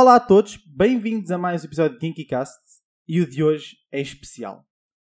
Olá 0.00 0.16
a 0.16 0.20
todos, 0.20 0.56
bem-vindos 0.56 1.30
a 1.30 1.36
mais 1.36 1.62
um 1.62 1.66
episódio 1.66 1.98
de 1.98 2.00
KinkyCast 2.00 2.58
e 3.06 3.20
o 3.20 3.28
de 3.28 3.42
hoje 3.44 3.76
é 3.92 4.00
especial. 4.00 4.66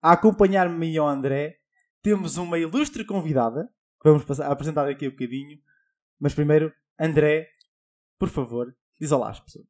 A 0.02 0.14
acompanhar-me 0.14 0.92
e 0.92 0.98
ao 0.98 1.08
André 1.08 1.60
temos 2.02 2.38
uma 2.38 2.58
ilustre 2.58 3.06
convidada 3.06 3.72
que 4.02 4.10
vamos 4.10 4.26
passar, 4.26 4.52
apresentar 4.52 4.86
daqui 4.86 5.06
a 5.06 5.10
um 5.10 5.12
bocadinho, 5.12 5.62
mas 6.20 6.34
primeiro, 6.34 6.74
André, 7.00 7.48
por 8.18 8.28
favor, 8.28 8.76
diz 9.00 9.12
olá 9.12 9.30
às 9.30 9.40
pessoas. 9.40 9.68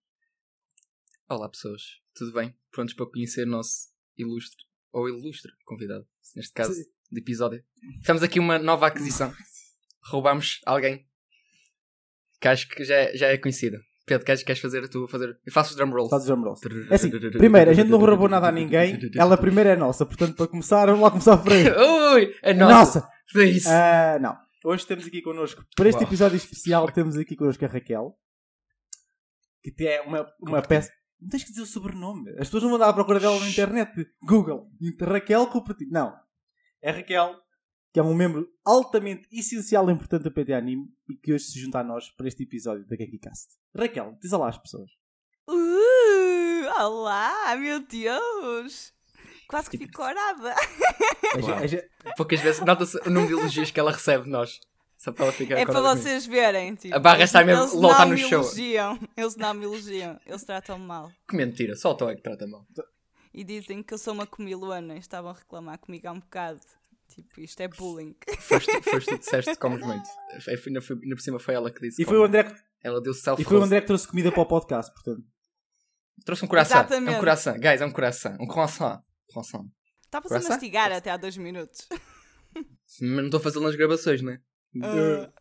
Olá 1.27 1.49
pessoas, 1.49 1.81
tudo 2.15 2.31
bem? 2.31 2.57
Prontos 2.71 2.93
para 2.93 3.11
conhecer 3.11 3.45
o 3.45 3.51
nosso 3.51 3.89
ilustre, 4.17 4.63
ou 4.93 5.09
ilustre 5.09 5.51
convidado, 5.65 6.07
neste 6.37 6.53
caso, 6.53 6.73
Sim. 6.73 6.85
de 7.11 7.19
episódio. 7.19 7.61
Temos 8.05 8.23
aqui 8.23 8.39
uma 8.39 8.57
nova 8.57 8.87
aquisição. 8.87 9.29
Roubámos 10.09 10.61
alguém 10.65 11.05
que 12.39 12.47
acho 12.47 12.69
que 12.69 12.85
já 12.85 12.95
é, 12.95 13.17
já 13.17 13.27
é 13.27 13.37
conhecida. 13.37 13.77
Pedro, 14.05 14.25
queres, 14.25 14.43
queres 14.43 14.61
fazer 14.61 14.87
tu 14.89 15.07
fazer? 15.07 15.37
Eu 15.45 15.53
faço 15.53 15.71
os 15.71 15.75
drum 15.75 15.91
rolls. 15.91 16.09
Faz 16.09 16.23
o 16.23 16.35
drum 16.35 16.43
rolls. 16.43 16.61
É 16.89 16.95
assim, 16.95 17.09
primeiro, 17.31 17.71
a 17.71 17.73
gente 17.73 17.89
não 17.89 17.99
roubou 17.99 18.27
nada 18.27 18.47
a 18.47 18.51
ninguém, 18.51 18.99
ela 19.15 19.37
primeiro 19.37 19.69
é 19.69 19.75
nossa, 19.75 20.05
portanto, 20.05 20.35
para 20.35 20.47
começar, 20.47 20.85
vamos 20.87 21.01
lá 21.01 21.11
começar 21.11 21.37
por 21.37 21.51
aí. 21.51 21.65
Ui, 22.15 22.33
é 22.41 22.53
nossa. 22.53 22.99
Nossa! 22.99 23.09
É 23.35 23.43
isso. 23.43 23.69
Ah, 23.69 24.17
não. 24.19 24.35
Hoje 24.63 24.85
temos 24.85 25.05
aqui 25.05 25.21
connosco, 25.21 25.63
para 25.75 25.89
este 25.89 25.99
Uau. 25.99 26.07
episódio 26.07 26.35
especial, 26.35 26.91
temos 26.91 27.17
aqui 27.17 27.35
connosco 27.35 27.63
a 27.65 27.67
Raquel, 27.67 28.15
que 29.63 29.87
é 29.87 30.01
uma, 30.01 30.27
uma 30.41 30.61
peça. 30.61 30.91
Não 31.19 31.29
tens 31.29 31.43
que 31.43 31.49
dizer 31.49 31.61
o 31.61 31.67
sobrenome. 31.67 32.31
As 32.31 32.47
pessoas 32.47 32.63
não 32.63 32.69
vão 32.71 32.79
dar 32.79 32.89
à 32.89 32.93
procura 32.93 33.19
dela 33.19 33.39
na 33.39 33.47
internet. 33.47 33.91
Google. 34.23 34.67
Raquel 34.99 35.45
Cooperativo. 35.47 35.91
Não. 35.91 36.15
É 36.81 36.89
Raquel, 36.89 37.35
que 37.93 37.99
é 37.99 38.03
um 38.03 38.13
membro 38.15 38.47
altamente 38.65 39.27
essencial 39.31 39.89
e 39.89 39.93
importante 39.93 40.23
do 40.23 40.31
PT 40.31 40.53
Anime 40.53 40.85
e 41.09 41.15
que 41.15 41.33
hoje 41.33 41.45
se 41.45 41.59
junta 41.59 41.79
a 41.79 41.83
nós 41.83 42.09
para 42.11 42.27
este 42.27 42.43
episódio 42.43 42.85
da 42.87 42.95
Gekicast. 42.95 43.49
Raquel, 43.75 44.17
diz 44.21 44.31
olá 44.33 44.49
às 44.49 44.57
pessoas. 44.57 44.89
Uh, 45.47 46.65
olá, 46.83 47.55
meu 47.57 47.79
Deus! 47.85 48.93
Quase 49.47 49.69
que 49.69 49.77
fico 49.77 49.91
corada. 49.93 50.53
A 50.53 51.37
Uau. 51.37 51.41
gente- 51.41 51.63
a 51.63 51.67
gente- 51.67 51.89
Poucas 52.15 52.39
vezes 52.39 52.61
nota-se 52.61 52.97
o 53.05 53.09
número 53.09 53.27
de 53.35 53.41
elogios 53.41 53.69
que 53.71 53.79
ela 53.79 53.91
recebe 53.91 54.23
de 54.25 54.29
nós. 54.29 54.59
Só 54.97 55.11
para 55.11 55.25
ela 55.25 55.33
ficar 55.33 55.55
É 55.55 55.65
para 55.65 55.73
acordada 55.73 55.89
comigo. 55.95 56.07
vocês 56.09 56.25
verem. 56.27 56.75
Tipo, 56.75 56.95
A 56.95 56.99
barra 56.99 57.23
está 57.23 57.43
mesmo 57.43 57.63
eles 57.63 57.73
no 57.73 58.07
me 58.07 58.17
show. 58.17 58.41
Elogiam. 58.43 58.99
Eles 59.17 59.35
não 59.35 59.53
me 59.53 59.65
elogiam. 59.65 60.19
Eles 60.25 60.43
tratam-me 60.43 60.85
mal. 60.85 61.11
Que 61.27 61.35
mentira, 61.35 61.75
só 61.75 61.91
o 61.91 61.95
Tom 61.95 62.09
é 62.09 62.15
que 62.15 62.21
trata 62.21 62.45
mal. 62.47 62.65
E 63.33 63.43
dizem 63.43 63.81
que 63.81 63.93
eu 63.93 63.97
sou 63.97 64.13
uma 64.13 64.27
comilona. 64.27 64.95
e 64.95 64.99
Estavam 64.99 65.31
a 65.31 65.33
reclamar 65.33 65.79
comigo 65.79 66.07
há 66.07 66.11
um 66.11 66.19
bocado. 66.19 66.61
Tipo, 67.15 67.41
isto 67.41 67.59
é 67.61 67.67
bullying. 67.67 68.15
Foste, 68.39 68.71
foste 68.83 69.05
tu 69.09 69.13
que 69.13 69.19
disseste 69.19 69.51
que 69.51 69.57
comes 69.57 69.81
muito. 69.81 70.07
É, 70.47 70.55
Ainda, 70.67 70.81
foi- 70.81 70.97
ainda 71.03 71.15
por 71.15 71.21
cima 71.21 71.39
foi 71.39 71.53
ela 71.55 71.71
que 71.71 71.81
disse. 71.81 72.01
E 72.01 72.05
foi, 72.05 72.17
o. 72.17 72.23
André, 72.23 72.43
que- 72.45 72.55
Ela 72.83 73.01
deu 73.01 73.13
self 73.13 73.41
e 73.41 73.45
foi 73.45 73.57
o 73.57 73.63
André 73.63 73.81
que 73.81 73.87
trouxe 73.87 74.07
comida 74.07 74.31
para 74.31 74.41
o 74.41 74.45
podcast, 74.45 74.93
portanto. 74.93 75.23
Trouxe 76.25 76.45
um 76.45 76.47
coração. 76.47 76.77
É 76.77 76.79
Exatamente. 76.81 77.15
um 77.15 77.19
coração. 77.19 77.53
Guys, 77.59 77.81
é 77.81 77.85
um 77.85 77.91
coração. 77.91 78.37
Um 78.39 78.47
croissant. 78.47 79.01
Croissant. 79.31 79.65
Estava-se 80.03 80.35
a 80.35 80.49
mastigar 80.49 80.91
até 80.91 81.09
há 81.09 81.17
dois 81.17 81.35
minutos. 81.37 81.87
Mas 82.53 82.99
não 83.01 83.25
estou 83.25 83.39
a 83.39 83.43
fazê-lo 83.43 83.65
nas 83.65 83.75
gravações, 83.75 84.21
né? 84.21 84.39
Ah, 84.83 85.31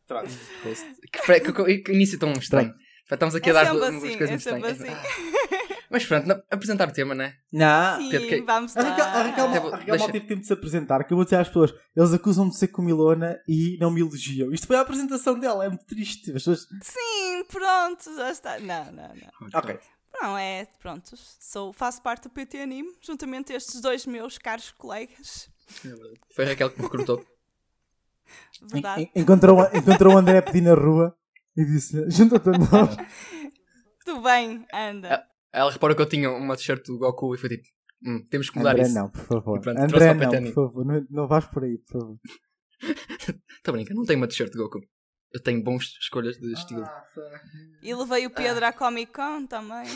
Que, 1.13 1.19
fre- 1.23 1.41
que, 1.41 1.53
que- 1.53 1.79
que 1.79 1.93
início 1.93 2.19
tão 2.19 2.33
estranho. 2.33 2.75
Estamos 3.11 3.35
aqui 3.35 3.51
é 3.51 3.53
a 3.53 3.65
dar 3.65 3.75
umas 3.75 3.95
assim, 3.95 4.17
coisas 4.17 4.31
é 4.31 4.35
estranhas. 4.37 4.81
assim. 4.81 4.91
Mas 5.91 6.07
pronto, 6.07 6.27
na- 6.27 6.41
apresentar 6.51 6.89
o 6.89 6.93
tema, 6.93 7.15
né? 7.17 7.35
Não. 7.53 7.99
Sim, 8.01 8.11
Pedro, 8.11 8.29
que- 8.29 8.43
vamos 8.43 8.77
A 8.77 8.81
lá. 8.83 8.89
Raquel, 8.91 9.05
a 9.07 9.23
Raquel, 9.23 9.47
Até 9.49 9.61
vou- 9.61 9.69
a 9.69 9.77
Raquel 9.77 9.87
deixa- 9.87 10.05
mal 10.05 10.13
teve 10.13 10.27
tempo 10.27 10.41
de 10.41 10.47
se 10.47 10.53
apresentar, 10.53 11.03
que 11.05 11.13
eu 11.13 11.17
vou 11.17 11.25
dizer 11.25 11.37
às 11.37 11.49
pessoas, 11.49 11.75
eles 11.97 12.13
acusam-me 12.13 12.51
de 12.53 12.57
ser 12.59 12.69
comilona 12.69 13.41
e 13.49 13.77
não 13.81 13.91
me 13.91 14.01
elogiam. 14.01 14.53
Isto 14.53 14.69
foi 14.69 14.77
a 14.77 14.81
apresentação 14.83 15.39
dela, 15.39 15.65
é 15.65 15.69
muito 15.69 15.85
triste. 15.87 16.29
As 16.31 16.35
pessoas... 16.45 16.61
Sim, 16.83 17.45
pronto, 17.51 18.15
já 18.17 18.31
está. 18.31 18.59
Não, 18.61 18.85
não, 18.93 19.09
não. 19.09 19.49
Ok. 19.53 19.79
Não, 20.23 20.39
é, 20.39 20.67
pronto, 20.81 21.17
sou, 21.17 21.73
faço 21.73 22.01
parte 22.03 22.25
do 22.25 22.31
PT 22.31 22.59
Anime, 22.61 22.89
juntamente 23.01 23.53
a 23.53 23.57
estes 23.57 23.81
dois 23.81 24.07
meus 24.07 24.39
caros 24.39 24.71
colegas. 24.73 25.49
Foi 26.35 26.45
a 26.45 26.49
Raquel 26.49 26.71
que 26.71 26.79
me 26.79 26.85
recrutou. 26.85 27.25
Verdade. 28.63 29.03
En- 29.03 29.11
en- 29.17 29.23
Encontrou, 29.23 29.59
encontrou 29.75 30.15
o 30.15 30.19
André 30.19 30.39
a 30.39 30.43
pedir 30.43 30.61
na 30.63 30.75
rua 30.75 31.17
e 31.57 31.65
disse, 31.65 32.09
junta-te 32.11 32.49
a 32.49 32.53
nós. 32.53 32.97
Tudo 34.05 34.23
bem, 34.23 34.67
anda. 34.73 35.25
Ela 35.53 35.71
reparou 35.71 35.97
que 35.97 36.03
eu 36.03 36.07
tinha 36.09 36.31
uma 36.31 36.57
t-shirt 36.57 36.85
do 36.87 36.99
Goku 36.99 37.35
e 37.35 37.39
foi 37.39 37.49
tipo, 37.51 37.65
hum, 38.07 38.25
temos 38.31 38.51
que 38.51 38.59
mudar 38.59 38.73
André 38.73 38.83
isso. 38.85 38.95
não, 38.95 39.11
por 39.11 39.25
favor. 39.25 39.59
E 39.59 39.61
pronto, 39.61 39.81
André 39.81 40.15
não, 40.15 40.31
por 40.45 40.53
favor. 40.55 40.85
Não, 40.87 41.07
não 41.11 41.29
vais 41.29 41.45
por 41.47 41.65
aí, 41.65 41.79
por 41.79 42.01
favor. 42.01 42.17
Estou 43.57 43.75
brincando, 43.75 43.99
não 44.01 44.07
tenho 44.07 44.19
uma 44.21 44.29
t-shirt 44.29 44.53
do 44.53 44.59
Goku. 44.59 44.81
Eu 45.33 45.41
tenho 45.41 45.63
bons 45.63 45.85
escolhas 46.01 46.37
de 46.39 46.53
estilo. 46.53 46.85
E 47.83 47.95
levei 47.95 48.27
o 48.27 48.31
Pedro 48.31 48.67
à 48.67 48.73
Comic 48.73 49.13
Con 49.13 49.47
também. 49.47 49.87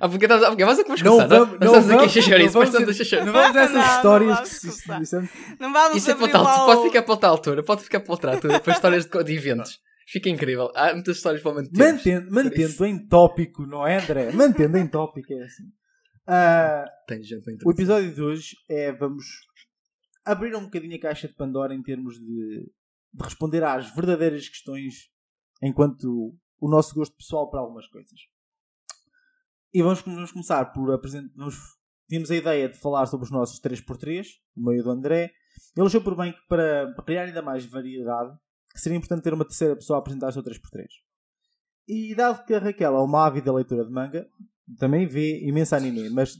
Ah, 0.00 0.08
porque 0.08 0.24
estamos, 0.24 0.42
ah, 0.44 0.48
porque 0.48 0.64
vamos 0.64 0.82
vamos 0.82 1.02
Não 1.02 1.10
começar, 1.12 1.28
não? 1.28 1.46
vamos, 1.46 1.60
Nós 1.60 1.72
não 1.72 1.80
estamos 1.80 1.90
aqui 1.90 2.18
a 2.18 2.22
vamos, 2.22 2.26
não 2.26 2.46
isso, 2.46 2.58
mas 2.58 2.68
vamos 2.68 2.68
estamos 2.68 2.88
a 2.88 3.04
chachar. 3.04 3.24
Não 3.26 3.32
vamos 3.32 3.56
a 3.56 3.60
essas 3.60 3.74
Não, 3.76 3.80
não 3.86 3.96
histórias 3.96 4.34
vamos 4.34 4.58
que 4.58 4.70
se- 4.70 4.92
é- 5.16 5.56
Não 5.60 5.72
vamos 5.72 5.96
Isso 5.96 6.10
é 6.10 6.14
para 6.16 6.24
outra 6.24 6.64
pode 6.66 6.82
ficar 6.82 7.02
para 7.02 7.12
outra 7.12 7.28
altura, 7.28 7.62
pode 7.62 7.82
ficar 7.84 8.00
para 8.00 8.12
outra 8.12 8.32
altura, 8.32 8.58
para 8.60 8.72
histórias 8.72 9.06
de, 9.06 9.24
de 9.24 9.32
eventos. 9.34 9.78
Fica 10.08 10.28
incrível. 10.28 10.70
Há 10.74 10.92
muitas 10.92 11.16
histórias 11.16 11.42
para 11.42 11.54
manter. 11.54 11.78
Mantendo, 11.78 12.30
mantendo 12.30 12.84
em 12.84 13.06
tópico, 13.06 13.66
não 13.66 13.86
é, 13.86 14.02
André? 14.02 14.32
Mantendo 14.32 14.76
em 14.78 14.86
tópico, 14.86 15.32
é 15.32 15.44
assim. 15.44 15.64
Ah, 16.26 16.84
Tem 17.06 17.22
gente 17.22 17.44
o 17.64 17.72
episódio 17.72 18.14
de 18.14 18.22
hoje 18.22 18.56
é, 18.68 18.92
vamos 18.92 19.24
abrir 20.24 20.54
um 20.54 20.64
bocadinho 20.64 20.94
a 20.96 21.00
caixa 21.00 21.26
de 21.26 21.34
Pandora 21.34 21.74
em 21.74 21.82
termos 21.82 22.14
de, 22.14 22.70
de 23.12 23.24
responder 23.24 23.64
às 23.64 23.92
verdadeiras 23.92 24.48
questões 24.48 25.10
enquanto 25.60 26.36
o 26.60 26.70
nosso 26.70 26.94
gosto 26.94 27.16
pessoal 27.16 27.50
para 27.50 27.60
algumas 27.60 27.88
coisas. 27.88 28.18
E 29.74 29.82
vamos, 29.82 30.02
vamos 30.02 30.32
começar 30.32 30.64
por 30.66 30.92
apresentar. 30.92 31.32
Tínhamos 32.08 32.30
a 32.30 32.36
ideia 32.36 32.68
de 32.68 32.78
falar 32.78 33.06
sobre 33.06 33.24
os 33.24 33.32
nossos 33.32 33.60
3x3, 33.60 34.26
o 34.56 34.64
meio 34.68 34.84
do 34.84 34.90
André. 34.90 35.32
Ele 35.76 35.86
achou 35.86 36.02
por 36.02 36.16
bem 36.16 36.32
que 36.32 36.46
para 36.46 36.94
criar 37.04 37.24
ainda 37.24 37.42
mais 37.42 37.64
variedade, 37.64 38.36
que 38.72 38.80
seria 38.80 38.96
importante 38.96 39.22
ter 39.22 39.34
uma 39.34 39.44
terceira 39.44 39.76
pessoa 39.76 39.98
a 39.98 40.00
apresentar 40.00 40.28
o 40.28 40.32
seu 40.32 40.42
3x3. 40.42 40.86
E 41.88 42.14
dado 42.14 42.44
que 42.44 42.54
a 42.54 42.58
Raquel 42.58 42.96
é 42.96 43.00
uma 43.00 43.26
ávida 43.26 43.52
leitora 43.52 43.84
de 43.84 43.90
manga, 43.90 44.26
também 44.78 45.06
vê 45.06 45.46
imenso 45.46 45.74
anime, 45.74 46.08
mas 46.10 46.36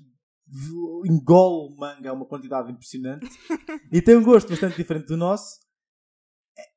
engole 1.04 1.74
manga 1.76 2.10
a 2.10 2.12
uma 2.12 2.26
quantidade 2.26 2.70
impressionante 2.70 3.26
e 3.90 4.02
tem 4.02 4.16
um 4.16 4.22
gosto 4.22 4.50
bastante 4.50 4.76
diferente 4.76 5.06
do 5.06 5.16
nosso. 5.16 5.60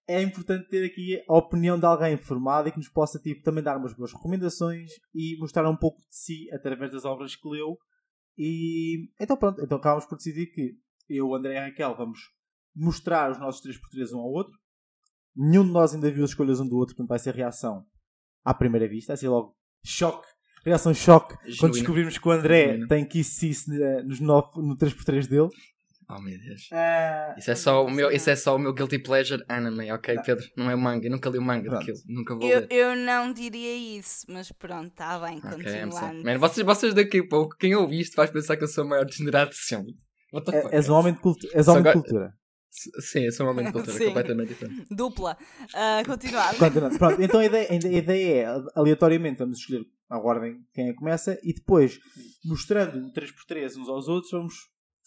É 0.07 0.21
importante 0.21 0.69
ter 0.69 0.85
aqui 0.85 1.21
a 1.27 1.38
opinião 1.38 1.79
de 1.79 1.85
alguém 1.85 2.16
formado 2.16 2.69
e 2.69 2.72
que 2.72 2.77
nos 2.77 2.87
possa 2.87 3.19
tipo, 3.19 3.43
também 3.43 3.63
dar 3.63 3.77
umas 3.77 3.93
boas 3.93 4.13
recomendações 4.13 4.91
e 5.13 5.35
mostrar 5.39 5.67
um 5.69 5.75
pouco 5.75 5.99
de 5.99 6.16
si 6.16 6.47
através 6.53 6.91
das 6.91 7.05
obras 7.05 7.35
que 7.35 7.47
leu. 7.47 7.77
E 8.37 9.09
então 9.19 9.35
pronto, 9.35 9.61
então 9.61 9.77
acabamos 9.77 10.05
por 10.05 10.17
decidir 10.17 10.47
que 10.47 10.77
eu, 11.09 11.33
André 11.33 11.55
e 11.55 11.59
Raquel 11.59 11.95
vamos 11.95 12.19
mostrar 12.75 13.31
os 13.31 13.39
nossos 13.39 13.61
3x3 13.66 14.13
um 14.13 14.19
ao 14.19 14.29
outro. 14.29 14.53
Nenhum 15.35 15.66
de 15.66 15.72
nós 15.72 15.94
ainda 15.94 16.09
viu 16.12 16.23
as 16.23 16.29
escolhas 16.31 16.59
um 16.59 16.68
do 16.68 16.75
outro, 16.78 16.96
portanto 16.96 17.09
vai 17.09 17.19
ser 17.19 17.35
reação 17.35 17.84
à 18.44 18.53
primeira 18.53 18.88
vista, 18.88 19.13
assim 19.13 19.28
logo 19.28 19.56
choque, 19.84 20.28
reação 20.63 20.94
choque 20.94 21.35
quando 21.59 21.73
descobrimos 21.73 22.18
que 22.18 22.28
o 22.28 22.31
André 22.31 22.79
tem 22.88 23.06
Kiss 23.06 23.31
Sis 23.31 23.68
eh, 23.69 24.01
nos 24.03 24.19
nove- 24.19 24.62
no 24.62 24.78
3x3 24.78 25.28
dele. 25.28 25.50
Oh 26.07 26.22
meu 26.22 26.38
Deus. 26.40 26.69
Ah, 26.72 27.34
Isso 27.35 27.50
é, 27.50 27.56
só 27.56 27.84
o 27.84 27.90
meu, 27.90 28.12
isso 28.12 28.29
é 28.29 28.35
só 28.35 28.56
o 28.56 28.59
meu 28.59 28.72
guilty 28.75 29.00
pleasure 29.00 29.44
anime, 29.50 29.91
ok, 29.91 30.16
Pedro? 30.23 30.46
Não 30.56 30.69
é 30.69 30.75
o 30.75 30.78
manga, 30.78 31.07
eu 31.07 31.12
nunca 31.12 31.29
li 31.31 31.40
o 31.40 31.41
manga 31.41 31.63
Pronto. 31.67 31.79
daquilo, 31.79 31.97
nunca 32.07 32.35
vou 32.35 32.47
Eu, 32.47 32.59
ler. 32.59 32.67
eu 32.69 32.96
não 32.96 33.34
diria 33.34 33.97
isso, 33.97 34.23
mas 34.29 34.52
pronto, 34.52 34.90
está 34.90 35.17
bem, 35.19 35.40
Ok, 35.40 35.50
I'm 35.50 35.90
continuando. 35.90 36.23
Man, 36.23 36.38
vocês, 36.38 36.63
vocês 36.63 36.94
daqui 36.94 37.19
a 37.22 37.28
pouco, 37.28 37.56
quem 37.57 37.73
ouve 37.73 38.00
isto 38.00 38.16
vai 38.16 38.28
pensar 38.31 38.55
que 38.55 38.64
eu 38.64 38.67
sou 38.67 38.84
a 38.84 38.88
maior 38.88 39.05
degenerado 39.05 39.49
de 39.49 39.58
sempre. 39.58 39.93
What 40.31 40.46
the 40.52 40.58
é- 40.58 40.61
fuck? 40.61 40.76
és 40.76 40.88
um 40.90 40.93
homem 40.93 41.14
de, 41.14 41.20
cultu 41.20 41.47
és 41.53 41.67
homem 41.67 41.81
de 41.84 41.93
cultura. 41.93 42.34
Sim, 42.99 43.31
sou 43.31 43.45
um 43.45 43.49
homem 43.49 43.66
de 43.66 43.72
cultura, 43.72 43.95
Sim. 43.97 44.05
completamente 44.07 44.49
diferente. 44.49 44.85
Dupla. 44.93 45.37
Ah, 45.73 46.03
continuando. 46.05 46.57
Continuando. 46.57 46.97
Pronto, 46.97 47.22
então 47.22 47.39
a 47.39 47.45
ideia, 47.45 47.67
a 47.72 47.75
ideia 47.75 48.41
é, 48.43 48.63
aleatoriamente, 48.75 49.39
vamos 49.39 49.59
escolher 49.59 49.85
a 50.09 50.19
ordem 50.19 50.57
quem 50.73 50.89
é 50.89 50.91
que 50.91 50.99
começa 50.99 51.39
e 51.43 51.53
depois, 51.53 51.99
mostrando 52.43 52.97
o 53.07 53.11
3x3 53.13 53.77
uns 53.77 53.87
aos 53.89 54.07
outros, 54.07 54.31
vamos 54.31 54.53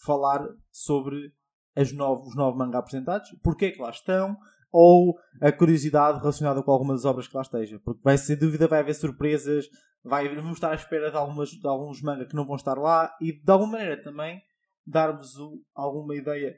falar 0.03 0.45
sobre 0.71 1.31
as 1.75 1.91
nove, 1.93 2.27
os 2.27 2.35
nove 2.35 2.57
mangá 2.57 2.79
apresentados, 2.79 3.29
porque 3.43 3.65
é 3.65 3.71
que 3.71 3.81
lá 3.81 3.89
estão, 3.91 4.35
ou 4.71 5.15
a 5.41 5.51
curiosidade 5.51 6.19
relacionada 6.19 6.61
com 6.63 6.71
algumas 6.71 7.01
das 7.01 7.05
obras 7.05 7.27
que 7.27 7.35
lá 7.35 7.41
esteja. 7.41 7.79
Porque 7.85 8.01
vai 8.03 8.17
ser 8.17 8.35
dúvida, 8.35 8.67
vai 8.67 8.79
haver 8.79 8.93
surpresas, 8.95 9.65
vai, 10.03 10.27
vamos 10.35 10.53
estar 10.53 10.71
à 10.71 10.75
espera 10.75 11.09
de, 11.11 11.17
algumas, 11.17 11.49
de 11.49 11.67
alguns 11.67 12.01
manga 12.01 12.25
que 12.25 12.35
não 12.35 12.45
vão 12.45 12.55
estar 12.55 12.75
lá 12.77 13.15
e 13.21 13.31
de 13.33 13.51
alguma 13.51 13.73
maneira 13.73 14.01
também 14.01 14.41
dar-vos 14.85 15.37
o- 15.37 15.61
alguma 15.73 16.15
ideia 16.15 16.55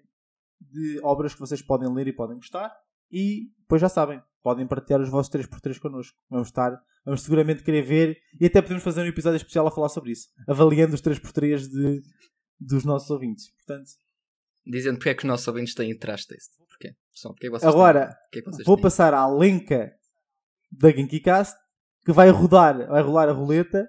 de 0.61 0.99
obras 1.03 1.33
que 1.33 1.39
vocês 1.39 1.61
podem 1.61 1.91
ler 1.93 2.07
e 2.07 2.13
podem 2.13 2.37
gostar. 2.37 2.71
E 3.11 3.49
depois 3.59 3.81
já 3.81 3.89
sabem, 3.89 4.21
podem 4.41 4.67
partilhar 4.67 5.01
os 5.01 5.09
vossos 5.09 5.33
3x3 5.33 5.79
connosco. 5.79 6.17
Vamos 6.29 6.47
estar, 6.47 6.79
vamos 7.03 7.23
seguramente 7.23 7.63
querer 7.63 7.81
ver 7.81 8.17
e 8.39 8.45
até 8.45 8.61
podemos 8.61 8.83
fazer 8.83 9.01
um 9.01 9.05
episódio 9.05 9.37
especial 9.37 9.67
a 9.67 9.71
falar 9.71 9.89
sobre 9.89 10.11
isso, 10.11 10.27
avaliando 10.47 10.95
os 10.95 11.01
3x3 11.01 11.67
de, 11.67 12.01
dos 12.59 12.85
nossos 12.85 13.09
ouvintes. 13.09 13.51
Portanto, 13.51 13.91
Dizendo 14.65 14.97
porque 14.97 15.09
é 15.09 15.13
que 15.15 15.23
os 15.23 15.27
nossos 15.27 15.47
ouvintes 15.47 15.73
têm 15.73 15.97
trash 15.97 16.25
taste. 16.25 16.55
Porquê? 16.69 16.95
Pessoal, 17.11 17.33
porque 17.33 17.47
é 17.47 17.49
que 17.49 17.65
agora 17.65 18.07
têm? 18.31 18.39
É 18.39 18.43
que 18.43 18.51
vocês 18.51 18.65
vou 18.65 18.75
têm? 18.75 18.83
passar 18.83 19.13
à 19.13 19.27
lenca 19.27 19.91
da 20.71 20.91
GenkiCast 20.91 21.57
que 22.05 22.11
vai 22.11 22.29
rodar, 22.29 22.87
vai 22.87 23.01
rolar 23.01 23.29
a 23.29 23.31
roleta 23.31 23.87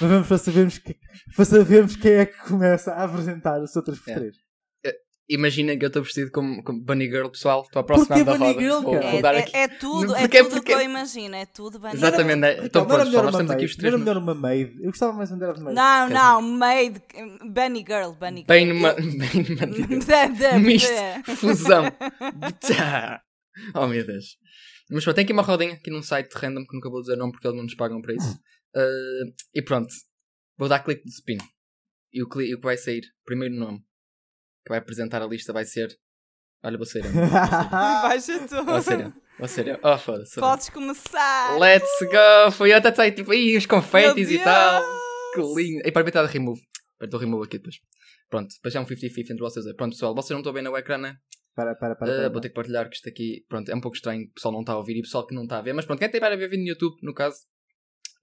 Mas 0.00 0.10
vamos 0.10 0.28
para 0.28 0.38
sabermos, 0.38 0.78
que, 0.78 0.96
para 1.36 1.44
sabermos 1.44 1.96
quem 1.96 2.12
é 2.12 2.26
que 2.26 2.38
começa 2.44 2.92
a 2.92 3.04
apresentar 3.04 3.60
o 3.60 3.66
seu 3.66 3.82
3x3. 3.82 4.32
Imagina 5.26 5.74
que 5.74 5.82
eu 5.82 5.86
estou 5.86 6.02
vestido 6.02 6.30
como, 6.30 6.62
como 6.62 6.82
Bunny 6.82 7.06
Girl, 7.06 7.28
pessoal. 7.28 7.62
Estou 7.62 7.80
aproximando 7.80 8.24
da 8.26 8.32
Bunny 8.32 8.44
roda. 8.52 8.60
Girl, 8.60 8.80
Vou- 8.82 8.92
cara? 8.92 9.10
vou 9.10 9.20
É, 9.30 9.36
é- 9.36 9.38
aqui. 9.40 9.56
é 9.56 9.68
tudo, 9.68 10.14
é 10.16 10.20
Porque- 10.20 10.42
tudo 10.42 10.50
porque- 10.56 10.66
que 10.66 10.72
eu 10.78 10.82
imagino, 10.82 11.34
é 11.34 11.46
tudo 11.46 11.78
bem. 11.78 11.92
Exatamente, 11.94 12.36
né? 12.40 12.52
Então, 12.66 12.82
não 12.82 12.88
pronto, 12.88 13.06
melhor 13.06 13.24
nós 13.24 13.36
temos 13.36 13.50
aqui 13.50 13.64
os 13.64 13.70
não 13.70 13.76
três. 13.78 13.94
era 13.94 13.98
melhor 13.98 14.16
uma 14.18 14.34
maid. 14.34 14.76
Eu 14.80 14.90
gostava 14.90 15.12
mais 15.14 15.30
de 15.30 15.34
andar 15.34 15.54
de 15.54 15.62
maid. 15.62 15.74
Não, 15.74 16.08
Quer 16.08 16.14
não, 16.14 16.42
Maid, 16.42 17.02
Bunny 17.40 17.84
Girl, 17.88 18.10
Bunny 18.20 18.36
Girl. 18.40 18.48
Bem 18.48 18.66
numa. 18.66 18.92
Bem 19.00 19.46
numa. 19.48 20.58
Misto. 20.60 20.92
Fusão. 21.36 21.84
Tchá. 22.60 23.22
oh 23.74 23.86
meu 23.86 24.06
Deus. 24.06 24.36
Mas 24.90 25.04
pronto, 25.04 25.16
tem 25.16 25.24
aqui 25.24 25.32
uma 25.32 25.42
rodinha 25.42 25.72
aqui 25.72 25.90
num 25.90 26.02
site 26.02 26.30
random 26.34 26.66
que 26.66 26.74
nunca 26.74 26.90
vou 26.90 27.00
dizer 27.00 27.16
nome 27.16 27.32
porque 27.32 27.46
eles 27.46 27.56
não 27.56 27.64
nos 27.64 27.74
pagam 27.74 28.02
para 28.02 28.12
isso. 28.14 28.34
Uh, 28.76 29.32
e 29.54 29.62
pronto. 29.62 29.88
Vou 30.58 30.68
dar 30.68 30.80
clique 30.80 31.02
de 31.04 31.10
spin. 31.10 31.38
E 32.12 32.22
o, 32.22 32.28
e 32.42 32.54
o 32.54 32.58
que 32.60 32.64
vai 32.66 32.76
sair, 32.76 33.02
primeiro 33.24 33.54
nome 33.54 33.80
que 34.64 34.70
vai 34.70 34.78
apresentar 34.78 35.22
a 35.22 35.26
lista 35.26 35.52
vai 35.52 35.64
ser. 35.64 35.96
Olha, 36.62 36.78
vou 36.78 36.86
ser 36.86 37.04
eu. 37.04 37.10
Vai 37.12 38.18
ser 38.18 38.48
tu. 38.48 38.64
Vou 38.64 38.80
ser 38.80 39.00
eu. 39.00 39.12
Vou 39.38 39.48
ser 39.48 39.68
eu. 39.68 39.78
Oh, 39.82 39.98
foda-se. 39.98 40.40
Podes 40.40 40.70
começar. 40.70 41.58
Let's 41.58 41.90
go! 42.00 42.50
Foi 42.52 42.72
eu 42.72 42.78
até 42.78 42.94
sair 42.94 43.12
tipo, 43.12 43.32
aí 43.32 43.54
os 43.54 43.66
confetes 43.66 44.30
e 44.30 44.38
tal. 44.38 44.82
Que 45.34 45.40
lindo. 45.40 45.86
E 45.86 45.92
para 45.92 46.00
evitar 46.00 46.24
de 46.26 46.32
remove. 46.32 46.62
Apertou 46.96 47.20
remove 47.20 47.44
aqui 47.44 47.58
depois. 47.58 47.76
Pronto, 48.30 48.48
depois 48.54 48.74
é 48.74 48.80
um 48.80 48.86
50-50 48.86 49.18
entre 49.18 49.36
vocês. 49.40 49.66
Pronto, 49.76 49.92
pessoal, 49.92 50.14
vocês 50.14 50.30
não 50.30 50.38
estão 50.38 50.54
bem 50.54 50.62
no 50.62 50.74
ecrã, 50.74 50.96
né? 50.96 51.16
Para, 51.54 51.74
para, 51.74 51.94
para. 51.96 52.10
Uh, 52.10 52.16
para. 52.16 52.28
vou 52.30 52.40
ter 52.40 52.48
que 52.48 52.54
partilhar 52.54 52.88
que 52.88 52.96
isto 52.96 53.08
aqui, 53.10 53.44
pronto, 53.46 53.70
é 53.70 53.74
um 53.74 53.80
pouco 53.82 53.96
estranho, 53.96 54.24
o 54.24 54.32
pessoal 54.32 54.52
não 54.52 54.60
está 54.60 54.72
a 54.72 54.78
ouvir 54.78 54.96
e 54.96 55.00
o 55.00 55.02
pessoal 55.02 55.26
que 55.26 55.34
não 55.34 55.42
está 55.42 55.58
a 55.58 55.62
ver, 55.62 55.74
mas 55.74 55.84
pronto, 55.84 55.98
quem 56.00 56.08
tem 56.10 56.20
para 56.20 56.34
ver 56.36 56.48
vídeo 56.48 56.62
no 56.64 56.68
YouTube, 56.70 56.96
no 57.02 57.12
caso, 57.12 57.36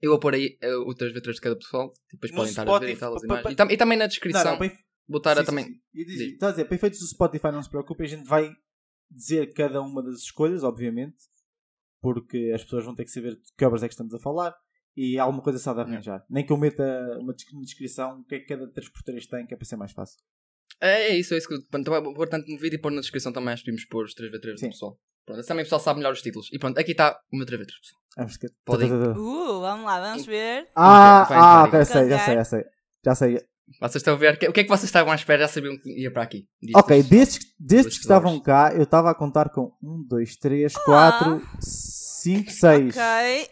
eu 0.02 0.10
vou 0.10 0.18
pôr 0.18 0.34
aí 0.34 0.58
uh, 0.64 0.80
o 0.90 0.94
3v3 0.94 1.32
de 1.32 1.40
cada 1.40 1.56
pessoal, 1.56 1.92
depois 2.12 2.32
No 2.32 2.36
podem 2.38 2.50
estar 2.50 2.68
a 2.68 2.78
ver 2.78 2.88
e 2.90 2.96
tal 2.96 3.14
as 3.14 3.22
imagens. 3.22 3.52
E, 3.52 3.54
tam- 3.56 3.70
e 3.70 3.76
também 3.76 3.96
na 3.96 4.04
Não, 4.04 4.08
descrição, 4.08 4.44
não, 4.44 4.58
para 4.58 4.72
botar 5.08 5.32
a 5.32 5.40
Sim, 5.40 5.44
também. 5.46 5.64
sim, 5.64 5.72
sim. 5.72 5.80
E 5.94 6.04
diz- 6.04 6.18
Diz. 6.18 6.32
Estás 6.34 6.50
a 6.52 6.56
dizer, 6.56 6.64
para 6.66 6.74
efeitos 6.76 7.00
do 7.00 7.06
Spotify, 7.06 7.50
não 7.52 7.62
se 7.62 7.68
preocupe, 7.70 8.02
a 8.04 8.08
gente 8.08 8.26
vai 8.26 8.50
dizer 9.10 9.52
cada 9.52 9.80
uma 9.82 10.02
das 10.02 10.20
escolhas, 10.20 10.62
obviamente, 10.64 11.16
porque 12.00 12.50
as 12.54 12.62
pessoas 12.64 12.84
vão 12.84 12.94
ter 12.94 13.04
que 13.04 13.10
saber 13.10 13.36
de 13.36 13.42
que 13.56 13.64
obras 13.64 13.82
é 13.82 13.88
que 13.88 13.94
estamos 13.94 14.14
a 14.14 14.18
falar 14.18 14.54
e 14.96 15.18
há 15.18 15.22
alguma 15.22 15.42
coisa 15.42 15.58
só 15.58 15.72
de 15.72 15.80
arranjar. 15.80 16.24
Nem 16.28 16.44
que 16.44 16.52
eu 16.52 16.56
meta 16.56 16.82
uma 17.20 17.32
des- 17.32 17.50
uma 17.52 17.62
descrição 17.64 18.20
o 18.20 18.24
que 18.24 18.34
é 18.36 18.40
que 18.40 18.46
cada 18.46 18.66
3x3 18.72 19.26
tem, 19.28 19.46
que 19.46 19.54
é 19.54 19.56
para 19.56 19.66
ser 19.66 19.76
mais 19.76 19.92
fácil. 19.92 20.18
É, 20.80 21.10
é 21.10 21.16
isso, 21.18 21.34
é 21.34 21.38
isso 21.38 21.46
que 21.48 21.54
pronto, 21.70 21.82
então, 21.88 22.02
vou 22.02 22.14
pôr 22.14 22.28
tanto 22.28 22.50
no 22.50 22.58
vídeo 22.58 22.76
e 22.76 22.80
pôr 22.80 22.90
na 22.90 23.00
descrição 23.00 23.32
também, 23.32 23.52
acho 23.52 23.62
que 23.62 23.70
podemos 23.70 23.84
pôr 23.88 24.04
os 24.04 24.14
3v3 24.14 24.54
do 24.54 24.68
pessoal. 24.68 24.98
Pronto, 25.24 25.38
assim 25.38 25.48
também 25.48 25.62
o 25.62 25.66
pessoal 25.66 25.80
sabe 25.80 25.98
melhor 25.98 26.12
os 26.12 26.22
títulos. 26.22 26.48
E 26.52 26.58
pronto, 26.58 26.78
aqui 26.78 26.90
está 26.92 27.20
o 27.32 27.36
meu 27.36 27.46
3v3, 27.46 27.66
pessoal. 27.66 28.02
Vamos 28.16 28.36
que... 28.36 28.48
Podem- 28.64 28.90
Uh, 28.92 29.60
vamos 29.60 29.84
lá, 29.84 30.00
vamos 30.00 30.26
ver. 30.26 30.68
Ah, 30.74 31.22
ah, 31.30 31.64
aí. 31.64 31.84
sei, 31.86 32.08
já 32.08 32.18
sei, 32.18 32.34
já 32.34 32.44
sei. 32.44 32.64
Já 33.04 33.14
sei. 33.14 33.51
Vocês 33.80 33.96
estão 33.96 34.14
a 34.14 34.16
ver, 34.16 34.34
o 34.34 34.52
que 34.52 34.60
é 34.60 34.62
que 34.64 34.68
vocês 34.68 34.84
estavam 34.84 35.12
à 35.12 35.16
espera? 35.16 35.42
Já 35.42 35.48
sabiam 35.48 35.76
que 35.78 35.90
ia 36.00 36.12
para 36.12 36.22
aqui. 36.22 36.48
Diz-nos. 36.60 36.82
Ok, 36.82 37.02
destes, 37.02 37.46
destes 37.58 37.86
Dos 37.86 37.94
que 37.96 38.00
estavam 38.02 38.40
cá, 38.40 38.72
eu 38.74 38.82
estava 38.84 39.10
a 39.10 39.14
contar 39.14 39.48
com 39.50 39.72
1, 39.82 40.04
2, 40.08 40.36
3, 40.36 40.72
4, 40.74 41.40
5, 41.60 42.50
6, 42.50 42.96
Ok. 42.96 43.50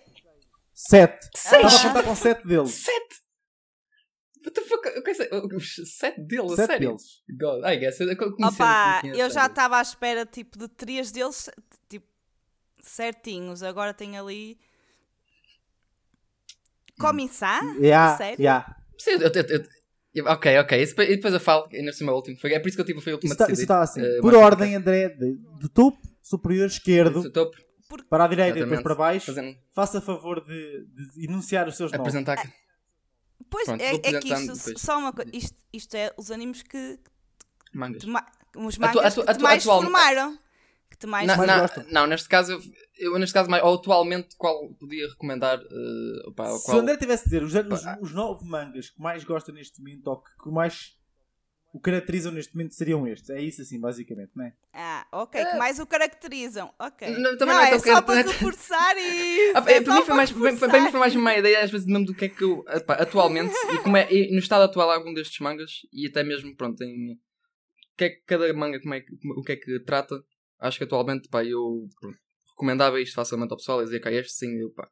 7. 0.75 1.29
Seis? 1.37 1.65
Estava 1.67 1.77
a 1.77 1.89
contar 1.89 2.03
com 2.05 2.15
7 2.15 2.47
deles. 2.47 2.71
Sete! 2.71 3.21
What 4.43 4.55
the 4.55 4.63
fuck? 4.63 4.87
Eu 4.87 5.57
os 5.57 5.75
Sete 5.99 6.21
deles, 6.23 6.53
a 6.53 6.57
7 6.57 6.67
sério? 6.69 6.89
deles. 6.89 7.03
God, 7.39 7.65
I 7.65 7.77
guess. 7.77 8.01
Eu 8.01 8.09
Opa, 8.47 9.03
eu 9.05 9.29
já 9.29 9.43
sete. 9.43 9.51
estava 9.51 9.79
à 9.79 9.83
espera 9.83 10.25
tipo 10.25 10.57
de 10.59 10.67
três 10.69 11.11
deles 11.13 11.51
tipo 11.89 12.07
certinhos. 12.81 13.63
Agora 13.63 13.93
tem 13.93 14.17
ali. 14.17 14.59
Comissar? 16.99 17.63
Yeah, 17.77 18.17
Sério? 18.17 18.41
yeah. 18.41 18.77
Sim, 18.99 19.11
eu- 19.13 19.21
eu- 19.21 19.67
Ok, 20.27 20.59
ok. 20.59 20.83
Isso- 20.83 21.01
E 21.03 21.17
depois 21.17 21.33
eu 21.33 21.39
falo, 21.41 21.69
ainda 21.73 21.91
assim 21.91 22.03
o 22.03 22.07
meu 22.09 22.17
último. 22.17 22.37
Foi, 22.39 22.53
é 22.53 22.59
por 22.59 22.67
isso 22.69 22.77
que 22.77 22.81
eu 22.81 22.85
tive, 22.87 23.01
foi 23.01 23.15
o 23.15 23.19
Isso 23.23 23.27
a 23.29 23.35
está 23.35 23.47
decidir. 23.47 23.67
tá 23.69 23.83
assim. 23.83 24.01
Eh, 24.03 24.19
Por 24.21 24.35
ordem, 24.35 24.75
André, 24.75 25.09
de, 25.11 25.37
de 25.61 25.69
topo, 25.69 25.99
superior, 26.21 26.67
esquerdo, 26.67 27.21
Isso, 27.21 27.29
Estou 27.29 27.51
para 28.09 28.25
a 28.25 28.29
direita 28.29 28.59
e 28.59 28.63
depois 28.63 28.83
para 28.83 28.95
baixo. 28.95 29.27
fazendo, 29.27 29.57
Faça 29.73 30.01
favor 30.01 30.45
de, 30.45 30.85
de 30.87 31.25
enunciar 31.25 31.69
os 31.69 31.77
seus 31.77 31.93
nomes. 31.93 32.01
apresentar. 32.01 32.37
Pois 33.49 33.65
Pronto, 33.67 33.81
é, 33.81 33.95
é 33.95 34.21
que 34.21 34.33
isto, 34.33 34.53
depois. 34.55 34.81
só 34.81 34.99
uma 34.99 35.13
coisa. 35.13 35.31
Isto, 35.35 35.57
isto 35.73 35.95
é 35.97 36.13
os 36.17 36.31
animes 36.31 36.63
que. 36.63 36.99
mangas. 37.73 38.03
os 38.57 38.79
mangas 38.79 38.97
atu- 38.97 39.21
que 39.21 39.27
te 39.27 39.31
atu- 39.31 39.43
mais 39.43 39.63
atual- 39.63 39.83
formaram. 39.83 40.39
Que 41.01 41.07
te 41.07 41.11
mais 41.11 41.27
Na- 41.27 41.71
não, 41.91 42.07
neste 42.07 42.29
caso, 42.29 42.53
eu, 42.53 42.61
eu 43.13 43.19
neste 43.19 43.33
caso, 43.33 43.49
mais, 43.51 43.63
ou 43.65 43.75
atualmente, 43.75 44.37
qual 44.37 44.69
podia 44.75 45.09
recomendar? 45.09 45.59
eh, 45.59 46.29
opa, 46.29 46.51
o 46.53 46.59
Se 46.59 46.65
qual, 46.67 46.77
o 46.79 46.81
André 46.81 46.97
tivesse 46.97 47.25
de 47.25 47.31
dizer 47.31 47.43
os, 47.43 47.55
os, 47.55 47.87
os 48.03 48.13
nove 48.13 48.45
mangas 48.47 48.91
que 48.91 49.01
mais 49.01 49.25
gosta 49.25 49.51
neste 49.53 49.81
momento 49.81 50.07
ou 50.09 50.21
que, 50.23 50.31
que 50.43 50.51
mais 50.51 50.97
o 51.73 51.79
caracterizam 51.81 52.33
neste 52.33 52.55
momento 52.55 52.75
seriam 52.75 53.07
estes. 53.07 53.31
É 53.31 53.41
isso 53.41 53.63
assim, 53.63 53.81
basicamente, 53.81 54.33
não 54.35 54.45
é? 54.45 54.53
Ah, 54.75 55.07
ok. 55.13 55.45
Que 55.45 55.57
mais 55.57 55.79
o 55.79 55.87
caracterizam. 55.87 56.75
Ok. 56.79 57.09
Não, 57.17 57.37
também 57.39 57.55
não, 57.55 57.55
não 57.55 57.61
é 57.63 57.69
é 57.69 57.71
tão 57.71 57.79
só 57.81 58.03
para 58.03 58.15
caracter- 58.25 58.33
reforçar 58.35 58.97
isso. 58.99 59.53
Ah, 59.57 59.65
é, 59.71 59.75
é 59.77 59.81
para, 59.81 59.95
mim 59.95 60.03
foi 60.05 60.15
mais, 60.17 60.33
para, 60.33 60.69
para 60.69 60.81
mim 60.83 60.91
foi 60.91 61.01
mais 61.01 61.15
uma 61.17 61.35
ideia, 61.37 61.63
às 61.63 61.71
vezes, 61.71 61.87
mesmo 61.87 62.05
do 62.07 62.15
que 62.15 62.25
é 62.25 62.29
que 62.29 62.43
eu. 62.45 62.65
epá, 62.69 62.95
atualmente, 62.95 63.55
e 63.73 63.79
como 63.79 63.97
é 63.97 64.13
e 64.13 64.33
no 64.33 64.39
estado 64.41 64.65
atual, 64.65 64.91
algum 64.91 65.15
destes 65.15 65.39
mangas, 65.39 65.83
e 65.93 66.07
até 66.09 66.23
mesmo, 66.25 66.55
pronto, 66.57 66.83
em. 66.83 67.13
O 67.13 67.97
que 67.97 68.05
é 68.05 68.09
que 68.11 68.23
cada 68.27 68.53
manga, 68.55 68.81
como 68.81 68.95
é, 68.95 69.01
que- 69.01 69.13
o 69.37 69.43
que 69.43 69.53
é 69.53 69.57
que 69.57 69.79
trata, 69.81 70.17
acho 70.61 70.79
que 70.79 70.85
atualmente, 70.85 71.29
pá, 71.29 71.45
eu 71.45 71.89
pronto, 72.01 72.19
recomendava 72.51 73.01
isto 73.01 73.15
facilmente 73.15 73.53
ao 73.53 73.57
pessoal, 73.59 73.81
e 73.81 73.85
dizia 73.85 74.01
que 74.01 74.09
ah, 74.09 74.13
este 74.13 74.33
sim, 74.33 74.61
eu, 74.61 74.71
pá, 74.73 74.89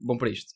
bom 0.00 0.16
para 0.16 0.30
isto. 0.30 0.52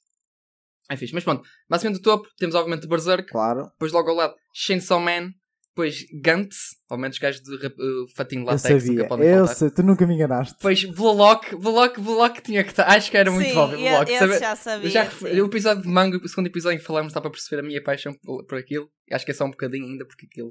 É 0.90 0.96
fixe, 0.96 1.14
mas 1.14 1.25
pronto, 1.25 1.43
basicamente 1.69 2.00
do 2.00 2.05
topo, 2.05 2.28
temos 2.37 2.55
obviamente 2.55 2.87
Berserk, 2.87 3.31
Claro. 3.31 3.64
depois 3.72 3.90
logo 3.93 4.11
ao 4.11 4.16
lado 4.16 4.34
Chainsaw 4.52 5.00
Man, 5.00 5.31
depois 5.69 6.05
Gantz, 6.22 6.76
ao 6.88 6.96
menos 6.96 7.19
gajos 7.19 7.40
de 7.43 7.52
uh, 7.56 8.06
fatinho 8.14 8.44
de 8.44 8.52
Eu 8.52 8.58
sabia. 8.58 8.93
nunca 8.93 9.08
podem 9.08 9.28
Eu 9.28 9.38
faltar. 9.38 9.56
sei, 9.56 9.70
tu 9.70 9.82
nunca 9.82 10.06
me 10.06 10.14
enganaste. 10.14 10.55
Depois 10.55 10.84
Bluelock, 10.84 11.56
Bluelock, 11.56 12.00
Bluelock 12.00 12.40
tinha 12.43 12.62
que 12.62 12.70
estar, 12.70 12.84
acho 12.88 13.10
que 13.10 13.17
era 13.17 13.28
muito 13.31 13.49
Sim, 13.50 13.56
óbvio, 13.56 13.78
e- 13.81 13.87
esse 13.88 14.19
sabe? 14.19 14.38
já 14.38 14.55
sabia. 14.56 14.87
Eu 14.87 14.90
já, 14.90 15.43
o 15.43 15.46
episódio 15.46 15.82
de 15.82 15.88
manga, 15.88 16.17
o 16.22 16.28
segundo 16.28 16.46
episódio 16.46 16.76
em 16.76 16.78
que 16.78 16.84
falamos, 16.87 17.12
dá 17.12 17.20
para 17.20 17.31
perceber 17.31 17.60
a 17.60 17.64
minha 17.67 17.82
paixão 17.82 18.12
por, 18.22 18.44
por 18.46 18.56
aquilo. 18.58 18.88
Acho 19.10 19.25
que 19.25 19.31
é 19.32 19.34
só 19.34 19.46
um 19.46 19.50
bocadinho 19.50 19.84
ainda, 19.86 20.06
porque 20.06 20.27
aquilo 20.27 20.50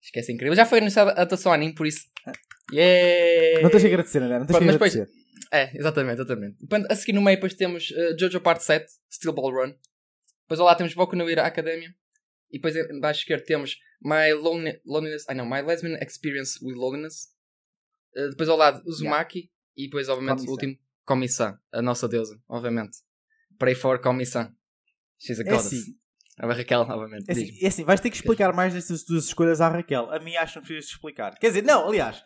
esquece 0.00 0.32
incrível. 0.32 0.54
Já 0.54 0.64
foi 0.66 0.78
anunciado 0.78 1.10
a 1.10 1.22
atuação 1.22 1.52
anime, 1.52 1.74
por 1.74 1.86
isso. 1.86 2.02
Yeah! 2.72 3.51
Não 3.62 3.70
tens 3.70 3.80
que 3.82 3.86
agradecer, 3.88 4.22
André. 4.22 4.38
Não 4.38 4.46
tens 4.46 4.58
que 4.58 4.64
depois- 4.66 4.94
agradecer. 4.96 5.22
É, 5.50 5.76
exatamente, 5.76 6.14
exatamente. 6.20 6.56
Depois, 6.60 6.84
a 6.90 6.94
seguir 6.94 7.12
no 7.12 7.20
meio, 7.22 7.36
depois 7.36 7.54
temos 7.54 7.90
uh, 7.90 8.18
Jojo 8.18 8.40
Part 8.40 8.62
7, 8.62 8.86
Steel 9.12 9.32
Ball 9.34 9.50
Run. 9.52 9.74
Depois 10.44 10.60
ao 10.60 10.66
lado 10.66 10.78
temos 10.78 10.94
Boku 10.94 11.14
no 11.16 11.28
Hero 11.28 11.42
Academia. 11.42 11.88
E 12.50 12.58
depois 12.58 12.74
em 12.76 13.00
baixo 13.00 13.20
esquerdo 13.20 13.44
temos 13.44 13.76
My 14.02 14.32
Loneliness. 14.84 15.24
Ah 15.28 15.34
não, 15.34 15.44
My 15.48 15.62
Lesbian 15.62 15.96
Experience 16.00 16.58
with 16.64 16.74
Loneliness. 16.74 17.28
Uh, 18.16 18.30
depois 18.30 18.48
ao 18.48 18.56
lado 18.56 18.82
Uzumaki. 18.86 19.50
E 19.76 19.84
depois, 19.84 20.08
obviamente, 20.08 20.46
o 20.46 20.50
último, 20.50 20.76
Komi-san, 21.04 21.58
a 21.72 21.80
nossa 21.80 22.06
deusa, 22.06 22.38
obviamente. 22.48 22.98
Pray 23.58 23.74
for 23.74 23.98
Komi-san. 24.00 24.54
She's 25.18 25.38
a 25.38 25.42
É 25.42 25.46
goddess. 25.46 25.66
assim, 25.72 25.94
A 26.38 26.46
Raquel, 26.46 26.80
obviamente. 26.82 27.24
é 27.28 27.32
assim, 27.32 27.58
é 27.62 27.66
assim, 27.68 27.84
vais 27.84 28.00
ter 28.00 28.10
que 28.10 28.16
explicar 28.16 28.52
mais 28.54 28.74
destas 28.74 29.02
tuas 29.02 29.24
escolhas 29.24 29.60
à 29.62 29.68
Raquel. 29.70 30.10
A 30.10 30.18
mim 30.18 30.36
acho 30.36 30.52
que 30.54 30.58
não 30.60 30.66
precisas 30.66 30.90
explicar. 30.90 31.38
Quer 31.38 31.48
dizer, 31.48 31.62
não, 31.62 31.88
aliás. 31.88 32.22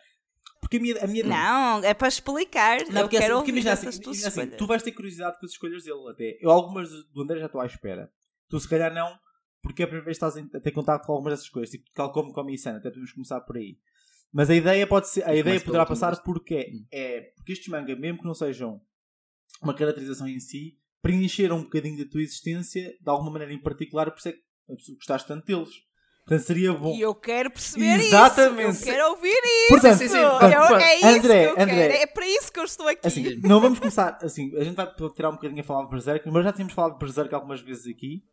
Porque 0.67 0.77
a 0.77 0.79
minha. 0.81 1.03
A 1.03 1.07
minha 1.07 1.23
Não, 1.23 1.83
é 1.83 1.93
para 1.93 2.07
explicar. 2.09 2.79
Não, 2.89 3.01
eu 3.01 3.07
porque, 3.07 3.17
quero 3.17 3.35
assim, 3.35 3.45
porque 3.45 3.51
ouvir 3.51 3.51
imagina 3.51 3.71
essas 3.71 3.87
assim, 3.87 4.01
tuas 4.01 4.17
imagina 4.17 4.27
assim, 4.27 4.39
escolhas. 4.41 4.57
tu 4.57 4.67
vais 4.67 4.83
ter 4.83 4.91
curiosidade 4.91 5.39
com 5.39 5.45
as 5.45 5.51
escolhas 5.53 5.83
dele 5.83 6.09
até. 6.09 6.37
Eu 6.41 6.49
algumas 6.51 6.89
do 7.05 7.21
André 7.21 7.39
já 7.39 7.45
estou 7.45 7.61
à 7.61 7.65
espera. 7.65 8.11
Tu 8.49 8.59
se 8.59 8.67
calhar 8.67 8.93
não, 8.93 9.17
porque 9.61 9.81
é 9.81 9.85
a 9.85 9.87
primeira 9.87 10.05
vez 10.05 10.17
que 10.17 10.25
estás 10.25 10.37
a 10.55 10.59
ter 10.59 10.71
contato 10.71 11.05
com 11.05 11.13
algumas 11.13 11.33
dessas 11.33 11.49
coisas, 11.49 11.69
tipo 11.69 11.85
tal 11.93 12.11
como 12.11 12.33
com 12.33 12.39
a 12.41 12.43
Missana, 12.43 12.77
até 12.79 12.89
podemos 12.89 13.11
começar 13.13 13.39
por 13.41 13.55
aí. 13.57 13.77
Mas 14.31 14.49
a 14.49 14.55
ideia 14.55 14.85
pode 14.85 15.07
ser, 15.07 15.23
a 15.23 15.33
Eu 15.33 15.39
ideia 15.39 15.59
poderá 15.61 15.85
passar 15.85 16.21
porque 16.21 16.55
é, 16.55 16.69
Hum. 16.69 16.85
é 16.91 17.21
porque 17.37 17.53
estes 17.53 17.67
mangas, 17.69 17.97
mesmo 17.97 18.19
que 18.19 18.25
não 18.25 18.33
sejam 18.33 18.81
uma 19.61 19.73
caracterização 19.73 20.27
em 20.27 20.39
si, 20.39 20.77
preencheram 21.01 21.57
um 21.59 21.63
bocadinho 21.63 21.97
da 22.03 22.09
tua 22.11 22.21
existência 22.21 22.89
de 23.01 23.09
alguma 23.09 23.31
maneira 23.31 23.53
em 23.53 23.61
particular, 23.61 24.11
por 24.11 24.19
isso 24.19 24.27
é 24.29 24.33
que 24.33 24.95
gostaste 24.95 25.27
tanto 25.27 25.45
deles. 25.45 25.69
Portanto, 26.27 26.45
seria 26.45 26.73
bom. 26.73 26.93
E 26.93 26.99
eu 27.01 27.15
quero 27.15 27.49
perceber 27.49 27.99
Exatamente. 28.01 28.71
isso. 28.71 28.83
Eu 28.89 28.93
quero 28.93 29.09
ouvir 29.11 29.29
isso. 29.29 29.67
Portanto, 29.69 29.97
Sim, 29.99 30.07
sim, 30.09 30.17
Eu- 30.17 30.29
portanto, 30.31 30.75
é 30.81 30.95
isso 30.97 31.05
André, 31.07 31.43
que 31.45 31.47
eu 31.59 31.63
André. 31.63 31.75
quero. 31.87 31.93
É 31.93 32.05
para 32.07 32.27
isso 32.27 32.51
que 32.51 32.59
eu 32.59 32.63
estou 32.65 32.87
aqui. 32.89 33.07
Assim, 33.07 33.39
não 33.43 33.61
vamos 33.61 33.79
começar 33.79 34.17
assim, 34.21 34.53
a 34.57 34.63
gente 34.63 34.75
vai 34.75 34.87
tirar 35.15 35.29
um 35.29 35.35
bocadinho 35.35 35.61
a 35.61 35.63
falar 35.63 35.85
de 35.85 35.89
Berserk, 35.91 36.29
mas 36.29 36.43
já 36.43 36.51
tínhamos 36.51 36.73
falado 36.73 36.93
de 36.93 36.99
Berserk 36.99 37.33
algumas 37.33 37.61
vezes 37.61 37.87
aqui. 37.87 38.23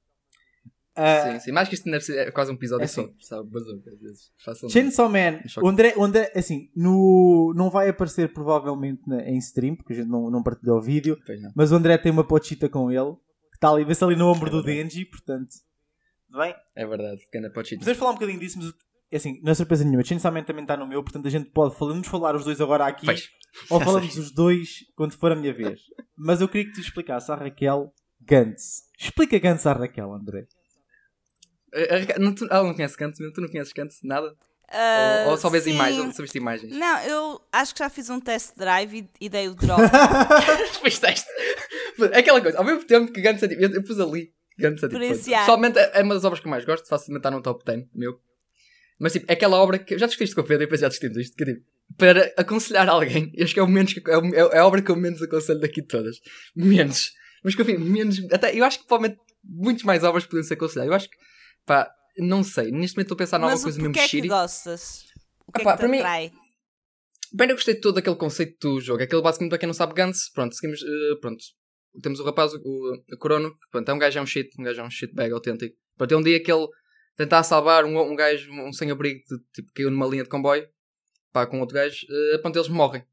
Ah, 0.97 1.33
Sim, 1.35 1.41
sim. 1.41 1.53
Mais 1.53 1.69
que 1.69 1.75
isto 1.75 1.87
ainda 1.89 1.99
é 2.21 2.31
quase 2.31 2.53
um 2.53 2.55
episódio 2.55 2.85
É 2.85 2.87
só. 2.87 3.01
assim. 3.03 3.15
Sabe, 3.21 3.51
bazooka, 3.51 3.91
às 3.91 3.99
vezes. 4.01 4.31
Chainsaw 4.73 5.09
Man, 5.09 5.41
o 5.63 5.69
André, 5.69 5.93
o 5.97 6.05
André, 6.05 6.31
assim, 6.37 6.69
no, 6.75 7.53
não 7.57 7.69
vai 7.69 7.89
aparecer 7.89 8.33
provavelmente 8.33 9.03
na- 9.07 9.23
em 9.23 9.37
stream, 9.39 9.75
porque 9.75 9.93
a 9.93 9.97
gente 9.97 10.09
não, 10.09 10.31
não 10.31 10.43
partilhou 10.43 10.79
o 10.79 10.83
vídeo, 10.83 11.19
mas 11.55 11.73
o 11.73 11.77
André 11.77 11.99
tem 11.99 12.13
uma 12.13 12.23
pochita 12.23 12.69
com 12.69 12.93
ele, 12.93 13.13
que 13.51 13.57
está 13.57 13.71
ali, 13.71 13.85
vê-se 13.85 14.05
ali 14.05 14.15
no 14.15 14.29
ombro 14.29 14.47
É 14.49 14.51
do. 14.53 14.63
Denji, 14.63 15.05
portanto, 15.05 15.49
bem, 16.35 16.55
É 16.77 16.87
verdade, 16.87 17.21
que 17.31 17.37
ainda 17.39 17.51
pode 17.53 17.69
cheatar. 17.69 17.81
podemos 17.85 17.99
falar 17.99 18.11
um 18.11 18.15
bocadinho 18.15 18.41
disso, 18.41 18.59
mas 18.59 18.73
assim, 19.13 19.41
não 19.43 19.53
é 19.53 19.55
surpresa 19.55 19.85
nenhuma, 19.85 20.03
Man 20.33 20.43
também 20.45 20.65
está 20.65 20.77
no 20.77 20.87
meu, 20.87 21.03
portanto 21.03 21.27
a 21.27 21.31
gente 21.31 21.51
pode, 21.51 21.75
vamos 21.79 22.07
falar 22.09 22.35
os 22.35 22.45
dois 22.45 22.61
agora 22.61 22.87
aqui, 22.87 23.07
Pois. 23.07 23.29
ou 23.71 23.79
Já 23.79 23.85
falamos 23.85 24.17
os 24.17 24.31
dois 24.33 24.69
quando 24.97 25.13
for 25.17 25.33
a 25.33 25.37
minha 25.37 25.53
vez. 25.55 25.81
Mas 26.17 26.41
eu 26.41 26.49
queria 26.49 26.67
que 26.67 26.73
tu 26.75 26.81
explicasse 26.81 27.31
à 27.31 27.35
Raquel 27.37 27.93
Gantz. 28.21 28.83
Explica 28.99 29.39
Gantz 29.39 29.67
à 29.67 29.73
Raquel, 29.73 30.13
André. 30.13 30.47
A- 31.75 32.17
a 32.17 32.19
não, 32.19 32.35
tu, 32.35 32.45
ela 32.51 32.63
não 32.65 32.75
conhece 32.75 32.97
Gantz, 32.97 33.19
mesmo? 33.19 33.33
tu 33.35 33.41
não 33.41 33.49
conheces 33.49 33.73
Gantz? 33.73 33.99
Nada? 34.03 34.35
Ah, 34.69 35.25
ou, 35.27 35.33
ou 35.33 35.37
só 35.37 35.51
vês 35.51 35.67
imagens? 35.67 36.05
Ou 36.07 36.13
só 36.13 36.23
viste 36.23 36.39
imagens? 36.39 36.73
Não, 36.73 36.99
eu 37.03 37.41
acho 37.53 37.75
que 37.75 37.79
já 37.81 37.91
fiz 37.91 38.09
um 38.11 38.19
test 38.19 38.57
drive 38.57 38.95
e, 39.21 39.27
e 39.27 39.29
dei 39.29 39.49
o 39.49 39.55
drop. 39.57 39.81
Depois 40.73 40.99
teste. 40.99 41.29
É 42.13 42.19
aquela 42.19 42.41
coisa, 42.41 42.59
ao 42.59 42.65
mesmo 42.65 42.85
tempo 42.85 43.13
que 43.13 43.21
Gantz 43.21 43.43
é 43.43 43.49
tipo, 43.49 43.61
eu, 43.61 43.71
eu 43.73 43.85
pus 43.85 44.01
ali. 44.01 44.33
Gantz 44.59 44.83
é 44.83 44.87
tipo. 44.89 44.99
Pessoalmente 45.41 45.79
é 45.79 45.91
é 45.95 46.03
uma 46.03 46.15
das 46.15 46.25
obras 46.25 46.41
que 46.41 46.47
eu 46.47 46.51
mais 46.51 46.65
gosto, 46.65 46.87
facilmente 46.89 47.21
está 47.21 47.31
no 47.31 47.43
top 47.43 47.65
10 47.65 47.87
meu. 47.95 48.19
Mas 48.99 49.13
tipo, 49.13 49.27
é 49.29 49.35
aquela 49.35 49.57
obra 49.57 49.79
que 49.79 49.99
já 49.99 50.07
discutiste 50.07 50.35
com 50.35 50.41
o 50.43 50.45
Pedro 50.45 50.63
e 50.63 50.67
depois 50.67 50.81
já 50.81 50.89
discutimos 50.89 51.19
isto, 51.19 51.37
que 51.37 51.43
é, 51.43 51.47
tipo, 51.47 51.65
para 51.99 52.33
aconselhar 52.37 52.89
alguém, 52.89 53.33
acho 53.41 53.53
que 53.53 53.61
é 53.61 53.63
o 53.63 53.69
menos 53.69 53.95
é, 54.07 54.17
o- 54.19 54.53
é 54.53 54.59
a 54.59 54.67
obra 54.67 54.81
que 54.81 54.91
eu 54.91 54.97
menos 54.97 55.21
aconselho 55.21 55.61
daqui 55.61 55.81
de 55.83 55.89
todas. 55.89 56.17
Menos. 56.55 57.13
Mas 57.43 57.55
que 57.55 57.63
enfim, 57.63 57.77
menos. 57.79 58.19
Até, 58.33 58.57
eu 58.59 58.65
acho 58.65 58.81
que 58.81 58.87
provavelmente 58.87 59.21
muitas 59.45 59.83
mais 59.83 60.03
obras 60.05 60.25
podem 60.25 60.43
ser 60.45 60.55
aconselhadas. 60.55 60.91
Eu 60.91 60.97
acho 60.97 61.11
que, 61.11 61.17
pá, 61.67 61.91
não 62.19 62.43
sei. 62.45 62.71
Neste 62.71 62.97
momento 62.97 63.07
estou 63.13 63.15
a 63.17 63.19
pensar 63.19 63.39
numa 63.39 63.51
coisa 63.61 63.79
mesmo 63.79 63.91
é 63.91 63.93
que 64.03 64.09
shitty. 64.09 64.29
gostas? 64.29 65.05
O 65.47 65.53
que 65.53 65.61
Ah 65.61 65.65
pá, 65.65 65.71
é 65.71 65.73
que 65.75 65.79
para 65.81 65.89
mim- 65.89 65.99
atrai? 65.99 66.33
Bem, 67.33 67.49
eu 67.51 67.57
gostei 67.57 67.75
de 67.75 67.81
todo 67.81 67.99
aquele 67.99 68.17
conceito 68.17 68.57
do 68.61 68.81
jogo. 68.81 69.03
Aquele 69.03 69.21
basicamente, 69.21 69.51
para 69.51 69.59
quem 69.59 69.67
não 69.67 69.75
sabe, 69.75 69.93
Gantz, 69.93 70.31
pronto, 70.33 70.55
seguimos, 70.55 70.81
eh, 70.83 71.17
pronto. 71.21 71.45
Temos 72.03 72.21
o 72.21 72.25
rapaz, 72.25 72.53
o, 72.55 72.59
o 73.13 73.19
Corono, 73.19 73.53
que, 73.53 73.71
pronto, 73.71 73.89
é 73.89 73.95
um 73.95 73.99
gajo, 73.99 74.19
é 74.19 74.23
um 74.23 74.27
shit, 74.27 74.51
um 74.59 74.65
gajo 74.65 74.81
é 74.81 74.85
um 74.85 74.91
shitbag 74.91 75.33
autêntico. 75.33 75.77
Pronto, 75.97 76.13
é 76.13 76.17
um 76.17 76.23
dia 76.23 76.43
que 76.43 76.53
ele 76.53 76.67
tentar 77.17 77.43
salvar 77.43 77.85
um, 77.85 77.99
um 77.99 78.17
gajo, 78.17 78.51
um 78.53 78.73
sem-abrigo, 78.73 79.21
tipo, 79.53 79.71
caiu 79.75 79.91
numa 79.91 80.07
linha 80.07 80.25
de 80.25 80.29
comboio, 80.29 80.69
pá, 81.33 81.47
com 81.47 81.61
outro 81.61 81.75
gajo, 81.75 82.07
eh, 82.11 82.39
pronto, 82.39 82.57
eles 82.57 82.69
morrem. 82.69 83.05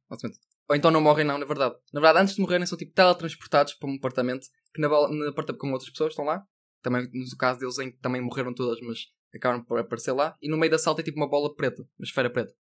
Ou 0.70 0.76
então 0.76 0.90
não 0.90 1.02
morrem, 1.02 1.26
não, 1.26 1.38
na 1.38 1.46
verdade. 1.46 1.76
Na 1.94 2.00
verdade, 2.00 2.24
antes 2.24 2.36
de 2.36 2.42
morrerem, 2.42 2.66
são 2.66 2.78
tipo 2.78 2.94
teletransportados 2.94 3.74
para 3.74 3.90
um 3.90 3.96
apartamento, 3.96 4.48
que 4.74 4.82
na, 4.82 4.88
na 4.88 5.30
apartamento 5.30 5.60
com 5.60 5.72
outras 5.72 5.90
pessoas 5.90 6.14
estão 6.14 6.26
lá. 6.26 6.44
Também, 6.82 7.08
no 7.14 7.38
caso 7.38 7.60
deles, 7.60 7.78
em 7.78 7.92
que 7.92 8.00
também 8.00 8.22
morreram 8.22 8.54
todas, 8.54 8.80
mas 8.82 9.00
acabaram 9.36 9.64
por 9.64 9.78
aparecer 9.80 10.14
lá. 10.14 10.36
E 10.42 10.50
no 10.50 10.58
meio 10.58 10.72
da 10.72 10.80
sala 10.80 10.96
tem 10.96 11.06
tipo 11.06 11.18
uma 11.18 11.30
bola 11.30 11.54
preta, 11.54 11.84
uma 12.00 12.06
esfera 12.06 12.30
preta 12.30 12.54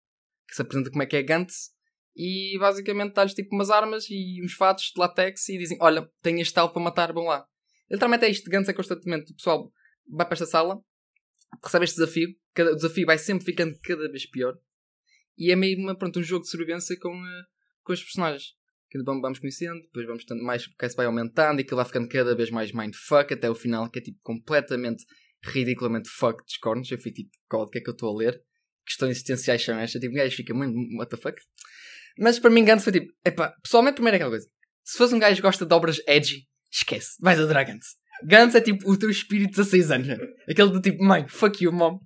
que 0.48 0.56
se 0.56 0.62
apresenta 0.62 0.90
como 0.90 1.02
é 1.02 1.06
que 1.06 1.16
é 1.16 1.22
Gantz 1.22 1.70
e 2.18 2.58
basicamente 2.58 3.14
dá-lhes 3.14 3.32
tipo 3.32 3.54
umas 3.54 3.70
armas 3.70 4.06
e 4.10 4.44
uns 4.44 4.52
fatos 4.52 4.90
de 4.92 5.00
látex 5.00 5.48
e 5.48 5.56
dizem: 5.56 5.78
Olha, 5.80 6.10
tem 6.20 6.40
este 6.40 6.58
alvo 6.58 6.74
para 6.74 6.82
matar, 6.82 7.12
vão 7.12 7.26
lá. 7.26 7.46
Literalmente 7.88 8.24
é 8.24 8.28
isto: 8.28 8.52
é 8.52 8.72
constantemente 8.72 9.30
o 9.30 9.36
pessoal 9.36 9.72
vai 10.10 10.26
para 10.26 10.34
esta 10.34 10.46
sala, 10.46 10.80
recebe 11.62 11.84
este 11.84 11.96
desafio, 11.96 12.28
cada, 12.52 12.72
o 12.72 12.74
desafio 12.74 13.06
vai 13.06 13.18
sempre 13.18 13.44
ficando 13.44 13.78
cada 13.80 14.10
vez 14.10 14.28
pior 14.28 14.58
e 15.38 15.52
é 15.52 15.56
meio 15.56 15.78
uma, 15.78 15.96
pronto, 15.96 16.18
um 16.18 16.22
jogo 16.22 16.42
de 16.42 16.50
sobrevivência 16.50 16.98
com, 16.98 17.14
eh, 17.14 17.42
com 17.84 17.92
os 17.92 18.02
personagens. 18.02 18.56
Que 18.90 19.00
vamos, 19.02 19.38
conhecendo, 19.38 19.80
depois 19.82 20.06
vamos 20.06 20.24
tendo 20.24 20.42
mais, 20.42 20.66
porque 20.66 20.88
se 20.88 20.96
vai 20.96 21.06
aumentando 21.06 21.60
e 21.60 21.62
aquilo 21.62 21.76
vai 21.76 21.84
ficando 21.84 22.08
cada 22.08 22.34
vez 22.34 22.50
mais 22.50 22.72
mindfuck 22.72 23.32
até 23.34 23.48
o 23.48 23.54
final, 23.54 23.88
que 23.90 23.98
é 23.98 24.02
tipo 24.02 24.18
completamente 24.22 25.04
ridiculamente 25.44 26.08
fuck 26.08 26.42
cornos. 26.60 26.90
Eu 26.90 26.98
fico 26.98 27.16
tipo, 27.16 27.30
God, 27.50 27.68
o 27.68 27.70
que 27.70 27.78
é 27.78 27.80
que 27.82 27.90
eu 27.90 27.92
estou 27.92 28.12
a 28.12 28.18
ler? 28.18 28.42
questões 28.88 29.10
existenciais 29.10 29.62
são 29.62 29.78
estas, 29.78 30.00
tipo, 30.00 30.14
gajo 30.14 30.34
fica 30.34 30.54
muito, 30.54 30.74
what 30.96 31.10
the 31.10 31.16
fuck. 31.16 31.38
Mas 32.18 32.38
para 32.38 32.50
mim, 32.50 32.64
Gantz 32.64 32.84
foi 32.84 32.92
tipo, 32.92 33.12
epá, 33.24 33.54
pessoalmente, 33.62 33.94
primeiro 33.94 34.14
é 34.14 34.18
aquela 34.18 34.30
coisa. 34.32 34.48
Se 34.84 34.96
fosse 34.98 35.14
um 35.14 35.18
gajo 35.18 35.36
que 35.36 35.42
gosta 35.42 35.64
de 35.66 35.74
obras 35.74 36.00
edgy, 36.06 36.46
esquece, 36.72 37.10
vais 37.20 37.38
adorar 37.38 37.64
Gantz. 37.64 37.86
Gantz 38.24 38.54
é 38.54 38.60
tipo 38.60 38.90
o 38.90 38.98
teu 38.98 39.10
espírito 39.10 39.50
de 39.50 39.56
16 39.56 39.90
anos, 39.90 40.08
né? 40.08 40.16
aquele 40.48 40.70
do 40.70 40.80
tipo, 40.80 41.02
mãe, 41.04 41.26
fuck 41.28 41.62
you, 41.62 41.72
mom. 41.72 41.98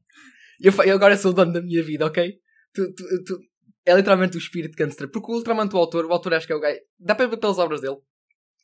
Eu, 0.61 0.73
eu 0.85 0.95
agora 0.95 1.17
sou 1.17 1.31
o 1.31 1.35
dono 1.35 1.53
da 1.53 1.63
minha 1.63 1.83
vida, 1.83 2.07
ok? 2.07 2.35
Tu, 2.75 2.93
tu, 2.95 3.05
tu- 3.25 3.41
é 3.85 3.95
literalmente 3.95 4.37
o 4.37 4.39
espírito 4.39 4.73
de 4.73 4.77
Gantz. 4.77 4.97
Porque 4.97 5.33
o 5.33 5.35
Ultraman, 5.35 5.69
o 5.73 5.77
autor, 5.77 6.05
o 6.07 6.13
autor 6.13 6.35
acho 6.35 6.47
que 6.47 6.53
é 6.53 6.57
o 6.57 6.61
gajo, 6.61 6.79
dá 6.99 7.15
para 7.15 7.27
ver 7.27 7.37
pelas 7.39 7.59
obras 7.59 7.81
dele. 7.81 7.97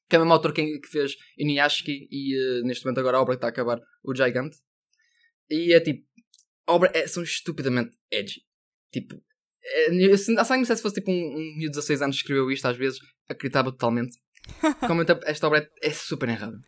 Que 0.08 0.16
é 0.16 0.18
o 0.18 0.22
mesmo 0.22 0.32
autor 0.32 0.52
que, 0.52 0.80
fez 0.90 1.16
Inuyashiki 1.36 2.08
e 2.10 2.34
eh, 2.34 2.62
neste 2.62 2.84
momento 2.84 3.00
agora 3.00 3.16
a 3.18 3.20
obra 3.20 3.34
que 3.34 3.38
está 3.38 3.48
a 3.48 3.50
acabar, 3.50 3.80
o 4.02 4.14
Gigante. 4.14 4.56
E 5.50 5.74
é 5.74 5.80
tipo, 5.80 6.06
a 6.66 6.72
obra 6.74 6.90
é, 6.94 7.06
são 7.06 7.22
estupidamente 7.22 7.90
edgy. 8.10 8.42
Tipo, 8.92 9.20
é, 9.70 9.94
eu, 9.94 10.16
sinto- 10.18 10.44
sabe, 10.44 10.64
se 10.64 10.76
fosse 10.82 10.96
tipo 10.96 11.10
um, 11.10 11.14
um 11.14 11.56
miúdo 11.56 11.72
de 11.72 11.76
16 11.78 12.02
anos 12.02 12.16
que 12.16 12.22
escreveu 12.22 12.50
isto, 12.50 12.66
às 12.66 12.76
vezes 12.76 12.98
acreditava 13.28 13.70
totalmente. 13.70 14.16
Como 14.86 15.02
esta 15.26 15.46
obra 15.46 15.68
é, 15.82 15.88
é 15.88 15.90
super 15.92 16.28
errada. 16.28 16.58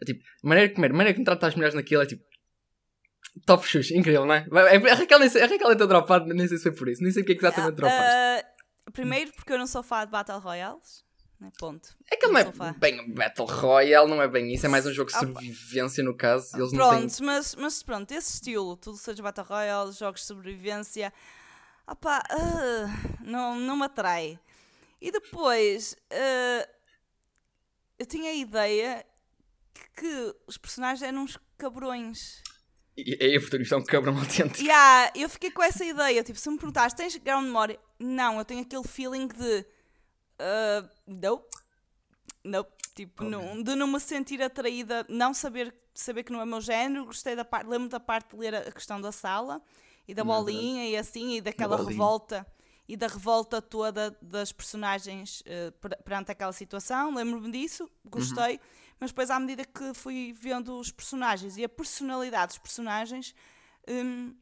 É 0.00 0.04
tipo, 0.04 0.22
a 0.44 0.48
maneira 0.48 0.68
que, 0.68 0.74
primeiro, 0.74 0.94
maneira 0.96 1.16
que 1.18 1.24
trata 1.24 1.46
as 1.46 1.54
mulheres 1.54 1.74
naquilo 1.74 2.02
é 2.02 2.06
tipo. 2.06 2.24
Top 3.46 3.66
shoes, 3.66 3.90
incrível, 3.90 4.26
não 4.26 4.34
é? 4.34 4.46
É- 4.52 4.90
A 4.90 4.94
Raquel 4.94 5.18
nem 5.18 5.28
sei, 5.28 5.42
a 5.42 5.46
Raquel 5.46 5.70
é 5.70 5.74
tão 5.74 5.86
dropada, 5.86 6.32
nem 6.34 6.46
sei 6.46 6.58
se 6.58 6.62
foi 6.64 6.72
por 6.72 6.88
isso, 6.88 7.02
nem 7.02 7.10
sei 7.10 7.22
porque 7.22 7.32
é 7.32 7.36
que 7.36 7.44
exatamente 7.46 7.76
dropaste. 7.76 8.04
Ah, 8.04 8.44
primeiro 8.92 9.32
porque 9.32 9.52
eu 9.52 9.58
não 9.58 9.66
sou 9.66 9.82
fã 9.82 10.04
de 10.04 10.10
Battle 10.10 10.38
Royales. 10.38 11.02
Né? 11.40 11.50
Ponto. 11.58 11.88
É 12.10 12.16
que 12.16 12.26
ele 12.26 12.34
não 12.34 12.42
sou 12.42 12.52
fã. 12.52 12.68
é 12.68 12.72
bem 12.78 13.10
Battle 13.14 13.46
Royale, 13.46 14.08
não 14.10 14.20
é 14.20 14.28
bem 14.28 14.52
isso, 14.52 14.66
é 14.66 14.68
mais 14.68 14.84
um 14.86 14.92
jogo 14.92 15.10
de 15.10 15.16
Ah, 15.16 15.20
sobrevivência 15.20 16.04
no 16.04 16.14
caso. 16.14 16.54
Eles 16.56 16.72
não 16.72 16.90
têm. 16.90 16.98
Pronto, 17.00 17.24
mas, 17.24 17.54
mas 17.54 17.82
pronto, 17.82 18.12
esse 18.12 18.34
estilo, 18.34 18.76
tudo 18.76 18.96
seja 18.98 19.22
Battle 19.22 19.46
Royale, 19.46 19.92
jogos 19.92 20.20
de 20.20 20.26
sobrevivência, 20.26 21.12
opá, 21.86 22.22
ah, 22.30 22.86
não, 23.20 23.56
não 23.56 23.76
me 23.76 23.84
atrai. 23.84 24.38
E 25.00 25.10
depois, 25.10 25.96
ah, 26.10 26.68
eu 27.98 28.06
tinha 28.06 28.30
a 28.30 28.34
ideia 28.34 29.06
que, 29.96 30.34
os 30.46 30.56
personagens 30.56 31.02
eram 31.02 31.22
uns 31.22 31.38
cabrões. 31.56 32.42
E, 32.96 33.16
e 33.24 33.36
a 33.36 33.40
protagonista 33.40 33.74
é 33.74 33.78
um 33.78 33.84
cabrão 33.84 34.16
autêntico. 34.18 34.60
Yeah, 34.60 35.12
eu 35.14 35.28
fiquei 35.28 35.50
com 35.50 35.62
essa 35.62 35.84
ideia. 35.84 36.22
Tipo, 36.22 36.38
se 36.38 36.50
me 36.50 36.56
perguntaste, 36.56 36.96
tens 36.96 37.16
ground 37.16 37.46
memory? 37.46 37.78
Não, 37.98 38.38
eu 38.38 38.44
tenho 38.44 38.62
aquele 38.62 38.86
feeling 38.86 39.28
de. 39.28 39.66
Uh, 40.40 40.88
não. 41.06 41.44
Não. 42.44 42.66
Tipo, 42.94 43.24
não, 43.24 43.62
de 43.62 43.74
não 43.74 43.86
me 43.86 43.98
sentir 43.98 44.42
atraída, 44.42 45.06
não 45.08 45.32
saber, 45.32 45.74
saber 45.94 46.24
que 46.24 46.32
não 46.32 46.40
é 46.40 46.44
o 46.44 46.46
meu 46.46 46.60
género. 46.60 47.06
Gostei 47.06 47.34
da 47.34 47.44
parte, 47.44 47.68
lembro 47.68 47.88
da 47.88 47.98
parte 47.98 48.30
de 48.30 48.36
ler 48.36 48.54
a 48.54 48.70
questão 48.70 49.00
da 49.00 49.10
sala 49.10 49.62
e 50.06 50.14
da 50.14 50.22
é 50.22 50.24
bolinha 50.24 50.88
e 50.88 50.96
assim, 50.96 51.36
e 51.36 51.40
daquela 51.40 51.76
bolinha. 51.76 51.90
revolta 51.90 52.46
e 52.88 52.96
da 52.96 53.06
revolta 53.06 53.62
toda 53.62 54.16
das 54.20 54.52
personagens 54.52 55.40
uh, 55.42 55.72
per- 55.80 56.02
perante 56.02 56.32
aquela 56.32 56.52
situação. 56.52 57.14
Lembro-me 57.14 57.50
disso, 57.50 57.88
gostei, 58.04 58.60
mas 58.98 59.10
depois, 59.10 59.30
à 59.30 59.38
medida 59.38 59.64
que 59.64 59.94
fui 59.94 60.32
vendo 60.32 60.78
os 60.78 60.90
personagens 60.90 61.56
e 61.56 61.64
a 61.64 61.68
personalidade 61.68 62.48
dos 62.48 62.58
personagens, 62.58 63.34
hum, 63.88 64.34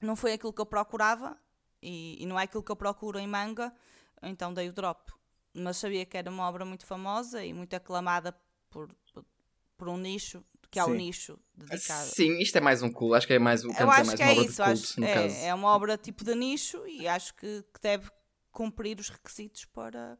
não 0.00 0.16
foi 0.16 0.32
aquilo 0.32 0.52
que 0.52 0.60
eu 0.60 0.66
procurava 0.66 1.36
e, 1.82 2.22
e 2.22 2.26
não 2.26 2.38
é 2.38 2.44
aquilo 2.44 2.62
que 2.62 2.72
eu 2.72 2.76
procuro 2.76 3.18
em 3.18 3.26
manga, 3.26 3.74
então 4.22 4.54
dei 4.54 4.68
o 4.68 4.72
drop. 4.72 5.12
Mas 5.52 5.76
sabia 5.76 6.04
que 6.06 6.16
era 6.16 6.30
uma 6.30 6.48
obra 6.48 6.64
muito 6.64 6.86
famosa 6.86 7.44
e 7.44 7.52
muito 7.52 7.74
aclamada 7.74 8.34
por, 8.70 8.88
por 9.76 9.88
um 9.88 9.96
nicho, 9.96 10.44
que 10.74 10.78
é 10.80 10.84
o 10.84 10.94
nicho 10.94 11.38
dedicado. 11.54 12.08
Sim, 12.08 12.38
isto 12.38 12.56
é 12.58 12.60
mais 12.60 12.82
um 12.82 12.90
cool. 12.90 13.14
Acho 13.14 13.26
que 13.26 13.32
é 13.32 13.38
mais, 13.38 13.64
o 13.64 13.68
Eu 13.68 13.74
é 13.74 13.82
acho 13.82 14.16
que 14.16 14.22
uma 14.22 14.28
é 14.28 14.32
obra 14.32 14.44
isso, 14.44 14.62
culto, 14.62 14.62
acho, 14.62 15.04
é, 15.04 15.46
é 15.46 15.54
uma 15.54 15.68
obra 15.68 15.96
tipo 15.96 16.24
de 16.24 16.34
nicho 16.34 16.86
e 16.86 17.08
acho 17.08 17.34
que, 17.34 17.62
que 17.72 17.80
deve 17.80 18.10
cumprir 18.50 18.98
os 19.00 19.08
requisitos 19.08 19.64
para, 19.66 20.18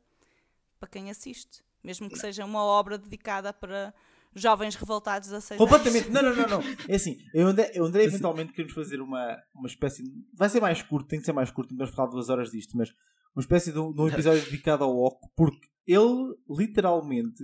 para 0.79 0.89
quem 0.89 1.11
assiste. 1.11 1.63
Mesmo 1.83 2.09
que 2.09 2.19
seja 2.19 2.45
uma 2.45 2.63
obra 2.65 2.97
dedicada 2.97 3.53
para 3.53 3.93
jovens 4.35 4.75
revoltados 4.75 5.33
a 5.33 5.41
6 5.41 5.59
Completamente. 5.59 6.11
Não, 6.11 6.23
não, 6.23 6.35
não, 6.35 6.49
não. 6.49 6.61
É 6.89 6.97
assim, 6.97 7.19
eu 7.33 7.47
andei, 7.47 7.71
eu 7.75 7.85
andei 7.85 8.05
eventualmente 8.05 8.53
queremos 8.53 8.75
fazer 8.75 9.01
uma, 9.01 9.39
uma 9.55 9.67
espécie. 9.69 10.03
de- 10.03 10.25
Vai 10.33 10.49
ser 10.49 10.61
mais 10.61 10.83
curto, 10.83 11.09
tem 11.09 11.19
que 11.21 11.25
ser 11.25 11.33
mais 11.33 11.51
curto, 11.51 11.71
não 11.71 11.79
vamos 11.79 11.95
falar 11.95 12.09
duas 12.09 12.29
horas 12.29 12.51
disto, 12.51 12.77
mas 12.77 12.91
uma 13.35 13.41
espécie 13.43 13.73
de 13.73 13.79
um, 13.79 13.93
de 13.93 14.01
um 14.01 14.09
episódio 14.09 14.43
dedicado 14.45 14.85
ao 14.85 14.97
Oco, 14.97 15.31
porque 15.37 15.69
ele 15.87 16.35
literalmente 16.49 17.43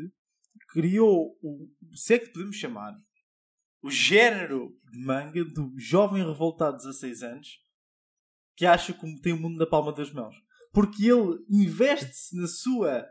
criou 0.72 1.38
o. 1.42 1.68
Se 1.94 2.14
é 2.14 2.18
que 2.18 2.30
podemos 2.32 2.56
chamar 2.56 2.94
o 3.82 3.90
género 3.90 4.76
de 4.90 4.98
manga 4.98 5.44
do 5.44 5.72
jovem 5.78 6.24
revoltado 6.24 6.76
de 6.76 6.84
16 6.84 7.22
anos 7.22 7.48
que 8.56 8.66
acha 8.66 8.92
que 8.92 9.20
tem 9.22 9.32
o 9.32 9.40
mundo 9.40 9.58
na 9.58 9.66
palma 9.66 9.92
das 9.92 10.12
mãos. 10.12 10.34
Porque 10.72 11.06
ele 11.06 11.38
investe-se 11.48 12.36
na 12.36 12.46
sua. 12.46 13.06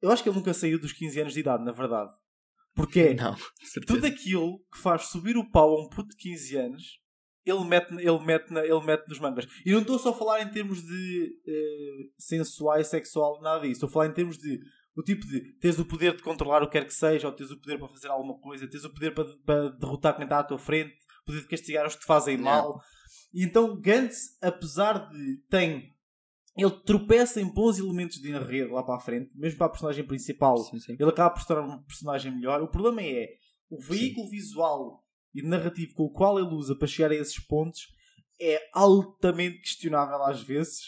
Eu 0.00 0.10
acho 0.10 0.22
que 0.22 0.28
ele 0.28 0.36
nunca 0.36 0.52
saiu 0.52 0.80
dos 0.80 0.92
15 0.92 1.20
anos 1.20 1.32
de 1.32 1.40
idade, 1.40 1.64
na 1.64 1.72
verdade. 1.72 2.12
Porque 2.74 3.00
é 3.00 3.14
Não, 3.14 3.36
tudo 3.86 4.06
aquilo 4.06 4.58
que 4.72 4.78
faz 4.78 5.02
subir 5.02 5.36
o 5.36 5.48
pau 5.50 5.76
a 5.76 5.84
um 5.84 5.88
puto 5.88 6.08
de 6.08 6.16
15 6.16 6.56
anos, 6.56 7.00
ele 7.44 7.64
mete, 7.64 7.92
ele 7.94 8.18
mete, 8.20 8.52
ele 8.52 8.84
mete 8.84 9.08
nos 9.08 9.18
mangas. 9.18 9.46
E 9.64 9.72
não 9.72 9.80
estou 9.80 9.98
só 9.98 10.10
a 10.10 10.14
falar 10.14 10.42
em 10.42 10.50
termos 10.50 10.82
de 10.82 11.40
eh, 11.46 12.08
sensuais, 12.18 12.88
sexual, 12.88 13.40
nada 13.40 13.60
disso. 13.60 13.72
Estou 13.72 13.88
a 13.88 13.92
falar 13.92 14.06
em 14.06 14.14
termos 14.14 14.36
de 14.36 14.60
o 14.96 15.02
tipo 15.02 15.26
de 15.26 15.40
teres 15.58 15.78
o 15.78 15.84
poder 15.84 16.16
de 16.16 16.22
controlar 16.22 16.62
o 16.62 16.66
que 16.66 16.72
quer 16.72 16.86
que 16.86 16.94
seja, 16.94 17.26
ou 17.26 17.32
teres 17.32 17.52
o 17.52 17.60
poder 17.60 17.78
para 17.78 17.88
fazer 17.88 18.08
alguma 18.08 18.38
coisa, 18.38 18.66
teres 18.66 18.84
o 18.84 18.92
poder 18.92 19.14
para, 19.14 19.24
para 19.44 19.68
derrotar 19.70 20.14
quem 20.14 20.24
está 20.24 20.40
à 20.40 20.44
tua 20.44 20.58
frente, 20.58 20.94
poder 21.24 21.40
de 21.40 21.48
castigar 21.48 21.86
os 21.86 21.94
que 21.94 22.00
te 22.00 22.06
fazem 22.06 22.36
mal. 22.36 22.80
E 23.32 23.44
então 23.44 23.80
Gantz, 23.80 24.36
apesar 24.42 25.08
de 25.08 25.36
tem 25.48 25.92
ele 26.56 26.70
tropeça 26.84 27.40
em 27.40 27.50
bons 27.50 27.78
elementos 27.78 28.18
de 28.20 28.30
enredo 28.30 28.74
lá 28.74 28.82
para 28.82 28.96
a 28.96 29.00
frente, 29.00 29.30
mesmo 29.34 29.56
para 29.56 29.68
a 29.68 29.70
personagem 29.70 30.04
principal, 30.04 30.58
Sim, 30.58 30.78
sim. 30.78 30.96
ele 30.98 31.08
acaba 31.08 31.34
por 31.34 31.44
tornar 31.46 31.62
um 31.62 31.82
personagem 31.82 32.30
melhor. 32.30 32.60
O 32.60 32.68
problema 32.68 33.02
é 33.02 33.26
o 33.70 33.80
veículo 33.80 34.28
visual 34.28 35.02
e 35.34 35.40
narrativo 35.42 35.94
com 35.94 36.04
o 36.04 36.12
qual 36.12 36.38
ele 36.38 36.54
usa 36.54 36.76
para 36.76 36.86
chegar 36.86 37.10
a 37.10 37.14
esses 37.14 37.38
pontos 37.38 37.88
é 38.38 38.60
altamente 38.74 39.60
questionável 39.60 40.22
às 40.24 40.42
vezes 40.42 40.80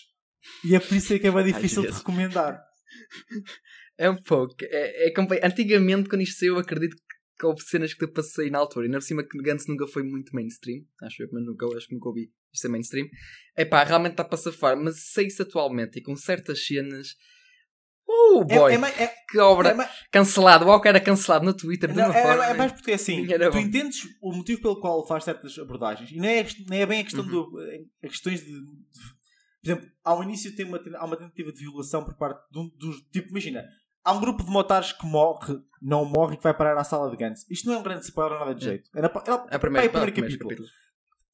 e 0.62 0.74
é 0.74 0.80
por 0.80 0.94
isso 0.94 1.14
é 1.14 1.18
que 1.18 1.26
é 1.26 1.30
bem 1.30 1.44
difícil 1.52 1.82
de 1.82 1.90
recomendar. 1.90 2.60
É 3.98 4.10
um 4.10 4.16
pouco. 4.16 4.54
É, 4.62 5.08
é 5.08 5.46
Antigamente, 5.46 6.08
quando 6.08 6.22
isto 6.22 6.38
saiu, 6.38 6.54
eu 6.54 6.60
acredito 6.60 6.96
que 7.38 7.46
houve 7.46 7.62
cenas 7.62 7.94
que 7.94 8.04
eu 8.04 8.12
passei 8.12 8.50
na 8.50 8.58
altura. 8.58 8.86
E 8.86 8.90
na 8.90 9.00
cima 9.00 9.22
que 9.22 9.38
Gantz 9.42 9.66
nunca 9.66 9.86
foi 9.86 10.02
muito 10.02 10.34
mainstream. 10.34 10.82
Acho 11.02 11.22
eu, 11.22 11.28
mas 11.32 11.44
nunca, 11.44 11.66
acho 11.76 11.88
que 11.88 11.94
nunca 11.94 12.08
ouvi 12.08 12.30
isto 12.52 12.62
ser 12.62 12.68
mainstream. 12.68 13.06
É 13.56 13.64
pá, 13.64 13.84
realmente 13.84 14.12
está 14.12 14.24
para 14.24 14.36
safar. 14.38 14.76
Mas 14.76 15.10
sei 15.12 15.26
isso 15.26 15.42
atualmente 15.42 15.98
e 15.98 16.02
com 16.02 16.16
certas 16.16 16.64
cenas. 16.64 17.08
Oh 18.06 18.44
boy! 18.44 18.72
É, 18.74 18.76
é, 18.76 19.04
é- 19.04 19.14
que 19.30 19.38
obra! 19.38 19.70
é 19.70 19.88
cancelado. 20.12 20.64
O 20.66 20.68
Walker 20.68 20.88
era 20.88 21.00
cancelado 21.00 21.44
no 21.44 21.54
Twitter 21.54 21.90
de 21.90 21.96
não, 21.96 22.04
uma 22.10 22.18
é- 22.18 22.22
forma. 22.22 22.46
é 22.46 22.54
mais 22.54 22.72
porque 22.72 22.92
assim, 22.92 23.22
Nem 23.22 23.32
era 23.32 23.50
tu 23.50 23.58
entendes 23.58 24.02
o 24.20 24.30
motivo 24.32 24.60
pelo 24.60 24.78
qual 24.80 25.06
faz 25.06 25.24
certas 25.24 25.58
abordagens 25.58 26.10
e 26.10 26.16
não 26.16 26.28
é, 26.28 26.46
não 26.68 26.76
é 26.76 26.84
bem 26.86 27.00
a 27.00 27.04
questão 27.04 27.24
Uhum. 27.24 27.30
do. 27.30 27.58
A 28.02 28.08
questões 28.08 28.40
de, 28.44 28.52
de- 28.52 28.66
Por 29.62 29.70
exemplo, 29.70 29.90
ao 30.04 30.22
início 30.22 30.54
tem 30.54 30.66
uma, 30.66 30.78
há 30.96 31.06
uma 31.06 31.16
tentativa 31.16 31.50
de 31.50 31.60
violação 31.60 32.04
por 32.04 32.14
parte 32.18 32.46
de 32.52 32.58
um 32.58 32.68
dos. 32.76 33.00
Tipo, 33.10 33.30
imagina, 33.30 33.64
há 34.04 34.12
um 34.12 34.20
grupo 34.20 34.44
de 34.44 34.50
motares 34.50 34.92
que 34.92 35.06
morre, 35.06 35.58
não 35.80 36.04
morre 36.04 36.34
e 36.34 36.36
que 36.36 36.42
vai 36.42 36.54
parar 36.54 36.76
à 36.78 36.84
sala 36.84 37.10
de 37.10 37.16
Gantz. 37.16 37.44
Isto 37.50 37.66
não 37.68 37.74
é 37.74 37.78
um 37.78 37.82
grande 37.82 38.04
spoiler, 38.04 38.38
nada 38.38 38.54
de 38.54 38.64
É. 38.64 38.68
jeito. 38.70 38.90
Era, 38.94 39.08
pa- 39.08 39.24
era, 39.26 39.46
É 39.50 39.56
o 39.56 39.60
primeiro, 39.60 39.86
é 39.86 39.88
o 39.88 39.90
primeiro 39.92 40.10
é 40.10 40.12
o 40.12 40.22
capítulo. 40.22 40.50
capítulo. 40.50 40.68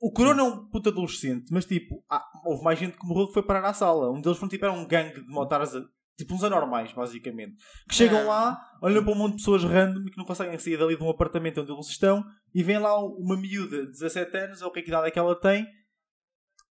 O 0.02 0.12
Corona 0.12 0.40
é 0.40 0.44
um 0.44 0.66
puto 0.70 0.88
adolescente, 0.88 1.46
mas 1.52 1.66
tipo, 1.66 2.02
há- 2.10 2.24
houve 2.46 2.64
mais 2.64 2.78
gente 2.78 2.96
que 2.96 3.06
morreu 3.06 3.26
que 3.26 3.34
foi 3.34 3.42
parar 3.42 3.68
à 3.68 3.74
sala. 3.74 4.10
Um 4.10 4.20
deles 4.20 4.38
foi 4.38 4.48
tipo, 4.48 4.64
era 4.64 4.72
um 4.72 4.86
gangue 4.86 5.20
de 5.20 5.28
motares, 5.28 5.72
tipo 6.16 6.34
uns 6.34 6.42
anormais, 6.42 6.90
basicamente. 6.92 7.58
Que 7.88 7.94
chegam 7.94 8.20
Ah. 8.20 8.24
lá, 8.24 8.60
olham 8.82 9.04
para 9.04 9.12
um 9.12 9.16
monte 9.16 9.32
de 9.32 9.36
pessoas 9.38 9.62
random 9.62 10.00
e 10.06 10.10
que 10.10 10.16
não 10.16 10.24
conseguem 10.24 10.58
sair 10.58 10.78
dali 10.78 10.96
de 10.96 11.02
um 11.02 11.10
apartamento 11.10 11.60
onde 11.60 11.70
eles 11.72 11.88
estão 11.88 12.24
e 12.54 12.62
vêm 12.62 12.78
lá 12.78 12.98
uma 13.04 13.36
miúda 13.36 13.84
de 13.86 13.92
17 13.92 14.34
anos, 14.38 14.62
ou 14.62 14.70
que 14.70 14.80
idade 14.80 15.08
é 15.08 15.10
que 15.10 15.18
ela 15.18 15.38
tem, 15.38 15.66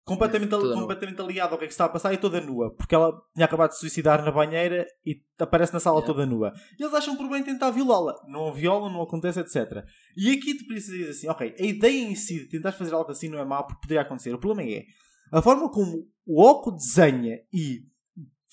completamente, 0.09 0.51
Toda 0.51 0.69
nua. 0.69 0.81
completamente 0.81 1.21
aliada 1.21 1.53
ao 1.53 1.59
que 1.59 1.65
é 1.65 1.67
que 1.69 1.73
está 1.73 1.85
a 1.85 1.89
passar 1.89 2.13
e 2.13 2.19
toda 2.19 2.41
nua. 2.41 2.75
Porque 2.75 2.95
ela 2.95 3.13
tinha 3.35 3.45
acabado 3.47 3.69
de 3.71 3.75
se 3.75 3.81
suicidar 3.81 4.25
na 4.25 4.31
banheira 4.33 4.87
e 5.07 5.21
aparece 5.39 5.73
na 5.73 5.81
sala 5.81 5.99
Yeah. 5.99 6.15
toda 6.15 6.27
nua. 6.27 6.53
E 6.79 6.83
eles 6.83 6.95
acham 6.95 7.17
por 7.17 7.29
bem 7.29 7.43
tentar 7.43 7.71
violá-la. 7.71 8.15
Não 8.29 8.49
a 8.49 8.53
violam, 8.53 8.91
não 8.93 9.03
acontece, 9.03 9.41
etc. 9.41 9.85
E 10.17 10.31
aqui 10.31 10.57
tu 10.57 10.67
precisas 10.67 11.17
assim, 11.17 11.29
ok, 11.29 11.55
a 11.59 11.63
ideia 11.65 12.03
em 12.09 12.15
si 12.15 12.41
de 12.41 12.49
tentar 12.49 12.73
fazer 12.73 12.95
algo 12.95 13.11
assim 13.11 13.29
não 13.29 13.39
é 13.39 13.45
má 13.45 13.63
porque 13.63 13.81
poderia 13.83 14.03
acontecer. 14.03 14.35
O 14.35 14.39
problema 14.39 14.69
é 14.71 14.85
a 15.33 15.43
forma 15.43 15.71
como 15.71 16.07
o 16.27 16.43
Oco 16.43 16.71
desenha 16.73 17.39
e 17.53 17.81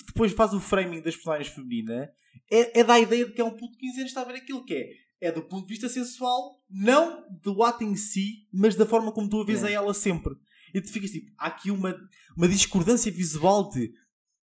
depois 0.07 0.31
faz 0.33 0.53
o 0.53 0.59
framing 0.59 1.01
das 1.01 1.15
personagens 1.15 1.47
femininas 1.49 2.09
é, 2.51 2.79
é 2.81 2.83
da 2.83 2.99
ideia 2.99 3.25
de 3.25 3.31
que 3.33 3.41
é 3.41 3.43
um 3.45 3.51
puto 3.51 3.71
de 3.71 3.77
15 3.77 3.99
anos 3.99 4.11
está 4.11 4.21
a 4.21 4.25
ver 4.25 4.35
aquilo 4.35 4.63
que 4.65 4.73
é. 4.73 5.05
É 5.21 5.31
do 5.31 5.41
ponto 5.41 5.65
de 5.65 5.73
vista 5.73 5.87
sensual, 5.87 6.59
não 6.69 7.23
do 7.41 7.63
ato 7.63 7.83
em 7.83 7.95
si, 7.95 8.45
mas 8.53 8.75
da 8.75 8.85
forma 8.85 9.11
como 9.13 9.29
tu 9.29 9.41
a 9.41 9.45
vês 9.45 9.61
Yeah. 9.61 9.79
a 9.79 9.83
ela 9.83 9.93
sempre. 9.93 10.33
E 10.75 10.81
tu 10.81 10.91
ficas 10.91 11.09
tipo, 11.09 11.31
há 11.37 11.47
aqui 11.47 11.71
uma, 11.71 11.95
uma 12.35 12.49
discordância 12.49 13.09
visual 13.09 13.69
de 13.69 13.93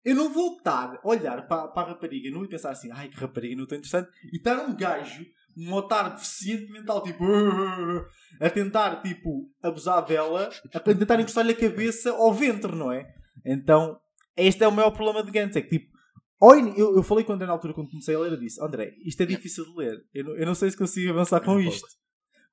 eu 0.06 0.16
não 0.16 0.32
vou 0.32 0.58
estar 0.58 1.00
a 1.04 1.08
olhar 1.08 1.48
para, 1.48 1.68
para 1.70 1.88
a 1.88 1.92
rapariga 1.92 2.30
nu 2.30 2.46
e 2.46 2.48
pensar 2.48 2.70
assim, 2.70 2.92
ai 2.92 3.10
que 3.10 3.18
rapariga 3.18 3.56
não 3.56 3.66
tão 3.66 3.80
interessante, 3.80 4.10
e 4.32 4.38
estar 4.38 4.60
um 4.60 4.76
gajo, 4.76 5.26
um 5.58 5.74
otário 5.74 6.12
deficiente 6.12 6.72
mental, 6.72 7.02
tipo, 7.02 7.26
a 8.40 8.50
tentar, 8.50 9.02
tipo, 9.02 9.50
abusar 9.62 10.06
dela, 10.06 10.52
a 10.72 10.80
tentar 10.80 11.20
encostar-lhe 11.20 11.52
a 11.52 11.58
cabeça 11.58 12.12
ao 12.12 12.32
ventre, 12.32 12.76
não 12.76 12.92
é? 12.92 13.12
Então, 13.44 14.00
este 14.38 14.64
é 14.64 14.68
o 14.68 14.72
maior 14.72 14.92
problema 14.92 15.24
de 15.24 15.32
Gantz, 15.32 15.56
é 15.56 15.62
que 15.62 15.80
tipo, 15.80 15.92
eu, 16.78 16.96
eu 16.96 17.04
falei 17.04 17.26
com 17.26 17.32
o 17.32 17.36
André 17.36 17.48
na 17.48 17.54
altura 17.54 17.74
quando 17.74 17.90
comecei 17.90 18.14
a 18.14 18.20
ler, 18.20 18.34
eu 18.34 18.40
disse, 18.40 18.64
André, 18.64 18.94
isto 19.04 19.22
é 19.24 19.26
difícil 19.26 19.66
de 19.66 19.76
ler, 19.76 19.98
eu 20.14 20.24
não, 20.24 20.36
eu 20.38 20.46
não 20.46 20.56
sei 20.56 20.70
se 20.70 20.78
consigo 20.78 21.10
avançar 21.10 21.42
com 21.42 21.60
isto. 21.60 21.88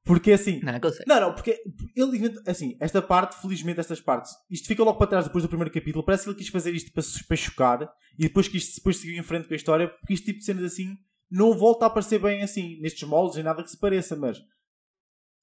Porque 0.07 0.31
assim, 0.33 0.61
Não, 0.63 0.79
consegue. 0.79 1.05
não, 1.09 1.21
não, 1.21 1.35
porque 1.35 1.61
ele 1.97 2.17
inventa, 2.17 2.41
assim, 2.49 2.77
esta 2.81 3.03
parte, 3.03 3.41
felizmente, 3.43 3.81
estas 3.81 4.01
partes, 4.01 4.33
isto 4.49 4.69
fica 4.69 4.85
logo 4.85 4.97
para 4.99 5.09
trás 5.09 5.25
depois 5.25 5.43
do 5.43 5.49
primeiro 5.49 5.73
capítulo. 5.75 6.05
Parece 6.05 6.23
que 6.25 6.31
ele 6.31 6.39
quis 6.39 6.47
fazer 6.49 6.73
isto 6.73 6.93
para, 6.93 7.03
para 7.27 7.37
chocar 7.37 7.93
e 8.17 8.23
depois 8.23 8.47
quis 8.47 8.73
depois 8.77 8.97
seguir 8.99 9.19
em 9.19 9.23
frente 9.25 9.49
com 9.49 9.55
a 9.55 9.57
história, 9.57 9.89
porque 9.89 10.15
este 10.15 10.27
tipo 10.27 10.39
de 10.39 10.45
cenas 10.45 10.63
assim 10.65 10.97
não 11.29 11.53
volta 11.59 11.85
a 11.87 11.89
aparecer 11.89 12.21
bem 12.21 12.41
assim, 12.43 12.79
nestes 12.81 13.03
moldes, 13.09 13.35
nem 13.35 13.45
nada 13.45 13.65
que 13.65 13.71
se 13.71 13.79
pareça, 13.81 14.15
mas 14.15 14.39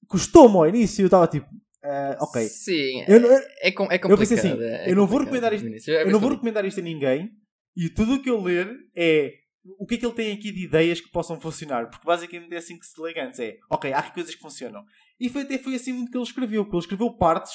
custou-me 0.08 0.56
ao 0.56 0.66
início. 0.68 1.02
Eu 1.02 1.06
estava 1.06 1.26
tipo, 1.26 1.46
ah, 1.82 2.16
ok. 2.20 2.42
Sim, 2.48 3.04
Eu, 3.06 3.20
não- 3.20 3.30
é, 3.30 3.46
é 3.62 3.70
complicado. 3.70 4.10
eu 4.10 4.18
pensei 4.18 4.38
assim, 4.38 4.58
é 4.62 4.90
eu 4.90 4.96
não 4.96 5.06
vou 5.06 5.20
recomendar 5.20 5.52
isto- 5.52 5.90
eu 5.90 6.10
não 6.10 6.20
vou 6.20 6.30
recomendar 6.30 6.64
isto 6.64 6.80
a 6.80 6.82
ninguém 6.82 7.30
e 7.76 7.88
tudo 7.90 8.14
o 8.14 8.22
que 8.22 8.30
eu 8.30 8.40
ler 8.42 8.74
é 8.96 9.32
o 9.78 9.86
que 9.86 9.94
é 9.94 9.98
que 9.98 10.06
ele 10.06 10.14
tem 10.14 10.32
aqui 10.32 10.52
de 10.52 10.64
ideias 10.64 11.00
que 11.00 11.10
possam 11.10 11.40
funcionar, 11.40 11.88
porque 11.88 12.04
basicamente 12.06 12.52
é 12.54 12.58
assim 12.58 12.78
que 12.78 12.86
se 12.86 13.00
lê 13.00 13.18
antes, 13.18 13.38
é 13.40 13.56
ok, 13.70 13.92
há 13.92 13.98
aqui 13.98 14.14
coisas 14.14 14.34
que 14.34 14.40
funcionam. 14.40 14.84
E 15.18 15.28
foi, 15.28 15.42
até 15.42 15.58
foi 15.58 15.74
assim 15.74 15.92
muito 15.92 16.10
que 16.10 16.16
ele 16.18 16.24
escreveu, 16.24 16.64
porque 16.64 16.76
ele 16.76 16.82
escreveu 16.82 17.16
partes 17.16 17.52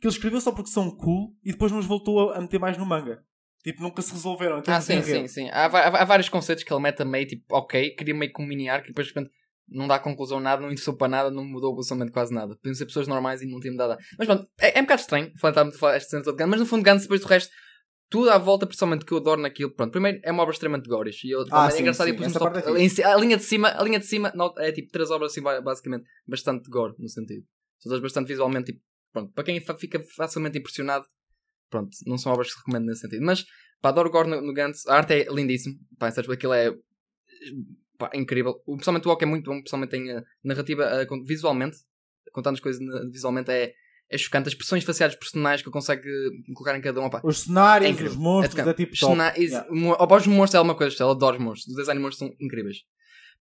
que 0.00 0.06
ele 0.06 0.14
escreveu 0.14 0.40
só 0.40 0.52
porque 0.52 0.70
são 0.70 0.90
cool 0.90 1.34
e 1.44 1.50
depois 1.50 1.72
nos 1.72 1.86
voltou 1.86 2.30
a, 2.32 2.40
meter 2.40 2.60
mais 2.60 2.78
no 2.78 2.86
manga. 2.86 3.22
Tipo, 3.64 3.82
nunca 3.82 4.00
se 4.00 4.12
resolveram. 4.12 4.62
Ah, 4.66 4.80
sim, 4.80 5.02
sim, 5.02 5.26
sim. 5.26 5.50
Há, 5.50 5.66
va- 5.66 5.80
há 5.88 6.04
vários 6.04 6.28
conceitos 6.28 6.62
que 6.62 6.72
ele 6.72 6.80
mete 6.80 7.04
meio, 7.04 7.26
tipo, 7.26 7.44
ok, 7.50 7.90
queria 7.96 8.14
meio 8.14 8.32
que 8.32 8.40
um 8.40 8.46
mini 8.46 8.68
arco 8.68 8.86
e 8.86 8.90
depois 8.90 9.08
de 9.08 9.12
repente 9.14 9.32
não 9.68 9.88
dá 9.88 9.98
conclusão 9.98 10.38
nada, 10.38 10.62
não 10.62 10.68
interessou 10.68 10.94
para 10.96 11.08
nada, 11.08 11.30
não 11.30 11.44
mudou 11.44 11.72
absolutamente 11.74 12.12
quase 12.12 12.32
nada. 12.32 12.54
Podiam 12.56 12.74
ser 12.74 12.86
pessoas 12.86 13.08
normais 13.08 13.42
e 13.42 13.46
não 13.46 13.58
tinha 13.60 13.72
mudado 13.72 13.90
nada. 13.90 14.02
Mas 14.16 14.26
pronto, 14.26 14.48
é, 14.60 14.78
é 14.78 14.80
um 14.80 14.84
bocado 14.84 15.00
estranho 15.00 15.32
falar 15.36 15.72
falar 15.72 15.96
esta 15.96 16.10
cena 16.10 16.22
toda 16.22 16.46
mas 16.46 16.60
no 16.60 16.66
fundo 16.66 16.84
Gantz, 16.84 17.02
depois 17.02 17.20
do 17.20 17.26
resto, 17.26 17.52
tudo 18.10 18.30
à 18.30 18.38
volta, 18.38 18.66
principalmente 18.66 19.04
que 19.04 19.12
eu 19.12 19.18
adoro 19.18 19.40
naquilo. 19.40 19.70
Pronto, 19.70 19.90
primeiro 19.92 20.20
é 20.22 20.32
uma 20.32 20.42
obra 20.42 20.52
extremamente 20.52 20.88
gorish 20.88 21.24
e 21.24 21.30
eu, 21.30 21.44
Ah, 21.50 21.68
é 21.68 21.70
sim, 21.70 21.80
engraçado 21.80 22.06
sim, 22.08 22.12
e 22.14 22.16
pus 22.16 22.32
parte 22.32 22.58
é 22.58 22.88
ci- 22.88 23.02
a 23.02 23.16
linha 23.16 23.36
de 23.36 23.42
cima, 23.44 23.68
a 23.68 23.82
linha 23.82 23.98
de 23.98 24.06
cima 24.06 24.32
não, 24.34 24.52
é 24.58 24.72
tipo 24.72 24.90
três 24.90 25.10
obras 25.10 25.32
assim, 25.32 25.42
ba- 25.42 25.60
basicamente, 25.60 26.04
bastante 26.26 26.68
gore 26.70 26.94
no 26.98 27.08
sentido. 27.08 27.44
São 27.78 27.90
todas 27.90 28.02
bastante 28.02 28.28
visualmente, 28.28 28.72
tipo, 28.72 28.84
pronto, 29.12 29.32
para 29.32 29.44
quem 29.44 29.60
fica 29.60 30.02
facilmente 30.16 30.58
impressionado, 30.58 31.06
pronto, 31.70 31.90
não 32.06 32.16
são 32.18 32.32
obras 32.32 32.48
que 32.48 32.54
se 32.54 32.58
recomendo 32.60 32.86
nesse 32.86 33.02
sentido. 33.02 33.24
Mas, 33.24 33.44
pá, 33.80 33.90
adoro 33.90 34.10
gore 34.10 34.28
no, 34.28 34.40
no 34.40 34.52
Gantz, 34.54 34.86
a 34.86 34.96
arte 34.96 35.12
é 35.14 35.24
lindíssima, 35.32 35.76
pá, 35.98 36.10
sabes, 36.10 36.30
aquilo 36.30 36.54
é 36.54 36.74
pá, 37.98 38.10
incrível. 38.14 38.60
O, 38.66 38.76
pessoalmente 38.76 39.06
o 39.06 39.10
Walk 39.10 39.22
é 39.22 39.26
muito 39.26 39.50
bom, 39.50 39.62
pessoalmente 39.62 39.90
tem 39.90 40.10
a 40.12 40.24
narrativa 40.42 40.84
a 40.84 41.06
visualmente, 41.26 41.76
contando 42.32 42.54
as 42.54 42.60
coisas 42.60 42.80
visualmente 43.10 43.50
é, 43.50 43.72
é 44.10 44.18
chocante. 44.18 44.48
As 44.48 44.52
expressões 44.52 44.84
faciais 44.84 45.12
dos 45.12 45.18
personagens 45.20 45.62
que 45.62 45.68
ele 45.68 45.72
consegue 45.72 46.02
colocar 46.54 46.76
em 46.76 46.80
cada 46.80 47.00
um, 47.00 47.10
pá, 47.10 47.20
Os 47.24 47.40
cenários, 47.40 48.00
É 48.00 48.04
os 48.04 48.16
monstros, 48.16 48.66
É 48.66 48.70
é, 48.70 48.74
tipo 48.74 48.96
top. 48.98 49.12
Cena- 49.12 49.34
Yeah. 49.36 49.68
Após 49.98 50.22
os 50.22 50.28
monstros 50.28 50.54
é 50.54 50.60
uma 50.60 50.74
coisa, 50.74 50.96
eu 51.02 51.10
adoro 51.10 51.36
os 51.36 51.42
monstros. 51.42 51.68
Os 51.68 51.76
design 51.76 51.98
de 51.98 52.04
monstros 52.04 52.28
são 52.28 52.36
incríveis. 52.40 52.78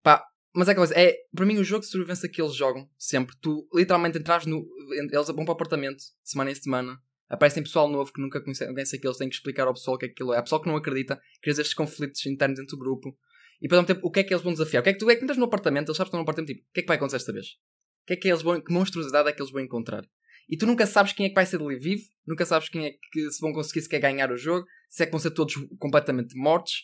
Pá, 0.03 0.23
mas 0.53 0.67
é 0.67 0.71
aquela 0.71 0.87
coisa, 0.87 0.99
é, 0.99 1.15
para 1.35 1.45
mim 1.45 1.57
o 1.57 1.63
jogo 1.63 1.81
de 1.81 1.87
sobrevivência 1.87 2.29
que 2.29 2.41
eles 2.41 2.55
jogam, 2.55 2.89
sempre, 2.97 3.35
tu 3.41 3.67
literalmente 3.73 4.17
entras 4.17 4.45
no. 4.45 4.65
Eles 5.11 5.27
vão 5.27 5.45
para 5.45 5.49
o 5.49 5.51
apartamento, 5.51 6.03
semana 6.23 6.51
em 6.51 6.55
semana, 6.55 6.97
aparecem 7.29 7.61
pessoal 7.63 7.87
novo 7.89 8.11
que 8.11 8.21
nunca 8.21 8.41
conhece, 8.41 8.63
aquilo, 8.95 9.13
têm 9.15 9.29
que 9.29 9.35
explicar 9.35 9.67
ao 9.67 9.73
pessoal 9.73 9.95
o 9.95 9.99
que 9.99 10.05
é 10.05 10.09
aquilo 10.09 10.33
é. 10.33 10.37
Há 10.37 10.41
pessoal 10.41 10.61
que 10.61 10.67
não 10.67 10.75
acredita, 10.75 11.19
crias 11.41 11.59
estes 11.59 11.73
conflitos 11.75 12.25
internos 12.25 12.57
dentro 12.57 12.75
do 12.77 12.79
grupo. 12.83 13.15
E 13.61 13.67
para 13.67 13.83
tempo, 13.83 14.01
o 14.03 14.11
que 14.11 14.19
é 14.19 14.23
que 14.23 14.33
eles 14.33 14.43
vão 14.43 14.53
desafiar? 14.53 14.81
O 14.81 14.83
que 14.83 14.89
é 14.89 14.93
que 14.93 14.99
tu 14.99 15.09
é 15.09 15.15
que 15.15 15.23
entras 15.23 15.37
no 15.37 15.45
apartamento, 15.45 15.89
eles 15.89 15.97
sabem 15.97 16.05
que 16.05 16.09
estão 16.09 16.19
no 16.19 16.23
apartamento, 16.23 16.47
tipo, 16.49 16.61
o 16.61 16.73
que 16.73 16.79
é 16.79 16.83
que 16.83 16.87
vai 16.87 16.97
acontecer 16.97 17.17
esta 17.17 17.33
vez? 17.33 17.47
O 17.47 18.05
que 18.07 18.13
é 18.13 18.15
que 18.15 18.27
eles 18.27 18.41
vão, 18.41 18.61
que 18.61 18.71
monstruosidade 18.71 19.27
é 19.29 19.31
que 19.33 19.41
eles 19.41 19.51
vão 19.51 19.61
encontrar? 19.61 20.03
E 20.49 20.57
tu 20.57 20.65
nunca 20.65 20.85
sabes 20.85 21.11
quem 21.11 21.25
é 21.25 21.29
que 21.29 21.35
vai 21.35 21.45
ser 21.45 21.57
dali 21.57 21.77
vivo, 21.77 22.03
nunca 22.25 22.45
sabes 22.45 22.69
quem 22.69 22.85
é 22.85 22.91
que 23.11 23.31
se 23.31 23.41
vão 23.41 23.51
conseguir 23.51 23.81
sequer 23.81 23.99
ganhar 23.99 24.31
o 24.31 24.37
jogo, 24.37 24.65
se 24.89 25.03
é 25.03 25.05
que 25.05 25.11
vão 25.11 25.19
ser 25.19 25.31
todos 25.31 25.55
completamente 25.77 26.35
mortos. 26.37 26.83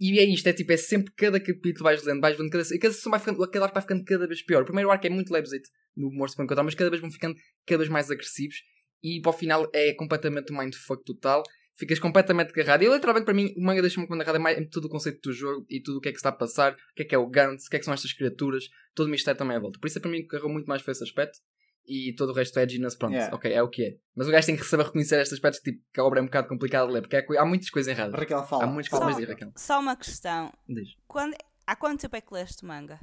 E 0.00 0.18
é 0.18 0.24
isto, 0.24 0.46
é 0.48 0.52
tipo, 0.52 0.72
é 0.72 0.76
sempre 0.76 1.12
cada 1.16 1.38
capítulo 1.38 1.84
vais 1.84 2.02
lendo, 2.02 2.20
vais 2.20 2.36
vendo 2.36 2.50
cada, 2.50 2.64
cada 2.64 2.92
sessão 2.92 3.10
vai 3.10 3.20
ficando, 3.20 3.38
cada 3.48 3.66
arco 3.66 3.74
vai 3.74 3.82
ficando 3.82 4.04
cada 4.04 4.26
vez 4.26 4.42
pior. 4.42 4.62
O 4.62 4.64
primeiro 4.64 4.90
arco 4.90 5.06
é 5.06 5.10
muito 5.10 5.32
levezito 5.32 5.68
no 5.96 6.10
que 6.10 6.16
vão 6.16 6.44
encontrar, 6.44 6.64
mas 6.64 6.74
cada 6.74 6.90
vez 6.90 7.00
vão 7.00 7.10
ficando 7.10 7.36
cada 7.64 7.78
vez 7.78 7.88
mais 7.88 8.10
agressivos 8.10 8.56
e 9.02 9.20
para 9.20 9.30
o 9.30 9.32
final 9.32 9.70
é 9.72 9.92
completamente 9.92 10.52
um 10.52 10.58
mindfuck 10.58 11.04
total. 11.04 11.42
Ficas 11.76 11.98
completamente 11.98 12.50
agarrado. 12.50 12.82
E 12.82 12.88
literalmente 12.88 13.24
para 13.24 13.34
mim 13.34 13.52
o 13.56 13.62
manga 13.62 13.82
deixa-me 13.82 14.06
agarrado 14.06 14.36
é 14.36 14.38
mais 14.38 14.68
todo 14.68 14.86
o 14.86 14.88
conceito 14.88 15.20
do 15.22 15.32
jogo 15.32 15.64
e 15.68 15.80
tudo 15.80 15.98
o 15.98 16.00
que 16.00 16.08
é 16.08 16.12
que 16.12 16.18
está 16.18 16.30
a 16.30 16.32
passar, 16.32 16.72
o 16.72 16.94
que 16.96 17.02
é 17.02 17.04
que 17.04 17.14
é 17.14 17.18
o 17.18 17.28
Gantz, 17.28 17.66
o 17.66 17.70
que 17.70 17.76
é 17.76 17.78
que 17.78 17.84
são 17.84 17.94
estas 17.94 18.12
criaturas, 18.12 18.64
todo 18.94 19.06
o 19.06 19.10
mistério 19.10 19.38
também 19.38 19.56
à 19.56 19.60
volta. 19.60 19.78
Por 19.78 19.86
isso 19.86 19.98
é 19.98 20.00
para 20.00 20.10
mim 20.10 20.26
que 20.26 20.34
agarrou 20.34 20.52
muito 20.52 20.66
mais 20.66 20.82
foi 20.82 20.92
esse 20.92 21.04
aspecto 21.04 21.38
e 21.86 22.14
todo 22.14 22.30
o 22.30 22.32
resto 22.34 22.58
é 22.58 22.62
edginess, 22.62 22.96
pronto, 22.96 23.12
Yeah. 23.14 23.34
ok, 23.34 23.52
é 23.52 23.62
o 23.62 23.68
que 23.68 23.84
é. 23.84 23.96
Mas 24.14 24.26
o 24.28 24.30
gajo 24.30 24.46
tem 24.46 24.56
que 24.56 24.64
saber 24.64 24.84
reconhecer 24.86 25.16
estes 25.20 25.34
aspectos 25.34 25.60
que, 25.60 25.72
tipo, 25.72 25.84
que 25.92 26.00
a 26.00 26.04
obra 26.04 26.18
é 26.20 26.22
um 26.22 26.26
bocado 26.26 26.48
complicada 26.48 26.86
de 26.86 26.92
ler, 26.94 27.00
porque 27.02 27.16
há, 27.16 27.26
coi- 27.26 27.36
há 27.36 27.44
muitas 27.44 27.68
coisas 27.70 27.90
erradas. 27.90 28.18
Raquel 28.18 28.44
fala. 28.46 28.64
Há 28.64 28.66
muitas 28.66 28.88
coisas 28.90 29.12
Só- 29.14 29.20
de 29.20 29.26
Raquel. 29.26 29.52
Só 29.56 29.80
uma 29.80 29.96
questão. 29.96 30.52
Diz. 30.68 30.88
Quando, 31.06 31.36
há 31.66 31.76
quanto 31.76 32.00
tempo 32.00 32.16
é 32.16 32.20
que 32.20 32.32
leste 32.34 32.62
o 32.62 32.66
manga? 32.66 32.98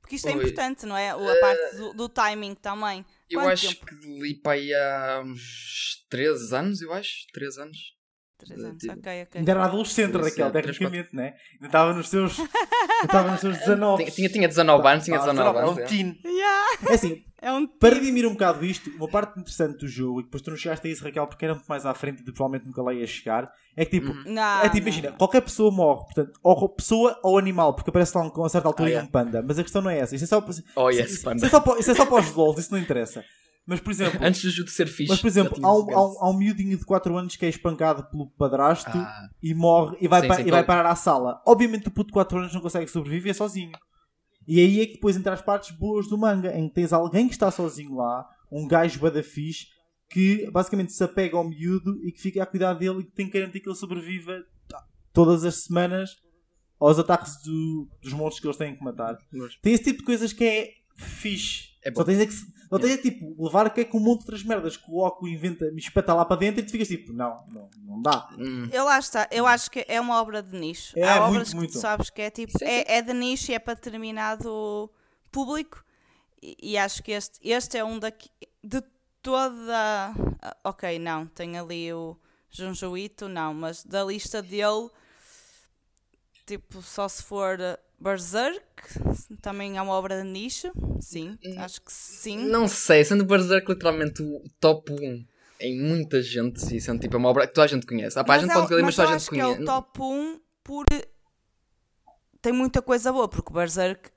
Porque 0.00 0.16
isto 0.16 0.26
é 0.28 0.32
Oi. 0.34 0.36
importante, 0.38 0.84
não 0.84 0.96
é? 0.96 1.10
A 1.10 1.40
parte 1.40 1.76
do, 1.76 1.92
do 1.94 2.08
timing 2.08 2.54
também. 2.56 3.04
Eu 3.30 3.38
Quanto 3.40 3.52
acho 3.52 3.68
tempo? 3.68 3.86
que 3.86 3.94
li 4.20 4.34
para 4.34 4.52
aí 4.52 4.74
há 4.74 5.22
uns 5.24 6.04
3 6.10 6.52
anos, 6.52 6.82
eu 6.82 6.92
acho. 6.92 7.26
3 7.32 7.56
anos. 7.58 7.78
Três 8.44 8.62
anos, 8.64 8.82
ok, 8.84 9.22
ok. 9.22 9.38
Ainda 9.38 9.50
era 9.52 9.64
adolescente, 9.64 10.12
Raquel, 10.16 10.46
sim, 10.46 10.52
três, 10.52 10.66
tecnicamente, 10.66 11.14
né? 11.14 11.34
Ainda 11.54 11.66
estava 11.66 11.92
nos 11.94 12.08
seus. 12.08 12.38
ainda 12.40 13.04
estava 13.04 13.30
nos 13.30 13.40
seus 13.40 13.58
19. 13.58 14.04
Tinha, 14.04 14.10
tinha, 14.14 14.28
tinha 14.28 14.48
19 14.48 14.86
anos, 14.88 15.04
tinha 15.04 15.16
Ah, 15.18 15.20
19 15.26 15.58
É 15.58 15.60
anos. 15.62 15.76
um 15.76 15.80
é. 15.80 15.84
teen. 15.84 16.18
Yeah, 16.24 16.78
É 16.90 16.94
assim, 16.94 17.24
é 17.40 17.52
um 17.52 17.66
para 17.66 17.94
redimir 17.94 18.26
um 18.26 18.32
bocado 18.32 18.64
isto, 18.64 18.90
uma 18.90 19.08
parte 19.08 19.38
interessante 19.38 19.78
do 19.78 19.88
jogo, 19.88 20.20
e 20.20 20.24
depois 20.24 20.42
tu 20.42 20.50
não 20.50 20.56
chegaste 20.56 20.86
a 20.86 20.90
isso, 20.90 21.04
Raquel, 21.04 21.26
porque 21.26 21.44
era 21.44 21.54
muito 21.54 21.66
mais 21.66 21.86
à 21.86 21.94
frente 21.94 22.20
e 22.20 22.24
tu 22.24 22.32
provavelmente 22.32 22.66
nunca 22.66 22.82
lá 22.82 22.92
ias 22.92 23.10
chegar, 23.10 23.50
é 23.76 23.84
que 23.84 24.00
tipo, 24.00 24.12
Uhum. 24.12 24.22
Não, 24.26 24.60
é 24.60 24.68
tipo, 24.68 24.74
não. 24.74 24.82
imagina, 24.82 25.12
qualquer 25.12 25.40
pessoa 25.42 25.70
morre, 25.70 26.04
portanto, 26.04 26.32
ou 26.42 26.68
pessoa 26.68 27.18
ou 27.22 27.38
animal, 27.38 27.74
porque 27.74 27.90
aparece 27.90 28.16
lá 28.16 28.24
um- 28.24 28.30
com 28.30 28.42
uma 28.42 28.48
certa 28.48 28.68
altura 28.68 29.00
Ah, 29.00 29.02
um 29.02 29.06
panda, 29.06 29.42
mas 29.42 29.58
a 29.58 29.62
questão 29.62 29.80
não 29.82 29.90
é 29.90 29.98
essa, 29.98 30.14
isso 30.14 30.24
é 30.24 30.26
só, 30.28 30.40
para- 30.40 30.54
Oh, 30.76 30.90
é 30.90 30.94
só 31.06 31.32
isso 31.78 31.90
é 31.90 31.94
só 31.94 32.04
para 32.06 32.20
os 32.20 32.30
LOLs, 32.34 32.58
isso 32.58 32.72
não 32.72 32.78
interessa. 32.80 33.24
Mas, 33.64 33.78
por 33.80 33.90
exemplo, 33.92 34.18
Antes 34.22 34.54
do 34.56 34.64
de 34.64 34.70
ser 34.72 34.86
fixe. 34.88 35.08
mas, 35.10 35.20
por 35.20 35.26
exemplo 35.28 35.56
há, 35.64 35.72
um, 35.72 35.90
há, 35.96 36.06
um, 36.08 36.18
há 36.24 36.30
um 36.30 36.36
miudinho 36.36 36.76
de 36.76 36.84
4 36.84 37.16
anos 37.16 37.36
que 37.36 37.46
é 37.46 37.48
espancado 37.48 38.04
pelo 38.10 38.28
padrasto 38.32 38.90
Ah, 38.92 39.28
e 39.40 39.54
morre 39.54 39.96
e 40.00 40.08
vai, 40.08 40.20
Sim, 40.22 40.28
pa- 40.28 40.36
sim, 40.36 40.42
e 40.46 40.50
vai 40.50 40.64
parar 40.64 40.90
à 40.90 40.96
sala. 40.96 41.40
Obviamente 41.46 41.86
o 41.86 41.90
puto 41.92 42.08
de 42.08 42.12
4 42.12 42.38
anos 42.38 42.52
não 42.52 42.60
consegue 42.60 42.90
sobreviver 42.90 43.34
sozinho. 43.34 43.70
E 44.48 44.58
aí 44.58 44.80
é 44.80 44.86
que 44.86 44.94
depois 44.94 45.16
entra 45.16 45.32
as 45.32 45.40
partes 45.40 45.70
boas 45.76 46.08
do 46.08 46.18
manga, 46.18 46.52
em 46.58 46.68
que 46.68 46.74
tens 46.74 46.92
alguém 46.92 47.28
que 47.28 47.34
está 47.34 47.50
sozinho 47.52 47.94
lá, 47.94 48.26
um 48.50 48.66
gajo 48.66 48.98
badafixe, 48.98 49.66
que 50.10 50.50
basicamente 50.50 50.92
se 50.92 51.02
apega 51.04 51.36
ao 51.36 51.48
miúdo 51.48 51.96
e 52.04 52.10
que 52.10 52.20
fica 52.20 52.42
a 52.42 52.46
cuidar 52.46 52.74
dele 52.74 53.00
e 53.00 53.04
que 53.04 53.12
tem 53.12 53.26
que 53.30 53.38
garantir 53.38 53.60
que 53.60 53.68
ele 53.68 53.76
sobreviva 53.76 54.42
todas 55.12 55.44
as 55.44 55.62
semanas 55.62 56.10
aos 56.80 56.98
ataques 56.98 57.34
do- 57.44 57.88
dos 58.02 58.12
monstros 58.12 58.40
que 58.40 58.46
eles 58.48 58.56
têm 58.56 58.74
que 58.76 58.82
matar. 58.82 59.16
Mas- 59.32 59.54
Tem 59.62 59.72
esse 59.72 59.84
tipo 59.84 59.98
de 60.00 60.04
coisas 60.04 60.32
que 60.32 60.42
é 60.44 60.70
fixe. 60.96 61.70
É 61.84 61.90
bom. 61.90 62.00
só 62.00 62.04
tens 62.04 62.20
é 62.20 62.26
que, 62.26 62.32
só 62.32 62.78
tens 62.78 62.90
é 62.92 62.96
que 62.96 63.10
tipo, 63.10 63.44
levar 63.44 63.68
que 63.70 63.80
é 63.80 63.84
que 63.84 63.96
um 63.96 64.00
monte 64.00 64.18
de 64.20 64.24
outras 64.24 64.44
merdas 64.44 64.76
que 64.76 64.84
o 64.88 65.04
Oco 65.04 65.26
inventa, 65.26 65.70
me 65.72 65.80
espeta 65.80 66.14
lá 66.14 66.24
para 66.24 66.36
dentro 66.36 66.60
e 66.60 66.64
tu 66.64 66.70
ficas 66.70 66.86
tipo, 66.88 67.12
não, 67.12 67.44
não, 67.48 67.68
não 67.84 68.00
dá. 68.02 68.28
Hum. 68.38 68.68
Eu 68.72 68.84
lá 68.84 68.98
está, 68.98 69.28
eu 69.30 69.46
acho 69.46 69.70
que 69.70 69.84
é 69.88 70.00
uma 70.00 70.20
obra 70.20 70.42
de 70.42 70.56
nicho. 70.56 70.96
É, 70.98 71.02
Há 71.08 71.14
muito, 71.22 71.30
obras 71.30 71.48
que 71.50 71.56
muito. 71.56 71.72
tu 71.72 71.78
sabes 71.80 72.08
que 72.08 72.22
é 72.22 72.30
tipo, 72.30 72.56
Sim, 72.58 72.64
é, 72.64 72.98
é 72.98 73.02
de 73.02 73.12
nicho 73.12 73.50
e 73.50 73.54
é 73.54 73.58
para 73.58 73.74
determinado 73.74 74.90
público. 75.30 75.84
E, 76.40 76.56
e 76.62 76.78
acho 76.78 77.02
que 77.02 77.12
este, 77.12 77.38
este 77.42 77.78
é 77.78 77.84
um 77.84 77.98
daqui, 77.98 78.30
de 78.62 78.82
toda. 79.22 80.12
ah, 80.40 80.56
Ok, 80.64 80.98
não, 80.98 81.26
tem 81.26 81.58
ali 81.58 81.92
o 81.92 82.16
Junjo 82.50 82.96
Ito, 82.96 83.28
não, 83.28 83.54
mas 83.54 83.84
da 83.84 84.04
lista 84.04 84.42
dele, 84.42 84.88
tipo, 86.46 86.82
só 86.82 87.08
se 87.08 87.22
for 87.22 87.58
Berserk, 88.02 88.62
também 89.40 89.78
é 89.78 89.82
uma 89.82 89.92
obra 89.94 90.20
de 90.22 90.28
nicho. 90.28 90.72
Sim, 91.00 91.38
acho 91.58 91.80
que 91.82 91.92
sim. 91.92 92.36
Não 92.38 92.66
sei, 92.66 93.04
sendo 93.04 93.24
Berserk 93.24 93.70
literalmente 93.70 94.22
o 94.22 94.42
top 94.60 94.92
1 94.92 95.24
em 95.60 95.80
muita 95.80 96.20
gente 96.20 96.74
e 96.76 96.80
sendo 96.80 97.00
tipo 97.00 97.14
é 97.14 97.18
uma 97.18 97.28
obra 97.28 97.46
que 97.46 97.54
toda 97.54 97.64
a 97.64 97.68
gente 97.68 97.86
conhece. 97.86 98.18
Ah, 98.18 98.24
pá, 98.24 98.34
a 98.34 98.38
gente 98.38 98.50
é 98.50 98.54
pode 98.54 98.64
escolher, 98.66 98.82
mas 98.82 98.96
mas 98.96 98.96
toda 98.96 99.08
a 99.08 99.12
gente 99.12 99.20
acho 99.22 99.30
que 99.30 99.40
é 99.40 99.44
conhece. 99.44 99.62
o 99.62 99.64
top 99.64 100.00
1 100.02 100.40
por. 100.64 100.86
Tem 102.40 102.52
muita 102.52 102.82
coisa 102.82 103.12
boa, 103.12 103.28
porque 103.28 103.52
Berserk 103.52 104.10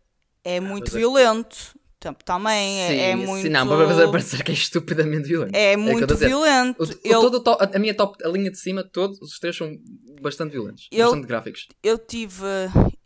é 0.44 0.60
muito 0.60 0.86
Berserk- 0.92 0.98
violento. 1.00 1.80
Também 2.24 2.82
é, 2.82 2.88
Sim, 2.90 2.96
é 3.00 3.18
sim, 3.18 3.26
muito. 3.26 3.50
não, 3.50 3.68
para 3.68 3.78
Berserk- 3.88 4.12
Berserk 4.12 4.52
é 4.52 4.54
estupidamente 4.54 5.28
violento. 5.28 5.56
É 5.56 5.74
que 5.74 5.80
eu 5.80 5.84
muito 5.84 6.08
dizer. 6.14 6.28
violento. 6.28 6.84
O, 6.84 6.88
Eu- 7.04 7.22
todo 7.22 7.36
o 7.36 7.40
to- 7.40 7.58
a, 7.60 7.80
minha 7.80 7.96
top, 7.96 8.24
a 8.24 8.28
linha 8.30 8.52
de 8.52 8.60
cima, 8.60 8.84
todos 8.84 9.20
os 9.22 9.40
três 9.40 9.56
são 9.58 9.76
bastante 10.22 10.52
violentos, 10.52 10.88
Eu- 10.92 11.06
bastante 11.08 11.28
gráficos. 11.28 11.68
Eu 11.82 11.98
tive. 11.98 12.44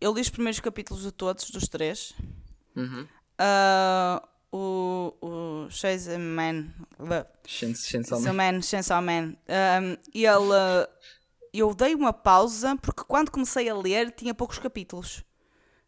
Eu 0.01 0.13
li 0.13 0.21
os 0.21 0.29
primeiros 0.29 0.59
capítulos 0.59 1.03
de 1.03 1.11
todos, 1.11 1.49
dos 1.49 1.67
três. 1.69 2.13
Uhum. 2.75 3.07
Ah, 3.37 4.21
o. 4.51 5.13
O 5.21 5.69
Chase 5.69 6.17
Man. 6.17 6.67
Chainsaw 7.45 7.89
Chainsaw 7.89 8.19
Chainsaw. 8.21 8.33
Man, 8.33 8.61
Chainsaw 8.61 9.01
Man. 9.01 9.33
Um, 9.47 9.97
ele. 10.13 10.87
Eu 11.53 11.73
dei 11.73 11.95
uma 11.95 12.13
pausa 12.13 12.75
porque 12.81 13.03
quando 13.07 13.31
comecei 13.31 13.67
a 13.69 13.75
ler 13.75 14.11
tinha 14.11 14.33
poucos 14.33 14.59
capítulos. 14.59 15.23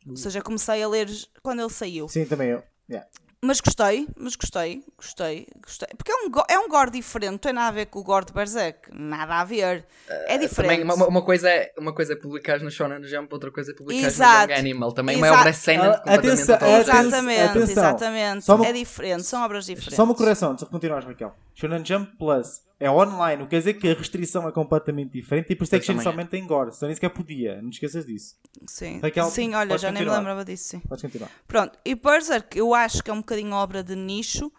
Ou 0.07 0.15
seja, 0.15 0.41
comecei 0.41 0.81
a 0.81 0.87
ler 0.87 1.07
quando 1.43 1.59
ele 1.59 1.69
saiu. 1.69 2.07
Sim, 2.09 2.25
também 2.25 2.49
eu. 2.49 2.63
Yeah. 2.91 3.08
Mas 3.43 3.60
gostei, 3.60 4.08
mas 4.15 4.36
gostei, 4.36 4.84
gostei, 4.95 5.47
gostei. 5.65 5.88
Porque 5.97 6.12
é 6.12 6.15
um, 6.15 6.30
é 6.47 6.60
um 6.60 6.69
gore 6.69 6.91
diferente, 6.91 7.32
não 7.32 7.38
tem 7.39 7.51
nada 7.51 7.69
a 7.69 7.71
ver 7.71 7.88
com 7.88 7.97
o 7.97 8.04
gore 8.04 8.23
de 8.25 8.34
Berserk. 8.34 8.89
Nada 8.93 9.41
a 9.41 9.43
ver. 9.43 9.84
É 10.08 10.38
diferente. 10.38 10.80
Também, 10.82 10.84
uma, 10.84 11.08
uma 11.08 11.21
coisa 11.23 11.49
é, 11.49 11.73
uma 11.75 11.91
coisa 11.91 12.13
é 12.13 12.15
publicar 12.15 12.60
no 12.60 12.69
Shonen 12.69 13.04
Jump, 13.04 13.34
outra 13.34 13.49
coisa 13.51 13.71
é 13.71 13.73
publicar 13.73 13.99
no 14.01 14.08
Exato. 14.08 14.51
Young 14.51 14.60
Animal. 14.60 14.91
Também 14.91 15.17
uma 15.17 15.25
Exato. 15.25 15.39
obra 15.41 15.54
cena 15.54 15.97
completamente 15.97 16.51
atenção. 16.51 16.80
Exatamente, 16.80 17.41
atenção. 17.41 17.71
exatamente. 17.71 18.51
Uma- 18.51 18.67
É 18.67 18.73
diferente, 18.73 19.23
são 19.23 19.41
obras 19.43 19.65
diferentes. 19.65 19.95
Só 19.95 20.04
uma 20.04 20.13
correção, 20.13 20.51
antes 20.51 20.63
de 20.63 20.69
continuares, 20.69 21.08
Raquel. 21.08 21.36
Shonen 21.62 21.86
Jump 21.86 22.17
Plus 22.17 22.62
é 22.80 22.89
online, 22.89 23.43
o 23.43 23.45
que 23.45 23.52
quer 23.52 23.60
dizer 23.60 23.74
que 23.76 23.88
a 23.88 23.93
restrição 23.93 24.47
é 24.47 24.52
completamente 24.52 25.12
diferente 25.12 25.54
e 25.54 25.56
por 25.56 25.65
isso 25.65 25.76
é 25.76 25.80
que 25.80 26.02
somente 26.02 26.30
tem 26.30 26.47
gore. 26.47 26.74
Só 26.76 26.88
nem 26.88 26.95
sequer 26.95 27.10
podia, 27.10 27.62
não 27.62 27.69
te 27.69 27.74
esqueças 27.74 28.04
disso. 28.08 28.36
Sim, 28.65 29.00
Raquel, 29.00 29.26
sim 29.30 29.54
olha, 29.54 29.78
já 29.78 29.91
nem 29.91 30.02
me 30.02 30.08
continuar. 30.08 30.17
lembrava 30.17 30.43
disso. 30.43 30.69
Sim. 30.69 30.80
Podes 30.80 31.04
continuar. 31.04 31.30
Pronto, 31.47 31.78
e 31.86 31.93
Berserk 31.93 32.58
eu 32.58 32.74
acho 32.74 33.04
que 33.04 33.12
é 33.12 33.13
um 33.13 33.19
bocadinho 33.19 33.54
obra 33.54 33.84
de 33.84 33.95
nicho, 33.95 34.52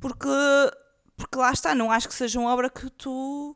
porque, 0.00 0.26
porque 1.18 1.36
lá 1.36 1.52
está, 1.52 1.74
não 1.74 1.92
acho 1.92 2.08
que 2.08 2.14
seja 2.14 2.40
uma 2.40 2.50
obra 2.50 2.70
que 2.70 2.88
tu, 2.88 3.54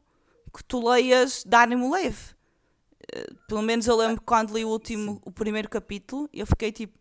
que 0.54 0.62
tu 0.64 0.86
leias 0.86 1.42
de 1.42 1.56
ânimo 1.56 1.90
leve. 1.90 2.34
Eh, 3.10 3.26
Pelo 3.48 3.62
menos 3.62 3.86
eu 3.86 3.96
lembro 3.96 4.18
que 4.18 4.26
quando 4.26 4.52
li 4.54 4.66
o 4.66 4.68
último, 4.68 5.18
o 5.24 5.30
primeiro 5.32 5.70
capítulo, 5.70 6.28
eu 6.30 6.46
fiquei 6.46 6.70
tipo, 6.70 6.92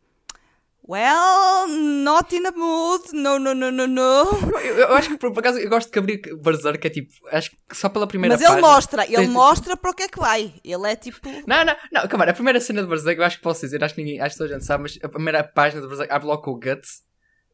well, 0.87 1.67
not 1.67 2.33
in 2.35 2.43
the 2.43 2.51
mood, 2.51 3.03
no, 3.13 3.37
no, 3.39 3.53
no, 3.53 3.71
no, 3.71 3.87
no. 3.87 4.23
Eu, 4.63 4.75
eu 4.77 4.93
acho 4.95 5.09
que 5.09 5.17
por, 5.17 5.31
por 5.33 5.39
acaso 5.39 5.57
eu 5.59 5.69
gosto 5.69 5.91
de 5.91 5.99
abrir 5.99 6.21
Berserk, 6.41 6.85
é 6.85 6.89
tipo, 6.89 7.11
acho 7.31 7.51
que 7.51 7.57
só 7.73 7.89
pela 7.89 8.07
primeira 8.07 8.33
Mas 8.35 8.41
ele 8.41 8.49
página- 8.51 8.67
mostra, 8.67 9.05
ele 9.05 9.15
tem- 9.17 9.27
mostra 9.27 9.77
para 9.77 9.91
o 9.91 9.93
que 9.93 10.03
é 10.03 10.07
que 10.07 10.19
vai. 10.19 10.53
Ele 10.63 10.87
é 10.87 10.95
tipo, 10.95 11.19
Não, 11.47 11.63
não, 11.65 11.75
não, 11.91 12.07
calma, 12.07 12.25
a 12.25 12.33
primeira 12.33 12.59
cena 12.59 12.81
de 12.81 12.87
Berserk, 12.87 13.19
eu 13.19 13.25
acho 13.25 13.37
que 13.37 13.43
posso 13.43 13.61
dizer, 13.61 13.83
acho 13.83 13.95
que 13.95 14.03
ninguém, 14.03 14.19
acho 14.21 14.35
que 14.35 14.37
toda 14.39 14.49
a 14.51 14.53
gente 14.57 14.65
sabe, 14.65 14.83
mas 14.83 14.99
a 15.01 15.09
primeira 15.09 15.43
página 15.43 15.81
de 15.81 15.87
Berserk 15.87 16.11
abre 16.11 16.27
logo 16.27 16.41
com 16.41 16.51
o 16.51 16.59
Guts 16.59 17.03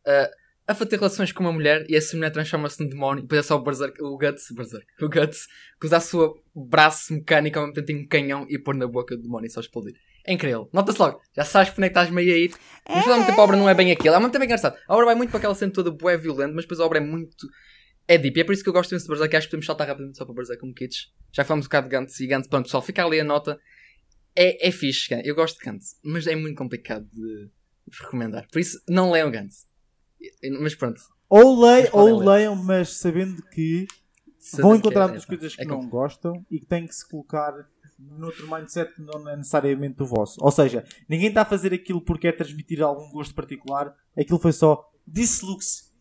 uh, 0.08 0.30
a 0.68 0.74
fazer 0.74 0.96
relações 0.98 1.32
com 1.32 1.44
uma 1.44 1.52
mulher 1.54 1.86
e 1.90 1.96
essa 1.96 2.16
mulher 2.18 2.32
transforma-se 2.32 2.82
num 2.84 2.90
demónio 2.90 3.20
e 3.20 3.22
depois 3.24 3.40
é 3.40 3.44
só 3.44 3.56
o 3.56 3.60
Berserk, 3.64 4.02
o 4.02 4.18
Guts, 4.18 4.46
Berserk, 4.52 4.86
o 5.02 5.10
Guts, 5.10 5.48
que 5.80 5.86
usa 5.88 5.98
a 5.98 6.02
sua 6.02 6.34
braço 6.56 7.14
mecânico 7.14 7.60
ao 7.60 7.66
mesmo 7.66 7.76
tempo 7.76 7.88
tem 7.88 7.98
um 8.04 8.08
canhão 8.08 8.46
e 8.50 8.58
pôr 8.58 8.76
na 8.76 8.88
boca 8.88 9.16
do 9.16 9.22
demónio 9.24 9.48
e 9.48 9.50
só 9.52 9.60
explodir. 9.60 9.94
É 10.28 10.34
incrível. 10.34 10.68
Nota-se 10.74 11.00
logo, 11.00 11.22
já 11.36 11.46
sabes 11.46 11.70
para 11.70 11.80
onde 11.82 11.86
é 11.86 11.90
que 11.90 12.00
estás 12.00 12.10
meio 12.10 12.34
a 12.34 12.38
ir, 12.38 12.52
mas 12.90 13.04
ao 13.08 13.12
mesmo 13.14 13.26
tempo 13.28 13.40
a 13.40 13.44
obra 13.44 13.58
não 13.58 13.70
é 13.70 13.74
bem 13.76 13.92
aquilo, 13.92 14.16
ao 14.16 14.20
mesmo 14.20 14.32
tempo 14.32 14.44
é 14.44 14.46
engraçado. 14.46 14.76
A 14.88 14.94
obra 14.94 15.06
vai 15.06 15.16
muito 15.16 15.30
para 15.30 15.38
aquela 15.38 15.54
cena 15.56 15.72
toda 15.72 15.92
bué 15.92 16.18
violenta, 16.18 16.54
mas 16.54 16.64
depois 16.66 16.80
a 16.80 16.86
obra 16.86 16.98
é 16.98 17.02
muito. 17.02 17.48
É 18.08 18.18
deep, 18.18 18.38
e 18.38 18.42
é 18.42 18.44
por 18.44 18.54
isso 18.54 18.64
que 18.64 18.70
eu 18.70 18.74
gosto 18.74 18.92
imenso 18.92 19.06
de 19.06 19.10
Berserk. 19.10 19.36
Acho 19.36 19.48
que 19.48 19.52
podemos 19.52 19.66
saltar 19.66 19.88
rapidamente 19.88 20.18
só 20.18 20.26
para 20.26 20.34
Berserk 20.36 20.60
como 20.60 20.74
Kids. 20.74 21.12
Já 21.34 21.44
falamos 21.44 21.66
um 21.66 21.70
bocado 21.70 21.88
de 21.90 21.92
Gantz 21.96 22.20
e 22.20 22.28
Gantz, 22.28 22.48
pronto, 22.48 22.66
pessoal, 22.66 22.82
fica 22.84 23.04
ali 23.06 23.20
a 23.20 23.24
nota. 23.24 23.60
É, 24.36 24.68
é 24.68 24.72
fixe, 24.72 25.10
eu 25.24 25.34
gosto 25.36 25.58
de 25.60 25.66
Gantz, 25.66 25.96
mas 26.04 26.28
é 26.28 26.36
muito 26.36 26.56
complicado 26.58 27.06
de 27.12 27.50
recomendar. 28.02 28.48
Por 28.52 28.60
isso, 28.60 28.80
não 28.90 29.12
leiam 29.12 29.32
Gantz. 29.32 29.66
Mas 30.60 30.76
pronto. 30.76 31.00
Ou, 31.30 31.62
lei, 31.66 31.82
Mas 31.82 31.90
podem 31.90 32.14
ou 32.14 32.20
ler. 32.20 32.26
leiam, 32.28 32.56
mas 32.56 32.90
sabendo 32.98 33.42
que 33.50 33.88
sabendo 34.40 34.62
vão 34.68 34.72
que 34.74 34.78
encontrar 34.80 35.04
é- 35.06 35.08
muitas 35.08 35.24
é, 35.24 35.28
coisas 35.28 35.56
que 35.56 35.62
é 35.62 35.66
não 35.66 35.76
complicado. 35.76 35.92
gostam 36.00 36.46
e 36.52 36.60
que 36.60 36.66
têm 36.68 36.86
que 36.88 36.94
se 36.96 37.08
colocar 37.10 37.54
noutro 37.98 38.50
mindset 38.50 38.92
não 39.00 39.28
é 39.30 39.36
necessariamente 39.36 40.02
o 40.04 40.06
vosso. 40.06 40.44
Ou 40.44 40.52
seja, 40.52 40.86
ninguém 41.08 41.30
está 41.30 41.42
a 41.42 41.46
fazer 41.46 41.74
aquilo 41.74 42.02
porque 42.02 42.28
é 42.28 42.32
transmitir 42.32 42.82
algum 42.82 43.10
gosto 43.12 43.34
particular. 43.34 43.94
Aquilo 44.18 44.40
foi 44.40 44.52
só 44.52 44.90
this 45.12 45.42
looks 45.42 45.94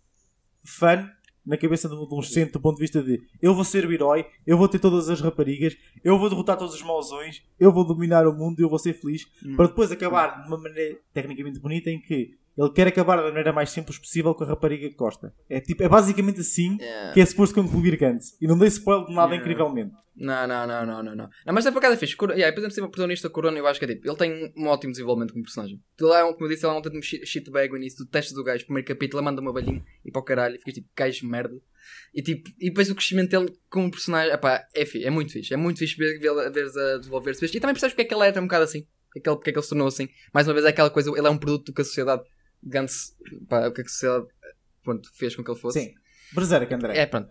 fun 0.64 1.08
na 1.44 1.58
cabeça 1.58 1.88
de 1.88 1.94
um 1.94 2.02
adolescente 2.02 2.52
do 2.52 2.60
ponto 2.60 2.76
de 2.76 2.82
vista 2.82 3.02
de 3.02 3.20
eu 3.40 3.54
vou 3.54 3.64
ser 3.64 3.84
o 3.86 3.92
herói, 3.92 4.26
eu 4.46 4.56
vou 4.56 4.66
ter 4.66 4.78
todas 4.78 5.10
as 5.10 5.20
raparigas, 5.20 5.76
eu 6.02 6.18
vou 6.18 6.30
derrotar 6.30 6.56
todos 6.56 6.74
os 6.74 6.82
mauzões, 6.82 7.42
eu 7.60 7.70
vou 7.70 7.84
dominar 7.84 8.26
o 8.26 8.32
mundo 8.32 8.60
e 8.60 8.62
eu 8.62 8.68
vou 8.68 8.78
ser 8.78 8.94
feliz. 8.94 9.26
Hum. 9.44 9.56
Para 9.56 9.66
depois 9.66 9.92
acabar 9.92 10.42
de 10.42 10.48
uma 10.48 10.56
maneira 10.56 10.98
tecnicamente 11.12 11.60
bonita 11.60 11.90
em 11.90 12.00
que 12.00 12.38
ele 12.56 12.70
quer 12.70 12.86
acabar 12.86 13.16
da 13.16 13.24
maneira 13.24 13.52
mais 13.52 13.70
simples 13.70 13.98
possível 13.98 14.34
com 14.34 14.44
a 14.44 14.46
rapariga 14.46 14.88
que 14.88 14.96
gosta. 14.96 15.34
É, 15.48 15.60
tipo, 15.60 15.82
é 15.82 15.88
basicamente 15.88 16.40
assim 16.40 16.76
Yeah. 16.80 17.12
que 17.12 17.20
é 17.20 17.26
suposto 17.26 17.54
concluir 17.54 17.96
Gantz. 17.96 18.36
E 18.40 18.46
não 18.46 18.58
dei 18.58 18.68
spoiler 18.68 19.06
de 19.06 19.14
nada 19.14 19.34
Yeah. 19.34 19.36
incrivelmente. 19.36 19.94
Não, 20.16 20.46
não, 20.46 20.66
não, 20.66 20.86
não, 20.86 21.02
não, 21.02 21.16
não. 21.16 21.30
Não, 21.44 21.54
mas 21.54 21.66
é 21.66 21.72
por 21.72 21.78
acaso 21.78 21.94
é 21.94 21.96
fixe. 21.96 22.14
Cor... 22.14 22.30
Yeah, 22.30 22.54
depois 22.54 22.72
sempre 22.72 22.88
o 22.88 22.90
protagonista 22.90 23.28
Corona, 23.28 23.58
eu 23.58 23.66
acho 23.66 23.80
que 23.80 23.84
é 23.84 23.88
tipo, 23.88 24.08
ele 24.08 24.16
tem 24.16 24.52
um 24.56 24.68
ótimo 24.68 24.92
desenvolvimento 24.92 25.32
como 25.32 25.42
personagem. 25.44 25.82
Tu 25.96 26.06
lá, 26.06 26.22
como 26.32 26.44
eu 26.44 26.48
disse, 26.48 26.64
ele 26.64 26.74
é 26.74 26.78
um 26.78 26.82
tanto 26.82 27.02
shitbag 27.02 27.70
no 27.70 27.76
início, 27.78 28.04
tu 28.04 28.10
testas 28.10 28.38
o 28.38 28.44
gajo, 28.44 28.64
primeiro 28.64 28.86
capítulo, 28.86 29.20
ele 29.20 29.24
manda 29.24 29.40
uma 29.40 29.52
balhinha 29.52 29.84
e 30.04 30.12
para 30.12 30.20
o 30.20 30.24
caralho, 30.24 30.58
ficas 30.58 30.74
tipo, 30.74 30.88
gajo 30.96 31.26
merda. 31.26 31.60
E 32.14 32.22
tipo, 32.22 32.48
e 32.60 32.68
depois 32.68 32.88
o 32.90 32.94
crescimento 32.94 33.30
dele 33.30 33.52
como 33.68 33.90
personagem, 33.90 34.32
epá, 34.32 34.64
é 34.72 34.86
fixe, 34.86 35.04
é 35.04 35.10
muito 35.10 35.32
fixe. 35.32 35.52
É 35.52 35.56
muito 35.56 35.78
fixe 35.78 35.96
ver, 35.96 36.18
ver, 36.20 36.50
ver 36.52 36.64
a 36.66 36.98
desenvolver-se. 36.98 37.44
E 37.44 37.60
também 37.60 37.74
percebes 37.74 37.94
porque 37.94 38.02
é 38.02 38.04
que 38.04 38.14
ele 38.14 38.24
era 38.24 38.40
um 38.40 38.44
bocado 38.44 38.64
assim. 38.64 38.86
Porque 39.08 39.18
é 39.18 39.22
que 39.22 39.28
ele, 39.28 39.36
porque 39.36 39.50
é 39.50 39.52
que 39.52 39.58
ele 39.58 39.64
se 39.64 39.68
tornou 39.68 39.88
assim. 39.88 40.08
Mais 40.32 40.46
uma 40.46 40.54
vez 40.54 40.64
é 40.64 40.68
aquela 40.68 40.90
coisa, 40.90 41.10
ele 41.10 41.26
é 41.26 41.30
um 41.30 41.38
produto 41.38 41.66
do 41.66 41.72
que 41.72 41.82
a 41.82 41.84
sociedade 41.84 42.22
Gantz, 42.64 43.16
pá, 43.48 43.68
o 43.68 43.72
que 43.72 43.82
a 43.82 43.84
sociedade 43.84 44.26
pronto, 44.82 45.10
fez 45.14 45.34
com 45.34 45.42
que 45.42 45.50
ele 45.50 45.58
fosse. 45.58 45.80
Sim. 45.80 45.94
Berserk, 46.32 46.72
André. 46.72 46.98
É, 46.98 47.06
pronto. 47.06 47.30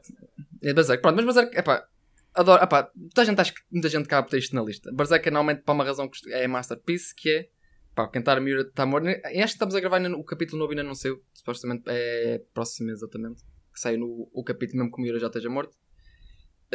É 0.61 0.73
Berserk. 0.73 1.01
Pronto, 1.01 1.15
mas 1.15 1.25
Berserk, 1.25 1.57
epá, 1.57 1.87
adoro, 2.33 2.63
epá, 2.63 2.91
muita 2.95 3.25
gente, 3.25 3.39
acho 3.39 3.53
que 3.53 3.61
muita 3.71 3.89
gente 3.89 4.07
por 4.07 4.25
ter 4.25 4.37
isto 4.37 4.55
na 4.55 4.63
lista. 4.63 4.91
Berserk 4.91 5.27
é 5.27 5.31
normalmente 5.31 5.63
para 5.63 5.73
uma 5.73 5.83
razão 5.83 6.09
que 6.09 6.33
é 6.33 6.47
Masterpiece, 6.47 7.13
que 7.15 7.29
é, 7.29 7.49
pá, 7.93 8.07
quem 8.07 8.19
está 8.19 8.33
a 8.33 8.39
Miura 8.39 8.61
está 8.61 8.85
morto. 8.85 9.07
Acho 9.07 9.31
que 9.31 9.43
estamos 9.43 9.75
a 9.75 9.79
gravar 9.79 9.97
ainda 9.97 10.15
o 10.15 10.23
capítulo 10.23 10.59
novo 10.59 10.71
ainda 10.71 10.83
não 10.83 10.95
saiu, 10.95 11.21
supostamente 11.33 11.83
é 11.87 12.41
próximo 12.53 12.87
mês 12.87 12.99
exatamente, 12.99 13.43
que 13.73 13.79
sai 13.79 13.97
no, 13.97 14.29
o 14.33 14.43
capítulo 14.43 14.79
mesmo 14.79 14.91
que 14.93 15.01
o 15.01 15.03
Miura 15.03 15.19
já 15.19 15.27
esteja 15.27 15.49
morto. 15.49 15.75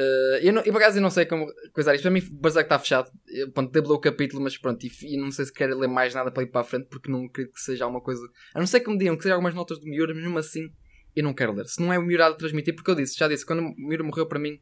Eh, 0.00 0.40
eu, 0.44 0.52
não, 0.52 0.62
eu 0.62 0.72
por 0.72 0.80
acaso 0.80 0.98
eu 0.98 1.02
não 1.02 1.11
sei 1.11 1.26
como 1.26 1.52
coisar 1.72 1.92
isto. 1.92 2.02
Para 2.02 2.12
mim, 2.12 2.20
Berserk 2.40 2.66
está 2.66 2.78
fechado. 2.78 3.11
Eu, 3.26 3.50
pronto, 3.50 3.74
ler 3.74 3.92
o 3.92 3.98
capítulo, 3.98 4.40
mas 4.40 4.56
pronto, 4.56 4.87
e, 4.87 4.90
e 5.02 5.16
não 5.16 5.32
sei 5.32 5.46
se 5.46 5.52
quero 5.52 5.76
ler 5.76 5.88
mais 5.88 6.14
nada 6.14 6.30
para 6.30 6.44
ir 6.44 6.46
para 6.46 6.61
a 6.61 6.64
frente, 6.64 6.87
porque 6.88 7.11
não 7.11 7.24
acredito 7.24 7.54
que 7.54 7.61
seja 7.61 7.84
alguma 7.84 8.00
coisa. 8.00 8.22
A 8.54 8.61
não 8.61 8.66
ser 8.66 8.78
que 8.78 8.88
me 8.88 8.96
digam 8.96 9.16
que 9.16 9.24
seja 9.24 9.34
algumas 9.34 9.54
notas 9.54 9.80
do 9.80 9.87
Miura, 9.87 10.14
mas 10.14 10.22
mesmo 10.22 10.38
assim 10.38 10.72
eu 11.16 11.24
não 11.24 11.34
quero 11.34 11.52
ler. 11.52 11.66
Se 11.66 11.82
não 11.82 11.92
é 11.92 11.98
o 11.98 12.02
Miura 12.02 12.28
a 12.28 12.32
transmitir, 12.32 12.76
porque 12.76 12.90
eu 12.92 12.94
disse, 12.94 13.18
já 13.18 13.26
disse, 13.26 13.44
quando 13.44 13.61
o 13.61 13.74
Miura 13.76 14.04
morreu 14.04 14.26
para 14.26 14.38
mim, 14.38 14.61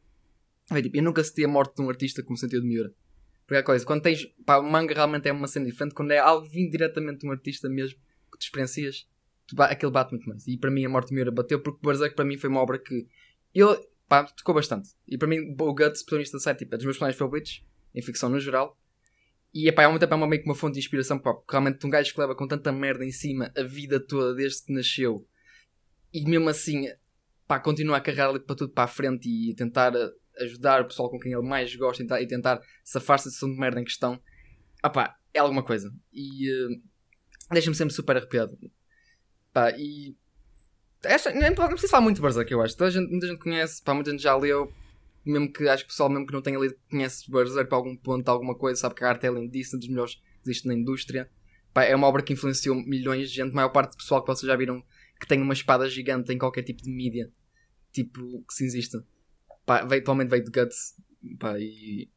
é, 0.71 0.81
tipo, 0.81 0.97
eu 0.97 1.03
nunca 1.03 1.23
senti 1.23 1.45
a 1.45 1.47
morte 1.47 1.75
de 1.75 1.83
um 1.83 1.89
artista 1.89 2.23
como 2.23 2.35
sentiu 2.35 2.59
de 2.59 2.67
Miura. 2.67 2.91
Porque 3.45 3.55
é 3.55 3.59
a 3.59 3.63
coisa, 3.63 3.85
quando 3.85 4.01
tens, 4.01 4.25
pá, 4.43 4.57
o 4.57 4.63
manga 4.63 4.93
realmente 4.93 5.29
é 5.29 5.31
uma 5.31 5.47
cena 5.47 5.67
diferente, 5.67 5.93
quando 5.93 6.11
é 6.11 6.17
algo 6.17 6.47
vindo 6.49 6.71
diretamente 6.71 7.19
de 7.19 7.27
um 7.27 7.31
artista 7.31 7.69
mesmo, 7.69 7.99
que 8.31 8.39
tu 8.39 8.41
experiencias, 8.41 9.07
tu, 9.45 9.61
aquele 9.61 9.91
bate 9.91 10.11
muito 10.11 10.27
mais. 10.27 10.47
E 10.47 10.57
para 10.57 10.71
mim 10.71 10.83
a 10.83 10.89
morte 10.89 11.09
de 11.09 11.15
Miura 11.15 11.31
bateu, 11.31 11.61
porque 11.61 11.79
Berserk 11.85 12.15
para 12.15 12.25
mim 12.25 12.37
foi 12.37 12.49
uma 12.49 12.59
obra 12.59 12.79
que 12.79 13.07
eu, 13.53 13.79
pá, 14.07 14.23
tocou 14.23 14.55
bastante. 14.55 14.89
E 15.07 15.17
para 15.17 15.27
mim 15.27 15.39
o 15.39 15.73
Guts, 15.73 16.03
protagonista 16.03 16.37
da 16.37 16.41
série, 16.41 16.57
tipo, 16.57 16.75
é 16.75 16.77
dos 16.77 16.85
meus 16.85 16.95
personagens 16.95 17.17
favoritos, 17.17 17.65
em 17.93 18.01
ficção 18.01 18.29
no 18.29 18.39
geral. 18.39 18.77
E 19.53 19.69
ao 19.69 19.75
mesmo 19.75 19.99
tempo 19.99 20.13
é 20.13 20.27
meio 20.27 20.41
que 20.41 20.49
uma 20.49 20.55
fonte 20.55 20.73
de 20.73 20.79
inspiração, 20.79 21.17
pá, 21.17 21.33
porque 21.33 21.51
realmente 21.51 21.85
um 21.85 21.89
gajo 21.89 22.13
que 22.13 22.19
leva 22.19 22.35
com 22.35 22.47
tanta 22.47 22.71
merda 22.71 23.05
em 23.05 23.11
cima 23.11 23.51
a 23.57 23.63
vida 23.63 23.99
toda 23.99 24.35
desde 24.35 24.63
que 24.63 24.73
nasceu 24.73 25.27
e 26.13 26.23
mesmo 26.25 26.49
assim 26.49 26.87
pá, 27.47 27.59
continua 27.59 27.97
a 27.97 28.01
carregar 28.01 28.29
ali 28.29 28.39
para 28.39 28.55
tudo 28.55 28.73
para 28.73 28.83
a 28.85 28.87
frente 28.87 29.29
e 29.29 29.53
tentar 29.55 29.95
eh, 29.95 30.11
ajudar 30.41 30.81
o 30.81 30.87
pessoal 30.87 31.09
com 31.09 31.19
quem 31.19 31.31
ele 31.31 31.47
mais 31.47 31.73
gosta 31.75 32.03
e 32.21 32.27
tentar, 32.27 32.61
safar-se 32.83 33.29
situação 33.29 33.53
de 33.53 33.59
merda 33.59 33.79
em 33.79 33.83
questão, 33.83 34.21
ah 34.83 34.89
pá, 34.89 35.15
é 35.33 35.39
alguma 35.39 35.63
coisa. 35.63 35.93
E 36.11 36.51
uh, 36.51 36.81
deixa-me 37.51 37.75
sempre 37.75 37.93
super 37.93 38.17
arrepiado. 38.17 38.57
Pá, 39.53 39.71
e. 39.77 40.15
Esta, 41.07 41.31
nem, 41.31 41.49
não 41.49 41.55
preciso 41.69 41.89
falar 41.89 42.03
muito 42.03 42.17
de 42.17 42.21
Berserk, 42.21 42.51
eu 42.51 42.61
acho. 42.61 42.75
Toda 42.75 42.91
gente, 42.91 43.09
muita 43.09 43.27
gente 43.27 43.39
conhece, 43.39 43.81
pá, 43.81 43.93
muita 43.93 44.11
gente 44.11 44.21
já 44.21 44.35
leu. 44.35 44.71
Mesmo 45.25 45.51
que 45.51 45.67
acho 45.67 45.83
que 45.83 45.89
o 45.89 45.91
pessoal, 45.91 46.09
mesmo 46.09 46.25
que 46.25 46.33
não 46.33 46.41
tenha 46.41 46.59
lido, 46.59 46.75
conhece 46.89 47.29
Berserk 47.29 47.69
para 47.69 47.77
algum 47.77 47.95
ponto, 47.95 48.27
alguma 48.29 48.55
coisa, 48.55 48.79
sabe 48.79 48.95
que 48.95 49.03
a 49.03 49.09
arte 49.09 49.25
é 49.25 49.31
lindíssima, 49.31 49.79
dos 49.79 49.89
melhores 49.89 50.15
que 50.15 50.21
existe 50.45 50.67
na 50.67 50.73
indústria. 50.73 51.29
Pá, 51.73 51.83
é 51.83 51.95
uma 51.95 52.07
obra 52.07 52.21
que 52.21 52.33
influenciou 52.33 52.75
milhões 52.75 53.29
de 53.29 53.35
gente. 53.35 53.51
A 53.51 53.55
maior 53.55 53.69
parte 53.69 53.91
do 53.91 53.97
pessoal 53.97 54.21
que 54.21 54.27
vocês 54.27 54.47
já 54.47 54.55
viram 54.55 54.83
que 55.19 55.27
tem 55.27 55.41
uma 55.41 55.53
espada 55.53 55.89
gigante 55.89 56.31
em 56.31 56.37
qualquer 56.37 56.63
tipo 56.63 56.81
de 56.81 56.91
mídia, 56.91 57.31
tipo, 57.91 58.43
que 58.47 58.53
se 58.53 58.65
exista. 58.65 59.05
Pá, 59.65 59.83
veio, 59.83 60.01
atualmente 60.01 60.29
veio 60.29 60.43
de 60.43 60.51
Guts, 60.51 60.95
pá, 61.39 61.57
e 61.59 62.09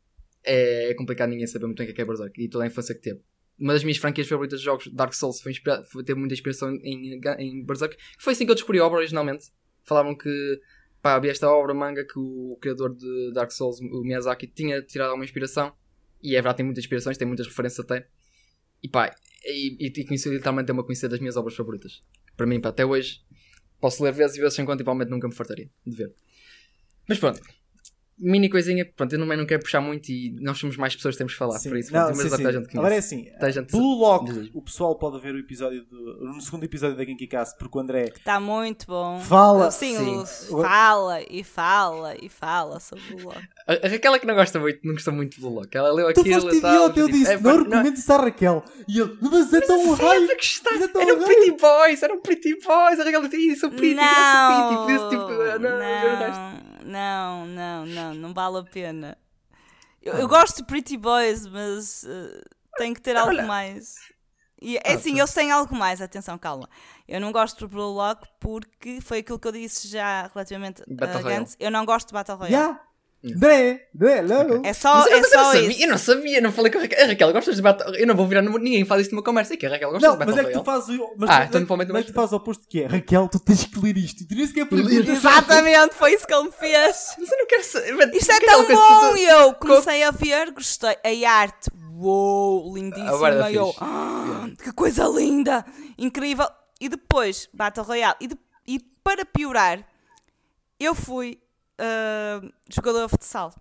é, 0.44 0.90
é 0.90 0.94
complicado 0.94 1.30
ninguém 1.30 1.46
saber 1.46 1.66
muito 1.66 1.78
bem 1.78 1.90
o 1.90 1.94
que 1.94 2.00
é, 2.00 2.04
é 2.04 2.06
Berserk 2.06 2.42
e 2.42 2.48
toda 2.48 2.64
a 2.64 2.66
infância 2.66 2.94
que 2.94 3.00
teve. 3.00 3.20
Uma 3.60 3.74
das 3.74 3.84
minhas 3.84 3.98
franquias 3.98 4.26
favoritas 4.26 4.60
de 4.60 4.64
jogos, 4.64 4.88
Dark 4.92 5.12
Souls, 5.12 5.40
foi, 5.40 5.52
foi 5.92 6.02
teve 6.02 6.18
muita 6.18 6.34
inspiração 6.34 6.74
em, 6.82 7.20
em 7.38 7.64
Berserk. 7.64 7.96
Foi 8.18 8.32
assim 8.32 8.46
que 8.46 8.50
eu 8.50 8.54
descobri 8.54 8.78
a 8.78 8.86
obra 8.86 8.98
originalmente. 8.98 9.50
Falavam 9.84 10.16
que 10.16 10.60
pá, 11.02 11.14
havia 11.14 11.30
esta 11.30 11.48
obra 11.48 11.74
manga 11.74 12.04
que 12.04 12.18
o 12.18 12.56
criador 12.60 12.96
de 12.96 13.32
Dark 13.34 13.50
Souls, 13.50 13.78
o 13.80 14.02
Miyazaki, 14.02 14.46
tinha 14.46 14.80
tirado 14.82 15.08
alguma 15.08 15.24
inspiração. 15.24 15.72
E 16.22 16.30
é 16.30 16.38
verdade, 16.38 16.58
tem 16.58 16.66
muitas 16.66 16.84
inspirações, 16.84 17.18
tem 17.18 17.26
muitas 17.26 17.46
referências 17.46 17.80
até. 17.80 18.08
E 18.82 18.88
pá, 18.88 19.14
e, 19.44 19.86
e, 19.86 19.86
e 19.88 20.04
conheci 20.06 20.28
literalmente 20.30 20.70
é 20.70 20.72
uma 20.72 20.84
conhecida 20.84 21.10
das 21.10 21.20
minhas 21.20 21.36
obras 21.36 21.54
favoritas. 21.54 22.00
Para 22.36 22.46
mim, 22.46 22.60
pá, 22.60 22.70
até 22.70 22.84
hoje, 22.84 23.20
posso 23.78 24.02
ler 24.02 24.12
vezes 24.12 24.36
e 24.36 24.40
vezes 24.40 24.56
conta 24.56 24.82
e 24.82 24.84
provavelmente 24.84 25.10
nunca 25.10 25.28
me 25.28 25.34
fartaria 25.34 25.70
de 25.86 25.96
ver. 25.96 26.14
Mas 27.06 27.18
pronto, 27.18 27.40
mini 28.20 28.48
coisinha, 28.48 28.84
pronto, 28.96 29.12
eu 29.14 29.18
não, 29.18 29.26
não 29.26 29.46
quero 29.46 29.62
puxar 29.62 29.80
muito 29.80 30.08
e 30.10 30.36
nós 30.40 30.58
somos 30.58 30.76
mais 30.76 30.94
pessoas 30.94 31.14
que 31.14 31.18
temos 31.18 31.32
que 31.32 31.38
falar, 31.38 31.58
Sim. 31.58 31.68
por 31.70 31.78
isso, 31.78 31.92
Não, 31.92 32.14
sim, 32.14 32.22
mas 32.22 32.32
sim. 32.32 32.46
a 32.46 32.52
gente. 32.52 32.78
Agora 32.78 32.94
é 32.94 32.98
assim, 32.98 33.26
a 33.40 33.50
gente- 33.50 33.70
Blue 33.72 33.98
Lock, 33.98 34.26
Diz 34.26 34.38
aí. 34.38 34.50
o 34.54 34.62
pessoal 34.62 34.94
pode 34.96 35.20
ver 35.20 35.34
o 35.34 35.38
episódio 35.38 35.84
do, 35.86 36.24
no 36.34 36.40
segundo 36.40 36.64
episódio 36.64 36.96
da 36.96 37.04
Genkicast, 37.04 37.56
porque 37.58 37.76
o 37.78 37.80
André 37.80 38.04
Está 38.16 38.38
muito 38.38 38.86
bom. 38.86 39.18
Fala. 39.20 39.70
Sim, 39.70 39.96
Sim. 40.26 40.54
o- 40.54 40.62
fala 40.62 41.20
e 41.30 41.42
fala 41.42 42.14
e 42.22 42.28
fala 42.28 42.78
sobre 42.80 43.14
o 43.14 43.24
Loki. 43.24 43.48
A, 43.66 43.86
a 43.86 43.88
Raquel 43.88 44.14
é 44.14 44.18
que 44.18 44.26
não 44.26 44.34
gosta 44.34 44.58
muito, 44.60 44.80
não 44.84 44.94
gosta 44.94 45.10
muito 45.10 45.40
do 45.40 45.48
Loki. 45.48 45.76
Ela 45.76 45.92
leu 45.92 46.12
Tu 46.12 46.20
aquilo 46.20 46.40
foste 46.40 46.56
e 46.58 46.60
tal. 46.60 46.70
idiota, 46.74 47.00
eu 47.00 47.06
tipo, 47.06 47.18
disse, 47.18 47.32
é, 47.32 47.40
não 47.40 47.58
recomendo 47.58 47.98
à 48.08 48.16
Raquel. 48.16 48.64
E 48.88 49.00
ele, 49.00 49.18
mas 49.20 49.52
é 49.52 49.60
tão 49.60 49.92
raio. 49.94 50.28
é 50.30 50.88
tão 50.88 51.02
eram 51.02 51.14
raio. 51.16 51.26
pretty 51.26 51.50
boys, 51.60 52.02
eram 52.02 52.20
pretty 52.20 52.54
boys. 52.60 53.00
A 53.00 53.04
Raquel 53.04 53.22
disse, 53.28 53.36
isso, 53.48 53.70
pretty, 53.70 53.94
Não, 53.94 54.88
isso, 54.90 55.08
pretty. 55.08 55.10
Tipo, 55.10 55.42
ah, 55.42 55.58
não, 55.58 55.70
não, 55.70 56.69
não. 56.82 57.46
não, 57.46 57.86
não, 57.86 58.14
não, 58.14 58.34
vale 58.34 58.58
a 58.58 58.62
pena. 58.64 59.16
Eu, 60.02 60.14
eu 60.14 60.24
Ah. 60.26 60.28
gosto 60.28 60.58
de 60.58 60.64
Pretty 60.64 60.96
Boys, 60.96 61.46
mas 61.46 62.04
eh, 62.04 62.42
tem 62.78 62.94
que 62.94 63.00
ter 63.00 63.16
algo 63.16 63.30
Olha. 63.32 63.42
mais. 63.46 63.94
E, 64.62 64.76
Ah, 64.78 64.82
é 64.84 64.92
assim, 64.94 65.18
eles 65.18 65.32
têm 65.32 65.50
algo 65.50 65.74
mais, 65.74 66.00
atenção, 66.02 66.36
calma. 66.38 66.68
Eu 67.08 67.20
não 67.20 67.32
gosto 67.32 67.60
do 67.60 67.68
Blue 67.68 67.92
Lock 67.94 68.26
porque 68.38 69.00
foi 69.00 69.18
aquilo 69.18 69.38
que 69.38 69.48
eu 69.48 69.52
disse 69.52 69.88
já 69.88 70.28
relativamente 70.34 70.82
Battle 70.88 71.18
a. 71.18 71.22
Gantz. 71.22 71.56
Eu 71.58 71.70
não 71.70 71.84
gosto 71.86 72.08
de 72.08 72.12
Battle 72.14 72.36
Royale. 72.36 72.54
Yeah. 72.54 72.80
André, 73.22 73.86
André, 73.94 74.22
não. 74.22 74.62
É 74.64 74.72
só, 74.72 74.94
Mas 74.94 75.06
é 75.08 75.10
mas 75.20 75.32
eu, 75.32 75.38
não 75.38 75.44
só 75.44 75.52
sabia, 75.52 75.68
isso. 75.68 75.82
eu 75.82 75.88
não 75.90 75.98
sabia, 75.98 76.40
não 76.40 76.52
falei 76.52 76.72
com 76.72 76.78
a 76.78 76.80
Raquel. 76.80 77.04
A 77.04 77.06
Raquel 77.08 77.32
gosta 77.34 77.54
de 77.54 77.60
Battle 77.60 77.94
Eu 77.96 78.06
não 78.06 78.16
vou 78.16 78.26
virar. 78.26 78.40
Ninguém 78.40 78.84
faz 78.86 79.02
isto 79.02 79.10
numa 79.14 79.22
conversa. 79.22 79.52
É 79.52 79.56
que 79.58 79.66
a 79.66 79.70
Raquel 79.70 79.90
gosta 79.90 80.06
Não, 80.06 80.14
de 80.14 80.18
Battle 80.20 80.36
mas 80.36 80.44
é 80.44 80.48
que 80.48 80.54
tu 80.58 80.62
Royale. 80.64 80.82
fazes 80.86 80.98
o. 81.00 81.14
Mas 81.18 81.30
Ah, 81.30 81.40
tu, 81.40 81.44
então 81.44 81.60
provavelmente 81.66 81.92
mas 81.92 82.04
não 82.06 82.12
tu 82.12 82.14
fazes 82.14 82.32
o 82.32 82.36
oposto 82.36 82.66
que 82.66 82.82
é. 82.82 82.86
Raquel, 82.86 83.28
tu 83.28 83.38
tens 83.38 83.64
que 83.66 83.78
ler 83.78 83.96
isto. 83.98 84.26
Tu 84.26 84.52
que 84.54 84.60
é 84.60 84.64
para 84.64 84.78
ler. 84.78 85.06
Exatamente, 85.08 85.94
foi 85.94 86.14
isso 86.14 86.26
que 86.26 86.32
ele 86.32 86.44
me 86.44 86.52
fez. 86.52 87.14
Mas 87.18 87.30
eu 87.30 87.38
não 87.38 87.46
quero 87.46 87.64
saber. 87.64 88.14
Isto 88.14 88.32
é 88.32 88.40
tão 88.40 88.64
bom! 88.66 89.16
E 89.16 89.24
eu 89.26 89.54
comecei 89.54 90.02
a 90.02 90.10
ver, 90.10 90.50
gostei. 90.52 90.96
A 91.04 91.30
arte, 91.30 91.70
uou, 91.98 92.74
lindíssima. 92.74 93.50
Eu. 93.50 93.74
"Ah, 93.80 94.48
que 94.62 94.72
coisa 94.72 95.04
linda, 95.04 95.62
incrível. 95.98 96.48
E 96.80 96.88
depois, 96.88 97.48
Battle 97.52 97.84
Royale. 97.84 98.16
E 98.66 98.78
para 99.04 99.24
piorar, 99.26 99.86
eu 100.78 100.94
fui 100.94 101.38
ah, 101.80 102.40
jogador 102.68 103.04
de 103.06 103.10
futsal. 103.10 103.54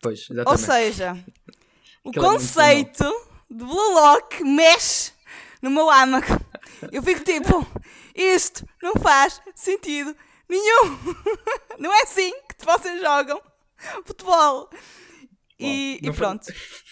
Pois, 0.00 0.30
Ou 0.30 0.36
exatamente. 0.36 0.62
seja, 0.64 1.12
o 2.04 2.08
Aquilo 2.10 2.24
é 2.24 2.28
conceito 2.28 3.04
de 3.50 3.64
Blue 3.64 3.94
Lock 3.94 4.42
mexe 4.44 5.12
no 5.60 5.70
meu 5.70 5.90
âmago. 5.90 6.26
Eu 6.90 7.02
fico 7.02 7.22
tipo, 7.24 7.66
isto 8.14 8.66
não 8.82 8.94
faz 8.94 9.40
sentido 9.54 10.16
nenhum. 10.48 10.98
Não 11.78 11.90
é 11.92 12.02
assim 12.02 12.30
que 12.58 12.64
vocês 12.64 13.00
jogam 13.00 13.40
futebol. 14.04 14.68
E, 15.58 15.98
Bom, 16.02 16.08
e 16.10 16.12
fa- 16.12 16.18
pronto. 16.18 16.46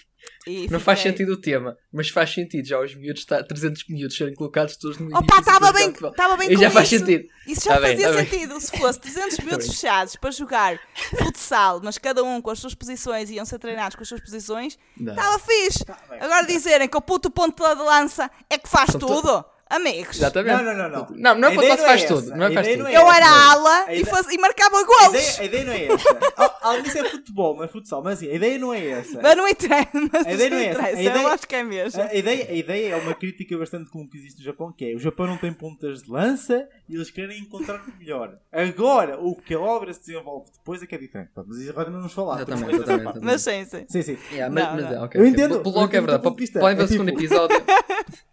E 0.48 0.68
Não 0.70 0.80
faz 0.80 1.00
sentido 1.00 1.32
o 1.32 1.37
tema, 1.37 1.76
mas 1.92 2.08
faz 2.08 2.32
sentido 2.32 2.66
já 2.66 2.80
os 2.80 2.94
miúdos, 2.94 3.24
tá, 3.24 3.42
300 3.42 3.84
miúdos 3.88 4.16
serem 4.16 4.34
colocados 4.34 4.76
todos 4.76 4.98
no 4.98 5.14
Opa, 5.16 5.38
estava 5.40 5.72
bem, 5.72 5.90
estava 5.90 6.37
bem 6.37 6.50
E 6.50 6.54
com 6.56 6.62
já 6.62 6.70
faz 6.70 6.90
isso. 6.90 7.04
sentido. 7.04 7.28
Isso 7.46 7.64
já 7.64 7.74
Tá 7.74 7.80
bem, 7.80 7.90
fazia 7.92 8.08
tá 8.11 8.16
bem. 8.16 8.26
sentido 8.26 8.61
se 8.61 8.78
fosse 8.78 9.00
300 9.00 9.38
minutos 9.38 9.66
bem. 9.68 9.74
fechados 9.74 10.16
para 10.16 10.30
jogar 10.30 10.80
futsal, 11.18 11.80
mas 11.82 11.98
cada 11.98 12.22
um 12.22 12.40
com 12.40 12.50
as 12.50 12.58
suas 12.58 12.74
posições 12.74 13.30
e 13.30 13.34
iam 13.34 13.44
ser 13.44 13.58
treinados 13.58 13.96
com 13.96 14.02
as 14.02 14.08
suas 14.08 14.20
posições. 14.20 14.78
Não. 14.96 15.12
Estava 15.12 15.38
fixe. 15.38 15.84
bem. 15.84 16.18
Agora 16.20 16.46
dizerem 16.46 16.88
que 16.88 16.96
o 16.96 17.00
puto 17.02 17.30
ponto 17.30 17.62
de 17.62 17.82
lança 17.82 18.30
é 18.48 18.56
que 18.58 18.68
faz 18.68 18.90
São 18.90 19.00
to- 19.00 19.06
tudo. 19.06 19.44
Amigos. 19.70 20.16
Exatamente. 20.16 20.62
Não, 20.62 20.64
não, 20.74 20.74
não, 20.74 20.88
não. 20.88 21.07
Não, 21.16 21.35
não 21.35 21.48
é 21.48 21.54
quando 21.54 21.70
se 21.78 21.85
faz 21.85 22.02
é 22.02 22.07
tudo. 22.07 22.18
essa. 22.20 22.37
Não 22.37 22.46
é 22.46 22.52
faz 22.52 22.68
tudo. 22.68 22.78
não 22.85 22.87
é 22.88 22.96
Eu 22.96 23.12
era 23.12 23.26
ala 23.50 23.85
A 23.87 23.94
e, 23.94 24.04
faz- 24.04 24.26
e 24.28 24.38
marcava 24.38 24.76
ideia, 24.81 25.40
a 25.40 25.44
ideia 25.44 25.64
não 25.64 25.72
é 25.72 25.85
essa. 25.87 26.18
Al- 26.37 26.59
Algo 26.62 26.83
disso 26.83 26.98
é 26.98 27.04
futebol, 27.11 27.62
é 27.64 27.68
futsal. 27.68 28.02
Mas 28.02 28.14
assim, 28.18 28.31
a 28.31 28.35
ideia 28.35 28.59
não 28.59 28.72
é 28.72 28.87
essa. 28.87 29.20
Mas 29.22 29.37
não 29.37 29.46
interessa. 29.48 29.88
Mas 30.12 30.26
A 30.26 30.33
ideia 30.33 30.50
não 30.50 30.57
é 30.59 30.66
essa. 30.66 30.83
A 30.83 30.92
ideia- 30.92 31.22
Eu 31.22 31.28
acho 31.28 31.46
que 31.48 31.54
é 31.54 31.62
mesmo. 31.62 32.02
A 32.02 32.14
ideia, 32.14 32.46
a 32.48 32.52
ideia 32.54 32.92
é 32.94 32.96
uma 32.96 33.14
crítica 33.14 33.59
bastante 33.59 33.90
comum 33.90 34.09
que 34.09 34.16
existe 34.16 34.38
no 34.38 34.44
Japão, 34.44 34.72
que 34.72 34.85
é 34.90 34.94
o 34.94 34.98
Japão 34.98 35.26
não 35.26 35.37
tem 35.37 35.52
pontas 35.52 36.02
de 36.02 36.11
lança 36.11 36.66
e 36.88 36.94
eles 36.94 37.11
querem 37.11 37.38
encontrar 37.40 37.76
o 37.76 37.98
melhor. 37.98 38.38
Agora, 38.52 39.18
o 39.20 39.35
que 39.37 39.54
a 39.54 39.61
obra 39.61 39.92
se 39.92 40.00
desenvolve 40.00 40.50
depois 40.57 40.83
é 40.83 40.87
que 40.87 40.94
é 40.94 40.98
diferente. 40.98 41.31
Mas 41.46 41.59
isso 41.59 41.70
agora 41.70 41.90
não 41.90 41.98
vamos 41.98 42.12
falar. 42.14 42.37
Exatamente, 42.37 42.74
exatamente. 42.74 43.18
Mas 43.22 43.42
sim, 43.42 43.64
sim. 43.64 43.85
Sim, 43.88 44.02
sim. 44.02 44.18
Yeah, 44.33 44.54
mas, 44.54 44.64
Não, 44.64 44.74
mas 44.76 44.85
não. 44.85 44.92
é, 44.92 45.04
ok, 45.04 45.20
Eu 45.20 45.26
entendo, 45.26 45.61
Blog 45.61 45.76
eu 45.76 45.83
é 45.83 45.87
o 45.87 45.88
verdade. 46.07 46.22
Podem 46.22 46.76
ver 46.76 46.83
o 46.85 46.88
segundo 46.88 47.09
tipo- 47.09 47.20
episódio. 47.20 47.57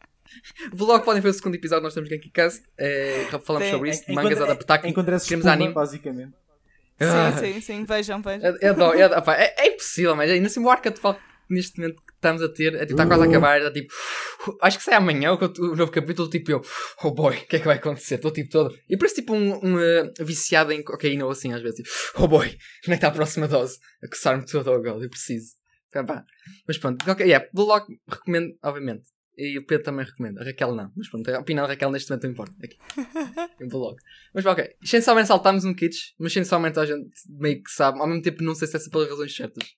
Vlog 0.74 1.04
podem 1.04 1.22
ver 1.22 1.30
o 1.30 1.34
segundo 1.34 1.56
episódio, 1.56 1.84
nós 1.84 1.94
temos 1.94 2.10
Genkicast. 2.10 2.64
É, 2.78 3.26
falamos 3.44 3.68
Sim. 3.68 3.74
sobre 3.74 3.90
isso, 3.90 4.04
Em- 4.08 4.16
mangas 4.16 4.34
enquanto- 4.34 4.52
adaptar. 4.52 4.86
Encontras 4.86 5.24
queremos 5.24 5.46
anime. 5.46 5.74
basicamente. 5.74 6.34
Ah. 7.00 7.32
Sim, 7.38 7.54
sim, 7.54 7.62
sim. 7.62 7.86
Vejam, 7.86 8.22
vejam. 8.22 8.56
É, 8.62 8.68
é, 8.68 8.74
dó, 8.74 8.94
é, 8.94 9.02
é, 9.02 9.56
é 9.66 9.68
impossível, 9.74 10.16
mas 10.16 10.32
ainda 10.32 10.48
assim 10.48 10.62
o 10.62 10.70
arco 10.70 10.88
atual 10.88 11.16
que 11.16 11.22
neste 11.50 11.78
momento 11.78 11.98
que 11.98 12.14
estamos 12.14 12.42
a 12.42 12.50
ter, 12.50 12.74
é, 12.74 12.86
tipo, 12.86 12.94
está 12.94 13.06
quase 13.06 13.24
a 13.24 13.28
acabar, 13.28 13.62
é 13.62 13.70
tipo, 13.70 13.94
acho 14.62 14.78
que 14.80 14.84
sai 14.84 14.96
amanhã 14.96 15.34
o, 15.34 15.38
o 15.38 15.76
novo 15.76 15.92
capítulo, 15.92 16.30
tipo 16.30 16.52
eu, 16.52 16.62
oh 17.04 17.12
boy, 17.12 17.36
o 17.36 17.48
que 17.48 17.58
é 17.58 17.60
que 17.60 17.66
vai 17.66 17.76
acontecer? 17.76 18.16
Estou 18.16 18.32
tipo 18.32 18.50
todo. 18.50 18.76
E 18.90 18.98
parece 18.98 19.16
tipo 19.16 19.36
um, 19.36 19.60
um 19.64 19.80
eh, 19.80 20.12
viciado 20.22 20.72
em 20.72 20.82
cocaína 20.82 21.26
ou 21.26 21.32
assim, 21.32 21.54
às 21.54 21.62
vezes, 21.62 21.78
tipo, 21.84 21.90
oh 22.24 22.28
boy, 22.28 22.48
onde 22.48 22.56
é 22.56 22.88
que 22.88 22.94
está 22.94 23.10
a 23.10 23.12
próxima 23.12 23.48
dose? 23.48 23.78
A 24.04 24.08
coçar-me 24.08 24.46
todo 24.46 24.72
ao 24.72 24.82
gol, 24.82 25.04
eu 25.04 25.10
preciso. 25.10 25.50
Pá. 25.92 26.24
Mas 26.68 26.78
pronto, 26.78 27.10
ok, 27.10 27.26
yeah, 27.26 27.46
Lock 27.54 27.88
recomendo, 28.10 28.54
obviamente. 28.64 29.04
E 29.38 29.58
o 29.58 29.66
Pedro 29.66 29.84
também 29.84 30.06
recomenda, 30.06 30.42
a 30.42 30.46
Raquel 30.46 30.74
não. 30.74 30.92
Mas 30.96 31.10
pronto, 31.10 31.30
a 31.30 31.40
opinião 31.40 31.66
da 31.66 31.74
Raquel 31.74 31.92
neste 31.92 32.10
momento 32.10 32.24
não 32.24 32.32
importa. 32.32 32.56
Aqui. 32.64 32.78
Em 33.62 33.68
Blue 33.68 33.80
Lock. 33.80 34.02
Mas 34.34 34.46
ok, 34.46 34.76
Man 35.14 35.26
saltámos 35.26 35.66
um 35.66 35.74
kits, 35.74 36.14
mas 36.18 36.36
Man 36.36 36.72
a 36.76 36.86
gente 36.86 37.10
meio 37.30 37.62
que 37.62 37.72
sabe, 37.72 38.00
ao 38.00 38.08
mesmo 38.08 38.22
tempo 38.22 38.44
não 38.44 38.56
sei 38.56 38.68
se 38.68 38.78
é 38.78 38.90
pelas 38.90 39.10
razões 39.10 39.36
certas. 39.36 39.76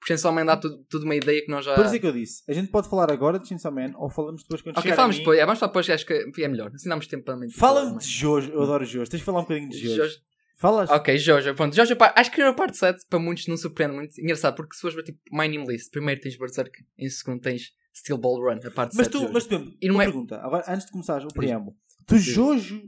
Porque 0.00 0.14
Chainsaw 0.14 0.32
Man 0.32 0.46
dá 0.46 0.56
tudo, 0.56 0.82
tudo 0.88 1.04
uma 1.04 1.14
ideia 1.14 1.44
que 1.44 1.50
nós 1.50 1.62
já. 1.62 1.74
Por 1.74 1.84
isso 1.84 1.94
é 1.94 1.98
que 1.98 2.06
eu 2.06 2.12
disse. 2.12 2.42
A 2.48 2.54
gente 2.54 2.70
pode 2.70 2.88
falar 2.88 3.12
agora 3.12 3.38
de 3.38 3.46
Chainsaw 3.46 3.70
Man 3.70 3.92
ou 3.96 4.08
falamos 4.08 4.42
depois 4.42 4.62
quando 4.62 4.78
Ok, 4.78 4.82
chegar 4.82 4.96
falamos 4.96 5.18
depois, 5.18 5.38
é, 5.38 5.44
vamos 5.44 5.58
falar 5.58 5.68
depois, 5.68 5.86
que 5.86 5.92
acho 5.92 6.06
que 6.06 6.42
é 6.42 6.48
melhor. 6.48 6.70
Assim 6.74 6.88
damos 6.88 7.06
tempo 7.06 7.24
para 7.24 7.36
mim. 7.36 7.50
Fala-me 7.50 7.98
de 7.98 8.08
Jojo. 8.08 8.50
Eu 8.50 8.62
adoro 8.62 8.84
Jojo. 8.84 9.10
Tens 9.10 9.20
de 9.20 9.24
falar 9.26 9.40
um 9.40 9.42
bocadinho 9.42 9.68
de 9.68 9.78
Jojo. 9.78 9.96
Jojo. 9.96 10.18
Falas? 10.56 10.90
Ok, 10.90 11.16
Jojo, 11.18 11.54
pronto. 11.54 11.74
Jojo, 11.74 11.96
pá, 11.96 12.12
acho 12.16 12.30
que 12.30 12.40
a 12.40 12.52
parte 12.52 12.76
7 12.76 13.06
para 13.08 13.18
muitos 13.18 13.46
não 13.46 13.56
surpreende 13.56 13.94
muito. 13.94 14.18
Engraçado, 14.20 14.56
porque 14.56 14.74
se 14.74 14.80
fores 14.80 14.94
ver 14.94 15.02
tipo 15.02 15.18
My 15.30 15.48
Name 15.48 15.66
List, 15.66 15.90
primeiro 15.90 16.20
tens 16.20 16.36
Berserk, 16.36 16.82
em 16.98 17.08
segundo 17.08 17.40
tens 17.40 17.72
Steel 17.94 18.18
Ball 18.18 18.40
Run, 18.40 18.58
a 18.66 18.70
parte 18.70 18.96
Mas 18.96 19.06
7. 19.06 19.10
tu, 19.12 19.32
mas 19.32 19.46
tu, 19.46 19.54
E 19.80 19.88
não 19.88 19.94
uma 19.96 20.02
é- 20.04 20.06
pergunta, 20.06 20.36
agora, 20.40 20.64
antes 20.68 20.86
de 20.86 20.92
começares 20.92 21.24
o 21.24 21.28
preâmbulo, 21.28 21.76
tu 22.06 22.16
Jojo, 22.18 22.82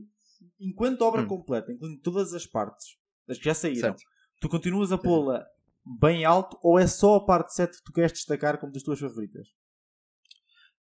enquanto 0.60 1.02
obra 1.02 1.22
Hum. 1.22 1.26
completa, 1.26 1.72
incluindo 1.72 2.00
todas 2.00 2.32
as 2.34 2.46
partes, 2.46 2.96
das 3.26 3.38
que 3.38 3.44
já 3.44 3.54
saíram, 3.54 3.80
Certo. 3.80 4.02
tu 4.40 4.48
continuas 4.48 4.92
a 4.92 4.98
pô-la 4.98 5.44
bem 6.00 6.24
alto 6.24 6.56
ou 6.62 6.78
é 6.78 6.86
só 6.86 7.16
a 7.16 7.24
parte 7.24 7.54
7 7.54 7.76
que 7.78 7.84
tu 7.84 7.92
queres 7.92 8.12
destacar 8.12 8.58
como 8.58 8.72
das 8.72 8.82
tuas 8.82 9.00
favoritas? 9.00 9.48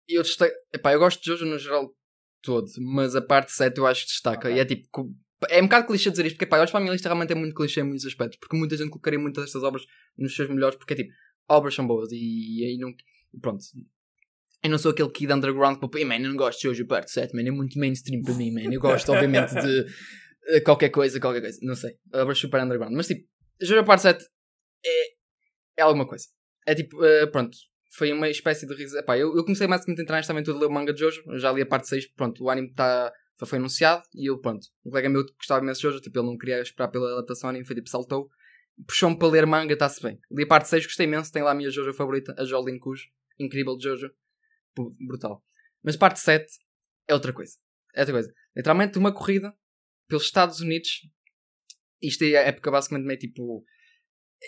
Eu 0.08 0.22
destaco, 0.22 0.52
epá, 0.74 0.92
eu 0.92 0.98
gosto 0.98 1.20
de 1.20 1.26
Jojo 1.26 1.46
no 1.46 1.58
geral 1.58 1.94
todo, 2.42 2.66
mas 2.80 3.14
a 3.14 3.22
parte 3.22 3.52
7 3.52 3.78
eu 3.78 3.86
acho 3.86 4.02
que 4.02 4.08
destaca. 4.08 4.48
Ok. 4.48 4.56
E 4.56 4.60
é 4.60 4.64
tipo, 4.64 5.14
é 5.48 5.60
um 5.60 5.64
bocado 5.64 5.86
clichê 5.86 6.10
dizer 6.10 6.26
isto, 6.26 6.34
porque 6.34 6.44
epá, 6.44 6.58
eu 6.58 6.62
acho 6.64 6.72
que 6.72 6.76
a 6.76 6.80
minha 6.80 6.92
lista 6.92 7.08
realmente 7.08 7.32
é 7.32 7.36
muito 7.36 7.54
clichê 7.54 7.80
em 7.80 7.84
muitos 7.84 8.04
aspectos, 8.04 8.38
porque 8.40 8.56
muita 8.56 8.76
gente 8.76 8.90
colocaria 8.90 9.18
muitas 9.18 9.44
destas 9.44 9.62
obras 9.62 9.84
nos 10.18 10.34
seus 10.34 10.48
melhores, 10.48 10.76
porque 10.76 10.92
é 10.94 10.96
tipo, 10.96 11.12
obras 11.48 11.74
são 11.74 11.86
boas 11.86 12.10
e 12.12 12.64
aí 12.64 12.76
não. 12.78 12.92
Pronto. 13.40 13.64
Eu 14.62 14.70
não 14.70 14.78
sou 14.78 14.92
aquele 14.92 15.10
kid 15.10 15.32
underground 15.32 15.78
que, 15.78 15.98
"Ei, 15.98 16.04
man, 16.04 16.16
eu 16.16 16.28
não 16.28 16.36
gosto 16.36 16.60
de 16.60 16.68
Jojo 16.68 16.86
parte 16.86 17.10
7, 17.10 17.34
man, 17.34 17.42
é 17.42 17.50
muito 17.50 17.78
mainstream 17.78 18.22
para 18.22 18.34
mim, 18.34 18.52
man. 18.52 18.72
Eu 18.72 18.80
gosto, 18.80 19.10
obviamente, 19.12 19.54
de 19.54 19.86
eh, 20.48 20.60
qualquer 20.60 20.90
coisa, 20.90 21.18
qualquer 21.20 21.40
coisa, 21.40 21.58
não 21.62 21.74
sei. 21.74 21.96
Obras 22.14 22.38
super 22.38 22.62
underground. 22.62 22.94
Mas 22.94 23.08
tipo, 23.08 23.26
Jojo 23.60 23.84
parte 23.84 24.02
7 24.02 24.24
é, 24.84 25.04
é 25.78 25.82
alguma 25.82 26.06
coisa. 26.06 26.26
É 26.66 26.74
tipo, 26.74 27.04
eh, 27.04 27.26
pronto, 27.26 27.56
foi 27.92 28.12
uma 28.12 28.28
espécie 28.28 28.66
de 28.66 28.74
risa. 28.74 29.00
Epá, 29.00 29.18
eu, 29.18 29.36
eu 29.36 29.44
comecei 29.44 29.66
mais 29.66 29.86
a 29.86 29.92
entrar 29.92 30.16
nesta 30.16 30.32
aventura 30.32 30.56
de 30.56 30.64
ler 30.64 30.70
o 30.70 30.72
manga 30.72 30.92
de 30.92 31.00
Jojo, 31.00 31.22
eu 31.26 31.38
já 31.38 31.52
li 31.52 31.62
a 31.62 31.66
parte 31.66 31.88
6, 31.88 32.12
pronto, 32.14 32.42
o 32.42 32.50
anime 32.50 32.72
tá, 32.72 33.12
foi, 33.38 33.48
foi 33.48 33.58
anunciado 33.58 34.02
e 34.14 34.28
eu, 34.30 34.40
pronto, 34.40 34.66
um 34.84 34.90
colega 34.90 35.08
meu 35.08 35.26
que 35.26 35.34
gostava 35.34 35.62
imenso 35.62 35.80
de 35.80 35.88
Jojo, 35.88 36.00
tipo, 36.00 36.18
ele 36.18 36.26
não 36.26 36.38
queria 36.38 36.60
esperar 36.60 36.88
pela 36.88 37.12
adaptação 37.12 37.50
anime, 37.50 37.66
foi 37.66 37.76
tipo, 37.76 37.88
saltou, 37.88 38.28
puxou-me 38.86 39.18
para 39.18 39.28
ler 39.28 39.46
manga, 39.46 39.74
está-se 39.74 40.02
bem. 40.02 40.18
Li 40.30 40.44
a 40.44 40.46
parte 40.46 40.68
6, 40.68 40.86
gostei 40.86 41.06
imenso, 41.06 41.30
tem 41.30 41.42
lá 41.42 41.50
a 41.50 41.54
minha 41.54 41.70
Jojo 41.70 41.92
favorita, 41.92 42.34
a 42.38 42.44
Jolene 42.44 42.78
Cujo, 42.78 43.04
incrível 43.38 43.78
Jojo, 43.80 44.10
Pô, 44.74 44.90
brutal. 45.06 45.44
Mas 45.82 45.96
parte 45.96 46.20
7 46.20 46.46
é 47.08 47.14
outra 47.14 47.32
coisa. 47.32 47.56
É 47.94 48.00
outra 48.00 48.14
coisa. 48.14 48.32
Literalmente 48.56 48.98
uma 48.98 49.12
corrida 49.12 49.54
pelos 50.08 50.24
Estados 50.24 50.60
Unidos. 50.60 51.08
Isto 52.00 52.24
é 52.24 52.36
a 52.36 52.42
época 52.42 52.70
basicamente 52.70 53.06
meio 53.06 53.18
tipo. 53.18 53.64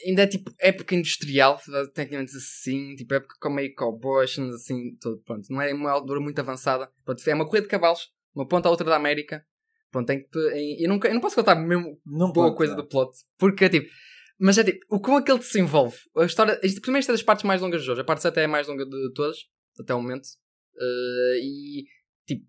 Ainda 0.06 0.22
é 0.22 0.26
tipo 0.26 0.50
época 0.58 0.94
industrial, 0.94 1.60
tecnicamente 1.94 2.36
assim, 2.36 2.96
tipo 2.96 3.14
época 3.14 3.36
com 3.40 3.50
meio 3.50 3.72
cowboys, 3.74 4.36
assim, 4.38 4.96
tudo, 5.00 5.22
pronto. 5.22 5.46
Não 5.50 5.62
é 5.62 5.72
uma 5.72 5.92
altura 5.92 6.20
muito 6.20 6.38
avançada. 6.40 6.90
Pronto, 7.04 7.22
é 7.28 7.34
uma 7.34 7.46
corrida 7.46 7.66
de 7.66 7.70
cavalos, 7.70 8.12
uma 8.34 8.46
ponta 8.46 8.68
à 8.68 8.70
outra 8.70 8.86
da 8.86 8.96
América. 8.96 9.46
Pronto, 9.92 10.06
tem 10.08 10.26
que. 10.26 10.38
Eu 10.80 10.88
não, 10.88 10.98
eu 11.04 11.14
não 11.14 11.20
posso 11.20 11.36
contar 11.36 11.54
mesmo 11.54 12.00
Não 12.04 12.32
boa 12.32 12.46
pode, 12.48 12.56
coisa 12.56 12.74
não. 12.74 12.82
do 12.82 12.88
plot. 12.88 13.16
Porque 13.38 13.66
é 13.66 13.68
tipo. 13.68 13.88
Mas 14.38 14.58
é 14.58 14.64
tipo, 14.64 14.80
o 14.88 15.00
como 15.00 15.18
aquele 15.18 15.40
se 15.42 15.54
desenvolve. 15.54 15.96
A 16.16 16.24
história. 16.24 16.58
Isto, 16.62 16.80
primeiro, 16.80 17.00
isto 17.00 17.10
é 17.10 17.14
das 17.14 17.22
partes 17.22 17.44
mais 17.44 17.60
longas 17.60 17.80
de 17.80 17.86
Jojo. 17.86 18.00
A 18.00 18.04
parte 18.04 18.22
7 18.22 18.40
é 18.40 18.44
a 18.44 18.48
mais 18.48 18.66
longa 18.66 18.84
de 18.84 19.12
todas, 19.14 19.38
até 19.78 19.94
o 19.94 20.02
momento. 20.02 20.26
Uh, 20.74 21.36
e. 21.40 21.84
Tipo. 22.26 22.44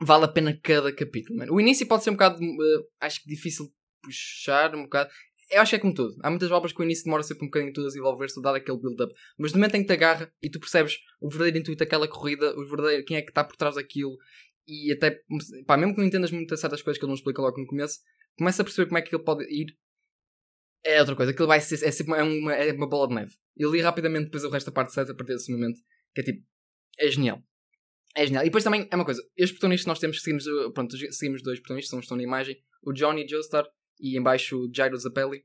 Vale 0.00 0.24
a 0.24 0.28
pena 0.28 0.58
cada 0.62 0.92
capítulo, 0.92 1.38
mano. 1.38 1.54
O 1.54 1.60
início 1.60 1.86
pode 1.86 2.02
ser 2.04 2.10
um 2.10 2.14
bocado. 2.14 2.42
uh, 2.42 2.86
acho 3.00 3.22
que 3.22 3.28
difícil 3.28 3.66
puxar, 4.02 4.74
um 4.74 4.82
bocado. 4.82 5.10
Eu 5.48 5.60
acho 5.62 5.70
que 5.70 5.76
é 5.76 5.78
como 5.78 5.94
tudo. 5.94 6.16
Há 6.22 6.30
muitas 6.30 6.50
obras 6.50 6.72
que 6.72 6.80
o 6.80 6.84
início 6.84 7.04
demora 7.04 7.22
sempre 7.22 7.44
um 7.44 7.46
bocadinho 7.46 7.72
tudo 7.72 7.84
a 7.84 7.88
desenvolver-se, 7.88 8.42
dado 8.42 8.56
aquele 8.56 8.78
build-up. 8.78 9.14
Mas 9.38 9.52
no 9.52 9.58
momento 9.58 9.76
em 9.76 9.82
que 9.82 9.86
te 9.86 9.92
agarra 9.92 10.32
e 10.42 10.50
tu 10.50 10.58
percebes 10.58 10.98
o 11.20 11.28
verdadeiro 11.28 11.58
intuito 11.58 11.78
daquela 11.78 12.08
corrida, 12.08 12.52
o 12.58 12.66
verdadeiro, 12.66 13.04
quem 13.04 13.16
é 13.16 13.22
que 13.22 13.30
está 13.30 13.44
por 13.44 13.56
trás 13.56 13.76
daquilo, 13.76 14.16
e 14.66 14.92
até, 14.92 15.20
pá, 15.64 15.76
mesmo 15.76 15.94
que 15.94 16.00
não 16.00 16.06
entendas 16.06 16.32
muito 16.32 16.56
certas 16.56 16.82
coisas 16.82 16.98
que 16.98 17.04
ele 17.04 17.10
não 17.10 17.14
explica 17.14 17.40
logo 17.40 17.60
no 17.60 17.66
começo, 17.66 18.00
começa 18.36 18.62
a 18.62 18.64
perceber 18.64 18.86
como 18.86 18.98
é 18.98 19.02
que 19.02 19.14
ele 19.14 19.22
pode 19.22 19.44
ir. 19.44 19.76
É 20.84 21.00
outra 21.00 21.16
coisa, 21.16 21.32
aquilo 21.32 21.48
vai 21.48 21.60
ser, 21.60 21.82
é 21.82 21.88
é 21.88 22.22
uma, 22.22 22.54
é 22.54 22.72
uma 22.72 22.88
bola 22.88 23.08
de 23.08 23.14
neve. 23.14 23.32
Eu 23.56 23.72
li 23.72 23.80
rapidamente 23.80 24.26
depois 24.26 24.44
o 24.44 24.50
resto 24.50 24.66
da 24.66 24.72
parte 24.72 24.92
7 24.92 25.10
a 25.10 25.14
partir 25.14 25.32
desse 25.32 25.50
momento, 25.50 25.80
que 26.14 26.20
é 26.20 26.24
tipo, 26.24 26.46
é 26.98 27.10
genial. 27.10 27.42
É 28.14 28.24
genial. 28.24 28.44
E 28.44 28.46
depois 28.46 28.64
também 28.64 28.88
é 28.90 28.96
uma 28.96 29.04
coisa, 29.04 29.22
estes 29.36 29.52
protagonistas 29.52 29.86
nós 29.86 29.98
temos, 29.98 30.22
seguimos, 30.22 30.46
uh, 30.46 30.72
pronto, 30.72 30.96
seguimos 31.12 31.42
dois 31.42 31.58
protagonistas, 31.58 31.90
são 31.90 32.00
estão 32.00 32.16
na 32.16 32.22
imagem, 32.22 32.56
o 32.82 32.92
Johnny 32.92 33.26
Joestar 33.28 33.66
e 34.00 34.18
embaixo 34.18 34.56
o 34.56 34.70
Jairo 34.74 34.96
Zapelli. 34.96 35.44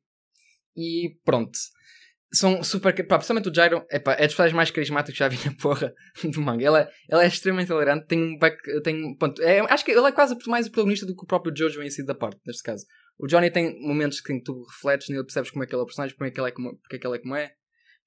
E 0.75 1.17
pronto. 1.25 1.57
São 2.33 2.63
super. 2.63 2.93
Pá, 3.07 3.17
principalmente 3.17 3.49
o 3.49 3.53
Jairo 3.53 3.85
epá, 3.91 4.13
é 4.13 4.25
dos 4.25 4.35
personagens 4.35 4.55
mais 4.55 4.71
carismáticos 4.71 5.17
que 5.17 5.19
já 5.19 5.27
vi 5.27 5.37
na 5.45 5.53
porra 5.55 5.93
do 6.23 6.41
manga. 6.41 6.65
Ele 6.65 6.77
é, 6.77 6.89
ele 7.09 7.23
é 7.23 7.27
extremamente 7.27 7.67
tolerante, 7.67 8.07
tem 8.07 8.23
um 8.23 8.37
back. 8.37 8.57
Tem, 8.83 9.17
pronto, 9.17 9.41
é, 9.41 9.59
acho 9.59 9.83
que 9.83 9.91
ele 9.91 10.07
é 10.07 10.11
quase 10.11 10.37
mais 10.47 10.67
o 10.67 10.71
protagonista 10.71 11.05
do 11.05 11.15
que 11.15 11.23
o 11.23 11.27
próprio 11.27 11.53
Jojo 11.55 11.81
em 11.83 11.89
si 11.89 12.05
da 12.05 12.15
parte, 12.15 12.39
neste 12.45 12.63
caso. 12.63 12.85
O 13.21 13.27
Johnny 13.27 13.51
tem 13.51 13.79
momentos 13.79 14.19
que 14.19 14.41
tu 14.41 14.63
refletes 14.63 15.07
nele, 15.09 15.23
percebes 15.23 15.51
como 15.51 15.63
é 15.63 15.67
que 15.67 15.75
ele 15.75 15.79
é 15.79 15.83
o 15.83 15.85
personagem, 15.85 16.17
como 16.17 16.27
é 16.27 16.31
que 16.31 16.39
ele 16.41 16.47
é 16.47 16.51
como, 16.51 16.75
porque 16.77 16.95
é 16.95 16.99
que 16.99 17.05
ele 17.05 17.17
é 17.17 17.19
como 17.19 17.35
é. 17.35 17.49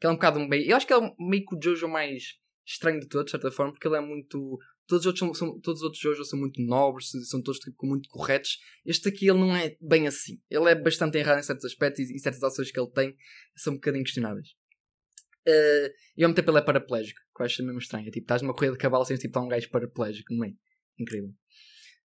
Que 0.00 0.07
ele 0.07 0.09
é 0.09 0.11
um 0.11 0.14
bocado 0.14 0.40
meio. 0.40 0.68
Eu 0.68 0.77
acho 0.77 0.85
que 0.88 0.92
ele 0.92 1.07
é 1.07 1.14
meio 1.20 1.44
que 1.46 1.55
o 1.55 1.62
Jojo 1.62 1.87
mais 1.87 2.35
estranho 2.66 2.98
de 2.98 3.07
todos, 3.07 3.27
de 3.27 3.31
certa 3.31 3.48
forma, 3.53 3.72
porque 3.72 3.87
ele 3.87 3.96
é 3.96 4.00
muito. 4.00 4.59
Todos 4.88 5.07
os 5.07 5.07
outros, 5.07 5.38
são, 5.38 5.61
todos 5.61 5.83
os 5.83 5.85
outros 5.85 6.03
Jojo 6.03 6.24
são 6.24 6.37
muito 6.37 6.61
nobres, 6.61 7.11
são 7.31 7.40
todos 7.40 7.61
tipo, 7.61 7.87
muito 7.87 8.09
corretos. 8.09 8.59
Este 8.85 9.09
aqui 9.09 9.31
ele 9.31 9.38
não 9.38 9.55
é 9.55 9.77
bem 9.81 10.09
assim. 10.09 10.42
Ele 10.50 10.68
é 10.68 10.74
bastante 10.74 11.16
errado 11.16 11.38
em 11.38 11.44
certos 11.44 11.64
aspectos 11.64 12.00
e, 12.00 12.16
e 12.16 12.18
certas 12.18 12.42
ações 12.42 12.72
que 12.72 12.81
ele 12.81 12.90
tem 12.90 13.16
são 13.55 13.74
um 13.74 13.77
bocadinho 13.77 14.03
questionáveis. 14.03 14.48
Uh, 15.46 15.94
e 16.16 16.24
ao 16.24 16.29
mesmo 16.29 16.35
tempo 16.35 16.50
ele 16.50 16.59
é 16.59 16.62
paraplégico, 16.62 17.20
que 17.37 17.40
eu 17.40 17.46
acho 17.46 17.62
mesmo 17.62 17.79
estranho. 17.79 18.09
É 18.09 18.11
tipo, 18.11 18.24
estás 18.24 18.42
numa 18.42 18.53
corrida 18.53 18.72
de 18.72 18.79
cavalo 18.79 19.05
sem 19.05 19.16
tipo, 19.16 19.29
estar 19.29 19.42
um 19.42 19.48
gajo 19.48 19.70
paraplégico 19.70 20.35
no 20.35 20.40
meio. 20.40 20.57
Incrível. 20.98 21.31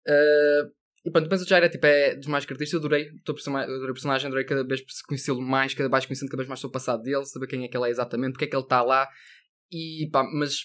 Uh, 0.09 0.75
e 1.07 1.11
pronto, 1.11 1.25
depois 1.25 1.41
o 1.41 1.47
Jair 1.49 1.63
é, 1.65 1.69
tipo, 1.69 1.87
é 1.87 2.17
dos 2.17 2.27
mais 2.27 2.45
característicos. 2.45 2.83
Eu 2.83 2.87
adorei, 2.87 3.09
adorei 3.25 3.91
o 3.91 3.95
personagem, 3.95 4.27
adorei 4.27 4.45
cada 4.45 4.65
vez 4.67 4.83
conhecê-lo 5.07 5.41
mais, 5.41 5.73
cada 5.73 5.89
vez 5.89 6.05
conhecendo 6.05 6.29
cada 6.31 6.43
vez 6.43 6.49
mais 6.49 6.65
o 6.65 6.71
passado 6.71 7.03
dele, 7.03 7.25
saber 7.25 7.47
quem 7.47 7.65
é 7.65 7.69
que 7.69 7.77
ele 7.77 7.87
é 7.87 7.91
exatamente, 7.91 8.33
porque 8.33 8.47
é 8.47 8.49
que 8.49 8.57
ele 8.57 8.63
está 8.65 8.83
lá. 8.83 9.09
E 9.71 10.09
pá, 10.11 10.25
mas 10.25 10.65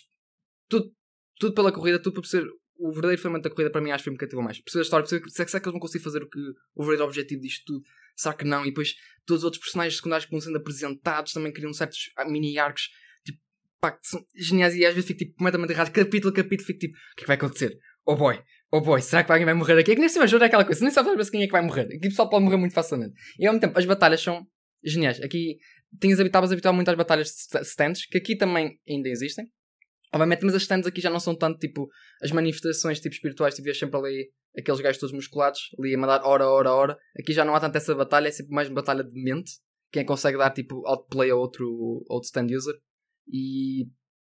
tudo, 0.68 0.92
tudo 1.40 1.54
pela 1.54 1.72
corrida, 1.72 2.00
tudo 2.02 2.14
para 2.14 2.22
perceber 2.22 2.50
o 2.80 2.92
verdadeiro 2.92 3.22
fundamento 3.22 3.44
da 3.44 3.50
corrida 3.52 3.70
para 3.72 3.82
mim 3.82 3.92
acho 3.92 4.00
que 4.04 4.06
foi 4.06 4.14
me 4.14 4.18
cativou 4.18 4.44
mais. 4.44 4.60
Perceber 4.60 4.82
a 4.82 4.84
história, 4.86 5.04
perceber 5.08 5.30
se- 5.30 5.36
será 5.36 5.60
que 5.60 5.68
eles 5.68 5.74
vão 5.74 5.80
conseguir 5.80 6.04
fazer 6.04 6.24
o 6.24 6.30
que 6.30 6.40
o 6.40 6.84
verdadeiro 6.84 7.06
objetivo 7.06 7.42
disto 7.42 7.64
tudo, 7.66 7.84
será 8.16 8.34
que 8.34 8.44
não? 8.44 8.64
E 8.64 8.70
depois 8.70 8.96
todos 9.26 9.42
os 9.42 9.46
outros 9.46 9.62
personagens 9.62 9.98
secundários 9.98 10.26
que 10.26 10.32
vão 10.32 10.42
sendo 10.42 10.58
apresentados 10.58 11.34
também 11.34 11.54
criam 11.54 11.72
certos 11.74 12.12
ah, 12.18 12.26
mini 12.28 12.58
arcos 12.58 12.90
tipo, 13.24 13.40
pá, 13.80 13.92
que 13.92 14.08
são 14.08 14.26
geniais 14.36 14.74
e 14.76 14.84
às 14.84 14.96
vezes 14.96 15.08
fico 15.08 15.20
tipo, 15.20 15.36
completamente 15.38 15.70
errado, 15.72 15.92
capítulo 15.92 16.34
a 16.34 16.36
capítulo, 16.36 16.66
fico 16.66 16.80
tipo, 16.80 16.96
o 16.98 17.16
que 17.16 17.22
é 17.22 17.24
que 17.24 17.28
vai 17.28 17.36
acontecer? 17.36 17.78
Oh 18.04 18.16
boy, 18.16 18.42
oh 18.72 18.82
boy, 18.82 19.02
será 19.02 19.24
que 19.24 19.32
alguém 19.32 19.46
vai 19.46 19.54
morrer 19.54 19.78
aqui? 19.80 19.92
É 19.92 19.96
que 19.96 20.00
nem 20.00 20.10
se 20.10 20.20
ajuda 20.20 20.46
aquela 20.46 20.66
coisa, 20.66 20.82
nem 20.82 20.92
sabes 20.92 21.30
quem 21.30 21.44
é 21.44 21.46
que 21.46 21.52
vai 21.52 21.62
morrer. 21.62 21.86
Aqui 21.86 22.08
o 22.08 22.10
pessoal 22.10 22.30
pode 22.30 22.44
morrer 22.44 22.58
muito 22.58 22.74
facilmente. 22.74 23.14
E 23.38 23.46
ao 23.46 23.54
mesmo 23.54 23.62
tempo, 23.62 23.78
as 23.78 23.86
batalhas 23.86 24.22
são 24.22 24.46
geniais. 24.84 25.22
Aqui 25.22 25.58
tinhas 26.00 26.20
habituado 26.20 26.52
habituado 26.52 26.76
muito 26.76 26.90
às 26.90 26.98
batalhas 26.98 27.34
stands, 27.64 28.06
que 28.06 28.18
aqui 28.18 28.36
também 28.36 28.80
ainda 28.88 29.10
existem. 29.10 29.46
Obviamente, 30.14 30.44
mas 30.44 30.56
as 30.56 30.64
stands 30.64 30.88
aqui 30.88 31.00
já 31.00 31.10
não 31.10 31.20
são 31.20 31.36
tanto 31.36 31.58
tipo 31.60 31.88
as 32.22 32.32
manifestações 32.32 33.00
tipo 33.00 33.16
espirituais, 33.16 33.56
tu 33.56 33.64
vias 33.64 33.78
sempre 33.78 33.98
ali 33.98 34.32
aqueles 34.58 34.82
gajos 34.82 35.00
todos 35.00 35.16
musculados, 35.16 35.70
ali 35.80 35.96
a 35.96 35.98
mandar 35.98 36.22
hora, 36.24 36.48
hora, 36.48 36.72
hora. 36.72 36.98
Aqui 37.18 37.34
já 37.34 37.46
não 37.46 37.56
há 37.56 37.60
tanto 37.60 37.78
essa 37.78 37.96
batalha, 37.96 38.28
é 38.28 38.32
sempre 38.32 38.54
mais 38.54 38.70
batalha 38.70 39.04
de 39.04 39.22
mente. 39.22 39.52
Quem 39.92 40.06
consegue 40.06 40.38
dar 40.38 40.52
tipo 40.52 40.86
outplay 40.86 41.30
a 41.30 41.36
outro, 41.36 42.04
outro 42.10 42.28
stand 42.28 42.48
user. 42.56 42.76
E 43.28 43.88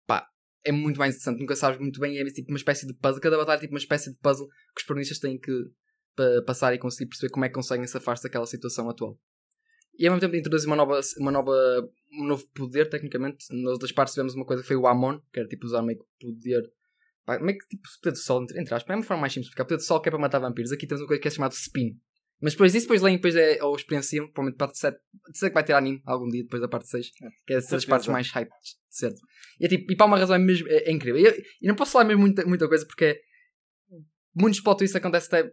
pá, 0.06 0.26
é 0.64 0.72
muito 0.72 0.98
mais 0.98 1.14
interessante. 1.14 1.40
Nunca 1.40 1.56
sabes 1.56 1.78
muito 1.80 1.98
bem, 2.00 2.18
é 2.18 2.24
tipo 2.26 2.48
uma 2.50 2.56
espécie 2.56 2.86
de 2.86 2.94
puzzle. 2.94 3.20
Cada 3.20 3.36
batalha 3.36 3.58
é 3.58 3.60
tipo 3.60 3.72
uma 3.74 3.78
espécie 3.78 4.10
de 4.12 4.18
puzzle 4.18 4.46
que 4.48 4.80
os 4.80 4.84
protagonistas 4.84 5.18
têm 5.18 5.38
que 5.38 5.52
pa- 6.16 6.42
passar 6.46 6.72
e 6.74 6.78
conseguir 6.78 7.08
perceber 7.08 7.30
como 7.32 7.44
é 7.44 7.48
que 7.48 7.54
conseguem 7.54 7.86
safar-se 7.86 8.22
daquela 8.22 8.46
situação 8.46 8.88
atual. 8.88 9.18
E 9.98 10.06
ao 10.06 10.12
mesmo 10.14 10.20
tempo 10.20 10.36
introduzir 10.36 10.66
uma 10.68 10.76
nova, 10.76 11.00
uma 11.18 11.30
nova, 11.30 11.52
um 12.18 12.24
novo 12.24 12.46
poder, 12.54 12.88
tecnicamente. 12.88 13.44
Nas 13.50 13.72
outras 13.72 13.92
partes 13.92 14.14
tivemos 14.14 14.34
uma 14.34 14.44
coisa 14.46 14.62
que 14.62 14.68
foi 14.68 14.76
o 14.76 14.86
Amon, 14.86 15.18
que 15.32 15.38
era 15.40 15.48
tipo 15.48 15.66
usar 15.66 15.82
meio 15.82 15.98
que 15.98 16.04
poder. 16.26 16.62
pá, 17.26 17.38
Meio 17.38 17.58
que 17.58 17.68
tipo 17.68 17.82
poder 18.00 18.12
de 18.12 18.18
sol, 18.18 18.42
entre, 18.42 18.58
entre 18.60 18.74
aspas. 18.74 18.90
É 18.90 18.96
uma 18.96 19.04
forma 19.04 19.20
mais 19.20 19.32
simples, 19.32 19.50
porque 19.50 19.60
há 19.62 19.64
poder 19.64 19.76
de 19.78 19.84
sol 19.84 20.00
que 20.00 20.08
é 20.08 20.12
para 20.12 20.20
matar 20.20 20.38
vampiros. 20.38 20.72
Aqui 20.72 20.86
temos 20.86 21.02
uma 21.02 21.08
coisa 21.08 21.20
que 21.20 21.28
é 21.28 21.30
chamada 21.30 21.52
Spin. 21.54 21.98
Mas 22.42 22.52
depois 22.54 22.72
disso, 22.72 22.86
depois 22.86 23.00
leem, 23.02 23.16
depois 23.16 23.36
é, 23.36 23.62
ou 23.62 23.74
experienciam, 23.76 24.26
provavelmente 24.26 24.58
parte 24.58 24.76
7. 24.78 24.98
Sei 25.32 25.48
que 25.48 25.54
vai 25.54 25.62
ter 25.64 25.74
anime 25.74 26.02
algum 26.04 26.28
dia 26.28 26.42
depois 26.42 26.60
da 26.60 26.68
parte 26.68 26.88
6, 26.88 27.10
que 27.46 27.52
é 27.54 27.56
das 27.56 27.84
partes 27.90 28.06
mais 28.12 28.30
hype, 28.30 28.50
certo? 28.90 29.20
E, 29.60 29.66
é, 29.66 29.68
tipo, 29.68 29.92
e 29.92 29.96
para 29.96 30.06
uma 30.06 30.18
razão 30.18 30.34
é, 30.34 30.38
mesmo, 30.40 30.66
é, 30.68 30.78
é 30.88 30.92
incrível. 30.92 31.20
E, 31.20 31.24
eu- 31.26 31.34
e 31.62 31.68
não 31.68 31.76
posso 31.76 31.92
falar 31.92 32.04
mesmo 32.04 32.20
muita, 32.22 32.44
muita 32.44 32.66
coisa 32.68 32.84
porque 32.84 33.04
é, 33.04 33.20
muitos 34.34 34.60
plot 34.60 34.78
twists 34.78 34.96
acontece 34.96 35.26
até. 35.26 35.50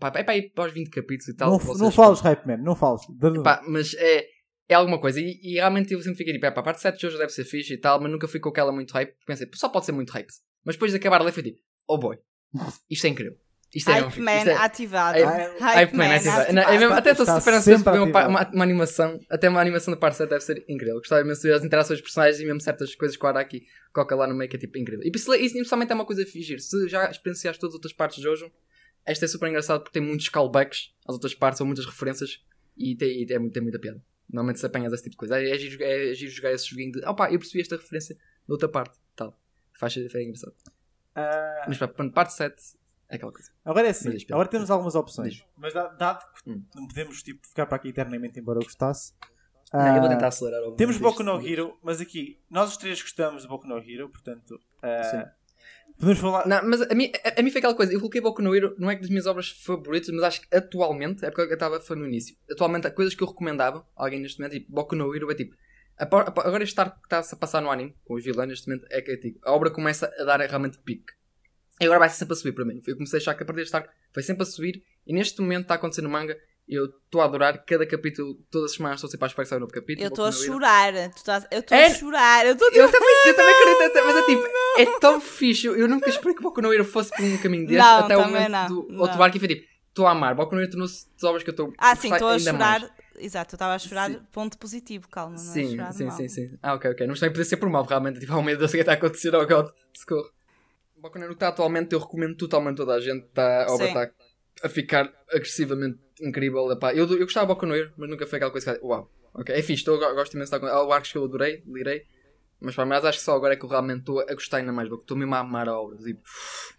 Pá, 0.00 0.12
é 0.14 0.22
para 0.24 0.36
ir 0.36 0.50
para 0.52 0.68
os 0.68 0.72
20 0.72 0.90
capítulos 0.90 1.28
e 1.28 1.34
tal. 1.34 1.50
não, 1.50 1.58
vocês- 1.58 1.78
não 1.80 1.90
fales, 1.90 2.20
Hype 2.20 2.46
Man, 2.46 2.56
não 2.58 2.74
fales. 2.76 3.02
Pá, 3.42 3.62
mas 3.66 3.94
é, 3.94 4.26
é 4.68 4.74
alguma 4.74 5.00
coisa. 5.00 5.20
E, 5.20 5.38
e 5.42 5.54
realmente 5.54 5.92
eu 5.92 6.00
sempre 6.00 6.18
fiquei 6.18 6.32
tipo, 6.34 6.46
é 6.46 6.50
pá, 6.50 6.60
a 6.60 6.64
parte 6.64 6.80
7 6.80 6.98
de 6.98 7.06
hoje 7.06 7.18
deve 7.18 7.30
ser 7.32 7.44
fixe 7.44 7.74
e 7.74 7.78
tal, 7.78 8.00
mas 8.00 8.10
nunca 8.10 8.28
fui 8.28 8.40
com 8.40 8.48
aquela 8.48 8.72
muito 8.72 8.92
hype. 8.92 9.14
Pensei, 9.26 9.48
só 9.54 9.68
pode 9.68 9.86
ser 9.86 9.92
muito 9.92 10.10
hype. 10.12 10.28
Mas 10.64 10.74
depois 10.76 10.90
de 10.92 10.98
acabar 10.98 11.20
a 11.20 11.24
ler, 11.24 11.32
foi 11.32 11.42
tipo, 11.42 11.58
oh 11.88 11.98
boy, 11.98 12.16
isto 12.90 13.06
é 13.06 13.10
incrível. 13.10 13.36
Isto 13.76 13.90
é 13.90 13.92
Hype 13.94 14.06
fixe. 14.06 14.20
Man 14.20 14.36
Isto 14.38 14.48
é- 14.48 14.54
ativado. 14.56 15.18
Hype- 15.18 15.58
Hype, 15.60 15.92
Man 15.96 16.08
Man 16.08 16.14
ativado. 16.16 16.52
Não, 16.54 16.62
é 16.62 16.78
mesmo- 16.78 16.94
Até 16.94 17.10
estou 17.10 17.26
super 17.26 17.54
ansioso 17.54 17.84
para 17.84 17.92
ver 17.92 17.98
uma, 17.98 18.04
ativado. 18.06 18.30
uma, 18.30 18.50
uma 18.54 18.64
animação. 18.64 19.20
Até 19.28 19.48
uma 19.48 19.60
animação 19.60 19.92
da 19.92 20.00
parte 20.00 20.16
7 20.16 20.30
deve 20.30 20.40
ser 20.42 20.64
incrível. 20.68 20.94
Gostava 20.96 21.20
imenso 21.20 21.42
de 21.42 21.48
ver 21.48 21.54
as 21.54 21.64
interações 21.64 21.98
dos 21.98 22.04
personagens 22.08 22.40
e 22.40 22.44
mesmo 22.46 22.60
certas 22.60 22.94
coisas 22.94 23.16
que 23.16 23.24
o 23.24 23.28
Araki 23.28 23.66
coloca 23.92 24.14
lá 24.16 24.26
no 24.26 24.34
meio 24.34 24.48
que 24.48 24.56
é 24.56 24.58
tipo 24.58 24.78
incrível. 24.78 25.04
E 25.04 25.10
isso, 25.14 25.34
isso 25.34 25.54
principalmente 25.54 25.92
é 25.92 25.94
uma 25.94 26.06
coisa 26.06 26.24
fingir. 26.24 26.58
Se 26.60 26.88
já 26.88 27.10
experienciaste 27.10 27.60
todas 27.60 27.72
as 27.72 27.76
outras 27.76 27.92
partes 27.92 28.16
de 28.16 28.22
Jojo, 28.22 28.50
esta 29.04 29.24
é 29.26 29.28
super 29.28 29.48
engraçado 29.48 29.80
porque 29.82 29.98
tem 29.98 30.06
muitos 30.06 30.28
callbacks 30.30 30.94
às 31.06 31.14
outras 31.14 31.34
partes 31.34 31.60
ou 31.60 31.66
muitas 31.66 31.84
referências 31.84 32.42
e 32.76 32.96
tem, 32.96 33.22
e 33.22 33.32
é, 33.32 33.38
muito, 33.38 33.52
tem 33.52 33.62
muita 33.62 33.78
piada. 33.78 34.02
Normalmente 34.28 34.58
se 34.58 34.66
apanhas 34.66 34.92
esse 34.92 35.02
tipo 35.04 35.12
de 35.12 35.18
coisa. 35.18 35.38
É, 35.38 35.50
é, 35.50 35.58
giro, 35.58 35.82
é 35.84 36.14
giro 36.14 36.32
jogar 36.32 36.52
esse 36.52 36.66
joguinho 36.68 36.92
de 36.92 37.04
opá, 37.06 37.30
eu 37.30 37.38
percebi 37.38 37.60
esta 37.60 37.76
referência 37.76 38.16
da 38.48 38.54
outra 38.54 38.68
parte. 38.68 38.96
Tal. 39.14 39.38
Faz 39.78 39.94
é 39.96 40.22
engraçado. 40.22 40.54
Ah, 41.14 41.64
Mas 41.68 41.78
pá, 41.78 41.86
pronto, 41.88 42.12
parte 42.12 42.32
7 42.34 42.56
é 43.08 43.16
aquela 43.16 43.32
coisa. 43.32 43.50
agora 43.64 43.86
é 43.86 43.90
assim, 43.90 44.08
Mas 44.12 44.24
agora 44.30 44.48
temos 44.48 44.70
algumas 44.70 44.94
opções. 44.94 45.34
Diz. 45.34 45.44
Mas 45.56 45.72
da- 45.74 45.88
dado 45.88 46.24
que 46.42 46.50
Hum. 46.50 46.62
não 46.74 46.86
podemos 46.88 47.22
tipo, 47.22 47.46
ficar 47.46 47.66
para 47.66 47.76
aqui 47.76 47.88
eternamente, 47.88 48.38
embora 48.40 48.58
eu 48.58 48.64
gostasse. 48.64 49.12
Não, 49.72 49.86
eu 49.88 49.94
vou 50.00 50.04
ah, 50.04 50.08
tentar 50.08 50.28
acelerar. 50.28 50.60
Temos. 50.76 50.96
Boku 50.96 51.22
no 51.24 51.44
Hero, 51.46 51.76
mas 51.82 52.00
aqui 52.00 52.38
nós 52.48 52.70
os 52.70 52.76
três 52.76 53.02
gostamos 53.02 53.42
de 53.42 53.48
Boku 53.48 53.66
no 53.66 53.78
Hero, 53.78 54.08
portanto. 54.08 54.60
ah, 54.82 55.32
podemos 55.98 56.18
falar. 56.20 56.46
Não, 56.46 56.68
mas 56.68 56.82
a 56.82 56.94
mim, 56.94 57.10
a, 57.24 57.40
a 57.40 57.42
mim 57.42 57.50
foi 57.50 57.58
aquela 57.58 57.74
coisa, 57.74 57.92
eu 57.92 57.98
coloquei 57.98 58.20
Boku 58.20 58.40
no 58.42 58.54
Hero, 58.54 58.76
não 58.78 58.88
é 58.90 58.94
que 58.94 59.00
das 59.02 59.10
minhas 59.10 59.26
obras 59.26 59.50
favoritas, 59.50 60.08
mas 60.14 60.22
acho 60.24 60.40
que 60.42 60.56
atualmente, 60.56 61.24
é 61.24 61.30
porque 61.30 61.50
eu 61.50 61.54
estava 61.54 61.80
foi 61.80 61.96
no 61.96 62.06
início, 62.06 62.36
atualmente 62.50 62.86
há 62.86 62.90
coisas 62.92 63.14
que 63.14 63.22
eu 63.22 63.26
recomendava 63.26 63.86
a 63.96 64.04
alguém 64.04 64.20
neste 64.20 64.38
momento, 64.38 64.52
tipo, 64.52 64.70
Boku 64.72 64.94
no 64.94 65.14
Hero 65.14 65.30
é 65.32 65.34
tipo, 65.34 65.56
apo- 65.98 66.40
Agora 66.40 66.62
este 66.62 66.78
arco 66.80 67.00
que 67.00 67.06
está-se 67.06 67.34
a 67.34 67.38
passar 67.38 67.60
no 67.60 67.70
anime, 67.70 67.94
com 68.04 68.14
os 68.14 68.24
vilões 68.24 68.48
neste 68.48 68.68
momento, 68.68 68.86
é 68.90 69.02
que 69.02 69.10
é 69.12 69.16
tipo, 69.16 69.40
a 69.42 69.52
obra 69.52 69.70
começa 69.70 70.06
a 70.18 70.24
dar 70.24 70.38
realmente 70.40 70.78
pique. 70.78 71.12
E 71.80 71.84
agora 71.84 72.00
vai 72.00 72.08
sempre 72.08 72.32
a 72.32 72.36
subir 72.36 72.52
para 72.52 72.64
mim. 72.64 72.80
Eu 72.86 72.94
comecei 72.94 73.18
a 73.18 73.20
achar 73.20 73.34
que 73.34 73.42
a 73.42 73.46
partir 73.46 73.60
deste 73.62 73.76
arco 73.76 73.88
vai 74.14 74.24
sempre 74.24 74.42
a 74.42 74.46
subir. 74.46 74.82
E 75.06 75.12
neste 75.12 75.40
momento 75.40 75.62
está 75.62 75.74
acontecendo 75.74 76.04
no 76.04 76.10
manga. 76.10 76.36
Eu 76.68 76.86
estou 76.86 77.20
a 77.20 77.26
adorar 77.26 77.64
cada 77.64 77.86
capítulo. 77.86 78.34
Todas 78.50 78.70
as 78.72 78.76
semanas 78.76 78.96
estou 78.96 79.10
sempre 79.10 79.24
a 79.24 79.28
esperar 79.28 79.44
que 79.44 79.48
saia 79.50 79.58
um 79.58 79.60
novo 79.60 79.72
capítulo. 79.72 80.04
Eu 80.04 80.08
estou 80.08 80.24
a 80.24 80.32
chorar. 80.32 80.92
Tu 81.10 81.16
estás- 81.18 81.46
Eu 81.50 81.60
estou 81.60 81.78
É- 81.78 81.86
a 81.86 81.94
chorar. 81.94 82.46
Eu 82.46 82.52
estou 82.54 82.68
Eu 82.72 82.90
também, 82.90 83.14
eu 83.26 83.36
também 83.36 83.54
acredito, 83.54 83.82
até- 83.82 84.02
mas 84.02 84.16
é 84.16 84.22
tipo, 84.26 84.42
é 84.78 84.98
tão 84.98 85.20
fixe. 85.20 85.66
Eu 85.66 85.86
nunca 85.86 86.08
esperei 86.08 86.34
que 86.34 86.42
Boku 86.42 86.60
no 86.62 86.72
Hero 86.72 86.84
fosse 86.84 87.10
por 87.10 87.22
um 87.24 87.38
caminho 87.38 87.66
deste 87.66 87.78
Não, 87.78 87.98
até 88.04 88.16
o 88.16 88.24
momento 88.24 88.50
não, 88.50 88.66
do 88.68 88.86
não. 88.90 89.00
outro 89.02 89.22
arco 89.22 89.36
e 89.36 89.40
foi 89.40 89.48
tipo, 89.48 89.66
estou 89.90 90.06
a 90.06 90.10
amar. 90.12 90.34
Boku 90.34 90.54
no 90.56 90.60
Hero 90.62 90.70
tornou-se 90.70 91.06
das 91.12 91.22
obras 91.24 91.42
que 91.44 91.50
eu 91.50 91.52
estou 91.52 91.72
Ah, 91.78 91.94
sim, 91.94 92.10
estou 92.12 92.28
a 92.28 92.38
chorar. 92.38 92.80
mais. 92.80 92.90
Exato, 93.18 93.54
eu 93.54 93.56
estava 93.56 93.74
a 93.74 93.78
chorar. 93.78 94.10
Sim. 94.10 94.20
Ponto 94.32 94.58
positivo, 94.58 95.08
calma. 95.08 95.36
Não 95.36 95.42
é 95.42 95.54
Sim, 95.54 95.70
chorar 95.70 95.90
de 95.90 95.96
sim, 95.96 96.04
mal. 96.04 96.16
sim, 96.16 96.28
sim. 96.28 96.58
Ah, 96.62 96.74
ok, 96.74 96.90
ok. 96.90 97.06
Não 97.06 97.14
está 97.14 97.26
a 97.26 97.30
poder 97.30 97.44
ser 97.44 97.56
por 97.58 97.68
mal, 97.70 97.84
realmente. 97.84 98.18
Tipo, 98.20 98.32
ao 98.34 98.42
medo 98.42 98.58
de 98.58 98.64
o 98.64 98.68
que 98.68 98.76
está 98.78 98.92
a 98.92 98.94
acontecer, 98.96 99.34
oh 99.34 99.46
god, 99.46 99.68
socorro. 99.94 100.30
No 101.14 101.24
Hero 101.24 101.32
está 101.34 101.48
atualmente, 101.48 101.92
eu 101.92 101.98
recomendo 101.98 102.36
totalmente 102.36 102.76
toda 102.76 102.94
a 102.94 103.00
gente. 103.00 103.26
Tá, 103.28 103.64
a 103.66 103.72
obra 103.72 103.86
está 103.86 104.10
a 104.62 104.68
ficar 104.68 105.12
agressivamente 105.30 105.98
incrível. 106.20 106.70
Epá, 106.72 106.94
eu, 106.94 107.06
eu 107.10 107.18
gostava 107.20 107.54
de 107.54 107.66
Hero, 107.74 107.92
mas 107.96 108.08
nunca 108.10 108.26
foi 108.26 108.36
aquela 108.38 108.50
coisa 108.50 108.74
que. 108.78 108.84
Uau, 108.84 109.10
ok. 109.34 109.54
É 109.54 109.58
fixe, 109.62 109.80
estou, 109.82 109.98
gosto 109.98 110.34
imenso 110.34 110.50
de 110.50 110.56
estar 110.56 110.60
com. 110.60 110.66
Há 110.66 110.94
arcos 110.94 111.12
que 111.12 111.18
eu 111.18 111.24
adorei, 111.24 111.62
lirei. 111.66 112.04
Mas, 112.60 112.74
pá, 112.74 112.86
mas 112.86 113.04
acho 113.04 113.18
que 113.18 113.24
só 113.24 113.34
agora 113.36 113.52
é 113.54 113.56
que 113.56 113.64
eu 113.64 113.68
realmente 113.68 114.00
estou 114.00 114.20
a 114.20 114.32
gostar 114.32 114.58
ainda 114.58 114.72
mais. 114.72 114.88
porque 114.88 115.02
Estou 115.02 115.16
mesmo 115.16 115.34
a 115.34 115.40
amar 115.40 115.68
a 115.68 115.78
obra. 115.78 115.96
Tipo, 115.98 116.22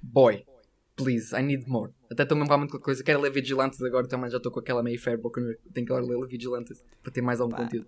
boy, 0.02 0.44
please, 0.96 1.36
I 1.36 1.44
need 1.44 1.70
more. 1.70 1.94
Até 2.10 2.24
estou 2.24 2.36
mesmo 2.36 2.50
realmente 2.50 2.72
com 2.72 2.78
a 2.78 2.82
coisa. 2.82 3.04
Quero 3.04 3.22
ler 3.22 3.32
Vigilantes 3.32 3.82
agora 3.84 4.08
também. 4.08 4.30
Já 4.30 4.38
estou 4.38 4.52
com 4.52 4.60
aquela 4.60 4.82
meio 4.82 5.00
fair 5.00 5.20
Hero. 5.20 5.58
Tenho 5.74 5.86
que 5.86 5.94
agora 5.94 6.06
ler 6.06 6.28
Vigilantes 6.28 6.84
para 7.04 7.12
ter 7.12 7.22
mais 7.22 7.40
algum 7.40 7.56
Pá. 7.56 7.64
conteúdo. 7.64 7.88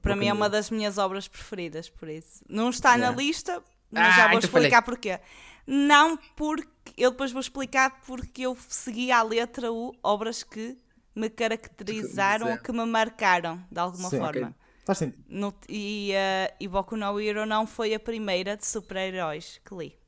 Para 0.00 0.16
mim 0.16 0.28
é 0.28 0.32
uma 0.32 0.48
das 0.48 0.70
minhas 0.70 0.98
obras 0.98 1.26
preferidas, 1.28 1.88
por 1.88 2.08
isso. 2.08 2.44
Não 2.48 2.70
está 2.70 2.90
na 2.92 3.06
Yeah. 3.06 3.16
lista, 3.16 3.62
mas 3.90 4.06
Ah, 4.06 4.10
já 4.10 4.28
vou 4.28 4.38
então 4.38 4.48
explicar 4.48 4.82
porquê. 4.82 5.18
Não 5.66 6.16
porque. 6.36 6.68
Eu 6.96 7.10
depois 7.10 7.32
vou 7.32 7.40
explicar 7.40 8.00
porque 8.06 8.42
eu 8.42 8.56
segui 8.68 9.10
à 9.10 9.22
letra 9.22 9.70
o 9.72 9.94
obras 10.02 10.42
que 10.42 10.78
me 11.14 11.28
caracterizaram 11.28 12.52
ou 12.52 12.58
que 12.58 12.72
me 12.72 12.84
marcaram 12.86 13.62
de 13.70 13.78
alguma 13.78 14.08
Sim, 14.08 14.18
forma. 14.18 14.48
ok. 14.48 14.54
Faz 14.86 14.98
sentido. 14.98 15.24
No- 15.28 15.54
e, 15.68 16.12
eh, 16.12 16.54
e 16.60 16.68
Boku 16.68 16.96
no 16.96 17.20
Hero 17.20 17.44
não 17.44 17.66
foi 17.66 17.92
a 17.92 18.00
primeira 18.00 18.56
de 18.56 18.64
super-heróis 18.64 19.60
que 19.64 19.74
li. 19.74 19.98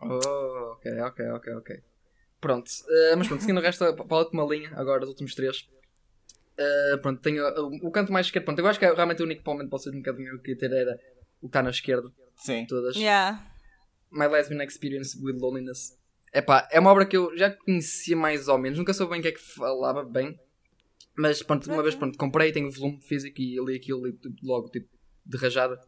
Oh, 0.00 0.74
ok, 0.74 1.00
ok, 1.00 1.30
ok, 1.30 1.54
ok. 1.54 1.82
Pronto, 2.40 2.70
eh, 2.88 3.16
mas 3.16 3.26
pronto, 3.26 3.40
seguindo 3.40 3.58
o 3.58 3.62
resto, 3.62 3.94
para 3.94 4.16
a 4.16 4.20
última 4.20 4.44
linha, 4.44 4.70
agora 4.76 5.02
os 5.02 5.08
últimos 5.08 5.34
três. 5.34 5.68
Eh, 6.56 6.96
pronto, 7.00 7.20
tenho 7.22 7.42
uh, 7.48 7.86
o 7.86 7.90
canto 7.90 8.12
mais 8.12 8.26
esquerdo. 8.26 8.44
Pronto, 8.44 8.58
eu 8.60 8.66
acho 8.66 8.78
que 8.78 8.84
é 8.84 8.92
realmente 8.92 9.22
o 9.22 9.24
único 9.24 9.42
momento 9.48 9.70
para 9.70 9.78
vocês 9.78 9.94
um 9.94 9.98
bocadinho 9.98 10.38
queria 10.40 10.58
ter 10.58 10.72
era 10.72 11.00
o 11.40 11.42
que 11.42 11.46
está 11.46 11.62
na 11.62 11.70
esquerda, 11.70 12.10
Sim. 12.36 12.66
todas. 12.66 12.96
Yeah. 12.96 13.44
My 14.10 14.26
Lesbian 14.26 14.62
Experience 14.62 15.18
with 15.22 15.38
Loneliness. 15.40 15.98
Epá, 16.32 16.68
é 16.70 16.78
uma 16.78 16.90
obra 16.90 17.06
que 17.06 17.16
eu 17.16 17.36
já 17.36 17.50
conhecia 17.50 18.16
mais 18.16 18.48
ou 18.48 18.58
menos, 18.58 18.78
nunca 18.78 18.92
soube 18.92 19.12
bem 19.12 19.20
o 19.20 19.22
que 19.22 19.28
é 19.28 19.32
que 19.32 19.40
falava 19.40 20.04
bem. 20.04 20.38
Mas 21.16 21.42
pronto, 21.42 21.70
uma 21.72 21.82
vez 21.82 21.94
pronto, 21.94 22.16
comprei, 22.16 22.52
tenho 22.52 22.68
o 22.68 22.70
volume 22.70 23.00
físico 23.02 23.40
e 23.40 23.58
li 23.64 23.76
aquilo 23.76 24.06
li, 24.06 24.12
tipo, 24.12 24.36
logo 24.42 24.68
tipo, 24.68 24.88
de 25.26 25.36
rajada. 25.36 25.80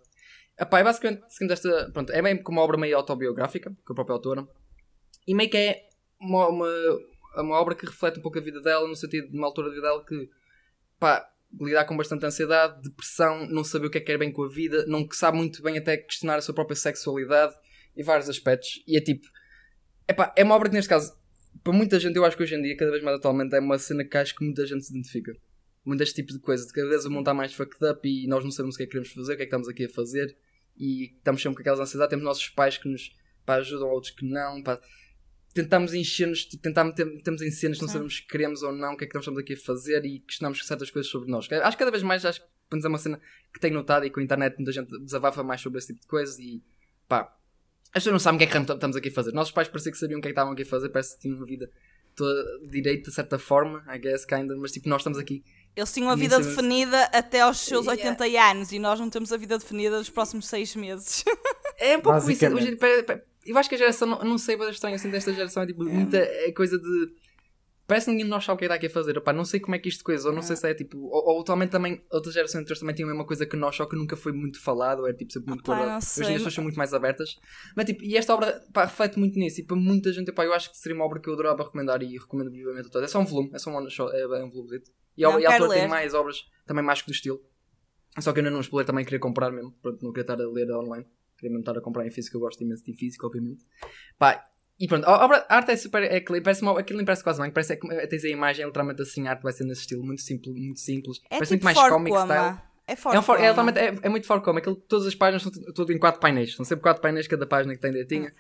Epá, 0.59 0.81
é 0.81 0.85
basicamente 0.85 1.23
seguindo 1.29 1.53
esta. 1.53 1.91
Pronto, 1.93 2.11
é 2.11 2.21
bem 2.21 2.43
como 2.43 2.59
uma 2.59 2.65
obra 2.65 2.77
meio 2.77 2.97
autobiográfica, 2.97 3.75
com 3.85 3.93
a 3.93 3.95
própria 3.95 4.15
autora. 4.15 4.49
E 5.27 5.35
meio 5.35 5.49
que 5.49 5.57
é 5.57 5.89
uma, 6.21 6.49
uma, 6.49 6.69
uma 7.37 7.61
obra 7.61 7.75
que 7.75 7.87
reflete 7.87 8.19
um 8.19 8.23
pouco 8.23 8.39
a 8.39 8.43
vida 8.43 8.61
dela, 8.61 8.89
no 8.89 8.97
sentido 8.97 9.31
de 9.31 9.37
uma 9.37 9.47
altura 9.47 9.69
da 9.69 9.75
vida 9.75 9.87
dela 9.87 10.05
que 10.05 10.29
pá, 10.99 11.31
lidar 11.61 11.85
com 11.85 11.97
bastante 11.97 12.27
ansiedade, 12.27 12.83
depressão, 12.83 13.47
não 13.47 13.65
saber 13.65 13.87
o 13.87 13.91
que 13.91 13.99
é 13.99 14.01
que 14.01 14.07
quer 14.09 14.19
bem 14.19 14.33
com 14.33 14.43
a 14.43 14.49
vida, 14.49 14.85
não 14.87 15.07
sabe 15.13 15.39
muito 15.39 15.63
bem 15.63 15.79
até 15.79 15.97
questionar 15.97 16.37
a 16.37 16.43
sua 16.43 16.55
própria 16.55 16.77
sexualidade 16.77 17.55
e 17.97 18.03
vários 18.03 18.29
aspectos. 18.29 18.83
E 18.87 18.97
é 18.97 19.01
tipo, 19.01 19.27
epá, 20.09 20.33
é 20.37 20.45
uma 20.45 20.55
obra 20.55 20.69
que 20.69 20.75
neste 20.75 20.89
caso, 20.89 21.13
para 21.63 21.73
muita 21.73 21.99
gente, 21.99 22.17
eu 22.17 22.25
acho 22.25 22.37
que 22.37 22.43
hoje 22.43 22.55
em 22.55 22.63
dia, 22.63 22.77
cada 22.77 22.91
vez 22.91 23.03
mais 23.03 23.17
atualmente, 23.17 23.55
é 23.55 23.61
uma 23.61 23.79
cena 23.79 24.05
que 24.05 24.17
acho 24.17 24.35
que 24.35 24.45
muita 24.45 24.67
gente 24.67 24.85
se 24.85 24.93
identifica. 24.93 25.33
Muito 25.85 25.99
deste 25.99 26.17
tipo 26.17 26.33
de 26.33 26.39
coisa, 26.39 26.67
de 26.67 26.73
cada 26.73 26.89
vez 26.89 27.05
o 27.05 27.11
mundo 27.11 27.21
está 27.21 27.35
mais 27.35 27.55
fucked 27.55 27.85
up 27.85 28.07
e 28.07 28.27
nós 28.27 28.45
não 28.45 28.51
sabemos 28.51 28.75
o 28.75 28.79
que 28.79 28.85
é 28.85 28.87
que 28.87 28.93
queremos 28.93 29.13
fazer, 29.13 29.33
o 29.33 29.37
que 29.37 29.43
é 29.43 29.47
que 29.47 29.49
estamos 29.49 29.69
aqui 29.69 29.85
a 29.87 29.89
fazer 29.89 30.37
e 30.77 31.15
estamos 31.17 31.43
sempre 31.43 31.57
com 31.57 31.61
aquelas 31.63 31.81
ansiedades. 31.81 32.11
Temos 32.11 32.25
nossos 32.25 32.49
pais 32.51 32.79
que 32.79 32.89
nos 32.89 33.15
pá, 33.45 33.57
ajudam, 33.57 33.89
outros 33.89 34.13
que 34.13 34.25
não. 34.25 34.63
Pá. 34.63 34.81
Tentamos 35.53 35.95
encher-nos, 35.95 36.45
tentamos, 36.45 36.95
temos 36.95 37.43
em 37.43 37.51
cenas 37.51 37.81
não 37.81 37.89
sabemos 37.89 38.17
se 38.17 38.27
queremos 38.27 38.63
ou 38.63 38.73
não, 38.73 38.93
o 38.93 38.97
que 38.97 39.05
é 39.05 39.09
que 39.09 39.15
nós 39.15 39.23
estamos 39.23 39.41
aqui 39.41 39.55
a 39.55 39.57
fazer 39.57 40.05
e 40.05 40.21
questionamos 40.21 40.65
certas 40.65 40.91
coisas 40.91 41.11
sobre 41.11 41.29
nós. 41.29 41.51
Acho 41.51 41.77
que 41.77 41.79
cada 41.79 41.91
vez 41.91 42.05
mais, 42.05 42.25
acho 42.25 42.41
que 42.41 42.47
é 42.73 42.89
uma 42.89 42.99
cena 42.99 43.21
que 43.53 43.59
tenho 43.59 43.75
notado 43.75 44.07
e 44.07 44.11
com 44.11 44.21
a 44.21 44.23
internet 44.23 44.57
muita 44.57 44.71
gente 44.71 44.97
desabafa 45.01 45.43
mais 45.43 45.61
sobre 45.61 45.79
esse 45.79 45.89
tipo 45.89 46.01
de 46.03 46.07
coisas 46.07 46.39
e 46.39 46.63
pá, 47.09 47.37
as 47.93 48.03
pessoas 48.03 48.13
não 48.13 48.19
sabem 48.21 48.37
o 48.37 48.39
que 48.39 48.45
é 48.45 48.61
que 48.65 48.73
estamos 48.73 48.97
aqui 48.97 49.09
a 49.09 49.13
fazer. 49.13 49.33
Nossos 49.33 49.53
pais 49.53 49.69
pareciam 49.69 49.93
que 49.93 49.99
sabiam 49.99 50.19
o 50.19 50.23
que 50.23 50.29
é 50.29 50.31
que 50.31 50.33
estavam 50.33 50.53
aqui 50.53 50.63
a 50.63 50.67
fazer, 50.67 50.89
parece 50.91 51.15
que 51.17 51.23
tinham 51.23 51.37
uma 51.37 51.47
vida 51.47 51.71
toda 52.15 52.59
direita 52.69 53.11
de 53.11 53.15
certa 53.15 53.39
forma, 53.39 53.85
I 53.89 53.99
guess, 53.99 54.25
kinda, 54.25 54.57
mas 54.57 54.73
tipo, 54.73 54.89
nós 54.89 55.01
estamos 55.01 55.19
aqui. 55.19 55.43
Eles 55.77 55.93
tinham 55.93 56.11
a 56.11 56.17
vida 56.17 56.35
sabemos- 56.37 56.57
definida 56.57 57.03
até 57.13 57.41
aos 57.41 57.59
seus 57.59 57.87
Yeah. 57.87 58.11
80 58.11 58.51
anos 58.51 58.73
e 58.73 58.79
nós 58.79 58.99
não 58.99 59.09
temos 59.09 59.33
a 59.33 59.37
vida 59.37 59.57
definida 59.59 59.97
nos 59.99 60.11
próximos 60.11 60.47
6 60.47 60.77
meses. 60.77 61.25
É 61.83 61.97
um 61.97 62.01
pouco 62.03 62.31
isso. 62.31 62.45
Eu 63.47 63.57
acho 63.57 63.69
que 63.71 63.75
a 63.75 63.79
geração, 63.79 64.07
não, 64.07 64.37
sei, 64.37 64.55
mas 64.55 64.69
estranho 64.75 64.97
assim 64.97 65.09
desta 65.09 65.33
geração 65.33 65.63
é 65.63 65.67
tipo 65.67 65.83
muita 65.83 66.19
é 66.19 66.53
coisa 66.53 66.79
de. 66.79 67.13
Parece 67.91 68.07
que 68.07 68.13
ninguém 68.13 68.25
de 68.27 68.31
nós 68.31 68.45
sabe 68.45 68.55
o 68.55 68.59
que 68.59 68.65
é 68.65 68.69
que 68.69 68.75
está 68.75 68.77
aqui 68.77 68.87
a 68.87 68.91
fazer. 68.91 69.19
Opá, 69.19 69.33
não 69.33 69.45
sei 69.45 69.59
como 69.59 69.75
é 69.75 69.79
que 69.81 69.89
isto 69.89 70.05
coisa, 70.05 70.29
ou 70.29 70.33
não 70.35 70.43
sei 70.43 70.55
se 70.57 70.69
é 70.71 70.75
tipo. 70.75 70.97
Ou, 70.99 71.35
ou 71.35 71.41
atualmente 71.41 71.71
também, 71.71 72.01
outras 72.11 72.33
gerações 72.35 72.61
anteriores 72.61 72.79
também 72.79 72.95
tinham 72.95 73.09
a 73.09 73.13
mesma 73.13 73.27
coisa 73.27 73.45
que 73.45 73.57
nós, 73.57 73.75
só 73.75 73.85
que 73.85 73.97
nunca 73.97 74.17
foi 74.17 74.33
muito 74.33 74.61
falado, 74.63 75.01
ou 75.01 75.09
era 75.09 75.17
tipo 75.17 75.33
sempre 75.33 75.49
muito 75.49 75.65
guardado. 75.65 75.89
não 75.91 75.99
Hoje 75.99 76.21
em 76.21 76.27
dia 76.27 76.37
as 76.37 76.39
pessoas 76.39 76.55
são 76.55 76.63
muito 76.65 76.77
mais 76.77 76.95
abertas. 76.95 77.37
Mas 77.77 77.85
tipo, 77.87 78.05
e 78.05 78.17
esta 78.17 78.33
obra 78.33 78.63
pá, 78.73 78.85
reflete 78.85 79.19
muito 79.19 79.37
nisso. 79.39 79.61
E 79.61 79.65
para 79.65 79.77
muita 79.77 80.13
gente, 80.13 80.31
pá, 80.31 80.45
eu 80.45 80.53
acho 80.55 80.71
que 80.71 80.77
seria 80.79 80.95
uma 80.97 81.05
obra 81.05 81.19
que 81.21 81.29
eu 81.29 81.33
adorava 81.35 81.65
recomendar 81.65 82.01
e 82.03 82.17
recomendo 82.17 82.51
vivamente 82.53 82.87
a 82.87 82.91
todos. 82.91 83.09
É 83.09 83.13
só 83.13 83.19
um 83.19 83.25
volume, 83.27 83.51
é 83.53 83.59
só 83.59 83.71
um 83.77 83.91
shot, 83.91 84.15
é, 84.15 84.21
é 84.21 84.45
um 84.45 84.51
volume. 84.51 84.81
E, 85.17 85.25
a- 85.25 85.31
Não, 85.31 85.41
e 85.41 85.47
a 85.47 85.51
autora 85.53 85.69
tem 85.81 85.89
mais 85.91 86.15
obras 86.15 86.45
também 86.67 86.85
mais 86.85 87.03
que 87.03 87.09
do 87.09 87.13
estilo. 87.13 87.43
Só 88.21 88.33
que 88.33 88.39
eu 88.39 88.43
ainda 88.45 88.51
não 88.53 88.61
explorei 88.61 88.87
também, 88.87 89.05
queria 89.05 89.19
comprar 89.21 89.51
mesmo. 89.51 89.73
Pronto, 89.83 90.03
não 90.05 90.13
queria 90.13 90.23
estar 90.23 90.41
a 90.41 90.49
ler 90.49 90.71
online. 90.73 91.07
Queria 91.37 91.51
mesmo 91.51 91.61
estar 91.61 91.77
a 91.79 91.81
comprar 91.81 92.07
em 92.07 92.11
físico, 92.11 92.37
eu 92.37 92.41
gosto 92.41 92.63
imenso 92.63 92.85
de 92.85 92.93
físico, 92.93 93.27
obviamente. 93.27 93.65
Pá, 94.19 94.47
e 94.81 94.89
pronto, 94.89 95.05
a, 95.07 95.25
obra, 95.25 95.45
a 95.49 95.57
arte 95.57 95.73
é 95.73 95.77
super. 95.77 96.03
É, 96.03 96.21
parece 96.41 96.63
uma, 96.63 96.81
aquilo 96.81 96.97
nem 96.97 97.05
parece 97.07 97.23
quase 97.23 97.41
bem. 97.41 97.51
Parece 97.51 97.75
é, 97.75 97.77
que 97.77 98.07
tens 98.09 98.25
a 98.25 98.29
imagem, 98.29 98.65
literalmente 98.65 99.03
assim, 99.03 99.27
a 99.29 99.33
arte 99.33 99.43
vai 99.43 99.53
ser 99.53 99.65
nesse 99.65 99.83
estilo, 99.83 100.03
muito 100.03 100.23
simples. 100.23 100.57
Muito 100.57 100.81
simples. 100.81 101.21
É 101.31 101.37
parece 101.39 101.55
tipo 101.55 101.65
muito 101.67 101.77
mais 101.77 101.93
comic 101.93 102.17
style. 102.17 102.59
É 102.87 102.93
É, 102.93 102.97
forte. 102.97 103.19
um 103.19 103.23
for, 103.23 103.39
é, 103.39 103.53
realmente 103.53 103.79
é, 103.79 103.95
é 104.03 104.09
muito 104.09 104.27
forte 104.27 104.43
como 104.45 104.59
aquilo, 104.59 104.75
todas 104.75 105.07
as 105.07 105.15
páginas 105.15 105.43
são 105.43 105.53
tu- 105.53 105.73
tudo 105.75 105.93
em 105.93 105.99
quatro 105.99 106.21
painéis. 106.21 106.55
São 106.55 106.65
sempre 106.65 106.83
quatro 106.83 107.01
painéis, 107.03 107.29
cada 107.29 107.47
página 107.47 107.75
que 107.75 107.81
tem 107.81 107.91
direitinha. 107.93 108.35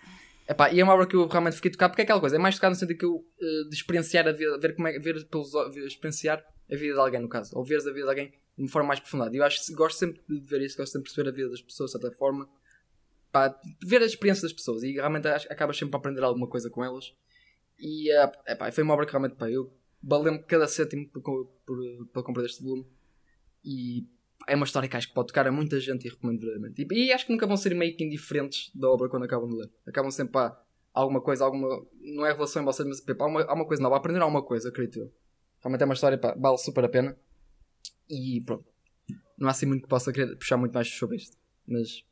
Epá, 0.48 0.72
e 0.72 0.80
é 0.80 0.82
uma 0.84 0.94
obra 0.94 1.06
que 1.06 1.14
eu 1.14 1.28
realmente 1.28 1.54
fiquei 1.56 1.70
tocado 1.70 1.92
porque 1.92 2.02
é 2.02 2.04
aquela 2.04 2.18
coisa, 2.18 2.34
é 2.34 2.38
mais 2.38 2.56
tocado 2.56 2.72
no 2.74 2.78
sentido 2.80 2.98
que 2.98 3.04
eu 3.04 3.24
eh, 3.40 3.68
de 3.68 3.76
experienciar 3.76 4.26
a 4.26 4.32
vida, 4.32 4.58
ver 4.58 4.74
como 4.74 4.88
é 4.88 4.98
ver 4.98 5.24
pelos 5.26 5.52
ver- 5.72 5.86
experienciar 5.86 6.42
a 6.72 6.74
vida 6.74 6.94
de 6.94 6.98
alguém 7.00 7.20
no 7.20 7.28
caso, 7.28 7.56
ou 7.56 7.64
veres 7.64 7.86
a 7.86 7.90
vida 7.92 8.02
de 8.02 8.08
alguém 8.08 8.26
de 8.30 8.62
uma 8.64 8.68
forma 8.68 8.88
mais 8.88 8.98
profunda. 8.98 9.30
E 9.32 9.36
eu 9.36 9.44
acho 9.44 9.64
que 9.64 9.72
gosto 9.74 9.98
sempre 9.98 10.20
de 10.28 10.40
ver 10.40 10.62
isso, 10.62 10.76
gosto 10.76 10.90
sempre 10.92 11.08
de 11.08 11.14
perceber 11.14 11.28
a 11.28 11.32
vida 11.36 11.50
das 11.50 11.62
pessoas 11.62 11.92
de 11.92 12.00
certa 12.00 12.16
forma, 12.16 12.48
pá, 13.30 13.58
ver 13.82 14.02
a 14.02 14.06
experiência 14.06 14.42
das 14.42 14.52
pessoas 14.52 14.82
e 14.82 14.92
realmente 14.92 15.26
acabas 15.26 15.76
sempre 15.76 15.96
a 15.96 15.98
aprender 15.98 16.22
alguma 16.22 16.48
coisa 16.48 16.70
com 16.70 16.84
elas. 16.84 17.14
E 17.78 18.10
eh, 18.10 18.32
epá, 18.48 18.70
foi 18.70 18.84
uma 18.84 18.94
obra 18.94 19.06
que 19.06 19.12
realmente 19.12 19.36
pá, 19.36 19.50
eu 19.50 19.72
valeu-me 20.02 20.38
cada 20.40 20.66
cêntimo 20.66 21.08
por, 21.08 21.46
por, 21.66 22.06
por 22.12 22.22
comprar 22.22 22.44
este 22.44 22.62
volume 22.62 22.86
e 23.64 24.06
é 24.46 24.56
uma 24.56 24.64
história 24.64 24.88
que 24.88 24.96
acho 24.96 25.08
que 25.08 25.14
pode 25.14 25.28
tocar 25.28 25.46
a 25.46 25.52
muita 25.52 25.78
gente 25.78 26.06
e 26.06 26.10
recomendo 26.10 26.40
verdadeiramente. 26.40 26.86
E, 26.90 27.06
e 27.06 27.12
acho 27.12 27.26
que 27.26 27.32
nunca 27.32 27.46
vão 27.46 27.56
ser 27.56 27.74
meio 27.74 27.96
que 27.96 28.04
indiferentes 28.04 28.70
da 28.74 28.88
obra 28.88 29.08
quando 29.08 29.24
acabam 29.24 29.48
de 29.48 29.56
ler. 29.56 29.70
Acabam 29.86 30.10
sempre 30.10 30.32
pá, 30.32 30.60
alguma 30.92 31.20
coisa, 31.20 31.44
alguma. 31.44 31.86
Não 32.00 32.24
é 32.24 32.30
revelação 32.30 32.62
em 32.62 32.64
vocês, 32.64 32.88
mas 32.88 33.00
pá, 33.00 33.24
há, 33.24 33.26
uma, 33.26 33.42
há 33.42 33.54
uma 33.54 33.66
coisa 33.66 33.82
nova, 33.82 33.96
aprender 33.96 34.20
alguma 34.20 34.42
coisa, 34.42 34.68
acredito 34.68 35.00
eu. 35.00 35.12
Realmente 35.60 35.82
é 35.82 35.84
uma 35.84 35.94
história, 35.94 36.18
pá, 36.18 36.34
vale 36.38 36.58
super 36.58 36.84
a 36.84 36.88
pena. 36.88 37.16
E 38.08 38.40
pronto. 38.40 38.64
Não 39.38 39.48
há 39.48 39.50
assim 39.50 39.66
muito 39.66 39.82
que 39.82 39.88
possa 39.88 40.12
querer 40.12 40.36
puxar 40.36 40.56
muito 40.56 40.72
mais 40.72 40.88
sobre 40.88 41.16
isto. 41.16 41.36
Mas 41.66 42.04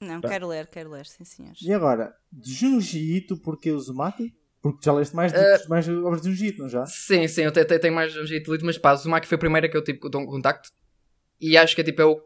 Não, 0.00 0.20
Pá. 0.20 0.28
quero 0.28 0.46
ler, 0.48 0.66
quero 0.66 0.90
ler, 0.90 1.06
sim 1.06 1.24
senhores. 1.24 1.60
E 1.62 1.72
agora, 1.72 2.14
de 2.32 2.52
Junji 2.52 3.16
Ito, 3.16 3.36
porquê 3.38 3.70
Uzumaki? 3.72 4.34
Porque 4.60 4.80
já 4.84 4.92
leste 4.92 5.14
mais, 5.14 5.32
de, 5.32 5.38
Eh, 5.38 5.66
mais 5.68 5.88
obras 5.88 6.20
de 6.22 6.28
Junji 6.30 6.48
Ito, 6.48 6.62
não 6.62 6.68
já? 6.68 6.84
sim, 6.86 7.26
sim, 7.28 7.42
eu 7.42 7.52
te- 7.52 7.64
tenho 7.78 7.94
mais 7.94 8.16
um 8.16 8.26
jeito 8.26 8.44
de 8.46 8.50
lido, 8.52 8.66
mas 8.66 8.76
pá, 8.76 8.92
o 8.92 8.96
Zumaki 8.96 9.26
foi 9.26 9.36
a 9.36 9.38
primeira 9.38 9.68
que 9.68 9.76
eu 9.76 9.82
tive 9.84 9.98
com 9.98 10.10
contacto. 10.26 10.70
E 11.40 11.56
acho 11.56 11.74
que 11.74 11.80
é 11.80 11.84
tipo, 11.84 12.02
é 12.02 12.04
o. 12.04 12.20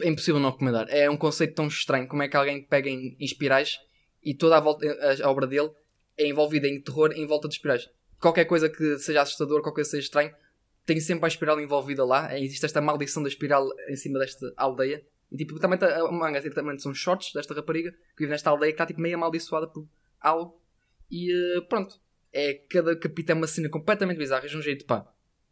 É 0.00 0.08
impossível 0.08 0.40
não 0.40 0.50
recomendar. 0.50 0.86
É 0.90 1.08
um 1.08 1.16
conceito 1.16 1.54
tão 1.54 1.66
estranho. 1.68 2.06
Como 2.06 2.22
é 2.22 2.28
que 2.28 2.36
alguém 2.36 2.62
pega 2.62 2.88
em, 2.88 3.16
em 3.18 3.24
espirais 3.24 3.78
e 4.22 4.34
toda 4.34 4.56
a, 4.56 4.60
volta, 4.60 4.86
a, 4.86 5.26
a 5.26 5.30
obra 5.30 5.46
dele 5.46 5.70
é 6.18 6.26
envolvida 6.28 6.68
em 6.68 6.80
terror 6.80 7.12
em 7.12 7.26
volta 7.26 7.48
de 7.48 7.54
espirais. 7.54 7.88
Qualquer 8.20 8.44
coisa 8.44 8.68
que 8.68 8.98
seja 8.98 9.22
assustador, 9.22 9.60
qualquer 9.62 9.76
coisa 9.76 9.88
que 9.90 9.96
seja 9.96 10.04
estranho, 10.06 10.34
tem 10.84 11.00
sempre 11.00 11.24
a 11.24 11.28
espiral 11.28 11.60
envolvida 11.60 12.04
lá. 12.04 12.32
É, 12.32 12.42
Existe 12.42 12.64
esta 12.66 12.80
maldição 12.80 13.22
da 13.22 13.28
espiral 13.28 13.68
em 13.88 13.96
cima 13.96 14.18
desta 14.18 14.52
aldeia. 14.56 15.04
E 15.30 15.36
tipo, 15.36 15.58
também 15.58 15.78
tá- 15.78 15.96
a 16.00 16.10
manga 16.12 16.40
tipo, 16.40 16.54
também 16.54 16.78
são 16.78 16.94
shorts 16.94 17.32
desta 17.32 17.54
rapariga 17.54 17.90
que 17.92 18.20
vive 18.20 18.30
nesta 18.30 18.50
aldeia 18.50 18.70
que 18.72 18.74
está 18.74 18.86
tipo, 18.86 19.00
meio 19.00 19.16
amaldiçoada 19.16 19.66
por 19.66 19.88
algo. 20.20 20.60
E 21.10 21.32
eh, 21.32 21.60
pronto. 21.68 22.00
É, 22.32 22.54
cada 22.68 22.94
capítulo 22.96 23.38
é 23.38 23.40
uma 23.40 23.46
cena 23.46 23.68
completamente 23.68 24.18
bizarra. 24.18 24.44
É 24.44 24.48
de 24.48 24.56
um 24.56 24.62
jeito, 24.62 24.84
pá. 24.84 25.06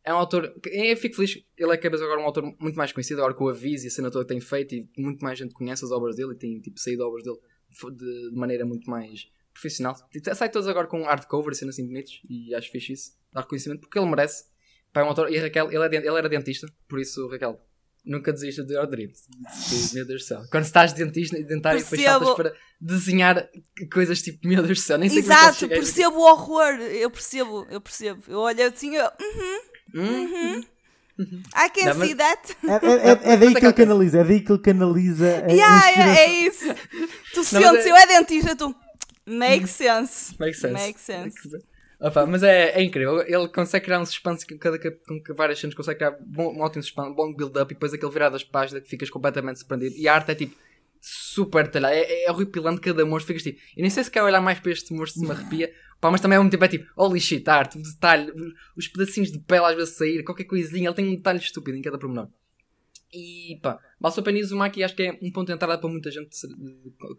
é 0.04 0.12
um 0.12 0.16
autor. 0.18 0.52
Eu 0.66 0.96
fico 0.96 1.16
feliz, 1.16 1.42
ele 1.56 1.72
é 1.72 1.76
cada 1.76 1.90
vez 1.90 2.02
agora 2.02 2.20
um 2.20 2.24
autor 2.24 2.44
muito 2.60 2.76
mais 2.76 2.92
conhecido, 2.92 3.20
agora 3.20 3.32
com 3.34 3.44
o 3.44 3.48
Aviso 3.48 3.86
e 3.86 3.88
a 3.88 3.90
cena 3.90 4.10
toda 4.10 4.24
que 4.24 4.28
tem 4.28 4.40
feito, 4.40 4.74
e 4.74 4.88
muito 4.98 5.24
mais 5.24 5.38
gente 5.38 5.54
conhece 5.54 5.84
as 5.84 5.90
obras 5.90 6.16
dele 6.16 6.32
e 6.34 6.36
tem 6.36 6.60
tipo, 6.60 6.78
saído 6.78 7.06
obras 7.06 7.24
dele 7.24 7.38
de, 7.96 8.30
de 8.30 8.36
maneira 8.36 8.66
muito 8.66 8.88
mais 8.90 9.28
profissional. 9.52 9.94
Tipo, 10.10 10.34
Sai 10.34 10.50
todos 10.50 10.68
agora 10.68 10.86
com 10.86 11.02
hardcover 11.04 11.52
e 11.52 11.56
cenas 11.56 11.74
assim 11.74 11.86
bonitos, 11.86 12.20
e 12.28 12.54
acho 12.54 12.70
fixe 12.70 12.92
isso, 12.92 13.12
dar 13.32 13.40
reconhecimento, 13.42 13.80
porque 13.80 13.98
ele 13.98 14.06
merece. 14.10 14.44
Pá, 14.92 15.00
é 15.00 15.04
um 15.04 15.08
autor, 15.08 15.32
e 15.32 15.38
a 15.38 15.42
Raquel, 15.42 15.70
ele, 15.72 15.96
é 15.96 15.98
ele 15.98 16.18
era 16.18 16.28
dentista, 16.28 16.66
por 16.86 17.00
isso, 17.00 17.26
Raquel, 17.28 17.58
nunca 18.04 18.32
desista 18.32 18.62
de. 18.62 18.74
Que, 18.74 19.94
Meu 19.94 20.04
Deus 20.06 20.22
do 20.22 20.26
céu. 20.26 20.42
Quando 20.50 20.64
estás 20.64 20.92
dentista 20.92 21.38
e 21.38 21.44
dentário, 21.44 21.80
depois 21.82 22.02
saltas 22.02 22.34
para 22.34 22.52
desenhar 22.80 23.48
coisas 23.92 24.20
tipo, 24.20 24.46
meu 24.46 24.62
Deus 24.62 24.78
do 24.78 24.82
céu, 24.82 24.98
nem 24.98 25.08
sei 25.08 25.22
como 25.22 25.32
é 25.32 25.36
que 25.36 25.42
Exato, 25.42 25.68
percebo 25.68 26.16
o 26.18 26.22
horror. 26.30 26.74
Eu 26.74 27.10
percebo, 27.10 27.66
eu 27.70 27.80
percebo. 27.80 28.22
Eu 28.28 28.38
olho 28.40 28.66
assim, 28.66 28.94
eu, 28.94 29.10
Hum? 29.94 30.62
I 31.16 31.70
can 31.70 31.90
Não, 31.90 31.94
mas- 31.98 32.08
see 32.08 32.14
that. 32.16 32.56
É, 32.64 32.86
é- 32.86 33.10
é- 33.30 33.32
é 33.34 33.36
daí 33.36 33.54
que 33.54 33.64
ele 33.64 33.72
canaliza, 33.72 34.18
é 34.18 34.24
daí 34.24 34.40
que 34.40 34.50
ele 34.50 34.58
canaliza 34.60 35.24
a 35.46 35.50
Yeah, 35.52 35.88
yeah, 35.90 36.18
é 36.20 36.30
isso. 36.40 36.74
Tu 37.32 37.44
sentes, 37.44 37.86
é- 37.86 37.90
eu 37.90 37.96
é 37.96 38.06
dentista, 38.06 38.56
tu. 38.56 38.74
Make 39.24 39.66
sense. 39.68 40.34
Make 40.38 40.54
sense. 40.56 40.72
Make 40.74 41.00
sense. 41.00 41.73
Opa, 42.04 42.26
mas 42.26 42.42
é, 42.42 42.78
é 42.78 42.82
incrível. 42.82 43.22
Ele 43.22 43.48
consegue 43.48 43.86
criar 43.86 43.98
um 43.98 44.04
suspense 44.04 44.46
com 44.46 44.58
cada 44.58 44.78
com 44.78 45.34
várias 45.34 45.58
cenas 45.58 45.74
consegue 45.74 46.00
criar 46.00 46.18
um 46.36 46.60
ótimo 46.60 46.82
suspense, 46.82 47.08
um 47.08 47.14
bom 47.14 47.32
build-up 47.32 47.72
e 47.72 47.74
depois 47.74 47.94
aquele 47.94 48.12
virado 48.12 48.34
das 48.34 48.44
páginas 48.44 48.82
que 48.82 48.90
ficas 48.90 49.08
completamente 49.08 49.60
surpreendido. 49.60 49.96
E 49.96 50.06
a 50.06 50.14
arte 50.14 50.30
é 50.30 50.34
tipo 50.34 50.54
super 51.00 51.64
detalhada, 51.64 51.94
é, 51.94 52.24
é 52.24 52.30
horripilante 52.30 52.82
cada 52.82 53.06
monstro. 53.06 53.28
Ficas 53.28 53.42
tipo, 53.42 53.58
e 53.74 53.80
nem 53.80 53.88
sei 53.88 54.04
se 54.04 54.10
quer 54.10 54.22
olhar 54.22 54.42
mais 54.42 54.60
para 54.60 54.72
este 54.72 54.92
monstro 54.92 55.22
se 55.22 55.26
me 55.26 55.32
arrepia, 55.32 55.72
mas 56.02 56.20
também 56.20 56.36
ao 56.36 56.44
mesmo 56.44 56.50
tempo 56.50 56.64
é 56.66 56.68
tipo, 56.68 56.92
holy 56.94 57.18
shit, 57.18 57.48
a 57.48 57.54
arte, 57.54 57.78
o 57.78 57.82
detalhe, 57.82 58.30
os 58.76 58.86
pedacinhos 58.86 59.32
de 59.32 59.38
pele 59.38 59.64
às 59.64 59.74
vezes 59.74 59.96
sair, 59.96 60.22
qualquer 60.24 60.44
coisinha, 60.44 60.88
ele 60.88 60.94
tem 60.94 61.08
um 61.08 61.16
detalhe 61.16 61.38
estúpido 61.38 61.78
em 61.78 61.80
cada 61.80 61.98
pormenor. 61.98 62.28
E 63.14 63.58
pá, 63.62 63.78
Masopeni 64.00 64.42
Uzumaki 64.42 64.82
acho 64.82 64.96
que 64.96 65.02
é 65.04 65.18
um 65.22 65.30
ponto 65.30 65.46
de 65.46 65.52
entrada 65.52 65.78
para 65.78 65.88
muita 65.88 66.10
gente 66.10 66.28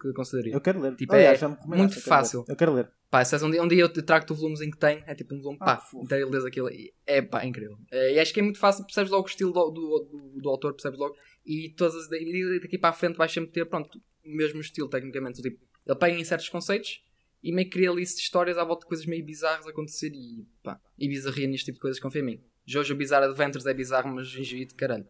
que 0.01 0.13
consideraria. 0.13 0.53
Eu 0.53 0.61
quero 0.61 0.79
ler. 0.81 0.95
Tipo, 0.95 1.13
Aliás, 1.13 1.41
é 1.41 1.47
recomendaste, 1.47 1.67
muito 1.67 1.81
eu 1.83 1.87
quero 1.89 1.95
ler. 1.95 2.09
fácil. 2.09 2.45
Eu 2.49 2.55
quero 2.55 2.73
ler. 2.73 2.91
Pá, 3.09 3.23
se 3.23 3.35
és 3.35 3.43
um 3.43 3.49
dia, 3.49 3.63
um 3.63 3.67
dia 3.67 3.81
eu 3.81 3.89
te 3.89 4.01
trago-te 4.01 4.33
o 4.33 4.35
volumezinho 4.35 4.71
que 4.71 4.77
tem, 4.77 5.01
é 5.07 5.15
tipo 5.15 5.33
um 5.33 5.39
volume, 5.41 5.57
Ah, 5.61 5.65
pá, 5.65 5.77
fofo. 5.77 6.03
inteiro 6.03 6.29
lês 6.29 6.43
aquilo 6.43 6.69
e 6.69 6.93
é 7.05 7.21
pá, 7.21 7.43
é 7.43 7.47
incrível. 7.47 7.77
É, 7.91 8.13
e 8.15 8.19
acho 8.19 8.33
que 8.33 8.39
é 8.41 8.43
muito 8.43 8.59
fácil, 8.59 8.83
percebes 8.83 9.09
logo 9.11 9.23
o 9.23 9.29
estilo 9.29 9.53
do, 9.53 9.69
do, 9.71 9.99
do, 10.11 10.41
do 10.41 10.49
autor, 10.49 10.73
percebes 10.73 10.99
logo, 10.99 11.15
e 11.45 11.69
todas 11.77 11.95
as, 11.95 12.11
e 12.11 12.59
daqui 12.59 12.77
para 12.77 12.89
a 12.89 12.93
frente 12.93 13.15
vais 13.15 13.31
sempre 13.31 13.51
ter, 13.51 13.65
pronto, 13.65 13.97
o 14.25 14.35
mesmo 14.35 14.59
estilo 14.59 14.89
tecnicamente. 14.89 15.41
Tipo, 15.41 15.57
ele 15.85 15.97
pega 15.97 16.17
em 16.19 16.23
certos 16.25 16.49
conceitos 16.49 17.01
e 17.41 17.53
meio 17.53 17.69
que 17.69 17.73
cria 17.77 17.89
ali 17.91 18.01
histórias 18.03 18.57
à 18.57 18.63
volta 18.65 18.81
de 18.81 18.87
coisas 18.89 19.05
meio 19.05 19.23
bizarras 19.23 19.65
a 19.65 19.69
acontecer 19.69 20.11
e 20.13 20.45
pá, 20.61 20.79
e 20.99 21.07
bizarria 21.07 21.47
neste 21.47 21.65
tipo 21.65 21.75
de 21.75 21.81
coisas, 21.81 21.99
confia 22.01 22.21
em 22.21 22.25
mim. 22.25 22.41
Jojo 22.65 22.95
Bizarre 22.95 23.25
Adventures 23.27 23.65
é 23.67 23.73
bizarro, 23.75 24.09
mas 24.13 24.27
gingivito, 24.27 24.73
caralho. 24.75 25.05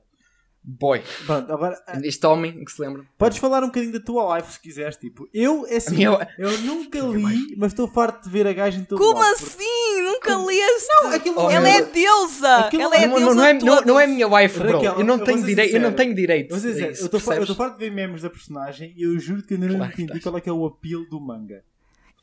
Boy, 0.67 0.99
Pronto, 1.27 1.53
agora 1.53 1.79
ah, 1.85 1.99
este 2.03 2.25
homem 2.25 2.65
que 2.65 2.71
se 2.71 2.81
lembra. 2.81 3.03
podes 3.19 3.37
falar 3.37 3.61
um 3.63 3.67
bocadinho 3.67 3.93
da 3.93 3.99
tua 3.99 4.35
life 4.35 4.53
se 4.53 4.59
quiseres. 4.59 4.97
Tipo, 4.97 5.29
eu, 5.31 5.63
é 5.67 5.75
assim, 5.75 6.03
Eu- 6.03 6.19
eu 6.39 6.57
nunca 6.61 6.99
li, 7.01 7.55
mas 7.55 7.71
estou 7.71 7.87
farto 7.87 8.23
de 8.23 8.29
ver 8.31 8.47
a 8.47 8.53
gaja 8.53 8.79
em 8.79 8.83
todo 8.83 8.97
Como 8.97 9.19
lado, 9.19 9.35
porque- 9.37 9.43
assim? 9.45 10.01
Nunca 10.01 10.37
leste? 10.37 10.87
Não, 11.03 11.11
aquilo 11.13 11.35
Oh, 11.37 11.49
Ela 11.51 11.61
meu 11.61 11.71
é 11.71 11.81
Deus. 11.81 11.91
deusa. 11.93 12.55
Aquilo- 12.57 12.81
Ela 12.83 12.95
é 12.95 13.07
não, 13.07 13.15
deusa 13.17 13.25
não, 13.29 13.35
não, 13.35 13.45
é, 13.45 13.53
não, 13.53 13.81
não 13.81 13.99
é 13.99 14.07
minha 14.07 14.27
wife, 14.27 14.59
bro. 14.59 14.71
Raquel, 14.73 14.93
eu 14.99 15.05
não 15.05 15.17
eu 15.19 15.23
tenho 15.23 15.43
direito, 15.43 15.75
eu 15.75 15.81
não 15.81 15.93
tenho 15.93 16.15
direito. 16.15 16.55
Dizer, 16.55 16.85
eu 16.85 16.91
estou 16.91 17.19
farto 17.19 17.77
de 17.77 17.85
ver 17.85 17.91
memes 17.91 18.23
da 18.23 18.29
personagem 18.29 18.91
e 18.97 19.03
eu 19.03 19.19
juro 19.19 19.43
que 19.43 19.53
eu 19.53 19.57
ainda 19.57 19.67
não 19.67 19.77
Claro 19.77 19.91
entendi 19.93 20.19
qual 20.19 20.37
é 20.37 20.41
que 20.41 20.49
é 20.49 20.53
o 20.53 20.65
apelo 20.65 21.05
do 21.09 21.21
manga. 21.21 21.63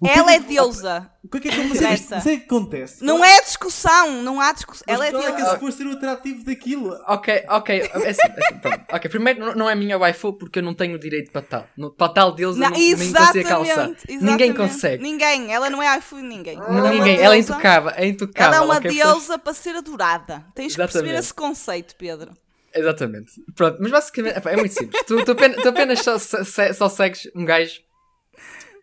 O 0.03 0.05
que 0.05 0.18
Ela 0.18 0.32
é 0.32 0.40
que- 0.40 0.46
deusa. 0.46 1.09
O 1.22 1.28
que 1.28 1.36
é 1.36 1.40
que 1.42 1.48
é 1.48 1.57
não 1.64 1.74
sei 1.76 2.34
o 2.34 2.38
que 2.40 2.44
acontece? 2.46 3.05
Não 3.05 3.24
é 3.24 3.40
discussão. 3.40 4.20
Não 4.22 4.40
há 4.40 4.53
discussão. 4.53 4.82
Mas 4.88 4.96
Ela 4.96 5.07
é 5.07 5.11
qual 5.12 5.22
é 5.22 5.26
que 5.26 5.32
é 5.32 5.36
deusa. 5.36 5.50
suposto 5.53 5.78
ser 5.78 5.86
o 5.86 5.92
atrativo 5.92 6.44
daquilo? 6.44 6.98
Ok, 7.07 7.44
ok, 7.48 7.80
é 7.80 7.84
assim, 7.84 8.03
é 8.03 8.11
assim, 8.11 8.59
pronto. 8.61 8.80
Ok, 8.92 9.09
primeiro 9.11 9.55
não- 9.57 9.70
é 9.70 9.76
minha 9.76 9.96
waifu 9.96 10.32
porque 10.32 10.59
eu 10.59 10.62
não 10.64 10.74
tenho 10.74 10.98
direito 10.98 11.30
para 11.30 11.42
tal. 11.42 11.66
Para 11.96 12.12
tal 12.12 12.34
eu 12.36 12.50
Não, 12.50 12.68
não, 12.68 12.70
nem 12.70 12.90
consigo 12.96 13.12
calçar. 13.14 13.36
exatamente, 13.36 14.07
Ninguém 14.09 14.24
exatamente. 14.50 14.55
consegue. 14.57 15.03
Ninguém. 15.05 15.53
Ela 15.55 15.70
não 15.70 15.80
é 15.80 15.96
iPhone 15.98 16.22
de 16.22 16.28
ninguém. 16.28 16.57
Ela 16.59 16.88
é 16.88 16.92
ninguém, 16.92 17.16
ela 17.20 17.34
é 17.34 17.38
deusa. 17.38 17.53
intocável, 17.53 17.92
é 17.94 18.07
intocável. 18.07 18.46
Ela 18.55 18.57
é 18.57 18.61
uma 18.66 18.76
ok? 18.78 18.90
Pessoas- 18.90 19.12
deusa 19.14 19.38
para 19.38 19.55
ser 19.55 19.76
adorada. 19.76 20.44
Tens 20.57 20.72
que 20.72 20.78
perceber 20.78 21.05
Exatamente. 21.11 21.20
esse 21.20 21.34
conceito, 21.34 21.94
Pedro. 21.96 22.32
Exatamente. 22.74 23.30
Pronto, 23.55 23.78
mas 23.80 23.92
basicamente 23.92 24.40
é 24.48 24.57
muito 24.57 24.72
simples. 24.74 25.00
tu, 25.07 25.24
tu 25.24 25.30
apenas, 25.30 25.62
tu 25.62 25.68
apenas 25.68 26.00
só, 26.00 26.18
se- 26.18 26.74
só 26.74 26.88
segues 26.88 27.30
um 27.36 27.44
gajo 27.44 27.80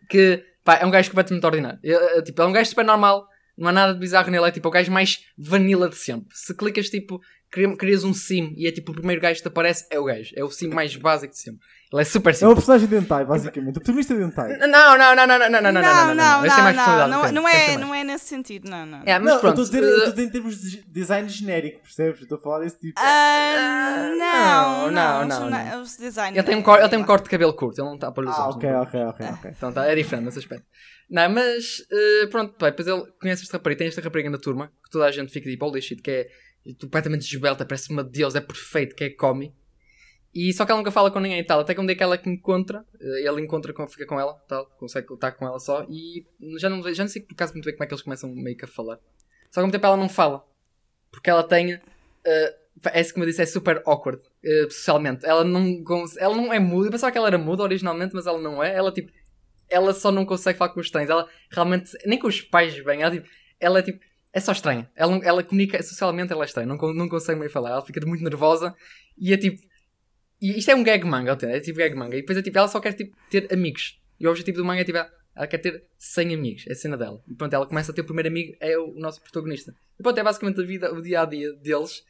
que 0.08 0.42
pá, 0.64 0.76
é 0.76 0.86
um 0.86 0.90
gajo 0.90 1.10
completamente 1.10 1.44
ordinário. 1.44 1.78
É, 1.82 2.18
é, 2.18 2.22
tipo, 2.22 2.40
é 2.42 2.46
um 2.46 2.52
gajo 2.52 2.70
super 2.70 2.84
normal, 2.84 3.26
não 3.56 3.68
há 3.68 3.72
nada 3.72 3.92
de 3.94 3.98
bizarro 4.00 4.30
nele, 4.30 4.46
é 4.46 4.50
tipo 4.50 4.68
o 4.68 4.70
gajo 4.70 4.90
mais 4.90 5.24
vanilla 5.36 5.88
de 5.88 5.96
sempre. 5.96 6.28
Se 6.36 6.54
clicas 6.54 6.88
tipo, 6.88 7.20
cria- 7.50 7.76
crias 7.76 8.04
um 8.04 8.14
sim 8.14 8.54
e 8.56 8.66
é 8.66 8.72
tipo 8.72 8.92
o 8.92 8.94
primeiro 8.94 9.20
gajo 9.20 9.36
que 9.36 9.42
te 9.42 9.48
aparece, 9.48 9.86
é 9.90 9.98
o 9.98 10.04
gajo. 10.04 10.32
É 10.36 10.44
o 10.44 10.50
sim 10.50 10.68
mais 10.68 10.94
básico 10.96 11.32
de 11.32 11.38
sempre. 11.40 11.60
Ele 11.92 12.02
é 12.02 12.04
super 12.04 12.30
É 12.30 12.32
uma 12.32 12.38
simples. 12.38 12.54
personagem 12.54 12.86
dentai, 12.88 13.24
basicamente. 13.24 13.70
O 13.70 13.80
protagonista 13.80 14.14
dentai. 14.14 14.56
Não, 14.58 14.68
não, 14.68 14.96
não, 14.96 15.16
não, 15.16 15.26
não, 15.26 15.38
não, 15.38 15.50
não, 15.50 15.60
não, 15.60 15.72
não, 15.72 15.82
não, 15.82 16.14
não, 16.14 16.44
é 16.44 16.46
mais 16.46 16.54
não, 16.56 16.64
personalidade, 16.64 17.10
não, 17.10 17.20
depende, 17.20 17.34
não 17.34 17.42
deve 17.44 17.56
é, 17.72 17.78
não 17.78 17.94
é 17.94 18.04
nesse 18.04 18.24
sentido, 18.26 18.70
não, 18.70 18.86
não. 18.86 19.02
É, 19.04 19.18
mas 19.18 19.32
Não, 19.32 19.40
pronto. 19.40 19.60
estou 19.60 19.78
a 19.80 19.82
dizer, 19.82 20.20
eh, 20.20 20.22
em 20.24 20.30
termos 20.30 20.60
de 20.60 20.82
design 20.86 21.28
genérico, 21.28 21.80
percebes? 21.82 22.20
Estou 22.22 22.38
a 22.38 22.40
falar 22.40 22.60
desse 22.60 22.78
tipo. 22.78 23.00
Ah, 23.00 24.12
não, 24.16 24.90
não, 24.92 25.26
não, 25.26 25.48
não, 25.48 25.82
os- 25.82 25.98
não. 25.98 26.06
Designs. 26.06 26.36
Ele 26.36 26.42
tem, 26.46 26.56
um 26.56 26.62
corte, 26.62 26.82
ele 26.82 26.88
tem 26.90 26.98
um 27.00 27.04
corte 27.04 27.24
de 27.24 27.30
cabelo 27.30 27.52
curto, 27.54 27.80
ele 27.80 27.88
não 27.88 27.94
está 27.96 28.12
para 28.12 28.28
os 28.28 28.38
Ah, 28.38 28.44
olhos. 28.44 28.56
ok, 28.56 28.70
não 28.70 28.82
ok, 28.82 29.00
ok, 29.06 29.26
ok. 29.26 29.50
Então 29.56 29.72
tá, 29.72 29.84
é 29.86 29.94
diferente 29.96 30.26
nesse 30.26 30.38
aspecto. 30.38 30.64
Não, 31.10 31.28
mas 31.28 31.84
eh, 31.90 32.26
pronto, 32.28 32.54
pá, 32.54 32.70
depois 32.70 32.86
ele 32.86 33.02
conhece 33.20 33.42
esta 33.42 33.56
rapariga, 33.56 33.78
tem 33.78 33.88
esta 33.88 34.00
rapariga 34.00 34.30
na 34.30 34.38
turma, 34.38 34.68
que 34.84 34.90
toda 34.90 35.06
a 35.06 35.10
gente 35.10 35.32
fica 35.32 35.50
tipo, 35.50 35.66
holy 35.66 35.82
shit, 35.82 36.00
que 36.00 36.10
é 36.10 36.28
completamente 36.80 37.22
desbelta, 37.28 37.64
parece 37.64 37.90
uma 37.90 38.04
deusa, 38.04 38.38
é 38.38 38.40
perfeito, 38.40 38.94
que 38.94 39.02
é 39.04 39.10
Comi. 39.10 39.52
E 40.34 40.52
só 40.52 40.64
que 40.64 40.70
ela 40.70 40.80
nunca 40.80 40.92
fala 40.92 41.10
com 41.10 41.18
ninguém 41.18 41.40
e 41.40 41.44
tal, 41.44 41.60
até 41.60 41.74
que 41.74 41.80
um 41.80 41.86
dia 41.86 41.96
que 41.96 42.02
ela 42.02 42.16
que 42.16 42.30
encontra, 42.30 42.84
eh, 43.00 43.26
ele 43.26 43.40
encontra, 43.40 43.74
fica 43.88 44.06
com 44.06 44.18
ela, 44.18 44.34
tal, 44.46 44.66
consegue 44.78 45.12
estar 45.12 45.32
com 45.32 45.44
ela 45.44 45.58
só, 45.58 45.84
e 45.90 46.24
já 46.56 46.70
não, 46.70 46.82
já 46.94 47.02
não 47.02 47.10
sei 47.10 47.22
por 47.22 47.34
acaso 47.34 47.52
muito 47.52 47.64
bem 47.64 47.74
como 47.74 47.84
é 47.84 47.86
que 47.88 47.94
eles 47.94 48.02
começam 48.02 48.32
meio 48.32 48.56
que 48.56 48.64
a 48.64 48.68
falar. 48.68 48.96
Só 49.50 49.54
que 49.54 49.58
ao 49.60 49.64
mesmo 49.64 49.72
tempo 49.72 49.86
ela 49.86 49.96
não 49.96 50.08
fala, 50.08 50.44
porque 51.10 51.28
ela 51.28 51.42
tem, 51.42 51.80
eh, 52.24 52.56
é 52.84 53.04
como 53.12 53.24
eu 53.24 53.28
disse, 53.28 53.42
é 53.42 53.46
super 53.46 53.82
awkward, 53.84 54.22
eh, 54.44 54.66
socialmente. 54.70 55.26
Ela 55.26 55.42
não, 55.42 55.82
ela 56.18 56.36
não 56.36 56.52
é 56.52 56.60
muda, 56.60 56.86
eu 56.86 56.92
pensava 56.92 57.10
que 57.10 57.18
ela 57.18 57.26
era 57.26 57.38
muda 57.38 57.64
originalmente, 57.64 58.14
mas 58.14 58.26
ela 58.26 58.38
não 58.38 58.62
é, 58.62 58.72
ela 58.72 58.92
tipo, 58.92 59.10
ela 59.68 59.94
só 59.94 60.10
não 60.10 60.26
consegue 60.26 60.58
falar 60.58 60.72
com 60.72 60.80
os 60.80 60.86
estranhos. 60.86 61.10
Ela 61.10 61.26
realmente, 61.50 61.92
nem 62.04 62.18
com 62.18 62.28
os 62.28 62.40
pais 62.40 62.82
bem, 62.84 63.02
ela, 63.02 63.10
tipo, 63.10 63.28
ela 63.58 63.78
é 63.78 63.82
tipo, 63.82 64.00
é 64.32 64.40
só 64.40 64.52
estranha. 64.52 64.90
Ela, 64.94 65.18
ela 65.24 65.42
comunica 65.42 65.82
socialmente, 65.82 66.32
ela 66.32 66.44
é 66.44 66.46
estranha, 66.46 66.66
não, 66.66 66.76
não 66.92 67.08
consegue 67.08 67.38
meio 67.38 67.50
falar. 67.50 67.70
Ela 67.70 67.82
fica 67.84 68.04
muito 68.06 68.22
nervosa 68.22 68.74
e 69.16 69.32
é 69.32 69.36
tipo. 69.36 69.69
E 70.40 70.58
isto 70.58 70.70
é 70.70 70.74
um 70.74 70.82
gag 70.82 71.04
manga, 71.04 71.36
é 71.42 71.60
tipo 71.60 71.78
gag 71.78 71.94
manga. 71.94 72.16
E 72.16 72.20
depois 72.20 72.38
é 72.38 72.42
tipo, 72.42 72.56
ela 72.56 72.68
só 72.68 72.80
quer 72.80 72.94
tipo, 72.94 73.16
ter 73.28 73.52
amigos. 73.52 74.00
E 74.18 74.26
o 74.26 74.30
objetivo 74.30 74.58
do 74.58 74.64
manga 74.64 74.80
é 74.80 74.84
tipo, 74.84 74.98
ela 74.98 75.46
quer 75.46 75.58
ter 75.58 75.84
100 75.98 76.34
amigos, 76.34 76.66
é 76.66 76.72
a 76.72 76.74
cena 76.74 76.96
dela. 76.96 77.22
E 77.28 77.34
pronto, 77.34 77.54
ela 77.54 77.66
começa 77.66 77.92
a 77.92 77.94
ter 77.94 78.00
o 78.00 78.04
primeiro 78.04 78.28
amigo, 78.28 78.56
é 78.60 78.76
o 78.78 78.94
nosso 78.94 79.20
protagonista. 79.20 79.74
E 79.98 80.02
pronto, 80.02 80.18
é 80.18 80.22
basicamente 80.22 80.60
a 80.60 80.64
vida, 80.64 80.92
o 80.92 81.00
dia 81.00 81.22
a 81.22 81.24
dia 81.24 81.52
deles, 81.54 82.04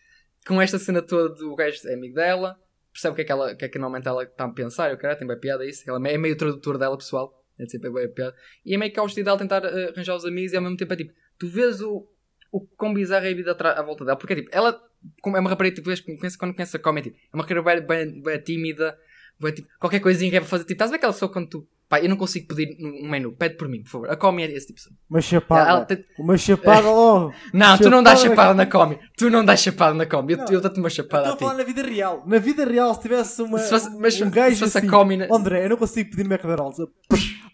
com 0.47 0.61
esta 0.61 0.79
cena 0.79 1.03
toda 1.03 1.35
do 1.35 1.55
gajo 1.55 1.87
é 1.89 1.95
amigo 1.95 2.15
dela, 2.15 2.59
percebe 2.93 3.13
o 3.13 3.17
que 3.17 3.23
é 3.23 3.25
que, 3.25 3.33
ela, 3.33 3.55
que, 3.55 3.65
é 3.65 3.69
que 3.69 3.79
normalmente 3.79 4.09
ela 4.09 4.23
está 4.23 4.45
a 4.45 4.49
pensar, 4.49 4.91
eu 4.91 4.99
quero, 4.99 5.17
tem 5.19 5.27
bem 5.27 5.39
piada 5.39 5.65
isso, 5.67 5.89
ela 5.89 6.09
é 6.09 6.19
meio 6.19 6.37
tradutor 6.37 6.79
dela, 6.79 6.97
pessoal, 6.97 7.45
é 7.59 7.67
sempre 7.67 7.91
bem 7.91 8.09
piada. 8.13 8.35
E 8.65 8.75
é 8.75 8.79
meio 8.79 8.93
que 8.93 8.99
a 8.99 9.03
hostilidade 9.03 9.39
tentar 9.39 9.65
eh, 9.65 9.91
arranjar 9.91 10.17
os 10.17 10.25
amigos 10.25 10.53
e 10.53 10.57
ao 10.57 10.63
mesmo 10.63 10.77
tempo 10.77 10.93
é 10.93 10.97
tipo, 10.97 11.13
tu 11.39 11.47
vês 11.47 11.81
o, 11.81 12.09
o 12.51 12.61
quão 12.61 12.95
bizarra 12.95 13.27
é 13.27 13.33
a 13.33 13.35
vida 13.35 13.53
à 13.53 13.83
volta 13.83 14.05
dela, 14.05 14.17
porque 14.17 14.33
é 14.33 14.37
tipo, 14.37 14.51
ela 14.53 14.81
é 15.27 15.41
uma 15.41 15.51
rapariga, 15.51 15.77
tipo, 15.77 15.87
conhece, 16.19 16.37
quando 16.39 16.55
conhece 16.55 16.77
a 16.77 16.81
Comet, 16.81 17.11
tipo, 17.11 17.17
é 17.33 17.37
uma 17.37 17.43
rapariga 17.45 17.63
bem, 17.87 18.07
bem, 18.07 18.23
bem 18.23 18.41
tímida, 18.41 18.97
bem, 19.41 19.53
tipo, 19.53 19.69
qualquer 19.79 20.01
coisinha 20.01 20.31
que 20.31 20.37
é 20.37 20.41
para 20.41 20.49
fazer, 20.49 20.65
tipo, 20.65 20.73
estás 20.75 20.91
a 20.91 20.93
ver 20.93 20.97
aquela 20.99 21.13
pessoa 21.13 21.33
quando 21.33 21.49
tu, 21.49 21.67
pá, 21.89 22.01
eu 22.01 22.09
não 22.09 22.17
consigo 22.17 22.47
pedir 22.55 22.77
um 22.81 23.09
menu, 23.09 23.33
pede 23.33 23.57
por 23.57 23.69
mim, 23.69 23.83
por 23.83 23.91
favor, 23.91 24.11
a 24.11 24.17
Comi 24.17 24.43
é 24.45 24.47
esse 24.53 24.67
tipo 24.69 24.79
de 24.79 24.85
pessoa. 24.85 24.97
Uma 25.09 25.21
chapada. 25.21 25.71
Ela 25.95 26.05
Uma 26.19 26.37
chapada 26.39 26.81
logo. 26.91 27.35
Não, 27.53 27.77
tu 27.79 27.91
não 27.91 28.03
dás 28.03 28.21
Chapada 28.21 28.37
chapada 28.37 28.55
na 28.55 28.67
Comi, 28.67 28.99
tu 29.17 29.31
não 29.31 29.45
dás 29.45 29.61
chapada 29.61 29.95
na 29.95 30.07
Comi, 30.07 30.33
eu, 30.35 30.39
Não, 30.39 30.47
eu 30.51 30.61
dou-te 30.61 30.79
uma 30.79 30.87
Eu 30.87 30.91
chapada 30.91 31.31
Estou 31.31 31.33
a 31.33 31.35
a 31.35 31.37
ti. 31.37 31.45
falar 31.45 31.55
na 31.59 31.65
vida 31.65 31.83
real. 31.83 32.23
Na 32.27 32.39
vida 32.39 32.65
real, 32.65 32.95
se 32.95 33.01
tivesse 33.01 33.43
uma, 33.43 33.59
Se 33.59 33.71
fosse- 33.71 33.91
mas 33.99 34.15
um 34.21 34.25
se 34.27 34.31
gajo 34.31 34.57
fosse 34.59 34.77
a 34.79 34.81
assim, 34.81 34.89
Comi 34.89 35.17
na- 35.17 35.27
André, 35.35 35.65
eu 35.65 35.71
não 35.71 35.77
consigo 35.77 36.11
pedir 36.11 36.31
McDonald's. 36.31 36.79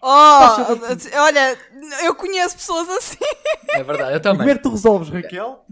Oh, 0.02 0.08
olha, 1.18 1.58
eu 2.04 2.14
conheço 2.14 2.56
pessoas 2.56 2.88
assim. 2.90 3.16
É 3.70 3.82
verdade, 3.82 4.14
eu 4.14 4.20
como 4.20 4.36
também. 4.38 4.50
é 4.52 4.56
que 4.56 4.62
tu 4.62 4.68
resolves, 4.70 5.08
Raquel? 5.08 5.64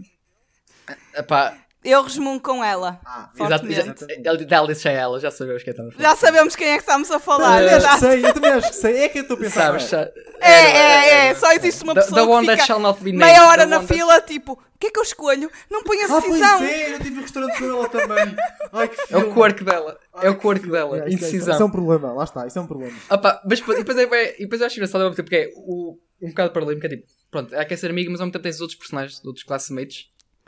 Epá, 1.15 1.55
Eu 1.85 2.01
resmungo 2.01 2.41
com 2.41 2.63
ela. 2.63 2.99
Ah, 3.05 3.29
ele 3.37 4.45
dela 4.45 4.67
disse 4.67 4.87
a 4.87 4.91
ela, 4.91 5.19
já 5.19 5.29
sabemos 5.29 5.61
o 5.61 5.65
que 5.65 5.69
é 5.69 5.73
que 5.73 5.79
estamos 5.81 5.95
a 5.99 6.01
Já 6.01 6.15
sabemos 6.15 6.55
quem 6.55 6.67
é 6.69 6.73
que 6.73 6.79
estamos 6.79 7.11
a 7.11 7.19
falar. 7.19 7.61
eu 7.61 7.67
acho 7.67 7.77
que 7.77 7.85
exato. 7.85 7.99
sei, 7.99 8.25
eu 8.25 8.33
também 8.33 8.51
acho 8.51 8.69
que 8.69 8.75
sei. 8.75 8.97
É 9.03 9.09
que 9.09 9.17
eu 9.19 9.21
estou 9.21 9.37
a 9.37 9.39
pensar. 9.39 9.61
Sabes, 9.79 9.83
é? 9.83 9.87
sa- 9.87 10.11
É, 10.41 10.51
é, 10.51 11.27
é. 11.27 11.35
Só 11.35 11.51
existe 11.51 11.83
uma 11.83 11.93
pessoa 11.93 12.15
the 12.21 12.27
one 12.27 12.41
que 12.41 12.47
that 12.47 12.61
fica 12.63 12.65
shall 12.73 12.79
not 12.81 12.99
be 13.03 13.11
named. 13.11 13.25
meia 13.25 13.47
hora 13.47 13.63
The 13.63 13.69
na 13.69 13.81
fila, 13.83 14.19
tipo, 14.21 14.53
o 14.53 14.79
que 14.79 14.87
é 14.87 14.91
que 14.91 14.99
eu 14.99 15.03
escolho? 15.03 15.51
Não 15.69 15.83
ponho 15.83 16.01
a 16.01 16.05
Ah, 16.17 16.19
decisão. 16.21 16.57
pois 16.57 16.71
é, 16.71 16.93
eu 16.95 16.99
tive 16.99 17.19
um 17.19 17.21
restaurante 17.21 17.57
com 17.59 17.65
ela 17.65 17.89
também. 17.89 18.35
Ai, 18.73 18.87
que 18.87 19.13
É 19.13 19.17
o 19.17 19.33
quirk 19.33 19.63
dela, 19.63 19.99
é 20.21 20.29
o 20.29 20.35
que 20.35 20.41
quirk 20.41 20.69
dela, 20.69 20.97
É, 20.97 20.99
isso 21.01 21.07
é- 21.07 21.11
indecisão. 21.13 21.53
Isso 21.53 21.63
é 21.63 21.65
um 21.65 21.71
problema, 21.71 22.13
lá 22.13 22.23
está, 22.23 22.47
isso 22.47 22.57
é 22.57 22.61
um 22.61 22.67
problema. 22.67 22.97
Opa, 23.11 23.41
mas 23.47 23.59
depois, 23.59 23.77
depois, 23.77 23.97
é, 23.97 24.35
depois 24.39 24.61
eu 24.61 24.67
acho 24.67 24.75
engraçado 24.75 25.01
ao 25.01 25.09
mesmo 25.09 25.15
tempo, 25.17 25.29
porque 25.29 25.35
é 25.35 25.53
o, 25.55 25.97
um 26.21 26.29
bocado 26.29 26.51
paralelo, 26.51 26.79
porque 26.79 26.93
é 26.93 26.97
tipo, 26.97 27.07
pronto, 27.29 27.53
ela 27.53 27.63
quer 27.65 27.77
ser 27.77 27.89
amiga, 27.91 28.09
mas 28.09 28.19
ao 28.19 28.25
mesmo 28.25 28.33
tempo 28.33 28.43
tens 28.43 28.59
outros 28.59 28.77
personagens, 28.79 29.23
outros 29.23 29.43
classmates, 29.45 30.07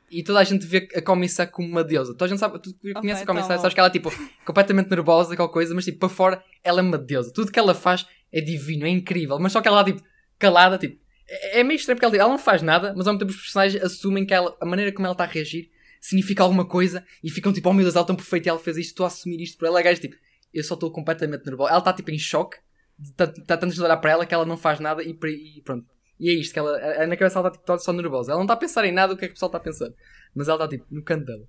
e 0.10 0.24
toda 0.24 0.40
a 0.40 0.44
gente 0.44 0.66
vê 0.66 0.88
a 0.96 1.02
Comissa 1.02 1.46
como 1.46 1.68
uma 1.68 1.84
deusa. 1.84 2.14
Toda 2.14 2.26
a 2.26 2.28
gente 2.30 2.40
sabe, 2.40 2.60
tu 2.60 2.74
conheces 2.80 3.22
a 3.22 3.24
então 3.24 3.36
Comissa, 3.36 3.56
bom. 3.56 3.62
sabes 3.62 3.74
que 3.74 3.80
ela 3.80 3.90
é 3.90 3.92
tipo 3.92 4.12
completamente 4.46 4.90
nervosa, 4.90 5.34
aquela 5.34 5.50
coisa, 5.50 5.74
mas 5.76 5.86
tipo 5.86 6.00
para 6.00 6.10
fora 6.10 6.44
ela 6.64 6.80
é 6.80 6.84
uma 6.84 6.98
deusa. 6.98 7.32
Tudo 7.34 7.52
que 7.52 7.60
ela 7.60 7.74
faz 7.74 8.06
é 8.32 8.42
divino, 8.42 8.86
é 8.86 8.90
incrível, 8.90 9.38
mas 9.40 9.52
só 9.52 9.62
que 9.62 9.68
ela 9.68 9.84
tipo 9.84 10.02
calada, 10.40 10.78
tipo. 10.78 11.00
É 11.28 11.60
é 11.60 11.64
meio 11.64 11.78
estranho 11.78 11.98
porque 11.98 12.06
ela, 12.06 12.12
tipo, 12.14 12.24
ela 12.24 12.32
não 12.32 12.40
faz 12.40 12.62
nada, 12.62 12.94
mas 12.96 13.06
ao 13.06 13.14
mesmo 13.14 13.20
tempo 13.20 13.32
os 13.32 13.42
personagens 13.42 13.84
assumem 13.84 14.26
que 14.26 14.34
ela, 14.34 14.56
a 14.62 14.66
maneira 14.66 14.94
como 14.94 15.06
ela 15.06 15.14
está 15.14 15.26
a 15.26 15.28
reagir 15.28 15.70
significa 16.00 16.44
alguma 16.44 16.66
coisa 16.66 17.06
e 17.24 17.30
ficam 17.30 17.52
tipo, 17.52 17.70
oh 17.70 17.74
meu 17.74 17.84
Deus, 17.84 17.96
ela 17.96 18.06
é 18.06 18.08
tão 18.08 18.16
perfeita 18.16 18.48
e 18.48 18.50
ela 18.50 18.60
fez 18.60 18.78
isto, 18.78 18.90
estou 18.90 19.04
a 19.04 19.08
assumir 19.08 19.42
isto 19.42 19.58
por 19.58 19.68
ela. 19.68 19.80
A 19.80 19.82
gaja, 19.82 20.00
tipo, 20.00 20.16
eu 20.54 20.64
só 20.64 20.76
estou 20.76 20.92
completamente 20.92 21.46
nervosa. 21.46 21.72
Ela 21.72 21.80
está 21.80 21.94
tipo 21.94 22.12
em 22.12 22.20
choque, 22.20 22.58
está 23.00 23.58
tanto 23.58 23.74
de 23.74 23.82
olhar 23.82 23.98
para 23.98 24.12
ela 24.12 24.26
que 24.26 24.34
ela 24.34 24.46
não 24.46 24.58
faz 24.58 24.80
nada 24.80 25.04
e, 25.04 25.10
e 25.10 25.62
pronto. 25.64 25.86
E 26.20 26.30
é 26.30 26.34
isto, 26.34 26.54
que 26.54 26.60
ela, 26.60 26.78
na 27.06 27.16
cabeça 27.16 27.40
ela 27.40 27.48
está 27.48 27.52
tipo, 27.52 27.66
toda 27.66 27.80
só 27.80 27.94
nervosa. 27.94 28.32
Ela 28.32 28.40
não 28.40 28.46
está 28.46 28.56
a 28.56 28.58
pensar 28.58 28.86
em 28.86 28.92
nada 28.92 29.14
do 29.14 29.20
que 29.20 29.26
é 29.26 29.28
que 29.28 29.34
o 29.34 29.36
pessoal 29.36 29.50
está 29.50 29.58
a 29.58 29.62
pensar, 29.62 29.90
mas 30.34 30.48
ela 30.48 30.64
está 30.64 30.68
tipo 30.68 30.86
no 30.90 31.04
canto 31.04 31.26
dela. 31.26 31.48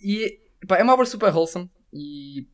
E 0.00 0.40
pá, 0.66 0.78
é 0.78 0.82
uma 0.82 0.94
obra 0.94 1.04
super 1.04 1.34
wholesome 1.34 1.70
e, 1.92 2.46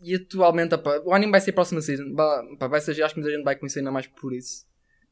e 0.00 0.14
atualmente 0.14 0.76
pá, 0.78 1.00
o 1.04 1.12
anime 1.12 1.32
vai 1.32 1.40
ser 1.40 1.50
a 1.50 1.54
próxima 1.54 1.80
season. 1.80 2.14
Pá, 2.14 2.68
vai 2.68 2.80
ser, 2.80 3.02
acho 3.02 3.14
que 3.14 3.20
muita 3.20 3.34
gente 3.34 3.44
vai 3.44 3.56
conhecer 3.56 3.80
ainda 3.80 3.90
mais 3.90 4.06
por 4.06 4.32
isso. 4.32 4.64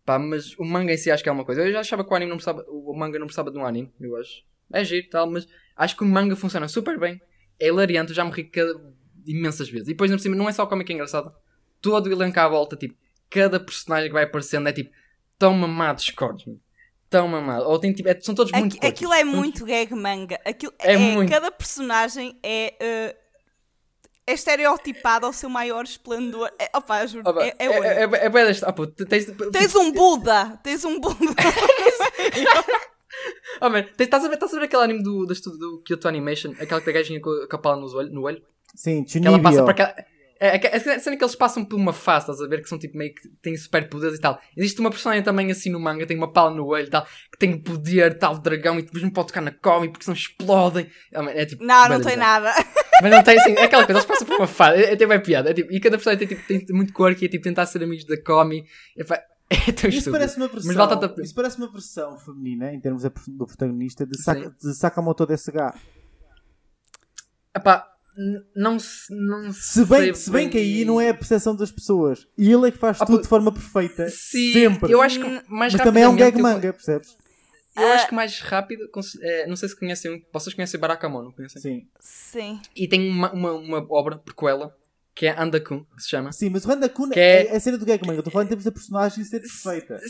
Pá, 0.05 0.19
mas 0.19 0.57
o 0.59 0.65
manga 0.65 0.93
em 0.93 0.97
si 0.97 1.11
acho 1.11 1.23
que 1.23 1.29
é 1.29 1.33
uma 1.33 1.45
coisa. 1.45 1.63
Eu 1.67 1.73
já 1.73 1.81
achava 1.81 2.05
que 2.05 2.13
o 2.13 2.17
anime 2.17 2.31
não 2.31 2.37
precisava, 2.37 2.65
o 2.69 2.95
manga 2.97 3.19
não 3.19 3.27
precisava 3.27 3.51
de 3.51 3.59
um 3.59 3.67
anime, 3.67 3.93
eu 4.01 4.17
acho. 4.17 4.43
É 4.73 4.85
giro 4.85 5.09
tal, 5.09 5.31
mas 5.31 5.47
acho 5.77 5.97
que 5.97 6.03
o 6.03 6.07
manga 6.07 6.37
funciona 6.37 6.69
super 6.69 6.99
bem. 6.99 7.21
É 7.59 7.69
hilariante, 7.69 8.15
já 8.15 8.25
me 8.25 8.31
ri 8.31 8.51
imensas 9.27 9.69
vezes. 9.69 9.89
E 9.89 9.91
depois, 9.91 10.11
por 10.11 10.21
cima, 10.21 10.37
não 10.37 10.49
é 10.49 10.53
só 10.53 10.65
o 10.65 10.67
cómic 10.67 10.93
engraçado. 10.93 11.35
Todo 11.81 12.07
o 12.07 12.13
elenco 12.13 12.39
à 12.41 12.49
volta, 12.49 12.77
tipo, 12.77 12.95
cada 13.29 13.61
personagem 13.61 14.09
que 14.09 14.15
vai 14.15 14.25
aparecendo 14.25 14.69
é 14.69 14.73
tipo, 14.73 14.91
tão 15.39 15.55
mamado 15.55 16.03
mano. 16.47 16.61
Tão 17.09 17.27
mamado. 17.29 17.65
Ou 17.65 17.79
tem, 17.79 17.93
tipo, 17.93 18.09
é- 18.09 18.21
são 18.21 18.35
todos 18.35 18.53
muito 18.53 18.73
quirky. 18.73 18.87
aquilo 18.87 19.13
é 19.15 19.25
muito 19.25 19.65
gag 19.65 19.95
manga. 19.95 20.39
Aquilo 20.45 20.73
É 20.79 20.93
é, 20.95 20.99
muito. 20.99 21.31
Cada 21.31 21.51
personagem 21.51 22.39
é, 22.43 22.75
eh, 22.79 23.17
é 24.27 24.33
estereotipado 24.35 25.25
ao 25.25 25.33
seu 25.33 25.49
maior 25.49 25.85
esplendor. 25.85 26.51
É, 26.59 26.69
opa, 26.77 27.07
juro, 27.07 27.25
pá, 27.25 27.43
é, 27.45 27.55
é, 27.59 27.67
é, 27.67 27.69
é, 27.69 28.05
é, 28.05 28.27
é 28.27 28.29
deste- 28.31 28.65
ah, 28.67 28.73
pô, 28.73 28.87
tens, 28.87 29.25
Tens 29.53 29.75
um 29.75 29.91
Buda! 29.93 30.59
Tens 30.63 30.85
um 30.85 31.01
Buda! 31.01 31.17
Oh, 33.61 33.69
man, 33.69 33.83
tens- 33.97 34.07
estás 34.07 34.25
a 34.25 34.29
ver, 34.29 34.35
estás 34.35 34.53
a 34.55 34.59
ver 34.59 34.67
aquele 34.67 34.83
anime 34.85 35.03
do, 35.03 35.27
do, 35.27 35.35
do 35.35 35.83
Kyoto 35.83 36.07
Animation? 36.07 36.53
Aquela 36.61 36.81
que 36.81 36.91
a 36.91 36.93
gajinha 36.93 37.21
com 37.21 37.31
a- 37.31 37.49
com 37.49 37.57
a 37.57 37.59
pala 37.59 37.81
nos 37.81 37.93
olho, 37.95 38.13
no 38.13 38.23
olho? 38.23 38.41
Sim, 38.77 39.03
Que 39.03 39.27
ela 39.27 39.41
passa 39.43 39.65
para 39.65 39.75
cá. 39.75 40.05
É, 40.41 40.57
é, 40.57 40.61
é, 40.67 40.77
a 40.95 41.01
cena 41.01 41.17
que 41.17 41.25
eles 41.25 41.35
passam 41.35 41.65
por 41.65 41.77
uma 41.77 41.93
fase, 41.93 42.25
estás 42.25 42.41
a 42.41 42.47
ver? 42.49 42.63
Que 42.63 42.69
são 42.69 42.79
tipo 42.79 42.97
meio 42.97 43.13
que 43.15 43.29
têm 43.43 43.57
superpoderes 43.57 44.19
e 44.19 44.21
tal. 44.21 44.41
Existe 44.57 44.81
uma 44.81 44.91
personagem 44.91 45.25
também 45.25 45.51
assim 45.51 45.71
no 45.71 45.81
manga, 45.81 46.07
tem 46.07 46.17
uma 46.17 46.33
pala 46.33 46.55
no 46.55 46.67
olho 46.67 46.87
e 46.87 46.91
tal, 46.91 47.05
que 47.05 47.39
tem 47.39 47.59
poder, 47.59 48.19
tal, 48.19 48.35
de 48.35 48.43
dragão, 48.43 48.79
e 48.79 48.83
depois 48.83 49.03
não 49.03 49.11
pode 49.11 49.29
tocar 49.29 49.41
na 49.41 49.51
come 49.51 49.89
porque 49.89 50.05
senão 50.05 50.17
explodem. 50.17 50.89
Man, 51.13 51.31
é, 51.31 51.45
tipo, 51.45 51.65
Não, 51.65 51.89
não 51.89 52.01
tem 52.01 52.17
nada. 52.17 52.53
Mas 53.03 53.13
não 53.13 53.23
tem 53.23 53.39
assim, 53.39 53.53
é 53.53 53.65
aquela 53.65 53.85
coisa, 53.85 54.01
eles 54.01 54.07
passam 54.07 54.27
por 54.27 54.37
uma 54.37 54.47
fase, 54.47 54.83
é, 54.83 54.93
é, 54.93 54.97
tem 54.97 55.07
bem 55.07 55.21
piada. 55.21 55.51
É, 55.51 55.55
tipo, 55.55 55.73
e 55.73 55.81
cada 55.81 55.97
personagem 55.97 56.27
tem, 56.27 56.37
tipo, 56.37 56.67
tem 56.67 56.77
muito 56.77 56.93
cor 56.93 57.15
que 57.15 57.27
é 57.27 57.29
tipo 57.29 57.45
tentar 57.45 57.67
ser 57.67 57.83
amigos 57.83 58.05
da 58.05 58.21
Comi. 58.23 58.65
É, 58.97 59.03
é 59.51 59.73
tão 59.73 59.89
Isso 59.89 59.99
estúpido. 59.99 60.13
parece, 60.13 60.37
uma 60.37 60.49
versão, 60.49 61.13
Mas 61.17 61.25
isso 61.25 61.35
parece 61.35 61.59
uma 61.59 61.73
versão 61.73 62.19
feminina, 62.19 62.73
em 62.73 62.81
termos 62.81 63.03
do 63.03 63.47
protagonista, 63.47 64.07
de, 64.07 64.21
Saka, 64.21 64.41
Sim. 64.41 64.69
de 64.69 64.75
Sakamoto 64.75 65.27
DSH. 65.27 65.75
Epá, 67.57 67.87
não 68.55 68.79
se. 68.79 69.15
Não 69.15 69.53
Se 69.53 69.85
bem, 69.85 70.01
sei 70.05 70.15
se 70.15 70.31
bem 70.31 70.49
que 70.51 70.59
aí 70.59 70.85
não 70.85 71.01
é 71.01 71.11
a 71.11 71.15
percepção 71.15 71.55
das 71.55 71.71
pessoas. 71.71 72.27
E 72.37 72.51
ele 72.53 72.69
é 72.69 72.71
que 72.71 72.79
faz 72.79 73.01
Ah, 73.01 73.07
tudo 73.07 73.23
de 73.23 73.29
forma 73.29 73.53
perfeita. 73.53 74.09
Sim, 74.09 74.53
sempre. 74.53 74.93
eu 74.93 75.01
acho 75.01 75.21
que 75.21 75.27
Hum, 75.27 75.41
mais 75.49 75.73
Mas 75.75 75.83
também 75.83 76.03
é 76.03 76.09
um 76.09 76.17
gag 76.17 76.31
rapidamente 76.31 76.39
eu- 76.39 76.43
manga, 76.63 76.73
percebes? 76.73 77.17
Eu 77.77 77.87
Ah. 77.87 77.93
acho 77.95 78.09
que 78.09 78.15
mais 78.15 78.41
rápido, 78.41 78.89
é, 79.23 79.47
não 79.47 79.55
sei 79.55 79.69
se 79.69 79.79
conhecem, 79.79 80.11
um- 80.13 80.23
vocês 80.33 80.53
conhecem 80.55 80.81
Barakamon, 80.81 81.23
não 81.23 81.33
conhecem? 81.33 81.63
Sim. 81.63 81.87
Sim. 82.01 82.61
E 82.75 82.89
tem 82.89 83.09
uma, 83.09 83.31
uma, 83.33 83.53
uma 83.53 83.87
obra, 83.91 84.19
prequela, 84.19 84.75
que 85.15 85.27
é 85.27 85.41
Andakun, 85.41 85.85
que 85.97 86.03
se 86.03 86.09
chama. 86.09 86.33
Sim, 86.33 86.51
mas 86.51 86.65
o 86.65 86.69
Randa 86.69 86.89
Kun 86.89 87.11
Que 87.11 87.21
é- 87.21 87.47
é... 87.47 87.57
a 87.57 87.61
cena 87.61 87.79
do 87.79 87.87
gag 87.87 88.05
manga. 88.05 88.17
Eu 88.17 88.21
estou 88.21 88.33
falar 88.33 88.45
em 88.45 88.49
termos 88.49 88.65
da 88.65 88.73
personagem 88.73 89.23
ser 89.25 89.41
perfeita. 89.41 90.01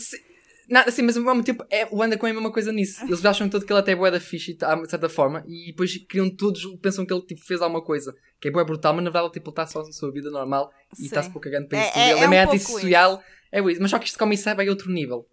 Não, 0.69 0.81
assim, 0.81 1.01
mas 1.01 1.17
ao 1.17 1.23
mesmo 1.23 1.43
tempo, 1.43 1.65
é, 1.69 1.87
o 1.91 2.01
Andakun 2.03 2.27
é 2.27 2.29
a 2.31 2.33
mesma 2.33 2.51
coisa 2.51 2.71
nisso. 2.71 3.03
Eles 3.03 3.25
acham 3.25 3.49
todo 3.49 3.65
que 3.65 3.71
ele 3.73 3.79
até 3.79 3.91
é 3.93 3.95
bué 3.95 4.11
da 4.11 4.19
fixe, 4.19 4.53
tá, 4.55 4.75
de 4.75 4.89
certa 4.89 5.09
forma, 5.09 5.43
e 5.47 5.67
depois 5.71 5.97
criam 6.07 6.29
todos, 6.29 6.63
pensam 6.81 7.05
que 7.05 7.13
ele 7.13 7.21
tipo, 7.23 7.41
fez 7.43 7.61
alguma 7.61 7.83
coisa, 7.83 8.13
que 8.39 8.47
é 8.47 8.51
bué 8.51 8.63
brutal, 8.63 8.93
mas 8.93 9.03
na 9.03 9.09
verdade 9.09 9.25
ele 9.27 9.33
tipo, 9.33 9.49
está 9.49 9.65
só 9.65 9.81
na 9.83 9.91
sua 9.91 10.11
vida 10.11 10.29
normal 10.29 10.71
e 10.99 11.05
está-se 11.05 11.29
pouco 11.29 11.45
cagando 11.49 11.67
para 11.67 11.79
É- 11.79 11.81
isso 11.83 11.91
tudo. 11.93 11.99
é- 12.01 12.09
Ele 12.11 12.19
é 12.19 12.23
é 12.23 12.27
um 12.27 12.29
meio 12.29 12.43
pouco 12.43 12.55
antissocial, 12.55 13.23
é 13.51 13.59
isso. 13.61 13.81
Mas 13.81 13.91
só 13.91 13.97
que 13.99 14.05
isto 14.07 14.19
Comissai 14.19 14.55
vai 14.55 14.67
a 14.67 14.69
outro 14.69 14.91
nível. 14.91 15.25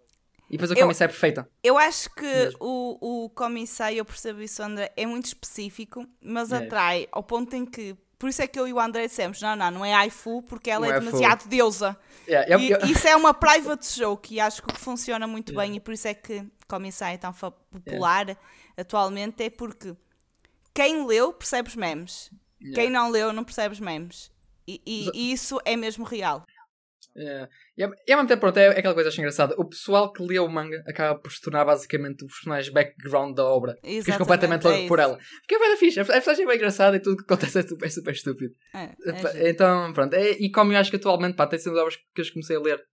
E 0.49 0.53
depois 0.53 0.71
a 0.71 0.73
Eu- 0.75 0.81
Comissai 0.81 1.05
é 1.05 1.09
perfeita. 1.09 1.49
Eu 1.63 1.77
acho 1.77 2.09
que 2.15 2.23
Mesmo. 2.23 2.57
o, 2.61 3.25
o 3.25 3.29
Comissai, 3.31 3.99
eu 3.99 4.05
percebo 4.05 4.41
isso, 4.41 4.63
André, 4.63 4.91
é 4.95 5.05
muito 5.05 5.25
específico, 5.25 6.05
mas 6.21 6.51
É. 6.51 6.57
atrai 6.57 7.07
ao 7.11 7.21
ponto 7.21 7.53
em 7.55 7.65
que. 7.65 7.95
Por 8.19 8.29
isso 8.29 8.41
é 8.41 8.47
que 8.47 8.59
eu 8.59 8.67
e 8.67 8.73
o 8.73 8.79
André 8.79 9.07
dissemos: 9.07 9.41
não, 9.41 9.55
não, 9.55 9.69
não 9.71 9.85
é 9.85 9.93
Aifu, 9.93 10.41
porque 10.43 10.69
ela 10.71 10.87
Não 10.87 10.93
é, 10.93 10.97
é 10.97 10.99
demasiado 10.99 11.47
deusa. 11.47 11.97
Yeah, 12.27 12.51
eu- 12.51 12.59
E 12.59 12.71
eu- 12.71 12.79
isso 12.91 13.07
é 13.07 13.15
uma 13.15 13.33
private 13.33 13.95
joke 13.97 14.33
e 14.33 14.39
acho 14.39 14.61
que 14.63 14.75
funciona 14.79 15.27
muito 15.27 15.53
bem 15.53 15.75
e 15.75 15.79
por 15.79 15.93
isso 15.93 16.07
é 16.07 16.13
que 16.13 16.43
Comissai 16.67 17.13
é 17.13 17.17
tão 17.17 17.31
popular 17.33 18.37
atualmente 18.75 19.43
é 19.43 19.49
porque 19.49 19.95
quem 20.73 21.05
leu 21.05 21.31
percebe 21.33 21.69
os 21.69 21.75
memes. 21.75 22.31
Quem 22.73 22.89
não 22.89 23.09
leu 23.09 23.31
não 23.31 23.43
percebe 23.43 23.73
os 23.73 23.79
memes. 23.79 24.31
E, 24.67 24.81
e- 24.85 25.09
e 25.13 25.31
isso 25.31 25.59
é 25.63 25.75
mesmo 25.77 26.03
real. 26.03 26.45
É, 27.19 27.49
e, 27.75 27.83
ao- 27.83 27.89
mesmo 28.07 28.27
tempo, 28.27 28.41
pronto, 28.41 28.57
é, 28.57 28.67
é 28.67 28.69
aquela 28.79 28.93
coisa 28.93 29.09
que 29.09 29.13
acho 29.13 29.21
engraçada. 29.21 29.55
O 29.57 29.65
pessoal 29.65 30.13
que 30.13 30.21
lê 30.21 30.37
o 30.37 30.47
manga 30.47 30.83
acaba 30.87 31.19
por 31.19 31.31
se 31.31 31.41
tornar 31.41 31.65
basicamente 31.65 32.23
o 32.23 32.27
personagem 32.27 32.71
background 32.71 33.35
da 33.35 33.43
obra. 33.43 33.73
Ficas 33.75 33.91
Exatamente, 33.91 34.17
completamente 34.19 34.67
é 34.67 34.69
logo 34.69 34.87
por 34.87 34.99
ela. 34.99 35.17
Porque 35.17 35.55
é 35.55 35.59
bem 35.59 35.77
fixe. 35.77 35.99
A 35.99 36.05
personagem 36.05 36.43
é 36.43 36.47
bem 36.47 36.55
engraçada 36.57 36.95
e 36.95 36.99
tudo 36.99 37.17
que 37.17 37.23
acontece 37.23 37.59
é 37.59 37.63
super, 37.63 37.85
é 37.87 37.89
super 37.89 38.13
estúpido. 38.13 38.53
É, 38.75 38.95
é 39.45 39.49
então, 39.49 39.91
pronto. 39.93 40.13
É- 40.13 40.31
e 40.31 40.51
como 40.51 40.71
eu 40.71 40.77
acho 40.77 40.91
que 40.91 40.97
atualmente, 40.97 41.35
pá, 41.35 41.47
tem 41.47 41.57
sido 41.57 41.75
obras 41.77 41.95
que 41.95 42.21
eu 42.21 42.31
comecei 42.33 42.55
a 42.55 42.59
ler. 42.59 42.83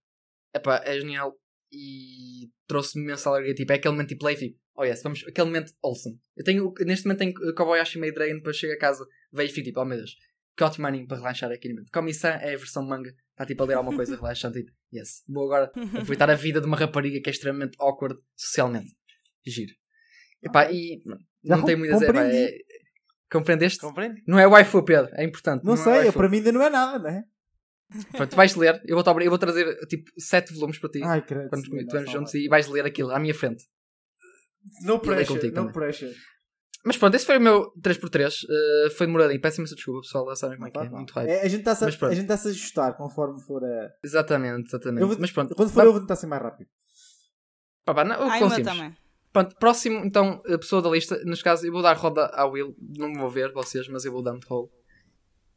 Epá, 0.55 0.81
é 0.83 0.99
genial. 0.99 1.33
E 1.71 2.49
trouxe-me 2.67 3.03
imensa 3.03 3.29
alegria. 3.29 3.53
Tipo, 3.53 3.73
é 3.73 3.75
aquele 3.75 3.91
momento 3.93 4.09
tipo, 4.09 4.21
play, 4.21 4.35
tipo, 4.35 4.57
oh 4.75 4.83
yes, 4.83 5.03
vamos, 5.03 5.23
aquele 5.27 5.45
momento 5.47 5.71
wholesome. 5.83 6.17
Eu 6.35 6.43
tenho, 6.43 6.73
neste 6.79 7.05
momento 7.05 7.19
tenho 7.19 7.53
Kobayashi 7.55 7.99
Maid 7.99 8.15
Dragon, 8.15 8.35
depois 8.35 8.55
chego 8.57 8.73
a 8.73 8.77
casa, 8.77 9.05
vejo 9.31 9.51
e 9.51 9.53
fico 9.53 9.65
tipo, 9.67 9.81
oh 9.81 9.85
meu 9.85 9.97
Deus, 9.97 10.15
que 10.57 10.63
ótimo 10.63 10.87
anime 10.87 11.07
para 11.07 11.17
relaxar 11.17 11.51
aqui 11.51 11.67
no 11.67 11.75
momento. 11.75 11.91
Komi-san 11.91 12.29
é 12.41 12.53
a 12.53 12.57
versão 12.57 12.83
manga, 12.83 13.13
está 13.35 13.45
tipo 13.45 13.61
a 13.63 13.65
ler 13.65 13.73
alguma 13.75 13.95
coisa 13.95 14.15
relaxante, 14.17 14.59
tipo, 14.63 14.71
yes, 14.93 15.23
vou 15.27 15.45
agora 15.45 15.65
aproveitar 15.65 16.29
a 16.29 16.35
vida 16.35 16.61
de 16.61 16.67
uma 16.67 16.77
rapariga 16.77 17.19
que 17.21 17.29
é 17.29 17.31
extremamente 17.31 17.75
awkward 17.79 18.17
socialmente. 18.35 18.95
Giro. 19.45 19.73
Epá, 20.41 20.71
e 20.71 21.01
Já 21.43 21.57
não 21.57 21.65
tenho 21.65 21.77
muito 21.77 21.91
a 21.91 21.95
dizer, 21.95 22.07
pá, 22.07 22.13
compreendi. 22.13 22.37
é... 22.43 22.57
Compreendeste? 23.31 23.79
Compreende? 23.79 24.23
Não 24.27 24.39
é 24.39 24.47
waifu, 24.47 24.83
Pedro, 24.83 25.09
é 25.13 25.23
importante. 25.23 25.65
Não, 25.65 25.73
é 25.73 25.77
sei, 25.77 25.93
waifu. 25.93 26.13
para 26.17 26.29
mim 26.29 26.37
ainda 26.37 26.51
não 26.51 26.63
é 26.63 26.69
nada, 26.69 26.99
né? 27.11 27.23
Pronto, 28.11 28.29
tu 28.31 28.35
vais 28.35 28.55
ler, 28.55 28.81
eu 28.85 29.01
vou, 29.01 29.21
eu 29.21 29.29
vou 29.29 29.37
trazer 29.37 29.77
tipo 29.87 30.09
sete 30.17 30.53
volumes 30.53 30.77
para 30.79 30.89
ti. 30.89 31.03
Ai, 31.03 31.21
credo. 31.23 31.49
quando 31.49 31.61
estivermos 31.63 31.93
não, 32.05 32.13
juntos 32.19 32.33
não 32.33 32.41
e 32.41 32.47
vais 32.47 32.67
ler 32.67 32.85
aquilo 32.85 33.11
à 33.11 33.19
minha 33.19 33.33
frente. 33.33 33.63
No 34.81 34.95
E 34.95 34.99
pressure, 34.99 35.27
contigo 35.27 35.55
no 35.55 35.67
também. 35.67 35.73
pressure. 35.73 36.15
Mas 36.85 36.97
pronto, 36.97 37.15
esse 37.15 37.25
foi 37.25 37.37
o 37.37 37.41
meu 37.41 37.71
3x3. 37.81 38.43
Uh, 38.43 38.91
foi 38.91 39.07
demoradinho, 39.07 39.41
peço 39.41 39.59
imensa 39.59 39.75
desculpa, 39.75 40.01
pessoal. 40.01 40.27
Já 40.29 40.35
sabem 40.35 40.57
como 40.57 40.67
é 40.67 40.71
que 40.71 40.77
é, 40.77 40.89
muito 40.89 41.13
hype. 41.13 41.29
É, 41.29 41.41
a 41.41 41.47
gente 41.47 41.59
está-se 41.61 41.83
a, 41.83 41.87
pronto. 41.91 42.11
a 42.11 42.15
gente 42.15 42.27
tá-se 42.27 42.47
a 42.47 42.51
ajustar 42.51 42.95
conforme 42.95 43.41
for 43.41 43.63
a. 43.63 43.89
Exatamente, 44.03 44.67
exatamente. 44.67 45.03
Vou- 45.05 45.17
Mas 45.19 45.31
pronto, 45.31 45.55
Quando 45.55 45.71
for 45.71 45.83
eu 45.85 45.91
vou 45.91 46.01
tentar 46.01 46.15
ser 46.15 46.27
mais 46.27 46.41
rápido. 46.43 46.69
pá, 47.83 47.93
pá, 47.95 48.03
não, 48.03 48.29
Ai, 48.29 48.39
conseguimos. 48.39 48.71
também. 48.71 48.95
Pronto, 49.33 49.55
próximo, 49.57 49.97
então, 50.05 50.41
a 50.47 50.57
pessoa 50.57 50.81
da 50.81 50.89
lista. 50.89 51.17
Neste 51.25 51.43
caso, 51.43 51.65
eu 51.65 51.71
vou 51.71 51.81
dar 51.81 51.97
roda 51.97 52.27
à 52.27 52.45
Will. 52.45 52.75
Não 52.97 53.09
me 53.09 53.17
vou 53.17 53.29
ver 53.29 53.51
vocês, 53.51 53.87
mas 53.89 54.05
eu 54.05 54.11
vou 54.11 54.21
dando 54.21 54.45
rolo. 54.45 54.71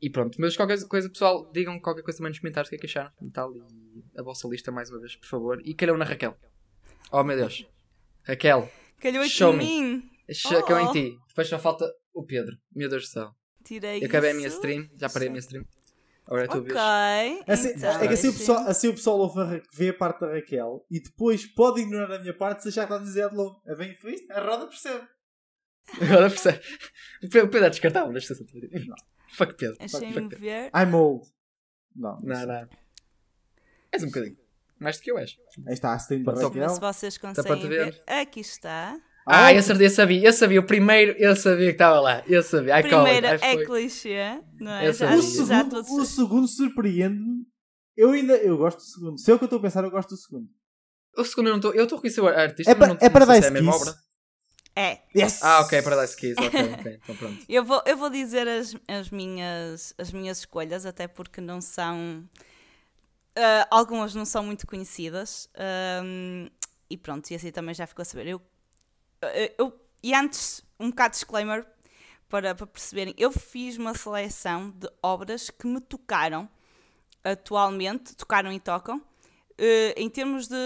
E 0.01 0.09
pronto, 0.11 0.37
mas 0.41 0.57
qualquer 0.57 0.83
coisa, 0.89 1.09
pessoal, 1.11 1.51
digam 1.53 1.79
qualquer 1.81 2.03
coisa 2.03 2.19
também 2.19 2.31
nos 2.31 2.39
comentários 2.41 2.69
o 2.69 2.71
que 2.71 2.77
é 2.77 2.79
que 2.79 2.87
acharam 2.87 3.11
e 3.21 3.31
tal. 3.31 3.55
E 3.55 3.63
a 4.17 4.23
vossa 4.23 4.49
lista 4.49 4.73
mais 4.73 4.91
uma 4.91 4.99
vez, 5.01 5.15
por 5.17 5.27
favor. 5.27 5.61
E 5.65 5.75
calhou 5.75 5.97
na 5.99 6.05
Raquel. 6.05 6.37
Oh 7.13 7.23
meu 7.23 7.37
Deus. 7.37 7.67
Raquel, 8.23 8.71
Calhou 9.01 9.21
aqui 9.23 9.31
Show 9.31 9.53
em 9.55 9.57
me. 9.59 9.65
mim. 9.65 10.11
Chacão 10.35 10.77
Oh. 10.77 10.91
em 10.91 10.93
ti. 10.93 11.19
Depois 11.29 11.49
só 11.49 11.59
falta 11.59 11.91
o 12.13 12.25
Pedro. 12.25 12.57
Meu 12.75 12.89
Deus 12.89 13.05
do 13.05 13.09
céu. 13.09 13.31
Tirei 13.65 14.03
Eu 14.03 14.07
acabei 14.07 14.31
a 14.31 14.35
minha 14.35 14.49
stream, 14.49 14.89
já 14.97 15.09
parei 15.09 15.29
a 15.29 15.31
minha 15.31 15.41
stream. 15.41 15.65
Agora 16.27 16.43
é 16.43 16.45
a 16.45 16.49
tua 16.49 16.61
Ok. 16.61 16.75
vez. 16.75 17.45
Assim, 17.49 17.69
então, 17.77 18.01
é 18.03 18.07
que 18.09 18.15
assim 18.15 18.29
o, 18.29 18.33
pessoal, 18.33 18.59
assim 18.69 18.89
o 18.89 18.95
pessoal 18.95 19.19
ouve 19.19 19.63
vê 19.75 19.89
a 19.89 19.95
parte 19.95 20.21
da 20.21 20.33
Raquel 20.35 20.85
e 20.91 21.01
depois 21.03 21.47
pode 21.47 21.81
ignorar 21.81 22.17
a 22.17 22.19
minha 22.19 22.35
parte 22.37 22.63
se 22.63 22.69
achar 22.69 22.87
que 22.87 22.93
está 22.93 23.03
a 23.03 23.07
dizer 23.07 23.31
de 23.31 23.37
novo. 23.37 23.63
É 23.67 23.75
bem 23.75 23.93
visto? 24.03 24.31
A 24.31 24.41
roda 24.41 24.67
percebe. 24.67 25.07
Agora 26.03 26.29
percebe. 26.29 26.61
O 27.25 27.29
Pedro 27.31 27.61
o 27.61 27.65
é 27.65 27.71
descartável 27.71 28.13
nesta 28.13 28.35
situação. 28.35 28.69
Fuck 29.33 29.55
Pedro. 29.57 29.77
Fuck, 29.77 29.91
Deixem-me 30.01 30.13
fuck 30.15 30.29
Pedro. 30.29 30.39
ver. 30.39 30.71
I'm 30.75 30.95
old. 30.95 31.27
Não, 31.97 32.19
Não, 32.23 32.47
não. 32.47 32.69
És 33.91 34.03
um 34.03 34.07
bocadinho. 34.07 34.37
Mais 34.79 34.99
do 34.99 35.03
que 35.03 35.11
eu 35.11 35.19
és. 35.19 35.37
Aí 35.67 35.73
está 35.73 35.95
a 35.95 35.97
stream 35.97 36.23
da 36.23 36.33
Raquel. 36.35 36.69
se 36.69 36.81
vocês 36.81 37.17
conseguem 37.19 37.69
ver. 37.69 38.03
Aqui 38.07 38.41
está. 38.41 39.01
Ah, 39.31 39.53
eu 39.53 39.63
sabia, 39.63 39.87
eu 39.87 39.91
sabia, 39.91 40.25
eu 40.27 40.33
sabia. 40.33 40.61
O 40.61 40.63
primeiro, 40.67 41.13
eu 41.19 41.37
sabia 41.37 41.67
que 41.67 41.73
estava 41.73 42.01
lá. 42.01 42.23
Eu 42.27 42.43
sabia. 42.43 42.79
I 42.81 42.83
it. 42.83 43.27
I 43.27 43.39
é 43.43 43.65
clichê, 43.65 44.41
não 44.59 44.73
é? 44.73 44.89
Eu 44.89 44.93
Já, 44.93 45.07
sabia. 45.07 45.19
O 45.19 45.23
já 45.47 45.63
segundo, 45.65 45.81
o 46.01 46.05
segundo 46.05 46.49
surpreende-me. 46.49 47.47
Eu 47.97 48.11
ainda 48.11 48.35
eu 48.37 48.57
gosto 48.57 48.79
do 48.79 48.85
segundo. 48.85 49.19
Se 49.19 49.31
é 49.31 49.35
o 49.35 49.39
que 49.39 49.45
eu 49.45 49.47
estou 49.47 49.59
a 49.59 49.63
pensar, 49.63 49.85
eu 49.85 49.91
gosto 49.91 50.11
do 50.11 50.17
segundo. 50.17 50.49
O 51.17 51.25
segundo 51.25 51.47
eu 51.49 51.51
não 51.51 51.59
estou. 51.59 51.75
Eu 51.75 51.85
estou 51.85 51.99
a 51.99 52.01
conhecer 52.01 52.21
o 52.21 52.29
artista, 52.29 52.71
É 52.71 52.75
mas 52.75 52.89
pa- 52.89 52.95
não, 52.95 53.01
é 53.01 53.11
não 53.11 53.27
sei 53.27 53.43
se 53.43 53.45
é 53.45 53.49
a 53.49 53.51
mesma 53.51 53.75
obra. 53.75 53.95
É. 54.77 54.99
Yes! 55.17 55.43
Ah, 55.43 55.61
ok, 55.63 55.83
Paradise 55.83 56.17
Kiss, 56.17 56.41
ok, 56.41 56.73
ok. 56.75 57.01
Então 57.03 57.17
pronto. 57.17 57.45
Eu 57.49 57.65
vou, 57.65 57.83
eu 57.85 57.97
vou 57.97 58.09
dizer 58.09 58.47
as, 58.47 58.77
as, 58.87 59.11
minhas, 59.11 59.93
as 59.99 60.13
minhas 60.13 60.39
escolhas, 60.39 60.87
até 60.87 61.09
porque 61.09 61.41
não 61.41 61.61
são. 61.61 62.23
ah, 63.37 63.67
algumas 63.71 64.15
não 64.15 64.25
são 64.25 64.45
muito 64.45 64.67
conhecidas. 64.67 65.49
ahm, 65.57 66.47
e 66.89 66.97
pronto, 66.97 67.29
e 67.31 67.35
assim 67.35 67.51
também 67.51 67.75
já 67.75 67.87
ficou 67.87 68.03
a 68.03 68.05
saber. 68.07 68.29
Eu, 68.29 68.41
eu, 69.23 69.55
eu- 69.67 69.81
e 70.03 70.15
antes, 70.15 70.63
um 70.79 70.91
bocado 70.91 71.13
de 71.13 71.19
disclaimer 71.19 71.67
para, 72.29 72.55
para 72.55 72.67
perceberem: 72.67 73.15
eu 73.19 73.33
fiz 73.33 73.77
uma 73.79 73.95
seleção 73.95 74.71
de 74.71 74.89
obras 75.03 75.51
que 75.51 75.67
me 75.67 75.81
tocaram 75.81 76.49
atualmente, 77.25 78.15
tocaram 78.17 78.53
e 78.53 78.61
tocam, 78.61 79.03
eh, 79.59 79.95
em 79.97 80.09
termos 80.11 80.49
de. 80.49 80.57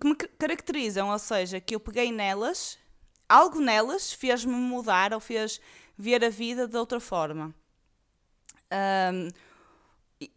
que 0.00 0.06
me 0.08 0.16
ca- 0.16 0.28
caracterizam, 0.38 1.10
ou 1.10 1.18
seja, 1.18 1.60
que 1.60 1.74
eu 1.74 1.80
peguei 1.80 2.12
nelas, 2.12 2.78
algo 3.28 3.60
nelas 3.60 4.12
fez-me 4.12 4.52
mudar 4.54 5.12
ou 5.14 5.20
fez 5.20 5.60
ver 5.98 6.24
a 6.24 6.30
vida 6.30 6.68
de 6.68 6.76
outra 6.76 7.00
forma. 7.00 7.54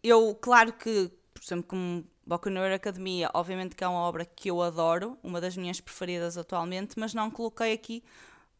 Eu, 0.02 0.34
claro 0.34 0.72
que, 0.72 1.10
por 1.32 1.42
exemplo, 1.42 1.64
como 1.68 2.04
Boku 2.26 2.50
no 2.50 2.60
Hero 2.60 2.74
Academia, 2.74 3.30
obviamente 3.32 3.76
que 3.76 3.84
é 3.84 3.88
uma 3.88 4.00
obra 4.00 4.24
que 4.24 4.50
eu 4.50 4.60
adoro, 4.60 5.16
uma 5.22 5.40
das 5.40 5.56
minhas 5.56 5.80
preferidas 5.80 6.36
atualmente, 6.36 6.98
mas 6.98 7.14
não 7.14 7.30
coloquei 7.30 7.72
aqui 7.72 8.02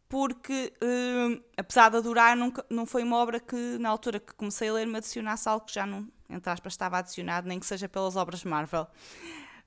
porque, 0.08 0.72
hum, 0.82 1.40
apesar 1.56 1.90
de 1.90 1.96
adorar, 1.96 2.36
nunca, 2.36 2.64
não 2.70 2.86
foi 2.86 3.02
uma 3.02 3.16
obra 3.16 3.40
que, 3.40 3.56
na 3.78 3.88
altura 3.88 4.20
que 4.20 4.32
comecei 4.34 4.68
a 4.68 4.72
ler, 4.72 4.86
me 4.86 4.98
adicionasse 4.98 5.48
algo 5.48 5.66
que 5.66 5.74
já 5.74 5.84
não, 5.84 6.06
entre 6.30 6.48
aspas, 6.50 6.74
estava 6.74 6.98
adicionado, 6.98 7.48
nem 7.48 7.58
que 7.58 7.66
seja 7.66 7.88
pelas 7.88 8.14
obras 8.14 8.44
Marvel. 8.44 8.86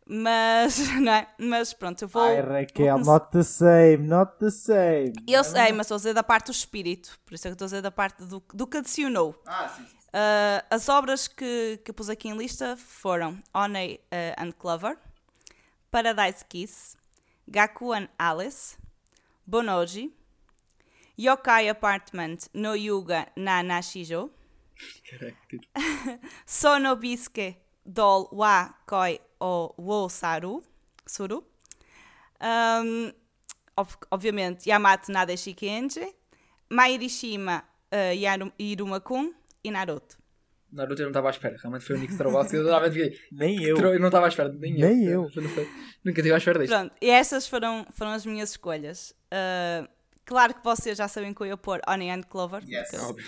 Mas, 0.08 0.78
não 1.00 1.12
é? 1.12 1.28
Mas 1.38 1.74
pronto, 1.74 2.02
eu 2.02 2.08
vou. 2.08 2.22
Ai, 2.22 2.42
vou 2.42 2.52
Raquel, 2.54 2.94
começar- 2.94 3.12
not 3.12 3.32
the 3.32 3.44
same, 3.44 3.98
not 4.08 4.32
the 4.40 4.50
same. 4.50 5.14
Eu 5.28 5.44
sei, 5.44 5.72
mas 5.74 5.86
estou 5.88 5.96
a 5.96 5.98
dizer 5.98 6.14
da 6.14 6.24
parte 6.24 6.46
do 6.46 6.52
espírito, 6.52 7.20
por 7.26 7.34
isso 7.34 7.48
é 7.48 7.52
que 7.52 7.56
estou 7.56 7.66
a 7.66 7.68
dizer 7.68 7.82
da 7.82 7.92
parte 7.92 8.24
do, 8.24 8.42
do 8.54 8.66
que 8.66 8.78
adicionou. 8.78 9.36
Ah, 9.46 9.68
sim. 9.76 9.99
Uh, 10.12 10.62
as 10.72 10.90
obras 10.90 11.28
que, 11.28 11.80
que 11.86 11.94
pus 11.94 12.10
aqui 12.10 12.30
em 12.30 12.36
lista 12.38 12.76
foram 12.76 13.40
Honey 13.54 14.00
uh, 14.12 14.34
and 14.42 14.52
Clover, 14.54 14.98
Paradise 15.92 16.44
Kiss, 16.50 16.98
Gakuan 17.48 18.10
Alice, 18.18 18.76
Bonoji, 19.48 20.12
Yokai 21.18 21.70
Apartment 21.70 22.50
no 22.54 22.74
Yuga 22.74 23.28
na 23.36 23.62
Nashijo, 23.62 24.32
Sonobisuke 26.46 27.56
Doll 27.86 28.30
wa 28.32 28.70
Koi 28.88 29.20
o 29.40 29.74
wo 29.78 30.08
Saru, 30.10 30.64
Suru, 31.06 31.44
um, 32.42 33.12
ob- 33.78 34.06
obviamente 34.12 34.68
Yamato 34.70 35.12
Nadeshi 35.12 35.54
Kenji, 35.56 36.06
Mairishima 36.72 37.64
uh, 37.92 38.52
Iruma-kun 38.60 39.34
e 39.64 39.72
Naruto. 39.72 40.18
Naruto 40.72 41.02
eu 41.02 41.06
não 41.06 41.12
estava 41.12 41.28
à 41.30 41.32
espera, 41.32 41.58
realmente 41.58 41.84
foi 41.86 41.96
o 41.96 42.00
único 42.00 42.16
trabalho 42.18 42.48
que 42.50 42.56
eu 42.56 42.66
realmente 42.66 42.94
fiquei. 42.94 43.20
Nem 43.32 43.64
eu. 43.64 43.78
Eu 43.78 44.00
não 44.00 44.08
estava 44.08 44.26
à 44.26 44.30
espera, 44.30 44.50
nem, 44.54 44.74
Nem 44.74 45.04
eu. 45.06 45.30
eu. 45.34 45.44
Nunca 46.06 46.20
estive 46.20 46.34
à 46.34 46.38
espera 46.38 46.60
disto. 46.60 46.72
Pronto, 46.72 46.96
e 47.02 47.10
essas 47.10 47.48
foram, 47.48 47.86
foram 47.92 48.12
as 48.12 48.26
minhas 48.26 48.52
escolhas. 48.52 49.12
Uh, 49.34 49.88
claro 50.26 50.54
que 50.54 50.64
vocês 50.64 50.98
já 50.98 51.08
sabem 51.08 51.34
que 51.34 51.42
eu 51.42 51.48
ia 51.48 51.58
pôr 51.58 51.82
Honey 51.88 52.10
and 52.12 52.22
Clover. 52.24 52.64
Yes. 52.68 52.90
porque- 52.92 53.06
Óbvio. 53.06 53.26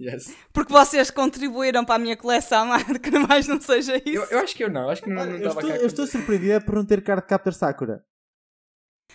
Yes. 0.00 0.36
Porque 0.52 0.72
vocês 0.72 1.08
contribuíram 1.10 1.84
para 1.84 1.94
a 1.94 1.98
minha 2.00 2.16
coleção, 2.16 2.68
que 3.00 3.10
mais 3.16 3.46
não 3.46 3.60
seja 3.60 3.96
isso. 3.98 4.08
Eu, 4.08 4.24
eu 4.24 4.38
acho 4.40 4.54
que 4.56 4.64
eu 4.64 4.68
não, 4.70 4.90
acho 4.90 5.00
que 5.02 5.08
não 5.08 5.24
não 5.24 5.32
eu, 5.32 5.36
estava 5.38 5.60
estou, 5.60 5.70
cá. 5.70 5.76
eu 5.76 5.86
estou 5.86 6.06
surpreendida 6.06 6.60
por 6.60 6.74
não 6.74 6.84
ter 6.84 7.00
card 7.02 7.24
captor 7.26 7.52
Sakura. 7.54 8.04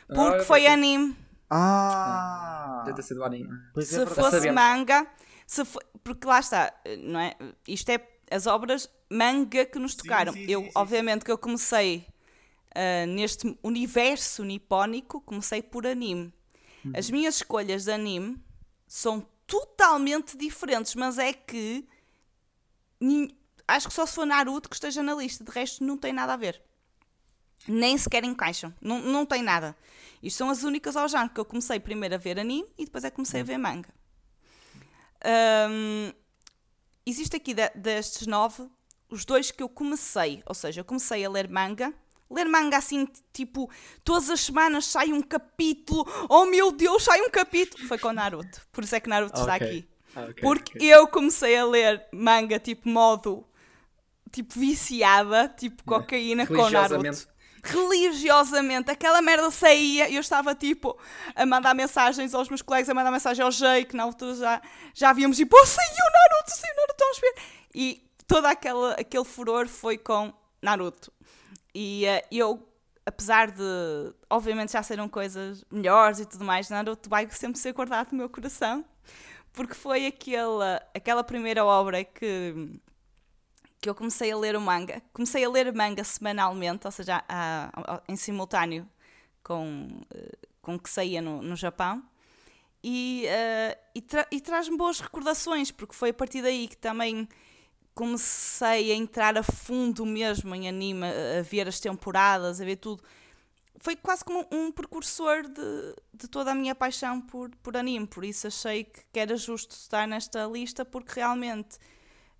Porque 0.07 0.37
Ah, 0.37 0.43
foi 0.43 0.65
anime. 0.67 1.15
Ah! 1.49 2.81
Deve 2.85 2.95
ter 2.95 3.03
sido 3.03 3.23
anime. 3.23 3.49
É 3.77 3.81
se 3.81 4.05
fosse 4.05 4.49
manga, 4.51 5.05
se 5.49 5.63
porque 6.03 6.27
lá 6.27 6.39
está, 6.39 6.71
não 6.99 7.19
é? 7.19 7.35
Isto 7.67 7.89
é 7.89 8.07
as 8.29 8.45
obras 8.45 8.87
manga 9.09 9.65
que 9.65 9.79
nos 9.79 9.95
tocaram. 9.95 10.31
sim, 10.31 10.45
eu, 10.47 10.59
sim, 10.59 10.65
sim, 10.67 10.71
obviamente, 10.75 11.25
que 11.25 11.31
eu 11.31 11.39
comecei 11.39 12.05
ah, 12.75 13.07
neste 13.07 13.57
universo 13.63 14.43
nipónico, 14.43 15.19
comecei 15.21 15.63
por 15.63 15.87
anime. 15.87 16.31
Uhum. 16.85 16.91
As 16.95 17.09
minhas 17.09 17.37
escolhas 17.37 17.85
de 17.85 17.91
anime 17.91 18.39
são 18.87 19.25
totalmente 19.47 20.37
diferentes, 20.37 20.93
mas 20.93 21.17
é 21.17 21.33
que 21.33 21.83
acho 23.67 23.87
que 23.87 23.93
só 23.93 24.05
se 24.05 24.13
for 24.13 24.27
Naruto 24.27 24.69
que 24.69 24.75
esteja 24.75 25.01
na 25.01 25.15
lista, 25.15 25.43
de 25.43 25.49
resto 25.49 25.83
não 25.83 25.97
tem 25.97 26.13
nada 26.13 26.33
a 26.33 26.37
ver. 26.37 26.61
Nem 27.67 27.97
sequer 27.97 28.23
encaixam, 28.23 28.71
não, 28.79 29.01
não 29.01 29.25
tem 29.25 29.41
nada. 29.41 29.75
Isto 30.21 30.37
são 30.37 30.49
as 30.51 30.61
únicas 30.61 30.95
ao 30.95 31.07
género 31.07 31.31
que 31.31 31.39
eu 31.39 31.45
comecei 31.45 31.79
primeiro 31.79 32.13
a 32.13 32.19
ver 32.19 32.37
anime 32.37 32.69
e 32.77 32.85
depois 32.85 33.03
é 33.03 33.09
que 33.09 33.15
comecei 33.15 33.41
a 33.41 33.43
ver 33.43 33.57
manga. 33.57 33.89
Hum, 35.25 36.13
existe 37.05 37.35
aqui 37.35 37.53
de- 37.53 37.69
destes 37.75 38.25
nove, 38.27 38.67
os 39.09 39.25
dois 39.25 39.51
que 39.51 39.61
eu 39.63 39.69
comecei, 39.69 40.41
ou 40.45 40.53
seja, 40.55 40.81
eu 40.81 40.85
comecei 40.85 41.25
a 41.25 41.29
ler 41.29 41.49
manga. 41.49 41.93
Ler 42.31 42.45
manga 42.45 42.77
assim, 42.77 43.07
tipo, 43.33 43.69
todas 44.03 44.29
as 44.29 44.39
semanas 44.41 44.85
sai 44.85 45.11
um 45.11 45.21
capítulo. 45.21 46.05
Oh 46.29 46.45
meu 46.45 46.71
Deus, 46.71 47.03
sai 47.03 47.19
um 47.21 47.29
capítulo! 47.29 47.87
Foi 47.87 47.97
com 47.97 48.11
Naruto. 48.13 48.61
Por 48.71 48.83
isso 48.83 48.93
é 48.95 48.99
que 48.99 49.09
Naruto 49.09 49.39
está 49.39 49.55
Ok. 49.55 49.67
aqui. 49.67 49.89
Ah, 50.15 50.21
ok, 50.29 50.33
Porque 50.43 50.77
ok. 50.77 50.93
eu 50.93 51.07
comecei 51.07 51.55
a 51.57 51.65
ler 51.65 52.07
manga 52.13 52.59
tipo 52.59 52.87
modo 52.87 53.45
tipo 54.31 54.59
viciada, 54.59 55.49
tipo 55.49 55.83
cocaína 55.83 56.45
com. 56.45 56.69
Naruto. 56.69 57.27
Religiosamente, 57.63 58.91
aquela 58.91 59.21
merda 59.21 59.51
saía 59.51 60.09
e 60.09 60.15
eu 60.15 60.21
estava 60.21 60.55
tipo 60.55 60.97
a 61.35 61.45
mandar 61.45 61.73
mensagens 61.73 62.33
aos 62.33 62.49
meus 62.49 62.61
colegas, 62.61 62.89
a 62.89 62.93
mandar 62.93 63.11
mensagem 63.11 63.43
ao 63.43 63.51
Jay, 63.51 63.85
que 63.85 63.95
na 63.95 64.03
altura 64.03 64.35
já, 64.35 64.61
já 64.93 65.13
víamos 65.13 65.37
tipo, 65.37 65.55
oh, 65.55 65.65
saiu 65.65 65.87
Naruto, 65.89 66.51
saiu 66.51 66.75
Naruto, 66.75 66.95
vamos 66.99 67.19
ver. 67.19 67.35
E 67.73 68.09
todo 68.27 68.45
aquele, 68.45 68.93
aquele 68.97 69.25
furor 69.25 69.67
foi 69.67 69.97
com 69.97 70.33
Naruto. 70.61 71.11
E 71.73 72.05
eh, 72.05 72.25
eu, 72.31 72.67
apesar 73.05 73.51
de, 73.51 74.13
obviamente, 74.29 74.73
já 74.73 74.83
serão 74.83 75.09
coisas 75.09 75.63
melhores 75.71 76.19
e 76.19 76.25
tudo 76.25 76.45
mais, 76.45 76.69
Naruto 76.69 77.09
vai 77.09 77.29
sempre 77.31 77.59
ser 77.59 77.73
guardado 77.73 78.11
no 78.11 78.17
meu 78.17 78.29
coração, 78.29 78.85
porque 79.53 79.73
foi 79.73 80.05
aquela, 80.05 80.81
aquela 80.93 81.23
primeira 81.23 81.65
obra 81.65 82.03
que, 82.03 82.79
que 83.81 83.89
eu 83.89 83.95
comecei 83.95 84.31
a 84.31 84.37
ler 84.37 84.55
o 84.55 84.61
manga. 84.61 85.01
Comecei 85.13 85.43
a 85.43 85.49
ler 85.49 85.73
manga 85.73 86.03
semanalmente, 86.03 86.85
ou 86.85 86.91
seja, 86.91 87.23
a- 87.27 87.69
a- 87.75 88.01
em 88.07 88.15
simultâneo 88.15 88.87
com, 89.43 89.87
eh, 90.13 90.37
com 90.61 90.75
o 90.75 90.79
que 90.79 90.89
saía 90.89 91.21
no, 91.21 91.41
no 91.41 91.55
Japão. 91.55 92.03
E, 92.83 93.25
eh, 93.27 93.77
e, 93.95 94.01
tra- 94.01 94.27
e 94.31 94.39
traz-me 94.41 94.77
boas 94.77 94.99
recordações, 94.99 95.71
porque 95.71 95.93
foi 95.95 96.09
a 96.09 96.13
partir 96.13 96.41
daí 96.41 96.67
que 96.67 96.77
também 96.77 97.27
comecei 97.93 98.91
a 98.91 98.95
entrar 98.95 99.37
a 99.37 99.43
fundo 99.43 100.05
mesmo 100.05 100.55
em 100.55 100.67
anime, 100.69 101.05
a, 101.05 101.39
a 101.39 101.41
ver 101.41 101.67
as 101.67 101.79
temporadas, 101.79 102.61
a 102.61 102.65
ver 102.65 102.77
tudo. 102.77 103.03
Foi 103.81 103.95
quase 103.95 104.23
como 104.25 104.45
um 104.51 104.71
precursor 104.71 105.43
de, 105.47 105.95
de 106.13 106.27
toda 106.27 106.51
a 106.51 106.55
minha 106.55 106.75
paixão 106.75 107.21
por, 107.21 107.49
por 107.63 107.77
anime, 107.77 108.05
por 108.07 108.25
isso 108.25 108.47
achei 108.47 108.83
que, 108.85 109.01
que 109.11 109.19
era 109.19 109.35
justo 109.37 109.71
estar 109.71 110.07
nesta 110.07 110.45
lista, 110.45 110.83
porque 110.85 111.13
realmente, 111.15 111.77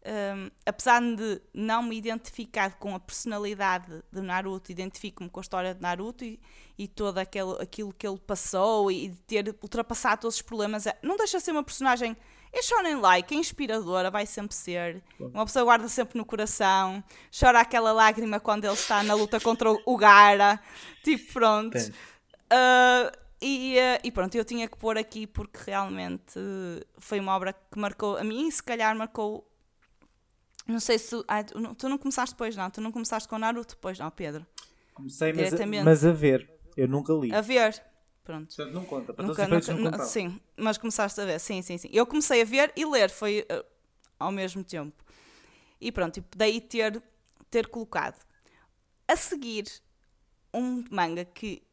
hum, 0.06 0.50
apesar 0.66 1.02
de 1.02 1.42
não 1.54 1.84
me 1.84 1.98
identificar 1.98 2.78
com 2.78 2.96
a 2.96 3.00
personalidade 3.00 4.04
de 4.12 4.22
Naruto, 4.22 4.72
identifico-me 4.72 5.30
com 5.30 5.40
a 5.40 5.42
história 5.42 5.74
de 5.74 5.82
Naruto 5.82 6.24
e, 6.24 6.40
e 6.78 6.88
todo 6.88 7.18
aquele, 7.18 7.62
aquilo 7.62 7.94
que 7.94 8.08
ele 8.08 8.20
passou 8.20 8.92
e 8.92 9.10
de 9.10 9.22
ter 9.22 9.56
ultrapassado 9.62 10.22
todos 10.22 10.36
os 10.36 10.42
problemas. 10.42 10.86
é- 10.88 10.98
Não 11.04 11.18
deixa 11.18 11.38
de 11.38 11.44
ser 11.44 11.52
uma 11.52 11.64
personagem 11.64 12.16
é 12.52 12.64
shonen 12.64 12.96
like, 13.00 13.32
é 13.34 13.38
inspiradora, 13.38 14.10
vai 14.10 14.26
sempre 14.26 14.56
ser. 14.56 15.04
Uma 15.20 15.46
pessoa 15.46 15.64
guarda 15.66 15.88
sempre 15.88 16.18
no 16.18 16.26
coração, 16.26 17.04
chora 17.38 17.60
aquela 17.60 17.92
lágrima 17.92 18.40
quando 18.40 18.66
ele 18.66 18.74
está 18.74 19.04
na 19.04 19.14
luta 19.14 19.40
contra 19.40 19.70
o 19.72 19.98
Gara. 19.98 20.60
Tipo, 21.04 21.34
pronto. 21.34 21.78
Ah, 22.50 23.12
e, 23.42 23.78
ah, 23.80 24.00
e 24.04 24.12
pronto, 24.12 24.36
eu 24.36 24.44
tinha 24.44 24.68
que 24.68 24.78
pôr 24.78 24.98
aqui 24.98 25.28
porque 25.28 25.60
realmente 25.68 26.40
foi 26.98 27.20
uma 27.20 27.36
obra 27.36 27.54
que 27.54 27.78
marcou 27.80 28.18
a 28.18 28.24
mim 28.24 28.48
e 28.48 28.52
se 28.52 28.64
calhar 28.64 28.96
marcou. 28.96 29.46
Não 30.70 30.80
sei 30.80 30.98
se. 31.00 31.16
ah, 31.28 31.44
tu 31.44 31.90
não- 31.90 31.98
começaste 31.98 32.34
depois, 32.36 32.56
não. 32.56 32.70
Tu 32.70 32.80
não 32.80 32.92
começaste 32.92 33.28
com 33.28 33.38
Naruto 33.38 33.76
depois, 33.76 33.98
não, 33.98 34.10
Pedro. 34.12 34.46
Comecei, 34.94 35.34
mas 35.34 35.54
a, 35.54 35.66
mas 35.84 36.06
a 36.06 36.12
ver. 36.12 36.50
Eu 36.78 36.88
nunca 36.88 37.12
li. 37.14 37.34
A 37.34 37.42
ver. 37.42 37.82
Pronto. 38.24 38.56
Portanto, 38.56 38.74
não 38.74 38.86
conta. 38.86 39.14
Para 39.14 39.26
Nunca, 39.28 39.48
todos 39.48 39.68
os 39.68 39.76
nunca- 39.76 39.98
não 39.98 40.06
sim, 40.06 40.40
mas 40.56 40.78
começaste 40.78 41.20
a 41.20 41.26
ver, 41.26 41.40
sim, 41.40 41.62
sim, 41.64 41.78
sim. 41.80 41.90
Eu 41.92 42.06
comecei 42.06 42.42
a 42.42 42.46
ver 42.46 42.72
e 42.76 42.86
ler, 42.86 43.10
foi 43.10 43.42
uh, 43.52 43.66
ao 44.20 44.32
mesmo 44.32 44.64
tempo. 44.64 45.04
E 45.82 45.92
pronto, 45.92 46.18
e 46.18 46.24
daí 46.36 46.62
ter, 46.62 47.02
ter 47.50 47.68
colocado. 47.68 48.20
A 49.08 49.16
seguir, 49.16 49.66
um 50.54 50.84
manga 50.92 51.26
que 51.26 51.64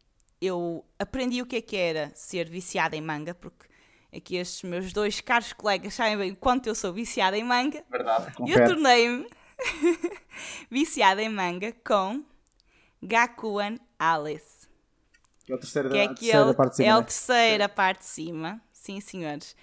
eu 0.40 0.82
aprendi 0.98 1.42
o 1.42 1.46
que 1.46 1.56
é 1.56 1.60
que 1.60 1.76
era 1.76 2.10
ser 2.14 2.48
viciada 2.48 2.96
em 2.96 3.02
manga, 3.02 3.34
porque 3.34 3.66
aqui 4.14 4.36
estes 4.36 4.62
meus 4.62 4.92
dois 4.92 5.20
caros 5.20 5.52
colegas 5.52 5.94
sabem 5.94 6.16
bem 6.16 6.32
o 6.32 6.36
quanto 6.36 6.66
eu 6.66 6.74
sou 6.74 6.92
viciada 6.92 7.36
em 7.36 7.44
manga. 7.44 7.84
Verdade. 7.90 8.26
Eu 8.28 8.34
confere. 8.34 8.66
tornei-me 8.66 9.26
viciada 10.70 11.22
em 11.22 11.28
manga 11.28 11.72
com 11.86 12.22
Gakuan 13.02 13.76
Alice. 13.98 14.66
Que 15.44 15.52
é 15.52 15.54
o 15.54 15.58
terceiro 15.58 15.88
que 15.88 15.94
da 15.94 16.00
é 16.00 16.04
a 16.06 16.08
terceira 16.14 16.54
parte 16.54 16.76
de 16.76 16.82
é 16.82 16.86
cima. 16.86 16.94
a 16.94 16.98
né? 16.98 17.04
terceira 17.04 17.68
parte 17.68 17.98
de 18.00 18.04
cima, 18.06 18.60
sim 18.72 19.00
senhores. 19.00 19.56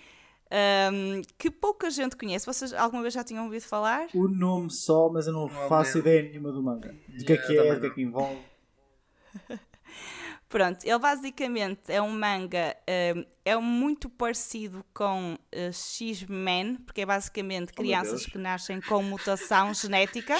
Ahm, 0.49 1.21
que 1.37 1.49
pouca 1.49 1.89
gente 1.89 2.15
conhece. 2.15 2.45
Vocês 2.45 2.73
alguma 2.73 3.01
vez 3.01 3.13
já 3.13 3.23
tinham 3.23 3.43
ouvido 3.45 3.63
falar? 3.63 4.07
O 4.13 4.27
nome 4.27 4.69
só, 4.69 5.09
mas 5.09 5.25
eu 5.25 5.33
não 5.33 5.47
Não 5.47 5.67
faço 5.67 5.97
ideia 5.97 6.21
nenhuma 6.21 6.51
do 6.51 6.61
manga. 6.61 6.95
Do 7.07 7.25
que 7.25 7.33
é 7.33 7.35
Yeah, 7.35 7.47
que 7.47 7.57
é, 7.57 7.75
do 7.75 7.81
que 7.81 7.87
é 7.87 7.89
que 7.89 8.01
envolve. 8.01 8.39
Pronto, 10.53 10.85
ele 10.85 10.99
basicamente 10.99 11.79
é 11.87 11.99
um 11.99 12.11
manga, 12.11 12.77
ahm, 12.87 13.23
é 13.43 13.55
muito 13.57 14.07
parecido 14.07 14.85
com 14.93 15.35
eh, 15.51 15.71
X-Men, 15.71 16.75
porque 16.85 17.01
é 17.01 17.05
basicamente 17.07 17.71
Oh, 17.71 17.77
crianças 17.81 18.23
que 18.27 18.37
nascem 18.37 18.79
com 18.81 19.01
mutação 19.01 19.73
genética. 19.73 20.39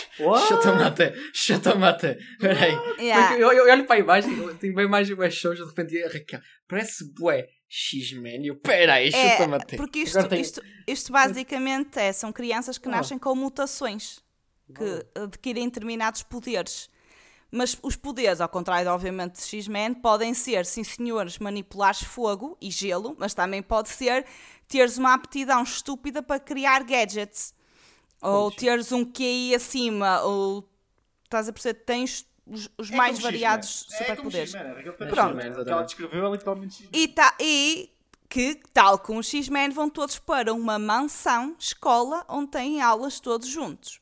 Chuta-me 1.34 1.84
até. 1.86 2.18
Peraí. 2.40 2.76
Yeah. 3.00 3.38
Eu, 3.40 3.52
eu 3.54 3.72
olho 3.72 3.86
para 3.88 3.96
a 3.96 4.00
imagem, 4.00 4.38
eu 4.38 4.56
tenho 4.56 4.76
bem 4.76 4.88
mais 4.88 5.10
bué 5.10 5.32
shows, 5.32 5.58
de 5.58 5.66
repente, 5.66 5.96
e 5.96 6.06
Raquel, 6.08 6.42
parece 6.68 7.12
bué 7.16 7.48
X-Men. 7.68 8.44
E 8.44 8.48
eu, 8.50 8.56
peraí, 8.56 9.12
chuta-me 9.12 9.56
É, 9.56 9.78
porque 9.78 10.00
isto, 10.00 10.28
tenho- 10.28 10.42
isto, 10.42 10.62
isto 10.88 11.12
basicamente 11.12 11.98
é, 11.98 12.14
são 12.14 12.32
crianças 12.32 12.78
que 12.78 12.88
Ah. 12.88 12.92
nascem 12.92 13.18
com 13.18 13.34
mutações, 13.36 14.20
que 14.76 15.20
adquirem 15.20 15.66
determinados 15.66 16.22
poderes. 16.22 16.88
Mas 17.56 17.78
os 17.84 17.96
poderes, 17.96 18.42
ao 18.42 18.50
contrário, 18.50 18.90
obviamente, 18.90 19.36
de 19.36 19.44
X-Men, 19.44 19.94
podem 19.94 20.34
ser, 20.34 20.66
sim 20.66 20.84
senhores, 20.84 21.38
manipulares 21.38 22.02
fogo 22.02 22.58
e 22.60 22.72
gelo, 22.72 23.16
mas 23.20 23.36
também 23.36 23.62
pode 23.62 23.90
ser 23.90 24.26
teres 24.68 24.98
uma 24.98 25.14
aptidão 25.14 25.62
estúpida 25.62 26.24
para 26.24 26.40
criar 26.40 26.84
gadgets. 26.84 27.54
Ou 28.20 28.50
teres 28.50 28.92
um 28.92 29.06
QI 29.06 29.54
acima, 29.54 30.24
ou 30.24 30.68
estás 31.26 31.48
a 31.48 31.54
perceber, 31.54 31.84
tens 31.86 32.26
os, 32.48 32.72
os 32.76 32.90
É 32.90 32.96
mais 32.96 33.20
variados. 33.20 33.86
É 33.92 33.98
superpoderes. 33.98 34.56
É 34.56 34.92
Pronto. 34.92 35.38
Que 35.38 35.70
ela 35.70 35.84
descreveu 35.84 36.26
é 36.26 36.32
literalmente 36.32 36.84
X-Men. 36.86 37.04
E, 37.04 37.08
tá, 37.10 37.36
e 37.40 37.92
que, 38.28 38.60
tal 38.74 38.98
como 38.98 39.20
os 39.20 39.30
X-Men, 39.30 39.70
vão 39.70 39.92
todos 39.92 40.18
para 40.18 40.52
uma 40.52 40.80
mansão, 40.80 41.56
escola, 41.60 42.26
onde 42.28 42.50
têm 42.50 42.82
aulas 42.82 43.20
todos 43.20 43.48
juntos. 43.48 44.02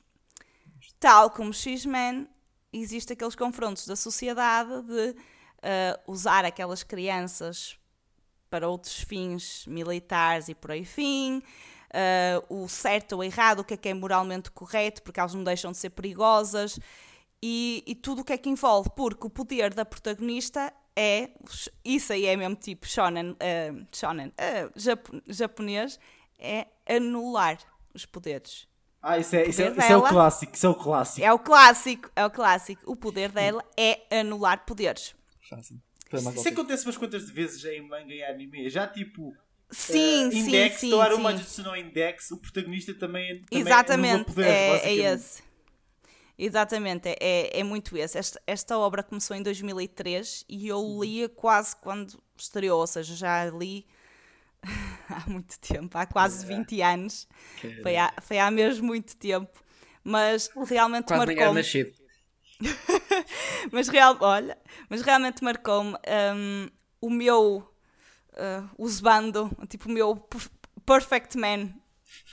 Tal 1.01 1.31
como 1.31 1.49
os 1.49 1.61
X-Men, 1.61 2.29
existem 2.74 3.15
aqueles 3.15 3.36
confrontos 3.36 3.86
da 3.86 3.95
sociedade 3.95 4.69
de 4.84 5.15
ah, 5.61 5.99
usar 6.07 6.45
aquelas 6.45 6.84
crianças 6.84 7.78
para 8.49 8.67
outros 8.67 9.01
fins 9.01 9.65
militares 9.67 10.49
e 10.49 10.55
por 10.55 10.72
aí 10.72 10.86
fim, 10.86 11.41
ah, 11.93 12.43
o 12.49 12.67
certo 12.67 13.13
ou 13.13 13.24
errado, 13.24 13.59
o 13.59 13.63
que 13.63 13.74
é 13.74 13.78
que 13.78 13.89
é 13.89 13.93
moralmente 13.93 14.51
correto, 14.51 15.01
porque 15.03 15.19
elas 15.19 15.34
não 15.34 15.43
deixam 15.43 15.72
de 15.72 15.78
ser 15.78 15.89
perigosas, 15.91 16.80
e, 17.43 17.84
e 17.88 17.95
tudo 17.95 18.22
o 18.22 18.24
que 18.24 18.34
é 18.34 18.38
que 18.38 18.49
envolve, 18.49 18.89
porque 18.95 19.26
o 19.26 19.30
poder 19.30 19.74
da 19.74 19.84
protagonista 19.84 20.72
é, 20.95 21.32
isso 21.84 22.13
aí 22.13 22.26
é 22.26 22.36
mesmo 22.36 22.55
tipo 22.55 22.86
shonen, 22.88 23.36
ah, 23.39 23.86
shonen 23.93 24.32
japo- 24.76 25.22
japonês, 25.28 25.99
é 26.38 26.67
anular 26.88 27.57
os 27.93 28.05
poderes. 28.05 28.67
Ah, 29.01 29.17
isso 29.17 29.35
é, 29.35 29.47
isso, 29.47 29.61
é, 29.61 29.71
poder 29.71 29.81
isso 29.81 29.91
é 29.91 29.97
o 29.97 30.03
clássico, 30.03 30.55
isso 30.55 30.65
é 30.65 30.69
o 30.69 30.75
clássico. 30.75 31.25
É 31.25 31.33
o 31.33 31.39
clássico, 31.39 32.11
é 32.15 32.25
o 32.25 32.29
clássico. 32.29 32.81
O 32.85 32.95
poder 32.95 33.31
dela 33.31 33.63
é 33.75 34.19
anular 34.19 34.63
poderes. 34.65 35.15
Fácil. 35.49 35.81
Isso 36.35 36.49
acontece 36.49 36.85
umas 36.85 36.97
quantas 36.97 37.25
de 37.25 37.31
vezes 37.31 37.63
em 37.65 37.81
manga 37.81 38.13
e 38.13 38.23
anime. 38.23 38.69
Já 38.69 38.85
tipo. 38.87 39.33
Sim, 39.69 40.29
sim, 40.29 40.39
Index, 40.39 40.75
sim, 40.75 40.89
sim. 40.91 41.21
Majutsu 41.21 41.63
no 41.63 41.75
Index, 41.75 42.31
o 42.31 42.37
protagonista 42.37 42.93
também. 42.93 43.41
também 43.41 43.61
Exatamente, 43.61 44.13
anula 44.13 44.25
poderes, 44.25 44.83
é, 44.83 44.89
é 44.89 44.95
esse. 45.13 45.43
Exatamente, 46.37 47.07
é, 47.07 47.15
é, 47.19 47.59
é 47.59 47.63
muito 47.63 47.95
esse. 47.97 48.17
Esta, 48.17 48.41
esta 48.45 48.77
obra 48.77 49.01
começou 49.01 49.35
em 49.35 49.41
2003 49.41 50.43
e 50.49 50.67
eu 50.67 50.99
lia 51.01 51.29
quase 51.29 51.75
quando 51.77 52.21
estreou, 52.35 52.81
ou 52.81 52.87
seja, 52.87 53.15
já 53.15 53.45
li 53.45 53.85
há 55.09 55.30
muito 55.30 55.59
tempo, 55.59 55.97
há 55.97 56.05
quase 56.05 56.45
20 56.45 56.82
anos. 56.82 57.28
Foi 57.82 57.95
há, 57.97 58.14
foi 58.22 58.39
há 58.39 58.49
mesmo 58.51 58.88
muito 58.88 59.16
tempo. 59.18 59.64
Mas 60.03 60.49
realmente 60.68 61.05
Quase 61.05 61.26
marcou-me. 61.26 61.53
nascido. 61.53 61.91
Mas, 63.72 63.88
real, 63.88 64.18
olha, 64.22 64.57
mas 64.89 65.01
realmente 65.01 65.43
marcou-me 65.43 65.93
hum, 66.36 66.68
o 66.99 67.09
meu 67.09 67.57
uh, 68.34 68.70
usbando, 68.78 69.49
tipo 69.68 69.89
o 69.89 69.91
meu 69.91 70.16
per- 70.16 70.49
perfect 70.86 71.38
man 71.38 71.74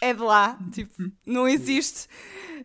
é 0.00 0.12
de 0.12 0.20
lá, 0.22 0.58
tipo, 0.72 0.94
não 1.26 1.46
existe, 1.48 2.08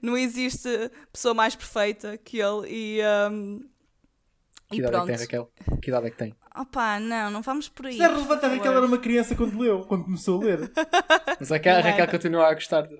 não 0.02 0.18
existe 0.18 0.70
pessoa 1.12 1.34
mais 1.34 1.56
perfeita 1.56 2.18
que 2.18 2.40
ele 2.40 2.68
e, 2.70 3.02
hum, 3.32 3.70
Que 4.70 4.78
idade 4.78 4.96
é 4.98 5.00
que 5.02 5.08
tem, 5.08 5.16
Raquel? 5.18 5.52
Que 5.82 5.90
idade 5.90 6.08
é 6.08 6.10
que 6.12 6.18
tem? 6.18 6.36
Opa, 6.56 7.00
não, 7.00 7.32
não 7.32 7.42
vamos 7.42 7.68
por 7.68 7.88
aí. 7.88 7.94
Isso 7.94 8.04
é 8.04 8.08
relevante 8.08 8.34
a 8.34 8.40
favor. 8.42 8.58
Raquel 8.58 8.72
era 8.78 8.86
uma 8.86 8.98
criança 9.00 9.36
quando 9.36 9.60
leu, 9.60 9.82
quando 9.88 10.04
começou 10.06 10.42
a 10.42 10.46
ler. 10.46 10.72
Mas 11.40 11.52
a 11.52 11.56
Raquel, 11.56 11.74
a 11.78 11.82
Raquel 11.82 12.04
era. 12.04 12.12
continua 12.12 12.48
a 12.48 12.54
gostar 12.54 12.82
de 12.82 12.96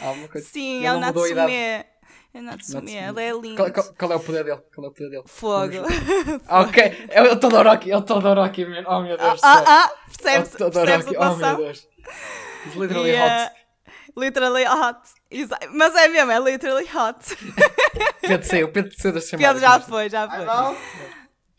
alguma 0.00 0.28
coisa. 0.28 0.46
Sim, 0.46 0.86
é 0.86 0.92
o. 0.92 0.98
Natsume. 1.00 1.52
É 1.52 1.86
o 2.34 2.42
Natsume, 2.42 2.96
ele 2.96 3.22
é 3.22 3.30
lindo. 3.32 3.56
Qual, 3.56 3.70
qual- 3.70 3.94
qual 3.96 4.12
é 4.12 4.16
o 4.16 4.20
poder 4.20 4.42
dele? 4.44 4.60
Qual 4.74 4.86
é 4.86 4.90
o 4.90 4.92
poder 4.92 5.10
dele? 5.10 5.22
Fogo. 5.26 5.74
Ah, 6.48 6.62
ok. 6.62 7.06
É 7.10 7.22
o 7.22 7.38
Todoroki, 7.38 7.92
é 7.92 7.96
o 7.96 8.02
Todoroki, 8.02 8.64
man. 8.64 8.84
Oh 8.88 9.00
meu 9.02 9.16
Deus. 9.16 9.40
Ah, 9.44 9.56
céu. 9.58 9.64
ah, 9.66 9.90
É 9.92 10.38
o 10.40 10.42
percebes, 10.42 10.72
percebes 10.74 11.06
a 11.16 11.30
oh 11.30 11.36
meu? 11.36 11.56
Deus. 11.58 11.88
It's 12.66 12.74
literally 12.76 13.10
E, 13.10 13.16
hot. 13.20 13.52
literally 14.16 14.64
hot. 14.66 14.98
Mas 15.74 15.94
é 15.94 16.08
mesmo, 16.08 16.32
é 16.32 16.40
literally 16.40 16.88
hot. 16.92 17.18
Pedro 18.22 18.46
saiu, 18.48 18.68
Pedro 18.72 18.92
saiu 18.98 19.12
das 19.14 19.28
chamadas. 19.28 19.46
Pedro 19.54 19.60
já 19.60 19.80
foi, 19.80 20.08
já 20.10 20.28
foi. 20.28 20.46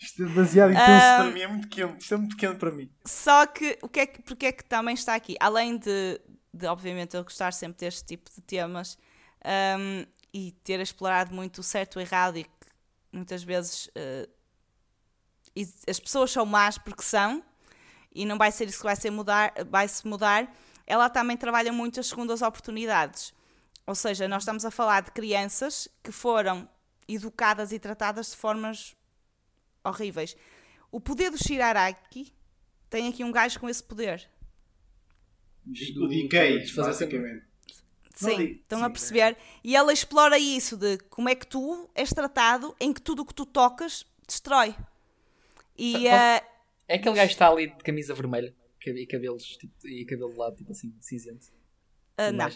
Isto 0.05 0.23
é 0.23 0.25
demasiado 0.25 0.71
intenso 0.71 0.87
Ah. 0.89 1.17
para 1.21 1.31
mim, 1.31 1.39
é 1.41 1.47
muito 1.47 1.67
quente. 1.67 2.01
Isto 2.01 2.13
é 2.13 2.17
muito 2.17 2.37
quente 2.37 2.57
para 2.57 2.71
mim. 2.71 2.89
Só 3.05 3.45
que, 3.45 3.77
o 3.81 3.89
que 3.89 3.99
é 3.99 4.05
que, 4.05 4.21
porque 4.21 4.45
é 4.47 4.51
que 4.51 4.63
também 4.63 4.93
está 4.93 5.15
aqui? 5.15 5.35
Além 5.39 5.77
de, 5.77 6.21
de 6.53 6.67
obviamente, 6.67 7.15
eu 7.15 7.23
gostar 7.23 7.51
sempre 7.53 7.79
deste 7.79 8.05
tipo 8.05 8.29
de 8.33 8.41
temas 8.41 8.97
hum, 9.79 10.05
e 10.33 10.51
ter 10.63 10.79
explorado 10.79 11.33
muito 11.33 11.59
o 11.59 11.63
certo 11.63 11.99
e 11.99 11.99
o 11.99 12.01
errado 12.01 12.37
e 12.37 12.43
que 12.43 12.49
muitas 13.11 13.43
vezes 13.43 13.89
e 15.55 15.67
as 15.89 15.99
pessoas 15.99 16.31
são 16.31 16.45
más 16.45 16.77
porque 16.77 17.01
são 17.01 17.41
e 18.13 18.25
não 18.25 18.37
vai 18.37 18.51
ser 18.51 18.67
isso 18.67 18.79
que 18.79 18.83
vai, 18.83 18.95
ser 18.95 19.09
mudar, 19.09 19.53
vai 19.69 19.87
se 19.87 20.05
mudar, 20.07 20.53
ela 20.85 21.09
também 21.09 21.35
trabalha 21.35 21.71
muito 21.71 21.99
as 21.99 22.07
segundas 22.07 22.41
oportunidades. 22.41 23.33
Ou 23.85 23.93
seja, 23.95 24.27
nós 24.27 24.43
estamos 24.43 24.63
a 24.65 24.71
falar 24.71 25.01
de 25.01 25.11
crianças 25.11 25.87
que 26.01 26.11
foram 26.11 26.67
educadas 27.07 27.71
e 27.71 27.79
tratadas 27.79 28.31
de 28.31 28.37
formas 28.37 28.95
horríveis. 29.85 30.35
O 30.91 30.99
poder 30.99 31.29
do 31.29 31.37
Shiraraki 31.37 32.33
tem 32.89 33.07
aqui 33.07 33.23
um 33.23 33.31
gajo 33.31 33.59
com 33.59 33.69
esse 33.69 33.83
poder. 33.83 34.27
O 35.67 36.07
Decay, 36.07 36.65
basicamente. 36.75 37.45
Sim, 38.13 38.59
estão 38.61 38.83
a 38.83 38.89
perceber? 38.89 39.35
E 39.61 39.75
ela 39.75 39.91
explora 39.91 40.39
isso 40.39 40.77
de 40.77 40.97
como 41.09 41.27
é 41.27 41.35
que 41.35 41.45
tu 41.45 41.89
és 41.93 42.09
tratado 42.11 42.73
em 42.79 42.93
que 42.93 43.01
tudo 43.01 43.23
o 43.23 43.25
que 43.25 43.33
tu 43.33 43.45
tocas 43.45 44.05
destrói. 44.25 44.73
E 45.77 46.07
eh, 46.07 46.41
É 46.87 46.95
aquele 46.95 47.15
gajo 47.15 47.27
que 47.27 47.33
está 47.33 47.49
ali 47.49 47.67
de 47.67 47.83
camisa 47.83 48.13
vermelha 48.13 48.55
e 48.85 49.05
cabelos 49.05 49.43
tipo, 49.57 49.87
e 49.87 50.05
cabelo 50.05 50.31
de 50.31 50.37
lado, 50.37 50.55
tipo 50.55 50.71
assim, 50.71 50.95
cinzento. 51.01 51.47
ah, 52.17 52.31
não. 52.31 52.47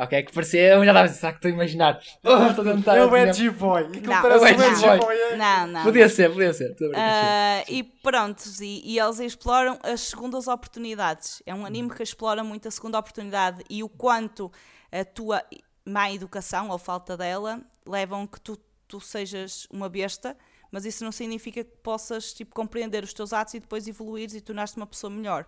Ok, 0.00 0.16
é 0.18 0.22
que 0.22 0.32
parecia. 0.32 0.60
Eu 0.74 0.84
já 0.84 0.92
estava 0.92 1.06
a 1.06 1.08
pensar 1.08 1.32
que 1.32 1.38
estou 1.38 1.50
a 1.50 1.54
imaginar. 1.54 2.00
Oh, 2.22 2.46
estou 2.46 2.68
a 2.68 2.74
tentar. 2.74 2.96
É 2.96 3.04
o. 3.04 3.16
Edgy 3.16 3.50
Boy. 3.50 3.82
Aquilo 3.86 4.06
Não, 4.06 4.22
parece 4.22 4.44
é 4.44 4.56
o 4.56 4.62
Edgy 4.62 4.86
Boy. 4.86 4.98
Boy. 4.98 5.16
é- 5.16 5.36
Não, 5.36 5.66
não. 5.66 5.82
Podia 5.82 6.08
ser, 6.08 6.30
podia 6.30 6.52
ser. 6.52 6.76
Ah, 6.94 7.64
e 7.68 7.82
pronto, 7.82 8.42
e, 8.60 8.92
e 8.94 8.98
eles 8.98 9.18
exploram 9.18 9.76
as 9.82 10.00
segundas 10.02 10.46
oportunidades. 10.46 11.42
É 11.44 11.52
um 11.52 11.66
anime 11.66 11.90
que 11.90 12.02
explora 12.02 12.44
muito 12.44 12.68
a 12.68 12.70
segunda 12.70 12.98
oportunidade 12.98 13.64
e 13.68 13.82
o 13.82 13.88
quanto 13.88 14.52
a 14.92 15.04
tua 15.04 15.42
má 15.84 16.12
educação 16.12 16.68
ou 16.70 16.78
falta 16.78 17.16
dela 17.16 17.60
levam 17.86 18.26
que 18.26 18.40
tu, 18.40 18.56
tu 18.86 19.00
sejas 19.00 19.66
uma 19.70 19.88
besta, 19.88 20.36
mas 20.70 20.84
isso 20.84 21.02
não 21.02 21.10
significa 21.10 21.64
que 21.64 21.76
possas 21.82 22.32
tipo, 22.32 22.54
compreender 22.54 23.02
os 23.02 23.12
teus 23.12 23.32
atos 23.32 23.54
e 23.54 23.58
depois 23.60 23.88
evoluires 23.88 24.34
e 24.34 24.40
tornar-te 24.40 24.76
uma 24.76 24.86
pessoa 24.86 25.10
melhor. 25.10 25.46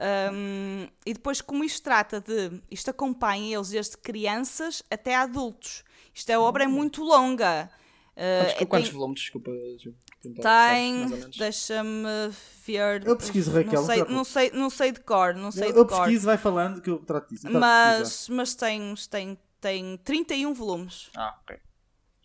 Um, 0.00 0.86
e 1.04 1.12
depois, 1.12 1.40
como 1.40 1.64
isto 1.64 1.82
trata 1.82 2.20
de. 2.20 2.60
Isto 2.70 2.90
acompanha 2.90 3.56
eles 3.56 3.70
desde 3.70 3.96
crianças 3.96 4.82
até 4.90 5.14
adultos. 5.16 5.82
Isto 6.14 6.30
a 6.30 6.40
obra 6.40 6.64
é 6.64 6.66
muito 6.68 7.02
longa. 7.02 7.68
Uh, 8.16 8.18
Quantos, 8.44 8.62
é- 8.62 8.66
quantos 8.66 8.88
tem- 8.88 8.98
volumes? 8.98 9.20
Desculpa. 9.20 9.50
Tentar, 10.20 10.70
tem, 10.74 11.06
deixa-me 11.36 12.30
ver. 12.66 13.06
Eu 13.06 13.16
pesquiso, 13.16 13.52
Raquel, 13.52 13.72
Não 13.72 13.86
sei, 13.86 14.04
não 14.04 14.24
sei, 14.24 14.50
não 14.50 14.70
sei 14.70 14.92
de 14.92 15.00
cor, 15.00 15.34
não 15.34 15.52
sei 15.52 15.68
Eu, 15.68 15.72
de 15.72 15.78
eu 15.78 15.86
cor. 15.86 16.00
pesquiso, 16.00 16.26
vai 16.26 16.36
falando 16.36 16.80
que 16.82 16.90
eu 16.90 16.98
trato 16.98 17.28
disso. 17.28 17.46
Eu. 17.46 17.60
Mas, 17.60 18.28
mas 18.28 18.54
tem, 18.56 18.94
tem, 19.08 19.38
tem 19.60 19.96
31 19.98 20.52
volumes. 20.54 21.08
Ah, 21.16 21.36
ok. 21.44 21.56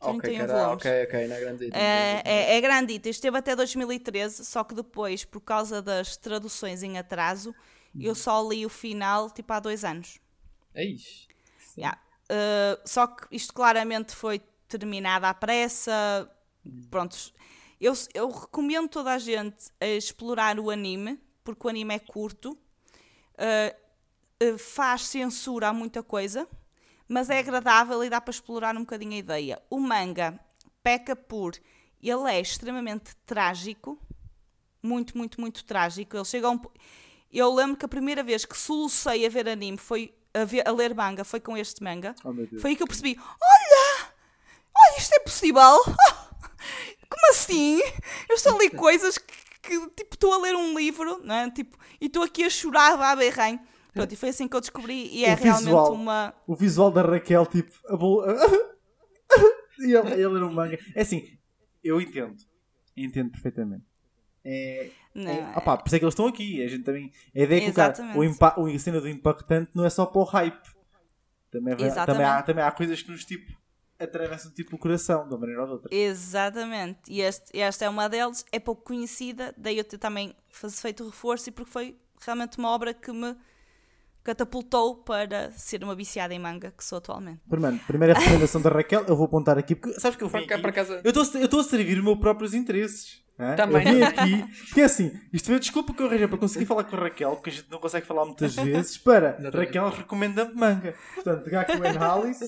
Ok, 0.10 0.22
31 0.22 0.48
cara, 0.48 0.60
volumes. 0.60 0.86
ok, 0.86 1.04
ok, 1.04 1.28
não 1.28 1.36
é 1.36 1.40
grande 1.40 1.70
É, 1.74 2.22
é, 2.26 2.58
é 2.58 2.62
grandita. 2.62 3.10
Esteve 3.10 3.38
até 3.38 3.56
2013, 3.56 4.46
só 4.46 4.64
que 4.64 4.76
depois, 4.76 5.26
por 5.26 5.42
causa 5.42 5.82
das 5.82 6.18
traduções 6.18 6.84
em 6.84 6.98
atraso, 6.98 7.54
eu 8.00 8.16
só 8.16 8.48
li 8.48 8.66
o 8.66 8.70
final 8.70 9.30
tipo 9.30 9.52
há 9.54 9.60
dois 9.60 9.84
anos. 9.84 10.20
Eish. 10.76 11.28
Sim. 11.60 11.82
Yeah. 11.82 12.00
Uh, 12.24 12.82
só 12.86 13.08
que 13.08 13.36
isto 13.36 13.54
claramente 13.54 14.16
foi 14.16 14.40
terminado 14.68 15.26
à 15.26 15.34
pressa. 15.34 16.30
Prontos. 16.90 17.34
Eu, 17.80 17.94
eu 18.14 18.30
recomendo 18.30 18.88
toda 18.88 19.12
a 19.12 19.18
gente 19.18 19.70
a 19.80 19.88
explorar 19.88 20.60
o 20.60 20.70
anime, 20.70 21.20
porque 21.44 21.68
o 21.68 21.70
anime 21.70 21.94
é 21.94 22.00
curto, 22.00 22.54
uh, 22.54 24.58
faz 24.58 25.08
censura 25.08 25.68
a 25.68 25.74
muita 25.74 26.02
coisa, 26.02 26.48
mas 27.08 27.30
é 27.30 27.40
agradável 27.40 28.04
e 28.04 28.10
dá 28.10 28.20
para 28.20 28.32
explorar 28.32 28.76
um 28.76 28.82
bocadinho 28.82 29.14
a 29.14 29.18
ideia. 29.18 29.62
O 29.70 29.80
manga 29.80 30.40
peca 30.82 31.16
por. 31.16 31.54
Ele 32.02 32.30
é 32.30 32.40
extremamente 32.40 33.16
trágico, 33.26 33.98
muito, 34.82 35.18
muito, 35.18 35.40
muito 35.40 35.64
trágico. 35.64 36.18
Ele 36.18 36.26
chega 36.26 36.48
a 36.48 36.52
um. 36.52 36.60
Eu 37.32 37.54
lembro 37.54 37.78
que 37.78 37.86
a 37.86 37.88
primeira 37.88 38.22
vez 38.24 38.46
que 38.46 38.58
solucei 38.58 39.26
a 39.26 39.30
ver 39.30 39.48
anime 39.48 39.78
foi 39.78 40.14
a, 40.34 40.44
ver, 40.44 40.68
a 40.68 40.72
ler 40.72 40.94
manga, 40.94 41.24
foi 41.24 41.40
com 41.40 41.56
este 41.56 41.84
manga. 41.84 42.14
Oh. 42.24 42.34
Foi 42.60 42.72
aí 42.72 42.76
que 42.76 42.84
eu 42.84 42.88
percebi: 42.88 43.18
olha! 43.20 44.14
Olha, 44.76 44.98
isto 44.98 45.14
é 45.14 45.20
possível! 45.20 45.84
Como 47.10 47.30
assim? 47.30 47.80
Eu 48.28 48.36
estou 48.36 48.54
a 48.54 48.58
ler 48.58 48.72
coisas 48.72 49.18
que, 49.18 49.34
que, 49.62 49.90
tipo, 49.92 50.16
estou 50.16 50.34
a 50.34 50.38
ler 50.38 50.56
um 50.56 50.78
livro, 50.78 51.22
não 51.24 51.36
é? 51.36 51.52
Tipo, 51.52 51.78
e 52.02 52.08
estou 52.08 52.24
aqui 52.24 52.44
a 52.44 52.50
chorar 52.50 53.00
a 53.00 53.16
berrem. 53.16 53.60
Pronto, 53.94 54.12
e 54.12 54.16
foi 54.16 54.30
assim 54.30 54.48
que 54.48 54.56
eu 54.56 54.60
descobri, 54.62 55.08
e 55.14 55.24
é 55.24 55.34
O 55.34 55.38
realmente 55.38 55.66
visual. 55.66 55.94
uma. 55.94 56.34
O 56.48 56.56
visual 56.56 56.92
da 56.92 57.02
Raquel, 57.04 57.46
tipo, 57.46 57.72
a 57.88 57.96
bol... 57.96 58.24
e 59.80 59.94
ele, 59.96 60.14
ele 60.14 60.24
era 60.24 60.46
um 60.46 60.52
manga. 60.52 60.80
É 60.96 61.02
assim, 61.02 61.38
eu 61.84 62.02
entendo. 62.02 62.36
Entendo 62.96 63.32
perfeitamente. 63.32 63.86
É, 64.46 64.90
Não, 65.16 65.32
é, 65.32 65.54
opá, 65.58 65.78
por 65.78 65.88
isso 65.88 65.96
é 65.96 66.00
que 66.00 66.06
eles 66.06 66.14
estão 66.14 66.28
aqui. 66.28 66.62
A 66.64 66.68
gente 66.68 66.84
também. 66.84 67.12
A 67.36 67.40
ideia 67.40 67.68
é 67.70 67.72
que 67.72 68.18
o, 68.18 68.24
impa, 68.24 68.60
o 68.60 68.80
cena 68.80 69.00
do 69.00 69.08
impactante 69.08 69.72
não 69.74 69.86
é 69.86 69.90
só 69.90 70.06
para 70.06 70.22
o 70.22 70.26
hype. 70.26 70.74
Também, 71.52 71.76
vai- 71.76 71.86
Exatamente. 71.88 72.06
também, 72.18 72.26
há, 72.26 72.42
também 72.42 72.64
há 72.64 72.72
coisas 72.72 73.02
que 73.02 73.12
nos 73.12 73.24
tipo 73.24 73.52
atravessam 74.00 74.52
tipo 74.52 74.76
o 74.76 74.80
coração, 74.80 75.24
de 75.28 75.34
uma 75.34 75.40
maneira 75.40 75.62
ou 75.62 75.68
de 75.68 75.74
outra. 75.74 75.96
Exatamente. 75.96 77.00
E 77.08 77.22
este, 77.22 77.58
esta 77.58 77.86
é 77.86 77.90
uma 77.90 78.10
deles, 78.10 78.44
é 78.52 78.60
pouco 78.60 78.84
conhecida, 78.84 79.54
daí 79.58 79.78
eu 79.78 79.84
ter 79.84 79.98
também 79.98 80.36
feito 80.50 81.04
o 81.04 81.08
reforço 81.10 81.50
e 81.50 81.52
porque 81.52 81.72
foi 81.72 81.98
realmente 82.20 82.58
uma 82.58 82.70
obra 82.70 82.94
que 82.94 83.12
me 83.14 83.36
catapultou 84.24 85.04
para 85.04 85.52
ser 85.52 85.84
uma 85.84 85.96
viciada 85.96 86.34
em 86.34 86.40
manga 86.40 86.72
que 86.72 86.84
sou 86.84 86.98
atualmente. 86.98 87.42
Primeiro, 87.50 87.78
primeira 87.86 88.14
recomendação 88.14 88.62
da 88.62 88.70
Raquel, 88.70 89.04
eu 89.08 89.16
vou 89.16 89.26
apontar 89.26 89.58
aqui, 89.58 89.76
porque 89.76 90.00
sabes 90.00 90.18
que 90.18 90.24
eu 90.24 90.28
vim 90.28 90.40
Para 90.40 90.48
cá, 90.48 90.54
aqui, 90.56 90.62
para 90.62 90.72
casa. 90.72 91.02
Eu 91.04 91.10
estou 91.44 91.60
a 91.60 91.64
servir 91.64 91.98
os 91.98 92.04
meus 92.04 92.18
próprios 92.20 92.54
interesses. 92.54 93.22
hã? 93.38 93.56
Também. 93.56 93.86
Eu 93.88 93.94
vim 93.96 94.04
aqui, 94.04 94.46
porque 94.68 94.82
é 94.82 94.86
assim, 94.86 95.12
isto 95.34 95.48
foi 95.48 95.56
a 95.56 95.60
desculpa 95.60 95.94
que 95.94 96.02
eu 96.02 96.08
arranjei 96.08 96.28
para 96.28 96.38
conseguir 96.38 96.66
falar 96.66 96.84
com 96.86 96.96
a 96.96 97.00
Raquel, 97.00 97.32
porque 97.36 97.50
a 97.50 97.54
gente 97.54 97.70
não 97.70 97.80
consegue 97.80 98.06
falar 98.06 98.26
muitas 98.26 98.56
vezes, 98.56 98.98
para 98.98 99.36
Exatamente. 99.40 99.58
Raquel 99.68 99.90
recomenda 99.90 100.52
manga. 100.56 100.96
Portanto, 101.16 101.50
Gakuen 101.50 101.98
Hallis. 102.00 102.40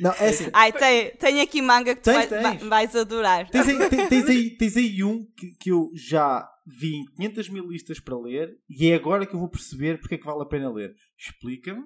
Não, 0.00 0.12
é 0.12 0.28
assim. 0.28 0.48
Ai, 0.52 0.70
tem, 0.72 1.10
tem 1.16 1.40
aqui 1.40 1.60
manga 1.60 1.92
que 1.94 2.00
tu 2.00 2.04
Tens, 2.04 2.14
vai- 2.14 2.26
tens. 2.28 2.42
vai- 2.42 2.58
vais 2.68 2.94
adorar. 2.94 3.50
Tens 3.50 3.66
aí, 3.68 3.88
tens, 3.88 4.08
tens 4.08 4.28
aí, 4.28 4.50
tens 4.56 4.76
aí 4.76 5.02
um 5.02 5.26
que, 5.36 5.48
que 5.58 5.70
eu 5.72 5.90
já 5.96 6.48
vi 6.68 6.96
em 6.96 7.04
500 7.16 7.48
mil 7.48 7.66
listas 7.68 7.98
para 8.00 8.18
ler 8.18 8.58
e 8.68 8.88
é 8.90 8.94
agora 8.94 9.26
que 9.26 9.34
eu 9.34 9.40
vou 9.40 9.48
perceber 9.48 9.98
porque 9.98 10.16
é 10.16 10.18
que 10.18 10.26
vale 10.26 10.42
a 10.42 10.46
pena 10.46 10.70
ler. 10.70 10.94
Explica-me 11.16 11.84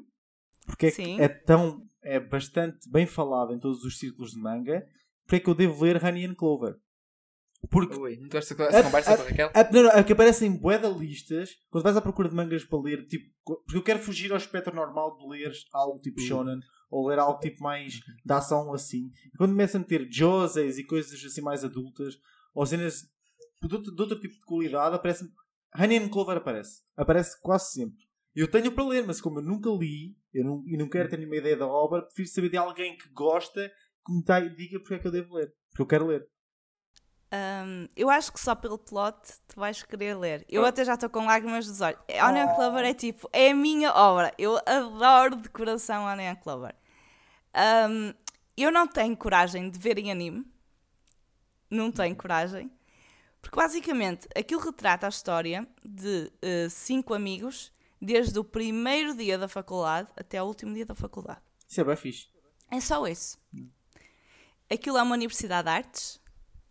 porque 0.66 0.86
é 0.86 0.90
que 0.90 1.20
é 1.20 1.28
tão. 1.28 1.86
é 2.02 2.20
bastante 2.20 2.90
bem 2.90 3.06
falado 3.06 3.52
em 3.52 3.58
todos 3.58 3.84
os 3.84 3.98
círculos 3.98 4.32
de 4.32 4.40
manga. 4.40 4.84
Porque 5.24 5.36
é 5.36 5.40
que 5.40 5.48
eu 5.48 5.54
devo 5.54 5.84
ler 5.84 6.02
Honey 6.02 6.26
and 6.26 6.34
Clover? 6.34 6.76
Porque 7.70 7.96
Ui, 7.96 8.16
não 8.16 8.28
tiveste 8.28 8.54
essa 8.60 8.82
conversa 8.82 9.16
com 9.16 9.22
a 9.22 9.26
Raquel? 9.26 9.50
a, 9.54 9.72
não, 9.72 9.82
não, 9.84 9.90
a 9.90 10.02
que 10.02 10.12
aparecem 10.12 10.52
de 10.52 10.98
listas 10.98 11.50
quando 11.70 11.84
vais 11.84 11.96
à 11.96 12.02
procura 12.02 12.28
de 12.28 12.34
mangas 12.34 12.64
para 12.64 12.80
ler, 12.80 13.06
tipo, 13.06 13.32
porque 13.44 13.76
eu 13.76 13.82
quero 13.82 14.00
fugir 14.00 14.32
ao 14.32 14.36
espectro 14.36 14.74
normal 14.74 15.16
de 15.16 15.28
ler 15.28 15.52
algo 15.72 16.00
tipo 16.00 16.20
Uhum. 16.20 16.26
shonen 16.26 16.60
ou 16.90 17.06
ler 17.08 17.20
algo 17.20 17.38
tipo 17.38 17.62
mais 17.62 17.94
de 17.94 18.32
ação 18.32 18.72
assim. 18.74 19.10
E 19.32 19.36
quando 19.38 19.52
começam 19.52 19.80
a 19.80 19.84
ter 19.84 20.08
josei 20.10 20.70
e 20.70 20.84
coisas 20.84 21.24
assim 21.24 21.40
mais 21.40 21.64
adultas 21.64 22.14
ou 22.52 22.66
cenas 22.66 23.04
de 23.68 23.74
outro, 23.74 23.94
de 23.94 24.02
outro 24.02 24.20
tipo 24.20 24.34
de 24.34 24.44
qualidade, 24.44 24.96
aparece 24.96 25.24
Honey 25.78 25.98
and 25.98 26.08
Clover 26.08 26.36
aparece. 26.36 26.82
Aparece 26.96 27.40
quase 27.40 27.72
sempre. 27.72 28.04
Eu 28.34 28.50
tenho 28.50 28.72
para 28.72 28.84
ler, 28.84 29.06
mas 29.06 29.20
como 29.20 29.38
eu 29.38 29.42
nunca 29.42 29.70
li 29.70 30.16
eu 30.32 30.44
não, 30.44 30.64
e 30.66 30.76
não 30.76 30.88
quero 30.88 31.08
ter 31.08 31.18
nenhuma 31.18 31.36
ideia 31.36 31.56
da 31.56 31.66
obra, 31.66 32.02
prefiro 32.02 32.28
saber 32.28 32.48
de 32.48 32.56
alguém 32.56 32.96
que 32.96 33.08
gosta 33.10 33.70
que 34.04 34.12
me 34.12 34.24
tá- 34.24 34.40
diga 34.40 34.78
porque 34.80 34.94
é 34.94 34.98
que 34.98 35.06
eu 35.06 35.12
devo 35.12 35.34
ler. 35.34 35.54
Porque 35.68 35.82
eu 35.82 35.86
quero 35.86 36.06
ler. 36.06 36.26
Hum, 37.34 37.88
eu 37.96 38.10
acho 38.10 38.32
que 38.32 38.40
só 38.40 38.54
pelo 38.54 38.78
plot 38.78 39.16
tu 39.48 39.56
vais 39.56 39.82
querer 39.82 40.14
ler. 40.16 40.44
Eu 40.48 40.64
até 40.64 40.84
já 40.84 40.94
estou 40.94 41.08
com 41.08 41.24
lágrimas 41.24 41.66
dos 41.66 41.80
olhos. 41.80 41.98
Onion 42.28 42.54
Clover 42.54 42.84
é 42.84 42.92
tipo, 42.94 43.28
é 43.32 43.50
a 43.50 43.54
minha 43.54 43.90
obra. 43.92 44.34
Eu 44.38 44.58
adoro 44.66 45.36
de 45.36 45.48
coração 45.48 46.04
Onion 46.04 46.36
Clover. 46.36 46.74
Hum, 47.54 48.12
eu 48.56 48.70
não 48.70 48.86
tenho 48.86 49.16
coragem 49.16 49.70
de 49.70 49.78
ver 49.78 49.98
em 49.98 50.10
anime. 50.10 50.44
Não 51.70 51.90
tenho 51.90 52.14
coragem. 52.16 52.70
Porque 53.42 53.56
basicamente 53.56 54.26
aquilo 54.36 54.60
retrata 54.62 55.04
a 55.06 55.08
história 55.10 55.66
de 55.84 56.32
eh, 56.40 56.68
cinco 56.70 57.12
amigos 57.12 57.70
desde 58.00 58.38
o 58.38 58.44
primeiro 58.44 59.14
dia 59.16 59.36
da 59.36 59.48
faculdade 59.48 60.08
até 60.16 60.42
o 60.42 60.46
último 60.46 60.72
dia 60.72 60.86
da 60.86 60.94
faculdade. 60.94 61.40
Isso 61.68 61.80
é 61.80 61.84
bem 61.84 61.96
fixe. 61.96 62.28
É 62.70 62.80
só 62.80 63.06
isso. 63.06 63.38
Aquilo 64.70 64.96
é 64.96 65.02
uma 65.02 65.14
universidade 65.14 65.64
de 65.64 65.70
artes 65.74 66.20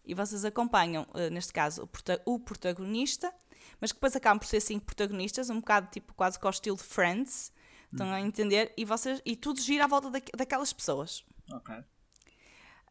e 0.04 0.14
vocês 0.16 0.44
acompanham, 0.46 1.06
eh, 1.14 1.30
neste 1.30 1.54
caso, 1.54 1.84
o, 1.84 1.88
prota- 1.88 2.22
o 2.26 2.40
protagonista, 2.40 3.32
mas 3.80 3.92
que 3.92 3.98
depois 3.98 4.16
acabam 4.16 4.40
por 4.40 4.48
ser 4.48 4.60
cinco 4.62 4.86
protagonistas, 4.86 5.50
um 5.50 5.60
bocado 5.60 5.90
tipo 5.92 6.14
quase 6.16 6.40
com 6.40 6.48
o 6.48 6.50
estilo 6.50 6.78
de 6.78 6.84
Friends. 6.84 7.52
Estão 7.92 8.10
a 8.12 8.22
entender? 8.22 8.74
E, 8.78 8.86
vocês, 8.86 9.22
e 9.26 9.36
tudo 9.36 9.60
gira 9.62 9.84
à 9.84 9.88
volta 9.88 10.10
daque- 10.10 10.32
daquelas 10.36 10.72
pessoas. 10.72 11.24
Ok. 11.52 11.76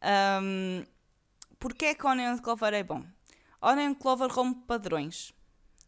Um, 0.03 0.85
Porquê 1.59 1.85
é 1.87 1.93
que 1.95 2.05
Onion 2.07 2.37
Clover 2.39 2.73
é 2.73 2.83
bom? 2.83 3.03
Onion 3.61 3.93
Clover 3.93 4.29
rompe 4.29 4.65
padrões, 4.65 5.33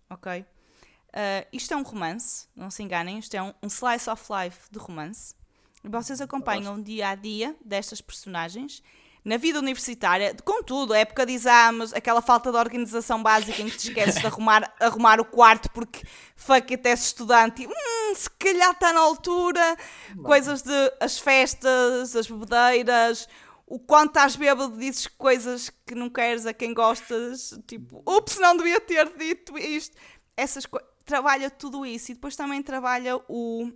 ok? 0.09 0.41
Uh, 0.41 1.47
isto 1.51 1.73
é 1.73 1.77
um 1.77 1.83
romance, 1.83 2.47
não 2.55 2.69
se 2.69 2.81
enganem, 2.83 3.19
isto 3.19 3.33
é 3.35 3.41
um, 3.41 3.53
um 3.61 3.67
slice 3.67 4.09
of 4.09 4.23
life 4.31 4.69
de 4.71 4.79
romance. 4.79 5.35
E 5.83 5.89
vocês 5.89 6.21
acompanham 6.21 6.75
o 6.75 6.83
dia 6.83 7.09
a 7.09 7.15
dia 7.15 7.55
destas 7.63 8.01
personagens 8.01 8.81
na 9.23 9.37
vida 9.37 9.57
universitária, 9.57 10.35
contudo, 10.43 10.93
época 10.93 11.25
de 11.25 11.31
exames, 11.31 11.93
aquela 11.93 12.21
falta 12.21 12.51
de 12.51 12.57
organização 12.57 13.23
básica 13.23 13.61
em 13.61 13.69
que 13.69 13.77
te 13.77 13.87
esqueces 13.87 14.19
de 14.19 14.27
arrumar, 14.27 14.69
arrumar 14.81 15.21
o 15.21 15.25
quarto 15.25 15.69
porque 15.71 16.05
fuck 16.35 16.73
it, 16.73 16.85
és 16.85 17.05
estudante 17.05 17.63
e 17.63 17.67
hum, 17.67 18.15
se 18.15 18.29
calhar 18.31 18.71
está 18.71 18.91
na 18.91 18.99
altura, 18.99 19.77
coisas 20.21 20.61
de 20.61 20.93
as 20.99 21.19
festas, 21.19 22.15
as 22.15 22.27
bebedeiras, 22.27 23.29
o 23.75 23.79
quanto 23.79 24.09
estás 24.09 24.35
bêbado 24.35 24.77
dizes 24.77 25.07
coisas 25.07 25.71
que 25.85 25.95
não 25.95 26.07
queres 26.07 26.45
a 26.45 26.53
quem 26.53 26.75
gostas, 26.75 27.59
tipo, 27.65 28.03
ups, 28.05 28.37
não 28.37 28.55
devia 28.55 28.79
ter 28.79 29.11
dito 29.17 29.57
isto. 29.57 29.97
Essas 30.37 30.63
trabalha 31.03 31.49
tudo 31.49 31.83
isso 31.83 32.11
e 32.11 32.13
depois 32.13 32.35
também 32.35 32.61
trabalha 32.61 33.17
o 33.27 33.71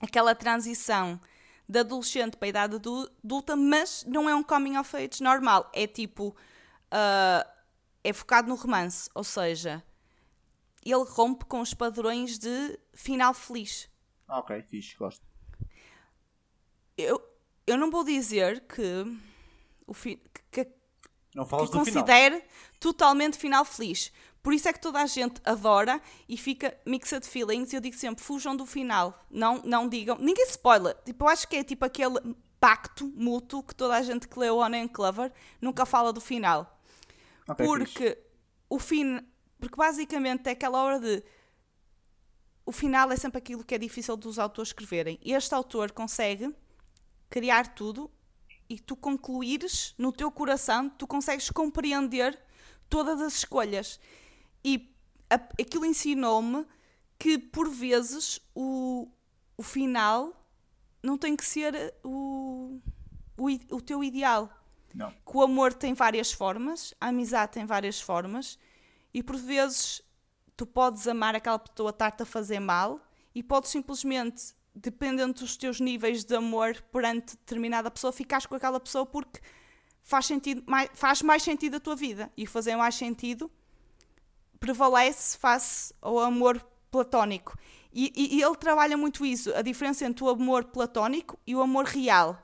aquela 0.00 0.34
transição 0.34 1.18
de 1.66 1.78
adolescente 1.78 2.36
para 2.36 2.46
a 2.46 2.50
idade 2.50 2.76
adu- 2.76 3.10
adulta, 3.24 3.56
mas 3.56 4.04
não 4.06 4.28
é 4.28 4.34
um 4.34 4.42
coming 4.42 4.76
of 4.76 4.94
age 4.94 5.22
normal. 5.22 5.70
É 5.72 5.86
tipo. 5.86 6.36
ah, 6.90 7.46
é 8.04 8.12
focado 8.12 8.48
no 8.48 8.54
romance, 8.54 9.08
ou 9.14 9.24
seja, 9.24 9.82
ele 10.84 11.04
rompe 11.08 11.46
com 11.46 11.60
os 11.62 11.72
padrões 11.72 12.38
de 12.38 12.78
final 12.94 13.32
feliz. 13.32 13.88
Ok, 14.28 14.62
fixe, 14.62 14.94
gosto. 14.96 15.26
Eu, 16.96 17.20
eu 17.66 17.76
não 17.76 17.90
vou 17.90 18.04
dizer 18.04 18.60
que. 18.60 18.82
O 19.86 19.94
fi, 19.94 20.20
que, 20.50 20.64
que 20.64 20.72
Não 21.34 21.44
falas 21.44 21.70
que 21.70 21.76
do 21.76 21.84
final. 21.84 22.04
considere 22.04 22.44
totalmente 22.80 23.36
final 23.38 23.64
feliz. 23.64 24.12
Por 24.42 24.52
isso 24.54 24.68
é 24.68 24.72
que 24.72 24.80
toda 24.80 25.00
a 25.00 25.06
gente 25.06 25.40
adora 25.44 26.00
e 26.28 26.36
fica 26.36 26.76
mixed 26.86 27.26
feelings. 27.26 27.72
E 27.72 27.76
eu 27.76 27.80
digo 27.80 27.96
sempre: 27.96 28.22
fujam 28.24 28.56
do 28.56 28.64
final. 28.66 29.18
Não, 29.30 29.60
não 29.64 29.88
digam. 29.88 30.16
Ninguém 30.18 30.44
spoiler. 30.46 30.96
Tipo, 31.04 31.24
eu 31.24 31.28
acho 31.28 31.48
que 31.48 31.56
é 31.56 31.64
tipo 31.64 31.84
aquele 31.84 32.14
pacto 32.60 33.06
mútuo 33.14 33.62
que 33.62 33.74
toda 33.74 33.96
a 33.96 34.02
gente 34.02 34.26
que 34.28 34.38
leu 34.38 34.58
Honey 34.58 34.82
and 34.82 34.88
Clover 34.88 35.32
nunca 35.60 35.84
fala 35.84 36.12
do 36.12 36.20
final. 36.20 36.80
Ok, 37.48 37.66
fixe. 37.66 37.78
porque 37.78 38.18
o 38.68 38.78
fim. 38.78 39.20
Porque 39.58 39.76
basicamente 39.76 40.46
é 40.48 40.52
aquela 40.52 40.82
hora 40.82 41.00
de. 41.00 41.22
O 42.64 42.72
final 42.72 43.10
é 43.12 43.16
sempre 43.16 43.38
aquilo 43.38 43.64
que 43.64 43.74
é 43.74 43.78
difícil 43.78 44.16
dos 44.16 44.38
autores 44.38 44.70
escreverem. 44.70 45.18
Este 45.24 45.54
autor 45.54 45.92
consegue 45.92 46.52
criar 47.30 47.74
tudo 47.74 48.10
e 48.68 48.78
tu 48.78 48.96
concluires 48.96 49.94
no 49.98 50.12
teu 50.12 50.30
coração, 50.30 50.88
tu 50.88 51.06
consegues 51.06 51.50
compreender 51.50 52.38
todas 52.88 53.20
as 53.20 53.34
escolhas. 53.34 54.00
E 54.64 54.92
a- 55.30 55.34
aquilo 55.60 55.84
ensinou-me 55.86 56.66
que 57.18 57.38
por 57.38 57.68
vezes 57.70 58.40
o, 58.54 59.08
o 59.56 59.62
final 59.62 60.32
não 61.02 61.16
tem 61.16 61.36
que 61.36 61.44
ser 61.44 61.94
o, 62.04 62.80
o, 63.36 63.48
i- 63.50 63.66
o 63.70 63.80
teu 63.80 64.02
ideal. 64.02 64.50
Não. 64.94 65.10
Que 65.10 65.36
o 65.36 65.42
amor 65.42 65.72
tem 65.74 65.94
várias 65.94 66.32
formas, 66.32 66.94
a 67.00 67.08
amizade 67.08 67.52
tem 67.52 67.66
várias 67.66 68.00
formas, 68.00 68.58
e 69.12 69.22
por 69.22 69.36
vezes 69.36 70.02
tu 70.56 70.66
podes 70.66 71.06
amar 71.06 71.34
aquela 71.36 71.58
pessoa 71.58 71.90
estar-te 71.90 72.22
a 72.22 72.26
fazer 72.26 72.58
mal 72.60 73.00
e 73.34 73.42
podes 73.42 73.70
simplesmente, 73.70 74.54
dependendo 74.76 75.32
dos 75.40 75.56
teus 75.56 75.80
níveis 75.80 76.24
de 76.24 76.34
amor 76.36 76.76
perante 76.92 77.36
determinada 77.36 77.90
pessoa, 77.90 78.12
ficares 78.12 78.46
com 78.46 78.54
aquela 78.54 78.78
pessoa 78.78 79.06
porque 79.06 79.40
faz, 80.02 80.26
sentido, 80.26 80.62
mais, 80.66 80.90
faz 80.94 81.22
mais 81.22 81.42
sentido 81.42 81.76
a 81.76 81.80
tua 81.80 81.96
vida. 81.96 82.30
E 82.36 82.46
fazer 82.46 82.76
mais 82.76 82.94
sentido 82.94 83.50
prevalece 84.60 85.36
face 85.38 85.94
ao 86.00 86.18
amor 86.18 86.60
platónico. 86.90 87.56
E, 87.92 88.12
e, 88.14 88.36
e 88.38 88.42
ele 88.42 88.56
trabalha 88.56 88.96
muito 88.96 89.24
isso, 89.24 89.54
a 89.54 89.62
diferença 89.62 90.04
entre 90.04 90.22
o 90.22 90.28
amor 90.28 90.64
platónico 90.64 91.38
e 91.46 91.54
o 91.56 91.62
amor 91.62 91.86
real. 91.86 92.38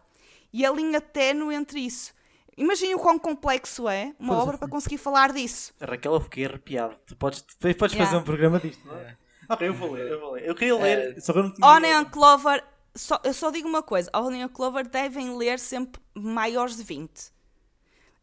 E 0.52 0.64
a 0.64 0.70
linha 0.72 1.00
ténue 1.00 1.54
entre 1.54 1.80
isso. 1.80 2.14
Imagina 2.56 2.96
o 2.96 3.00
quão 3.00 3.18
complexo 3.18 3.88
é 3.88 4.14
uma 4.18 4.28
Pois 4.34 4.38
é. 4.38 4.42
obra 4.42 4.58
para 4.58 4.68
conseguir 4.68 4.98
falar 4.98 5.32
disso. 5.32 5.72
Raquel, 5.80 6.14
eu 6.14 6.20
fiquei 6.20 6.44
arrepiado. 6.44 6.96
Tu 7.06 7.16
podes, 7.16 7.40
tu 7.42 7.56
podes 7.58 7.94
Yeah. 7.94 8.04
fazer 8.04 8.16
um 8.16 8.24
programa 8.24 8.58
disto, 8.60 8.86
não 8.86 8.96
é? 8.96 9.16
Ok, 9.52 9.66
eu 9.68 9.74
vou 9.74 9.92
ler, 9.92 10.10
eu 10.10 10.20
vou 10.20 10.32
ler. 10.32 10.46
Eu 10.46 10.54
queria 10.54 10.76
ler, 10.76 11.20
só 11.20 11.32
que 11.32 11.38
eu 11.38 11.42
não 11.44 11.50
tinha. 11.52 11.66
Onion 11.66 12.04
Clover, 12.06 12.64
só, 12.94 13.20
eu 13.24 13.34
só 13.34 13.50
digo 13.50 13.68
uma 13.68 13.82
coisa: 13.82 14.10
Onion 14.14 14.48
Clover 14.48 14.88
devem 14.88 15.36
ler 15.36 15.58
sempre 15.58 16.00
maiores 16.14 16.76
de 16.76 16.84
20. 16.84 17.32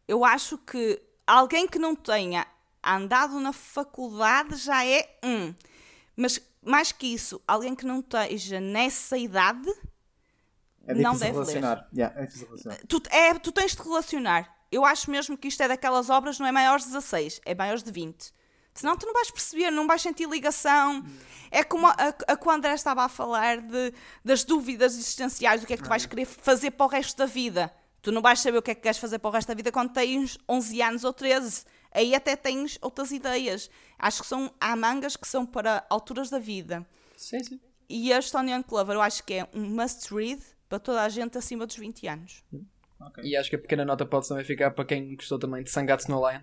Eu 0.08 0.24
acho 0.24 0.58
que 0.58 1.00
alguém 1.26 1.68
que 1.68 1.78
não 1.78 1.94
tenha 1.94 2.46
andado 2.82 3.38
na 3.38 3.52
faculdade 3.52 4.56
já 4.56 4.84
é 4.84 5.18
um. 5.22 5.54
Mas 6.16 6.40
mais 6.62 6.92
que 6.92 7.06
isso, 7.06 7.40
alguém 7.46 7.74
que 7.74 7.86
não 7.86 8.00
esteja 8.00 8.60
nessa 8.60 9.16
idade, 9.16 9.70
é 10.86 10.94
não 10.94 11.12
deve 11.12 11.24
ler. 11.26 11.32
relacionar. 11.32 11.88
Yeah, 11.92 12.20
é 12.20 12.26
difícil 12.26 12.46
relacionar. 12.48 12.78
tu, 12.88 13.02
é, 13.10 13.34
tu 13.38 13.52
tens 13.52 13.74
de 13.74 13.82
relacionar. 13.82 14.56
Eu 14.70 14.84
acho 14.84 15.10
mesmo 15.10 15.36
que 15.36 15.48
isto 15.48 15.62
é 15.62 15.68
daquelas 15.68 16.10
obras, 16.10 16.38
não 16.38 16.46
é 16.46 16.52
maiores 16.52 16.84
de 16.84 16.92
16, 16.92 17.40
é 17.44 17.54
maiores 17.54 17.82
de 17.82 17.90
20. 17.90 18.32
Senão 18.80 18.96
tu 18.96 19.04
não 19.04 19.12
vais 19.12 19.30
perceber, 19.30 19.70
não 19.70 19.86
vais 19.86 20.00
sentir 20.00 20.26
ligação. 20.26 21.04
É 21.50 21.62
como 21.62 21.86
a, 21.86 21.92
a, 21.92 22.34
que 22.34 22.48
o 22.48 22.50
André 22.50 22.72
estava 22.72 23.02
a 23.02 23.10
falar 23.10 23.60
de, 23.60 23.92
das 24.24 24.42
dúvidas 24.42 24.94
existenciais, 24.94 25.60
do 25.60 25.66
que 25.66 25.74
é 25.74 25.76
que 25.76 25.82
tu 25.82 25.88
vais 25.90 26.06
querer 26.06 26.24
fazer 26.24 26.70
para 26.70 26.86
o 26.86 26.88
resto 26.88 27.18
da 27.18 27.26
vida. 27.26 27.70
Tu 28.00 28.10
não 28.10 28.22
vais 28.22 28.40
saber 28.40 28.56
o 28.56 28.62
que 28.62 28.70
é 28.70 28.74
que 28.74 28.80
queres 28.80 28.96
fazer 28.96 29.18
para 29.18 29.28
o 29.28 29.32
resto 29.32 29.48
da 29.48 29.54
vida 29.54 29.70
quando 29.70 29.92
tens 29.92 30.38
11 30.48 30.80
anos 30.80 31.04
ou 31.04 31.12
13. 31.12 31.66
Aí 31.92 32.14
até 32.14 32.34
tens 32.34 32.78
outras 32.80 33.12
ideias. 33.12 33.68
Acho 33.98 34.22
que 34.22 34.26
são, 34.26 34.50
há 34.58 34.74
mangas 34.74 35.14
que 35.14 35.28
são 35.28 35.44
para 35.44 35.84
alturas 35.90 36.30
da 36.30 36.38
vida. 36.38 36.86
Sim, 37.18 37.44
sim. 37.44 37.60
E 37.86 38.10
a 38.14 38.22
Stone 38.22 38.64
Clover 38.64 38.96
eu 38.96 39.02
acho 39.02 39.22
que 39.24 39.34
é 39.34 39.48
um 39.52 39.60
must 39.60 40.08
read 40.14 40.40
para 40.70 40.78
toda 40.78 41.02
a 41.02 41.08
gente 41.10 41.36
acima 41.36 41.66
dos 41.66 41.76
20 41.76 42.08
anos. 42.08 42.42
E 43.22 43.36
acho 43.36 43.50
que 43.50 43.56
a 43.56 43.58
pequena 43.58 43.84
nota 43.84 44.06
pode 44.06 44.26
também 44.26 44.44
ficar 44.44 44.70
para 44.70 44.86
quem 44.86 45.14
gostou 45.16 45.38
também 45.38 45.62
de 45.62 45.68
Sangatsu 45.68 46.10
no 46.10 46.26
Lion. 46.26 46.40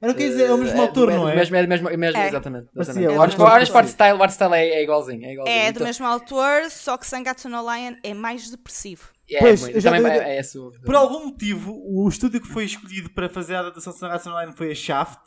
Era 0.00 0.12
o 0.12 0.14
que 0.14 0.22
ia 0.24 0.28
dizer, 0.28 0.44
é 0.50 0.52
o 0.52 0.58
mesmo 0.58 0.80
autor, 0.82 1.10
não 1.10 1.28
é? 1.28 1.34
Mesmo, 1.36 1.56
é, 1.56 1.66
mesmo, 1.66 1.88
é 1.88 1.96
mesmo, 1.96 2.18
É. 2.20 2.28
Exatamente. 2.28 2.68
Exatamente. 2.76 3.08
o 3.12 3.16
O 3.16 3.22
art, 3.22 3.32
art- 3.40 3.70
o 3.70 3.76
art 3.78 3.88
style, 3.88 4.18
o 4.18 4.22
art 4.22 4.32
style 4.32 4.54
é, 4.54 4.68
é 4.68 4.82
igualzinho. 4.82 5.24
É, 5.24 5.32
igualzinho. 5.32 5.58
É 5.58 5.72
do 5.72 5.76
Então- 5.76 5.86
mesmo 5.86 6.06
autor, 6.06 6.70
só 6.70 6.98
que 6.98 7.06
Sangatsu 7.06 7.48
no 7.48 7.60
Lion 7.62 7.94
é 8.02 8.12
mais 8.14 8.50
depressivo. 8.50 9.08
é, 9.30 9.38
Pois, 9.40 9.60
muito. 9.62 9.74
eu 9.76 9.80
já 9.80 9.90
também 9.90 10.12
é, 10.12 10.38
é 10.38 10.42
Por 10.84 10.94
algum 10.94 11.24
motivo, 11.26 11.72
o 11.84 12.06
estúdio 12.08 12.40
que 12.40 12.46
foi 12.46 12.64
escolhido 12.64 13.10
para 13.10 13.28
fazer 13.28 13.54
a 13.56 13.60
adaptação 13.60 13.92
de 13.92 13.98
Sangatsu 13.98 14.28
no 14.30 14.40
Lion 14.40 14.52
foi 14.52 14.70
a 14.70 14.74
Shaft 14.74 15.18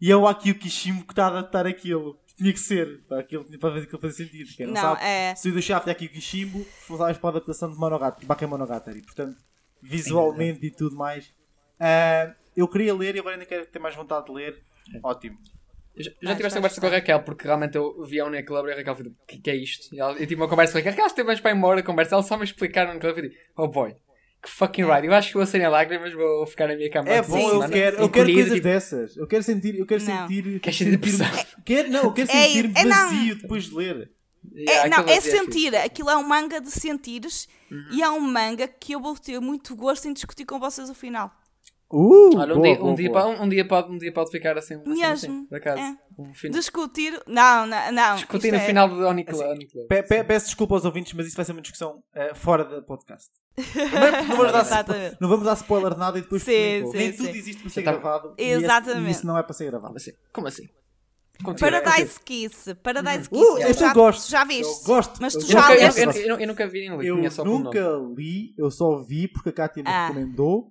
e 0.00 0.10
é 0.12 0.16
o 0.16 0.28
Akio 0.28 0.54
Kishimo 0.54 1.02
que 1.04 1.12
está 1.12 1.24
a 1.24 1.28
adaptar 1.28 1.66
aquilo. 1.66 2.16
Tinha 2.36 2.52
que 2.52 2.60
ser, 2.60 3.02
para, 3.08 3.20
aquilo, 3.20 3.44
para 3.58 3.70
ver 3.70 3.80
que 3.80 3.86
aquilo 3.86 4.00
fazia 4.00 4.24
sentido. 4.26 4.48
Quem 4.56 4.66
não, 4.66 4.72
Não, 4.74 4.80
sabe, 4.80 5.00
é- 5.04 5.30
o 5.30 5.34
estúdio 5.34 5.54
do 5.58 5.62
Shaft 5.62 5.88
é 5.88 5.90
Akio 5.90 6.08
Kishimo, 6.10 6.64
responsáveis 6.78 7.18
para 7.18 7.28
a 7.28 7.32
adaptação 7.32 7.70
de 7.72 7.76
Monogatari, 7.78 8.24
Bakemonogatari. 8.26 9.02
Portanto, 9.02 9.36
visualmente 9.82 10.64
e 10.66 10.70
tudo 10.70 10.94
mais. 10.96 11.32
Ah, 11.78 12.32
eu 12.56 12.68
queria 12.68 12.94
ler 12.94 13.16
e 13.16 13.18
agora 13.20 13.34
ainda 13.36 13.46
quero 13.46 13.66
ter 13.66 13.78
mais 13.78 13.94
vontade 13.94 14.26
de 14.26 14.32
ler. 14.32 14.62
Ótimo. 15.02 15.38
Eu 15.96 16.04
Já, 16.22 16.34
tiveste 16.36 16.56
conversa 16.56 16.80
com 16.80 16.86
a 16.86 16.90
Raquel, 16.90 17.22
porque 17.24 17.44
realmente 17.46 17.76
eu 17.76 18.02
vi 18.04 18.20
a 18.20 18.24
Unia 18.26 18.44
Club 18.44 18.66
e 18.68 18.72
a 18.72 18.76
Raquel 18.76 18.96
falou: 18.96 19.12
o 19.12 19.26
que, 19.26 19.38
que 19.38 19.50
é 19.50 19.56
isto? 19.56 19.94
E 19.94 20.00
ela- 20.00 20.12
eu 20.12 20.18
tive 20.26 20.36
uma 20.36 20.48
conversa 20.48 20.72
com 20.72 20.78
a 20.78 20.80
Raquel, 20.80 20.92
Raquel 20.92 21.06
esteve 21.06 21.26
mais 21.26 21.40
para 21.40 21.50
embora 21.50 21.80
a 21.80 21.82
conversa, 21.82 22.14
ela 22.14 22.22
só 22.22 22.36
me 22.36 22.44
explicaram 22.44 22.94
no 22.94 23.00
club 23.00 23.16
e 23.18 23.20
eu 23.20 23.28
disse: 23.28 23.40
oh 23.56 23.68
boy, 23.68 23.94
que 24.42 24.48
fucking 24.48 24.84
ride. 24.84 25.06
Eu 25.08 25.14
acho 25.14 25.28
que 25.28 25.34
vou 25.36 25.44
sair 25.46 25.62
em 25.62 25.68
lágrimas, 25.68 26.12
vou 26.14 26.46
ficar 26.46 26.68
na 26.68 26.76
minha 26.76 26.88
cama. 26.90 27.08
É 27.10 27.20
bom, 27.20 27.36
eu 27.38 27.48
semana, 27.50 27.72
quero, 27.72 27.96
eu 27.98 28.08
quero 28.08 28.32
coisas 28.32 28.52
tipo, 28.52 28.64
dessas. 28.64 29.16
Eu 29.16 29.26
quero 29.26 29.42
sentir, 29.42 29.74
eu 29.78 29.84
quero 29.86 30.02
Não. 30.04 30.28
sentir, 30.28 30.60
Queres 30.60 30.78
sentir 30.78 30.90
depressão? 30.92 31.26
quero, 31.64 31.90
não, 31.90 32.04
eu 32.04 32.12
quero 32.12 32.30
É- 32.30 32.34
sentir 32.46 32.72
é 32.76 32.84
não. 32.84 33.10
vazio 33.10 33.34
depois 33.36 33.64
de 33.64 33.74
ler. 33.74 34.10
É, 34.68 34.88
não, 34.88 35.00
é 35.06 35.18
assim. 35.18 35.30
sentir. 35.32 35.74
Aquilo 35.76 36.08
é 36.08 36.16
um 36.16 36.26
manga 36.26 36.60
de 36.60 36.70
sentires 36.70 37.46
e 37.92 38.00
é 38.02 38.08
um 38.08 38.20
manga 38.20 38.66
que 38.66 38.92
eu 38.94 39.00
vou 39.00 39.14
ter 39.16 39.38
muito 39.40 39.76
gosto 39.76 40.08
em 40.08 40.12
discutir 40.14 40.46
com 40.46 40.58
vocês 40.58 40.88
o 40.88 40.94
final. 40.94 41.30
Uh, 41.92 42.36
Olha, 42.38 42.54
um, 42.54 42.58
boa, 42.58 42.62
dia, 42.68 42.78
boa, 42.78 42.90
um, 42.90 42.94
dia 42.94 43.10
boa. 43.10 43.22
pode, 43.22 43.42
um, 43.42 43.48
dia 43.48 43.66
pode, 43.66 43.92
um 43.92 43.98
dia 43.98 44.12
pode 44.12 44.30
ficar 44.30 44.56
assim. 44.56 44.74
assim, 44.74 44.88
Mesmo, 44.88 45.04
assim, 45.12 45.46
por 45.46 45.56
acaso. 45.58 45.82
é. 45.82 45.96
Um 46.18 46.32
fim, 46.34 46.50
Discutir. 46.50 47.20
Não, 47.26 47.66
não, 47.66 47.92
não. 47.92 48.14
discutir 48.16 48.52
no 48.52 48.58
é- 48.58 48.66
final 48.66 48.88
do 48.88 49.04
Oni 49.04 49.24
Club. 49.24 49.40
Oni 49.44 49.66
Club. 49.66 49.86
Pe- 49.88 50.02
pe- 50.04 50.22
peço 50.24 50.46
desculpa 50.46 50.74
aos 50.76 50.84
ouvintes, 50.84 51.12
mas 51.14 51.26
isso 51.26 51.34
vai 51.36 51.44
ser 51.44 51.50
uma 51.52 51.60
discussão 51.62 52.00
eh, 52.14 52.32
fora 52.34 52.64
da 52.64 52.80
podcast. 52.82 53.28
Não, 53.58 54.36
vamos 54.36 54.52
dar, 54.52 54.86
não 55.20 55.28
vamos 55.28 55.44
dar 55.44 55.54
spoiler 55.54 55.92
de 55.94 55.98
nada 55.98 56.18
e 56.18 56.22
depois 56.22 56.42
Sim, 56.42 56.84
sim, 56.92 56.96
Nem 56.96 57.12
sim. 57.12 57.24
tudo 57.24 57.36
existe 57.36 57.60
para 57.62 57.70
ser 57.70 57.82
Tá- 57.82 57.92
gravado. 57.92 58.34
e 58.38 58.42
esse- 58.42 58.64
Exatamente. 58.64 59.08
E 59.08 59.10
isso 59.10 59.26
não 59.26 59.36
é 59.36 59.42
para 59.42 59.52
ser 59.52 59.64
gravado. 59.66 59.86
Como 59.88 59.96
assim? 59.96 60.12
Como 60.32 60.46
assim? 60.46 60.68
Continua. 61.42 61.70
Paradise 61.82 62.20
Kiss. 62.24 62.74
Paradise 62.76 63.28
Kiss. 63.28 63.42
Uh, 63.44 63.58
eu 63.58 63.74
já, 63.74 63.92
gosto. 63.94 64.30
já 64.30 64.42
Eu 64.42 64.46
viste. 64.46 64.84
gosto. 64.84 65.18
Mas 65.20 65.32
tu 65.32 65.40
Eu 65.40 65.42
Eu 65.46 65.48
já 65.48 65.60
nunca, 65.62 65.74
eu, 65.74 65.80
leste? 65.80 66.00
eu, 66.20 66.26
eu, 66.34 66.40
eu 66.40 66.46
nunca 66.46 66.68
vi 66.68 66.80
nem 66.88 66.98
li, 66.98 67.06
Eu 67.06 67.16
pelo 67.16 67.44
nunca 67.58 67.80
li, 68.16 68.54
eu 68.58 68.70
só 68.70 68.98
vi 69.02 69.26
porque 69.26 69.48
a 69.48 69.52
Cátia 69.52 69.82
me 69.82 69.88
Ah. 69.90 70.06
recomendou. 70.08 70.70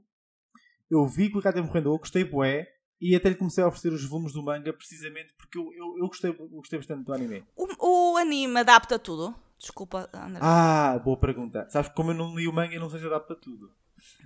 Eu 0.89 1.05
vi 1.07 1.29
porque 1.29 1.47
a 1.47 1.51
Cátia 1.51 1.61
me 1.61 1.67
recomendou, 1.67 1.97
gostei 1.97 2.23
bué. 2.23 2.67
E 3.01 3.15
até 3.15 3.29
lhe 3.29 3.35
comecei 3.35 3.63
a 3.63 3.67
oferecer 3.67 3.93
os 3.93 4.03
volumes 4.03 4.33
do 4.33 4.43
manga 4.43 4.73
precisamente 4.73 5.33
porque 5.37 5.57
eu, 5.57 5.71
eu, 5.73 5.97
eu 5.99 6.07
gostei, 6.07 6.31
eu 6.31 6.47
gostei 6.49 6.77
bastante 6.79 7.05
do 7.05 7.13
anime. 7.13 7.45
O, 7.55 8.11
o 8.13 8.17
anime 8.17 8.59
adapta 8.59 8.99
tudo. 8.99 9.33
Desculpa, 9.57 10.09
André. 10.13 10.39
Ah, 10.41 10.99
boa 11.03 11.15
pergunta. 11.17 11.65
Sabes 11.69 11.89
que 11.89 11.95
como 11.95 12.11
eu 12.11 12.15
não 12.15 12.35
li 12.35 12.45
o 12.47 12.51
manga, 12.53 12.73
eu 12.73 12.79
não 12.81 12.89
sei 12.89 12.99
se 12.99 13.05
adapta 13.05 13.35
tudo. 13.35 13.71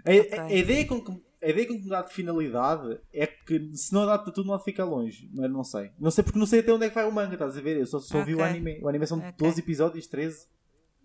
A, 0.03 0.41
a- 0.41 0.45
a 0.45 0.53
ideia 0.53 0.87
com 0.87 0.99
que, 1.03 1.11
a 1.43 1.49
ideia 1.49 1.67
com 1.67 1.75
que 1.75 1.83
me 1.83 1.89
dá 1.89 2.01
de 2.01 2.13
finalidade 2.13 2.99
é 3.13 3.27
que 3.27 3.75
se 3.75 3.93
não 3.93 4.03
adapta 4.03 4.31
tudo, 4.31 4.47
não 4.47 4.59
ficar 4.59 4.85
longe. 4.85 5.29
Mas 5.35 5.51
não 5.51 5.63
sei. 5.63 5.91
Não 5.99 6.09
sei 6.09 6.23
porque 6.23 6.39
não 6.39 6.45
sei 6.47 6.61
até 6.61 6.73
onde 6.73 6.85
é 6.85 6.89
que 6.89 6.95
vai 6.95 7.07
o 7.07 7.11
manga, 7.11 7.33
estás 7.33 7.55
a 7.55 7.61
ver? 7.61 7.77
Eu 7.77 7.85
só, 7.85 7.99
só 7.99 8.23
vi 8.23 8.33
o 8.33 8.43
anime. 8.43 8.79
O 8.81 8.87
anime 8.89 9.05
são 9.05 9.19
Ok. 9.19 9.33
12 9.37 9.59
episódios, 9.59 10.07
13. 10.07 10.47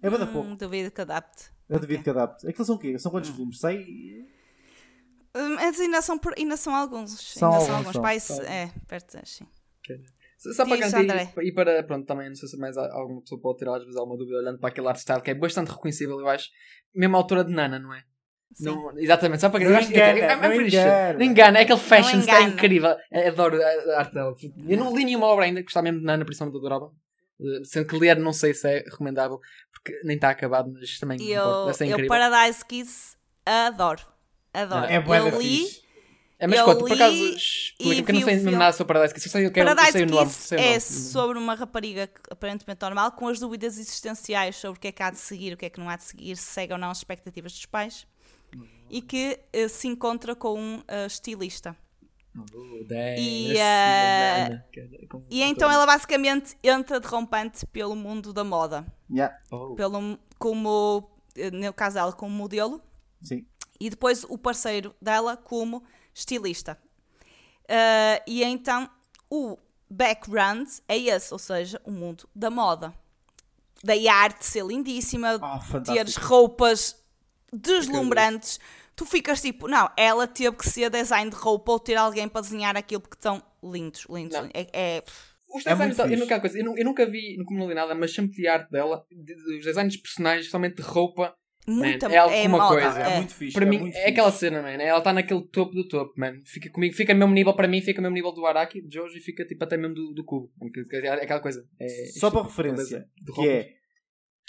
É 0.00 0.08
bada 0.08 0.26
pouco. 0.26 0.48
Hum, 0.48 0.56
duvido 0.56 0.90
que 0.90 1.00
adapte. 1.02 1.50
Eu 1.68 1.78
devido 1.78 2.00
Ok. 2.00 2.04
que 2.04 2.10
adapte. 2.18 2.46
Aqueles 2.48 2.66
são 2.66 2.76
o 2.76 2.78
quê? 2.78 2.98
São 2.98 3.10
quantos 3.10 3.28
volumes? 3.30 3.60
Sei. 3.60 4.26
Hum, 5.34 5.54
Mas 5.56 5.78
ainda 5.80 6.00
são, 6.02 6.18
por- 6.18 6.34
ainda 6.36 6.56
são 6.56 6.74
alguns. 6.74 7.10
São 7.34 7.52
ainda 7.52 7.64
são 7.64 7.76
alguns, 7.76 7.86
alguns. 7.86 7.92
são. 7.94 8.02
Pai, 8.02 8.20
São. 8.20 8.42
é, 8.44 8.70
perto, 8.88 9.18
sim. 9.24 9.46
Só 10.38 10.52
só 10.52 10.66
para 10.66 10.78
cantar 10.78 11.36
e, 11.42 11.48
e 11.48 11.52
para, 11.52 11.82
pronto, 11.82 12.06
também 12.06 12.28
não 12.28 12.34
sei 12.36 12.48
se 12.48 12.56
mais 12.56 12.76
alguma 12.76 13.20
pessoa 13.22 13.40
pode 13.40 13.58
tirar 13.58 13.74
às 13.76 13.82
vezes 13.82 13.96
alguma 13.96 14.16
dúvida 14.16 14.38
olhando 14.38 14.58
para 14.58 14.68
aquele 14.68 14.86
art 14.86 14.98
style 14.98 15.20
que 15.20 15.30
é 15.30 15.34
bastante 15.34 15.68
reconhecível, 15.70 16.18
eu 16.20 16.28
acho. 16.28 16.48
Mesmo 16.94 17.16
a 17.16 17.18
altura 17.18 17.42
de 17.44 17.52
Nana, 17.52 17.78
não 17.78 17.92
é? 17.92 18.02
Sim. 18.54 18.66
Não, 18.66 18.98
exatamente, 18.98 19.40
só 19.40 19.50
para 19.50 19.60
Não 19.64 19.70
eu 19.70 19.76
acho- 19.76 19.90
engana, 19.90 20.38
pretty 20.38 20.70
sure. 20.70 20.82
engana. 20.82 21.12
Não 21.18 21.22
engana, 21.22 21.58
é 21.58 21.62
aquele 21.62 21.78
fashion 21.80 22.18
está 22.20 22.40
incrível. 22.42 22.96
Eu 23.10 23.28
Adoro 23.28 23.58
a 23.62 23.98
arte 23.98 24.14
dela. 24.14 24.34
Eu 24.68 24.78
não 24.78 24.96
li 24.96 25.04
nenhuma 25.04 25.26
obra 25.26 25.44
ainda, 25.44 25.60
gostava 25.62 25.84
mesmo 25.84 25.98
de 26.00 26.04
Nana, 26.06 26.24
principalmente 26.24 26.56
adorava. 26.56 26.90
Eh, 27.40 27.64
Sendo 27.64 27.86
que 27.88 27.98
ler 27.98 28.16
não 28.18 28.32
sei 28.32 28.54
se 28.54 28.66
é 28.68 28.78
recomendável, 28.84 29.38
porque 29.72 30.00
nem 30.04 30.14
está 30.16 30.30
acabado, 30.30 30.70
mas 30.72 30.98
também 30.98 31.18
E 31.20 31.24
não 31.24 31.30
importa, 31.32 31.50
eu, 31.58 31.64
deve 31.66 31.76
ser 31.78 31.84
eu 31.84 31.90
incrível. 31.90 32.08
Paradise 32.08 32.64
Kiss 32.64 33.16
adoro. 33.44 34.02
Adoro. 34.62 34.86
É 34.86 35.00
da 35.00 35.16
eu 35.16 35.38
li 35.40 35.64
fixe. 35.66 35.88
É, 36.40 36.46
mas 36.46 36.58
eu 36.60 36.64
conta, 36.66 36.78
por 36.78 36.92
acaso, 36.92 37.12
li 37.16 37.34
explica, 37.34 37.94
e 37.94 37.96
porque 38.02 38.12
eu 38.12 38.14
não 38.20 38.24
sei 38.26 38.36
nada 38.52 38.72
sobre 38.72 38.94
Paradise 38.94 39.12
Kiss. 39.14 39.26
Eu 39.26 39.32
sei, 39.32 39.46
eu 39.46 39.50
quero, 39.50 39.68
eu 39.68 39.74
Paradise 39.74 39.92
sei 39.92 40.02
o 40.04 40.06
nome. 40.10 40.26
Kiss 40.26 40.36
sei 40.48 40.58
o 40.58 40.60
é 40.60 40.80
sobre 40.80 41.36
uma 41.38 41.54
rapariga 41.56 42.06
que- 42.06 42.20
aparentemente 42.30 42.80
normal 42.80 43.10
com 43.12 43.26
as 43.26 43.40
dúvidas 43.40 43.76
existenciais 43.76 44.54
sobre 44.54 44.78
o 44.78 44.80
que 44.80 44.86
é 44.88 44.92
que 44.92 45.02
há 45.02 45.10
de 45.10 45.18
seguir, 45.18 45.52
o 45.52 45.56
que 45.56 45.66
é 45.66 45.70
que 45.70 45.80
não 45.80 45.88
há 45.90 45.96
de 45.96 46.04
seguir, 46.04 46.36
se 46.36 46.44
segue 46.44 46.72
ou 46.72 46.78
não 46.78 46.90
as 46.90 46.98
expectativas 46.98 47.52
dos 47.52 47.66
pais 47.66 48.06
e 48.88 49.02
que 49.02 49.38
eh, 49.52 49.66
se 49.68 49.88
encontra 49.88 50.34
com 50.36 50.58
um 50.60 50.82
eh, 50.86 51.06
estilista. 51.06 51.76
Oh, 52.54 52.84
damn, 52.86 53.18
E, 53.18 53.48
que- 54.72 55.06
com- 55.08 55.24
E 55.28 55.42
então 55.42 55.68
ela 55.68 55.84
basicamente 55.84 56.56
entra 56.62 57.00
de 57.00 57.06
rompante 57.08 57.66
pelo 57.66 57.96
mundo 57.96 58.32
da 58.32 58.44
moda, 58.44 58.86
Yeah, 59.10 59.36
Oh. 59.50 59.74
pelo, 59.74 60.16
como, 60.38 61.10
no 61.52 61.72
caso 61.72 61.94
dela, 61.96 62.12
como 62.12 62.32
modelo, 62.32 62.80
sim. 63.22 63.44
E 63.80 63.88
depois 63.90 64.24
o 64.24 64.36
parceiro 64.38 64.94
dela 65.00 65.36
como 65.36 65.82
estilista. 66.14 66.78
Ah, 67.68 68.22
e 68.26 68.42
então 68.42 68.88
o 69.30 69.58
background 69.90 70.68
é 70.88 70.96
esse, 70.98 71.32
ou 71.32 71.38
seja, 71.38 71.80
o 71.84 71.90
mundo 71.90 72.28
da 72.34 72.50
moda. 72.50 72.94
Daí 73.82 74.08
a 74.08 74.14
arte 74.14 74.44
ser 74.44 74.64
lindíssima, 74.64 75.38
Ah, 75.40 75.60
teres 75.84 76.16
roupas 76.16 76.96
deslumbrantes. 77.52 78.58
Tu 78.96 79.06
ficas 79.06 79.40
tipo, 79.40 79.68
não, 79.68 79.88
ela 79.96 80.26
teve 80.26 80.56
que 80.56 80.68
ser 80.68 80.90
design 80.90 81.30
de 81.30 81.36
roupa 81.36 81.70
ou 81.72 81.78
ter 81.78 81.94
alguém 81.94 82.28
para 82.28 82.40
desenhar 82.40 82.76
aquilo 82.76 83.00
porque 83.00 83.16
estão 83.16 83.40
lindos, 83.62 84.06
lindos. 84.10 84.34
Não. 84.36 84.42
lindos. 84.42 84.52
É, 84.54 84.68
é- 84.72 85.04
Os 85.50 85.64
É 85.64 85.70
designs, 85.70 85.96
muito 85.96 86.12
eu, 86.12 86.18
nunca, 86.18 86.40
coisa, 86.40 86.58
eu, 86.58 86.76
eu 86.76 86.84
nunca 86.84 87.06
vi, 87.06 87.36
nunca 87.38 87.54
não 87.54 87.68
li 87.68 87.74
nada, 87.74 87.94
mas 87.94 88.12
sempre 88.12 88.36
vi 88.36 88.46
arte 88.48 88.70
dela, 88.70 89.06
de- 89.10 89.34
de- 89.34 89.58
os 89.58 89.64
designs 89.64 89.92
de 89.94 89.98
personagens, 90.00 90.50
somente 90.50 90.76
de 90.76 90.82
roupa. 90.82 91.34
Muita 91.68 92.06
é 92.06 92.16
alguma 92.18 92.36
é 92.38 92.48
moda. 92.48 92.68
coisa, 92.80 93.00
É, 93.02 93.12
é. 93.12 93.16
muito 93.16 93.34
fixe. 93.34 93.54
para 93.54 93.64
é 93.64 93.68
mim, 93.68 93.78
muito 93.78 93.94
é 93.94 93.98
fixe. 93.98 94.10
aquela 94.10 94.32
cena, 94.32 94.62
man. 94.62 94.68
Ela 94.70 94.98
está 94.98 95.12
naquele 95.12 95.42
topo 95.42 95.72
do 95.74 95.86
topo, 95.86 96.12
man. 96.18 96.40
Fica 96.44 96.70
comigo, 96.70 96.94
fica 96.94 97.12
no 97.14 97.20
mesmo 97.20 97.34
nível, 97.34 97.54
para 97.54 97.68
mim, 97.68 97.80
fica 97.80 98.00
no 98.00 98.08
mesmo 98.10 98.14
nível 98.14 98.32
do 98.32 98.46
Araki, 98.46 98.80
de 98.82 98.94
Jojo, 98.94 99.16
e 99.16 99.20
fica 99.20 99.44
tipo 99.44 99.62
até 99.64 99.76
mesmo 99.76 99.94
do, 99.94 100.12
do 100.14 100.24
cubo. 100.24 100.50
Que- 100.72 100.84
que- 100.84 100.96
É 100.96 101.10
aquela 101.12 101.40
coisa. 101.40 101.64
É, 101.80 101.86
Só 102.18 102.30
para 102.30 102.42
referência, 102.42 103.06
de 103.22 103.32
que 103.32 103.48
é 103.48 103.70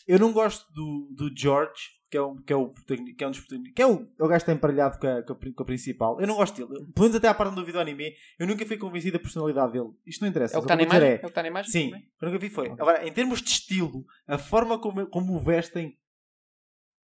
eu 0.07 0.17
não 0.17 0.31
gosto 0.33 0.65
do, 0.73 1.09
do 1.15 1.31
George 1.37 1.99
que 2.09 2.17
é, 2.17 2.21
um, 2.23 2.35
que 2.37 2.51
é, 2.51 2.55
o, 2.55 2.73
que 3.15 3.23
é 3.23 3.27
um 3.27 3.29
dos 3.29 3.39
protagonistas, 3.39 3.73
que 3.75 3.81
é 3.83 3.85
o, 3.85 3.91
é 3.91 4.23
o 4.23 4.27
gajo 4.27 4.29
que 4.29 4.35
está 4.37 4.51
emparelhado 4.53 4.97
com 4.97 5.05
a, 5.05 5.21
com, 5.21 5.33
a, 5.33 5.35
pri- 5.35 5.53
com 5.53 5.61
a 5.61 5.65
principal. 5.67 6.19
Eu 6.19 6.25
não 6.25 6.37
gosto 6.37 6.55
dele. 6.55 6.79
Pelo 6.91 7.03
menos 7.03 7.15
até 7.15 7.27
à 7.27 7.33
parte 7.35 7.53
do 7.53 7.63
vídeo 7.63 7.79
anime, 7.79 8.15
eu 8.39 8.47
nunca 8.47 8.65
fui 8.65 8.77
convencido 8.77 9.19
da 9.19 9.21
personalidade 9.21 9.73
dele. 9.73 9.89
Isto 10.07 10.21
não 10.21 10.29
interessa. 10.29 10.55
É 10.55 10.57
o 10.57 10.61
que 10.61 10.65
está 10.65 10.75
na 10.75 10.81
imagem? 10.81 11.07
É 11.11 11.15
o 11.17 11.19
que 11.19 11.25
está 11.27 11.41
na 11.43 11.47
imagem? 11.49 11.71
Sim, 11.71 11.89
também? 11.91 12.07
eu 12.19 12.27
nunca 12.27 12.39
vi 12.39 12.49
foi. 12.49 12.69
Agora, 12.71 13.07
em 13.07 13.11
termos 13.13 13.43
de 13.43 13.49
estilo, 13.51 14.03
a 14.27 14.39
forma 14.39 14.79
como, 14.79 15.05
como 15.05 15.35
o 15.35 15.39
vestem. 15.39 15.95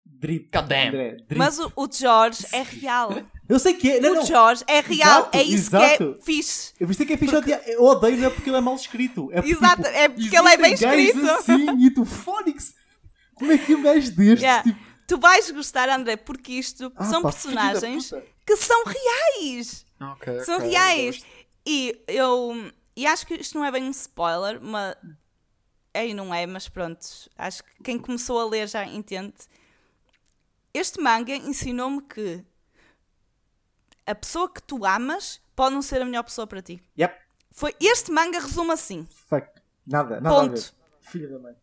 Drip. 0.05 0.57
André, 0.57 0.91
drip. 0.91 1.37
Mas 1.37 1.59
o, 1.59 1.73
o 1.75 1.89
George 1.91 2.47
é 2.53 2.63
real. 2.63 3.23
Eu 3.49 3.59
sei 3.59 3.75
que 3.75 3.91
é. 3.91 4.01
Não, 4.01 4.13
o 4.13 4.15
não. 4.17 4.27
George 4.27 4.65
é 4.69 4.81
real. 4.81 5.21
Exato, 5.21 5.37
é 5.37 5.43
isso 5.43 5.71
que 5.71 5.77
exato. 5.77 6.17
é 6.19 6.23
fixe. 6.23 6.73
Eu 6.79 6.87
pensei 6.87 7.07
que 7.07 7.13
é 7.13 7.17
fixe 7.17 7.37
odiar. 7.37 7.61
Eu 7.67 7.83
odeio 7.83 8.17
não 8.19 8.27
é 8.27 8.31
porque 8.31 8.49
ele 8.49 8.57
é 8.57 8.61
mal 8.61 8.77
escrito. 8.77 9.31
É 9.33 9.37
porque, 9.37 9.53
Exato, 9.53 9.83
tipo, 9.83 9.89
é 9.89 10.09
porque 10.09 10.37
ele 10.37 10.49
é 10.49 10.57
bem 10.57 10.73
escrito. 10.75 11.31
Assim, 11.31 11.85
e 11.85 11.91
tu, 11.91 12.05
Fónix, 12.05 12.75
como 13.35 13.51
é 13.51 13.59
que 13.59 13.75
um 13.75 13.83
gajo 13.83 14.13
destes? 14.13 14.43
Yeah. 14.43 14.63
Tipo, 14.63 14.93
Tu 15.13 15.19
vais 15.19 15.51
gostar, 15.51 15.91
André, 15.91 16.17
porque 16.17 16.53
isto 16.53 16.91
ah, 16.97 17.05
são 17.05 17.21
pá, 17.21 17.31
personagens 17.31 18.15
que 18.47 18.57
são 18.57 18.83
reais. 18.85 19.85
Ok, 20.01 20.41
São 20.41 20.57
ok, 20.57 20.71
reais. 20.71 21.23
E 21.67 22.03
eu. 22.09 22.73
E 22.97 23.07
acho 23.07 23.27
que 23.27 23.35
isto 23.35 23.59
não 23.59 23.65
é 23.65 23.71
bem 23.71 23.85
um 23.85 23.91
spoiler, 23.91 24.59
mas. 24.63 24.97
É 25.93 26.09
e 26.09 26.15
não 26.15 26.33
é, 26.33 26.47
mas 26.47 26.67
pronto. 26.69 27.07
Acho 27.37 27.63
que 27.63 27.83
quem 27.85 27.99
começou 27.99 28.41
a 28.41 28.47
ler 28.47 28.67
já 28.67 28.87
entende. 28.87 29.35
Este 30.75 31.01
manga 31.01 31.35
ensinou-me 31.35 32.03
que 32.03 32.45
a 34.07 34.15
pessoa 34.15 34.49
que 34.53 34.63
tu 34.63 34.85
amas 34.85 35.41
pode 35.55 35.75
não 35.75 35.83
ser 35.83 36.01
a 36.03 36.05
melhor 36.05 36.23
pessoa 36.25 36.47
para 36.47 36.63
ti. 36.63 36.83
Yep. 36.99 37.15
Foi, 37.51 37.75
este 37.81 38.11
manga 38.11 38.41
resume 38.41 38.73
assim. 38.73 39.07
Fuck. 39.29 39.47
Nada, 39.87 40.21
nada. 40.21 40.35
Ponto. 40.35 40.75
Filha 41.01 41.29
da 41.29 41.39
mãe. 41.39 41.55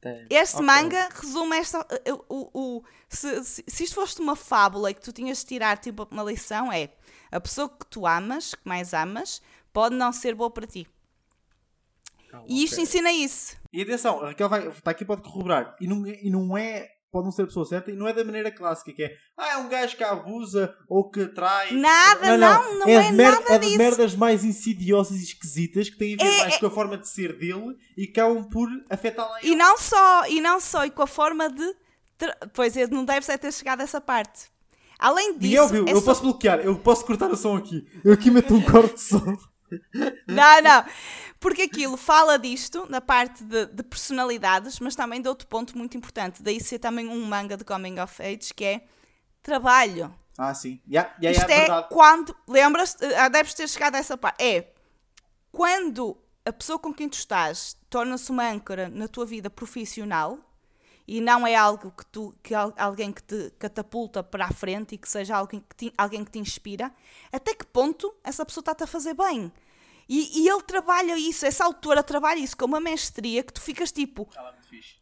Damn. 0.00 0.26
Este 0.30 0.56
Ok. 0.56 0.66
manga 0.66 1.08
resume 1.12 1.56
esta. 1.58 1.86
O, 2.28 2.34
o, 2.34 2.50
o- 2.78 2.84
se, 3.08 3.44
se, 3.44 3.64
se 3.68 3.84
isto 3.84 3.94
fosse 3.94 4.18
uma 4.20 4.34
fábula 4.34 4.90
e 4.90 4.94
que 4.94 5.02
tu 5.02 5.12
tinhas 5.12 5.38
de 5.40 5.46
tirar 5.46 5.76
tipo 5.78 6.08
uma 6.10 6.22
lição, 6.22 6.72
é 6.72 6.88
a 7.30 7.38
pessoa 7.38 7.68
que 7.68 7.84
tu 7.86 8.06
amas, 8.06 8.54
que 8.54 8.66
mais 8.66 8.94
amas, 8.94 9.42
pode 9.72 9.94
não 9.94 10.10
ser 10.12 10.34
boa 10.34 10.50
para 10.50 10.66
ti. 10.66 10.88
E 12.46 12.64
isto 12.64 12.74
Ok. 12.74 12.84
ensina 12.84 13.12
isso. 13.12 13.56
E 13.72 13.82
atenção, 13.82 14.20
a 14.22 14.28
Raquel 14.28 14.48
vai, 14.48 14.68
está 14.68 14.92
aqui 14.92 15.04
pode 15.04 15.20
corroborar. 15.20 15.76
E 15.80 15.86
não, 15.86 16.06
e 16.06 16.30
não 16.30 16.56
é. 16.56 16.90
Pode 17.12 17.24
não 17.24 17.32
ser 17.32 17.42
a 17.42 17.46
pessoa 17.46 17.66
certa 17.66 17.90
e 17.90 17.96
não 17.96 18.06
é 18.06 18.12
da 18.12 18.24
maneira 18.24 18.52
clássica, 18.52 18.92
que 18.92 19.02
é 19.02 19.16
ah, 19.36 19.54
é 19.54 19.56
um 19.56 19.68
gajo 19.68 19.96
que 19.96 20.04
abusa 20.04 20.72
ou 20.88 21.10
que 21.10 21.26
trai. 21.26 21.72
Nada, 21.72 22.36
não, 22.38 22.78
não 22.78 22.88
é 22.88 23.10
de 23.10 23.12
mer- 23.16 23.32
nada 23.32 23.54
É 23.54 23.58
de 23.58 23.66
disso. 23.66 23.78
merdas 23.78 24.14
mais 24.14 24.44
insidiosas 24.44 25.18
e 25.18 25.24
esquisitas 25.24 25.90
que 25.90 25.98
têm 25.98 26.14
a 26.14 26.22
ver 26.22 26.30
É- 26.30 26.38
mais 26.42 26.56
com 26.58 26.66
a 26.66 26.70
forma 26.70 26.96
de 26.96 27.08
ser 27.08 27.36
dele 27.36 27.76
e 27.96 28.06
que 28.06 28.20
acabam 28.20 28.44
por 28.48 28.68
afetá-la 28.88 29.42
E 29.42 29.56
não 29.56 29.76
só, 29.76 30.26
e 30.28 30.40
não 30.40 30.60
só, 30.60 30.84
e 30.84 30.90
com 30.90 31.02
a 31.02 31.06
forma 31.06 31.50
de. 31.50 31.74
tra- 32.16 32.36
Pois 32.54 32.76
é, 32.76 32.86
não 32.86 33.04
deve 33.04 33.26
ser 33.26 33.38
ter 33.38 33.52
chegado 33.52 33.80
a 33.80 33.84
essa 33.84 34.00
parte. 34.00 34.48
Além 34.96 35.32
disso. 35.38 35.42
Miguel 35.64 35.68
viu, 35.68 35.84
é 35.88 35.92
eu 35.92 35.96
só- 36.00 36.04
posso 36.06 36.22
bloquear, 36.22 36.60
eu 36.60 36.76
posso 36.78 37.04
cortar 37.04 37.28
o 37.30 37.36
som 37.36 37.56
aqui. 37.56 37.84
Eu 38.04 38.12
aqui 38.12 38.30
meto 38.30 38.54
um 38.54 38.60
corte 38.62 38.94
de 38.94 39.00
som. 39.00 39.36
Não, 40.26 40.62
não. 40.62 40.84
Porque 41.38 41.62
aquilo 41.62 41.96
fala 41.96 42.38
disto, 42.38 42.86
na 42.88 43.00
parte 43.00 43.42
de, 43.44 43.66
de 43.66 43.82
personalidades, 43.82 44.78
mas 44.80 44.94
também 44.94 45.20
de 45.22 45.28
outro 45.28 45.46
ponto 45.48 45.76
muito 45.76 45.96
importante. 45.96 46.42
Daí 46.42 46.60
ser 46.60 46.78
também 46.78 47.08
um 47.08 47.24
manga 47.24 47.56
de 47.56 47.64
coming 47.64 47.98
of 47.98 48.22
age, 48.22 48.52
que 48.54 48.64
é 48.64 48.84
trabalho. 49.42 50.14
Ah, 50.36 50.54
sim. 50.54 50.80
Yeah, 50.88 51.14
yeah, 51.20 51.38
Isto 51.38 51.50
yeah, 51.50 51.54
é 51.54 51.58
verdade. 51.66 51.88
quando. 51.90 52.36
Lembras? 52.48 52.96
ah, 53.16 53.28
Deves 53.28 53.54
ter 53.54 53.68
chegado 53.68 53.94
a 53.94 53.98
essa 53.98 54.16
parte. 54.16 54.42
É 54.42 54.72
quando 55.52 56.16
a 56.44 56.52
pessoa 56.52 56.78
com 56.78 56.92
quem 56.92 57.08
tu 57.08 57.14
estás 57.14 57.76
torna-se 57.88 58.30
uma 58.30 58.48
âncora 58.48 58.88
na 58.88 59.08
tua 59.08 59.26
vida 59.26 59.50
profissional 59.50 60.38
e 61.12 61.20
não 61.20 61.44
é 61.44 61.56
algo 61.56 61.90
que 61.90 62.06
tu 62.06 62.32
que 62.40 62.54
al- 62.54 62.72
alguém 62.76 63.10
que 63.12 63.20
te 63.20 63.50
catapulta 63.58 64.22
para 64.22 64.44
a 64.46 64.52
frente 64.52 64.94
e 64.94 64.98
que 64.98 65.08
seja 65.08 65.36
alguém 65.36 65.58
que 65.68 65.74
te, 65.74 65.94
alguém 65.98 66.24
que 66.24 66.30
te 66.30 66.38
inspira, 66.38 66.92
até 67.32 67.52
que 67.52 67.66
ponto 67.66 68.14
essa 68.22 68.46
pessoa 68.46 68.62
está-te 68.62 68.84
a 68.84 68.86
fazer 68.86 69.14
bem? 69.14 69.52
E, 70.08 70.42
e 70.42 70.48
ele 70.48 70.62
trabalha 70.62 71.16
isso, 71.18 71.44
essa 71.44 71.64
autora 71.64 72.02
trabalha 72.04 72.38
isso 72.38 72.56
com 72.56 72.64
uma 72.66 72.78
mestria 72.80 73.42
que 73.42 73.52
tu 73.52 73.60
ficas 73.60 73.90
tipo, 73.90 74.28
Ela 74.36 74.50
é 74.50 74.52
muito 74.52 74.68
fixe. 74.68 74.94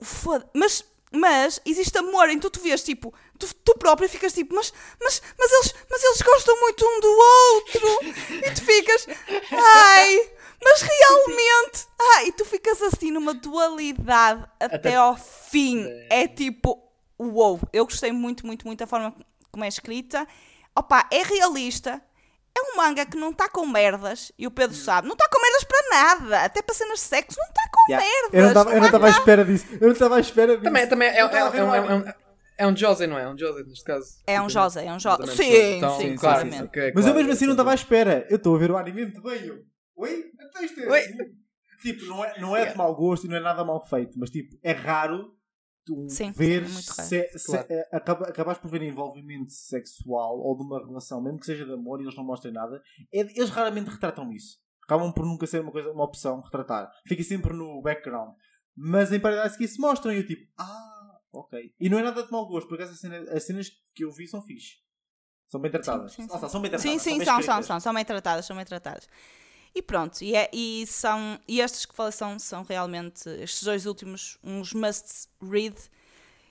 Foda 0.00 0.48
mas, 0.54 0.84
mas 1.10 1.60
existe 1.64 1.98
amor, 1.98 2.28
então 2.30 2.48
tu 2.48 2.60
vês 2.60 2.84
tipo, 2.84 3.12
tu, 3.36 3.52
tu 3.64 3.74
próprio 3.78 4.08
ficas 4.08 4.32
tipo, 4.32 4.54
mas, 4.54 4.72
mas, 5.02 5.20
mas, 5.36 5.52
eles, 5.52 5.74
mas 5.90 6.04
eles 6.04 6.22
gostam 6.22 6.60
muito 6.60 6.84
um 6.86 7.00
do 7.00 7.08
outro, 7.08 7.88
e 8.46 8.50
tu 8.54 8.62
ficas, 8.64 9.06
ai, 9.50 10.30
mas 10.62 10.82
realmente, 10.82 11.86
ai, 12.16 12.28
e 12.28 12.32
tu 12.32 12.44
ficas 12.44 12.80
assim 12.82 13.10
numa 13.10 13.34
dualidade 13.34 14.44
até, 14.60 14.76
Até- 14.76 14.94
ao 14.96 15.16
fim. 15.16 15.86
É 16.10 16.26
tipo, 16.28 16.82
uou, 17.18 17.60
eu 17.72 17.84
gostei 17.84 18.12
muito, 18.12 18.46
muito, 18.46 18.66
muito 18.66 18.78
da 18.78 18.86
forma 18.86 19.14
como 19.50 19.64
é 19.64 19.68
escrita. 19.68 20.26
Opa, 20.76 21.08
é 21.10 21.22
realista. 21.22 22.00
É 22.58 22.72
um 22.72 22.76
manga 22.76 23.04
que 23.04 23.18
não 23.18 23.30
está 23.32 23.50
com 23.50 23.66
merdas, 23.66 24.32
e 24.38 24.46
o 24.46 24.50
Pedro 24.50 24.74
sabe, 24.74 25.06
não 25.06 25.12
está 25.14 25.28
com 25.28 25.38
merdas 25.42 25.64
para 25.64 25.88
nada, 25.90 26.44
até 26.44 26.62
para 26.62 26.74
cenas 26.74 27.00
de 27.00 27.04
sexo, 27.04 27.36
não 27.38 27.46
está 27.48 27.62
com 27.70 27.92
Yeah. 27.92 28.06
merdas. 28.06 28.30
Eu 28.32 28.40
não 28.40 28.48
estava- 28.48 28.70
eu 28.72 28.78
não 28.80 28.86
estava 28.86 29.06
à 29.06 29.10
espera 29.10 29.44
disso. 29.44 29.66
Eu 29.72 29.80
não 29.86 29.92
estava 29.92 30.16
à 30.16 30.20
espera 30.20 30.52
disso. 30.52 30.64
Também, 30.64 30.88
também 30.88 31.08
é, 31.08 31.16
é, 31.16 31.18
é, 31.18 31.24
um- 31.26 31.74
é, 31.74 31.78
anime. 31.78 31.94
um- 32.08 32.12
é 32.58 32.66
um 32.66 32.74
Jose, 32.74 33.06
não 33.06 33.18
é? 33.18 33.24
É 33.24 33.28
um 33.28 33.36
Jose 33.38 33.62
neste 33.62 33.84
caso. 33.84 34.06
É 34.26 34.40
um 34.40 34.48
José, 34.48 34.86
é 34.86 34.90
um 34.92 34.98
José. 34.98 35.22
Exatamente. 35.22 35.36
Sim, 35.36 35.76
Então, 35.76 35.96
sim, 35.98 36.16
claro, 36.16 36.18
claramente. 36.48 36.62
ok, 36.64 36.92
Mas 36.94 37.06
eu 37.06 37.14
mesmo 37.14 37.32
assim 37.32 37.44
não 37.44 37.50
sim, 37.52 37.56
estava 37.56 37.72
à 37.74 37.76
sim. 37.76 37.82
espera. 37.82 38.26
Eu 38.30 38.36
estou 38.36 38.56
a 38.56 38.58
ver 38.58 38.70
o 38.70 38.76
anime 38.78 39.02
muito 39.02 39.20
bem. 39.22 39.44
Eu, 39.44 39.58
Oi? 39.96 40.24
Oi? 40.58 41.00
assim. 41.00 41.16
Tipo, 41.82 42.04
não 42.06 42.24
é, 42.24 42.40
não 42.40 42.56
é 42.56 42.66
de 42.66 42.76
mau 42.76 42.94
gosto 42.94 43.26
e 43.26 43.28
não 43.28 43.36
é 43.36 43.40
nada 43.40 43.64
mal 43.64 43.84
feito, 43.86 44.18
mas 44.18 44.30
tipo, 44.30 44.58
é 44.62 44.72
raro 44.72 45.36
tu 45.84 46.08
Sim, 46.10 46.32
ver 46.32 46.66
sim, 46.66 46.78
é 47.16 47.28
se, 47.28 47.38
se, 47.38 47.46
Claro. 47.46 47.66
é, 47.70 47.88
acaba, 47.92 48.26
acabares 48.26 48.60
por 48.60 48.68
ver 48.68 48.82
envolvimento 48.82 49.52
sexual 49.52 50.38
ou 50.40 50.56
de 50.56 50.64
uma 50.64 50.84
relação, 50.84 51.22
mesmo 51.22 51.38
que 51.38 51.46
seja 51.46 51.64
de 51.64 51.72
amor 51.72 52.00
e 52.00 52.04
eles 52.04 52.16
não 52.16 52.24
mostrem 52.24 52.52
nada, 52.52 52.82
é- 53.12 53.20
eles 53.20 53.50
raramente 53.50 53.88
retratam 53.90 54.32
isso. 54.32 54.58
Acabam 54.82 55.12
por 55.12 55.24
nunca 55.24 55.46
ser 55.46 55.60
uma, 55.60 55.70
coisa, 55.70 55.90
uma 55.92 56.04
opção 56.04 56.40
retratar. 56.40 56.90
Fica 57.06 57.22
sempre 57.22 57.52
no 57.52 57.80
background. 57.82 58.34
Mas 58.76 59.12
em 59.12 59.20
Paradise 59.20 59.56
Kiss 59.56 59.80
mostram 59.80 60.12
e 60.12 60.18
eu 60.18 60.26
tipo, 60.26 60.50
ah, 60.58 61.18
ok. 61.32 61.72
E 61.78 61.88
não 61.88 61.98
é 61.98 62.02
nada 62.02 62.22
de 62.22 62.30
mau 62.32 62.46
gosto, 62.46 62.68
porque 62.68 62.82
as 62.82 62.98
cenas, 62.98 63.28
as 63.28 63.44
cenas 63.44 63.70
que 63.94 64.04
eu 64.04 64.12
vi 64.12 64.26
são 64.26 64.42
fixe. 64.42 64.74
São 65.48 65.60
bem 65.60 65.70
tratadas. 65.70 66.12
Sim, 66.12 66.22
sim, 66.22 66.34
está, 66.34 66.38
sim. 66.38 66.48
são 66.52 66.60
bem 66.60 66.70
tratadas. 66.70 66.92
Sim, 66.92 66.98
sim, 66.98 67.16
são, 67.16 67.24
são, 67.24 67.38
escritas. 67.38 67.66
são, 67.66 67.80
são 67.80 67.94
bem 67.94 68.04
tratadas, 68.04 68.44
são 68.44 68.56
bem 68.56 68.64
tratadas. 68.64 69.08
E 69.74 69.82
pronto, 69.82 70.22
e, 70.22 70.34
é, 70.34 70.48
e 70.52 70.86
são, 70.86 71.38
e 71.46 71.60
estes 71.60 71.84
que 71.84 71.94
falei 71.94 72.12
são, 72.12 72.38
são 72.38 72.62
realmente, 72.62 73.28
estes 73.40 73.62
dois 73.62 73.84
últimos, 73.86 74.38
uns 74.42 74.72
must 74.72 75.28
read. 75.42 75.76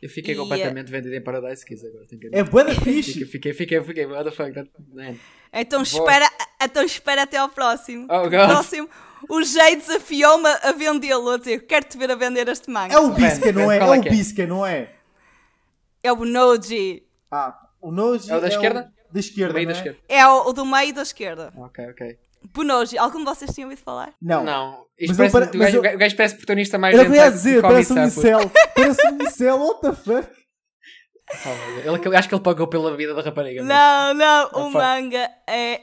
Eu 0.02 0.10
fiquei 0.10 0.36
E, 0.36 0.38
completamente 0.38 0.92
vendido 0.92 1.16
em 1.16 1.22
Paradise 1.22 1.66
Kiss 1.66 1.86
agora. 1.86 2.06
Tenho 2.06 2.22
que 2.22 2.28
É 2.28 2.44
da 2.44 2.76
Fiquei, 2.76 3.02
fixe. 3.02 3.26
fiquei, 3.26 3.54
fiquei, 3.54 3.82
fiquei, 3.82 4.06
what 4.06 4.24
the 4.24 4.32
fuck, 4.32 4.54
that, 4.54 4.70
man. 4.94 5.16
Então 5.52 5.82
espera, 5.82 6.30
então 6.62 6.84
espera 6.84 7.24
até 7.24 7.38
ao 7.38 7.50
próximo. 7.50 8.08
Oh, 8.10 8.18
o 8.28 8.30
God. 8.30 8.48
próximo, 8.50 8.90
o 9.30 9.42
Jay 9.44 9.78
desafiou-me 9.78 10.48
a 10.48 10.72
vendê-lo, 10.74 11.30
a 11.32 11.38
dizer, 11.38 11.66
quero-te 11.66 11.98
ver 11.98 12.12
a 12.12 12.16
vender 12.16 12.48
este 12.50 12.70
manga. 12.70 12.94
É 12.94 13.00
o 13.00 13.12
Bisca, 13.14 13.52
não 13.52 13.72
é? 13.72 13.78
É 13.78 13.80
é 13.80 13.86
o 13.86 13.94
é? 13.94 14.00
Bisca, 14.02 14.46
não 14.46 14.66
é? 14.66 14.96
É 16.04 16.12
o 16.14 16.26
Noji. 16.26 17.04
Ah, 17.32 17.58
o 17.82 17.92
Noji 17.92 18.30
É 18.30 18.36
o 18.36 18.42
da 18.42 18.48
esquerda? 18.50 18.94
da 19.12 19.20
esquerda, 19.20 19.54
não 19.58 19.66
da 19.66 19.72
é? 19.72 19.76
esquerda. 19.76 20.00
É 20.10 20.28
o, 20.28 20.50
o 20.50 20.54
do 20.54 20.66
meio 20.66 20.94
da 20.94 21.02
esquerda. 21.02 21.54
Ok, 21.56 21.90
ok. 21.90 22.20
Bonoji. 22.54 22.98
Algum 22.98 23.20
de 23.20 23.26
vocês 23.26 23.54
tinham 23.54 23.70
ouvido 23.70 23.84
falar? 23.84 24.14
Não. 24.22 24.44
Não, 24.44 24.86
Mas 25.00 25.10
eu 25.10 25.16
parece, 25.18 25.34
pare- 25.34 25.46
o, 25.46 25.60
mas 25.60 25.74
gajo, 25.74 25.86
eu- 25.86 25.96
o 25.96 25.98
gajo 25.98 26.16
parece 26.16 26.36
protagonista 26.36 26.78
mais 26.78 26.96
eu 26.98 27.14
ia 27.14 27.30
dizer, 27.32 27.62
parece 27.62 27.94
um 27.94 28.04
micel. 28.04 28.52
Parece 28.76 29.08
um 29.08 29.12
micel, 29.14 29.58
what 29.60 29.82
the 29.82 29.94
fuck? 29.94 30.28
Ele, 31.84 31.90
ele- 32.08 32.16
acho 32.18 32.30
que 32.30 32.36
ele 32.36 32.44
pagou 32.44 32.68
pela 32.68 32.96
vida 32.96 33.14
da 33.14 33.22
rapariga. 33.22 33.64
mas- 33.64 33.68
Não, 33.70 34.14
não, 34.14 34.26
Ah, 34.26 34.50
o 34.60 34.64
fuck. 34.66 34.74
manga 34.76 35.32
é 35.50 35.82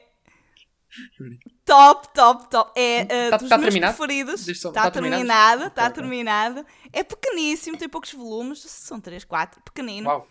top, 1.65 2.09
top, 2.15 2.49
top. 2.51 2.73
É 2.79 3.07
eh, 3.09 3.31
Tá- 3.31 3.37
dos 3.39 3.49
tá 3.49 3.59
meus 3.59 3.71
terminado? 3.71 3.97
preferidos. 3.97 4.49
Está 4.49 4.71
tá 4.73 4.91
terminado? 4.91 5.65
está 5.67 5.91
terminado. 5.91 6.67
É 6.93 7.03
pequeníssimo, 7.03 7.77
tem 7.77 7.89
poucos 7.89 8.13
volumes, 8.13 8.61
são 8.63 9.01
3, 9.01 9.25
4, 9.25 9.61
pequenino. 9.63 10.09
Uau. 10.09 10.29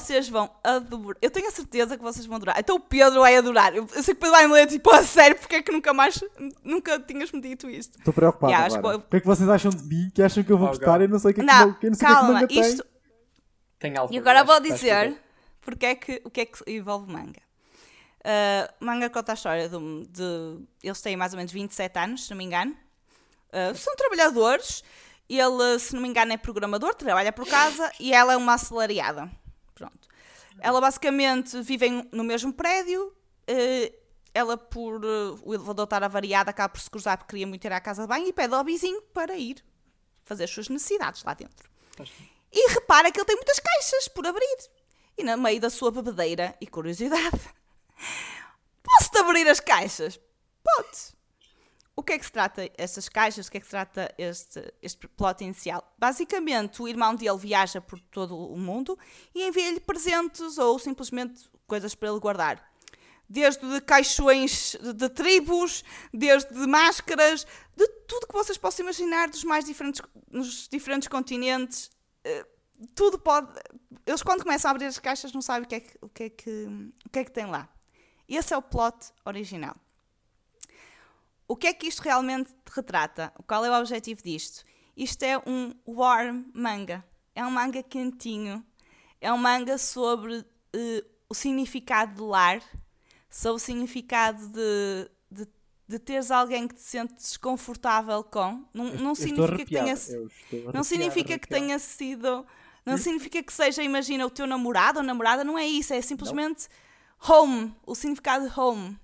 Vocês 0.00 0.28
vão 0.28 0.50
adorar. 0.64 1.16
Eu 1.20 1.30
tenho 1.30 1.48
a 1.48 1.50
certeza 1.50 1.96
que 1.98 2.02
vocês 2.02 2.24
vão 2.24 2.36
adorar. 2.36 2.56
Então 2.58 2.76
o 2.76 2.80
Pedro 2.80 3.20
vai 3.20 3.36
adorar. 3.36 3.74
Eu, 3.74 3.86
eu 3.94 4.02
sei 4.02 4.14
que 4.14 4.18
o 4.18 4.20
Pedro 4.20 4.30
vai 4.36 4.46
me 4.46 4.52
ler 4.54 4.66
tipo, 4.66 4.90
a 4.90 5.02
sério, 5.02 5.36
porque 5.38 5.56
é 5.56 5.62
que 5.62 5.70
nunca 5.70 5.92
mais, 5.92 6.18
nunca 6.64 6.98
tinhas-me 7.00 7.40
dito 7.40 7.68
isto? 7.68 7.98
Estou 7.98 8.14
preocupado 8.14 8.52
Yeah, 8.52 8.74
agora. 8.76 8.98
que- 8.98 9.04
O 9.04 9.08
que 9.10 9.16
é 9.16 9.20
que 9.20 9.26
vocês 9.26 9.48
acham 9.48 9.70
de 9.70 9.82
mim? 9.84 10.10
Que 10.14 10.22
acham 10.22 10.42
que 10.42 10.50
eu 10.50 10.56
vou 10.56 10.68
Oh, 10.68 10.70
gostar? 10.70 10.86
God. 10.92 11.00
Eu 11.02 11.08
não 11.08 11.18
sei 11.18 11.30
o 11.30 11.34
que 11.34 11.40
é 11.40 11.44
que, 11.44 11.50
Não, 11.52 11.58
não, 11.58 11.64
sei 11.64 11.72
o 11.72 11.78
que 11.80 11.86
é 11.86 11.90
que 11.90 11.98
calma, 11.98 12.32
manga 12.32 12.48
tem. 12.48 12.60
isto, 12.60 12.86
Tem 13.78 13.96
algo. 13.96 14.14
E 14.14 14.18
agora 14.18 14.44
vou 14.44 14.60
que 14.62 14.70
dizer 14.72 15.20
porque 15.60 15.86
é 15.86 15.94
que, 15.94 16.22
o 16.24 16.30
que 16.30 16.40
é 16.40 16.46
que 16.46 16.58
envolve 16.70 17.10
o 17.10 17.12
manga. 17.12 17.40
Uh, 18.24 18.72
o 18.80 18.84
manga 18.84 19.10
conta 19.10 19.32
a 19.32 19.34
história 19.34 19.68
de, 19.68 19.76
de- 20.08 20.64
Eles 20.82 21.00
têm 21.02 21.16
mais 21.16 21.32
ou 21.32 21.36
menos 21.36 21.52
27 21.52 21.98
anos, 21.98 22.24
se 22.24 22.30
não 22.30 22.36
me 22.38 22.44
engano. 22.44 22.74
Uh, 23.52 23.74
são 23.76 23.94
trabalhadores. 23.96 24.82
Ele, 25.28 25.78
se 25.78 25.94
não 25.94 26.02
me 26.02 26.08
engano, 26.08 26.32
é 26.32 26.36
programador, 26.36 26.94
trabalha 26.94 27.32
por 27.32 27.46
casa 27.46 27.90
e 27.98 28.12
ela 28.12 28.34
é 28.34 28.36
uma 28.36 28.54
assalariada. 28.54 29.30
Pronto. 29.74 30.08
Ela 30.60 30.80
basicamente 30.80 31.60
vive 31.62 31.88
no 32.12 32.24
mesmo 32.24 32.52
prédio. 32.52 33.08
uh, 33.48 34.02
ela, 34.34 34.56
por 34.56 35.04
uh, 35.04 35.38
o 35.44 35.54
elevador 35.54 35.84
estar 35.84 36.02
avariado, 36.02 36.48
acaba 36.48 36.70
por 36.70 36.80
se 36.80 36.90
cruzar 36.90 37.18
porque 37.18 37.32
queria 37.32 37.46
muito 37.46 37.64
ir 37.64 37.72
à 37.72 37.80
casa 37.80 38.02
de 38.02 38.08
banho 38.08 38.26
e 38.26 38.32
pede 38.32 38.54
ao 38.54 38.64
vizinho 38.64 39.02
para 39.12 39.36
ir 39.36 39.62
fazer 40.24 40.44
as 40.44 40.50
suas 40.50 40.68
necessidades 40.68 41.22
lá 41.22 41.34
dentro. 41.34 41.68
E 42.50 42.72
repara 42.72 43.10
que 43.10 43.18
ele 43.18 43.26
tem 43.26 43.36
muitas 43.36 43.58
caixas 43.60 44.08
por 44.08 44.26
abrir. 44.26 44.56
E 45.16 45.22
no 45.22 45.36
meio 45.36 45.60
da 45.60 45.68
sua 45.68 45.90
bebedeira 45.90 46.56
e 46.60 46.66
curiosidade, 46.66 47.40
posso-te 48.82 49.18
abrir 49.18 49.46
as 49.48 49.60
caixas? 49.60 50.18
Pode. 50.64 51.21
O 52.02 52.04
que 52.04 52.14
é 52.14 52.18
que 52.18 52.26
se 52.26 52.32
trata 52.32 52.68
estas 52.76 53.08
caixas? 53.08 53.46
O 53.46 53.50
que 53.52 53.58
é 53.58 53.60
que 53.60 53.66
se 53.66 53.70
trata 53.70 54.12
este, 54.18 54.74
este 54.82 55.06
plot 55.06 55.44
inicial? 55.44 55.94
Basicamente, 55.96 56.82
o 56.82 56.88
irmão 56.88 57.14
dele 57.14 57.38
viaja 57.38 57.80
por 57.80 58.00
todo 58.00 58.36
o 58.36 58.58
mundo 58.58 58.98
e 59.32 59.46
envia-lhe 59.46 59.78
presentes 59.78 60.58
ou 60.58 60.80
simplesmente 60.80 61.48
coisas 61.64 61.94
para 61.94 62.08
ele 62.08 62.18
guardar. 62.18 62.72
Desde 63.28 63.64
de 63.72 63.80
caixões 63.82 64.76
de 64.82 65.08
tribos, 65.10 65.84
desde 66.12 66.52
de 66.52 66.66
máscaras, 66.66 67.46
de 67.76 67.86
tudo 68.08 68.26
que 68.26 68.34
vocês 68.34 68.58
possam 68.58 68.82
imaginar 68.82 69.28
dos 69.28 69.44
mais 69.44 69.64
diferentes, 69.64 70.02
nos 70.28 70.66
diferentes 70.66 71.06
continentes. 71.06 71.88
eh, 72.24 72.44
Tudo 72.96 73.16
pode. 73.16 73.46
Eles, 74.04 74.24
quando 74.24 74.42
começam 74.42 74.70
a 74.70 74.72
abrir 74.72 74.86
as 74.86 74.98
caixas, 74.98 75.32
não 75.32 75.40
sabem 75.40 75.66
o 75.66 75.68
que 75.68 75.76
é 75.76 75.80
que, 75.80 75.98
o 76.02 76.08
que, 76.08 76.22
é 76.24 76.30
que, 76.30 76.66
o 77.06 77.08
que, 77.10 77.18
é 77.20 77.24
que 77.24 77.30
tem 77.30 77.46
lá. 77.46 77.68
Esse 78.28 78.52
é 78.52 78.56
o 78.56 78.62
plot 78.62 79.12
original. 79.24 79.76
O 81.52 81.54
que 81.54 81.66
é 81.66 81.74
que 81.74 81.86
isto 81.86 82.00
realmente 82.00 82.50
retrata? 82.74 83.30
Qual 83.46 83.62
é 83.62 83.70
o 83.70 83.78
objetivo 83.78 84.22
disto? 84.22 84.64
Isto 84.96 85.22
é 85.24 85.36
um 85.36 85.74
warm 85.86 86.44
manga. 86.54 87.04
É 87.34 87.44
um 87.44 87.50
manga 87.50 87.82
quentinho. 87.82 88.64
É 89.20 89.30
um 89.30 89.36
manga 89.36 89.76
sobre 89.76 90.46
eh, 90.72 91.04
o 91.28 91.34
significado 91.34 92.14
de 92.16 92.22
lar, 92.22 92.62
sobre 93.28 93.56
o 93.56 93.58
significado 93.58 94.48
de, 94.48 95.10
de, 95.30 95.46
de 95.88 95.98
teres 95.98 96.30
alguém 96.30 96.66
que 96.66 96.74
te 96.74 96.80
sentes 96.80 97.36
confortável 97.36 98.24
com. 98.24 98.64
Não, 98.72 98.86
não 98.94 99.14
significa 99.14 99.58
que 99.58 99.66
tenha, 99.66 99.84
não 99.84 99.90
arrepiado, 99.92 100.84
significa 100.84 101.38
que 101.38 101.48
tenha 101.48 101.78
sido. 101.78 102.46
Não 102.86 102.96
significa 102.96 103.42
que 103.42 103.52
seja, 103.52 103.82
imagina, 103.82 104.24
o 104.24 104.30
teu 104.30 104.46
namorado 104.46 105.00
ou 105.00 105.04
namorada, 105.04 105.44
não 105.44 105.58
é 105.58 105.66
isso, 105.66 105.92
é 105.92 106.00
simplesmente 106.00 106.66
home, 107.28 107.76
o 107.84 107.94
significado 107.94 108.48
de 108.48 108.58
home. 108.58 108.98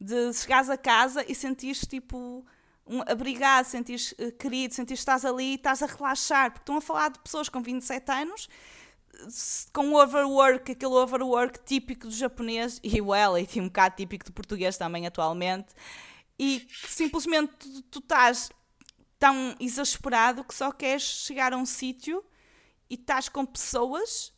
De 0.00 0.32
chegares 0.32 0.70
a 0.70 0.78
casa 0.78 1.24
e 1.28 1.34
sentires 1.34 1.80
tipo 1.80 2.44
um 2.86 3.02
abrigado, 3.02 3.66
sentires 3.66 4.14
eh, 4.18 4.30
querido, 4.30 4.74
sentires 4.74 5.00
que 5.00 5.02
estás 5.02 5.24
ali 5.24 5.52
e 5.52 5.54
estás 5.54 5.82
a 5.82 5.86
relaxar. 5.86 6.50
Porque 6.50 6.62
estão 6.62 6.78
a 6.78 6.80
falar 6.80 7.10
de 7.10 7.18
pessoas 7.20 7.48
com 7.48 7.62
27 7.62 8.10
anos 8.10 8.48
com 9.72 9.94
overwork, 9.94 10.72
aquele 10.72 10.94
overwork 10.94 11.60
típico 11.64 12.06
do 12.06 12.12
japonês 12.12 12.80
e 12.82 13.00
well, 13.00 13.36
e 13.36 13.60
um 13.60 13.64
bocado 13.64 13.96
típico 13.96 14.24
do 14.24 14.32
português 14.32 14.76
também 14.76 15.06
atualmente, 15.06 15.74
e 16.38 16.60
que 16.60 16.92
simplesmente 16.92 17.52
tu, 17.58 17.82
tu 17.82 17.98
estás 17.98 18.50
tão 19.18 19.54
exasperado 19.60 20.44
que 20.44 20.54
só 20.54 20.72
queres 20.72 21.02
chegar 21.02 21.52
a 21.52 21.56
um 21.56 21.66
sítio 21.66 22.24
e 22.88 22.94
estás 22.94 23.28
com 23.28 23.44
pessoas 23.44 24.32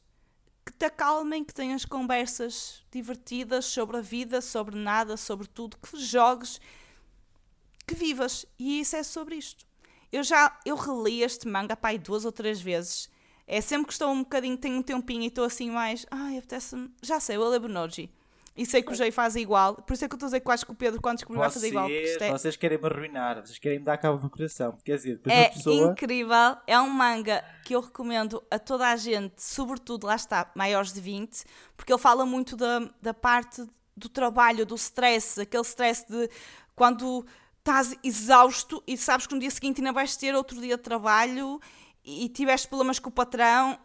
te 0.82 0.86
acalmem, 0.86 1.44
que 1.44 1.54
tenhas 1.54 1.84
conversas 1.84 2.82
divertidas 2.90 3.66
sobre 3.66 3.98
a 3.98 4.00
vida, 4.00 4.40
sobre 4.40 4.74
nada, 4.74 5.16
sobre 5.16 5.46
tudo, 5.46 5.76
que 5.76 5.96
jogues, 5.96 6.60
que 7.86 7.94
vivas. 7.94 8.44
E 8.58 8.80
isso 8.80 8.96
é 8.96 9.04
sobre 9.04 9.36
isto. 9.36 9.64
Eu 10.10 10.24
já 10.24 10.58
eu 10.66 10.74
reli 10.74 11.22
este 11.22 11.46
manga 11.46 11.76
pai 11.76 11.98
duas 11.98 12.24
ou 12.24 12.32
três 12.32 12.60
vezes. 12.60 13.08
É 13.46 13.60
sempre 13.60 13.86
que 13.86 13.92
estou 13.92 14.10
um 14.10 14.24
bocadinho, 14.24 14.58
tenho 14.58 14.78
um 14.78 14.82
tempinho 14.82 15.22
e 15.22 15.26
estou 15.28 15.44
assim 15.44 15.70
mais. 15.70 16.04
Ai, 16.10 16.38
apetece-me. 16.38 16.90
Já 17.00 17.20
sei, 17.20 17.38
o 17.38 17.44
Alebonoji. 17.44 18.10
E 18.54 18.66
sei 18.66 18.82
que 18.82 18.92
o 18.92 18.94
Jay 18.94 19.10
faz 19.10 19.34
igual. 19.34 19.76
Por 19.76 19.94
isso 19.94 20.04
é 20.04 20.08
que 20.08 20.12
eu 20.14 20.16
estou 20.16 20.26
a 20.26 20.28
dizer 20.28 20.40
que 20.40 20.50
acho 20.50 20.66
que 20.66 20.72
o 20.72 20.74
Pedro, 20.74 21.00
quando 21.00 21.16
descobriu, 21.16 21.40
vai 21.40 21.50
fazer 21.50 21.68
igual. 21.68 21.88
é- 21.88 22.30
vocês 22.30 22.54
querem 22.56 22.76
me 22.78 22.86
arruinar, 22.86 23.40
vocês 23.46 23.58
querem 23.58 23.78
me 23.78 23.84
dar 23.84 23.96
cabo 23.96 24.18
do 24.18 24.28
coração. 24.28 24.76
Quer 24.84 24.96
dizer, 24.96 25.16
depois 25.16 25.34
é 25.34 25.48
pessoa. 25.48 25.90
incrível, 25.92 26.56
é 26.66 26.78
um 26.78 26.90
manga 26.90 27.42
que 27.64 27.74
eu 27.74 27.80
recomendo 27.80 28.42
a 28.50 28.58
toda 28.58 28.88
a 28.88 28.96
gente, 28.96 29.42
sobretudo, 29.42 30.06
lá 30.06 30.16
está, 30.16 30.50
maiores 30.54 30.92
de 30.92 31.00
20, 31.00 31.44
porque 31.76 31.90
ele 31.92 32.00
fala 32.00 32.26
muito 32.26 32.54
da, 32.54 32.80
da 33.00 33.14
parte 33.14 33.64
do 33.96 34.08
trabalho, 34.08 34.66
do 34.66 34.74
stress, 34.74 35.40
aquele 35.40 35.62
stress 35.62 36.04
de 36.06 36.28
quando 36.74 37.24
estás 37.58 37.96
exausto 38.02 38.82
e 38.86 38.96
sabes 38.98 39.26
que 39.26 39.34
no 39.34 39.40
dia 39.40 39.50
seguinte 39.50 39.80
ainda 39.80 39.92
vais 39.92 40.16
ter 40.16 40.34
outro 40.34 40.60
dia 40.60 40.76
de 40.76 40.82
trabalho 40.82 41.60
e 42.04 42.28
tiveste 42.28 42.68
problemas 42.68 42.98
com 42.98 43.08
o 43.08 43.12
patrão. 43.12 43.78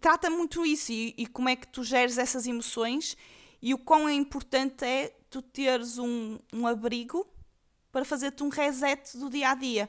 Trata 0.00 0.28
muito 0.28 0.64
isso 0.66 0.92
e, 0.92 1.14
e 1.16 1.26
como 1.26 1.48
é 1.48 1.56
que 1.56 1.66
tu 1.66 1.82
geres 1.82 2.18
essas 2.18 2.46
emoções 2.46 3.16
e 3.64 3.72
o 3.74 3.78
quão 3.78 4.08
é 4.08 4.12
importante 4.12 4.84
é 4.84 5.12
tu 5.30 5.40
teres 5.42 5.98
um, 5.98 6.38
um 6.52 6.66
abrigo 6.66 7.26
para 7.90 8.04
fazer-te 8.04 8.42
um 8.42 8.48
reset 8.48 9.16
do 9.16 9.30
dia 9.30 9.50
a 9.50 9.54
dia. 9.54 9.88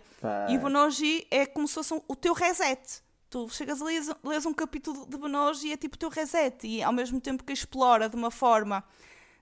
E 0.51 0.57
o 0.57 0.61
Bonoji 0.61 1.27
é 1.29 1.45
como 1.45 1.67
se 1.67 1.73
fosse 1.73 1.93
um- 1.93 2.01
o 2.07 2.15
teu 2.15 2.33
reset. 2.33 3.03
Tu 3.29 3.49
chegas 3.49 3.81
a 3.81 3.85
ler, 3.85 4.01
lês 4.23 4.45
um 4.45 4.53
capítulo 4.53 5.05
de 5.07 5.17
Bonoji 5.17 5.67
e 5.67 5.73
é 5.73 5.77
tipo 5.77 5.95
o 5.95 5.99
teu 5.99 6.09
reset. 6.09 6.65
E 6.67 6.81
ao 6.81 6.93
mesmo 6.93 7.19
tempo 7.19 7.43
que 7.43 7.51
explora 7.51 8.07
de 8.07 8.15
uma 8.15 8.31
forma 8.31 8.83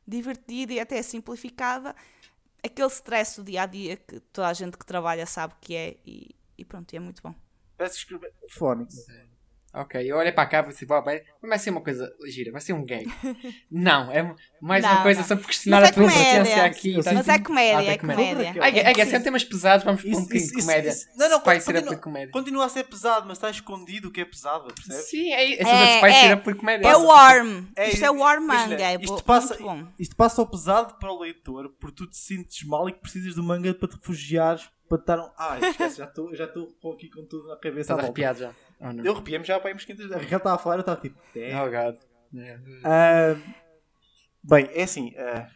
divertida 0.08 0.74
e 0.74 0.80
até 0.80 1.02
simplificada 1.02 1.96
aquele 2.64 2.88
stress 2.88 3.36
do 3.40 3.44
dia 3.44 3.64
a 3.64 3.66
dia 3.66 3.98
que 3.98 4.20
toda 4.20 4.48
a 4.48 4.54
gente 4.54 4.78
que 4.78 4.86
trabalha 4.86 5.26
sabe 5.26 5.54
que 5.62 5.76
é. 5.76 5.98
E, 6.06 6.36
e 6.58 6.66
pronto, 6.66 6.92
e 6.94 6.98
é 6.98 7.00
muito 7.00 7.22
bom. 7.22 7.36
Parece 7.78 8.06
que. 8.06 8.18
Fónix. 8.50 8.96
Ok, 9.76 10.00
eu 10.06 10.18
olhei 10.18 10.32
para 10.32 10.46
cá 10.46 10.60
e 10.60 10.64
pensei, 10.64 10.88
"Pá, 10.88 11.00
vai, 11.02 11.24
vai 11.42 11.58
ser 11.58 11.72
uma 11.72 11.82
coisa 11.82 12.14
gira, 12.28 12.52
vai 12.52 12.62
ser 12.62 12.74
um 12.74 12.86
gag. 12.86 13.06
não, 13.72 14.12
é 14.12 14.36
mais 14.62 14.84
Não, 14.84 14.92
uma 14.92 15.02
coisa 15.02 15.22
não. 15.22 15.28
só 15.28 15.36
por 15.36 15.48
questionar 15.48 15.84
a 15.84 15.88
é 15.88 15.92
tua 15.92 16.04
comédia. 16.04 16.22
existência 16.42 16.64
aqui. 16.66 16.96
Mas 16.98 17.28
é 17.28 17.34
Ah, 17.34 17.40
comédia, 17.44 17.78
tem 17.80 17.90
é 17.90 17.98
comédia. 17.98 18.50
Ai, 18.52 18.58
ai, 18.62 18.80
ai, 18.80 18.94
preciso- 18.94 19.12
são 19.12 19.22
temas 19.24 19.44
pesados, 19.44 19.84
vamos 19.84 20.02
para 20.02 20.10
um 20.10 20.12
Isso- 20.14 20.22
bocadinho 20.22 20.44
isso- 20.46 20.54
de 20.54 20.60
isso- 20.60 20.68
comédia. 20.68 20.90
isso- 20.90 21.08
Não, 21.18 21.30
não, 21.30 21.40
ser 21.44 21.50
a 21.72 21.74
continua, 21.82 21.94
por 21.96 22.04
comédia. 22.04 22.32
continua 22.32 22.66
a 22.66 22.70
ser 22.70 22.84
pesado, 22.84 23.26
mas 23.28 23.38
está 23.40 23.50
escondido 23.50 24.10
o 24.10 24.12
que 24.12 24.22
é 24.22 24.26
pesado, 24.26 24.72
percebes? 24.74 25.10
Sim, 25.10 25.32
é, 25.34 25.54
essa 25.60 25.70
É, 25.72 26.02
vai 26.02 26.12
ser 26.14 26.26
é. 26.28 26.32
a 26.34 26.38
por 26.38 26.56
comédia. 26.56 26.88
É 26.88 26.96
warm. 26.96 27.64
É, 27.76 27.90
isto 27.90 28.06
é 28.06 28.12
warm 28.12 28.46
manga. 28.46 28.76
É 28.80 28.96
isto 29.02 29.24
passa, 29.24 29.58
isto 29.98 30.16
passa 30.16 30.40
ao 30.42 30.48
pesado 30.48 31.00
para 31.00 31.12
o 31.12 31.20
leitor, 31.20 31.70
porque 31.80 31.96
tu 31.96 32.08
te 32.08 32.18
sentes 32.18 32.64
mal 32.68 32.88
e 32.88 32.92
que 32.92 33.00
precisas 33.00 33.34
do 33.34 33.42
manga 33.44 33.74
para 33.74 33.88
te 33.90 33.96
refugiares, 33.96 34.70
para 34.88 34.98
te 35.00 35.06
dar 35.06 35.20
um. 35.20 35.30
Ah, 35.38 35.58
esquece, 35.60 35.98
já 35.98 36.06
estou 36.06 36.36
já 36.36 36.46
aqui 36.46 37.10
com 37.10 37.26
tudo 37.26 37.48
na 37.48 37.56
cabeça. 37.58 37.82
Estás 37.94 38.00
arrepiado 38.00 38.40
já. 38.40 38.52
Oh, 38.84 38.92
não. 38.94 39.04
Eu 39.06 39.14
arrepiei-me 39.14 39.46
já 39.46 39.60
para 39.60 39.74
uns 39.76 39.86
500 39.86 40.12
A 40.12 40.18
Raquel 40.18 40.38
estava 40.38 40.56
a 40.56 40.60
falar, 40.60 40.76
eu 40.76 40.80
estava 40.82 41.00
tipo. 41.02 41.18
"É". 41.36 41.62
Oh, 41.62 41.70
God. 41.70 41.96
É. 42.38 42.58
Ah, 42.84 43.36
bem, 44.44 44.70
é 44.74 44.84
assim. 44.84 45.14
ah, 45.18 45.48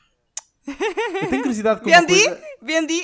eu 0.67 1.29
tenho 1.29 1.41
curiosidade 1.41 1.81
com 1.81 1.89
Vendi? 1.89 2.07
coisa. 2.25 2.41
Vendi? 2.61 3.01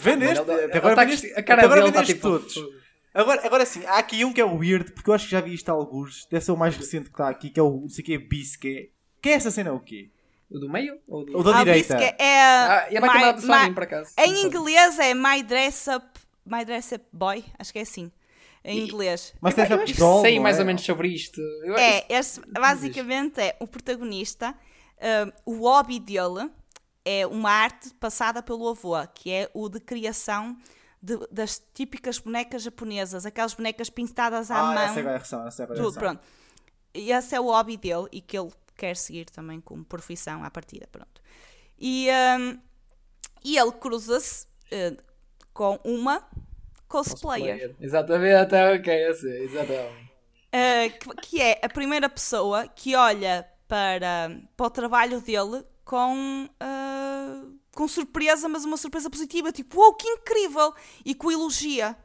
Vendeste? 0.00 0.38
Até 0.50 0.78
agora 0.78 0.94
tá- 0.96 1.04
vendeste, 1.04 1.32
a 1.34 1.42
cara 1.42 1.62
agora 1.64 1.80
dele 1.80 1.88
está 1.90 2.00
vendeste 2.00 2.14
tipo. 2.14 2.28
todos. 2.38 2.84
Agora, 3.14 3.46
agora 3.46 3.64
sim, 3.66 3.84
há 3.86 3.98
aqui 3.98 4.24
um 4.24 4.32
que 4.32 4.40
é 4.40 4.44
o 4.44 4.56
weird, 4.56 4.90
porque 4.92 5.08
eu 5.08 5.14
acho 5.14 5.26
que 5.26 5.30
já 5.30 5.40
vi 5.40 5.54
isto 5.54 5.68
a 5.68 5.72
alguns. 5.72 6.26
Deve 6.26 6.44
ser 6.44 6.50
o 6.52 6.56
mais 6.56 6.76
recente 6.76 7.04
que 7.04 7.10
está 7.12 7.28
aqui, 7.28 7.48
que 7.50 7.60
é 7.60 7.62
o 7.62 7.80
não 7.82 7.88
sei 7.88 8.02
o 8.02 8.06
que, 8.06 8.18
Bisque. 8.18 8.90
Que 9.22 9.28
é 9.30 9.32
essa 9.34 9.50
cena 9.50 9.72
o 9.72 9.80
quê? 9.80 10.10
O 10.50 10.58
do 10.58 10.68
meio? 10.68 10.98
Ou 11.08 11.24
do... 11.24 11.38
O 11.38 11.42
da 11.42 11.56
Ah, 11.58 11.64
direita. 11.64 11.96
bisque 11.96 12.16
é. 12.22 12.42
Ah, 12.42 12.86
e 12.90 12.96
é 12.96 13.00
my- 13.00 13.40
Sony, 13.40 13.68
my- 13.68 13.74
por 13.74 13.82
acaso. 13.84 14.12
Em 14.18 14.44
inglês 14.44 14.98
é 14.98 15.14
My 15.14 15.42
Dress 15.42 15.88
Up. 15.90 16.06
My 16.44 16.64
Dress 16.64 16.94
Up 16.94 17.04
Boy? 17.12 17.44
Acho 17.58 17.72
que 17.72 17.78
é 17.78 17.82
assim. 17.82 18.10
Em 18.64 18.78
inglês. 18.80 19.34
Mas 19.40 19.56
Eu, 19.58 19.64
eu 19.64 19.68
ser 19.68 19.74
acho 19.80 19.92
que 19.92 19.98
doll, 19.98 20.20
sei 20.22 20.40
mais 20.40 20.56
é? 20.56 20.60
ou 20.60 20.66
menos 20.66 20.82
sobre 20.82 21.08
isto. 21.08 21.38
Eu- 21.64 21.76
É, 21.76 22.06
este 22.08 22.40
basicamente 22.50 23.40
é 23.40 23.56
o 23.60 23.66
protagonista. 23.66 24.54
ah, 25.00 25.32
o 25.44 25.56
hobby 25.58 25.98
dele 26.00 26.50
é 27.04 27.26
uma 27.26 27.50
arte 27.50 27.92
passada 27.94 28.42
pelo 28.42 28.66
avô, 28.68 28.94
que 29.14 29.30
é 29.30 29.50
o 29.52 29.68
de 29.68 29.78
criação 29.80 30.56
de- 31.02 31.18
das 31.30 31.62
típicas 31.74 32.18
bonecas 32.18 32.62
japonesas, 32.62 33.26
aquelas 33.26 33.52
bonecas 33.52 33.90
pintadas 33.90 34.50
à 34.50 34.58
Ah, 34.58 34.74
mão. 34.74 34.78
essa 34.78 35.00
é 35.00 35.02
a 35.02 35.08
reação, 35.10 35.46
essa 35.46 35.62
é 35.62 35.64
a 35.64 35.66
Tudo, 35.68 35.80
reação. 35.80 36.00
pronto. 36.00 36.22
E 36.94 37.12
esse 37.12 37.34
é 37.34 37.40
o 37.40 37.44
hobby 37.44 37.76
dele 37.76 38.06
e 38.10 38.22
que 38.22 38.38
ele 38.38 38.50
quer 38.76 38.96
seguir 38.96 39.26
também 39.26 39.60
como 39.60 39.84
profissão 39.84 40.42
à 40.42 40.50
partida, 40.50 40.88
pronto. 40.90 41.20
E, 41.78 42.08
hum, 42.40 42.58
e 43.44 43.58
ele 43.58 43.72
cruza-se 43.72 44.46
eh, 44.70 44.96
com 45.52 45.78
uma 45.84 46.26
cosplayer, 46.88 47.74
Exatamente, 47.80 48.54
é, 48.54 48.74
ok, 48.74 49.08
eu 49.08 49.14
sei, 49.14 49.44
exatamente. 49.44 50.10
eh, 50.52 50.88
que, 50.90 51.08
que 51.22 51.42
é 51.42 51.60
a 51.62 51.68
primeira 51.68 52.08
pessoa 52.08 52.68
que 52.68 52.94
olha 52.94 53.46
para, 53.66 54.30
para 54.56 54.66
o 54.66 54.70
trabalho 54.70 55.20
dele 55.20 55.64
com, 55.84 56.48
eh, 56.60 57.42
com 57.74 57.88
surpresa, 57.88 58.48
mas 58.48 58.64
uma 58.64 58.76
surpresa 58.76 59.10
positiva, 59.10 59.50
tipo, 59.52 59.80
uau, 59.80 59.94
que 59.94 60.08
incrível! 60.08 60.72
E 61.04 61.14
que 61.14 61.26
o 61.26 61.32
elogia. 61.32 61.96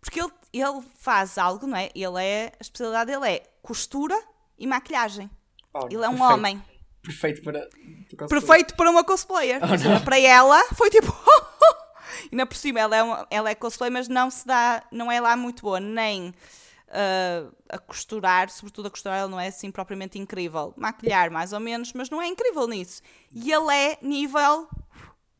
Porque 0.00 0.20
ele, 0.20 0.30
ele 0.52 0.82
faz 0.98 1.38
algo, 1.38 1.66
não 1.66 1.76
é? 1.78 1.88
Ele 1.94 2.22
é, 2.22 2.52
a 2.58 2.62
especialidade 2.62 3.10
dele 3.10 3.26
é 3.36 3.42
costura 3.62 4.20
e 4.58 4.66
maquilhagem. 4.66 5.30
Oh, 5.72 5.86
Ele 5.86 6.04
é 6.04 6.08
um 6.08 6.12
perfeito. 6.18 6.32
homem. 6.32 6.62
Perfeito 7.02 7.42
para. 7.42 7.68
para 8.16 8.26
Perfeito 8.28 8.76
para 8.76 8.90
uma 8.90 9.02
cosplayer. 9.02 9.60
Oh, 9.62 10.04
para 10.04 10.18
ela 10.20 10.62
foi 10.74 10.90
tipo. 10.90 11.10
e 12.24 12.28
ainda 12.32 12.46
por 12.46 12.56
cima 12.56 12.80
ela 12.80 12.96
é, 12.96 13.02
uma, 13.02 13.26
ela 13.30 13.50
é 13.50 13.54
cosplayer, 13.54 13.92
mas 13.92 14.08
não 14.08 14.30
se 14.30 14.46
dá, 14.46 14.82
não 14.90 15.10
é 15.10 15.20
lá 15.20 15.36
muito 15.36 15.62
boa, 15.62 15.80
nem 15.80 16.32
ah, 16.88 17.50
a 17.68 17.78
costurar, 17.78 18.48
sobretudo 18.50 18.86
a 18.86 18.90
costurar, 18.90 19.18
ela 19.18 19.28
não 19.28 19.40
é 19.40 19.48
assim 19.48 19.70
propriamente 19.70 20.18
incrível. 20.18 20.72
Maquilhar, 20.76 21.30
mais 21.30 21.52
ou 21.52 21.60
menos, 21.60 21.92
mas 21.92 22.08
não 22.08 22.22
é 22.22 22.28
incrível 22.28 22.68
nisso. 22.68 23.02
E 23.32 23.52
ele 23.52 23.72
é 23.74 23.98
nível. 24.00 24.68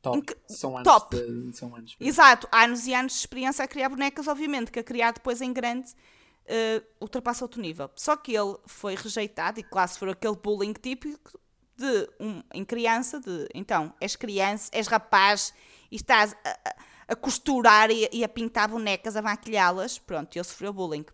Top. 0.03 0.19
Inc- 0.19 0.37
São 0.49 0.77
anos. 0.77 0.85
top. 0.93 1.17
De, 1.17 1.57
são 1.57 1.75
anos. 1.75 1.97
Exato, 1.99 2.49
anos 2.53 2.87
e 2.87 2.93
anos 2.93 3.13
de 3.13 3.19
experiência 3.21 3.65
a 3.65 3.69
criar 3.69 3.89
bonecas, 3.89 4.27
obviamente, 4.29 4.71
que 4.71 4.81
a 4.81 4.85
criar 4.85 5.13
depois 5.13 5.41
em 5.41 5.53
grande 5.53 5.93
uh, 5.93 6.85
ultrapassa 7.01 7.45
outro 7.45 7.61
nível. 7.63 7.89
Só 7.97 8.17
que 8.17 8.37
ele 8.37 8.57
foi 8.67 8.97
rejeitado, 8.97 9.61
e 9.61 9.63
claro, 9.63 9.91
se 9.91 9.99
for 9.99 10.09
aquele 10.09 10.37
bullying 10.37 10.73
típico 10.75 11.39
de 11.77 12.09
um, 12.21 12.43
em 12.53 12.65
criança, 12.65 13.21
de 13.21 13.49
então, 13.55 13.93
és 14.01 14.17
criança, 14.17 14.71
és 14.73 14.87
rapaz 14.87 15.53
e 15.91 15.97
estás 15.97 16.35
a, 16.45 16.77
a, 17.09 17.17
costurar 17.17 17.91
e, 17.91 18.09
e, 18.13 18.25
a 18.25 18.29
pintar 18.29 18.69
bonecas, 18.69 19.17
a 19.17 19.23
maquilhá-las, 19.23 19.99
pronto, 19.99 20.37
ele 20.37 20.45
sofreu 20.45 20.73
bullying. 20.73 21.05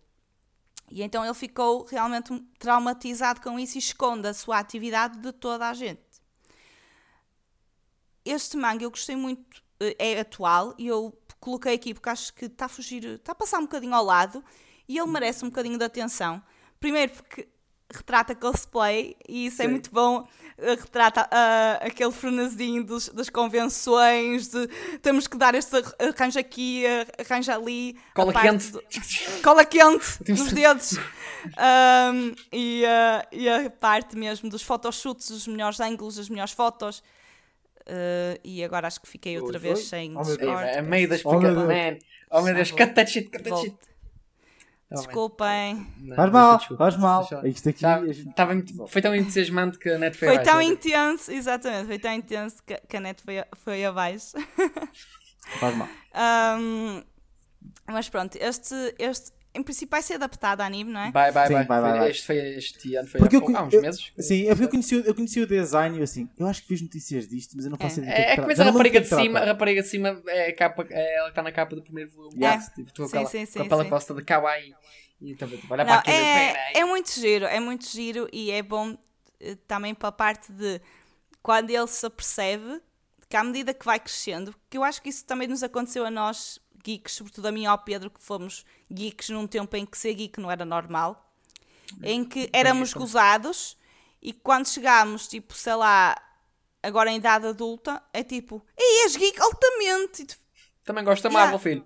E 0.91 1.03
então 1.03 1.25
ele 1.25 1.35
ficou 1.35 1.85
realmente 1.85 2.37
traumatizado 2.59 3.41
com 3.41 3.59
isso 3.59 3.77
e 3.77 3.79
esconde 3.79 4.27
a 4.27 4.35
sua 4.35 4.59
atividade 4.59 5.19
de 5.19 5.33
toda 5.33 5.69
a 5.69 5.75
gente. 5.75 6.03
Este 8.25 8.57
manga 8.57 8.85
eu 8.85 8.91
gostei 8.91 9.17
muito, 9.17 9.63
eh, 9.81 9.97
é 9.99 10.21
atual 10.21 10.75
e 10.77 10.89
eu 10.89 11.17
coloquei 11.39 11.75
aqui 11.75 11.95
porque 11.95 12.09
acho 12.09 12.35
que 12.35 12.47
está 12.47 12.67
a 12.67 12.69
fugir, 12.69 13.05
está 13.05 13.33
a 13.33 13.35
passar 13.35 13.59
um 13.59 13.63
bocadinho 13.63 13.95
ao 13.95 14.05
lado 14.05 14.45
e 14.87 14.99
ele 14.99 15.07
merece 15.07 15.45
um 15.45 15.49
bocadinho 15.49 15.79
de 15.79 15.85
atenção. 15.85 16.43
Primeiro 16.79 17.13
porque 17.13 17.49
retrata 17.93 18.35
cosplay 18.35 19.17
e 19.29 19.47
isso 19.47 19.63
é 19.63 19.65
Sim. 19.65 19.69
é 19.69 19.73
muito 19.73 19.91
bom. 19.91 20.27
Eh, 20.59 20.75
retrata 20.75 21.23
uh, 21.23 21.87
aquele 21.87 22.13
frenesim 22.13 22.83
dos, 22.83 23.09
das 23.09 23.29
convenções, 23.29 24.49
de 24.49 24.67
temos 25.03 25.27
que 25.27 25.37
dar 25.37 25.55
este 25.55 25.77
arranjo 25.99 26.39
aqui, 26.39 26.85
arranjo 27.19 27.51
ali. 27.51 27.97
Cola 28.15 28.33
quente. 28.33 28.71
Do, 28.71 28.83
cola 29.43 29.65
quente 29.65 30.07
nos 30.29 30.53
dedos. 30.53 30.93
Um, 30.93 32.35
e, 32.53 32.85
uh, 32.85 33.27
e 33.33 33.49
a 33.49 33.71
parte 33.71 34.17
mesmo 34.17 34.51
dos 34.51 34.63
photoshoots, 34.63 35.31
os 35.31 35.47
melhores 35.47 35.81
ângulos, 35.81 36.19
as 36.19 36.29
melhores 36.29 36.53
fotos. 36.53 37.03
Uh, 37.81 38.39
e 38.45 38.63
agora 38.63 38.87
acho 38.87 39.01
que 39.01 39.09
fiquei 39.09 39.41
outra 39.41 39.57
Oi, 39.57 39.63
vez 39.63 39.81
sem 39.81 40.17
oh, 40.17 40.23
Discord. 40.23 40.69
É 40.69 40.83
meio 40.83 41.09
da 41.09 41.17
explicação. 41.17 41.65
Oh, 41.65 41.67
man. 41.67 41.99
Oh 42.31 42.43
meu 42.43 42.55
Deus, 42.55 42.71
cut 42.71 42.93
that 42.95 43.11
shit, 43.11 43.31
cut 43.31 43.43
that 43.43 43.61
shit. 43.61 43.77
Desculpem. 44.91 45.87
Não, 45.99 46.17
faz 46.17 46.33
mal, 46.33 46.61
faz 46.77 46.97
mal. 46.97 47.29
Isto 47.45 47.69
aqui. 47.69 47.81
Já, 47.81 48.05
estava, 48.05 48.53
foi 48.89 49.01
tão 49.01 49.15
entusiasmante 49.15 49.79
que 49.79 49.89
a 49.89 49.99
net 49.99 50.19
foi, 50.19 50.29
foi 50.29 50.37
abaixo. 50.37 50.51
Foi 50.51 50.53
tão 50.53 50.73
intenso, 50.73 51.31
exatamente, 51.31 51.87
foi 51.87 51.99
tão 51.99 52.13
intenso 52.13 52.57
que, 52.67 52.77
que 52.89 52.97
a 52.97 53.01
net 53.01 53.23
foi, 53.23 53.45
foi 53.55 53.85
abaixo. 53.85 54.33
Faz 55.59 55.77
mal. 55.77 55.89
Um, 56.13 57.05
mas 57.87 58.09
pronto, 58.09 58.37
este, 58.41 58.75
este, 58.99 59.31
em 59.53 59.63
princípio 59.63 59.91
vai 59.91 60.03
ser 60.03 60.15
adaptado 60.15 60.61
ao 60.61 60.67
anime, 60.67 60.93
não 60.93 61.01
é? 61.01 61.11
Vai, 61.11 61.33
vai, 61.33 61.47
sim, 61.49 61.55
vai. 61.55 61.65
vai. 61.67 62.11
Este, 62.11 62.27
foi, 62.27 62.37
este 62.37 62.95
ano 62.95 63.09
foi 63.09 63.19
Porque 63.21 63.37
há, 63.37 63.41
eu, 63.41 63.57
há 63.57 63.63
uns 63.65 63.75
eu, 63.75 63.83
meses. 63.83 64.13
Sim, 64.19 64.43
eu, 64.43 64.57
eu, 64.57 64.69
conheci, 64.69 64.95
eu 64.95 65.15
conheci 65.15 65.41
o 65.41 65.47
design 65.47 65.99
e 65.99 66.03
assim, 66.03 66.29
eu 66.39 66.47
acho 66.47 66.63
que 66.63 66.69
fiz 66.69 66.81
notícias 66.81 67.29
disto, 67.29 67.57
mas 67.57 67.65
eu 67.65 67.71
não 67.71 67.79
faço 67.79 68.01
é. 68.01 68.03
ideia. 68.05 68.17
É, 68.17 68.33
é 68.33 68.37
que 68.37 68.47
mas 68.47 68.61
a 68.61 68.65
rapariga 68.65 69.01
de 69.01 69.09
cima, 69.09 69.39
a 69.41 69.45
rapariga 69.45 69.83
de 69.83 69.89
cima 69.89 70.23
é, 70.29 70.49
a 70.49 70.57
capa, 70.57 70.87
é 70.89 71.17
ela 71.17 71.25
que 71.27 71.33
está 71.33 71.43
na 71.43 71.53
capa 71.53 71.75
do 71.75 71.83
primeiro 71.83 72.11
volume. 72.11 72.45
É. 72.45 72.59
Tipo, 72.59 72.91
sim, 72.95 73.05
aquela, 73.05 73.27
sim, 73.27 73.47
sim, 73.47 73.59
com 73.59 73.65
aquela 73.65 73.85
costa 73.87 74.15
de 74.15 74.23
kawaii. 74.23 74.75
E 75.21 75.33
então, 75.33 75.49
tipo, 75.49 75.67
olha 75.73 75.85
não, 75.85 76.01
para 76.01 76.13
é, 76.13 76.79
é 76.79 76.85
muito 76.85 77.11
giro, 77.11 77.45
é 77.45 77.61
muito 77.61 77.87
giro 77.87 78.29
e 78.33 78.51
é 78.53 78.63
bom 78.63 78.97
eh, 79.41 79.57
também 79.67 79.95
para 79.95 80.09
a 80.09 80.13
parte 80.13 80.53
de 80.53 80.81
quando 81.43 81.71
ele 81.71 81.87
se 81.89 82.07
apercebe 82.07 82.81
que 83.29 83.37
à 83.37 83.45
medida 83.45 83.75
que 83.75 83.85
vai 83.85 84.01
crescendo, 84.01 84.55
que 84.69 84.77
eu 84.77 84.83
acho 84.83 85.01
que 85.03 85.09
isso 85.09 85.25
também 85.25 85.47
nos 85.47 85.63
aconteceu 85.63 86.05
a 86.05 86.11
nós 86.11 86.59
geeks, 86.83 87.15
sobretudo 87.15 87.49
a 87.49 87.53
mim 87.53 87.63
e 87.63 87.67
ao 87.67 87.79
Pedro, 87.79 88.11
que 88.11 88.23
fomos 88.23 88.65
geeks 88.91 89.29
num 89.31 89.47
tempo 89.47 89.77
em 89.77 89.87
que 89.87 89.97
ser 89.97 90.15
geek 90.15 90.41
não 90.41 90.51
era 90.51 90.65
normal, 90.65 91.33
em 92.03 92.25
que 92.25 92.49
éramos 92.53 92.93
gozados 92.93 93.77
e 94.23 94.33
quando 94.33 94.69
chegámos, 94.69 95.27
tipo, 95.27 95.55
sei 95.55 95.75
lá, 95.75 96.17
agora 96.83 97.11
em 97.11 97.17
idade 97.17 97.47
adulta, 97.47 98.03
é 98.13 98.23
tipo, 98.23 98.65
ei, 98.77 99.05
és 99.05 99.17
geek 99.17 99.41
altamente. 99.41 100.39
Também 100.85 101.05
gosta 101.05 101.29
da 101.29 101.33
Marvel, 101.33 101.59
filho. 101.59 101.85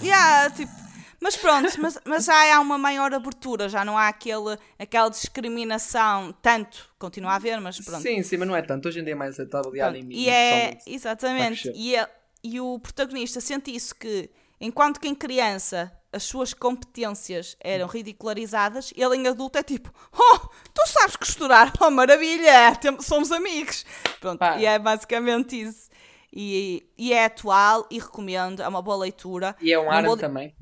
Yeah, 0.00 0.50
tipo, 0.50 0.72
mas 1.20 1.36
pronto, 1.36 1.80
mas, 1.80 1.98
mas 2.04 2.24
já 2.24 2.56
há 2.56 2.60
uma 2.60 2.78
maior 2.78 3.12
abertura, 3.12 3.68
já 3.68 3.84
não 3.84 3.98
há 3.98 4.08
aquele, 4.08 4.56
aquela 4.78 5.08
discriminação, 5.08 6.32
tanto, 6.40 6.88
continua 6.98 7.32
a 7.32 7.36
haver, 7.36 7.60
mas 7.60 7.80
pronto. 7.80 8.02
Sim, 8.02 8.22
sim, 8.22 8.36
mas 8.36 8.48
não 8.48 8.56
é 8.56 8.62
tanto, 8.62 8.88
hoje 8.88 9.00
em 9.00 9.04
dia 9.04 9.12
é 9.12 9.16
mais 9.16 9.34
aceitável 9.34 9.74
e 9.74 9.80
anime. 9.80 10.14
E 10.14 10.28
é, 10.28 10.78
exatamente, 10.86 11.70
e, 11.74 11.96
é, 11.96 12.08
e 12.42 12.60
o 12.60 12.78
protagonista 12.78 13.40
sente 13.40 13.74
isso 13.74 13.94
que, 13.94 14.30
enquanto 14.60 15.00
que 15.00 15.08
em 15.08 15.14
criança 15.14 15.92
as 16.12 16.22
suas 16.22 16.54
competências 16.54 17.56
eram 17.60 17.86
ridicularizadas, 17.86 18.92
ele 18.96 19.16
em 19.16 19.26
adulto 19.26 19.58
é 19.58 19.62
tipo, 19.62 19.92
oh, 20.12 20.38
tu 20.72 20.86
sabes 20.86 21.16
costurar, 21.16 21.72
oh 21.80 21.90
maravilha, 21.90 22.78
somos 23.00 23.30
amigos. 23.30 23.84
Pronto, 24.20 24.38
Pá. 24.38 24.56
e 24.58 24.64
é 24.64 24.78
basicamente 24.78 25.60
isso. 25.60 25.88
E, 26.32 26.86
e, 26.96 27.12
é 27.12 27.24
atual 27.24 27.86
e 27.90 27.98
recomendo, 27.98 28.62
é 28.62 28.68
uma 28.68 28.82
boa 28.82 28.98
leitura. 28.98 29.56
E 29.60 29.72
é 29.72 29.78
um 29.78 29.90
ar 29.90 30.04
também. 30.16 30.54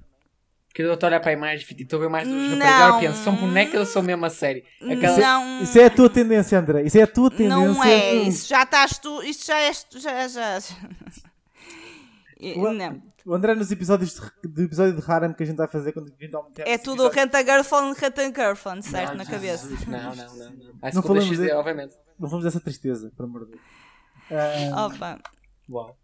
Porque 0.68 0.82
eu 0.82 0.92
estou 0.92 1.06
a 1.06 1.10
olhar 1.10 1.20
para 1.20 1.30
a 1.30 1.32
imagem 1.32 1.66
e 1.70 1.82
estou 1.82 1.98
a 1.98 2.02
ver 2.02 2.08
mais 2.10 2.28
dos 2.28 2.58
rapazes. 2.58 3.00
penso, 3.00 3.24
são 3.24 3.34
bonecas 3.34 3.80
ou 3.80 3.86
são 3.86 4.02
mesmo 4.02 4.26
a 4.26 4.30
série? 4.30 4.62
Aquela... 4.82 5.16
Não. 5.16 5.62
Isso 5.62 5.78
é 5.78 5.86
a 5.86 5.90
tua 5.90 6.10
tendência, 6.10 6.58
André. 6.58 6.82
Isso 6.82 6.98
é 6.98 7.02
a 7.02 7.06
tua 7.06 7.30
tendência. 7.30 7.56
Não 7.56 7.82
é, 7.82 8.14
isso 8.14 8.46
já 8.46 8.62
estás 8.62 8.98
tu, 8.98 9.22
isso 9.22 9.46
já 9.46 9.58
és 9.58 9.82
tu, 9.84 9.98
já, 9.98 10.28
já. 10.28 10.58
O, 12.40 12.72
não. 12.72 13.02
O 13.24 13.34
André 13.34 13.54
nos 13.54 13.70
episódios 13.70 14.14
de, 14.14 14.48
do 14.48 14.62
episódio 14.62 15.00
de 15.00 15.10
Harem 15.10 15.32
que 15.32 15.42
a 15.42 15.46
gente 15.46 15.56
vai 15.56 15.68
fazer 15.68 15.92
quando 15.92 16.08
eventualmente 16.08 16.62
É 16.62 16.76
tudo 16.76 17.08
Renta 17.08 17.42
Girlfriend, 17.42 17.98
Renta 17.98 18.22
Girlfriend, 18.24 18.84
certo? 18.84 19.10
Não, 19.10 19.16
na 19.16 19.26
cabeça. 19.26 19.68
Não, 19.86 20.14
não, 20.14 20.14
não. 20.14 20.36
não. 20.36 20.66
Não 20.94 21.02
falamos, 21.02 21.38
de, 21.38 21.52
obviamente. 21.52 21.94
não 22.18 22.28
falamos 22.28 22.44
dessa 22.44 22.60
tristeza, 22.60 23.10
para 23.16 23.26
amor 23.26 23.46
de 23.46 23.52
Deus. 23.52 23.62
Uh, 24.30 24.86
Opa. 24.86 25.18
Uau. 25.68 25.96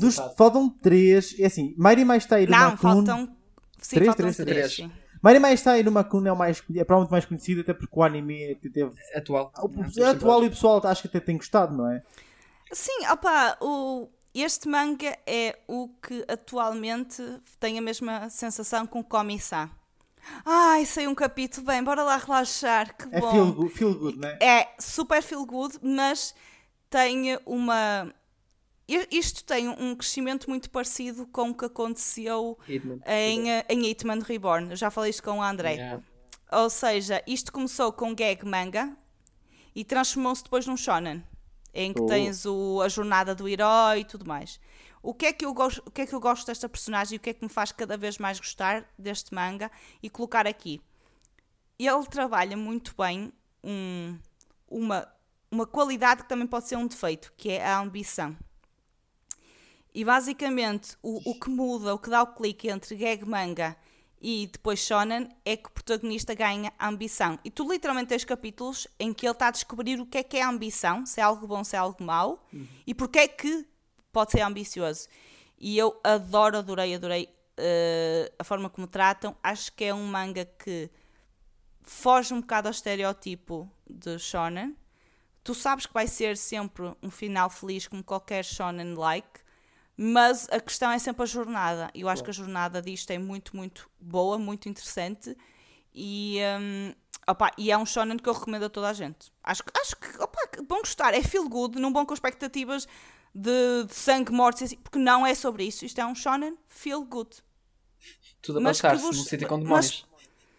Dos, 0.00 0.16
faltam 0.36 0.68
três. 0.68 1.38
É 1.38 1.46
assim, 1.46 1.74
Mari 1.76 2.04
mais 2.04 2.24
está 2.24 2.36
aí 2.36 2.46
Não, 2.46 2.76
faltam 2.76 3.36
Sim, 3.78 3.96
três, 3.96 4.14
três, 4.14 4.36
três. 4.36 4.74
três. 4.74 4.90
Mari 5.22 5.38
Mais 5.38 5.60
está 5.60 5.72
aí 5.72 5.82
numa 5.82 6.04
Kun 6.04 6.26
é, 6.26 6.32
o 6.32 6.36
mais, 6.36 6.62
é 6.74 6.84
provavelmente 6.84 7.10
mais 7.10 7.24
conhecido, 7.24 7.62
até 7.62 7.74
porque 7.74 7.98
o 7.98 8.02
anime 8.02 8.54
teve. 8.56 8.92
Atual. 9.14 9.52
O, 9.58 9.68
não, 9.68 10.10
atual 10.10 10.44
e 10.44 10.46
o 10.46 10.50
pessoal 10.50 10.80
acho 10.86 11.02
que 11.02 11.08
até 11.08 11.20
tem 11.20 11.36
gostado, 11.36 11.76
não 11.76 11.90
é? 11.90 12.02
Sim, 12.72 13.06
opa, 13.10 13.56
o, 13.60 14.08
este 14.42 14.68
manga 14.68 15.16
é 15.26 15.58
o 15.66 15.88
que 15.88 16.24
atualmente 16.28 17.22
tem 17.58 17.78
a 17.78 17.82
mesma 17.82 18.28
sensação 18.30 18.86
com 18.86 19.02
Komi-san. 19.02 19.70
Ai, 20.44 20.84
sei 20.84 21.06
um 21.06 21.14
capítulo, 21.14 21.66
bem, 21.66 21.82
bora 21.82 22.02
lá 22.02 22.16
relaxar, 22.16 22.96
que 22.96 23.04
é 23.14 23.20
bom. 23.20 23.28
É 23.28 23.32
feel 23.32 23.52
good, 23.52 23.74
feel 23.74 23.94
good, 23.98 24.18
não 24.18 24.28
é? 24.28 24.38
É 24.40 24.74
super 24.78 25.22
feel 25.22 25.46
good, 25.46 25.78
mas 25.82 26.34
tem 26.90 27.38
uma 27.46 28.12
isto 29.10 29.42
tem 29.42 29.68
um 29.68 29.96
crescimento 29.96 30.48
muito 30.48 30.70
parecido 30.70 31.26
com 31.26 31.50
o 31.50 31.54
que 31.54 31.64
aconteceu 31.64 32.56
Hitman. 32.68 33.00
em, 33.04 33.50
eh, 33.50 33.66
em 33.68 33.84
Hitman 33.86 34.20
Reborn. 34.20 34.70
Eu 34.70 34.76
já 34.76 34.90
falei 34.90 35.10
isto 35.10 35.24
com 35.24 35.38
o 35.38 35.42
André. 35.42 35.72
Yeah. 35.72 36.02
Ou 36.52 36.70
seja, 36.70 37.20
isto 37.26 37.52
começou 37.52 37.92
com 37.92 38.14
gag 38.14 38.44
manga 38.46 38.96
e 39.74 39.84
transformou-se 39.84 40.44
depois 40.44 40.66
num 40.66 40.76
shonen, 40.76 41.24
em 41.76 41.92
que 41.92 42.00
oh. 42.00 42.06
tens 42.06 42.46
o, 42.46 42.80
a 42.80 42.88
jornada 42.88 43.34
do 43.34 43.46
herói 43.46 44.00
e 44.00 44.04
tudo 44.04 44.26
mais. 44.26 44.58
O 45.02 45.12
que, 45.12 45.26
é 45.26 45.32
que 45.32 45.44
eu 45.44 45.52
gosto, 45.52 45.82
o 45.86 45.90
que 45.90 46.00
é 46.00 46.06
que 46.06 46.14
eu 46.14 46.18
gosto 46.18 46.46
desta 46.46 46.68
personagem 46.68 47.14
e 47.14 47.18
o 47.18 47.20
que 47.20 47.30
é 47.30 47.34
que 47.34 47.44
me 47.44 47.50
faz 47.50 47.70
cada 47.70 47.96
vez 47.98 48.16
mais 48.18 48.40
gostar 48.40 48.84
deste 48.98 49.32
manga 49.34 49.70
e 50.02 50.08
colocar 50.08 50.46
aqui? 50.46 50.80
Ele 51.78 52.06
trabalha 52.06 52.56
muito 52.56 52.94
bem 52.96 53.30
um, 53.62 54.18
uma, 54.66 55.06
uma 55.50 55.66
qualidade 55.66 56.22
que 56.22 56.28
também 56.28 56.46
pode 56.46 56.66
ser 56.66 56.76
um 56.76 56.86
defeito, 56.86 57.32
que 57.36 57.50
é 57.50 57.64
a 57.64 57.78
ambição. 57.78 58.34
E 59.94 60.02
basicamente 60.02 60.96
o, 61.02 61.30
o 61.30 61.38
que 61.38 61.50
muda, 61.50 61.94
o 61.94 61.98
que 61.98 62.10
dá 62.10 62.22
o 62.22 62.34
clique 62.34 62.68
entre 62.68 62.96
gag 62.96 63.24
manga 63.24 63.76
e 64.20 64.48
depois 64.50 64.80
shonen 64.80 65.28
é 65.44 65.56
que 65.56 65.68
o 65.68 65.72
protagonista 65.72 66.34
ganha 66.34 66.72
ambição. 66.80 67.38
E 67.44 67.50
tu 67.50 67.70
literalmente 67.70 68.08
tens 68.08 68.24
capítulos 68.24 68.88
em 68.98 69.12
que 69.12 69.26
ele 69.26 69.32
está 69.32 69.48
a 69.48 69.50
descobrir 69.50 70.00
o 70.00 70.06
que 70.06 70.18
é 70.18 70.22
que 70.22 70.36
é 70.36 70.42
ambição, 70.42 71.04
se 71.04 71.20
é 71.20 71.22
algo 71.22 71.46
bom, 71.46 71.62
se 71.62 71.76
é 71.76 71.78
algo 71.78 72.02
mau, 72.02 72.44
uhum. 72.52 72.66
e 72.86 72.94
porque 72.94 73.18
é 73.18 73.28
que 73.28 73.66
pode 74.12 74.32
ser 74.32 74.40
ambicioso. 74.40 75.08
E 75.58 75.76
eu 75.76 75.98
adoro, 76.02 76.58
adorei, 76.58 76.94
adorei 76.94 77.28
uh, 77.58 78.34
a 78.38 78.44
forma 78.44 78.68
como 78.68 78.86
tratam. 78.86 79.36
Acho 79.42 79.72
que 79.72 79.84
é 79.84 79.94
um 79.94 80.06
manga 80.06 80.44
que 80.44 80.90
foge 81.82 82.34
um 82.34 82.40
bocado 82.40 82.68
ao 82.68 82.72
estereótipo 82.72 83.70
de 83.88 84.18
shonen. 84.18 84.76
Tu 85.42 85.54
sabes 85.54 85.86
que 85.86 85.94
vai 85.94 86.08
ser 86.08 86.36
sempre 86.36 86.92
um 87.02 87.10
final 87.10 87.48
feliz 87.48 87.86
como 87.86 88.02
qualquer 88.02 88.44
shonen-like, 88.44 89.40
mas 89.96 90.46
a 90.50 90.60
questão 90.60 90.90
é 90.90 90.98
sempre 90.98 91.22
a 91.22 91.26
jornada. 91.26 91.90
Eu 91.94 92.08
acho 92.08 92.22
que 92.22 92.30
a 92.30 92.32
jornada 92.32 92.82
disto 92.82 93.10
é 93.10 93.18
muito, 93.18 93.56
muito 93.56 93.88
boa, 93.98 94.36
muito 94.38 94.68
interessante. 94.68 95.36
E, 95.94 96.38
um, 96.60 96.92
opa, 97.26 97.50
e 97.56 97.70
é 97.70 97.78
um 97.78 97.86
shonen 97.86 98.18
que 98.18 98.28
eu 98.28 98.34
recomendo 98.34 98.64
a 98.64 98.68
toda 98.68 98.88
a 98.88 98.92
gente. 98.92 99.32
Acho, 99.42 99.62
acho 99.80 99.96
que 99.96 100.22
opa, 100.22 100.38
vão 100.68 100.80
gostar. 100.80 101.14
É 101.14 101.22
feel 101.22 101.48
good, 101.48 101.78
não 101.78 101.92
vão 101.92 102.04
com 102.04 102.12
expectativas 102.12 102.86
de, 103.34 103.84
de 103.84 103.94
sangue, 103.94 104.32
mortes, 104.32 104.64
assim, 104.64 104.76
porque 104.76 104.98
não 104.98 105.26
é 105.26 105.34
sobre 105.34 105.64
isso. 105.64 105.86
Isto 105.86 106.00
é 106.00 106.06
um 106.06 106.14
shonen 106.14 106.58
feel 106.68 107.02
good. 107.02 107.30
Tudo 108.42 108.58
a 108.58 108.62
passar-se 108.62 109.02
num 109.02 109.12
sítio 109.12 109.48
com 109.48 109.58
demónios. 109.58 110.06
Mas, 110.10 110.15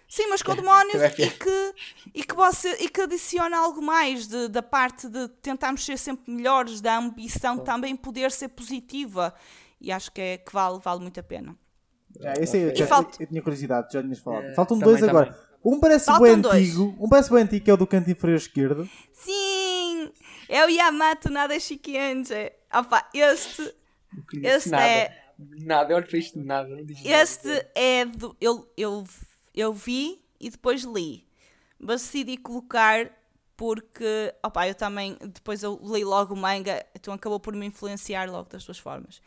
Sim, 0.09 0.27
mas 0.29 0.41
com 0.41 0.55
demónios 0.55 0.95
e 1.03 1.29
que, 1.29 1.73
e, 2.15 2.23
que 2.23 2.33
você, 2.33 2.71
e 2.79 2.87
que 2.89 3.01
adiciona 3.01 3.57
algo 3.57 3.81
mais 3.81 4.25
de, 4.27 4.47
da 4.47 4.63
parte 4.63 5.09
de 5.09 5.27
tentarmos 5.41 5.83
ser 5.83 5.97
sempre 5.97 6.31
melhores, 6.31 6.79
da 6.79 6.97
ambição 6.97 7.57
também 7.57 7.95
poder 7.95 8.31
ser 8.31 8.47
positiva. 8.49 9.33
E 9.81 9.91
acho 9.91 10.11
que, 10.11 10.21
é, 10.21 10.37
que 10.37 10.51
vale, 10.53 10.79
vale 10.83 11.01
muito 11.01 11.19
a 11.19 11.23
pena. 11.23 11.55
Já, 12.19 12.33
esse 12.35 12.55
aí 12.57 12.63
eu, 12.63 12.71
E 12.71 12.75
já- 12.75 12.87
falta- 12.87 13.21
eu 13.21 13.27
tinha 13.27 13.41
curiosidade, 13.41 13.91
já 13.91 14.01
tinhas 14.01 14.19
falado. 14.19 14.45
É, 14.45 14.53
Faltam 14.53 14.79
também, 14.79 14.95
dois 14.97 15.09
agora. 15.09 15.25
também. 15.27 15.47
Um 15.65 15.79
parece 15.79 16.05
Faltam 16.05 16.23
bem 16.25 16.39
dois. 16.41 16.55
antigo, 16.69 16.95
um 16.99 17.09
parece 17.09 17.29
bem 17.31 17.43
antigo, 17.43 17.65
que 17.65 17.69
é 17.71 17.73
o 17.73 17.77
do 17.77 17.85
canto 17.85 18.09
inferior 18.09 18.37
esquerdo. 18.37 18.89
Sim! 19.11 20.11
É 20.47 20.65
o 20.65 20.69
Yamato 20.69 21.29
Nada 21.29 21.59
Shikianje. 21.59 22.51
Opa, 22.73 23.07
este, 23.13 23.61
Não 24.13 24.23
conheço 24.23 24.57
este 24.57 24.69
nada. 24.69 24.83
é. 24.85 25.23
Nada, 25.59 25.93
eu 25.93 26.01
para 26.01 26.17
isto 26.17 26.39
nada. 26.39 26.69
Não 26.69 26.83
diz 26.85 26.97
nada. 27.03 27.09
Este 27.21 27.67
é 27.75 28.05
do. 28.05 28.35
Eu, 28.41 28.71
eu, 28.77 29.05
eu 29.59 29.73
vi 29.73 30.23
e 30.39 30.49
depois 30.49 30.83
li. 30.83 31.27
Mas 31.79 32.01
decidi 32.01 32.37
colocar 32.37 33.11
porque. 33.55 34.33
Opa, 34.43 34.67
eu 34.67 34.75
também. 34.75 35.17
Depois 35.21 35.63
eu 35.63 35.79
li 35.83 36.03
logo 36.03 36.33
o 36.33 36.37
manga, 36.37 36.85
então 36.95 37.13
acabou 37.13 37.39
por 37.39 37.53
me 37.55 37.65
influenciar 37.65 38.29
logo 38.29 38.49
das 38.49 38.63
duas 38.65 38.77
formas. 38.77 39.21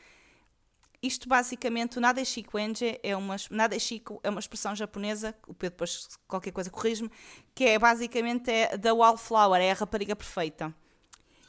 Isto 1.03 1.29
basicamente, 1.29 1.97
o 1.97 2.01
Nada 2.01 2.23
Shikuenje 2.23 3.01
é 3.03 3.17
uma, 3.17 3.37
Nada 3.51 3.79
Shiku 3.79 4.21
é 4.23 4.29
uma 4.29 4.39
expressão 4.39 4.77
japonesa, 4.77 5.35
o 5.47 5.55
Pedro 5.55 5.77
depois 5.77 6.09
qualquer 6.29 6.51
coisa 6.53 6.69
corrige-me, 6.69 7.11
que 7.55 7.65
é 7.65 7.79
basicamente 7.79 8.51
é 8.51 8.77
the 8.77 8.93
wallflower, 8.93 9.63
é 9.63 9.71
a 9.71 9.75
rapariga 9.75 10.15
perfeita. 10.15 10.75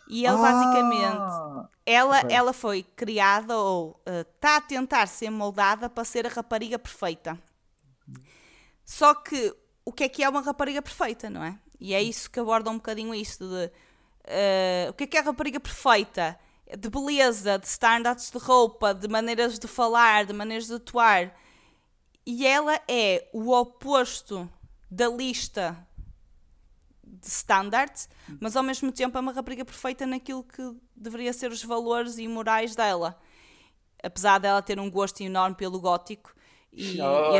E 0.08 0.26
ele 0.26 0.38
basicamente 0.38 1.20
Ah, 1.20 1.70
ela, 1.86 2.20
Ok. 2.20 2.32
ela 2.34 2.54
foi 2.54 2.84
criada 2.84 3.58
ou 3.58 4.02
está 4.06 4.56
a 4.58 4.62
tentar 4.62 5.08
ser 5.08 5.30
moldada 5.30 5.90
para 5.90 6.06
ser 6.06 6.26
a 6.26 6.30
rapariga 6.30 6.80
perfeita. 6.80 7.38
Só 8.86 9.14
que 9.14 9.56
o 9.86 9.92
que 9.92 10.04
é 10.04 10.10
que 10.10 10.24
é 10.24 10.30
uma 10.30 10.42
rapariga 10.42 10.82
perfeita, 10.82 11.30
não 11.30 11.44
é? 11.44 11.58
E 11.80 11.94
é 11.94 12.02
isso 12.02 12.30
que 12.30 12.40
aborda 12.40 12.70
um 12.70 12.76
bocadinho 12.76 13.14
isto 13.16 13.48
de 13.48 13.72
eh, 14.24 14.88
o 14.90 14.94
que 14.94 15.06
é 15.06 15.08
que 15.08 15.18
é 15.18 15.20
a 15.20 15.24
rapariga 15.24 15.60
perfeita? 15.60 16.40
De 16.78 16.90
beleza, 16.90 17.58
de 17.58 17.68
standards 17.68 18.32
de 18.32 18.38
roupa, 18.38 18.94
de 18.94 19.08
maneiras 19.08 19.60
de 19.60 19.68
falar, 19.68 20.26
de 20.26 20.34
maneiras 20.34 20.68
de 20.68 20.76
atuar. 20.76 21.36
E 22.26 22.46
ela 22.46 22.80
é 22.88 23.28
o 23.34 23.52
oposto 23.52 24.50
da 24.90 25.08
lista 25.08 25.76
de 27.04 27.28
standards, 27.28 28.08
mas 28.40 28.56
ao 28.56 28.64
mesmo 28.64 28.92
tempo 28.92 29.18
é 29.18 29.22
uma 29.22 29.34
rapariga 29.34 29.66
perfeita 29.66 30.06
naquilo 30.06 30.44
que 30.44 30.76
deveria 30.96 31.34
ser 31.34 31.52
os 31.52 31.64
valores 31.64 32.18
e 32.18 32.28
morais 32.28 32.76
dela. 32.76 33.20
Apesar 34.02 34.40
dela 34.40 34.62
ter 34.62 34.80
um 34.80 34.90
gosto 34.90 35.22
enorme 35.22 35.56
pelo 35.56 35.80
gótico 35.80 36.34
e, 36.74 37.02
Oh, 37.02 37.36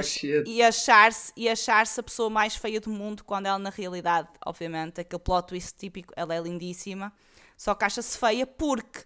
e 0.46 0.62
achar-se 0.62 1.32
e 1.38 1.48
achar-se 1.50 2.00
a 2.00 2.04
pessoa 2.04 2.30
mais 2.30 2.56
feia 2.56 2.80
do 2.82 2.90
mundo 2.90 3.24
quando 3.24 3.46
ela 3.48 3.60
na 3.60 3.70
realidade, 3.70 4.28
obviamente, 4.46 5.02
aquele 5.02 5.22
plot 5.22 5.48
twist 5.48 5.74
típico, 5.78 6.14
ela 6.16 6.36
é 6.36 6.40
lindíssima, 6.42 7.14
só 7.58 7.74
que 7.76 7.86
acha-se 7.86 8.18
feia 8.18 8.46
porque 8.46 9.04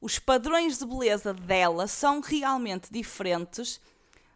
os 0.00 0.18
padrões 0.18 0.78
de 0.78 0.86
beleza 0.86 1.32
dela 1.34 1.86
são 1.86 2.20
realmente 2.20 2.88
diferentes 2.92 3.80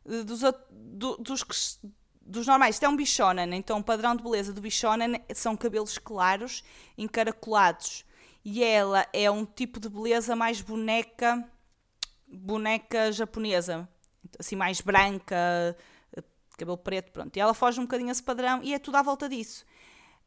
dos, 0.05 0.41
do- 0.71 1.17
dos, 1.19 1.81
dos 2.21 2.47
normais. 2.47 2.77
Isto 2.77 2.85
é 2.85 2.89
um 2.89 2.97
bichonen, 2.97 3.55
então 3.55 3.79
o 3.79 3.85
padrão 3.85 4.15
de 4.17 4.23
beleza 4.23 4.53
do 4.53 4.61
bichonen 4.61 5.21
são 5.35 5.57
cabelos 5.57 5.99
claros, 5.99 6.63
encaracolados. 6.99 8.05
E 8.45 8.63
ela 8.65 9.07
é 9.13 9.31
um 9.31 9.45
tipo 9.45 9.79
de 9.79 9.89
beleza 9.89 10.35
mais 10.35 10.61
boneca, 10.61 11.45
boneca 12.27 13.13
japonesa, 13.13 13.89
assim 14.39 14.57
mais 14.57 14.81
branca, 14.81 15.37
eh, 16.17 16.23
cabelo 16.59 16.77
preto, 16.79 17.11
pronto. 17.13 17.37
E 17.37 17.41
ela 17.41 17.55
foge 17.55 17.81
um 17.81 17.85
bocadinho 17.85 18.09
a 18.09 18.13
esse 18.13 18.23
padrão 18.23 18.61
e 18.63 18.75
é 18.75 18.79
tudo 18.79 18.97
à 18.97 19.03
volta 19.03 19.29
disso. 19.29 19.65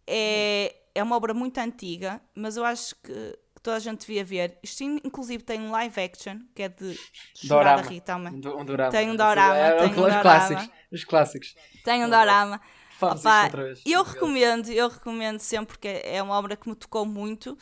É, 0.08 0.76
é 0.94 1.04
uma 1.04 1.16
obra 1.16 1.34
muito 1.34 1.58
antiga, 1.58 2.22
mas 2.36 2.58
eu 2.58 2.66
acho 2.66 2.96
que, 2.98 3.38
toda 3.62 3.78
a 3.78 3.80
gente 3.80 4.02
devia 4.02 4.24
ver. 4.24 4.58
Isto 4.62 4.84
in- 4.84 5.02
inclusive 5.04 5.44
tem 5.44 5.60
um 5.60 5.72
live 5.72 6.00
action, 6.00 6.40
que 6.54 6.62
é 6.64 6.70
de 6.70 7.00
Dorama. 7.44 7.84
também. 8.02 8.34
Um, 8.34 8.40
do- 8.40 8.58
um 8.60 8.64
dorama. 8.66 8.92
Tem 8.92 9.10
um 9.10 9.16
dorama, 9.16 9.56
É, 9.58 9.78
tem 9.78 9.88
um 9.88 9.90
os 9.90 9.96
dorama. 9.96 10.22
clássicos. 10.22 10.70
Os 10.92 11.04
clássicos. 11.04 11.56
Tem 11.84 12.06
um 12.06 12.10
dorama. 12.10 12.62
Opa, 13.02 13.16
isto 13.16 13.28
outra 13.28 13.64
vez. 13.64 13.82
eu 13.86 14.04
recomendo, 14.04 14.70
eu 14.70 14.88
recomendo 14.88 15.40
sempre 15.40 15.76
porque 15.76 15.88
é 16.06 16.22
uma 16.24 16.36
obra 16.38 16.56
que 16.56 16.70
me 16.70 16.76
tocou 16.76 17.06
muito 17.06 17.58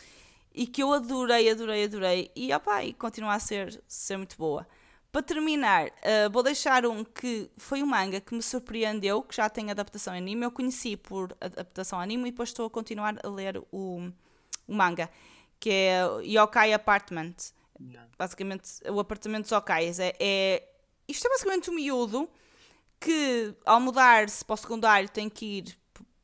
e 0.54 0.68
que 0.68 0.84
eu 0.84 0.94
adorei, 0.94 1.50
adorei, 1.50 1.86
adorei. 1.86 2.32
E, 2.36 2.54
opa, 2.54 2.84
e 2.84 2.94
continua 2.94 3.34
a 3.34 3.40
ser, 3.40 3.82
ser 3.88 4.18
muito 4.18 4.38
boa. 4.38 4.68
Para 5.14 5.22
terminar, 5.22 5.92
eh, 6.02 6.28
vou 6.28 6.42
deixar 6.42 6.88
um 6.88 7.04
que 7.04 7.48
foi 7.56 7.84
um 7.84 7.86
manga 7.86 8.20
que 8.20 8.34
me 8.34 8.42
surpreendeu, 8.42 9.22
que 9.22 9.36
já 9.36 9.48
tem 9.48 9.70
adaptação 9.70 10.12
anime. 10.12 10.44
Eu 10.44 10.50
conheci 10.50 10.98
por 10.98 11.38
adaptação 11.40 12.00
anime 12.00 12.30
e 12.30 12.32
depois 12.32 12.50
estou 12.50 12.66
a 12.66 12.70
continuar 12.72 13.16
a 13.24 13.30
ler 13.30 13.60
o, 13.72 14.12
o 14.68 14.74
manga, 14.74 15.08
que 15.60 15.70
é 15.70 16.02
Yokai 16.24 16.74
Apartment. 16.74 17.36
Basicamente, 18.18 18.68
o 18.90 19.00
apartamento 19.00 19.44
dos 19.44 19.52
Yokais. 19.52 20.00
É, 20.00 20.16
é, 20.20 20.68
isto 21.08 21.28
é 21.28 21.30
basicamente 21.30 21.70
um 21.70 21.76
miúdo 21.76 22.28
que 23.00 23.54
ao 23.68 23.80
mudar-se 23.80 24.44
para 24.44 24.56
o 24.56 24.58
secundário 24.58 25.10
tem 25.10 25.30
que 25.30 25.60
ir 25.60 25.78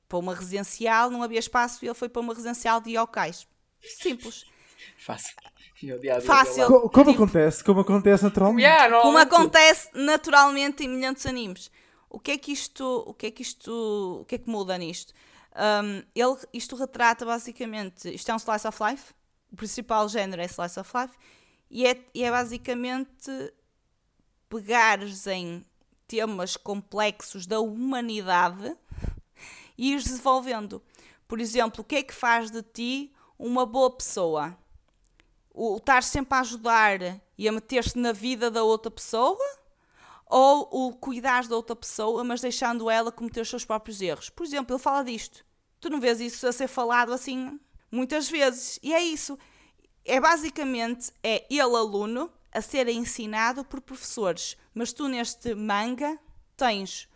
para 0.07 0.17
uma 0.17 0.33
residencial, 0.33 1.11
não 1.11 1.21
havia 1.21 1.37
espaço 1.37 1.85
e 1.85 1.87
ele 1.87 1.93
foi 1.93 2.09
para 2.09 2.21
uma 2.21 2.33
residencial 2.33 2.81
de 2.81 2.97
yokais. 2.97 3.47
Simples. 3.83 4.47
Fácil. 4.97 5.35
Fácil. 6.25 6.67
Co- 6.67 6.89
como 6.89 7.11
Tipo- 7.11 7.23
acontece? 7.23 7.63
Como 7.63 7.81
acontece 7.81 8.23
naturalmente. 8.23 8.63
Yeah, 8.65 9.01
Como 9.01 9.17
acontece 9.17 9.89
naturalmente 9.93 10.83
em 10.83 10.87
milhares 10.89 11.21
de 11.23 11.29
animes. 11.29 11.71
O 12.09 12.19
que 12.19 12.31
é 12.31 12.37
que 12.37 12.51
isto, 12.51 13.03
o 13.07 13.13
que 13.13 13.27
é 13.27 13.31
que 13.31 13.41
isto, 13.41 14.19
o 14.21 14.25
que 14.25 14.35
é 14.35 14.37
que 14.37 14.49
muda 14.49 14.77
nisto? 14.77 15.13
Um, 15.55 16.03
ele, 16.15 16.37
isto 16.53 16.75
retrata 16.75 17.25
basicamente, 17.25 18.13
isto 18.13 18.29
é 18.29 18.33
um 18.33 18.37
slice 18.39 18.67
of 18.67 18.77
life, 18.83 19.13
o 19.51 19.55
principal 19.55 20.07
género 20.09 20.41
é 20.41 20.45
slice 20.45 20.79
of 20.79 20.89
life, 20.95 21.13
e 21.69 21.85
é, 21.85 21.97
e 22.13 22.23
é 22.23 22.31
basicamente 22.31 23.31
pegares 24.49 25.27
em 25.27 25.65
temas 26.07 26.57
complexos 26.57 27.45
da 27.45 27.59
humanidade 27.59 28.75
e 29.77 29.91
ires 29.91 30.03
desenvolvendo. 30.05 30.81
Por 31.27 31.39
exemplo, 31.39 31.81
o 31.81 31.83
que 31.83 31.97
é 31.97 32.03
que 32.03 32.13
faz 32.13 32.49
de 32.49 32.63
ti 32.63 33.13
uma 33.37 33.65
boa 33.65 33.91
pessoa? 33.91 34.57
O 35.61 35.75
estar 35.75 36.01
sempre 36.03 36.37
a 36.37 36.39
ajudar 36.39 37.01
e 37.37 37.45
a 37.45 37.51
meter-te 37.51 37.99
na 37.99 38.13
vida 38.13 38.49
da 38.49 38.63
outra 38.63 38.89
pessoa? 38.89 39.37
Ou 40.25 40.69
o 40.71 40.93
cuidar 40.93 41.45
da 41.49 41.55
outra 41.57 41.75
pessoa, 41.75 42.23
mas 42.23 42.39
deixando 42.39 42.89
ela 42.89 43.11
cometer 43.11 43.41
os 43.41 43.49
seus 43.49 43.65
próprios 43.65 43.99
erros? 43.99 44.29
Por 44.29 44.45
exemplo, 44.45 44.73
ele 44.73 44.81
fala 44.81 45.03
disto. 45.03 45.45
Tu 45.81 45.89
não 45.89 45.99
vês 45.99 46.21
isso 46.21 46.47
a 46.47 46.53
ser 46.53 46.69
falado 46.69 47.11
assim 47.11 47.59
muitas 47.91 48.29
vezes. 48.29 48.79
E 48.81 48.93
é 48.93 49.03
isso. 49.03 49.37
É 50.05 50.17
basicamente 50.17 51.11
é 51.21 51.45
ele 51.49 51.59
aluno 51.59 52.31
a 52.53 52.61
ser 52.61 52.87
ensinado 52.87 53.65
por 53.65 53.81
professores. 53.81 54.55
Mas 54.73 54.93
tu 54.93 55.09
neste 55.09 55.53
manga 55.55 56.17
tens 56.55 57.09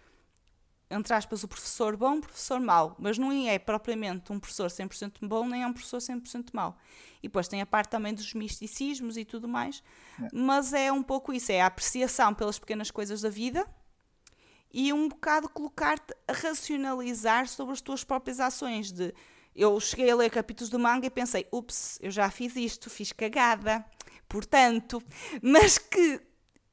entre 0.94 1.14
aspas, 1.14 1.44
o 1.44 1.48
professor 1.48 1.98
bom, 1.98 2.18
o 2.18 2.22
professor 2.22 2.60
mau, 2.60 2.95
mas 2.99 3.18
não 3.18 3.32
é 3.32 3.57
propriamente 3.57 4.32
um 4.32 4.40
professor 4.40 4.70
100% 4.70 5.28
bom, 5.28 5.48
nem 5.48 5.64
é 5.64 5.68
um 5.68 5.74
professor 5.74 5.98
100% 5.98 6.49
mau. 6.53 6.78
E 7.22 7.28
depois 7.28 7.48
tem 7.48 7.61
a 7.61 7.65
parte 7.65 7.90
também 7.90 8.14
dos 8.14 8.34
misticismos 8.34 9.18
e 9.18 9.26
tudo 9.26 9.48
mais, 9.48 9.84
mas 10.32 10.74
é 10.74 10.91
um 10.91 11.02
pouco 11.02 11.34
isso, 11.34 11.52
é 11.52 11.61
a 11.61 11.65
apreciação 11.65 12.34
pelas 12.34 12.60
pequenas 12.60 12.91
coisas 12.91 13.22
da 13.22 13.30
vida 13.30 13.65
e 14.72 14.91
um 14.91 15.07
bocado 15.07 15.48
colocar-te 15.49 16.14
a 16.28 16.34
racionalizar 16.34 17.48
sobre 17.48 17.74
as 17.74 17.82
tuas 17.82 18.03
próprias 18.03 18.40
ações. 18.40 18.91
De 18.91 19.14
eu 19.56 19.80
cheguei 19.80 20.10
a 20.10 20.15
ler 20.15 20.32
capítulos 20.32 20.70
do 20.70 20.80
manga 20.80 21.06
e 21.06 21.11
pensei, 21.11 21.48
ups, 21.52 21.99
eu 22.02 22.10
já 22.10 22.30
fiz 22.32 22.56
isto, 22.56 22.90
fiz 22.90 23.11
cagada, 23.11 23.86
portanto, 24.28 25.02
mas 25.41 25.78
que 25.78 26.20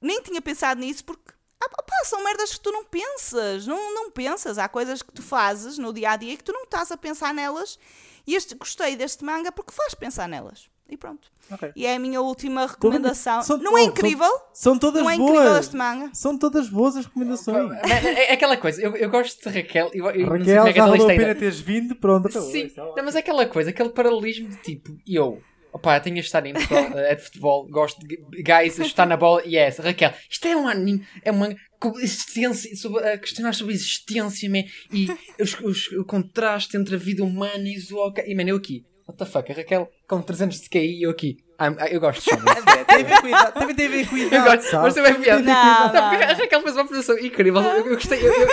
nem 0.01 0.23
tinha 0.23 0.41
pensado 0.41 0.81
nisso 0.81 1.05
porque 1.05 1.33
ah, 1.63 1.83
pá, 1.83 2.05
são 2.05 2.25
merdas 2.25 2.55
que 2.55 2.61
tu 2.61 2.73
não 2.73 2.85
pensas, 2.85 3.67
não, 3.67 3.95
não 3.95 4.11
pensas. 4.11 4.59
Há 4.59 4.69
coisas 4.69 5.03
que 5.03 5.13
tu 5.13 5.23
fazes 5.23 5.79
no 5.79 5.93
dia 5.93 6.13
a 6.13 6.17
dia 6.17 6.37
que 6.37 6.45
tu 6.45 6.53
não 6.53 6.65
estás 6.65 6.91
a 6.91 6.97
pensar 6.97 7.35
nelas. 7.35 7.79
E 8.27 8.35
este, 8.35 8.55
gostei 8.55 8.97
deste 8.97 9.25
manga 9.25 9.53
porque 9.53 9.73
faz 9.73 9.95
pensar 9.95 10.29
nelas. 10.29 10.69
E 10.89 10.97
pronto. 10.97 11.29
Ok. 11.51 11.73
E 11.77 11.87
é 11.87 11.95
a 11.95 11.99
minha 11.99 12.21
última 12.21 12.67
recomendação. 12.67 13.43
São- 13.43 13.57
não 13.59 13.79
é 13.79 13.83
oh, 13.83 13.85
são- 13.85 13.93
incrível? 13.93 14.41
São 14.53 14.79
todas 14.79 15.03
Não 15.03 15.11
é 15.11 15.15
incrível 15.15 15.43
boas. 15.43 15.65
este 15.67 15.77
manga? 15.77 16.11
São 16.13 16.37
todas 16.37 16.69
boas 16.69 16.97
as 16.97 17.07
recomendações. 17.07 17.71
É, 18.05 18.31
é 18.31 18.33
aquela 18.33 18.57
coisa, 18.57 18.83
eu, 18.83 18.97
eu 18.97 19.09
gosto 19.09 19.49
de 19.49 19.57
Raquel. 19.61 19.91
Eu, 19.95 20.11
eu 20.11 20.29
Raquel, 20.29 20.67
é 20.67 20.73
já 20.73 20.87
valeu 20.87 21.05
a 21.05 21.09
pena 21.09 21.35
teres 21.35 21.61
vindo. 21.61 21.95
Pronto. 21.95 22.29
Sim, 22.41 22.73
não, 22.77 23.05
mas 23.05 23.15
é 23.15 23.21
aquela 23.21 23.47
coisa, 23.47 23.71
aquele 23.71 23.91
paralelismo 23.91 24.49
de 24.49 24.57
tipo, 24.57 24.97
eu, 25.07 25.41
opá, 25.73 25.99
tenho 26.01 26.17
a 26.17 26.21
estar 26.21 26.45
em 26.47 26.55
futebol, 26.55 26.99
é 26.99 27.15
de 27.15 27.23
futebol, 27.23 27.69
gosto 27.69 28.07
de 28.07 28.17
guys 28.43 28.79
a 28.81 28.85
chutar 28.85 29.07
na 29.07 29.17
bola, 29.17 29.43
essa, 29.57 29.83
Raquel, 29.83 30.13
isto 30.29 30.47
é 30.47 30.57
um 30.57 30.69
anime, 30.69 31.07
é 31.25 31.31
uma 31.31 31.55
existência, 31.97 32.75
sobre, 32.77 33.03
a 33.09 33.19
questionar 33.19 33.55
sobre 33.55 33.73
a 33.73 33.77
existência, 33.77 34.51
man, 34.51 34.65
e 34.93 35.09
os, 35.43 35.59
os- 35.61 35.93
o 35.93 36.05
contraste 36.05 36.77
entre 36.77 36.95
a 36.95 36.99
vida 36.99 37.23
humana 37.25 37.69
e 37.69 37.79
ok, 37.95 38.25
e 38.27 38.35
man, 38.35 38.45
eu 38.49 38.57
aqui, 38.57 38.85
what 39.07 39.19
the 39.19 39.25
fuck, 39.25 39.51
a 39.51 39.55
Raquel 39.55 39.89
com 40.09 40.21
300 40.21 40.61
de 40.61 40.69
QI, 40.69 40.99
e 40.99 41.03
eu 41.03 41.11
aqui, 41.11 41.39
I'm- 41.61 41.77
eu 41.91 42.01
gosto 42.01 42.25
de 42.25 42.31
a 42.37 43.21
com 43.21 43.29
idade. 43.29 43.53
Também 43.55 43.75
tem 43.77 43.87
a 43.87 43.91
ver 43.91 44.09
com 44.09 44.17
Eu 44.17 44.43
gosto, 44.45 44.63
sabe? 44.71 44.83
mas 44.85 44.95
também 44.95 45.13
é 45.13 45.15
piada. 45.15 45.43
Não, 45.43 45.53
Não, 45.55 45.93
não, 45.93 46.09
porque 46.11 46.25
a 46.25 46.33
Raquel 46.35 46.61
fez 46.63 46.75
uma 46.75 46.83
apresentação 46.83 47.19
incrível. 47.19 47.63
Eu, 47.63 47.87
eu 47.87 47.95
gostei. 47.95 48.19
Eu, 48.21 48.33
eu- 48.33 48.49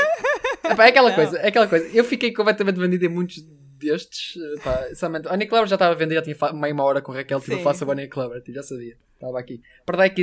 Epá, 0.71 0.85
é 0.85 0.89
aquela 0.89 1.11
coisa, 1.13 1.37
é 1.39 1.47
aquela 1.47 1.67
coisa. 1.67 1.87
Eu 1.93 2.03
fiquei 2.03 2.33
completamente 2.33 2.77
vendido 2.77 3.05
em 3.05 3.09
muitos 3.09 3.37
destes, 3.79 4.33
pá, 4.63 4.87
somente, 4.95 5.27
a 5.27 5.33
Honey 5.33 5.47
Clover 5.47 5.67
já 5.67 5.75
estava 5.75 5.93
a 5.93 5.95
vender, 5.95 6.15
já 6.15 6.21
tinha 6.23 6.35
meio 6.53 6.73
uma 6.73 6.83
hora 6.83 6.99
com 7.01 7.11
a 7.11 7.15
Raquel, 7.15 7.39
tipo, 7.39 7.51
Sim. 7.53 7.57
eu 7.59 7.63
faço 7.63 7.83
a 7.85 7.87
Honey 7.87 8.07
Clover, 8.07 8.41
tipo, 8.41 8.55
já 8.55 8.63
sabia. 8.63 8.97
Estava 9.13 9.39
aqui. 9.39 9.61
Paradise 9.85 10.15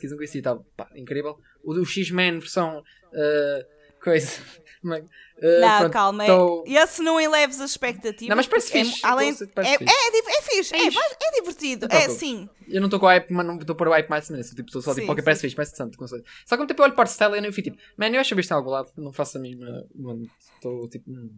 Kiss, 0.00 0.10
não 0.10 0.16
conhecia, 0.16 0.40
estava, 0.40 0.62
pá, 0.76 0.88
incrível. 0.94 1.38
O, 1.64 1.72
o 1.74 1.84
X-Men 1.86 2.40
versão, 2.40 2.82
eh, 3.14 3.66
coisa, 4.02 4.42
é 4.84 5.04
eh, 5.40 5.60
não, 5.60 5.78
pronto, 5.80 5.92
calma. 5.92 6.24
é- 6.24 6.26
tô- 6.26 6.64
Esse 6.66 7.02
não 7.02 7.20
eleves 7.20 7.60
as 7.60 7.70
expectativas. 7.70 8.28
Não, 8.28 8.36
mas 8.36 8.46
parece 8.46 8.76
é- 8.78 8.84
fixe. 8.84 9.00
além, 9.06 9.30
Gosto, 9.30 9.48
parece 9.54 9.74
é, 9.74 9.78
fixe. 9.78 9.92
é, 9.94 10.10
di- 10.10 10.18
é 10.28 10.42
fixe, 10.42 10.74
é, 10.76 10.78
fixe. 10.90 10.98
é 11.22 11.30
divertido. 11.40 11.84
É 11.86 11.88
preocupes. 11.88 12.16
sim. 12.18 12.48
Eu 12.68 12.80
não 12.80 12.86
estou 12.86 13.00
com 13.00 13.06
hype, 13.06 13.30
mas 13.32 13.46
não 13.46 13.56
estou 13.58 13.72
a 13.74 13.76
pôr 13.76 13.88
o 13.88 13.90
hype 13.92 14.08
mais 14.10 14.28
nisso. 14.30 14.54
Tipo, 14.54 14.68
estou 14.68 14.82
só 14.82 14.94
tipo, 14.94 15.06
ok, 15.10 15.20
sim. 15.20 15.24
parece 15.24 15.40
fixe, 15.42 15.56
parece 15.56 15.72
interessante. 15.72 15.96
com 15.96 16.06
certeza. 16.06 16.30
Só 16.46 16.56
que 16.56 16.66
tipo, 16.66 16.80
eu 16.80 16.84
olho 16.84 16.94
para 16.94 17.04
o 17.08 17.10
style 17.12 17.34
e 17.40 17.46
eu 17.46 17.52
fico 17.52 17.70
tipo, 17.70 17.82
man, 17.96 18.08
eu 18.08 18.20
acho 18.20 18.34
que 18.34 18.40
isto 18.40 18.50
em 18.50 18.54
algum 18.54 18.70
lado, 18.70 18.90
não 18.96 19.12
faço 19.12 19.38
a. 19.38 19.40
Mano, 19.40 20.26
estou 20.54 20.88
tipo. 20.88 21.10
hum, 21.10 21.30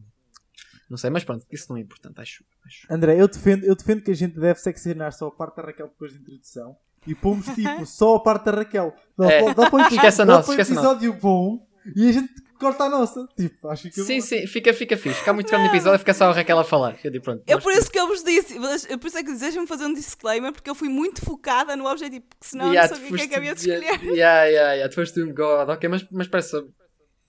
Não 0.89 0.97
sei, 0.97 1.09
mas 1.09 1.23
pronto, 1.23 1.47
isso 1.53 1.67
não 1.71 1.77
é 1.77 1.81
importante, 1.83 2.21
acho. 2.21 2.45
acho. 2.67 2.87
André, 2.93 3.21
eu 3.21 3.29
defendo, 3.29 3.65
eu 3.65 3.77
defendo 3.77 4.03
que 4.03 4.11
a 4.11 4.15
gente 4.15 4.35
deve 4.39 4.59
seccionar 4.59 5.13
só 5.13 5.29
a 5.29 5.31
parte 5.31 5.57
da 5.57 5.63
Raquel 5.63 5.87
depois 5.87 6.13
da 6.13 6.19
introdução 6.19 6.77
e 7.07 7.15
pomos 7.15 7.47
tipo 7.55 7.87
só 7.87 8.17
a 8.17 8.21
parte 8.21 8.47
da 8.47 8.51
Raquel. 8.53 8.93
Dá, 9.17 9.31
É. 9.31 9.55
dá 9.55 9.71
para 9.71 9.77
um, 9.85 9.87
Esquece 9.87 10.21
a 10.23 10.25
dá 10.25 10.41
para 10.41 10.49
um 10.49 10.51
esquece 10.53 10.73
a 10.73 10.75
episódio 10.75 11.13
bom 11.13 11.65
e 11.95 12.09
a 12.09 12.13
gente 12.13 12.35
corta 12.61 12.85
a 12.85 12.89
nossa. 12.89 13.27
Tipo, 13.37 13.69
acho 13.69 13.91
que 13.91 14.01
Sim, 14.03 14.21
sim, 14.21 14.47
fica, 14.47 14.73
fica 14.73 14.97
fixe. 14.97 15.19
Fica 15.19 15.33
muito 15.33 15.49
grande 15.51 15.69
episódio, 15.69 15.99
fica 15.99 16.15
só 16.15 16.27
a 16.31 16.33
Raquel 16.33 16.59
a 16.59 16.65
falar. 16.65 16.97
Eu 17.03 17.11
digo, 17.11 17.25
pronto. 17.25 17.43
Eu 17.47 17.61
por 17.61 17.73
isso 17.73 17.91
que 17.91 17.99
eu 17.99 18.07
vos 18.07 18.23
disse, 18.23 18.59
mas- 18.59 18.87
por 18.87 19.07
isso 19.07 19.19
é 19.19 19.23
que 19.25 19.33
deixem-me 19.35 19.67
fazer 19.67 19.85
um 19.87 19.95
disclaimer, 19.95 20.53
porque 20.53 20.69
eu 20.71 20.75
fui 20.75 20.89
muito 20.89 21.25
focada 21.25 21.75
no 21.75 21.87
objetivo, 21.89 22.25
porque 22.29 22.47
senão 22.47 22.67
eu 22.67 22.73
Yeah, 22.75 22.89
não 22.89 22.97
tu 22.97 23.01
sabia 23.03 23.15
o 23.15 23.19
que 23.19 23.23
é 23.25 23.29
que 23.29 23.35
havia 23.35 23.55
de 23.55 23.61
escolher. 23.61 23.83
Yeah, 23.83 24.05
yeah, 24.15 24.45
yeah, 24.45 24.73
yeah, 24.75 24.89
tu 24.89 24.95
foste 24.97 25.21
um 25.23 25.35
god, 25.35 25.69
ok, 25.71 25.89
mas, 25.89 26.07
mas 26.11 26.29
parece. 26.29 26.63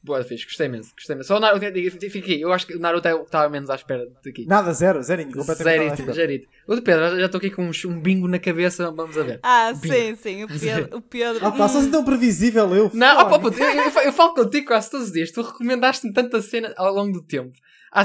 Boa, 0.04 0.24
fixe, 0.24 0.46
gostei 0.46 0.66
imenso, 0.66 0.92
gostei 0.96 1.14
imenso. 1.14 1.28
Só 1.28 1.38
o 1.38 1.40
Naruto, 1.40 1.64
fica 1.64 2.18
aqui, 2.20 2.42
eu 2.42 2.52
acho 2.52 2.66
que 2.66 2.76
o 2.76 2.80
Naruto 2.80 3.08
é 3.08 3.14
o 3.14 3.20
que 3.20 3.26
estava 3.26 3.48
menos 3.50 3.70
à 3.70 3.76
espera 3.76 4.08
daqui. 4.26 4.48
Nada, 4.48 4.74
zero, 4.74 5.02
zerinho, 5.04 5.32
completamente 5.32 6.02
à 6.02 6.12
Zerito. 6.12 6.48
O 6.68 6.74
de 6.76 6.82
Pedro, 6.82 7.20
já 7.20 7.26
estou 7.28 7.38
aqui 7.38 7.52
com 7.52 7.64
um, 7.68 7.72
um 7.86 8.00
bingo 8.02 8.28
na 8.28 8.40
cabeça, 8.40 8.90
vamos 8.92 9.16
a 9.16 9.22
ver. 9.24 9.40
Ah, 9.44 9.72
Bingo. 9.74 9.94
sim, 9.94 10.16
sim, 10.16 10.44
o 10.44 10.48
Pedro. 10.48 10.98
O 10.98 11.02
Pedro 11.02 11.46
Ah, 11.46 11.52
pá, 11.52 11.68
só 11.70 11.78
assim 11.78 11.92
tão 11.92 12.04
previsível 12.04 12.74
eu. 12.76 12.90
Não, 12.96 13.20
opa, 13.22 13.38
puto, 13.38 13.60
eu, 13.62 13.70
eu, 13.70 13.92
eu 14.02 14.12
falo 14.14 14.34
contigo 14.34 14.66
quase 14.68 14.90
todos 14.90 15.08
os 15.08 15.14
dias. 15.14 15.30
Tu 15.32 15.40
recomendaste-me 15.42 16.12
tanta 16.12 16.42
cena 16.42 16.74
ao 16.78 16.92
longo 16.94 17.14
do 17.14 17.22
tempo. 17.22 17.52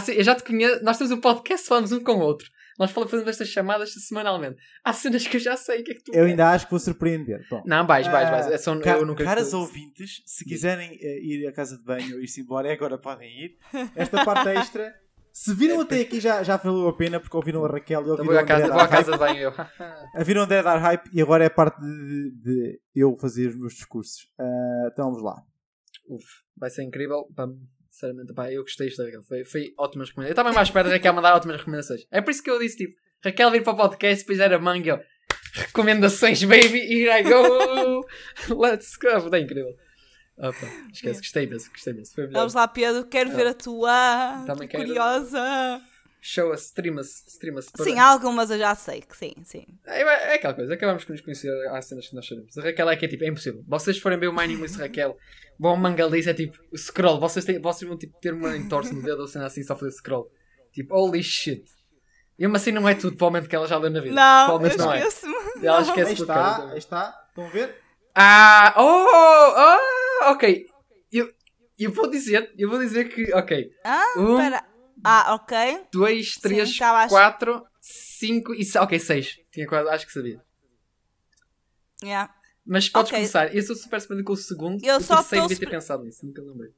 Ce- 0.00 0.14
eu 0.18 0.22
já 0.22 0.34
te 0.34 0.42
conheço, 0.44 0.84
nós 0.84 0.98
temos 0.98 1.12
um 1.12 1.20
podcast, 1.20 1.66
falamos 1.66 1.92
um 1.92 2.00
com 2.00 2.12
o 2.12 2.20
outro. 2.20 2.50
Nós 2.78 2.90
falamos, 2.90 3.10
fazemos 3.10 3.30
estas 3.30 3.48
chamadas 3.48 3.92
semanalmente. 3.94 4.56
Há 4.84 4.92
cenas 4.92 5.26
que 5.26 5.36
eu 5.36 5.40
já 5.40 5.56
sei 5.56 5.80
o 5.80 5.84
que 5.84 5.90
é 5.92 5.94
que 5.94 6.02
tu 6.04 6.12
Eu 6.14 6.24
ainda 6.26 6.50
acho 6.50 6.66
que 6.66 6.70
vou 6.70 6.80
surpreender. 6.80 7.44
Bom, 7.50 7.62
Não, 7.66 7.86
vais, 7.86 8.06
vais, 8.06 8.30
vais. 8.30 8.46
Ah, 8.46 8.52
É 8.52 8.58
só, 8.58 8.78
ca- 8.80 8.98
eu 8.98 9.06
nunca 9.06 9.24
caras 9.24 9.52
ouvintes, 9.54 10.22
se 10.26 10.44
quiserem 10.44 10.98
eh, 11.00 11.20
ir 11.22 11.46
à 11.46 11.52
casa 11.52 11.76
de 11.78 11.84
banho 11.84 12.16
ou 12.16 12.20
ir-se 12.22 12.40
embora, 12.40 12.70
agora 12.72 12.98
podem 12.98 13.30
ir. 13.44 13.56
Esta 13.94 14.24
parte 14.24 14.48
extra, 14.50 14.94
se 15.32 15.54
viram 15.54 15.80
até 15.80 16.00
aqui, 16.00 16.18
já, 16.20 16.42
já 16.42 16.56
valeu 16.56 16.88
a 16.88 16.96
pena 16.96 17.20
porque 17.20 17.36
ouviram 17.36 17.64
a 17.64 17.68
Raquel 17.68 18.00
e 18.00 18.04
Então 18.04 18.24
ouviram 18.24 18.26
vou 18.26 18.34
o 18.34 18.38
à 18.38 18.42
André 18.42 18.54
casa, 18.60 18.72
vou 18.72 18.80
à 18.80 18.88
casa 18.88 19.12
de 19.12 19.18
banho 19.18 19.38
eu. 19.38 19.52
Ouviram 20.18 20.40
o 20.40 20.44
André 20.44 20.62
dar 20.62 20.78
hype 20.78 21.10
e 21.12 21.20
agora 21.22 21.44
é 21.44 21.46
a 21.46 21.50
parte 21.50 21.80
de, 21.80 22.30
de 22.42 22.80
eu 22.94 23.16
fazer 23.18 23.48
os 23.48 23.56
meus 23.58 23.74
discursos. 23.74 24.28
Ah, 24.38 24.88
então 24.92 25.06
vamos 25.10 25.22
lá. 25.22 25.42
Uf, 26.08 26.24
vai 26.56 26.70
ser 26.70 26.84
incrível. 26.84 27.26
Pá, 27.34 27.46
sinceramente, 27.96 28.34
pá, 28.34 28.52
eu 28.52 28.62
gostei 28.62 28.88
disto 28.88 28.98
da 28.98 29.04
Raquel. 29.04 29.22
Foi, 29.22 29.44
foi 29.44 29.74
ótimas 29.78 30.10
recomendações. 30.10 30.36
Eu 30.36 30.42
estava 30.42 30.52
mais 30.52 30.70
perto 30.70 30.86
da 30.86 30.92
Raquel 30.92 31.14
mandar 31.14 31.34
ótimas 31.34 31.56
recomendações. 31.56 32.06
É 32.10 32.20
por 32.20 32.30
isso 32.30 32.42
que 32.42 32.50
eu 32.50 32.58
disse, 32.58 32.76
tipo, 32.76 32.94
Raquel 33.24 33.50
vir 33.50 33.64
para 33.64 33.72
o 33.72 33.76
podcast, 33.76 34.22
depois 34.22 34.38
era 34.38 34.58
manga. 34.58 34.90
eu, 34.90 35.00
Recomendações, 35.54 36.44
baby, 36.44 36.78
here 36.78 37.10
I 37.10 37.22
go. 37.22 38.06
Let's 38.54 38.96
go. 38.96 39.28
Foi 39.30 39.40
incrível. 39.40 39.74
Ah, 40.38 40.52
pá, 40.52 40.66
esquece, 40.92 41.20
gostei 41.20 41.44
imenso, 41.44 41.70
gostei 41.70 41.94
imenso. 41.94 42.14
Foi 42.14 42.26
melhor. 42.26 42.40
Vamos 42.40 42.52
lá, 42.52 42.68
Pedro, 42.68 43.06
quero 43.06 43.30
ver 43.30 43.46
a 43.46 43.54
tua. 43.54 44.44
Também 44.46 44.66
Estou 44.66 44.80
quero. 44.82 45.86
Curiosa. 46.26 46.56
Show-us, 46.56 46.60
streama-se, 46.66 47.28
streama-se. 47.28 47.72
para- 47.72 47.84
Sim, 47.84 47.98
algumas 47.98 48.50
eu 48.50 48.58
já 48.58 48.74
sei 48.74 49.00
que 49.00 49.16
sim, 49.16 49.32
sim. 49.44 49.64
É, 49.86 50.00
é 50.02 50.34
aquela 50.34 50.54
coisa, 50.54 50.74
acabamos 50.74 51.04
por 51.04 51.12
nos 51.12 51.20
conhecer 51.20 51.50
às 51.68 51.84
cenas 51.86 52.08
que 52.08 52.14
nós 52.14 52.26
sabemos. 52.26 52.56
A 52.58 52.62
Raquel 52.62 52.90
é 52.90 52.96
que 52.96 53.04
é 53.04 53.08
tipo, 53.08 53.24
é 53.24 53.28
impossível. 53.28 53.62
Vocês 53.66 53.98
forem 53.98 54.18
ver 54.18 54.28
o 54.28 54.32
Mining 54.32 54.60
with 54.60 54.72
Raquel, 54.76 55.16
bom 55.58 55.76
mangalice 55.76 56.28
é 56.30 56.34
tipo, 56.34 56.58
scroll. 56.76 57.20
Vocês, 57.20 57.44
têm, 57.44 57.60
vocês 57.60 57.88
vão 57.88 57.96
tipo, 57.98 58.18
ter 58.20 58.32
uma 58.34 58.56
entorse 58.56 58.92
no 58.94 59.02
dedo 59.02 59.20
ou 59.20 59.28
cena 59.28 59.46
assim 59.46 59.62
só 59.62 59.76
fazer 59.76 59.92
scroll. 59.92 60.30
Tipo, 60.72 60.94
holy 60.94 61.22
shit. 61.22 61.64
E 62.38 62.46
uma 62.46 62.56
assim 62.58 62.70
não 62.72 62.86
é 62.88 62.94
tudo, 62.94 63.16
provavelmente 63.16 63.48
que 63.48 63.56
ela 63.56 63.66
já 63.66 63.78
leu 63.78 63.90
na 63.90 64.00
vida. 64.00 64.14
Não, 64.14 64.40
eu 64.54 64.58
provavelmente 64.60 64.78
não 64.78 64.92
é. 64.92 65.66
Ela 65.66 65.78
Aí 65.78 65.82
esquece 65.84 66.14
tudo. 66.16 66.22
está, 66.22 66.70
aí 66.70 66.78
está. 66.78 67.24
Estão 67.28 67.46
a 67.46 67.48
ver? 67.48 67.74
Ah, 68.14 68.74
oh, 68.76 70.26
oh, 70.26 70.32
ok. 70.32 70.66
Eu, 71.12 71.30
eu 71.78 71.92
vou 71.92 72.10
dizer, 72.10 72.52
eu 72.58 72.68
vou 72.68 72.78
dizer 72.78 73.08
que, 73.08 73.32
ok. 73.34 73.70
Ah, 73.84 74.04
Um, 74.18 74.36
espera. 74.38 74.64
Ah, 75.04 75.34
ok. 75.34 75.84
2, 75.92 76.34
Sim, 76.34 76.40
3, 76.40 76.68
estava 76.70 77.02
a- 77.04 77.08
4, 77.08 77.66
5 77.80 78.54
e 78.54 78.64
6. 78.64 78.76
Ok, 78.82 78.98
6. 78.98 79.38
Tinha 79.52 79.66
quase, 79.66 79.88
acho 79.88 80.06
que 80.06 80.12
sabia. 80.12 80.42
Yeah. 82.02 82.32
Mas 82.64 82.88
podes 82.88 83.10
Ok. 83.10 83.18
começar. 83.20 83.54
Eu 83.54 83.62
sou 83.62 83.76
super 83.76 84.00
surpreendido 84.00 84.26
com 84.26 84.32
o 84.32 84.36
segundo. 84.36 84.84
Eu 84.84 85.00
só 85.00 85.22
tô 85.22 85.46
devia 85.46 85.56
ter 85.58 85.70
pensado 85.70 86.02
nisso, 86.04 86.24
nunca 86.26 86.42
lembrei. 86.42 86.72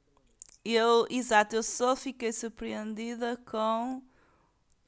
Eu, 0.63 1.07
exato, 1.09 1.55
eu 1.55 1.63
só 1.63 1.95
fiquei 1.95 2.31
surpreendida 2.31 3.37
com. 3.49 4.01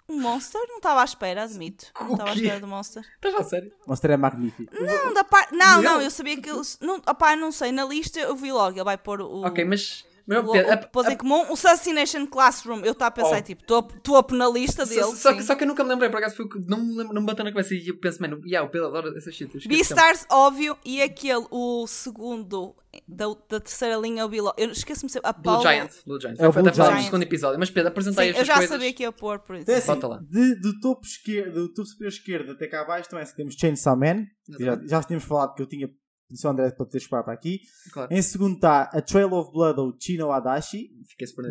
Um 0.10 0.20
Monster? 0.20 0.62
Não 0.68 0.78
estava 0.78 1.02
à 1.02 1.06
espera, 1.06 1.44
admito. 1.44 1.86
Não 2.00 2.12
estava 2.12 2.32
à 2.32 2.34
espera 2.34 2.60
do 2.60 2.68
Monster. 2.68 3.02
Estás 3.16 3.34
a 3.36 3.44
sério? 3.44 3.74
Monster 3.88 4.12
é 4.12 4.18
magnífico. 4.18 4.74
Não, 4.76 5.14
da 5.14 5.24
par... 5.24 5.48
não, 5.54 5.82
Não. 5.82 5.82
não, 5.82 6.02
eu 6.02 6.12
sabia 6.12 6.40
que. 6.40 6.50
Ele... 6.50 6.62
Não, 6.82 6.96
opá, 6.98 7.36
não 7.36 7.52
sei, 7.52 7.72
na 7.72 7.86
lista 7.86 8.20
eu 8.20 8.36
vi 8.36 8.52
logo, 8.52 8.76
ele 8.78 8.84
vai 8.84 8.98
pôr 8.98 9.22
o. 9.22 9.46
Ok, 9.46 9.64
mas. 9.64 10.06
O, 10.40 10.46
o, 10.46 10.72
a- 10.72 10.78
pôs 10.78 11.08
em 11.08 11.14
a- 11.14 11.18
comum 11.18 11.46
o 11.50 11.54
Assassination 11.54 12.26
Classroom. 12.28 12.82
Eu 12.86 12.92
estava 12.94 13.10
a 13.10 13.12
pensar, 13.12 13.38
Oh. 13.40 13.42
tipo, 13.42 13.64
top 14.02 14.34
na 14.36 14.48
lista 14.50 14.86
dele. 14.86 15.02
só, 15.04 15.16
só, 15.16 15.34
que, 15.34 15.44
só 15.44 15.56
que 15.56 15.64
eu 15.64 15.68
nunca 15.68 15.84
me 15.84 15.90
lembrei, 15.90 16.10
por 16.10 16.18
acaso 16.18 16.36
foi 16.36 16.46
o 16.46 16.50
que 16.50 16.60
não 16.60 16.78
me, 16.84 16.96
lembro- 16.96 17.14
não 17.14 17.22
me 17.22 17.28
bateu 17.28 17.44
na 17.46 17.52
cabeça 17.52 17.74
e 17.76 17.88
eu 17.88 17.98
penso, 18.00 18.22
mano, 18.22 18.42
yeah, 18.46 18.68
o 18.68 18.72
Pedro 18.72 18.88
adora 18.88 19.18
essa 19.18 19.32
shit. 19.32 19.44
eu 19.54 19.60
esqueci 19.60 19.64
sempre. 19.64 19.78
Beastars, 19.78 20.26
óbvio, 20.32 20.78
e 20.86 21.02
aquele, 21.02 21.46
o 21.52 21.86
segundo 21.88 22.76
da, 23.08 23.26
da 23.50 23.60
terceira 23.60 23.96
linha, 23.96 24.22
eu 24.24 24.30
vi 24.30 24.42
logo. 24.42 24.56
Eu 24.58 24.70
esqueço-me 24.72 25.10
sempre. 25.10 25.30
A 25.30 25.34
Blue 25.34 25.44
Paula. 25.44 25.62
Giant. 25.72 25.92
Blue 26.06 26.20
Giant. 26.20 26.36
É 26.40 26.48
o 26.48 26.52
Blue 26.52 26.64
no 26.64 26.74
Giant. 26.74 27.04
segundo 27.06 27.24
episódio. 27.24 27.60
Mas 27.60 27.70
Pedro, 27.70 27.90
apresenta 27.90 28.16
Sim, 28.16 28.22
aí 28.22 28.28
eu 28.30 28.32
estas 28.34 28.48
já 28.48 28.54
coisas. 28.56 28.70
sabia 28.70 28.94
que 28.94 29.04
ia 29.04 29.12
pôr, 29.12 29.40
por 29.40 29.56
isso. 29.56 29.64
Então 29.64 29.76
assim, 29.76 29.88
Bota 29.88 30.08
lá. 30.08 30.22
de, 30.30 30.56
do, 30.56 30.80
topo 30.82 31.06
esquerdo, 31.06 31.54
do 31.54 31.74
topo 31.74 31.88
superior 31.88 32.10
esquerdo 32.12 32.52
até 32.52 32.68
cá 32.68 32.82
abaixo, 32.82 33.10
também 33.10 33.26
temos 33.36 33.56
Chainsaw 33.56 33.96
Man. 33.98 34.26
já, 34.60 34.80
já 34.86 35.04
tínhamos 35.04 35.24
falado 35.26 35.56
que 35.56 35.62
eu 35.62 35.68
tinha 35.68 35.90
disse 36.32 36.46
ao 36.46 36.54
André 36.54 36.72
para 36.72 36.86
ter 36.86 36.98
esperar 36.98 37.24
para 37.24 37.34
aqui. 37.34 37.62
Claro. 37.92 38.14
Em 38.14 38.22
segundo 38.22 38.56
está 38.56 38.84
A 38.84 39.02
Trail 39.02 39.32
of 39.34 39.52
Blood 39.52 39.80
ou 39.80 39.96
Chino 40.00 40.32
Adachi. 40.32 40.92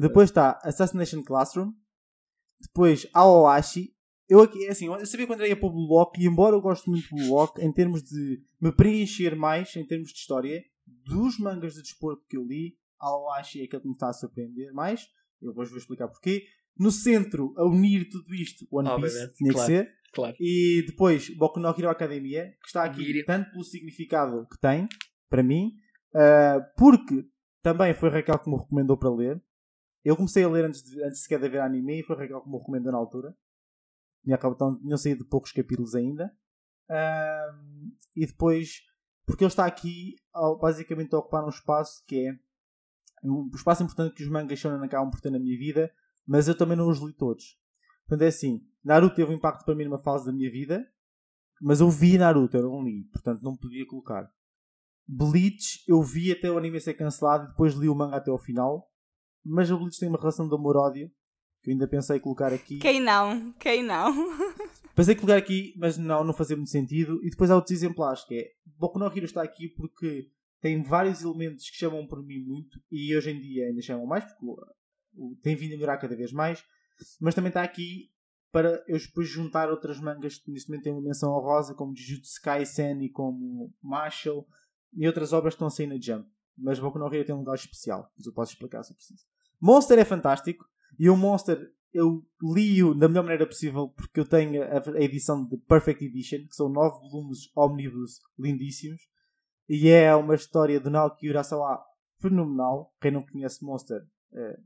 Depois 0.01 0.31
está 0.31 0.59
Assassination 0.63 1.23
Classroom. 1.23 1.73
Depois 2.61 3.07
Aoashi. 3.13 3.95
Eu 4.29 4.41
aqui, 4.41 4.65
é 4.65 4.71
assim, 4.71 4.87
eu 4.87 5.07
sabia 5.07 5.27
quando 5.27 5.45
ia 5.45 5.57
para 5.57 5.67
o 5.67 5.73
Blue 5.73 5.89
Lock 5.89 6.21
e 6.21 6.25
embora 6.25 6.55
eu 6.55 6.61
goste 6.61 6.89
muito 6.89 7.09
do 7.09 7.17
Blue 7.17 7.35
Lock, 7.35 7.61
em 7.61 7.73
termos 7.73 8.01
de 8.01 8.41
me 8.61 8.71
preencher 8.71 9.35
mais, 9.35 9.75
em 9.75 9.85
termos 9.85 10.13
de 10.13 10.19
história, 10.19 10.63
dos 10.87 11.37
mangas 11.41 11.75
de 11.75 11.83
desporto 11.83 12.25
que 12.29 12.37
eu 12.37 12.45
li, 12.45 12.77
Aoashi 13.01 13.61
é 13.61 13.65
aquele 13.65 13.83
que 13.83 13.89
me 13.89 13.95
está 13.95 14.09
a 14.09 14.13
surpreender 14.13 14.73
mais. 14.73 15.09
Eu 15.43 15.49
depois 15.49 15.69
vou 15.69 15.79
explicar 15.79 16.07
porquê. 16.07 16.45
No 16.79 16.91
centro, 16.93 17.53
a 17.57 17.65
unir 17.65 18.09
tudo 18.09 18.33
isto, 18.35 18.67
One 18.71 18.89
Piece, 18.89 19.07
Obviamente, 19.07 19.35
tinha 19.35 19.53
claro. 19.53 19.67
que 19.67 19.79
ser. 19.79 20.00
Claro. 20.13 20.37
E 20.41 20.85
depois 20.87 21.29
Boku 21.37 21.61
no 21.61 21.69
Hero 21.69 21.89
Academia, 21.89 22.47
que 22.61 22.67
está 22.67 22.85
aqui 22.85 23.25
tanto 23.25 23.51
pelo 23.51 23.63
significado 23.65 24.47
que 24.51 24.59
tem, 24.61 24.89
para 25.29 25.43
mim, 25.43 25.73
ah, 26.15 26.61
porque 26.77 27.25
também 27.63 27.95
foi 27.95 28.09
Raquel 28.11 28.39
que 28.39 28.51
me 28.51 28.57
recomendou 28.57 28.97
para 28.99 29.11
ler. 29.15 29.43
Eu 30.05 30.17
comecei 30.17 30.43
a 30.43 30.49
ler 30.49 30.65
antes, 30.65 30.83
de, 30.83 31.03
antes 31.05 31.23
sequer 31.23 31.41
de 31.41 31.49
ver 31.49 31.61
anime 31.61 32.01
e 32.01 32.03
foi 32.03 32.17
Raquel 32.17 32.41
que 32.43 32.49
me 32.51 32.59
recomendou 32.59 32.91
na 32.91 32.99
altura. 32.99 33.35
Tinha, 34.25 34.37
então, 34.43 34.79
tinham 34.81 34.99
saído 34.99 35.25
poucos 35.27 35.53
capítulos 35.53 35.95
ainda. 35.95 36.31
Ah, 36.89 37.47
e 38.17 38.27
depois, 38.27 38.81
porque 39.25 39.45
ele 39.45 39.49
está 39.51 39.65
aqui 39.67 40.17
ao- 40.33 40.59
basicamente 40.59 41.15
a 41.15 41.19
ocupar 41.19 41.45
um 41.45 41.49
espaço 41.51 42.03
que 42.07 42.27
é 42.27 42.33
um 43.23 43.51
espaço 43.55 43.83
importante 43.83 44.15
que 44.15 44.23
os 44.25 44.31
mangas 44.31 44.59
shonen 44.59 44.83
acabam 44.85 45.11
por 45.11 45.21
ter 45.21 45.31
na 45.31 45.39
minha 45.39 45.57
vida, 45.59 45.93
mas 46.27 46.49
eu 46.49 46.57
também 46.57 46.77
não 46.77 46.89
os 46.89 46.99
li 47.01 47.13
todos. 47.13 47.59
Portanto, 48.11 48.23
é 48.23 48.27
assim: 48.27 48.61
Naruto 48.85 49.15
teve 49.15 49.31
um 49.31 49.37
impacto 49.37 49.65
para 49.65 49.75
mim 49.77 49.85
numa 49.85 50.01
fase 50.01 50.27
da 50.27 50.33
minha 50.33 50.51
vida, 50.51 50.85
mas 51.63 51.81
eu 51.81 51.89
vi 51.89 52.19
Naruto, 52.19 52.57
eu 52.57 52.65
não 52.65 52.83
li, 52.83 53.05
portanto 53.05 53.41
não 53.41 53.57
podia 53.57 53.87
colocar. 53.87 54.29
Bleach, 55.07 55.85
eu 55.87 56.03
vi 56.03 56.33
até 56.33 56.51
o 56.51 56.59
anime 56.59 56.81
ser 56.81 56.95
cancelado 56.95 57.45
e 57.45 57.49
depois 57.51 57.75
li 57.75 57.89
o 57.89 57.95
manga 57.95 58.17
até 58.17 58.31
ao 58.31 58.39
final, 58.39 58.91
mas 59.45 59.71
o 59.71 59.79
Bleach 59.79 59.99
tem 59.99 60.09
uma 60.09 60.19
relação 60.19 60.49
de 60.49 60.55
amor-ódio 60.55 61.09
que 61.63 61.71
eu 61.71 61.73
ainda 61.73 61.87
pensei 61.87 62.19
colocar 62.19 62.53
aqui. 62.53 62.79
Quem 62.79 63.01
não? 63.01 63.53
Quem 63.53 63.83
não? 63.83 64.13
Pensei 64.97 65.15
colocar 65.15 65.37
aqui, 65.37 65.73
mas 65.77 65.97
não, 65.97 66.25
não 66.25 66.33
fazia 66.33 66.57
muito 66.57 66.71
sentido. 66.71 67.21
E 67.23 67.31
depois 67.31 67.51
há 67.51 67.55
outros 67.55 67.71
exemplares, 67.71 68.25
que 68.25 68.35
é 68.35 68.51
Boku 68.77 68.99
no 68.99 69.07
Hero 69.07 69.25
está 69.25 69.43
aqui 69.43 69.69
porque 69.69 70.31
tem 70.61 70.83
vários 70.83 71.23
elementos 71.23 71.71
que 71.71 71.77
chamam 71.77 72.07
por 72.07 72.23
mim 72.25 72.41
muito 72.41 72.81
e 72.91 73.15
hoje 73.15 73.31
em 73.31 73.41
dia 73.41 73.67
ainda 73.67 73.81
chamam 73.81 74.05
mais, 74.05 74.25
porque 74.25 75.41
tem 75.43 75.55
vindo 75.55 75.75
a 75.75 75.77
melhorar 75.77 75.99
cada 75.99 76.17
vez 76.17 76.33
mais. 76.33 76.65
Mas 77.21 77.35
também 77.35 77.49
está 77.51 77.63
aqui 77.63 78.11
para 78.53 78.83
eu 78.89 78.99
depois 78.99 79.29
juntar 79.29 79.71
outras 79.71 80.01
mangas 80.01 80.39
que 80.39 80.51
neste 80.51 80.69
momento 80.69 80.85
têm 80.85 80.93
uma 80.93 81.03
menção 81.03 81.33
honrosa, 81.33 81.75
como 81.75 81.97
Jujutsu 81.97 82.41
Kaisen 82.43 83.05
e 83.05 83.09
como 83.09 83.73
Marshall 83.83 84.47
e 84.93 85.07
outras 85.07 85.33
obras 85.33 85.55
que 85.55 85.57
estão 85.57 85.69
a 85.69 85.71
sair 85.71 85.87
na 85.87 86.01
Jump. 86.01 86.29
Mas 86.59 86.79
Boku 86.79 86.99
no 86.99 87.13
Hero 87.13 87.25
tem 87.25 87.35
um 87.35 87.39
lugar 87.39 87.55
especial, 87.55 88.11
mas 88.17 88.27
eu 88.27 88.33
posso 88.33 88.53
explicar 88.53 88.83
se 88.83 88.93
eu 88.93 88.97
preciso. 88.97 89.25
Monster 89.61 89.99
é 89.99 90.05
fantástico 90.05 90.65
e 90.99 91.09
o 91.09 91.17
Monster 91.17 91.73
eu 91.93 92.25
li-o 92.43 92.95
da 92.95 93.09
melhor 93.09 93.23
maneira 93.23 93.47
possível 93.47 93.89
porque 93.89 94.21
eu 94.21 94.25
tenho 94.25 94.63
a, 94.63 94.79
a 94.79 95.03
edição 95.03 95.45
de 95.45 95.57
Perfect 95.57 96.05
Edition, 96.05 96.39
que 96.47 96.55
são 96.55 96.69
nove 96.69 96.99
volumes 97.09 97.51
omnibus 97.57 98.21
lindíssimos. 98.39 99.01
E 99.69 99.89
é 99.89 100.15
uma 100.15 100.35
história 100.35 100.81
de 100.81 100.91
Naoki 100.91 101.29
Urasawa 101.29 101.85
fenomenal. 102.21 102.93
Quem 103.01 103.13
não 103.13 103.25
conhece 103.25 103.65
Monster 103.65 104.01
eh, 104.33 104.59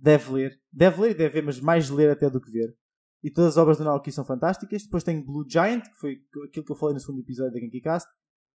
deve 0.00 0.32
ler. 0.32 0.60
Deve 0.72 1.00
ler 1.00 1.10
e 1.10 1.14
deve 1.14 1.34
ver, 1.34 1.42
mas 1.42 1.60
mais 1.60 1.90
ler 1.90 2.10
até 2.10 2.30
do 2.30 2.40
que 2.40 2.50
ver. 2.50 2.74
E 3.22 3.30
todas 3.30 3.52
as 3.52 3.56
obras 3.56 3.78
do 3.78 3.84
Naoki 3.84 4.12
são 4.12 4.24
fantásticas. 4.24 4.84
Depois 4.84 5.02
tem 5.02 5.20
Blue 5.20 5.44
Giant, 5.48 5.82
que 5.82 5.98
foi 5.98 6.22
aquilo 6.46 6.64
que 6.64 6.72
eu 6.72 6.76
falei 6.76 6.94
no 6.94 7.00
segundo 7.00 7.20
episódio 7.20 7.52
da 7.52 7.60
Genki 7.60 7.80
Cast. 7.80 8.08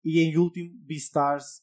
E 0.05 0.21
em 0.21 0.37
último, 0.37 0.71
Beastars, 0.87 1.63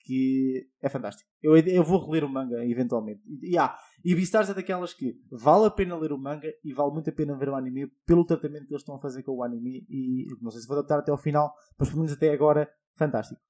que 0.00 0.66
é 0.80 0.88
fantástico. 0.88 1.28
Eu, 1.42 1.56
eu 1.56 1.84
vou 1.84 2.04
reler 2.04 2.24
o 2.24 2.28
manga 2.28 2.64
eventualmente. 2.64 3.20
E, 3.26 3.52
e, 3.52 3.58
ah, 3.58 3.76
e 4.04 4.14
Beastars 4.14 4.48
é 4.50 4.54
daquelas 4.54 4.94
que 4.94 5.14
vale 5.30 5.66
a 5.66 5.70
pena 5.70 5.96
ler 5.96 6.12
o 6.12 6.18
manga 6.18 6.48
e 6.64 6.72
vale 6.72 6.92
muito 6.92 7.10
a 7.10 7.12
pena 7.12 7.36
ver 7.36 7.50
o 7.50 7.54
anime 7.54 7.88
pelo 8.06 8.24
tratamento 8.24 8.66
que 8.66 8.72
eles 8.72 8.82
estão 8.82 8.96
a 8.96 9.00
fazer 9.00 9.22
com 9.22 9.32
o 9.32 9.42
anime. 9.42 9.86
E 9.88 10.26
não 10.40 10.50
sei 10.50 10.62
se 10.62 10.66
vou 10.66 10.78
adaptar 10.78 11.00
até 11.00 11.10
ao 11.10 11.18
final, 11.18 11.52
mas 11.78 11.88
pelo 11.88 12.00
menos 12.00 12.16
até 12.16 12.30
agora, 12.30 12.70
fantástico. 12.96 13.40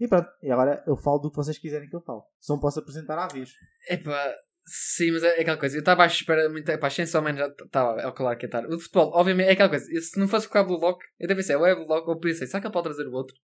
E 0.00 0.06
pronto, 0.06 0.28
e 0.42 0.50
agora 0.50 0.82
eu 0.86 0.96
falo 0.96 1.18
do 1.18 1.30
que 1.30 1.36
vocês 1.36 1.58
quiserem 1.58 1.88
que 1.88 1.96
eu 1.96 2.00
fale. 2.00 2.20
Se 2.38 2.50
não 2.50 2.60
posso 2.60 2.78
apresentar 2.78 3.18
à 3.18 3.26
vez. 3.26 3.52
Epá, 3.88 4.32
sim, 4.66 5.12
mas 5.12 5.22
é 5.22 5.40
aquela 5.40 5.56
coisa. 5.56 5.76
Eu 5.76 5.80
estava 5.80 6.02
à 6.02 6.06
espera 6.06 6.48
muito. 6.48 6.68
Epá, 6.68 6.90
Chainsaw 6.90 7.22
Man 7.22 7.36
já 7.36 7.46
estava. 7.46 8.00
É 8.00 8.06
o 8.06 8.12
claro 8.12 8.36
que 8.38 8.46
é. 8.46 8.48
O 8.68 8.78
futebol, 8.78 9.10
obviamente, 9.14 9.48
é 9.48 9.52
aquela 9.52 9.68
coisa. 9.68 9.86
Eu, 9.92 10.00
se 10.02 10.18
não 10.18 10.28
fosse 10.28 10.48
com 10.48 10.58
a 10.58 10.64
Blue 10.64 10.78
Lock, 10.78 11.04
eu 11.18 11.28
deve 11.28 11.42
ser 11.42 11.56
ou 11.56 11.66
é 11.66 11.74
Blue 11.74 11.86
Lock 11.86 12.08
ou 12.08 12.18
pensei, 12.18 12.46
será 12.46 12.60
que 12.60 12.66
ele 12.66 12.72
pode 12.72 12.84
trazer 12.84 13.06
o 13.08 13.12
outro? 13.12 13.34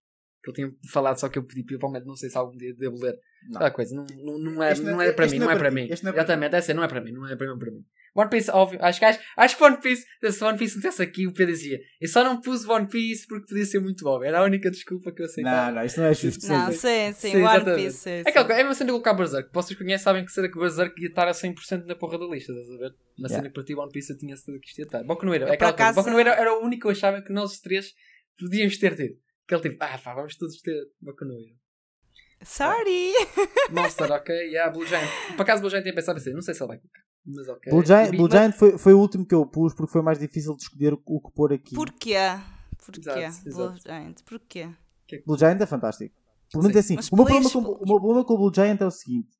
Que 0.42 0.50
ele 0.50 0.54
tinha 0.56 0.72
falado, 0.92 1.18
só 1.20 1.28
que 1.28 1.38
eu 1.38 1.44
pedi 1.46 1.62
principalmente, 1.62 2.04
não 2.04 2.16
sei 2.16 2.28
se 2.28 2.36
algum 2.36 2.56
dia 2.56 2.74
devo 2.74 2.96
ler. 3.00 3.16
Não. 3.48 3.56
Aquela 3.56 3.70
coisa, 3.70 3.94
não, 3.94 4.04
não, 4.24 4.38
não, 4.38 4.62
é, 4.62 4.72
Este 4.72 4.84
não 4.84 4.92
não- 4.92 5.00
é 5.02 5.12
para 5.12 5.26
mim, 5.28 5.38
não 5.38 5.50
é 5.50 5.54
é 5.54 5.58
para 5.58 5.70
mim. 5.70 5.88
este 5.88 6.02
não 6.04 6.10
é 6.10 6.12
para 6.12 6.22
Exatamente, 6.22 6.54
essa 6.56 6.74
não 6.74 6.82
é 6.82 6.88
para 6.88 7.00
mim, 7.00 7.12
não 7.12 7.26
é 7.28 7.36
para 7.36 7.46
mim. 7.54 7.84
One 8.14 8.28
Piece, 8.28 8.50
óbvio, 8.50 8.78
acho 8.82 8.98
que, 8.98 9.04
acho, 9.06 9.18
acho 9.36 9.56
que 9.56 9.64
One 9.64 9.76
Piece, 9.80 10.04
se 10.30 10.44
One 10.44 10.58
Piece 10.58 10.74
não 10.74 10.82
tivesse 10.82 11.02
aqui, 11.02 11.26
o 11.26 11.32
Pedro 11.32 11.54
dizia, 11.54 11.80
eu 12.00 12.08
só 12.08 12.22
não 12.22 12.40
pus 12.42 12.68
One 12.68 12.86
Piece 12.86 13.26
porque 13.26 13.46
podia 13.46 13.64
ser 13.64 13.80
muito 13.80 14.06
óbvio. 14.06 14.28
Era 14.28 14.40
a 14.40 14.44
única 14.44 14.70
desculpa 14.70 15.10
que 15.12 15.22
eu 15.22 15.26
aceitava. 15.26 15.66
Não, 15.70 15.76
não, 15.76 15.84
isto 15.86 15.98
não 16.00 16.06
é 16.08 16.14
justo. 16.14 16.46
Não, 16.46 16.70
sim, 16.72 17.12
sim, 17.14 17.30
Sim, 17.32 17.42
One. 17.42 17.64
Piece. 17.74 17.98
sim, 17.98 18.10
É 18.10 18.22
sim. 18.24 18.28
aquela 18.28 18.52
é 18.60 18.64
uma 18.64 18.74
cena 18.74 18.86
de 18.88 18.92
colocar 18.92 19.14
Berserk. 19.14 19.48
Vocês 19.52 19.78
conhecem, 19.78 20.04
sabem 20.04 20.24
que 20.26 20.30
será 20.32 20.50
que 20.50 20.58
Berserk 20.58 21.00
ia 21.00 21.08
estar 21.08 21.26
a 21.26 21.32
100% 21.32 21.86
na 21.86 21.94
porra 21.96 22.18
da 22.18 22.26
lista, 22.26 22.52
estás 22.52 22.68
a 22.70 22.76
ver? 22.78 22.94
Uma 23.18 23.28
Yeah. 23.28 23.36
cena 23.36 23.48
que 23.48 23.54
para 23.54 23.64
ti 23.64 23.74
One 23.74 23.90
Piece 23.92 24.12
eu 24.12 24.18
tinha 24.18 24.36
certeza 24.36 24.58
que 24.60 24.68
isto 24.68 24.78
ia 24.80 24.84
estar. 24.84 25.02
Boku 25.04 25.24
no 25.24 25.34
Hero, 25.34 25.46
é 25.46 25.52
aquela 25.54 25.72
coisa. 25.72 25.92
Boku 25.94 26.10
no 26.10 26.20
Hero 26.20 26.30
era 26.30 26.52
o 26.54 26.62
único 26.64 26.82
que 26.82 26.86
eu 26.88 26.90
achava 26.92 27.22
que 27.22 27.32
nós 27.32 27.60
três 27.60 27.94
podíamos 28.38 28.76
ter 28.76 28.94
tido. 28.94 29.14
Que 29.48 29.54
ele 29.54 29.62
tipo, 29.62 29.76
ah 29.80 29.98
pá, 29.98 30.14
vamos 30.14 30.36
todos 30.36 30.60
ter 30.60 30.74
Boku 31.00 31.24
no 31.24 31.32
Hero. 31.32 31.56
Sorry! 32.44 33.12
Monster, 33.70 34.10
ok, 34.12 34.34
yeah, 34.48 34.70
Blue 34.70 34.84
Giant. 34.86 35.08
Por 35.36 35.42
acaso 35.42 35.60
Blue 35.60 35.70
Giant 35.70 35.82
tinha 35.84 35.94
pensado 35.94 36.18
assim, 36.18 36.32
não 36.32 36.42
sei 36.42 36.54
se 36.54 36.62
ele 36.62 36.68
vai 36.68 36.78
colocar. 36.78 37.00
Mas 37.24 37.48
ok. 37.48 37.70
Blue 37.72 37.84
Giant, 37.84 38.10
Blue 38.10 38.22
mas- 38.22 38.32
Giant 38.32 38.52
foi, 38.52 38.78
foi 38.78 38.94
o 38.94 38.98
último 38.98 39.24
que 39.26 39.34
eu 39.34 39.46
pus 39.46 39.74
porque 39.74 39.92
foi 39.92 40.02
mais 40.02 40.18
difícil 40.18 40.56
de 40.56 40.62
escolher 40.62 40.92
o, 40.92 41.20
que 41.20 41.32
pôr 41.32 41.52
aqui. 41.52 41.74
Porquê? 41.74 42.16
Porquê? 42.84 43.00
Exato, 43.00 43.44
Blue 43.44 43.64
exato. 43.64 43.82
Giant, 43.82 44.22
porquê? 44.24 44.74
Blue 45.24 45.38
Giant 45.38 45.60
é 45.60 45.66
fantástico. 45.66 46.14
Pelo 46.50 46.64
menos 46.64 46.76
é 46.76 46.80
assim. 46.80 46.96
Mas 46.96 47.08
O 47.10 47.16
meu, 47.16 47.24
problema 47.24 47.50
com, 47.50 47.58
o 47.58 47.86
meu 47.86 48.00
problema 48.00 48.24
com 48.24 48.34
o 48.34 48.38
Blue 48.38 48.52
Giant 48.54 48.80
é 48.80 48.86
o 48.86 48.90
seguinte: 48.90 49.30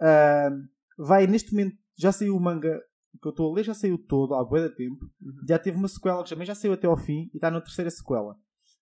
Ahm, 0.00 0.68
vai 0.96 1.26
neste 1.26 1.52
momento, 1.52 1.76
já 1.96 2.12
saiu 2.12 2.36
o 2.36 2.40
manga 2.40 2.80
que 3.20 3.28
eu 3.28 3.30
estou 3.30 3.50
a 3.50 3.54
ler, 3.54 3.64
já 3.64 3.74
saiu 3.74 3.98
todo 3.98 4.34
há 4.34 4.42
de 4.42 4.74
tempo. 4.74 5.04
Uhum. 5.20 5.46
Já 5.48 5.58
teve 5.58 5.76
uma 5.76 5.88
sequela 5.88 6.22
que 6.22 6.30
também 6.30 6.46
já 6.46 6.54
saiu 6.54 6.72
até 6.72 6.86
ao 6.86 6.96
fim 6.96 7.30
e 7.32 7.36
está 7.36 7.50
na 7.50 7.60
terceira 7.60 7.90
sequela. 7.90 8.32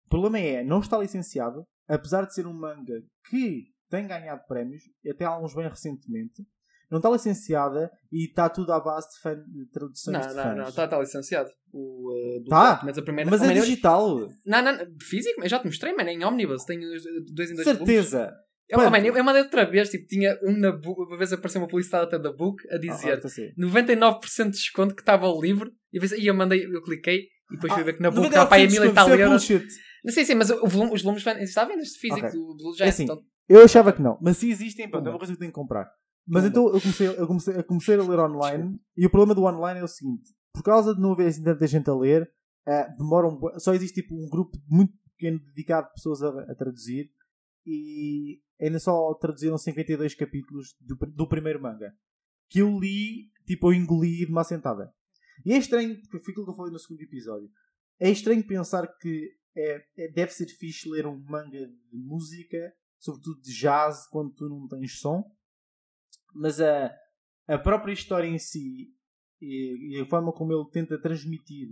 O 0.06 0.08
problema 0.08 0.38
é, 0.38 0.64
não 0.64 0.80
está 0.80 0.98
licenciado, 0.98 1.66
apesar 1.88 2.26
de 2.26 2.34
ser 2.34 2.46
um 2.46 2.52
manga 2.52 3.02
que 3.28 3.72
tem 3.88 4.06
ganhado 4.06 4.42
prémios, 4.46 4.82
até 5.08 5.24
alguns 5.24 5.54
bem 5.54 5.68
recentemente. 5.68 6.46
Não 6.93 6.98
está 6.98 7.09
licenciada 7.10 7.90
e 8.12 8.27
está 8.27 8.51
tudo 8.51 8.70
à 8.70 8.78
base 8.78 9.09
de, 9.09 9.20
fan, 9.23 9.36
de 9.36 9.66
traduções 9.73 10.12
Não, 10.12 10.20
de 10.20 10.35
não, 10.36 10.43
fãs. 10.43 10.56
não, 10.59 10.69
está 10.69 10.86
tá 10.86 10.98
licenciado. 11.01 11.48
O, 11.73 12.12
uh, 12.12 12.44
Tá, 12.51 12.82
mas 12.85 12.98
a 12.98 13.02
primeira. 13.02 13.31
Mas 13.31 13.40
a 13.40 13.51
é 13.51 13.55
digital. 13.55 14.28
Não, 14.44 14.62
não, 14.62 14.78
físico, 15.01 15.43
eu 15.43 15.48
já 15.48 15.59
te 15.59 15.64
mostrei, 15.64 15.94
mano, 15.94 16.10
é 16.10 16.12
em 16.12 16.23
Omnibus, 16.23 16.64
tenho 16.66 16.82
dois 17.32 17.51
em 17.51 17.55
dois 17.55 17.64
volumes. 17.64 17.64
Certeza. 17.64 18.31
Eu, 18.69 18.78
Quanto? 18.78 18.90
mano, 18.93 19.06
eu, 19.06 19.16
eu 19.16 19.24
mandei 19.24 19.43
outra 19.43 19.64
vez, 19.64 19.89
tipo, 19.89 20.06
tinha 20.06 20.39
um 20.43 20.52
na 20.56 20.70
book, 20.70 21.01
uma 21.09 21.16
vez 21.16 21.32
apareceu 21.32 21.60
uma 21.62 21.66
publicidade 21.69 22.05
até 22.05 22.19
da 22.19 22.31
book 22.32 22.62
a 22.70 22.74
Ah, 22.74 22.78
dizer 22.78 23.12
ah, 23.14 23.20
tá 23.20 23.28
certo. 23.28 23.55
99% 23.59 24.44
de 24.44 24.51
desconto 24.51 24.94
que 24.94 25.01
estava 25.02 25.27
livre 25.40 25.70
e, 25.93 25.97
eu 25.97 26.01
pensei- 26.02 26.20
e 26.20 26.27
eu 26.27 26.35
mandei, 26.35 26.64
eu 26.64 26.82
cliquei 26.82 27.20
e 27.51 27.55
depois 27.55 27.73
fui 27.73 27.82
Ah, 27.82 27.85
ver 27.86 27.93
que 27.94 28.02
na 28.02 28.10
book 28.10 28.28
99% 28.28 28.28
estava 28.28 28.55
aí 28.55 28.66
a 28.66 28.70
mil 28.70 28.85
e 28.85 28.93
tal 28.93 29.09
é 29.09 29.23
euros. 29.23 29.48
Não 30.05 30.12
sei, 30.12 30.24
sim, 30.27 30.35
mas 30.35 30.51
o 30.51 30.66
volume, 30.66 30.93
os 30.94 31.02
volumes 31.02 31.24
está 31.27 31.64
vender 31.64 31.82
este 31.82 31.98
físico 31.98 32.27
Ok. 32.27 32.39
do 32.39 32.56
Blue 32.56 32.73
É 32.74 32.77
Giant. 32.77 32.89
assim, 32.90 33.05
então- 33.05 33.23
Eu 33.48 33.64
achava 33.64 33.93
que 33.93 34.01
não, 34.02 34.19
mas 34.23 34.36
se 34.39 34.51
existem, 34.51 34.89
pronto, 34.90 35.06
é 35.06 35.10
uma 35.10 35.19
coisa 35.19 35.32
que 35.35 35.39
tenho 35.39 35.51
que 35.51 35.55
comprar. 35.55 35.86
Mas 36.27 36.44
então 36.44 36.66
eu 36.73 36.81
comecei, 36.81 37.09
eu, 37.09 37.27
comecei, 37.27 37.57
eu 37.57 37.65
comecei 37.65 37.94
a 37.97 38.03
ler 38.03 38.19
online 38.20 38.81
e 38.97 39.07
o 39.07 39.11
problema 39.11 39.35
do 39.35 39.43
online 39.44 39.81
é 39.81 39.85
o 39.85 39.89
seguinte: 39.89 40.31
por 40.53 40.62
causa 40.62 40.94
de 40.94 41.01
não 41.01 41.12
haver 41.12 41.27
assim 41.28 41.43
tanta 41.43 41.66
gente 41.66 41.90
a 41.90 41.94
ler, 41.94 42.31
eh, 42.66 42.89
demoram, 42.97 43.36
bué- 43.39 43.59
só 43.59 43.74
existe 43.74 44.01
tipo 44.03 44.15
um 44.15 44.28
grupo 44.28 44.57
muito 44.69 44.93
pequeno 45.16 45.39
dedicado 45.40 45.89
de 45.89 45.94
pessoas 45.94 46.23
a, 46.23 46.28
a 46.51 46.55
traduzir 46.55 47.11
e 47.66 48.40
ainda 48.61 48.78
só 48.78 49.15
traduziram 49.15 49.59
52 49.59 50.15
capítulos 50.15 50.77
do, 50.81 50.97
do 50.97 51.28
primeiro 51.28 51.61
manga 51.61 51.93
que 52.49 52.59
eu 52.61 52.78
li, 52.78 53.31
tipo, 53.47 53.69
eu 53.69 53.74
engoli 53.74 54.27
de 54.27 54.31
uma 54.31 54.44
sentada. 54.44 54.93
E 55.44 55.53
é 55.55 55.57
estranho, 55.57 55.99
porque 56.03 56.19
foi 56.19 56.32
aquilo 56.32 56.44
que 56.44 56.51
eu 56.53 56.57
falei 56.57 56.70
no 56.73 56.78
segundo 56.78 57.01
episódio. 57.01 57.49
É 57.99 58.11
estranho 58.11 58.47
pensar 58.47 58.86
que 59.01 59.31
é, 59.57 59.82
é- 59.97 60.12
deve 60.12 60.32
ser 60.32 60.47
fixe 60.47 60.86
ler 60.89 61.07
um 61.07 61.19
manga 61.24 61.66
de 61.66 61.97
música, 61.99 62.59
sobretudo 62.99 63.40
de 63.40 63.53
jazz, 63.59 64.07
quando 64.09 64.35
tu 64.35 64.49
não 64.49 64.69
tens 64.69 65.01
som. 65.01 65.24
Mas 66.34 66.60
a, 66.60 66.94
a 67.48 67.59
própria 67.59 67.92
história 67.92 68.26
em 68.26 68.38
si 68.38 68.88
e, 69.40 69.96
e 69.96 70.00
a 70.00 70.06
forma 70.06 70.32
como 70.32 70.52
ele 70.52 70.68
tenta 70.70 71.00
transmitir 71.00 71.68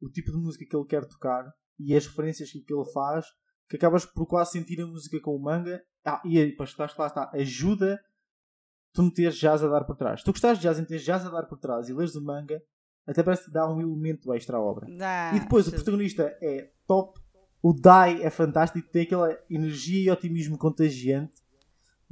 o 0.00 0.08
tipo 0.08 0.30
de 0.32 0.38
música 0.38 0.64
que 0.68 0.76
ele 0.76 0.86
quer 0.86 1.06
tocar 1.06 1.50
e 1.78 1.94
as 1.94 2.06
referências 2.06 2.50
que 2.50 2.58
ele 2.72 2.92
faz, 2.92 3.26
que 3.68 3.76
acabas 3.76 4.04
por 4.04 4.26
quase 4.26 4.52
sentir 4.52 4.80
a 4.80 4.86
música 4.86 5.20
com 5.20 5.34
o 5.34 5.42
manga. 5.42 5.82
Ah, 6.04 6.20
e 6.24 6.38
aí, 6.38 6.50
depois 6.50 6.76
lá 6.76 6.86
está, 6.86 7.30
ajuda 7.32 7.98
tu 8.92 9.02
meter 9.02 9.32
jazz 9.32 9.62
a 9.62 9.68
dar 9.68 9.84
por 9.84 9.96
trás. 9.96 10.20
Se 10.20 10.24
tu 10.24 10.32
gostares 10.32 10.58
de 10.58 10.64
jazz 10.64 10.78
meteres 10.78 11.02
jazz 11.02 11.26
a 11.26 11.30
dar 11.30 11.46
por 11.46 11.58
trás 11.58 11.88
e 11.88 11.94
leres 11.94 12.14
o 12.14 12.22
manga, 12.22 12.62
até 13.06 13.22
parece 13.22 13.46
que 13.46 13.50
dá 13.50 13.68
um 13.68 13.80
elemento 13.80 14.32
extra 14.32 14.56
à 14.56 14.60
obra. 14.60 14.86
Dá, 14.96 15.32
E 15.34 15.40
depois 15.40 15.66
o 15.66 15.72
protagonista 15.72 16.36
é 16.40 16.70
top, 16.86 17.18
o 17.62 17.72
Dai 17.72 18.22
é 18.22 18.30
fantástico, 18.30 18.88
tem 18.90 19.02
aquela 19.02 19.36
energia 19.50 20.04
e 20.04 20.10
otimismo 20.10 20.56
contagiante. 20.58 21.34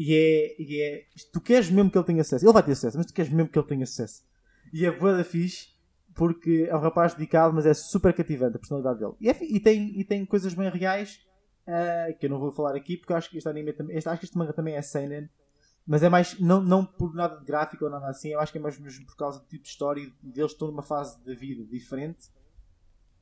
E 0.05 0.15
é, 0.17 0.61
e 0.61 0.83
é. 0.83 1.05
Tu 1.33 1.41
queres 1.41 1.71
mesmo 1.71 1.89
que 1.89 1.97
ele 1.97 2.05
tenha 2.05 2.25
sucesso. 2.25 2.45
Ele 2.45 2.53
vai 2.53 2.63
ter 2.65 2.75
sucesso, 2.75 2.99
mas 2.99 3.07
tu 3.07 3.15
queres 3.15 3.31
mesmo 3.31 3.49
que 3.49 3.57
ele 3.57 3.69
tenha 3.69 3.87
sucesso. 3.87 4.25
E 4.73 4.85
é 4.85 4.91
boa 4.91 5.17
da 5.17 5.23
fixe, 5.23 5.69
porque 6.13 6.67
é 6.69 6.75
um 6.75 6.81
rapaz 6.81 7.15
dedicado, 7.15 7.55
mas 7.55 7.67
é 7.67 7.73
super 7.73 8.13
cativante 8.13 8.57
a 8.57 8.59
personalidade 8.59 8.99
dele. 8.99 9.13
E, 9.21 9.29
é 9.29 9.39
e 9.41 9.61
tem, 9.61 10.01
e 10.01 10.03
tem 10.03 10.27
coisas 10.27 10.55
bem 10.55 10.69
reais 10.69 11.21
ah, 11.69 12.13
que 12.19 12.27
eu 12.27 12.31
não 12.31 12.41
vou 12.41 12.51
falar 12.51 12.75
aqui, 12.75 12.97
porque 12.97 13.13
eu 13.13 13.17
acho 13.17 13.31
que 13.31 13.39
este 13.39 13.49
anime 13.49 13.73
também. 13.73 13.97
Este, 13.97 14.09
acho 14.09 14.19
que 14.19 14.27
este 14.27 14.37
manga 14.37 14.53
também 14.53 14.75
é 14.75 14.83
Seinen. 14.83 15.31
Mas 15.87 16.03
é 16.03 16.09
mais, 16.09 16.37
não, 16.41 16.61
não 16.61 16.85
por 16.85 17.15
nada 17.15 17.39
de 17.39 17.45
gráfico 17.45 17.85
ou 17.85 17.91
nada 17.91 18.09
assim, 18.09 18.31
eu 18.31 18.41
acho 18.41 18.51
que 18.51 18.59
é 18.59 18.61
mais 18.61 18.79
mesmo 18.81 19.07
por 19.07 19.17
causa 19.17 19.39
do 19.39 19.47
tipo 19.47 19.63
de 19.63 19.69
história 19.69 20.01
e 20.01 20.13
deles 20.23 20.51
estão 20.51 20.67
numa 20.67 20.83
fase 20.83 21.25
da 21.25 21.33
vida 21.33 21.65
diferente. 21.65 22.29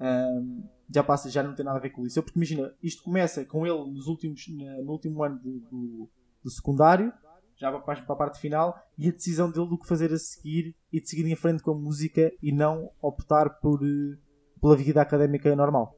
Um, 0.00 0.66
já 0.90 1.04
passa, 1.04 1.28
já 1.28 1.42
não 1.42 1.54
tem 1.54 1.64
nada 1.64 1.76
a 1.76 1.82
ver 1.82 1.90
com 1.90 2.06
isso. 2.06 2.22
Porque 2.22 2.38
imagina, 2.38 2.74
isto 2.82 3.02
começa 3.02 3.44
com 3.44 3.66
ele 3.66 3.90
nos 3.90 4.06
últimos, 4.06 4.46
no 4.48 4.92
último 4.92 5.22
ano 5.22 5.38
do, 5.38 5.60
do, 5.60 6.10
do 6.42 6.50
secundário, 6.50 7.12
já 7.56 7.70
para, 7.78 8.00
a 8.00 8.16
parte 8.16 8.40
final, 8.40 8.78
e 8.96 9.08
a 9.08 9.12
decisão 9.12 9.50
dele 9.50 9.68
do 9.68 9.78
que 9.78 9.86
fazer 9.86 10.12
a 10.12 10.18
seguir 10.18 10.74
e 10.92 11.00
de 11.00 11.08
seguir 11.08 11.26
em 11.30 11.36
frente 11.36 11.62
com 11.62 11.72
a 11.72 11.74
música 11.74 12.32
e 12.42 12.52
não 12.52 12.90
optar 13.02 13.50
por, 13.60 13.80
eh, 13.82 14.16
pela 14.60 14.76
vida 14.76 15.00
académica 15.02 15.54
normal. 15.54 15.94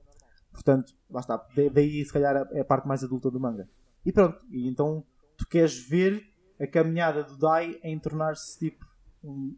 Portanto, 0.51 0.93
lá 1.09 1.21
está. 1.21 1.37
Da- 1.37 1.69
Daí, 1.73 2.05
se 2.05 2.13
calhar, 2.13 2.49
é 2.53 2.61
a 2.61 2.65
parte 2.65 2.87
mais 2.89 3.03
adulta 3.05 3.31
do 3.31 3.39
manga. 3.41 3.69
E 4.05 4.13
pronto. 4.13 4.45
E 4.51 4.69
então, 4.69 5.05
tu 5.37 5.47
queres 5.49 5.79
ver 5.89 6.23
a 6.61 6.67
caminhada 6.67 7.23
do 7.25 7.39
Dai 7.39 7.79
em 7.83 7.99
tornar-se 7.99 8.59
tipo 8.59 8.85
um, 9.25 9.57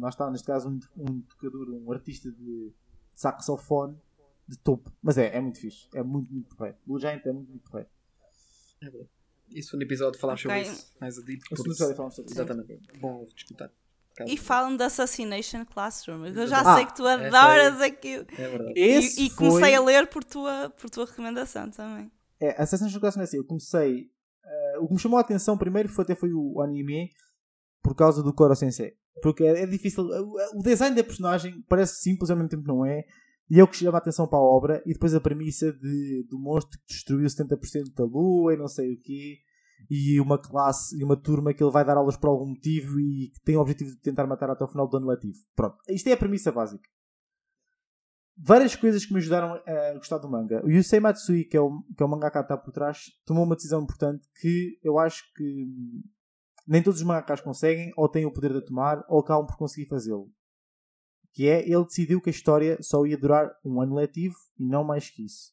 lá 0.00 0.08
está, 0.10 0.30
neste 0.30 0.46
caso, 0.46 0.68
um, 0.68 0.78
um 0.96 1.20
tocador, 1.22 1.68
um 1.70 1.90
artista 1.90 2.30
de 2.30 2.72
saxofone 3.14 3.96
de 4.46 4.56
topo. 4.58 4.92
Mas 5.02 5.18
é, 5.18 5.34
é 5.36 5.40
muito 5.40 5.58
fixe. 5.58 5.88
É 5.94 6.02
muito, 6.02 6.32
muito 6.32 6.54
porreiro. 6.54 6.78
Blue 6.86 6.98
Giant 7.00 7.24
é 7.26 7.32
muito, 7.32 7.48
muito 7.50 7.70
porreiro. 7.70 7.88
Isso 9.52 9.70
foi 9.70 9.78
no 9.78 9.84
episódio 9.84 10.18
falar 10.20 10.34
Ok. 10.34 10.42
sobre 10.42 10.62
isso. 10.62 10.92
Mais 11.00 11.18
a 11.18 11.22
deep. 11.22 11.42
Isso. 11.52 11.74
sei 11.74 11.94
falar 11.94 12.10
sobre 12.10 12.30
isso. 12.30 12.40
Exatamente. 12.40 12.78
Bom 13.00 13.24
escutar. 13.36 13.70
E 14.26 14.36
falam 14.36 14.76
de 14.76 14.82
Assassination 14.82 15.64
Classroom. 15.64 16.26
Eu 16.26 16.46
já 16.48 16.60
Ah, 16.60 16.74
sei 16.74 16.86
que 16.86 16.94
tu 16.96 17.06
essa 17.06 17.26
adoras 17.38 17.80
aquilo. 17.80 18.26
É 18.36 18.48
verdade. 18.48 18.72
Esse 18.76 19.20
E, 19.22 19.26
e 19.26 19.30
foi... 19.30 19.36
comecei 19.48 19.74
a 19.76 19.80
ler 19.80 20.08
por 20.08 20.24
tua, 20.24 20.70
por 20.70 20.90
tua 20.90 21.04
recomendação 21.06 21.70
também. 21.70 22.10
É, 22.40 22.60
Assassin's 22.60 22.90
Creed 22.96 23.16
é 23.16 23.22
assim, 23.22 23.36
eu 23.36 23.44
comecei. 23.44 24.10
eh, 24.44 24.78
o 24.80 24.88
que 24.88 24.94
me 24.94 24.98
chamou 25.00 25.18
a 25.18 25.20
atenção 25.20 25.56
primeiro 25.56 25.88
foi 25.88 26.02
até 26.04 26.14
foi 26.16 26.32
o 26.32 26.60
anime 26.60 27.10
por 27.82 27.94
causa 27.94 28.20
do 28.22 28.32
Koro 28.32 28.56
Sensei. 28.56 28.96
Porque 29.22 29.44
é, 29.44 29.62
é 29.62 29.66
difícil. 29.66 30.02
O, 30.04 30.58
o 30.58 30.62
design 30.62 30.96
da 30.96 31.04
personagem 31.04 31.62
parece 31.68 32.00
simples 32.02 32.28
ao 32.30 32.36
mesmo 32.36 32.48
tempo 32.48 32.66
não 32.66 32.84
é. 32.84 33.04
E 33.50 33.58
é 33.58 33.64
o 33.64 33.68
que 33.68 33.76
chama 33.76 33.96
a 33.96 34.00
atenção 34.00 34.26
para 34.26 34.38
a 34.38 34.42
obra. 34.42 34.82
E 34.84 34.92
depois 34.92 35.14
a 35.14 35.20
premissa 35.20 35.72
de, 35.72 36.26
do 36.28 36.38
monstro 36.38 36.78
que 36.80 36.86
destruiu 36.94 37.26
70% 37.26 37.94
da 37.94 38.04
lua 38.04 38.54
e 38.54 38.56
não 38.56 38.68
sei 38.68 38.94
o 38.94 39.00
quê. 39.00 39.38
e 39.90 40.20
uma 40.20 40.38
classe 40.38 40.98
e 40.98 41.04
uma 41.04 41.16
turma 41.16 41.54
que 41.54 41.62
ele 41.62 41.70
vai 41.70 41.84
dar 41.84 41.96
aulas 41.96 42.16
por 42.16 42.28
algum 42.28 42.46
motivo 42.46 42.98
e 43.00 43.30
que 43.30 43.40
tem 43.44 43.56
o 43.56 43.60
objetivo 43.60 43.90
de 43.90 44.00
tentar 44.00 44.26
matar 44.26 44.50
até 44.50 44.64
o 44.64 44.68
final 44.68 44.88
do 44.88 44.96
ano 44.96 45.06
letivo. 45.06 45.38
Pronto, 45.54 45.76
isto 45.88 46.08
é 46.08 46.12
a 46.12 46.16
premissa 46.16 46.52
básica. 46.52 46.88
Várias 48.40 48.76
coisas 48.76 49.04
que 49.04 49.12
me 49.12 49.18
ajudaram 49.18 49.60
a 49.66 49.94
gostar 49.94 50.18
do 50.18 50.30
manga. 50.30 50.64
O 50.64 50.70
Yusei 50.70 51.00
Matsui, 51.00 51.44
que 51.44 51.56
é 51.56 51.60
o, 51.60 51.82
que 51.96 52.02
é 52.02 52.06
o 52.06 52.08
mangaka 52.08 52.38
que 52.38 52.44
está 52.44 52.56
por 52.56 52.72
trás, 52.72 53.06
tomou 53.24 53.44
uma 53.44 53.56
decisão 53.56 53.82
importante 53.82 54.28
que 54.40 54.78
eu 54.82 54.96
acho 54.96 55.24
que 55.34 55.66
nem 56.66 56.82
todos 56.82 57.00
os 57.00 57.06
mangakas 57.06 57.40
conseguem, 57.40 57.90
ou 57.96 58.08
têm 58.08 58.26
o 58.26 58.32
poder 58.32 58.52
de 58.52 58.64
tomar, 58.64 59.02
ou 59.08 59.20
acabam 59.20 59.46
por 59.46 59.56
conseguir 59.56 59.88
fazê-lo. 59.88 60.30
Que 61.38 61.46
é, 61.46 61.62
ele 61.70 61.84
decidiu 61.84 62.20
que 62.20 62.30
a 62.30 62.32
história 62.32 62.76
só 62.82 63.06
ia 63.06 63.16
durar 63.16 63.48
um 63.64 63.80
ano 63.80 63.94
letivo 63.94 64.34
e 64.58 64.66
não 64.66 64.82
mais 64.82 65.08
que 65.08 65.24
isso. 65.24 65.52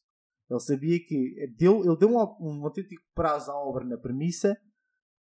Ele 0.50 0.58
sabia 0.58 0.98
que 0.98 1.46
deu, 1.56 1.84
ele 1.84 1.96
deu 1.96 2.08
um, 2.08 2.16
um 2.40 2.64
autêntico 2.64 3.04
prazo 3.14 3.52
à 3.52 3.54
obra 3.54 3.84
na 3.84 3.96
premissa. 3.96 4.60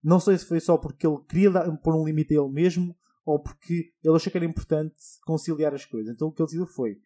Não 0.02 0.18
sei 0.18 0.38
se 0.38 0.46
foi 0.46 0.60
só 0.60 0.78
porque 0.78 1.06
ele 1.06 1.18
queria 1.28 1.50
dar, 1.50 1.70
pôr 1.82 1.94
um 1.94 2.02
limite 2.02 2.32
a 2.32 2.40
ele 2.40 2.50
mesmo 2.50 2.96
ou 3.26 3.38
porque 3.38 3.92
ele 4.02 4.16
achou 4.16 4.30
que 4.30 4.38
era 4.38 4.46
importante 4.46 4.94
conciliar 5.26 5.74
as 5.74 5.84
coisas. 5.84 6.14
Então 6.14 6.28
o 6.28 6.32
que 6.32 6.40
ele 6.40 6.46
decidiu 6.46 6.66
foi: 6.66 6.98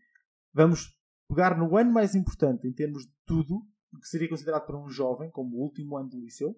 vamos 0.54 0.96
pegar 1.28 1.58
no 1.58 1.76
ano 1.76 1.90
mais 1.90 2.14
importante 2.14 2.64
em 2.68 2.72
termos 2.72 3.06
de 3.06 3.12
tudo, 3.26 3.66
que 4.00 4.06
seria 4.06 4.28
considerado 4.28 4.66
para 4.66 4.78
um 4.78 4.88
jovem, 4.88 5.32
como 5.32 5.56
o 5.56 5.62
último 5.62 5.96
ano 5.96 6.10
do 6.10 6.20
liceu. 6.20 6.56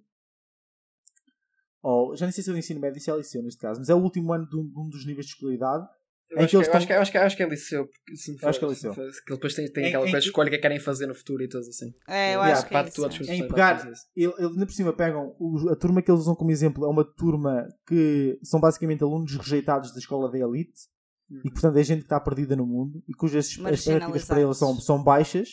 Ou, 1.80 2.14
já 2.14 2.26
nem 2.26 2.32
sei 2.34 2.44
se 2.44 2.50
é 2.50 2.52
o 2.52 2.58
ensino 2.58 2.78
médio, 2.78 3.00
se 3.00 3.10
é 3.10 3.16
liceu 3.16 3.42
neste 3.42 3.58
caso, 3.58 3.80
mas 3.80 3.88
é 3.88 3.94
o 3.94 4.02
último 4.02 4.34
ano 4.34 4.46
de 4.46 4.54
um, 4.54 4.68
de 4.68 4.78
um 4.78 4.86
dos 4.86 5.06
níveis 5.06 5.24
de 5.24 5.32
escolaridade 5.32 5.88
eu 6.30 6.38
acho, 6.38 6.48
que, 6.48 6.56
eu, 6.56 6.60
acho 6.60 6.86
que, 6.86 6.92
eu, 6.92 7.00
acho 7.00 7.12
que, 7.12 7.18
acho 7.18 7.36
que 7.36 7.42
é 7.42 7.48
liceu, 7.48 7.86
porque 7.86 8.16
se 8.16 8.38
for, 8.38 8.48
acho 8.48 8.58
que 8.58 8.64
é 8.64 8.68
liceu. 8.68 8.94
For, 8.94 9.04
que 9.26 9.34
depois 9.34 9.54
tem, 9.54 9.72
tem 9.72 9.86
aquela 9.86 10.06
em, 10.06 10.10
coisa 10.10 10.20
de 10.20 10.26
escolha 10.28 10.50
que 10.50 10.58
querem 10.58 10.78
fazer 10.78 11.06
no 11.06 11.14
futuro 11.14 11.42
e 11.42 11.48
tudo 11.48 11.66
assim. 11.68 11.92
É, 12.08 12.34
eu 12.34 12.40
acho 12.40 12.66
que 12.66 12.76
é 12.76 12.86
isso. 12.86 13.30
É. 13.30 13.34
Em 13.34 13.48
pegar, 13.48 13.84
ele, 14.16 14.32
ele, 14.38 14.66
por 14.66 14.72
cima 14.72 14.92
pegam 14.92 15.34
a 15.70 15.76
turma 15.76 16.00
que 16.00 16.10
eles 16.10 16.20
usam 16.20 16.36
como 16.36 16.50
exemplo, 16.50 16.84
é 16.84 16.88
uma 16.88 17.04
turma 17.04 17.66
que 17.86 18.38
são 18.42 18.60
basicamente 18.60 19.02
alunos 19.02 19.36
rejeitados 19.36 19.92
da 19.92 19.98
escola 19.98 20.30
da 20.30 20.38
elite 20.38 20.88
uhum. 21.30 21.40
e 21.44 21.50
portanto 21.50 21.76
é 21.76 21.82
gente 21.82 22.00
que 22.00 22.06
está 22.06 22.20
perdida 22.20 22.54
no 22.54 22.66
mundo 22.66 23.02
e 23.08 23.12
cujas 23.12 23.48
expectativas 23.48 24.24
para 24.24 24.40
eles 24.40 24.56
são, 24.56 24.78
são 24.80 25.02
baixas 25.02 25.48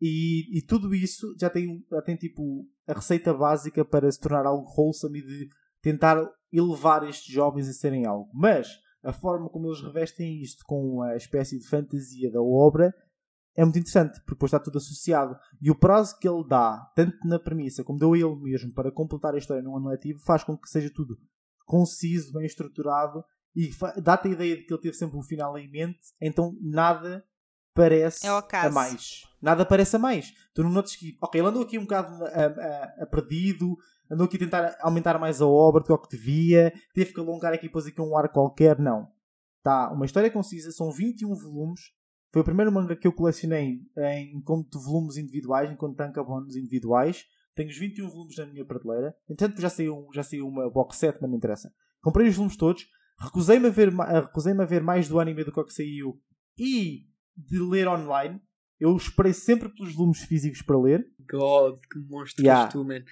e, 0.00 0.58
e 0.58 0.62
tudo 0.62 0.94
isso 0.94 1.34
já 1.40 1.48
tem, 1.48 1.82
já 1.90 2.02
tem 2.02 2.16
tipo 2.16 2.66
a 2.86 2.92
receita 2.92 3.32
básica 3.32 3.84
para 3.84 4.10
se 4.10 4.20
tornar 4.20 4.46
algo 4.46 4.68
wholesome 4.76 5.20
e 5.20 5.22
de 5.22 5.48
tentar 5.80 6.22
elevar 6.52 7.08
estes 7.08 7.32
jovens 7.32 7.68
a 7.68 7.72
serem 7.72 8.06
algo. 8.06 8.30
Mas 8.34 8.68
a 9.06 9.12
forma 9.12 9.48
como 9.48 9.68
eles 9.68 9.80
revestem 9.80 10.42
isto 10.42 10.64
com 10.66 11.00
a 11.00 11.16
espécie 11.16 11.58
de 11.58 11.66
fantasia 11.66 12.30
da 12.30 12.42
obra 12.42 12.92
é 13.54 13.64
muito 13.64 13.78
interessante, 13.78 14.20
porque 14.20 14.34
depois 14.34 14.50
está 14.50 14.58
tudo 14.58 14.76
associado. 14.76 15.34
E 15.62 15.70
o 15.70 15.74
prazo 15.74 16.18
que 16.18 16.28
ele 16.28 16.44
dá, 16.46 16.92
tanto 16.94 17.16
na 17.26 17.38
premissa 17.38 17.82
como 17.82 17.98
deu 17.98 18.14
ele 18.14 18.36
mesmo, 18.36 18.74
para 18.74 18.92
completar 18.92 19.34
a 19.34 19.38
história 19.38 19.62
num 19.62 19.76
ano 19.76 19.88
letivo, 19.88 20.18
faz 20.20 20.44
com 20.44 20.58
que 20.58 20.68
seja 20.68 20.90
tudo 20.92 21.16
conciso, 21.64 22.32
bem 22.32 22.44
estruturado 22.44 23.24
e 23.54 23.70
dá-te 24.02 24.28
a 24.28 24.32
ideia 24.32 24.56
de 24.56 24.64
que 24.64 24.74
ele 24.74 24.82
teve 24.82 24.94
sempre 24.94 25.16
um 25.16 25.22
final 25.22 25.56
em 25.56 25.70
mente, 25.70 26.00
então 26.20 26.54
nada 26.60 27.24
parece 27.74 28.26
é 28.26 28.30
a 28.30 28.70
mais. 28.70 29.22
Nada 29.40 29.64
parece 29.64 29.96
a 29.96 29.98
mais. 29.98 30.32
Tu 30.54 30.62
não 30.62 30.70
notas 30.70 30.96
que, 30.96 31.16
ok, 31.22 31.40
ele 31.40 31.48
andou 31.48 31.62
aqui 31.62 31.78
um 31.78 31.82
bocado 31.82 32.24
a, 32.24 32.28
a, 32.28 33.02
a 33.02 33.06
perdido, 33.06 33.76
andou 34.10 34.26
aqui 34.26 34.36
a 34.36 34.40
tentar 34.40 34.76
aumentar 34.80 35.18
mais 35.18 35.40
a 35.40 35.46
obra 35.46 35.82
do 35.82 35.98
que 35.98 36.16
devia, 36.16 36.72
teve 36.94 37.12
que 37.12 37.20
alongar 37.20 37.52
aqui 37.52 37.66
depois 37.66 37.86
aqui 37.86 38.00
um 38.00 38.16
ar 38.16 38.28
qualquer. 38.28 38.78
Não. 38.78 39.08
Tá, 39.62 39.90
uma 39.92 40.06
história 40.06 40.30
concisa, 40.30 40.70
são 40.70 40.92
21 40.92 41.34
volumes. 41.34 41.80
Foi 42.32 42.42
o 42.42 42.44
primeiro 42.44 42.70
manga 42.70 42.94
que 42.94 43.06
eu 43.06 43.12
colecionei 43.12 43.80
em 43.96 44.40
conto 44.42 44.78
de 44.78 44.84
volumes 44.84 45.16
individuais, 45.16 45.70
em 45.70 45.76
conto 45.76 45.92
de 45.92 45.96
tankabons 45.96 46.54
individuais. 46.54 47.24
Tenho 47.54 47.70
os 47.70 47.78
21 47.78 48.08
volumes 48.10 48.36
na 48.36 48.46
minha 48.46 48.64
prateleira. 48.64 49.14
Entretanto, 49.28 49.60
já 49.60 49.70
saiu, 49.70 50.06
já 50.12 50.22
saiu 50.22 50.46
uma 50.46 50.70
box 50.70 50.98
set, 50.98 51.18
mas 51.20 51.30
não 51.30 51.38
interessa. 51.38 51.72
Comprei 52.02 52.28
os 52.28 52.36
volumes 52.36 52.56
todos. 52.56 52.86
Recusei-me 53.18 53.68
a, 53.68 53.70
ver, 53.70 53.90
recusei 53.90 54.52
a 54.52 54.64
ver 54.64 54.82
mais 54.82 55.08
do 55.08 55.18
anime 55.18 55.42
do 55.42 55.50
que, 55.50 55.64
que 55.64 55.72
saiu 55.72 56.20
e 56.58 57.06
de 57.36 57.58
ler 57.58 57.88
online. 57.88 58.40
Eu 58.78 58.94
esperei 58.96 59.32
sempre 59.32 59.68
pelos 59.68 59.94
volumes 59.94 60.20
físicos 60.20 60.62
para 60.62 60.78
ler. 60.78 61.06
God, 61.30 61.78
que 61.90 61.98
monstro 62.08 62.44
yeah. 62.44 62.70
tu, 62.70 62.84
man. 62.84 63.02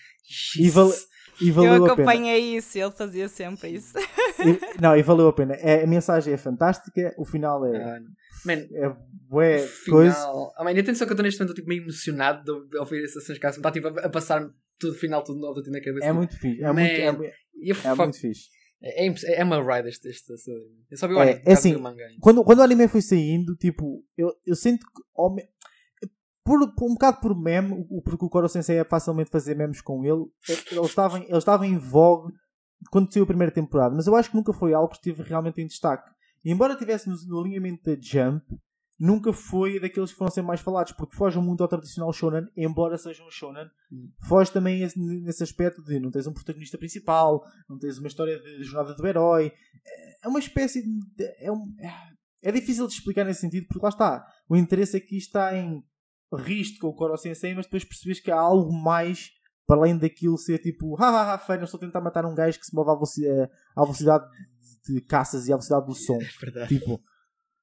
E, 0.58 0.68
val 0.68 0.92
e 1.40 1.50
valeu 1.50 1.74
Eu 1.74 1.86
acompanhei 1.86 2.56
isso, 2.56 2.78
ele 2.78 2.90
fazia 2.92 3.28
sempre 3.28 3.70
isso. 3.70 3.96
E, 3.98 4.80
não, 4.80 4.96
e 4.96 5.02
valeu 5.02 5.28
a 5.28 5.32
pena. 5.32 5.54
É, 5.54 5.82
a 5.82 5.86
mensagem 5.86 6.32
é 6.32 6.36
fantástica, 6.36 7.14
o 7.18 7.24
final 7.24 7.64
é. 7.64 7.76
Ah, 7.76 8.00
man, 8.44 8.52
é 8.52 8.96
bué 9.28 9.66
coisa. 9.88 10.28
Oh, 10.30 10.52
man, 10.62 10.70
atenção 10.70 11.06
que 11.06 11.12
eu 11.12 11.14
estou 11.14 11.24
neste 11.24 11.40
momento 11.40 11.54
tipo, 11.54 11.68
meio 11.68 11.82
emocionado 11.82 12.44
de, 12.44 12.68
de 12.68 12.78
ouvir 12.78 13.04
essas 13.04 13.38
casas. 13.38 13.56
Está 13.56 13.70
tipo, 13.70 13.88
a, 13.88 14.06
a 14.06 14.08
passar 14.08 14.48
tudo 14.78 14.94
final, 14.94 15.24
tudo 15.24 15.40
novo 15.40 15.60
na 15.70 15.80
cabeça. 15.80 16.06
É 16.06 16.12
muito 16.12 16.38
fixe. 16.38 16.62
É, 16.62 16.72
muito, 16.72 16.80
é, 16.80 17.06
é 17.88 17.94
muito 17.94 18.20
fixe. 18.20 18.48
É, 18.82 19.06
é, 19.06 19.14
é 19.40 19.44
uma 19.44 19.62
ride 19.62 19.88
este, 19.88 20.08
este, 20.08 20.34
este, 20.34 20.50
Eu 20.90 20.98
só 20.98 21.08
vi 21.08 21.14
o 21.14 21.18
anime, 21.18 21.40
é, 21.46 21.50
é 21.50 21.52
assim, 21.54 21.74
quando, 22.20 22.44
quando 22.44 22.58
o 22.58 22.62
anime 22.62 22.86
foi 22.86 23.00
saindo, 23.00 23.56
tipo, 23.56 24.04
eu, 24.16 24.30
eu 24.46 24.54
sinto 24.54 24.84
que 24.84 25.02
por, 26.44 26.74
por, 26.74 26.84
um 26.90 26.94
bocado 26.94 27.20
por 27.20 27.34
meme, 27.34 27.86
porque 28.04 28.24
o 28.24 28.28
Koro 28.28 28.48
Sensei 28.48 28.78
é 28.78 28.84
facilmente 28.84 29.30
fazer 29.30 29.56
memes 29.56 29.80
com 29.80 30.04
ele, 30.04 30.26
ele 30.70 30.80
estava, 30.82 31.18
ele 31.18 31.36
estava 31.36 31.66
em 31.66 31.78
vogue 31.78 32.32
quando 32.90 33.12
saiu 33.12 33.24
a 33.24 33.26
primeira 33.26 33.52
temporada, 33.52 33.94
mas 33.94 34.06
eu 34.06 34.14
acho 34.14 34.30
que 34.30 34.36
nunca 34.36 34.52
foi 34.52 34.74
algo 34.74 34.90
que 34.90 34.96
estive 34.96 35.22
realmente 35.22 35.60
em 35.60 35.66
destaque. 35.66 36.10
E 36.44 36.52
embora 36.52 36.74
estivesse 36.74 37.08
no, 37.08 37.16
no 37.26 37.40
alinhamento 37.40 37.82
da 37.84 37.96
Jump, 37.98 38.44
nunca 38.98 39.32
foi 39.32 39.80
daqueles 39.80 40.12
que 40.12 40.18
foram 40.18 40.30
ser 40.30 40.42
mais 40.42 40.60
falados, 40.60 40.92
porque 40.92 41.16
foge 41.16 41.38
muito 41.38 41.62
ao 41.62 41.68
tradicional 41.68 42.12
shonen, 42.12 42.46
embora 42.54 42.98
seja 42.98 43.24
um 43.24 43.30
shonen, 43.30 43.66
hum. 43.90 44.10
foge 44.28 44.52
também 44.52 44.82
esse, 44.82 44.98
nesse 44.98 45.42
aspecto 45.42 45.82
de 45.82 45.98
não 45.98 46.10
tens 46.10 46.26
um 46.26 46.32
protagonista 46.32 46.76
principal, 46.76 47.42
não 47.68 47.78
tens 47.78 47.98
uma 47.98 48.08
história 48.08 48.38
de 48.38 48.62
jornada 48.64 48.94
do 48.94 49.06
herói. 49.06 49.50
É 50.22 50.28
uma 50.28 50.38
espécie 50.38 50.82
de. 50.82 51.24
É, 51.38 51.50
um, 51.50 51.74
é 52.42 52.52
difícil 52.52 52.86
de 52.86 52.92
explicar 52.92 53.24
nesse 53.24 53.40
sentido, 53.40 53.66
porque 53.66 53.82
lá 53.82 53.88
está. 53.88 54.26
O 54.48 54.56
interesse 54.56 54.96
aqui 54.96 55.16
está 55.16 55.56
em 55.56 55.82
riste 56.34 56.78
com 56.78 56.88
o 56.88 56.94
Koro 56.94 57.16
Sensei, 57.16 57.54
mas 57.54 57.66
depois 57.66 57.84
percebes 57.84 58.20
que 58.20 58.30
há 58.30 58.38
algo 58.38 58.72
mais 58.72 59.30
para 59.66 59.76
além 59.76 59.96
daquilo 59.96 60.36
ser 60.36 60.58
tipo, 60.58 60.94
hahaha, 60.94 61.38
fã, 61.38 61.56
eu 61.56 61.64
estou 61.64 61.78
a 61.78 61.80
tentar 61.80 62.00
matar 62.00 62.26
um 62.26 62.34
gajo 62.34 62.58
que 62.58 62.66
se 62.66 62.74
move 62.74 62.90
à 62.90 62.94
velocidade, 62.94 63.50
à 63.74 63.82
velocidade 63.82 64.24
de 64.86 65.00
caças 65.00 65.48
e 65.48 65.52
à 65.52 65.56
velocidade 65.56 65.86
do 65.86 65.94
som. 65.94 66.18
É 66.20 66.44
verdade. 66.44 66.68
Tipo, 66.68 67.00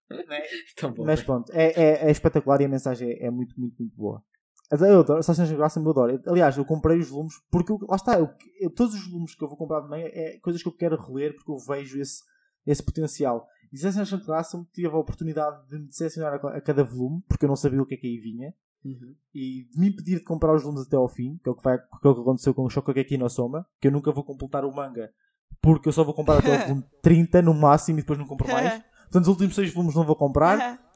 mas 1.06 1.24
pronto, 1.24 1.52
é, 1.54 1.72
é, 1.72 2.08
é, 2.08 2.12
espetacular 2.12 2.60
e 2.62 2.66
a 2.66 2.70
mensagem 2.70 3.10
é, 3.10 3.28
é 3.28 3.32
muito, 3.32 3.60
muito, 3.60 3.76
muito 3.80 3.96
boa. 3.96 4.24
Eu 4.72 5.02
adoro, 5.02 5.20
Assassin's 5.20 5.50
Creed 5.50 5.60
eu 5.60 5.90
adoro. 5.90 6.22
Aliás, 6.28 6.58
eu 6.58 6.64
comprei 6.64 6.98
os 6.98 7.10
volumes 7.10 7.34
porque, 7.52 7.74
lá 7.88 7.98
está, 7.98 8.18
eu, 8.18 8.30
eu, 8.60 8.70
todos 8.70 8.94
os 8.94 9.06
volumes 9.06 9.36
que 9.36 9.44
eu 9.44 9.50
vou 9.50 9.58
comprar 9.58 9.82
de 9.82 9.90
meia 9.90 10.10
é 10.14 10.40
coisas 10.40 10.64
que 10.64 10.70
eu 10.70 10.76
quero 10.76 10.96
reler 10.96 11.36
porque 11.36 11.52
eu 11.52 11.58
vejo 11.58 12.00
esse, 12.00 12.22
esse 12.66 12.84
potencial. 12.84 13.48
E 13.72 13.78
Assassin's 13.78 14.10
Creed 14.10 14.26
Classroom 14.26 14.66
tive 14.74 14.88
a 14.88 14.98
oportunidade 14.98 15.68
de 15.70 15.80
me 15.80 15.88
decepcionar 15.88 16.34
a, 16.34 16.58
a, 16.58 16.62
cada 16.62 16.84
volume 16.84 17.24
porque 17.28 17.46
eu 17.46 17.50
não 17.50 17.56
sabia 17.56 17.82
o 17.82 17.86
que 17.86 17.96
é 17.96 17.98
que 17.98 18.08
aí 18.08 18.18
vinha. 18.18 18.54
Uhum. 18.84 19.16
E 19.34 19.68
de 19.72 19.80
me 19.80 19.90
impedir 19.90 20.18
de 20.18 20.24
comprar 20.24 20.56
os 20.56 20.64
volumes 20.64 20.88
até 20.88 20.96
ao 20.96 21.08
fim, 21.08 21.38
que 21.44 21.48
é 21.48 21.52
o 21.52 21.56
que, 21.56 21.64
vai, 21.64 21.78
que, 21.78 22.08
é 22.08 22.10
o 22.10 22.16
que 22.16 22.22
aconteceu 22.22 22.54
com 22.54 22.64
o 22.64 22.70
Shokugeki 22.70 23.18
no 23.18 23.30
Soma, 23.30 23.66
que 23.80 23.88
eu 23.88 23.92
nunca 23.92 24.12
vou 24.12 24.24
completar 24.24 24.66
o 24.66 24.74
manga 24.74 25.14
porque 25.62 25.88
eu 25.88 25.94
só 25.94 26.04
vou 26.04 26.14
comprar 26.14 26.40
até 26.40 26.56
o 26.56 26.68
volume 26.68 26.84
30 27.02 27.42
no 27.42 27.54
máximo 27.54 28.00
e 28.00 28.02
depois 28.02 28.18
não 28.18 28.26
compro 28.26 28.48
mais. 28.48 28.82
Portanto, 29.12 29.24
os 29.24 29.28
últimos 29.28 29.56
6 29.56 29.74
volumes 29.74 29.96
não 29.96 30.06
vou 30.06 30.16
comprar. 30.16 30.80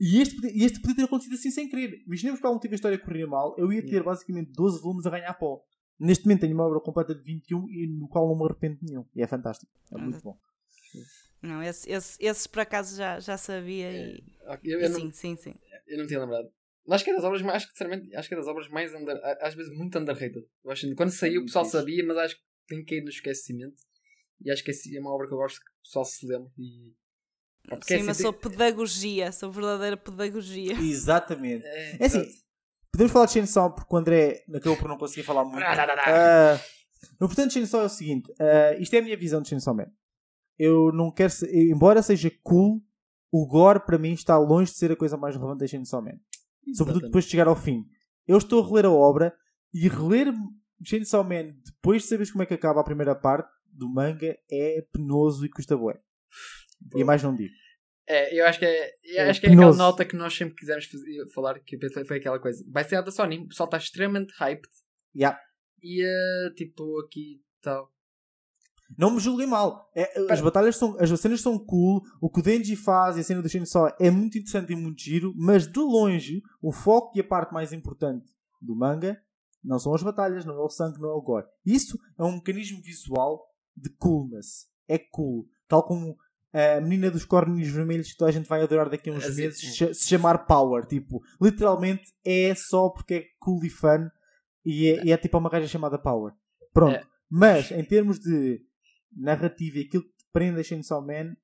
E 0.00 0.20
este, 0.20 0.46
e 0.46 0.64
este 0.64 0.80
podia 0.80 0.94
ter 0.94 1.02
acontecido 1.02 1.34
assim 1.34 1.50
sem 1.50 1.68
querer. 1.68 2.00
Imaginemos 2.06 2.38
que 2.38 2.46
algum 2.46 2.56
tipo 2.56 2.74
a 2.74 2.76
história 2.76 2.96
corria 2.96 3.26
mal, 3.26 3.52
eu 3.58 3.72
ia 3.72 3.84
ter 3.84 4.00
basicamente 4.00 4.52
12 4.52 4.80
volumes 4.80 5.04
a 5.06 5.10
ganhar 5.10 5.34
pó. 5.34 5.60
Neste 5.98 6.24
momento 6.24 6.42
tenho 6.42 6.54
uma 6.54 6.68
obra 6.68 6.78
completa 6.78 7.12
de 7.12 7.20
21 7.24 7.68
e 7.68 7.88
no 7.88 8.06
qual 8.06 8.28
não 8.28 8.36
me 8.36 8.44
arrependo 8.44 8.78
nenhum. 8.80 9.04
E 9.12 9.22
é 9.22 9.26
fantástico. 9.26 9.72
É 9.90 9.98
muito 9.98 10.22
bom. 10.22 10.38
Não, 11.42 11.62
esse, 11.62 11.90
esse, 11.90 12.16
esses 12.20 12.46
por 12.46 12.60
acaso 12.60 12.96
já, 12.96 13.20
já 13.20 13.36
sabia 13.36 13.90
e. 13.92 14.24
É, 14.42 14.58
eu, 14.64 14.80
eu 14.80 14.94
sim, 14.94 15.04
não, 15.04 15.12
sim, 15.12 15.36
sim. 15.36 15.54
Eu 15.86 15.98
não 15.98 16.06
tinha 16.06 16.20
lembrado. 16.20 16.50
Acho 16.88 17.04
que 17.04 17.10
é 17.10 17.14
das 17.14 17.24
obras 17.24 17.42
mais, 17.42 17.56
acho 17.56 17.66
que, 17.66 17.72
sinceramente, 17.72 18.14
acho 18.14 18.28
que 18.28 18.34
é 18.34 18.36
das 18.36 18.46
obras 18.46 18.68
mais 18.68 18.94
under, 18.94 19.18
às 19.40 19.54
vezes 19.54 19.72
muito 19.76 19.98
underrated. 19.98 20.46
Eu 20.64 20.70
acho 20.70 20.86
que 20.86 20.94
quando 20.94 21.10
saiu 21.10 21.42
o 21.42 21.44
pessoal 21.44 21.64
sabia, 21.64 22.04
mas 22.04 22.16
acho 22.16 22.36
que 22.36 22.42
tem 22.68 22.84
que 22.84 22.96
ir 22.96 23.02
no 23.02 23.08
esquecimento. 23.08 23.76
E 24.40 24.50
acho 24.50 24.62
que 24.62 24.70
é 24.70 25.00
uma 25.00 25.10
obra 25.10 25.26
que 25.26 25.32
eu 25.32 25.38
gosto 25.38 25.58
que 25.58 25.66
o 25.66 25.82
pessoal 25.82 26.04
se 26.04 26.26
lembre. 26.26 26.50
E... 26.58 26.92
Sim, 27.82 27.94
é 27.94 27.98
mas 27.98 28.08
assim, 28.10 28.22
sou 28.22 28.32
pedagogia, 28.32 29.32
sou 29.32 29.50
verdadeira 29.50 29.96
pedagogia. 29.96 30.74
Exatamente. 30.78 31.64
É, 31.64 31.96
é 32.02 32.06
assim, 32.06 32.24
podemos 32.92 33.12
falar 33.12 33.26
de 33.26 33.32
Chainsaw 33.32 33.74
porque 33.74 33.92
o 33.94 33.98
André 33.98 34.44
acabou 34.54 34.76
por 34.76 34.88
não 34.88 34.98
conseguir 34.98 35.24
falar 35.24 35.44
muito. 35.44 35.64
uh, 35.64 36.60
o 37.20 37.24
importante 37.24 37.48
de 37.48 37.54
Chainsaw 37.54 37.82
é 37.82 37.86
o 37.86 37.88
seguinte: 37.88 38.30
uh, 38.32 38.80
isto 38.80 38.94
é 38.94 38.98
a 38.98 39.02
minha 39.02 39.16
visão 39.16 39.42
de 39.42 39.48
Chainsaw 39.48 39.74
Man 39.74 39.90
eu 40.58 40.92
não 40.92 41.10
quero 41.10 41.30
ser, 41.30 41.52
embora 41.54 42.02
seja 42.02 42.30
cool, 42.42 42.82
o 43.30 43.46
gore 43.46 43.84
para 43.84 43.98
mim 43.98 44.12
está 44.12 44.38
longe 44.38 44.72
de 44.72 44.78
ser 44.78 44.92
a 44.92 44.96
coisa 44.96 45.16
mais 45.16 45.34
relevante 45.34 45.60
da 45.60 45.66
Chainsaw 45.66 46.02
Man. 46.02 46.10
Exatamente. 46.10 46.76
Sobretudo 46.76 47.06
depois 47.06 47.24
de 47.24 47.30
chegar 47.30 47.48
ao 47.48 47.56
fim. 47.56 47.84
Eu 48.26 48.38
estou 48.38 48.62
a 48.62 48.66
reler 48.66 48.86
a 48.86 48.90
obra 48.90 49.34
e 49.72 49.88
reler 49.88 50.32
Chainsaw 50.84 51.22
Man 51.22 51.54
depois 51.64 52.02
de 52.02 52.08
saberes 52.08 52.30
como 52.30 52.42
é 52.42 52.46
que 52.46 52.54
acaba 52.54 52.80
a 52.80 52.84
primeira 52.84 53.14
parte 53.14 53.50
do 53.64 53.88
manga 53.88 54.36
é 54.50 54.84
penoso 54.92 55.44
e 55.44 55.50
custa 55.50 55.76
bué. 55.76 56.00
E 56.94 57.04
mais 57.04 57.22
não 57.22 57.34
digo. 57.34 57.52
É, 58.08 58.38
eu 58.38 58.46
acho 58.46 58.58
que 58.58 58.64
é, 58.64 58.90
eu 59.04 59.24
é 59.24 59.30
acho 59.30 59.40
que 59.40 59.46
é 59.46 59.52
aquela 59.52 59.74
nota 59.74 60.04
que 60.04 60.14
nós 60.14 60.34
sempre 60.34 60.54
quisemos 60.54 60.84
fazer, 60.86 61.28
falar, 61.34 61.58
que 61.58 61.76
foi 62.06 62.18
aquela 62.18 62.38
coisa. 62.38 62.64
Vai 62.70 62.84
ser 62.84 62.96
a 62.96 63.00
da 63.00 63.10
Sony, 63.10 63.38
o 63.38 63.48
pessoal 63.48 63.66
está 63.66 63.76
extremamente 63.76 64.32
hyped. 64.38 64.68
Yeah. 65.14 65.38
E 65.82 66.04
uh, 66.04 66.54
tipo, 66.54 67.00
aqui 67.00 67.42
tal. 67.60 67.92
Não 68.96 69.10
me 69.10 69.20
julguem 69.20 69.46
mal. 69.46 69.90
É, 69.94 70.32
as 70.32 70.40
batalhas 70.40 70.76
são. 70.76 70.96
As 71.00 71.08
cenas 71.20 71.40
são 71.40 71.58
cool. 71.58 72.02
O 72.20 72.30
que 72.30 72.40
o 72.40 72.42
Denji 72.42 72.76
faz 72.76 73.16
e 73.16 73.20
a 73.20 73.24
cena 73.24 73.42
do 73.42 73.48
Chainsaw 73.48 73.94
é 73.98 74.10
muito 74.10 74.38
interessante 74.38 74.72
e 74.72 74.76
muito 74.76 75.00
giro. 75.02 75.32
Mas 75.36 75.66
de 75.66 75.80
longe, 75.80 76.42
o 76.62 76.72
foco 76.72 77.16
e 77.16 77.20
a 77.20 77.24
parte 77.24 77.52
mais 77.52 77.72
importante 77.72 78.26
do 78.60 78.76
manga 78.76 79.20
não 79.62 79.78
são 79.78 79.94
as 79.94 80.02
batalhas, 80.02 80.44
não 80.44 80.54
é 80.54 80.60
o 80.60 80.68
sangue, 80.68 81.00
não 81.00 81.10
é 81.10 81.14
o 81.14 81.20
gore. 81.20 81.46
Isso 81.64 81.98
é 82.18 82.22
um 82.22 82.36
mecanismo 82.36 82.80
visual 82.80 83.44
de 83.76 83.90
coolness. 83.90 84.68
É 84.88 84.98
cool. 84.98 85.48
Tal 85.66 85.82
como 85.82 86.16
a 86.52 86.80
menina 86.80 87.10
dos 87.10 87.24
corninhos 87.24 87.68
vermelhos 87.68 88.10
que 88.10 88.16
toda 88.16 88.30
a 88.30 88.32
gente 88.32 88.48
vai 88.48 88.62
adorar 88.62 88.88
daqui 88.88 89.10
a 89.10 89.12
uns 89.12 89.36
meses 89.36 89.76
se 89.76 90.08
chamar 90.08 90.46
Power. 90.46 90.86
Tipo, 90.86 91.20
literalmente 91.40 92.14
é 92.24 92.54
só 92.54 92.88
porque 92.88 93.14
é 93.14 93.24
cool 93.40 93.64
e 93.64 93.68
fun 93.68 94.08
e 94.64 94.88
é, 94.88 95.04
e 95.04 95.12
é 95.12 95.16
tipo 95.16 95.36
uma 95.36 95.50
gaja 95.50 95.66
chamada 95.66 95.98
Power. 95.98 96.32
Pronto. 96.72 96.94
É. 96.94 97.04
Mas 97.28 97.70
em 97.72 97.84
termos 97.84 98.18
de 98.18 98.60
narrativa 99.16 99.78
e 99.78 99.82
aquilo 99.82 100.02
que 100.04 100.10
te 100.10 100.24
prende 100.32 100.60
a 100.60 100.62
Chainsaw 100.62 101.04
Man 101.04 101.34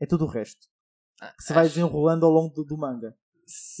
é 0.00 0.06
tudo 0.06 0.24
o 0.24 0.28
resto. 0.28 0.66
Ah, 1.20 1.32
Que 1.36 1.42
se 1.44 1.52
vai 1.52 1.64
acho- 1.66 1.74
desenrolando 1.74 2.26
ao 2.26 2.32
longo 2.32 2.54
do, 2.54 2.64
do 2.64 2.76
manga. 2.76 3.14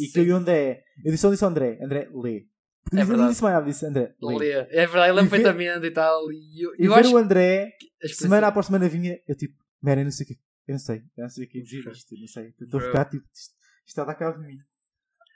E 0.00 0.08
que 0.08 0.20
eu 0.20 0.24
e 0.24 0.32
o 0.32 0.36
André, 0.36 0.82
eu 1.04 1.10
disse, 1.10 1.22
só 1.22 1.30
disse 1.30 1.44
ao 1.44 1.50
André, 1.50 1.78
André, 1.82 2.08
lê. 2.14 2.46
Porque 2.84 2.98
É 2.98 3.02
eu 3.02 3.16
não 3.16 3.28
disse 3.28 3.42
mais 3.42 3.54
nada, 3.56 3.66
disse 3.66 3.84
André, 3.84 4.14
lê. 4.22 4.38
Lê. 4.38 4.50
É 4.52 4.86
verdade, 4.86 5.10
ele 5.10 5.20
E 5.20 5.22
ver- 5.24 5.30
perfeitamente 5.30 5.86
e 5.86 5.90
tal. 5.90 6.32
E 6.32 6.64
eu, 6.64 6.70
E 6.78 6.84
eu 6.86 6.94
ver 6.94 7.00
acho 7.00 7.14
o 7.14 7.16
André, 7.18 7.72
semana 8.14 8.46
após 8.46 8.66
semana 8.66 8.88
vinha, 8.88 9.20
eu 9.26 9.34
tipo, 9.36 9.54
eu 9.84 9.96
não 10.04 10.10
sei 10.10 10.24
o 10.24 10.28
que, 10.28 10.34
eu 10.68 10.72
não 10.72 10.78
sei, 10.78 10.96
eu 11.16 11.22
não 11.22 11.28
sei 11.28 11.44
o 11.44 11.48
que 11.48 11.62
dizer 11.62 11.90
isto, 11.90 12.14
eu 12.14 12.20
não 12.20 12.26
sei. 12.28 12.44
Eu 12.60 12.64
Estou 12.64 12.80
a 12.80 12.82
ficar 12.84 13.04
tipo, 13.06 13.24
isto, 13.34 13.54
isto 13.54 13.56
está 13.86 14.02
a 14.02 14.04
dar 14.06 14.14
cabo 14.14 14.38
de 14.38 14.46
mim. 14.46 14.58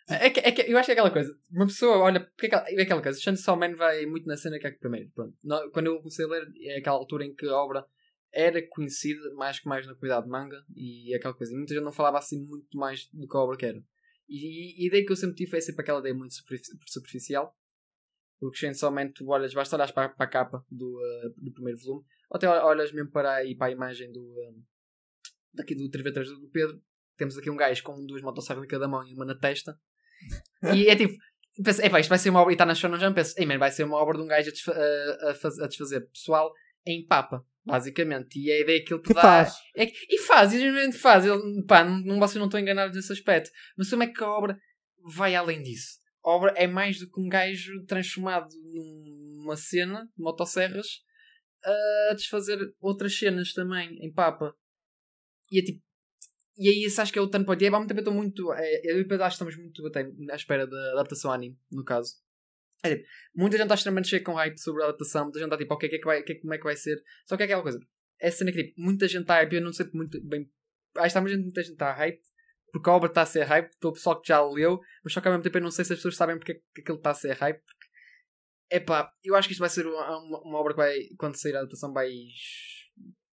É 0.09 0.31
que, 0.31 0.41
é 0.41 0.51
que 0.53 0.63
eu 0.63 0.77
acho 0.79 0.87
que 0.87 0.91
é 0.93 0.95
aquela 0.95 1.11
coisa. 1.11 1.33
Uma 1.53 1.67
pessoa 1.67 1.99
olha. 1.99 2.19
Porque 2.21 2.47
é 2.47 2.49
aquela, 2.49 2.71
é 2.71 2.83
aquela 2.83 3.03
coisa. 3.03 3.21
Chainsaw 3.21 3.57
Man 3.57 3.77
vai 3.77 4.07
muito 4.07 4.27
na 4.27 4.37
cena 4.37 4.59
que 4.59 4.67
é 4.67 4.71
que 4.73 4.79
primeiro. 4.81 5.09
Pronto. 5.15 5.37
Não- 5.43 5.71
quando 5.71 5.87
eu 5.87 5.99
comecei 5.99 6.25
a 6.25 6.29
ler, 6.29 6.49
é 6.63 6.79
aquela 6.79 6.97
altura 6.97 7.25
em 7.27 7.33
que 7.35 7.47
a 7.47 7.55
obra 7.55 7.85
era 8.33 8.61
conhecida 8.69 9.33
mais 9.35 9.59
que 9.59 9.69
mais 9.69 9.87
na 9.87 9.95
qualidade 9.95 10.25
de 10.27 10.31
manga 10.31 10.65
e 10.75 11.15
aquela 11.15 11.35
coisa. 11.35 11.53
Muita 11.57 11.75
gente 11.75 11.83
não 11.85 11.93
falava 11.93 12.19
assim 12.19 12.45
muito 12.45 12.77
mais 12.79 13.07
do 13.13 13.27
que 13.29 13.37
a 13.37 13.41
obra 13.41 13.57
que 13.57 13.67
era. 13.67 13.83
E, 14.29 14.81
e 14.81 14.85
a 14.85 14.87
ideia 14.87 15.05
que 15.05 15.11
eu 15.13 15.17
sempre 15.17 15.37
tive 15.37 15.51
foi 15.51 15.61
sempre 15.61 15.83
aquela 15.83 15.99
ideia 16.01 16.15
muito 16.15 16.35
superfici- 16.35 16.73
superficial. 16.87 17.57
Porque 18.39 18.67
Man, 18.91 19.11
tu 19.13 19.29
olhas, 19.29 19.53
basta 19.53 19.77
olhar 19.77 19.93
para, 19.93 20.09
para 20.09 20.25
a 20.25 20.29
capa 20.29 20.65
do, 20.71 20.99
eh, 21.05 21.29
do 21.37 21.53
primeiro 21.53 21.79
volume, 21.79 22.07
ou 22.31 22.37
até 22.37 22.49
olhas 22.49 22.91
mesmo 22.91 23.11
para, 23.11 23.35
aí, 23.35 23.55
para 23.55 23.67
a 23.67 23.71
imagem 23.71 24.11
do, 24.11 24.35
eh, 24.41 24.55
daqui 25.53 25.75
do 25.75 25.91
3v3 25.91 26.25
do 26.25 26.49
Pedro. 26.49 26.81
Temos 27.19 27.37
aqui 27.37 27.51
um 27.51 27.57
gajo 27.57 27.83
com 27.83 28.03
duas 28.07 28.23
motosserras 28.23 28.65
em 28.65 28.67
cada 28.67 28.89
mão 28.89 29.07
e 29.07 29.13
uma 29.13 29.27
na 29.27 29.35
testa. 29.35 29.79
E 30.75 30.87
é 30.89 30.97
tipo, 30.97 31.13
pensa, 31.63 31.85
epá, 31.85 32.01
isto 32.01 32.09
vai 32.09 32.19
ser 32.19 32.31
uma 32.31 32.41
obra, 32.41 32.53
e 32.53 32.55
está 32.55 32.65
na 32.65 32.75
Shonen 32.75 32.99
Jump, 32.99 33.15
pensa, 33.15 33.35
ei 33.39 33.45
man, 33.45 33.59
vai 33.59 33.71
ser 33.71 33.85
uma 33.85 33.99
obra 33.99 34.17
de 34.17 34.23
um 34.23 34.27
gajo 34.27 34.49
a, 34.49 34.53
desfa- 34.53 34.73
a- 34.73 35.31
a 35.31 35.65
a 35.65 35.69
desfazer 35.69 36.09
pessoal 36.09 36.51
em 36.87 37.07
papa, 37.07 37.45
basicamente. 37.65 38.39
E 38.39 38.51
a 38.51 38.61
ideia 38.61 38.85
que 38.85 38.93
ele 38.93 39.03
te 39.03 39.09
Que 39.09 39.15
dá. 39.15 39.21
faz? 39.23 39.55
É 39.77 39.87
que- 39.87 40.07
e 40.09 40.19
faz, 40.19 40.53
e 40.53 40.59
geralmente 40.59 40.97
faz. 40.99 41.25
Ele, 41.25 41.65
pá, 41.67 41.85
não, 41.85 42.19
vocês 42.19 42.37
não 42.37 42.47
estão 42.47 42.61
enganados 42.61 42.97
nesse 42.97 43.13
aspecto. 43.13 43.51
Mas 43.77 43.89
como 43.91 44.03
é 44.03 44.07
que 44.07 44.23
a 44.23 44.29
obra 44.29 44.59
vai 45.15 45.35
além 45.35 45.63
disso? 45.63 45.99
A 46.25 46.31
obra 46.31 46.53
é 46.57 46.67
mais 46.67 46.99
do 46.99 47.11
que 47.11 47.21
um 47.21 47.29
gajo 47.29 47.85
transformado 47.87 48.49
numa 48.73 49.57
cena 49.57 50.05
de 50.17 50.23
motosserras 50.23 50.87
a 52.11 52.15
desfazer 52.15 52.59
outras 52.81 53.17
cenas 53.19 53.53
também 53.53 53.99
em 54.05 54.13
papa. 54.13 54.55
E 55.51 55.59
é 55.61 55.63
tipo. 55.63 55.81
E 56.59 56.69
aí, 56.69 56.85
isso 56.85 57.01
acho 57.01 57.11
que 57.13 57.19
é 57.19 57.23
o 57.23 57.29
turn 57.29 57.47
point. 57.47 57.63
E 57.63 57.67
aí, 57.67 57.73
tempo, 57.73 57.93
eu 57.95 57.99
estou 57.99 58.13
muito. 58.13 58.53
É, 58.53 58.81
eu 58.93 58.99
e 58.99 59.03
o 59.03 59.09
Pedro 59.09 59.25
acho 59.25 59.39
que 59.39 59.45
estamos 59.45 59.57
muito 59.57 59.87
até, 59.87 60.11
à 60.31 60.37
espera 60.37 60.67
da 60.67 60.93
adaptação 60.93 61.33
anime, 61.33 61.59
no 61.71 61.83
caso. 61.85 62.13
É, 62.83 62.97
tipo, 62.97 63.09
muita 63.35 63.57
gente 63.57 63.65
está 63.65 63.75
extremamente 63.75 64.09
cheia 64.09 64.23
com 64.23 64.35
hype 64.35 64.59
sobre 64.59 64.83
a 64.83 64.87
adaptação. 64.87 65.25
Muita 65.25 65.39
gente 65.39 65.47
está 65.47 65.59
tipo, 65.59 65.75
ok, 65.75 65.89
que 65.89 65.97
é 65.97 65.99
que 65.99 66.05
vai, 66.05 66.23
que 66.23 66.33
é- 66.33 66.41
como 66.41 66.55
é 66.55 66.59
que 66.59 66.65
vai 66.65 66.77
ser? 66.77 67.03
Só 67.27 67.37
que 67.37 67.43
é 67.43 67.47
aquela 67.47 67.63
coisa. 67.63 67.81
Essa 68.19 68.39
cena 68.39 68.53
que 68.53 68.65
tipo, 68.65 68.81
muita 68.81 69.07
gente 69.09 69.23
está 69.23 69.35
hype. 69.35 69.55
Eu 69.55 69.63
não 69.63 69.73
sei 69.73 69.87
muito 69.93 70.21
bem. 70.27 70.51
Acho 70.97 71.03
que 71.03 71.07
está 71.07 71.21
muita 71.21 71.63
gente, 71.63 71.73
está 71.73 71.93
hype. 71.93 72.21
Porque 72.73 72.89
a 72.89 72.93
obra 72.93 73.09
está 73.09 73.23
a 73.23 73.27
ser 73.27 73.45
hype. 73.45 73.71
O 73.85 73.93
pessoal 73.93 74.21
que 74.21 74.29
já 74.29 74.43
leu. 74.43 74.81
Mas 75.05 75.13
só 75.13 75.21
que 75.21 75.29
ao 75.29 75.33
mesmo 75.33 75.45
tempo 75.45 75.59
eu 75.59 75.63
não 75.63 75.71
sei 75.71 75.85
se 75.85 75.93
as 75.93 75.99
pessoas 75.99 76.17
sabem 76.17 76.39
porque 76.39 76.53
é 76.53 76.55
que 76.75 76.81
aquilo 76.81 76.99
está 76.99 77.11
a 77.11 77.15
ser 77.15 77.33
hype. 77.35 77.61
Porque, 77.61 78.77
epá, 78.77 79.13
eu 79.25 79.35
acho 79.35 79.49
que 79.49 79.53
isto 79.53 79.61
vai 79.61 79.71
ser 79.71 79.87
uma, 79.87 80.19
uma, 80.19 80.59
obra 80.59 80.73
que 80.73 80.79
vai, 80.79 80.99
quando 81.19 81.37
sair 81.37 81.57
a 81.57 81.61
adaptação, 81.61 81.93
vai. 81.93 82.11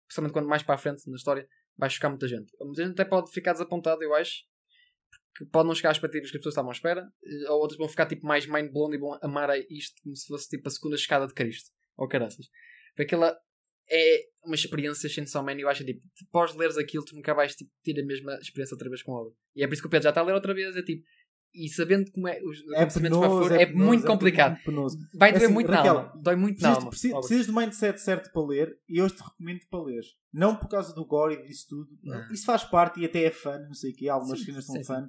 Principalmente 0.07 0.33
quando 0.33 0.49
mais 0.49 0.63
para 0.63 0.75
a 0.75 0.79
frente 0.79 1.09
na 1.09 1.17
história, 1.17 1.49
vai 1.77 1.91
chocar 1.91 2.11
muita 2.11 2.29
gente. 2.29 2.53
Muita 2.61 2.83
gente 2.83 2.93
até 2.93 3.05
pode 3.05 3.31
ficar 3.33 3.53
desapontada, 3.53 4.03
eu 4.05 4.15
acho. 4.15 4.45
Que 5.37 5.45
pode 5.47 5.67
não 5.67 5.75
chegar 5.75 5.91
às 5.91 5.97
expectativas 5.97 6.31
que 6.31 6.37
as 6.37 6.41
pessoas 6.41 6.53
estavam 6.53 6.71
à 6.71 6.75
espera. 6.75 7.09
eh, 7.25 7.51
Ou 7.51 7.61
outras 7.61 7.77
vão 7.79 7.89
ficar 7.89 8.07
tipo 8.07 8.27
mais 8.27 8.47
mind 8.47 8.71
blown 8.73 8.95
e 8.95 8.99
vão 8.99 9.19
amar 9.23 9.51
isto 9.71 10.01
como 10.03 10.15
se 10.15 10.27
fosse 10.27 10.49
tipo 10.49 10.69
a 10.69 10.71
segunda 10.71 10.97
chegada 10.97 11.27
de 11.27 11.35
Cristo. 11.35 11.71
Ou 11.97 12.07
caraças. 12.09 12.47
Porque 12.95 13.03
aquela 13.15 13.37
é 13.91 14.21
uma 14.45 14.55
experiência 14.55 15.09
Chainsaw 15.09 15.43
Man 15.45 15.55
e 15.55 15.61
eu 15.63 15.69
acho 15.69 15.85
tipo, 15.85 16.01
após 16.29 16.55
leres 16.55 16.79
aquilo, 16.79 17.05
tu 17.05 17.15
nunca 17.17 17.35
vais 17.35 17.55
tipo, 17.55 17.71
ter 17.83 18.01
a 18.01 18.05
mesma 18.07 18.35
experiência 18.37 18.75
outra 18.75 18.89
vez 18.89 19.03
com 19.03 19.13
a 19.13 19.21
obra. 19.23 19.33
E 19.57 19.63
é 19.63 19.67
por 19.67 19.75
isso 19.75 19.83
que 19.83 19.89
o 19.89 19.91
Pedro 19.91 20.05
já 20.05 20.09
está 20.11 20.21
a 20.21 20.25
ler 20.25 20.33
outra 20.35 20.55
vez. 20.55 20.77
É 20.77 20.83
tipo, 20.83 21.03
e 21.53 21.69
sabendo 21.69 22.11
como 22.13 22.27
é 22.29 22.41
os 22.43 22.61
É 22.73 22.77
acontecimentos 22.79 23.19
para 23.19 23.29
fora, 23.29 23.63
é, 23.63 23.67
penoso, 23.67 23.85
muito 23.87 24.07
complicado. 24.07 24.53
muito 24.53 24.65
penoso. 24.65 24.99
Vai 25.15 25.31
É 25.31 25.33
doer 25.33 25.45
assim, 25.45 25.53
muito 25.55 25.71
Raquel, 25.71 25.95
na. 25.95 26.03
Dói 26.17 26.37
muito 26.37 26.61
na 26.63 26.69
Precisas, 26.69 26.77
alma. 26.79 26.91
precisas, 26.91 27.19
precisas 27.19 27.47
do 27.47 27.53
mindset 27.55 28.01
certo 28.01 28.33
para 28.33 28.47
ler 28.47 28.79
e 28.89 28.99
eu 28.99 29.09
te 29.11 29.23
recomendo 29.23 29.61
para 29.71 29.83
ler. 29.85 30.03
Não 30.33 30.57
por 30.57 30.69
causa 30.69 30.95
do 30.95 31.05
gore 31.05 31.35
e 31.35 31.43
disso 31.47 31.67
tudo. 31.69 31.89
Não. 32.03 32.33
Isso 32.33 32.45
faz 32.47 32.65
parte 32.65 33.01
e 33.01 33.05
até 33.05 33.23
é 33.25 33.31
fã, 33.31 33.59
não 33.61 33.75
sei 33.75 33.93
o 33.93 33.95
quê. 33.97 34.09
Algumas 34.09 34.43
cenas 34.43 34.65
são 34.67 34.77
sim. 34.77 34.85
fã. 34.85 35.09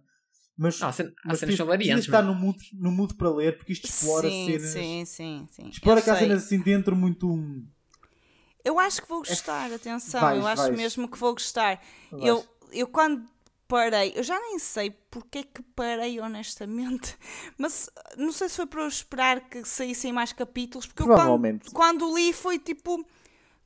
Mas, 0.57 0.80
Não, 0.80 0.88
há 0.88 0.94
mas 1.26 1.40
cenas 1.40 1.56
são 1.56 1.65
variantes. 1.65 2.06
estar 2.06 2.23
mas- 2.23 2.34
no 2.34 2.40
mood, 2.40 2.57
no 2.73 2.91
mood 2.91 3.14
para 3.15 3.30
ler 3.30 3.57
porque 3.57 3.73
isto 3.73 3.86
explora 3.90 4.30
sim, 4.30 4.45
cenas. 4.45 4.72
sim, 4.72 5.06
sim, 5.06 5.48
sim. 5.52 5.69
Explora 5.69 6.02
cá 6.02 6.15
cenas 6.15 6.44
assim 6.45 6.60
dentro 6.60 6.95
muito. 6.95 7.27
Eu 8.64 8.80
acho 8.80 9.02
que 9.02 9.10
vou 9.10 9.19
gostar, 9.19 9.72
atenção, 9.72 10.22
Vais, 10.22 10.40
eu 10.40 10.48
acho 10.48 10.61
vais. 10.64 10.76
mesmo 10.77 11.07
que 11.07 11.18
vou 11.18 11.34
gostar. 11.34 11.80
vais. 12.11 12.23
Eu, 12.26 12.45
eu 12.72 12.88
quando 12.88 13.23
parei, 13.68 14.14
eu 14.15 14.23
já 14.23 14.40
nem 14.40 14.57
sei 14.57 14.91
porque 15.11 15.40
é 15.40 15.44
que 15.44 15.61
parei, 15.76 16.19
honestamente, 16.19 17.18
mas 17.60 17.90
não 18.18 18.32
sei 18.32 18.48
se 18.49 18.56
foi 18.56 18.65
para 18.65 18.82
eu 18.84 18.88
esperar 18.88 19.41
que 19.49 19.64
saíssem 19.65 20.14
mais 20.14 20.32
capítulos, 20.34 20.86
porque 20.88 21.03
eu 21.03 21.07
quando, 21.07 21.72
quando 21.73 22.15
li 22.15 22.32
foi 22.34 22.57
tipo. 22.60 23.06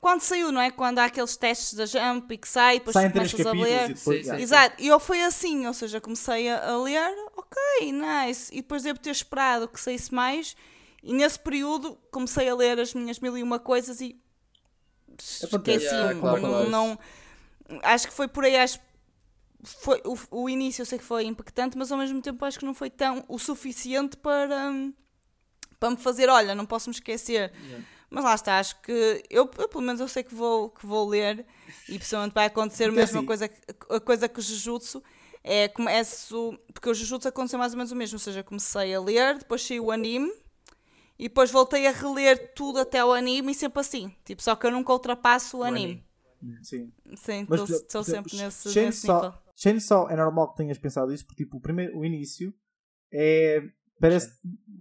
Quando 0.01 0.21
saiu, 0.21 0.51
não 0.51 0.61
é? 0.61 0.71
Quando 0.71 0.99
há 0.99 1.05
aqueles 1.05 1.35
testes 1.35 1.73
da 1.73 1.85
Jump 1.85 2.33
e 2.33 2.37
que 2.37 2.47
sai, 2.47 2.79
depois 2.79 2.93
Saem 2.93 3.11
começas 3.11 3.45
a 3.45 3.51
ler. 3.51 3.89
e 3.89 3.93
depois. 3.93 4.25
Sim, 4.25 4.31
sim. 4.35 4.41
Exato, 4.41 4.75
e 4.81 4.87
eu 4.87 4.99
fui 4.99 5.21
assim, 5.21 5.67
ou 5.67 5.73
seja, 5.73 5.99
comecei 5.99 6.49
a, 6.49 6.69
a 6.69 6.77
ler, 6.81 7.13
ok, 7.35 7.91
nice, 7.91 8.49
e 8.53 8.57
depois 8.61 8.83
devo 8.83 8.97
ter 8.99 9.09
esperado 9.11 9.67
que 9.67 9.79
saísse 9.79 10.13
mais, 10.13 10.55
e 11.03 11.13
nesse 11.13 11.37
período 11.39 11.97
comecei 12.11 12.47
a 12.47 12.55
ler 12.55 12.79
as 12.79 12.93
minhas 12.93 13.19
mil 13.19 13.37
e 13.37 13.43
uma 13.43 13.59
coisas 13.59 13.99
e 13.99 14.17
esqueci-me, 15.17 16.11
é, 16.11 16.15
claro, 16.15 16.41
não, 16.41 16.65
não- 16.69 16.99
acho 17.83 18.07
que 18.07 18.13
foi 18.13 18.27
por 18.27 18.45
aí, 18.45 18.55
acho 18.55 18.79
foi, 19.61 20.01
o, 20.05 20.17
o 20.43 20.49
início 20.49 20.81
eu 20.81 20.85
sei 20.85 20.97
que 20.97 21.03
foi 21.03 21.25
impactante, 21.25 21.77
mas 21.77 21.91
ao 21.91 21.97
mesmo 21.97 22.21
tempo 22.21 22.45
acho 22.45 22.57
que 22.57 22.65
não 22.65 22.73
foi 22.73 22.89
tão 22.89 23.25
o 23.27 23.37
suficiente 23.37 24.15
para, 24.15 24.71
para 25.77 25.89
me 25.89 25.97
fazer, 25.97 26.29
olha, 26.29 26.55
não 26.55 26.65
posso 26.65 26.89
me 26.89 26.95
esquecer. 26.95 27.51
Yeah. 27.65 27.85
Mas 28.09 28.23
lá 28.23 28.33
está, 28.35 28.57
acho 28.59 28.81
que 28.81 28.91
eu, 29.29 29.49
eu, 29.57 29.67
pelo 29.67 29.83
menos 29.83 30.01
eu 30.01 30.07
sei 30.07 30.23
que 30.23 30.33
vou, 30.33 30.69
que 30.69 30.85
vou 30.85 31.07
ler 31.07 31.45
e 31.87 31.99
possivelmente 31.99 32.33
vai 32.33 32.45
acontecer 32.47 32.85
a 32.85 32.87
Porque 32.87 32.99
mesma 33.01 33.19
assim- 33.19 33.25
coisa, 33.27 33.47
que- 33.47 33.61
a 33.89 33.99
coisa 33.99 34.27
que 34.29 34.39
o 34.39 34.41
Jujutsu. 34.41 35.03
É, 35.43 35.67
começo, 35.69 36.59
porque 36.73 36.89
o 36.89 36.93
Jujutsu 36.93 37.27
aconteceu 37.27 37.57
mais 37.59 37.71
ou 37.71 37.77
menos 37.77 37.91
o 37.91 37.95
mesmo, 37.95 38.15
ou 38.15 38.19
seja, 38.19 38.43
comecei 38.43 38.93
a 38.93 38.99
ler, 38.99 39.37
depois 39.37 39.61
saiu 39.65 39.85
o 39.85 39.91
anime 39.91 40.29
e 41.17 41.23
depois 41.29 41.49
voltei 41.49 41.87
a 41.87 41.91
reler 41.91 42.53
tudo 42.53 42.79
até 42.79 43.03
o 43.05 43.13
anime 43.13 43.51
e 43.53 43.55
sempre 43.55 43.79
assim, 43.79 44.13
tipo, 44.25 44.41
só 44.41 44.55
que 44.55 44.65
eu 44.67 44.71
nunca 44.71 44.91
ultrapasso 44.91 45.57
o, 45.57 45.59
O 45.61 45.63
anime. 45.63 46.03
Sim. 46.63 46.91
Sim, 47.15 47.47
estou 47.51 48.03
sempre 48.03 48.35
nesse, 48.37 48.67
nesse 48.85 49.07
nível. 49.07 49.33
Chainsaw 49.55 50.09
é 50.09 50.15
normal 50.15 50.51
que 50.51 50.57
tenhas 50.57 50.77
pensado 50.77 51.13
isso, 51.13 51.25
porque 51.25 51.43
tipo, 51.43 51.57
o, 51.57 51.61
primeiro, 51.61 51.97
o 51.97 52.03
início 52.05 52.53
é, 53.11 53.63
parece 53.99 54.31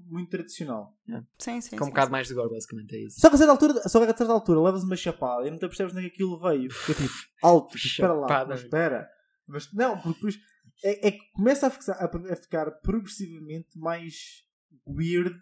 muito 0.06 0.30
tradicional. 0.30 0.96
Sim, 1.38 1.60
sim, 1.60 1.76
Com 1.76 1.84
um 1.84 1.86
sim, 1.86 1.90
bocado 1.90 2.06
sim. 2.06 2.12
mais 2.12 2.28
de 2.28 2.34
gore, 2.34 2.50
basicamente, 2.50 2.94
é 2.96 3.04
isso. 3.04 3.20
Só 3.20 3.28
que 3.28 3.34
a 3.34 3.38
certa 3.38 3.52
altura, 3.52 3.88
só 3.88 3.98
que 4.04 4.10
a 4.10 4.16
certa 4.16 4.32
altura 4.32 4.60
levas 4.60 4.84
uma 4.84 4.96
chapada 4.96 5.46
e 5.46 5.50
não 5.50 5.58
te 5.58 5.66
percebes 5.66 5.92
nem 5.94 6.04
que 6.08 6.14
aquilo 6.14 6.38
veio. 6.40 6.68
Porque 6.70 6.94
tipo, 6.94 7.14
alto, 7.42 7.76
tipo, 7.76 7.86
espera 7.86 8.12
lá, 8.14 8.46
mas 8.46 8.62
espera. 8.62 9.08
Mas 9.46 9.72
não, 9.72 9.96
porque 10.00 10.14
depois 10.14 10.38
é, 10.84 11.08
é 11.08 11.10
que 11.12 11.30
começa 11.32 11.66
a 11.66 11.70
ficar, 11.70 11.92
a, 11.92 12.32
a 12.32 12.36
ficar 12.36 12.70
progressivamente 12.80 13.78
mais 13.78 14.44
weird 14.86 15.34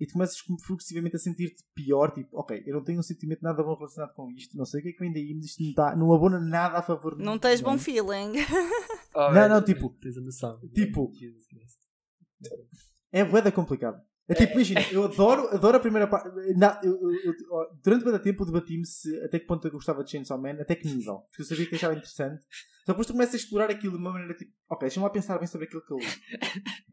e 0.00 0.06
tu 0.06 0.14
começas 0.14 0.36
progressivamente 0.66 1.16
a 1.16 1.18
sentir-te 1.18 1.62
pior. 1.74 2.12
Tipo, 2.12 2.36
ok, 2.38 2.62
eu 2.66 2.74
não 2.74 2.84
tenho 2.84 2.98
um 2.98 3.02
sentimento 3.02 3.42
nada 3.42 3.62
bom 3.62 3.74
relacionado 3.76 4.12
com 4.14 4.30
isto, 4.32 4.56
não 4.56 4.64
sei 4.64 4.80
o 4.80 4.82
que 4.82 4.88
é 4.90 4.92
que 4.92 4.98
vem 4.98 5.12
daí, 5.12 5.34
mas 5.34 5.46
isto 5.46 5.62
não, 5.62 5.70
está, 5.70 5.96
não 5.96 6.12
abona 6.12 6.40
nada 6.40 6.78
a 6.78 6.82
favor 6.82 7.16
de 7.16 7.22
Não 7.24 7.38
tens 7.38 7.60
bom 7.60 7.74
é? 7.74 7.78
feeling. 7.78 8.32
Oh, 9.14 9.30
Não, 9.32 9.36
é, 9.42 9.48
não, 9.48 9.62
tipo- 9.62 9.90
Tens 10.00 10.16
a 10.18 10.20
noção. 10.20 10.58
tipo- 10.74 11.12
Jesus 11.14 11.46
Christ. 11.46 11.83
É 13.12 13.24
boeda 13.24 13.50
complicado. 13.52 14.00
É 14.26 14.32
tipo, 14.34 14.54
imagina, 14.54 14.80
eu 14.90 15.04
adoro, 15.04 15.48
adoro 15.54 15.76
a 15.76 15.80
primeira 15.80 16.06
parte. 16.06 16.28
Na- 16.56 16.80
eu- 16.82 16.92
eu- 16.92 17.24
eu- 17.26 17.34
durante 17.84 18.04
muito 18.04 18.18
tempo 18.22 18.46
debatimos 18.46 19.00
se 19.02 19.22
até 19.22 19.38
que 19.38 19.44
ponto 19.46 19.66
eu 19.68 19.72
gostava 19.72 20.02
de 20.02 20.10
Chainsaw 20.10 20.40
Man, 20.40 20.56
até 20.62 20.74
que 20.74 20.88
nível. 20.88 21.18
Porque 21.28 21.42
eu 21.42 21.46
sabia 21.46 21.66
que 21.66 21.74
achava 21.74 21.92
interessante. 21.92 22.42
Só 22.86 22.92
depois 22.92 23.06
tu 23.06 23.12
começas 23.12 23.34
a 23.34 23.36
explorar 23.36 23.70
aquilo 23.70 23.92
de 23.92 23.98
uma 23.98 24.12
maneira 24.12 24.32
tipo, 24.34 24.50
ok, 24.70 24.86
deixa-me 24.86 25.04
lá 25.04 25.10
pensar 25.10 25.36
bem 25.38 25.46
sobre 25.46 25.66
aquilo 25.66 25.84
que 25.84 25.92
eu 25.92 25.98
li. 25.98 26.06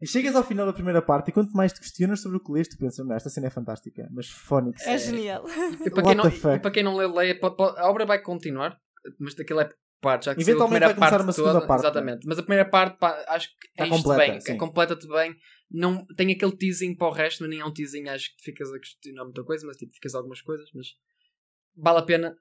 E 0.02 0.06
chegas 0.06 0.36
ao 0.36 0.44
final 0.44 0.66
da 0.66 0.74
primeira 0.74 1.00
parte 1.00 1.28
e 1.28 1.32
quanto 1.32 1.52
mais 1.52 1.72
te 1.72 1.80
questionas 1.80 2.20
sobre 2.20 2.36
o 2.36 2.40
que 2.40 2.52
leste, 2.52 2.76
tu 2.76 2.78
pensas, 2.78 3.06
não, 3.06 3.14
esta 3.16 3.30
cena 3.30 3.46
é 3.46 3.50
fantástica, 3.50 4.06
mas 4.10 4.28
Phonics. 4.28 4.86
É 4.86 4.98
genial. 4.98 5.42
E 5.48 5.90
para, 5.90 6.02
What 6.02 6.04
quem 6.04 6.14
não, 6.14 6.30
the 6.30 6.54
e 6.56 6.58
para 6.60 6.70
quem 6.70 6.82
não 6.82 6.96
lê, 6.96 7.06
leia, 7.06 7.38
a 7.78 7.90
obra 7.90 8.04
vai 8.04 8.20
continuar, 8.20 8.76
mas 9.18 9.34
daquilo 9.34 9.60
é 9.60 9.70
parte, 10.02 10.26
já 10.26 10.34
que 10.34 10.42
Eventualmente 10.42 10.80
primeira 10.80 10.86
vai 10.88 10.94
começar 10.94 11.22
uma 11.22 11.32
segunda 11.32 11.54
toda, 11.54 11.66
parte. 11.66 11.80
Exatamente. 11.82 12.26
Mas 12.26 12.38
a 12.38 12.42
primeira 12.42 12.68
parte, 12.68 12.98
pá, 12.98 13.24
acho 13.28 13.48
que 13.48 13.68
Está 13.68 13.84
é 13.84 13.88
isto 13.88 14.02
completa, 14.02 14.32
bem, 14.32 14.40
sim. 14.40 14.52
é 14.52 14.56
completa-te 14.56 15.08
bem. 15.08 15.36
Não, 15.70 16.04
tem 16.16 16.30
aquele 16.32 16.52
teasing 16.54 16.94
para 16.94 17.08
o 17.08 17.12
resto, 17.12 17.40
mas 17.42 17.50
nem 17.50 17.60
é 17.60 17.64
um 17.64 17.72
teasing, 17.72 18.08
acho 18.08 18.36
que 18.36 18.42
ficas 18.44 18.70
a 18.70 18.78
questionar 18.78 19.24
muita 19.24 19.42
coisa, 19.42 19.66
mas 19.66 19.78
tipo, 19.78 19.94
ficas 19.94 20.14
algumas 20.14 20.42
coisas, 20.42 20.68
mas 20.74 20.88
vale 21.74 22.00
a 22.00 22.02
pena. 22.02 22.36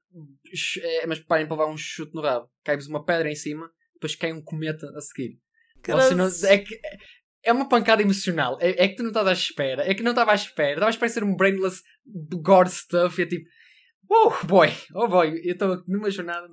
É, 0.82 1.08
mas 1.08 1.20
preparem 1.20 1.48
para 1.48 1.56
levar 1.56 1.72
um 1.72 1.78
chute 1.78 2.14
no 2.14 2.22
rabo. 2.22 2.50
Cai-vos 2.66 2.88
uma 2.88 3.06
pedra 3.06 3.32
em 3.32 3.36
cima, 3.36 3.72
depois 3.94 4.16
cai 4.16 4.34
um 4.34 4.42
cometa 4.42 4.92
a 4.98 5.00
seguir. 5.00 5.40
Ou 5.88 6.02
se 6.02 6.10
não- 6.16 6.26
Gross. 6.26 6.44
é 6.44 6.58
que 6.58 6.78
é 7.44 7.52
uma 7.54 7.70
pancada 7.70 8.02
emocional. 8.02 8.58
É, 8.60 8.84
é 8.84 8.88
que 8.88 8.96
tu 8.96 9.04
não 9.04 9.10
estás 9.10 9.28
à 9.28 9.34
espera. 9.34 9.90
É 9.90 9.94
que 9.94 10.04
não 10.04 10.12
estava 10.12 10.32
à 10.32 10.36
espera. 10.36 10.74
Estava 10.74 10.88
à 10.88 10.90
espera 10.90 11.08
de 11.08 11.14
ser 11.14 11.24
um 11.24 11.36
brainless 11.36 11.82
gore 12.44 12.70
stuff. 12.70 13.20
E 13.20 13.24
é 13.24 13.28
tipo, 13.28 13.48
oh 14.10 14.32
boy, 14.46 14.70
oh 14.94 15.08
boy, 15.08 15.42
eu 15.44 15.54
estou 15.54 15.84
numa 15.88 16.10
jornada. 16.12 16.48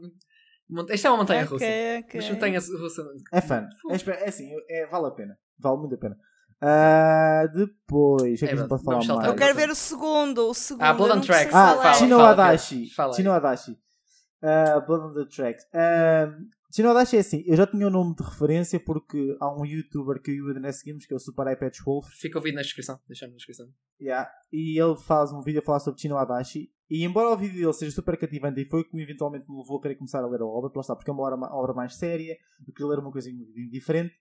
Isto 0.90 1.07
é 1.07 1.11
uma 1.11 1.16
montanha 1.19 1.45
russa. 1.45 1.65
Ok, 1.65 1.99
ok. 2.05 2.11
Mas 2.20 2.31
montanha 2.31 2.61
russa. 2.61 3.03
É 3.32 3.40
fã. 3.40 3.69
É, 3.90 3.95
espe- 3.97 4.11
é 4.11 4.28
assim, 4.28 4.51
é, 4.69 4.86
vale 4.86 5.07
a 5.07 5.11
pena. 5.11 5.39
Vale 5.59 5.78
muito 5.78 5.95
a 5.95 5.99
pena. 5.99 6.16
Ah, 6.61 7.47
depois, 7.55 8.43
é 8.43 8.47
que 8.47 8.53
É, 8.53 8.55
a 8.55 8.57
gente 8.59 8.69
pode 8.69 8.82
falar 8.85 8.97
mais? 9.07 9.28
Eu 9.28 9.36
quero 9.36 9.55
ver 9.55 9.70
o 9.70 9.74
segundo. 9.74 10.49
O 10.49 10.55
segundo. 10.55 10.82
Ah, 10.85 10.93
Blood 10.93 11.19
on 11.19 11.20
Tracks. 11.20 11.55
Ah, 11.55 11.93
Chino 11.95 12.16
fala, 12.16 12.31
Adachi. 12.31 12.86
Chino 13.15 13.32
Adachi. 13.32 13.78
Ah, 14.43 14.81
Blood 14.81 15.05
on 15.07 15.15
the 15.15 15.24
Tracks. 15.31 15.65
Ah, 15.73 16.32
Chino 16.70 16.90
Adachi 16.90 17.16
é 17.16 17.20
assim, 17.20 17.43
eu 17.47 17.57
já 17.57 17.66
tinha 17.66 17.86
o 17.86 17.90
nome 17.90 18.15
de 18.15 18.23
referência 18.23 18.78
porque 18.78 19.36
há 19.40 19.51
um 19.59 19.65
youtuber 19.65 20.20
que 20.20 20.31
eu 20.31 20.35
e 20.35 20.43
o 20.43 20.51
Adnet 20.51 20.77
seguimos 20.77 21.07
que 21.07 21.15
é 21.15 21.16
o 21.16 21.19
Super 21.19 21.51
iPad 21.53 21.74
Wolf. 21.85 22.07
Fica 22.20 22.39
o 22.39 22.43
vídeo 22.43 22.57
na 22.57 22.62
descrição. 22.62 23.01
Deixamos 23.09 23.32
na 23.32 23.36
descrição. 23.39 23.66
Yeah. 24.01 24.31
E 24.53 24.78
ele 24.78 24.97
faz 24.97 25.32
um 25.32 25.40
vídeo 25.43 25.61
a 25.61 25.65
falar 25.65 25.81
sobre 25.81 26.01
Chino 26.01 26.19
Adachi. 26.19 26.70
E 26.90 27.05
embora 27.05 27.31
o 27.31 27.36
vídeo 27.36 27.59
dele 27.59 27.73
seja 27.73 27.93
super 27.93 28.16
cativante 28.19 28.61
e 28.61 28.69
foi 28.69 28.81
o 28.81 28.85
que 28.85 28.95
me 28.97 29.03
eventualmente 29.03 29.47
me 29.49 29.57
levou 29.59 29.78
a 29.78 29.82
querer 29.82 29.95
começar 29.97 30.23
a 30.23 30.27
ler 30.27 30.40
a 30.40 30.47
obra, 30.47 30.70
lá 30.74 30.81
está, 30.81 30.95
porque 30.97 31.11
é 31.11 31.12
uma 31.15 31.23
obra, 31.23 31.36
ma- 31.36 31.55
obra 31.55 31.73
mais 31.74 31.95
séria, 31.97 32.36
eu 32.66 32.73
queria 32.74 32.89
ler 32.90 32.99
uma 32.99 33.12
coisa 33.12 33.31
diferente. 33.70 34.15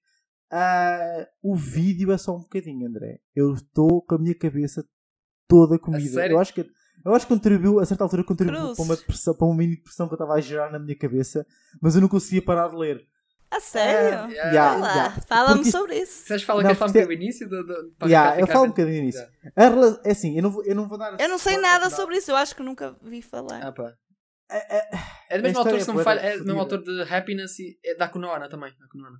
Ah, 0.51 1.27
o 1.41 1.55
vídeo 1.55 2.11
é 2.11 2.17
só 2.17 2.35
um 2.35 2.39
bocadinho, 2.39 2.87
André. 2.87 3.19
Eu 3.35 3.53
estou 3.53 4.01
com 4.01 4.15
a 4.15 4.17
minha 4.17 4.35
cabeça 4.35 4.85
toda 5.47 5.77
comida. 5.79 6.03
sério? 6.09 6.35
Eu 6.35 6.39
acho 6.39 6.53
que 6.53 6.65
eu 7.07 7.15
acho 7.15 7.25
que 7.27 7.33
contribuiu, 7.33 7.79
a 7.79 7.85
certa 7.85 8.03
altura 8.03 8.23
contribuiu 8.23 8.73
para 8.75 8.83
uma, 8.83 8.95
depressão, 8.95 9.33
para 9.35 9.47
uma 9.47 9.55
mini 9.55 9.75
depressão 9.77 10.07
que 10.07 10.13
eu 10.13 10.15
estava 10.17 10.33
a 10.33 10.41
gerar 10.41 10.71
na 10.71 10.79
minha 10.79 10.95
cabeça, 10.97 11.45
mas 11.81 11.95
eu 11.95 12.01
não 12.01 12.07
conseguia 12.07 12.41
parar 12.41 12.67
de 12.69 12.75
ler. 12.75 13.05
A 13.49 13.59
sério? 13.61 14.29
Yeah. 14.29 14.49
Yeah, 14.51 14.77
Olá, 14.77 14.93
yeah. 14.93 15.21
Fala-me 15.21 15.55
Porque- 15.55 15.71
sobre 15.71 15.95
isso. 15.99 16.25
Vocês 16.27 16.43
falam 16.43 16.63
Não, 16.63 16.69
que 16.69 16.75
falar 16.75 16.89
um 16.89 16.93
porque- 16.93 17.05
bocadinho 17.05 17.19
no 17.19 17.23
início? 17.25 17.49
Do, 17.49 17.63
do, 17.65 17.91
para 17.97 18.07
Yeah, 18.09 18.31
ficar- 18.31 18.41
eu 18.41 18.47
falo 18.53 18.65
um 18.65 18.69
bocadinho 18.69 19.03
nisso. 19.03 19.25
Rela- 19.55 20.01
é 20.03 20.11
assim, 20.11 20.35
eu 20.35 20.43
não 20.43 20.51
vou, 20.51 20.63
eu 20.65 20.75
não 20.75 20.87
vou 20.87 20.97
dar. 20.97 21.17
Eu 21.19 21.29
não 21.29 21.37
sei 21.37 21.57
nada 21.57 21.85
não. 21.85 21.89
sobre 21.95 22.17
isso. 22.17 22.29
Eu 22.29 22.35
acho 22.35 22.53
que 22.55 22.61
nunca 22.61 22.97
vi 23.01 23.21
falar. 23.21 23.65
Ah, 23.65 23.71
pá. 23.71 23.93
É, 24.51 24.77
é, 24.77 24.89
É 25.29 25.37
do 25.37 25.43
mesmo 25.43 25.59
autor, 25.59 25.79
se 25.79 25.87
não 25.87 25.95
é 25.95 25.97
me 25.97 26.03
falha, 26.03 26.19
é 26.19 26.37
do 26.37 26.45
mesmo 26.45 26.59
autor 26.59 26.83
de 26.83 27.01
Happiness 27.03 27.57
e 27.59 27.77
é 27.85 27.95
da 27.95 28.09
Kunoana 28.09 28.49
também. 28.49 28.71
Da 28.77 28.87
Kunoana. 28.91 29.17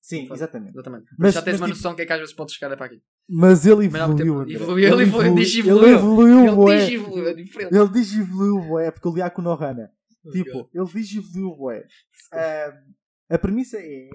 sim, 0.00 0.28
exatamente. 0.32 0.72
Exatamente. 0.72 1.06
Mas- 1.18 1.34
já 1.34 1.42
tens 1.42 1.52
mas 1.52 1.60
uma 1.60 1.66
tipo- 1.68 1.76
noção 1.78 1.94
que 1.94 2.02
é 2.02 2.06
que 2.06 2.12
às 2.12 2.18
vezes 2.18 2.34
pode 2.34 2.52
chegar 2.52 2.76
para 2.76 2.86
aqui. 2.86 3.00
Mas 3.28 3.66
ele 3.66 3.88
Mas 3.90 4.00
há 4.00 4.06
muito 4.08 4.22
evoluiu. 4.22 4.46
tempo- 4.46 4.70
André. 4.70 4.84
evoluiu, 4.84 4.86
ele 4.92 5.02
evoluiu. 5.02 5.32
Ele 5.36 5.90
evoluiu, 5.94 6.68
Ele 6.68 6.80
digivoluiu, 6.80 7.28
é. 7.28 7.80
Ele 7.80 7.88
digivoluiu, 7.92 8.92
porque 8.92 9.08
eu 9.08 9.14
li 9.14 9.22
a 9.22 9.30
Kunohana. 9.30 9.92
Tipo, 10.32 10.70
ele 10.74 10.86
digivoluiu, 10.86 11.56
bué. 11.56 11.86
Ahm, 12.32 12.94
a 13.30 13.38
premissa 13.38 13.76
é, 13.78 14.08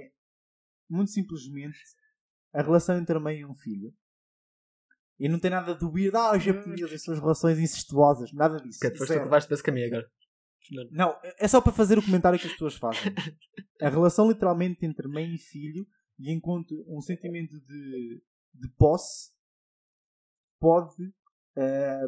muito 0.90 1.12
simplesmente, 1.12 1.78
a 2.54 2.62
relação 2.62 2.98
entre 2.98 3.16
a 3.16 3.20
mãe 3.20 3.40
e 3.40 3.46
um 3.46 3.54
filho. 3.54 3.94
E 5.20 5.30
não 5.30 5.40
tem 5.40 5.52
nada 5.52 5.76
de 5.76 5.86
weird. 5.86 6.16
Ah, 6.18 6.36
os 6.36 6.44
japoneses 6.44 6.92
e 6.92 7.00
suas 7.00 7.20
relações 7.20 7.60
incestuosas. 7.60 8.34
Nada 8.34 8.58
disso. 8.58 8.80
Ok, 8.80 8.90
depois 8.92 9.10
tu 9.10 9.14
levaste 9.14 9.48
para 9.48 9.54
esse 9.54 9.64
caminho 9.64 9.88
agora. 9.88 10.10
Não, 10.92 11.16
é 11.40 11.48
só 11.48 11.62
para 11.62 11.72
fazer 11.72 11.98
o 11.98 12.04
comentário 12.04 12.40
que 12.40 12.48
as 12.48 12.54
pessoas 12.54 12.76
fazem. 12.76 13.02
A 13.82 13.90
relação 13.90 14.28
literalmente 14.30 14.86
entre 14.86 15.08
mãe 15.08 15.34
e 15.36 15.38
filho 15.38 15.86
e 16.20 16.32
enquanto 16.34 16.84
um 16.88 17.00
sentimento 17.02 17.60
de, 17.60 18.22
de 18.54 18.68
posse 18.70 19.32
pode 20.60 21.14
eh, 21.58 22.08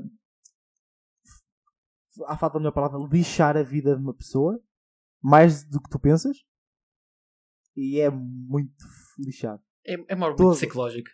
há 2.27 2.37
falta 2.37 2.53
da 2.55 2.59
minha 2.61 2.71
palavra 2.71 2.99
lixar 3.11 3.57
a 3.57 3.63
vida 3.63 3.95
de 3.95 4.01
uma 4.01 4.13
pessoa 4.13 4.61
mais 5.21 5.63
do 5.63 5.81
que 5.81 5.89
tu 5.89 5.99
pensas 5.99 6.37
e 7.75 7.99
é 7.99 8.09
muito 8.09 8.85
lixado 9.19 9.61
É, 9.85 9.93
é 10.13 10.15
uma 10.15 10.27
muito 10.29 10.51
psicológico. 10.53 11.09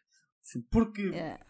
porque 0.69 1.01
Yeah. 1.03 1.43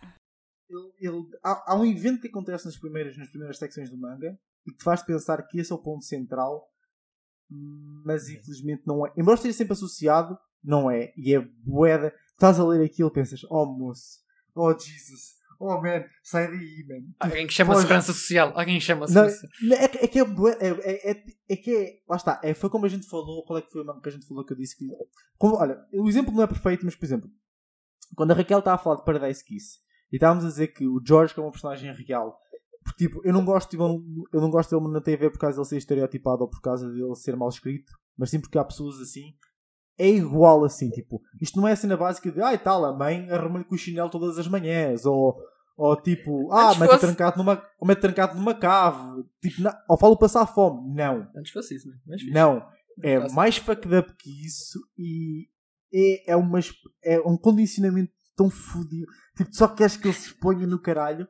ele, 0.69 0.93
ele- 0.99 1.39
há, 1.43 1.73
há 1.73 1.75
um 1.75 1.85
evento 1.85 2.21
que 2.21 2.27
acontece 2.27 2.65
nas 2.65 2.77
primeiras, 2.77 3.17
nas 3.17 3.29
primeiras 3.29 3.57
secções 3.57 3.89
do 3.89 3.97
manga 3.97 4.39
e 4.65 4.71
que 4.71 4.77
te 4.77 4.83
faz 4.83 5.01
pensar 5.03 5.41
que 5.47 5.59
esse 5.59 5.71
é 5.71 5.75
o 5.75 5.81
ponto 5.81 6.05
central, 6.05 6.69
mas 8.05 8.29
infelizmente 8.29 8.83
não 8.85 9.05
é. 9.05 9.11
Embora 9.17 9.35
esteja 9.35 9.57
sempre 9.57 9.73
associado, 9.73 10.37
não 10.63 10.89
é. 10.89 11.11
E 11.17 11.35
é 11.35 11.39
boeda. 11.41 12.13
Estás 12.41 12.59
a 12.59 12.65
ler 12.65 12.83
aquilo 12.83 13.11
pensas: 13.11 13.41
Oh 13.51 13.67
moço, 13.67 14.17
oh 14.55 14.71
Jesus, 14.73 15.35
oh 15.59 15.79
man, 15.79 16.03
sai 16.23 16.47
daí, 16.47 16.83
man. 16.89 17.07
Alguém 17.19 17.45
que 17.45 17.53
chama 17.53 17.73
Foge. 17.73 17.81
segurança 17.83 18.13
social. 18.13 18.51
Alguém 18.55 18.79
que 18.79 18.83
chama 18.83 19.07
segurança 19.07 19.35
social. 19.35 19.51
não, 19.69 19.77
é, 19.77 19.87
que- 19.87 19.97
é 19.99 20.07
que 20.07 20.19
é, 20.19 20.23
é, 20.23 20.69
é, 20.69 21.11
é, 21.11 21.23
é 21.49 21.55
que 21.55 21.75
é. 21.75 21.99
Lá 22.09 22.15
está. 22.15 22.41
É, 22.43 22.55
foi 22.55 22.71
como 22.71 22.87
a 22.87 22.89
gente 22.89 23.07
falou. 23.07 23.45
Qual 23.45 23.59
é 23.59 23.61
que 23.61 23.69
foi 23.71 23.83
o 23.83 23.85
manga 23.85 24.01
que 24.01 24.09
a 24.09 24.11
gente 24.11 24.25
falou 24.27 24.43
que 24.43 24.53
eu 24.53 24.57
disse 24.57 24.75
que. 24.75 24.87
Como, 25.37 25.55
olha, 25.55 25.77
o 25.93 26.09
exemplo 26.09 26.33
não 26.33 26.41
é 26.41 26.47
perfeito, 26.47 26.83
mas 26.83 26.95
por 26.95 27.05
exemplo, 27.05 27.29
quando 28.15 28.31
a 28.31 28.33
Raquel 28.33 28.57
estava 28.57 28.73
a 28.73 28.83
falar 28.83 28.95
de 28.95 29.05
Paradise 29.05 29.45
Kiss 29.45 29.77
e 30.11 30.15
estávamos 30.15 30.43
a 30.43 30.47
dizer 30.47 30.69
que 30.69 30.87
o 30.87 30.99
George, 31.05 31.35
que 31.35 31.39
é 31.39 31.43
uma 31.43 31.51
personagem 31.51 31.93
real, 31.93 32.39
porque 32.83 33.07
tipo, 33.07 33.21
eu 33.23 33.31
não 33.31 33.45
gosto, 33.45 33.69
tipo, 33.69 33.83
eu 34.33 34.41
não 34.41 34.49
gosto 34.49 34.75
dele 34.75 34.91
na 34.91 34.99
TV 34.99 35.29
por 35.29 35.37
causa 35.37 35.57
dele 35.57 35.69
ser 35.69 35.77
estereotipado 35.77 36.41
ou 36.41 36.49
por 36.49 36.59
causa 36.59 36.89
dele 36.89 37.13
ser 37.15 37.35
mal 37.35 37.49
escrito, 37.49 37.93
mas 38.17 38.31
sim 38.31 38.41
porque 38.41 38.57
há 38.57 38.65
pessoas 38.65 38.99
assim. 38.99 39.35
É 39.97 40.09
igual 40.09 40.63
assim, 40.63 40.89
tipo, 40.89 41.21
isto 41.41 41.59
não 41.59 41.67
é 41.67 41.73
a 41.73 41.75
cena 41.75 41.95
básica 41.97 42.31
de 42.31 42.41
ai 42.41 42.57
tal, 42.57 42.83
a 42.85 42.93
mãe 42.97 43.29
arruma-lhe 43.29 43.65
com 43.65 43.75
o 43.75 43.77
chinelo 43.77 44.09
todas 44.09 44.37
as 44.39 44.47
manhãs, 44.47 45.05
ou, 45.05 45.37
ou 45.77 45.95
tipo, 46.01 46.51
ah, 46.51 46.73
mete 46.75 46.89
fosse- 46.89 46.99
trancado 47.05 47.37
numa, 47.37 47.63
ou 47.79 47.87
mete 47.87 47.99
trancado 47.99 48.35
numa 48.35 48.53
cave, 48.55 49.23
tipo, 49.41 49.61
na- 49.61 49.77
ou 49.87 49.97
falo 49.97 50.17
passar 50.17 50.45
fome. 50.47 50.93
Não, 50.95 51.27
Antes 51.35 51.51
fosse 51.51 51.75
isso, 51.75 51.87
né? 51.89 51.95
Mas 52.07 52.21
fixe. 52.21 52.33
não. 52.33 52.65
É 53.03 53.19
Fácil. 53.19 53.35
mais 53.35 53.57
fucked 53.57 53.95
up 53.95 54.13
que 54.17 54.45
isso 54.45 54.79
e 54.97 55.47
é, 55.93 56.31
é, 56.31 56.35
uma, 56.35 56.59
esp- 56.59 56.75
é 57.03 57.19
um 57.19 57.37
condicionamento 57.37 58.11
tão 58.35 58.49
fodido. 58.49 59.07
Tipo, 59.37 59.53
só 59.55 59.67
queres 59.67 59.95
que 59.97 60.07
ele 60.07 60.13
se 60.13 60.27
exponha 60.27 60.65
no 60.67 60.79
caralho, 60.79 61.27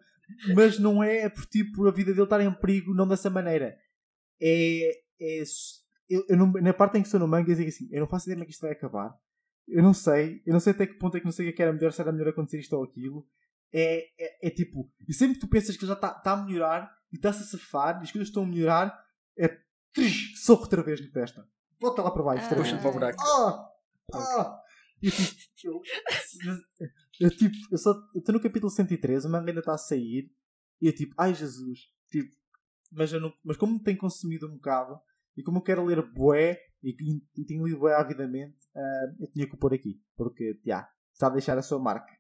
mas 0.55 0.79
não 0.79 1.03
é 1.03 1.27
por 1.29 1.45
tipo 1.45 1.87
a 1.87 1.91
vida 1.91 2.11
dele 2.11 2.23
estar 2.23 2.41
em 2.41 2.51
perigo, 2.53 2.93
não 2.93 3.07
dessa 3.07 3.29
maneira. 3.29 3.75
É. 4.41 4.91
é 5.19 5.43
eu, 6.11 6.25
eu 6.29 6.37
não- 6.37 6.51
na 6.51 6.73
parte 6.73 6.97
em 6.97 7.01
que 7.01 7.07
estou 7.07 7.19
no 7.19 7.27
manga, 7.27 7.51
eu 7.51 7.55
digo 7.55 7.69
assim: 7.69 7.87
eu 7.91 7.99
não 8.01 8.07
faço 8.07 8.25
ideia 8.25 8.35
como 8.35 8.43
é 8.43 8.47
que 8.47 8.51
isto 8.53 8.61
vai 8.61 8.71
acabar. 8.71 9.15
Eu 9.67 9.81
não 9.83 9.93
sei, 9.93 10.41
eu 10.45 10.53
não 10.53 10.59
sei 10.59 10.73
até 10.73 10.85
que 10.87 10.95
ponto 10.95 11.15
é 11.15 11.19
que 11.19 11.25
não 11.25 11.31
sei 11.31 11.49
o 11.49 11.55
que 11.55 11.61
era 11.61 11.71
melhor, 11.71 11.93
se 11.93 12.01
era 12.01 12.11
melhor 12.11 12.29
acontecer 12.29 12.59
isto 12.59 12.75
ou 12.75 12.83
aquilo. 12.83 13.27
É, 13.73 14.03
é, 14.19 14.47
é 14.47 14.49
tipo, 14.49 14.91
e 15.07 15.13
sempre 15.13 15.35
que 15.35 15.41
tu 15.41 15.47
pensas 15.47 15.77
que 15.77 15.85
já 15.85 15.93
está 15.93 16.13
tá 16.13 16.33
a 16.33 16.43
melhorar 16.43 16.91
e 17.11 17.15
está-se 17.15 17.43
a 17.43 17.45
safar 17.45 17.99
e 17.99 18.03
as 18.03 18.11
coisas 18.11 18.27
estão 18.27 18.43
a 18.43 18.47
melhorar, 18.47 18.93
é 19.37 19.57
trish, 19.93 20.33
soco 20.43 20.63
outra 20.63 20.83
vez 20.83 20.99
na 20.99 21.09
testa. 21.11 21.47
Volta 21.79 22.01
lá 22.01 22.11
para 22.11 22.23
baixo, 22.23 22.43
outra 22.43 22.61
vez. 22.61 22.67
Puxa-te 22.69 22.81
para 22.81 22.89
o 22.89 22.93
buraco. 22.93 23.23
Ah! 23.23 23.69
Ah! 24.13 24.61
Eu, 25.01 25.11
tipo, 25.11 25.31
eu, 25.63 25.81
eu, 27.21 27.29
tipo, 27.37 27.55
eu 27.71 27.77
só 27.77 27.93
estou 28.15 28.33
no 28.33 28.41
capítulo 28.41 28.69
113, 28.69 29.25
o 29.25 29.29
manga 29.31 29.49
ainda 29.49 29.61
está 29.61 29.73
a 29.73 29.77
sair, 29.77 30.31
e 30.81 30.87
eu 30.87 30.93
tipo, 30.93 31.15
ai 31.17 31.33
Jesus, 31.33 31.79
tipo, 32.09 32.35
mas, 32.91 33.11
eu 33.11 33.19
não, 33.19 33.33
mas 33.43 33.57
como 33.57 33.73
me 33.73 33.83
tem 33.83 33.95
consumido 33.95 34.47
um 34.47 34.55
bocado, 34.55 34.99
e 35.37 35.43
como 35.43 35.57
eu 35.59 35.61
quero 35.63 35.85
ler 35.85 36.01
bué, 36.01 36.57
e, 36.83 36.89
e, 36.91 37.41
e 37.41 37.45
tenho 37.45 37.65
lido 37.65 37.79
bué 37.79 37.93
avidamente, 37.95 38.57
ah, 38.75 39.05
eu 39.19 39.27
tinha 39.27 39.47
que 39.47 39.53
o 39.55 39.57
pôr 39.57 39.73
aqui, 39.73 39.99
porque, 40.15 40.57
já, 40.65 40.87
está 41.13 41.27
a 41.27 41.31
deixar 41.31 41.57
a 41.57 41.61
sua 41.61 41.79
marca. 41.79 42.11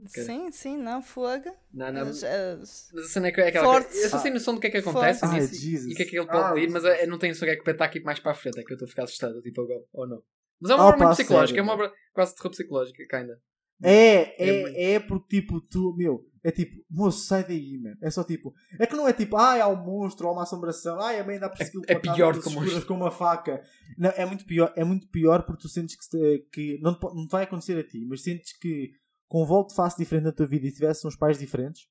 Ok. 0.00 0.22
Sim, 0.22 0.52
sim, 0.52 0.76
não, 0.76 1.02
fogo. 1.02 1.50
Não, 1.72 1.92
não. 1.92 2.02
As- 2.02 2.22
as- 2.22 2.88
Mas 2.92 3.04
a 3.06 3.08
cena 3.08 3.28
é 3.28 3.32
que- 3.32 3.40
é 3.40 3.48
aquela 3.48 3.64
Forte. 3.64 3.96
Eu 3.96 4.08
só 4.10 4.18
sei 4.20 4.30
noção 4.30 4.54
do 4.54 4.60
que 4.60 4.68
é 4.68 4.70
que 4.70 4.76
acontece 4.76 5.24
Ai, 5.24 5.40
e- 5.40 5.92
o 5.92 5.96
que 5.96 6.02
é 6.02 6.06
que 6.06 6.16
ele 6.16 6.26
pode 6.26 6.38
Ah, 6.38 6.54
vir, 6.54 6.70
mas 6.70 6.84
eu 6.84 7.08
não 7.08 7.18
tenho 7.18 7.32
noção 7.32 7.48
do 7.48 7.50
que 7.52 7.58
é 7.58 7.62
que 7.64 7.70
está 7.70 7.84
aqui 7.84 8.00
mais 8.00 8.20
para 8.20 8.30
a 8.30 8.34
frente. 8.34 8.60
É 8.60 8.62
que 8.62 8.72
eu 8.72 8.74
estou 8.76 8.86
a 8.86 8.88
ficar 8.90 9.02
assustado, 9.04 9.40
tipo, 9.42 9.60
agora, 9.60 9.82
ou 9.92 10.06
não. 10.06 10.22
Mas 10.60 10.70
é 10.70 10.74
uma 10.76 10.84
Ah, 10.84 10.86
obra 10.88 10.98
muito 10.98 11.16
psicológica, 11.16 11.48
sério, 11.48 11.60
é 11.60 11.62
uma 11.62 11.72
obra 11.72 11.92
quase 12.12 12.30
de 12.30 12.36
terror 12.36 12.50
psicológica, 12.50 13.02
kinda. 13.10 13.40
É, 13.82 14.14
É 14.44 14.48
é, 14.48 14.92
é, 14.94 15.00
porque 15.00 15.40
tipo, 15.40 15.60
tu, 15.62 15.94
meu, 15.96 16.24
é 16.48 16.50
tipo, 16.50 16.82
moço, 16.90 17.26
sai 17.26 17.46
daí, 17.46 17.78
man. 17.78 17.94
É 18.00 18.10
só 18.10 18.24
tipo, 18.24 18.54
é 18.78 18.86
que 18.86 18.96
não 18.96 19.06
é 19.06 19.12
tipo, 19.12 19.36
ai, 19.36 19.60
há 19.60 19.68
um 19.68 19.76
monstro, 19.76 20.28
há 20.28 20.32
uma 20.32 20.44
assombração, 20.44 20.98
ai, 20.98 21.20
a 21.20 21.24
mãe 21.24 21.38
dá 21.38 21.48
persegui-lo 21.50 21.84
É 21.86 21.94
casa 21.94 22.14
pior 22.14 22.40
que 22.40 22.48
escuras 22.48 22.84
com 22.84 22.94
uma 22.94 23.10
faca. 23.10 23.62
Não, 23.98 24.08
é 24.10 24.24
muito 24.24 24.46
pior, 24.46 24.72
é 24.74 24.82
muito 24.82 25.06
pior 25.08 25.44
porque 25.44 25.60
tu 25.60 25.68
sentes 25.68 25.94
que, 25.96 26.46
que 26.50 26.78
não, 26.80 26.98
não 27.14 27.28
vai 27.28 27.44
acontecer 27.44 27.78
a 27.78 27.86
ti, 27.86 28.02
mas 28.08 28.22
sentes 28.22 28.56
que 28.56 28.92
com 29.28 29.42
um 29.42 29.46
volto 29.46 29.74
face 29.74 29.98
diferente 29.98 30.24
na 30.24 30.32
tua 30.32 30.46
vida 30.46 30.66
e 30.66 30.72
tivesse 30.72 31.06
uns 31.06 31.16
pais 31.16 31.38
diferentes, 31.38 31.86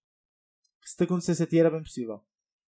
se 0.84 0.98
te 0.98 1.04
acontecesse 1.04 1.44
a 1.44 1.46
ti 1.46 1.60
era 1.60 1.70
bem 1.70 1.84
possível. 1.84 2.24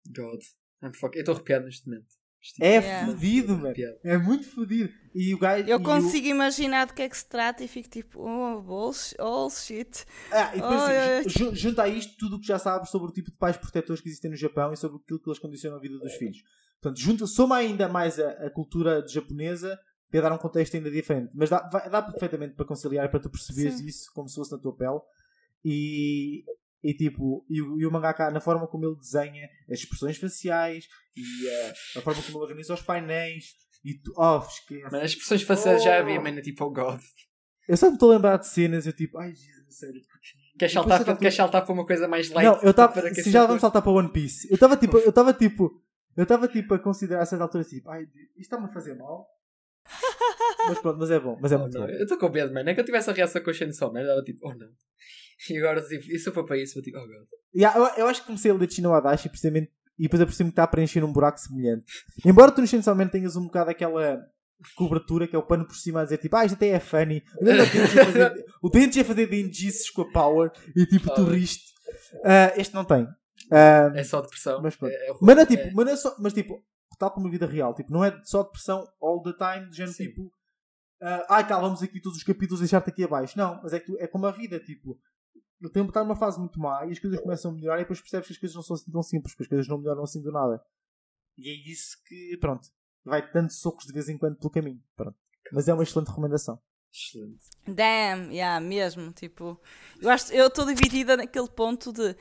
God. 0.06 0.40
I'm 0.82 0.94
fuck... 0.94 1.14
Eu 1.14 1.20
estou 1.20 1.34
arrepiado 1.34 1.66
neste 1.66 1.86
momento. 1.86 2.14
É 2.60 2.76
Yeah. 2.76 3.06
fodido, 3.06 3.56
mano. 3.56 3.74
É 4.04 4.18
muito 4.18 4.46
fodido. 4.50 4.92
E 5.14 5.32
o 5.34 5.38
gajo. 5.38 5.68
Eu 5.68 5.78
o- 5.78 5.82
consigo 5.82 6.26
imaginar 6.26 6.86
de 6.86 6.92
que 6.94 7.02
é 7.02 7.08
que 7.08 7.16
se 7.16 7.26
trata 7.28 7.62
e 7.64 7.68
fico 7.68 7.88
tipo, 7.88 8.20
oh, 8.20 8.60
bullshit. 8.60 9.16
Oh, 9.20 9.48
shit. 9.50 10.04
Ah, 10.30 10.50
e 10.54 10.60
depois, 10.60 10.82
assim, 10.82 11.28
ju- 11.30 11.54
junta 11.54 11.82
a 11.84 11.88
isto 11.88 12.14
tudo 12.18 12.36
o 12.36 12.40
que 12.40 12.46
já 12.46 12.58
sabes 12.58 12.90
sobre 12.90 13.08
o 13.10 13.12
tipo 13.12 13.30
de 13.30 13.36
pais 13.36 13.56
protetores 13.56 14.00
que 14.02 14.08
existem 14.08 14.30
no 14.30 14.36
Japão 14.36 14.72
e 14.72 14.76
sobre 14.76 14.98
aquilo 15.02 15.20
que 15.20 15.28
eles 15.28 15.38
condicionam 15.38 15.78
a 15.78 15.80
vida 15.80 15.98
dos 15.98 16.12
filhos. 16.14 16.38
Portanto, 16.80 17.00
junta, 17.00 17.26
soma 17.26 17.56
ainda 17.56 17.88
mais 17.88 18.18
a, 18.18 18.30
a 18.46 18.50
cultura 18.50 19.02
japonesa 19.08 19.78
para 20.10 20.20
dar 20.20 20.32
um 20.32 20.38
contexto 20.38 20.74
ainda 20.76 20.90
diferente. 20.90 21.30
Mas 21.34 21.48
dá, 21.50 21.66
vai- 21.72 21.88
dá 21.88 22.02
perfeitamente 22.02 22.54
para 22.54 22.66
conciliar 22.66 23.10
para 23.10 23.20
tu 23.20 23.30
perceberes 23.30 23.78
Sim. 23.78 23.86
isso 23.86 24.10
como 24.14 24.28
se 24.28 24.34
fosse 24.34 24.52
na 24.52 24.58
tua 24.58 24.76
pele. 24.76 25.00
E, 25.64 26.44
e 26.84 26.94
tipo, 26.94 27.44
e 27.48 27.62
o, 27.62 27.80
e 27.80 27.86
o 27.86 27.90
mangaka, 27.90 28.30
na 28.30 28.40
forma 28.40 28.66
como 28.68 28.84
ele 28.84 28.96
desenha 28.96 29.48
as 29.70 29.78
expressões 29.80 30.18
faciais 30.18 30.86
e 31.16 31.48
eh, 31.48 31.72
a 31.96 32.00
forma 32.02 32.22
como 32.22 32.36
ele 32.38 32.44
organiza 32.44 32.74
os 32.74 32.82
painéis 32.82 33.46
e 33.84 33.94
tu, 33.94 34.12
oh, 34.16 34.38
esquece. 34.46 34.82
Mano, 34.84 34.98
as 34.98 35.10
expressões 35.10 35.42
faciais 35.42 35.82
já 35.82 35.96
Oh. 35.96 36.00
havia, 36.02 36.20
mano, 36.20 36.42
tipo, 36.42 36.62
oh 36.64 36.70
God. 36.70 37.00
Eu 37.66 37.76
só 37.78 37.86
me 37.88 37.94
estou 37.94 38.10
a 38.10 38.14
lembrar 38.16 38.36
de 38.36 38.46
cenas, 38.46 38.86
eu 38.86 38.92
tipo, 38.92 39.16
ai 39.18 39.34
Jesus, 39.34 39.78
sério. 39.78 40.00
Queres 40.58 40.72
Depois 40.72 40.72
saltar, 40.72 41.04
para, 41.04 41.16
queres 41.16 41.34
saltar 41.34 41.64
para 41.64 41.72
uma 41.74 41.86
coisa 41.86 42.06
mais 42.06 42.28
light? 42.30 42.44
Não, 42.46 42.60
eu 42.62 42.70
estava. 42.70 43.00
Se 43.14 43.30
já 43.30 43.40
vamos 43.40 43.48
coisa? 43.54 43.60
saltar 43.62 43.82
para 43.82 43.90
One 43.92 44.12
Piece. 44.12 44.46
Eu 44.50 44.54
estava 44.54 44.76
tipo, 44.76 44.98
eu 44.98 45.08
estava 45.08 45.32
tipo, 45.32 45.82
eu 46.16 46.22
estava 46.22 46.46
tipo 46.46 46.74
a 46.74 46.78
considerar 46.78 47.22
a 47.22 47.26
certa 47.26 47.44
altura 47.44 47.64
tipo, 47.64 47.88
ai, 47.90 48.02
isto 48.02 48.40
está-me 48.40 48.66
a 48.66 48.68
fazer 48.68 48.94
mal. 48.94 49.26
mas 50.68 50.78
pronto, 50.78 50.98
mas 50.98 51.10
é 51.10 51.18
bom, 51.18 51.38
mas 51.40 51.52
é 51.52 51.56
Oh, 51.56 51.60
muito 51.60 51.78
não, 51.78 51.86
bom. 51.86 51.92
Eu 51.92 52.02
estou 52.02 52.18
com 52.18 52.28
medo, 52.28 52.52
mano. 52.54 52.68
É 52.70 52.74
que 52.74 52.80
eu 52.80 52.84
tivesse 52.84 53.10
a 53.10 53.12
reação 53.12 53.42
com 53.42 53.50
o 53.50 53.54
Chainsaw 53.54 53.92
Man, 53.92 54.00
eu 54.00 54.06
dava 54.06 54.22
tipo, 54.22 54.46
oh 54.46 54.54
não. 54.54 54.68
E 55.50 55.58
agora, 55.58 55.82
tipo, 55.82 56.04
eu 56.10 56.32
for 56.32 56.44
para 56.44 56.56
isso, 56.56 56.78
eu 56.78 56.82
tipo, 56.82 56.98
oh 56.98 57.06
God. 57.06 57.26
Yeah, 57.54 57.78
eu, 57.78 57.84
eu 58.04 58.06
acho 58.08 58.20
que 58.20 58.26
comecei 58.26 58.50
a 58.50 58.54
ler 58.54 58.70
Chino 58.70 58.92
Adachi 58.94 59.28
precisamente 59.28 59.70
e 59.98 60.04
depois 60.04 60.20
apercebi-me 60.22 60.50
que 60.50 60.54
está 60.54 60.64
a 60.64 60.66
preencher 60.68 61.04
um 61.04 61.12
buraco 61.12 61.38
semelhante. 61.38 61.84
Embora 62.24 62.50
tu 62.50 62.60
Man 62.94 63.08
tenhas 63.08 63.36
um 63.36 63.44
bocado 63.44 63.70
aquela 63.70 64.20
cobertura 64.76 65.28
que 65.28 65.36
é 65.36 65.38
o 65.38 65.42
pano 65.42 65.66
por 65.66 65.76
cima 65.76 66.00
a 66.00 66.04
dizer 66.04 66.18
tipo, 66.18 66.34
ah, 66.36 66.44
isto 66.44 66.54
até 66.54 66.68
é 66.68 66.80
funny. 66.80 67.22
O 68.62 68.68
Denji 68.70 68.98
ia 69.00 69.04
fazer- 69.04 69.26
denjices 69.28 69.90
com 69.90 70.02
a 70.02 70.10
power 70.12 70.50
e 70.74 70.86
tipo, 70.86 71.12
tu 71.14 71.22
Oh. 71.22 71.24
riste. 71.24 71.72
Ah, 72.24 72.52
este 72.56 72.74
não 72.74 72.84
tem. 72.84 73.06
Ah, 73.52 73.92
É 73.94 74.02
só 74.04 74.20
depressão. 74.20 74.60
Mas 74.62 74.74
pronto. 74.76 74.92
é, 74.92 75.10
é 75.10 75.14
Mas 75.20 75.36
não 75.36 75.42
é 75.42 75.46
tipo, 75.46 75.62
é- 75.62 75.70
mas, 75.72 75.84
não 75.86 75.92
é 75.92 75.96
só, 75.96 76.16
mas 76.18 76.32
tipo, 76.32 76.64
tal 76.98 77.10
como 77.12 77.28
a 77.28 77.30
vida 77.30 77.46
real, 77.46 77.74
tipo, 77.74 77.92
não 77.92 78.04
é 78.04 78.18
só 78.24 78.42
depressão 78.42 78.86
all 79.02 79.22
the 79.22 79.32
time, 79.32 79.68
de 79.70 79.76
género 79.76 79.94
Sim. 79.94 80.04
tipo, 80.06 80.32
ah, 81.02 81.26
ai 81.28 81.46
cá, 81.46 81.58
vamos 81.58 81.82
aqui 81.82 82.00
todos 82.00 82.16
os 82.18 82.24
capítulos 82.24 82.60
deixar-te 82.60 82.88
aqui 82.90 83.04
abaixo. 83.04 83.36
Não, 83.36 83.60
mas 83.62 83.72
é 83.72 83.80
que 83.80 83.86
tu- 83.86 83.98
é 84.00 84.06
como 84.06 84.26
a 84.26 84.30
vida, 84.32 84.58
tipo, 84.60 84.98
o 85.66 85.70
tempo 85.70 85.88
está 85.88 86.02
numa 86.02 86.16
fase 86.16 86.38
muito 86.38 86.58
má 86.60 86.84
e 86.86 86.92
as 86.92 86.98
coisas 86.98 87.20
começam 87.20 87.50
a 87.50 87.54
melhorar 87.54 87.76
e 87.76 87.82
depois 87.82 88.00
percebes 88.00 88.26
que 88.26 88.32
as 88.32 88.38
coisas 88.38 88.56
não 88.56 88.62
são 88.62 88.76
assim 88.76 88.90
tão 88.90 89.02
simples, 89.02 89.34
porque 89.34 89.44
as 89.44 89.48
coisas 89.48 89.68
não 89.68 89.78
melhoram 89.78 90.02
assim 90.02 90.22
do 90.22 90.32
nada. 90.32 90.62
E 91.36 91.48
é 91.48 91.70
isso 91.70 91.96
que, 92.06 92.36
pronto, 92.40 92.68
vai 93.04 93.30
dando 93.32 93.50
socos 93.50 93.86
de 93.86 93.92
vez 93.92 94.08
em 94.08 94.16
quando 94.18 94.36
pelo 94.36 94.50
caminho. 94.50 94.82
Pronto. 94.96 95.16
Mas 95.52 95.68
é 95.68 95.74
uma 95.74 95.82
excelente 95.82 96.08
recomendação. 96.08 96.60
Excelente. 96.92 97.44
Damn, 97.66 98.32
yeah, 98.32 98.60
mesmo. 98.60 99.12
Tipo, 99.12 99.60
eu 100.00 100.08
acho 100.10 100.32
eu 100.32 100.46
estou 100.46 100.64
dividida 100.64 101.16
naquele 101.16 101.48
ponto 101.48 101.92
de. 101.92 102.16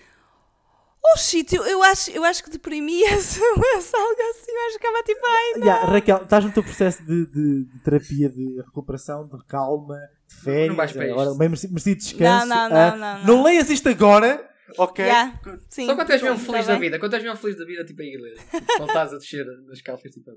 Oh 1.05 1.17
shit, 1.17 1.53
eu, 1.53 1.65
eu, 1.65 1.83
acho, 1.83 2.11
eu 2.11 2.23
acho 2.23 2.43
que 2.43 2.49
deprimia-se 2.49 3.39
algo 3.43 3.61
assim. 3.61 4.51
Eu 4.51 4.61
acho 4.67 4.79
que 4.79 4.85
ficava 4.87 5.03
tipo, 5.03 5.19
ai, 5.25 5.59
não. 5.59 5.67
Yeah, 5.67 5.85
Raquel, 5.91 6.17
estás 6.23 6.45
no 6.45 6.51
teu 6.51 6.63
processo 6.63 7.03
de, 7.03 7.25
de- 7.25 7.65
de 7.65 7.79
terapia, 7.83 8.29
de 8.29 8.61
recuperação, 8.61 9.27
de 9.27 9.45
calma, 9.45 9.97
de 10.29 10.35
férias. 10.43 10.69
Não 10.69 10.75
vais 10.75 10.91
para 10.93 11.03
agora, 11.11 11.29
isto. 11.29 11.37
bem 11.37 11.49
merecido, 11.49 11.73
merecido 11.73 11.97
descanso. 11.97 12.47
Não, 12.47 12.69
não, 12.69 12.75
Ah, 12.77 12.95
não, 12.95 12.97
não, 13.19 13.25
não. 13.37 13.43
leias 13.43 13.69
isto 13.69 13.89
agora, 13.89 14.49
ok? 14.77 15.03
Yeah, 15.05 15.39
sim, 15.67 15.85
Só 15.87 15.95
quando 15.95 16.11
és 16.11 16.21
mesmo 16.21 16.37
tá 16.39 16.45
feliz 16.51 16.67
da 16.67 16.77
vida. 16.77 16.99
Quando 16.99 17.13
és 17.15 17.23
mesmo 17.23 17.37
feliz 17.37 17.57
da 17.57 17.65
vida, 17.65 17.83
tipo, 17.85 18.01
aí 18.01 18.17
ler. 18.17 18.37
Tipo, 18.37 18.65
quando 18.77 18.87
estás 18.89 19.13
a 19.13 19.17
descer 19.17 19.45
nas 19.67 19.81
calças, 19.81 20.09
tipo. 20.11 20.31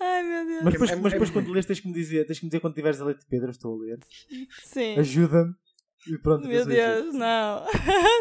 Ai 0.00 0.22
meu 0.22 0.46
Deus. 0.46 0.62
Mas 0.62 0.72
depois, 0.72 0.90
É- 0.90 0.92
é- 0.92 0.96
mas 0.96 1.12
depois 1.12 1.30
é- 1.30 1.32
quando 1.32 1.50
lês 1.52 1.66
tens 1.66 1.80
que 1.80 1.88
me 1.88 1.94
dizer, 1.94 2.24
tens 2.26 2.38
que 2.38 2.44
me 2.44 2.48
dizer 2.50 2.60
quando 2.60 2.72
estiveres 2.74 3.00
a 3.00 3.04
ler 3.06 3.18
de 3.18 3.26
Pedro, 3.26 3.50
estou 3.50 3.74
a 3.74 3.84
ler. 3.84 3.98
Sim. 4.62 4.98
Ajuda-me. 5.00 5.52
E 6.06 6.18
pronto, 6.18 6.46
Meu. 6.46 6.66
Deus, 6.66 7.14
não. 7.14 7.66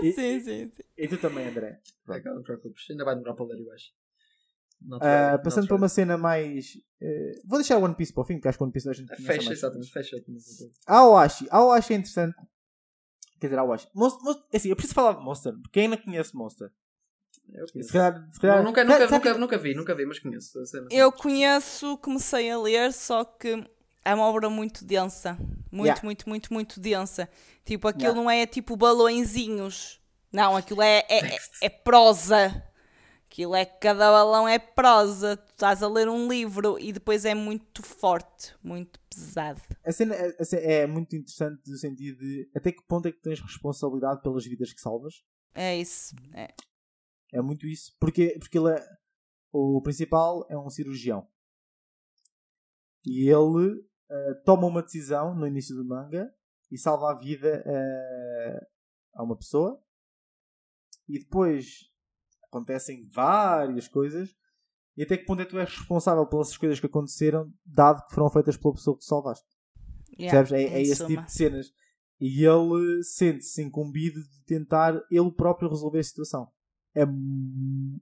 E- 0.01 0.11
sim, 0.13 0.39
sim, 0.39 0.71
sim. 0.71 0.83
E 0.97 1.07
tu 1.07 1.17
também, 1.17 1.47
André. 1.47 1.79
Não 2.07 2.41
te 2.41 2.45
preocupes. 2.45 2.85
Ainda 2.89 3.03
vai 3.03 3.15
demorar 3.15 3.33
para 3.33 3.45
ler, 3.45 3.59
eu 3.59 3.71
acho. 3.71 3.91
Not 4.81 5.01
passando 5.43 5.67
para 5.67 5.77
uma 5.77 5.87
cena 5.89 6.17
mais. 6.17 6.77
eh, 7.01 7.41
vou 7.45 7.57
deixar 7.59 7.77
o 7.77 7.83
One 7.83 7.95
Piece 7.95 8.13
para 8.13 8.21
o 8.21 8.25
fim, 8.25 8.35
porque 8.35 8.49
acho 8.49 8.57
que 8.57 8.63
o 8.63 8.65
One 8.65 8.73
Piece 8.73 8.89
a 8.89 8.93
gente 8.93 9.15
Fecha, 9.15 9.51
exatamente, 9.53 9.91
fecha. 9.91 10.17
A 10.85 10.97
Aoashi. 10.97 11.47
A 11.49 11.57
Aoashi 11.57 11.93
é 11.93 11.95
interessante. 11.97 12.35
Quer 13.39 13.47
dizer, 13.47 13.59
a 13.59 13.61
Aoashi. 13.61 13.87
Monster, 13.93 14.23
Monster, 14.23 14.45
é 14.51 14.57
assim, 14.57 14.69
eu 14.69 14.75
preciso 14.75 14.93
falar 14.95 15.13
de 15.13 15.23
Monster. 15.23 15.53
porque 15.53 15.69
Quem 15.71 15.83
ainda 15.83 15.97
conhece 15.97 16.35
Monster? 16.35 16.69
Eu 17.53 17.67
Se 17.67 17.73
conheço. 17.73 17.93
calhar. 17.93 18.29
Se 18.33 18.39
calhar 18.39 18.57
Não, 18.57 18.63
nunca, 18.65 18.83
nunca, 18.83 19.07
nunca, 19.07 19.33
nunca 19.37 19.57
vi, 19.57 19.73
nunca 19.73 19.95
vi, 19.95 20.05
mas 20.05 20.19
conheço. 20.19 20.59
a 20.59 20.65
cena. 20.65 20.87
Eu 20.91 21.11
conheço, 21.11 21.97
comecei 21.97 22.49
a 22.49 22.57
ler, 22.59 22.91
só 22.93 23.23
que 23.23 23.65
é 24.05 24.13
uma 24.13 24.25
obra 24.25 24.49
muito 24.49 24.85
densa. 24.85 25.37
Muito, 25.71 25.87
Yeah. 25.87 26.01
muito, 26.03 26.29
muito, 26.29 26.53
muito 26.53 26.79
densa. 26.79 27.29
Tipo, 27.65 27.87
aquilo 27.87 28.11
Yeah. 28.11 28.21
não 28.21 28.29
é 28.29 28.45
tipo 28.45 28.75
balõezinhos. 28.75 29.99
Não, 30.31 30.55
aquilo 30.55 30.81
é, 30.81 31.05
é, 31.09 31.35
é, 31.35 31.37
é 31.61 31.69
prosa. 31.69 32.63
Aquilo 33.25 33.55
é 33.55 33.65
cada 33.65 34.11
balão 34.11 34.47
é 34.47 34.59
prosa. 34.59 35.37
Tu 35.37 35.51
estás 35.51 35.81
a 35.81 35.87
ler 35.87 36.07
um 36.07 36.27
livro 36.27 36.77
e 36.79 36.93
depois 36.93 37.25
é 37.25 37.33
muito 37.33 37.81
forte, 37.81 38.55
muito 38.63 38.99
pesado. 39.09 39.61
A 39.83 39.91
cena 39.91 40.13
é, 40.13 40.35
a 40.39 40.45
cena 40.45 40.61
é 40.61 40.87
muito 40.87 41.15
interessante 41.15 41.61
no 41.67 41.77
sentido 41.77 42.19
de 42.19 42.49
até 42.55 42.71
que 42.71 42.83
ponto 42.83 43.07
é 43.07 43.11
que 43.11 43.21
tens 43.21 43.41
responsabilidade 43.41 44.21
pelas 44.21 44.45
vidas 44.45 44.71
que 44.71 44.79
salvas. 44.79 45.23
É 45.55 45.75
isso. 45.75 46.15
É. 46.33 46.53
É 47.31 47.41
muito 47.41 47.65
isso. 47.65 47.95
Porque, 47.99 48.37
porque 48.39 48.57
ele 48.59 48.71
é, 48.71 48.87
o 49.51 49.81
principal 49.81 50.45
é 50.49 50.57
um 50.57 50.69
cirurgião. 50.69 51.27
E 53.03 53.27
ele 53.27 53.83
eh, 54.13 54.33
toma 54.45 54.67
uma 54.67 54.83
decisão 54.83 55.33
no 55.33 55.47
início 55.47 55.75
do 55.75 55.83
manga 55.83 56.31
e 56.71 56.77
salva 56.77 57.11
a 57.11 57.17
vida 57.17 57.63
eh, 57.65 58.67
a 59.15 59.23
uma 59.23 59.35
pessoa. 59.35 59.81
E 61.09 61.17
depois 61.17 61.91
acontecem 62.43 63.07
várias 63.09 63.87
coisas. 63.87 64.29
E 64.95 65.01
até 65.01 65.17
que 65.17 65.25
ponto 65.25 65.41
é 65.41 65.45
que 65.45 65.49
tu 65.49 65.57
és 65.57 65.67
responsável 65.67 66.27
pelas 66.27 66.55
coisas 66.55 66.79
que 66.79 66.85
aconteceram, 66.85 67.51
dado 67.65 68.05
que 68.05 68.13
foram 68.13 68.29
feitas 68.29 68.55
pela 68.55 68.75
pessoa 68.75 68.95
que 68.95 69.03
salvaste. 69.03 69.47
Yeah? 70.19 70.55
É, 70.55 70.61
é 70.61 70.81
esse 70.83 71.07
tipo 71.07 71.23
de 71.23 71.31
cenas. 71.31 71.73
E 72.19 72.45
ele 72.45 73.03
sente-se 73.03 73.63
incumbido 73.63 74.21
de 74.21 74.43
tentar 74.45 74.93
ele 75.09 75.31
próprio 75.31 75.69
resolver 75.69 75.99
a 75.99 76.03
situação. 76.03 76.47
É, 76.95 77.01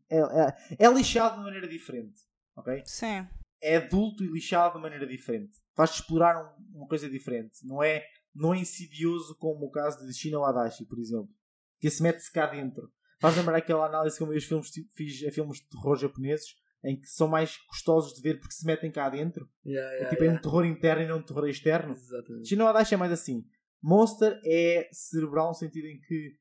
é, 0.09 0.19
é, 0.19 0.85
é 0.85 0.93
lixado 0.93 1.38
de 1.38 1.43
maneira 1.43 1.69
diferente. 1.69 2.19
ok? 2.57 2.83
Sim. 2.85 3.25
É 3.61 3.77
adulto 3.77 4.25
e 4.25 4.27
lixado 4.27 4.75
de 4.75 4.81
maneira 4.81 5.07
diferente. 5.07 5.60
Faz-te 5.76 6.02
explorar 6.02 6.38
um- 6.43 6.77
uma 6.80 6.88
coisa 6.88 7.10
diferente. 7.10 7.65
Não 7.65 7.81
é, 7.81 8.06
não 8.34 8.53
é 8.53 8.60
insidioso 8.60 9.35
como 9.38 9.65
o 9.65 9.72
caso 9.72 10.06
de 10.06 10.14
Shino 10.14 10.43
Adachi, 10.43 10.85
por 10.85 10.99
exemplo. 10.99 11.30
Que 11.80 11.89
se 11.89 12.02
mete-se 12.03 12.31
cá 12.31 12.45
dentro. 12.48 12.91
Faz 13.19 13.35
lembrar 13.38 13.57
aquela 13.57 13.85
análise 13.85 14.18
que 14.18 14.23
eu 14.23 14.27
os 14.30 14.43
filmes, 14.43 14.72
tipo, 14.72 14.89
fiz 14.93 15.23
a 15.27 15.31
filmes 15.31 15.57
de 15.60 15.69
terror 15.69 15.95
japoneses 15.95 16.56
em 16.84 16.99
que 16.99 17.06
são 17.07 17.27
mais 17.27 17.57
gostosos 17.68 18.14
de 18.15 18.22
ver 18.22 18.39
porque 18.39 18.53
se 18.56 18.65
metem 18.65 18.91
cá 18.91 19.07
dentro. 19.10 19.48
Yeah, 19.64 19.88
É 19.88 19.93
yeah, 19.98 20.10
tipo, 20.10 20.23
é 20.23 20.26
yeah. 20.26 20.39
um 20.39 20.41
terror 20.41 20.65
interno 20.65 21.03
e 21.03 21.07
não 21.07 21.19
um 21.19 21.23
terror 21.23 21.48
externo. 21.48 21.93
Exatamente. 21.93 22.49
Shino 22.49 22.68
Adachi 22.68 22.95
é 22.95 22.98
mais 22.98 23.11
assim. 23.11 23.45
Monster 23.81 24.39
é 24.45 24.89
cerebral 24.91 25.49
no 25.49 25.53
sentido 25.53 25.85
em 25.88 25.99
que 26.02 26.35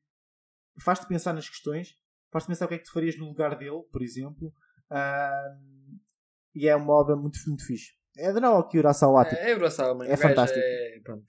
faz-te 0.79 1.07
pensar 1.07 1.33
nas 1.33 1.47
questões, 1.47 1.95
faz-te 2.31 2.47
pensar 2.47 2.65
o 2.65 2.67
que 2.67 2.73
é 2.75 2.77
que 2.79 2.85
tu 2.85 2.91
farias 2.93 3.15
no 3.17 3.27
lugar 3.27 3.55
dele, 3.57 3.83
por 3.91 4.01
exemplo. 4.01 4.51
Ahm, 4.89 5.99
e 6.55 6.67
é 6.67 6.75
uma 6.75 6.93
obra 6.93 7.15
muito, 7.15 7.37
muito 7.47 7.65
fixe. 7.65 7.91
É 8.17 8.31
de 8.31 8.39
Naoki 8.39 8.77
Urasawa. 8.77 9.25
tipo, 9.25 9.35
É, 9.41 9.51
é 9.51 9.55
Urasawa, 9.55 9.95
mano. 9.95 10.09
É 10.09 10.13
O 10.13 10.17
fantástico. 10.17 10.59
É, 10.61 10.99
pronto, 11.03 11.25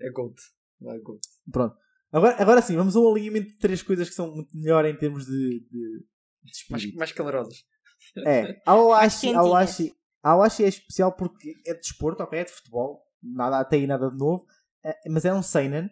é 0.00 0.10
GOAT. 0.10 0.36
É 0.82 0.98
GOAT. 0.98 1.20
Pronto. 1.50 1.76
Agora, 2.12 2.42
agora 2.42 2.62
sim, 2.62 2.76
vamos 2.76 2.96
a 2.96 3.00
um 3.00 3.10
alinhamento 3.12 3.50
de 3.50 3.58
três 3.58 3.82
coisas 3.82 4.08
que 4.08 4.14
são 4.14 4.34
muito 4.34 4.56
melhor 4.56 4.84
em 4.84 4.96
termos 4.96 5.26
de, 5.26 5.60
de, 5.70 6.04
de 6.42 6.52
Mais, 6.70 6.94
mais 6.94 7.12
calorosas. 7.12 7.64
É, 8.26 8.42
quentinhas. 8.42 9.36
Aoashi, 9.36 9.94
Aoashi 10.22 10.64
é 10.64 10.68
especial 10.68 11.12
porque 11.12 11.54
é 11.66 11.74
de 11.74 11.80
desporto, 11.80 12.22
ok? 12.22 12.38
É 12.38 12.44
de 12.44 12.50
futebol, 12.50 13.00
nada, 13.22 13.64
tem 13.64 13.86
nada 13.86 14.08
de 14.08 14.16
novo, 14.16 14.44
é, 14.84 14.96
mas 15.08 15.24
é 15.24 15.32
um 15.32 15.42
seinen, 15.42 15.88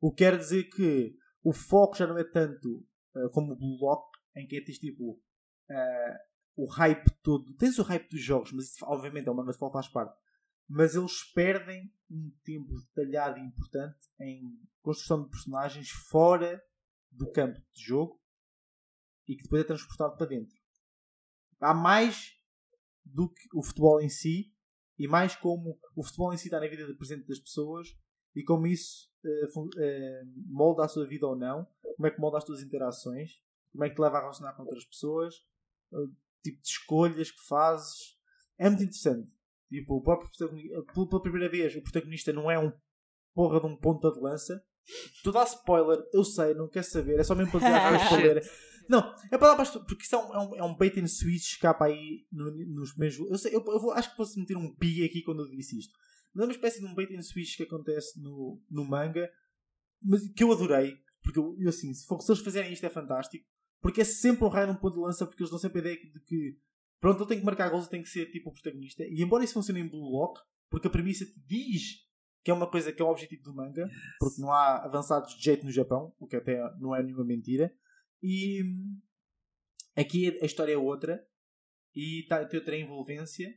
o 0.00 0.12
que 0.12 0.24
quer 0.24 0.36
dizer 0.38 0.64
que 0.64 1.14
o 1.42 1.52
foco 1.52 1.96
já 1.96 2.06
não 2.06 2.18
é 2.18 2.24
tanto 2.24 2.84
eh, 3.16 3.28
como 3.32 3.52
o 3.52 3.56
Blue 3.56 3.78
Lock, 3.80 4.06
em 4.36 4.46
que 4.46 4.56
é 4.56 4.64
tens 4.64 4.78
tipo 4.78 5.20
eh, 5.70 6.16
o 6.56 6.66
hype 6.66 7.10
todo. 7.22 7.52
Tens 7.54 7.78
o 7.78 7.82
hype 7.82 8.08
dos 8.08 8.20
jogos, 8.22 8.52
mas 8.52 8.66
isso 8.66 8.84
obviamente 8.86 9.28
é 9.28 9.30
uma 9.30 9.44
mas 9.44 9.56
faz 9.56 9.88
parte. 9.88 10.16
Mas 10.68 10.94
eles 10.94 11.22
perdem 11.32 11.92
um 12.10 12.32
tempo 12.42 12.72
detalhado 12.80 13.38
e 13.38 13.42
importante 13.42 13.98
em 14.20 14.58
construção 14.82 15.22
de 15.22 15.30
personagens 15.30 15.90
fora 15.90 16.62
do 17.10 17.30
campo 17.30 17.60
de 17.72 17.82
jogo 17.82 18.20
e 19.28 19.36
que 19.36 19.42
depois 19.42 19.62
é 19.62 19.64
transportado 19.64 20.16
para 20.16 20.26
dentro 20.26 20.56
há 21.60 21.74
mais 21.74 22.34
do 23.04 23.28
que 23.28 23.48
o 23.54 23.62
futebol 23.62 24.00
em 24.00 24.08
si 24.08 24.52
e 24.98 25.06
mais 25.06 25.36
como 25.36 25.78
o 25.94 26.02
futebol 26.02 26.32
em 26.32 26.36
si 26.36 26.46
está 26.46 26.60
na 26.60 26.68
vida 26.68 26.92
presente 26.96 27.26
das 27.26 27.38
pessoas 27.38 27.96
e 28.34 28.42
como 28.42 28.66
isso 28.66 29.10
fun- 29.52 29.70
eh, 29.78 30.22
molda 30.46 30.84
a 30.84 30.88
sua 30.88 31.06
vida 31.06 31.26
ou 31.26 31.36
não, 31.36 31.66
como 31.96 32.06
é 32.06 32.10
que 32.10 32.20
molda 32.20 32.38
as 32.38 32.44
tuas 32.44 32.62
interações, 32.62 33.40
como 33.72 33.84
é 33.84 33.88
que 33.88 33.94
te 33.96 34.00
leva 34.00 34.18
a 34.18 34.20
relacionar 34.20 34.52
com 34.54 34.62
outras 34.62 34.84
pessoas, 34.84 35.34
o 35.90 36.08
tipo 36.50 36.62
de 36.62 36.68
escolhas 36.68 37.30
que 37.30 37.46
fazes. 37.46 38.16
É 38.58 38.68
muito 38.68 38.82
interessante. 38.84 39.28
Tipo, 39.68 39.96
o 39.96 40.02
próprio 40.02 40.30
pela 41.08 41.22
primeira 41.22 41.48
vez, 41.48 41.74
o 41.76 41.82
protagonista 41.82 42.32
não 42.32 42.50
é 42.50 42.58
um 42.58 42.72
porra 43.34 43.60
de 43.60 43.66
um 43.66 43.76
ponta 43.76 44.10
de 44.12 44.20
lança. 44.20 44.62
Tu 45.22 45.32
dá 45.32 45.42
spoiler, 45.44 45.98
eu 46.14 46.22
sei, 46.24 46.54
não 46.54 46.68
quer 46.68 46.84
saber, 46.84 47.18
é 47.18 47.24
só 47.24 47.34
mesmo 47.34 47.50
para 47.50 47.60
dizer 47.60 47.72
para 47.80 48.04
spoiler. 48.04 48.50
Não, 48.88 49.00
é 49.32 49.36
para 49.36 49.48
dar 49.48 49.56
para 49.56 49.80
porque 49.80 50.04
isso 50.04 50.14
é 50.14 50.18
um, 50.18 50.32
é 50.34 50.38
um, 50.38 50.56
é 50.58 50.62
um 50.62 50.76
bait 50.76 50.96
and 51.00 51.08
switch 51.08 51.58
cá 51.58 51.74
para 51.74 51.88
aí 51.92 52.24
no- 52.30 52.52
nos 52.74 52.92
primeiros. 52.92 53.18
Eu, 53.18 53.36
sei, 53.36 53.52
eu, 53.54 53.64
eu 53.66 53.80
vou- 53.80 53.92
acho 53.92 54.10
que 54.12 54.16
posso 54.16 54.38
meter 54.38 54.56
um 54.56 54.72
pi 54.76 55.04
aqui 55.04 55.22
quando 55.22 55.40
eu 55.42 55.50
disse 55.50 55.76
isto. 55.76 55.92
Mas 56.32 56.42
é 56.42 56.46
uma 56.46 56.52
espécie 56.52 56.78
de 56.80 56.86
um 56.86 56.94
bait 56.94 57.12
and 57.16 57.22
switch 57.22 57.56
que 57.56 57.64
acontece 57.64 58.20
no, 58.20 58.62
no 58.70 58.84
manga, 58.84 59.28
mas 60.00 60.28
que 60.30 60.44
eu 60.44 60.52
adorei. 60.52 60.96
Porque 61.20 61.38
eu, 61.40 61.56
eu, 61.58 61.68
assim, 61.68 61.92
se, 61.92 62.06
for, 62.06 62.20
se 62.20 62.30
eles 62.30 62.42
fizerem 62.44 62.72
isto 62.72 62.86
é 62.86 62.90
fantástico. 62.90 63.44
Porque 63.80 64.00
é 64.00 64.04
sempre 64.04 64.44
um 64.44 64.48
raio 64.48 64.66
num 64.68 64.74
ponto 64.76 64.94
de 64.94 65.00
lança, 65.00 65.26
porque 65.26 65.42
eles 65.42 65.50
dão 65.50 65.58
sempre 65.58 65.78
a 65.78 65.80
ideia 65.82 65.96
de 65.96 66.20
que 66.20 66.58
pronto, 67.00 67.20
ele 67.20 67.28
tem 67.28 67.38
que 67.38 67.44
marcar 67.44 67.68
gols 67.70 67.86
e 67.86 67.90
tem 67.90 68.02
que 68.02 68.08
ser 68.08 68.26
tipo 68.30 68.50
o 68.50 68.52
protagonista. 68.52 69.04
E 69.04 69.22
embora 69.22 69.44
isso 69.44 69.54
funcione 69.54 69.80
em 69.80 69.88
Blue 69.88 70.10
Lock, 70.10 70.40
porque 70.70 70.88
a 70.88 70.90
premissa 70.90 71.24
te 71.24 71.40
diz 71.46 72.04
que 72.42 72.50
é 72.50 72.54
uma 72.54 72.70
coisa 72.70 72.92
que 72.92 73.02
é 73.02 73.04
o 73.04 73.08
objetivo 73.08 73.42
do 73.42 73.54
manga, 73.54 73.88
porque 74.18 74.40
não 74.40 74.52
há 74.52 74.84
avançados 74.84 75.34
de 75.36 75.42
jeito 75.42 75.64
no 75.64 75.70
Japão, 75.72 76.14
o 76.18 76.26
que 76.26 76.36
até 76.36 76.58
não 76.78 76.94
é 76.94 77.02
nenhuma 77.02 77.24
mentira. 77.24 77.74
E 78.22 78.62
hum, 78.62 79.00
aqui 79.96 80.38
a 80.40 80.46
história 80.46 80.72
é 80.72 80.78
outra 80.78 81.24
e 81.94 82.24
tá, 82.28 82.44
tem 82.44 82.58
outra 82.60 82.76
envolvência 82.76 83.52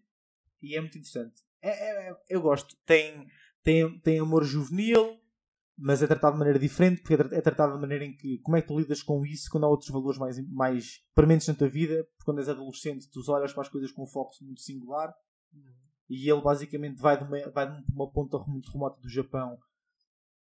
e 0.61 0.75
é 0.75 0.81
muito 0.81 0.97
interessante. 0.97 1.41
É, 1.61 1.69
é- 1.69 2.09
é- 2.09 2.15
eu 2.29 2.41
gosto. 2.41 2.75
Tem, 2.85 3.27
tem, 3.63 3.99
tem 3.99 4.19
amor 4.19 4.43
juvenil, 4.43 5.18
mas 5.81 6.03
é 6.03 6.07
tratado 6.07 6.34
de 6.34 6.39
maneira 6.39 6.60
diferente, 6.60 7.01
porque 7.01 7.14
é 7.14 7.38
é 7.38 7.41
tratado 7.41 7.73
de 7.73 7.80
maneira 7.80 8.03
em 8.03 8.14
que 8.14 8.39
como 8.39 8.57
é 8.57 8.61
que 8.61 8.68
tu 8.68 8.77
lidas 8.77 9.01
com 9.01 9.26
isso 9.26 9.49
quando 9.49 9.64
há 9.64 9.69
outros 9.69 9.89
valores 9.89 10.18
mais, 10.18 10.49
mais 10.49 11.01
prementes 11.15 11.47
na 11.47 11.53
tua 11.53 11.69
vida, 11.69 12.03
porque 12.03 12.26
quando 12.26 12.39
és 12.39 12.49
adolescente 12.49 13.10
tu 13.10 13.22
olhas 13.31 13.53
para 13.53 13.61
as 13.61 13.69
coisas 13.69 13.91
com 13.91 14.03
um 14.03 14.07
foco 14.07 14.34
muito 14.41 14.60
singular 14.60 15.14
e 16.10 16.30
ele 16.30 16.41
basicamente 16.41 16.99
vai 16.99 17.18
de 17.18 17.23
uma, 17.23 17.51
vai 17.51 17.72
de 17.72 17.93
uma 17.93 18.11
ponta 18.11 18.38
muito 18.39 18.69
remota 18.72 18.99
do 18.99 19.07
Japão 19.07 19.57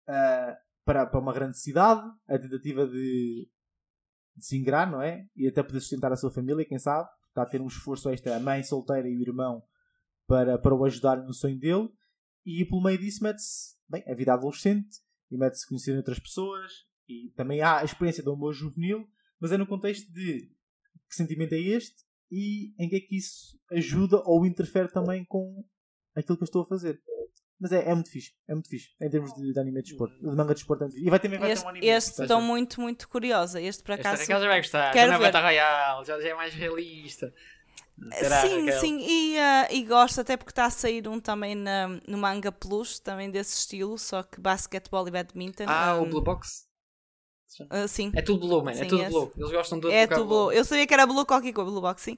ah, 0.07 0.57
para, 0.83 1.05
para 1.05 1.19
uma 1.19 1.33
grande 1.33 1.57
cidade, 1.57 2.01
a 2.27 2.37
tentativa 2.37 2.85
de, 2.85 3.49
de 4.35 4.45
se 4.45 4.57
ingrar, 4.57 4.91
não 4.91 5.01
é? 5.01 5.25
E 5.35 5.47
até 5.47 5.63
poder 5.63 5.79
sustentar 5.79 6.11
a 6.11 6.17
sua 6.17 6.31
família, 6.31 6.65
quem 6.65 6.79
sabe? 6.79 7.07
Está 7.29 7.43
a 7.43 7.45
ter 7.45 7.61
um 7.61 7.67
esforço 7.67 8.09
extra, 8.09 8.35
a 8.35 8.39
mãe 8.39 8.63
solteira 8.63 9.07
e 9.07 9.15
o 9.15 9.21
irmão 9.21 9.63
para, 10.27 10.57
para 10.57 10.75
o 10.75 10.83
ajudarem 10.83 11.23
no 11.23 11.33
sonho 11.33 11.57
dele. 11.57 11.89
E 12.45 12.65
pelo 12.65 12.83
meio 12.83 12.97
disso 12.97 13.23
mete-se 13.23 13.77
bem, 13.87 14.03
a 14.05 14.13
vida 14.13 14.33
adolescente 14.33 14.99
e 15.31 15.37
mete-se 15.37 15.65
a 15.65 15.69
conhecer 15.69 15.95
outras 15.95 16.19
pessoas. 16.19 16.71
E 17.07 17.31
também 17.35 17.61
há 17.61 17.79
a 17.79 17.83
experiência 17.83 18.23
do 18.23 18.31
amor 18.31 18.53
juvenil, 18.53 19.07
mas 19.39 19.51
é 19.51 19.57
no 19.57 19.65
contexto 19.65 20.11
de 20.11 20.51
que 21.09 21.15
sentimento 21.15 21.53
é 21.53 21.59
este 21.59 21.95
e 22.31 22.73
em 22.79 22.87
que 22.87 22.95
é 22.95 22.99
que 22.99 23.17
isso 23.17 23.59
ajuda 23.71 24.21
ou 24.25 24.45
interfere 24.45 24.87
também 24.91 25.25
com 25.25 25.63
aquilo 26.15 26.37
que 26.37 26.43
eu 26.43 26.45
estou 26.45 26.61
a 26.61 26.65
fazer. 26.65 27.01
Mas 27.59 27.71
é, 27.71 27.89
é 27.89 27.93
muito 27.93 28.09
fixe, 28.09 28.31
é 28.49 28.53
muito 28.53 28.69
fixe 28.69 28.89
em 28.99 29.09
termos 29.09 29.31
de, 29.35 29.53
de 29.53 29.59
anime 29.59 29.83
de 29.83 29.89
desporto, 29.89 30.15
de 30.17 30.35
manga 30.35 30.55
de 30.55 30.61
é 30.63 30.65
fixe. 30.65 31.05
E 31.05 31.09
vai 31.09 31.19
também 31.19 31.37
vai 31.37 31.49
ter 31.49 31.53
Este, 31.53 31.65
um 31.65 31.69
anime. 31.69 31.87
este 31.87 32.09
portanto, 32.09 32.23
estou 32.23 32.41
muito, 32.41 32.81
muito 32.81 33.07
curiosa. 33.09 33.61
Este 33.61 33.83
por 33.83 33.91
Esta 33.91 34.09
acaso. 34.09 34.21
Raquel 34.21 34.41
já 34.41 34.47
vai 34.47 34.61
gostar. 34.61 34.91
Quero 34.91 35.11
já 35.11 35.17
não 35.19 35.25
é. 35.25 35.31
Battle 35.31 35.43
Royale, 35.43 36.05
já, 36.05 36.19
já 36.19 36.29
é 36.29 36.33
mais 36.33 36.53
realista. 36.55 37.31
Será, 38.13 38.41
sim, 38.41 38.59
Raquel? 38.65 38.79
sim, 38.79 38.97
e, 38.99 39.37
ah, 39.37 39.67
e 39.69 39.83
gosto 39.83 40.21
até 40.21 40.35
porque 40.35 40.51
está 40.51 40.65
a 40.65 40.69
sair 40.69 41.07
um 41.07 41.19
também 41.19 41.53
na, 41.53 41.87
no 42.07 42.17
Manga 42.17 42.51
Plus, 42.51 42.99
também 42.99 43.29
desse 43.29 43.59
estilo, 43.59 43.97
só 43.97 44.23
que 44.23 44.39
basquetebol 44.41 45.07
e 45.07 45.11
badminton. 45.11 45.65
Ah, 45.67 45.91
ah, 45.91 46.01
o 46.01 46.05
Blue 46.07 46.21
Box? 46.21 46.65
ah, 47.69 47.87
sim, 47.87 48.11
É 48.15 48.21
tudo 48.21 48.47
Blue, 48.47 48.63
man. 48.63 48.71
É 48.71 48.75
Sim, 48.75 48.87
tudo 48.87 49.01
esse. 49.03 49.11
Blue. 49.11 49.31
Eles 49.37 49.51
gostam 49.51 49.79
de 49.79 49.91
é 49.91 50.07
tudo 50.07 50.25
Blue. 50.25 50.51
Eu 50.51 50.65
sabia 50.65 50.87
que 50.87 50.93
era 50.93 51.05
Blue 51.05 51.25
qualquer 51.25 51.53
coisa, 51.53 51.69
Blue 51.69 51.81
Box, 51.81 52.01
sim. 52.01 52.17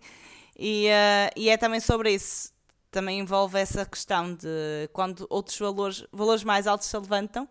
E, 0.57 0.89
ah, 0.89 1.30
e 1.35 1.49
é 1.49 1.57
também 1.57 1.80
sobre 1.80 2.14
isso. 2.14 2.53
Também 2.89 3.19
envolve 3.19 3.57
essa 3.60 3.85
questão 3.85 4.34
de 4.34 4.88
quando 4.93 5.26
outros 5.30 5.57
valores, 5.57 6.05
valores 6.14 6.43
mais 6.43 6.65
altos 6.65 6.88
se 6.88 6.97
levantam. 6.97 7.47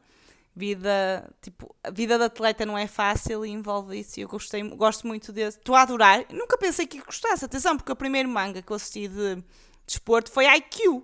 Vida, 0.54 1.32
tipo, 1.40 1.74
a 1.82 1.90
vida 1.90 2.18
de 2.18 2.24
atleta 2.24 2.66
não 2.66 2.76
é 2.76 2.86
fácil 2.86 3.44
e 3.46 3.50
envolve 3.50 3.98
isso. 3.98 4.20
E 4.20 4.22
eu 4.22 4.28
gostei, 4.28 4.62
gosto 4.62 5.06
muito 5.06 5.32
desse. 5.32 5.56
Estou 5.58 5.74
a 5.74 5.82
adorar. 5.82 6.26
Nunca 6.30 6.58
pensei 6.58 6.86
que 6.86 7.00
gostasse, 7.02 7.44
atenção, 7.44 7.76
porque 7.76 7.90
o 7.90 7.96
primeiro 7.96 8.28
manga 8.28 8.60
que 8.60 8.70
eu 8.70 8.76
assisti 8.76 9.08
de 9.08 9.42
desporto 9.86 10.30
foi 10.30 10.44
IQ. 10.46 11.02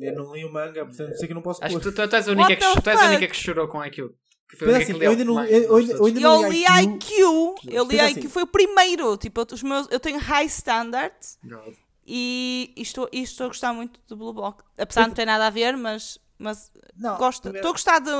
Eu 0.00 0.14
não 0.14 0.34
li 0.34 0.42
o 0.44 0.50
manga, 0.52 0.86
portanto 0.86 1.14
sei 1.18 1.28
que 1.28 1.34
não 1.34 1.42
posso 1.42 1.62
Acho 1.62 1.74
pôr. 1.74 1.82
que 1.82 1.90
tu, 1.90 1.94
tu, 1.94 2.08
tu 2.08 2.16
és 2.16 2.26
a 2.28 2.32
única, 2.32 2.56
que, 2.56 2.80
tu 2.80 2.88
és 2.90 2.98
a 3.00 3.06
única 3.08 3.28
que 3.28 3.36
chorou 3.36 3.68
com 3.68 3.76
Mas 3.78 3.88
a 3.88 4.64
única 4.64 4.78
assim, 4.78 5.02
eu 5.04 5.10
ainda 5.10 5.24
não, 5.24 5.44
eu, 5.44 5.76
ainda 6.06 6.20
não 6.20 6.48
li 6.50 6.64
IQ. 6.64 7.04
IQ, 7.04 7.68
eu 7.70 7.84
li 7.84 7.90
Pensa 7.98 8.10
IQ, 8.10 8.18
assim. 8.20 8.28
foi 8.30 8.42
o 8.42 8.46
primeiro. 8.46 9.16
Tipo, 9.18 9.46
os 9.52 9.62
meus, 9.62 9.86
eu 9.90 10.00
tenho 10.00 10.18
high 10.18 10.46
standard 10.46 11.14
God. 11.44 11.74
e 12.06 12.72
e 12.74 12.80
estou, 12.80 13.06
e 13.12 13.22
estou 13.22 13.44
a 13.44 13.48
gostar 13.48 13.74
muito 13.74 14.00
do 14.08 14.16
Blue 14.16 14.32
Block. 14.32 14.62
Apesar 14.78 15.02
de 15.02 15.08
não 15.08 15.14
ter 15.14 15.26
nada 15.26 15.46
a 15.46 15.50
ver, 15.50 15.76
mas, 15.76 16.18
mas 16.38 16.72
Não, 16.96 17.18
gosto. 17.18 17.42
primeiro- 17.42 17.58
Estou 17.68 17.70
a 17.70 17.72
gostar 17.72 17.98
de, 17.98 18.10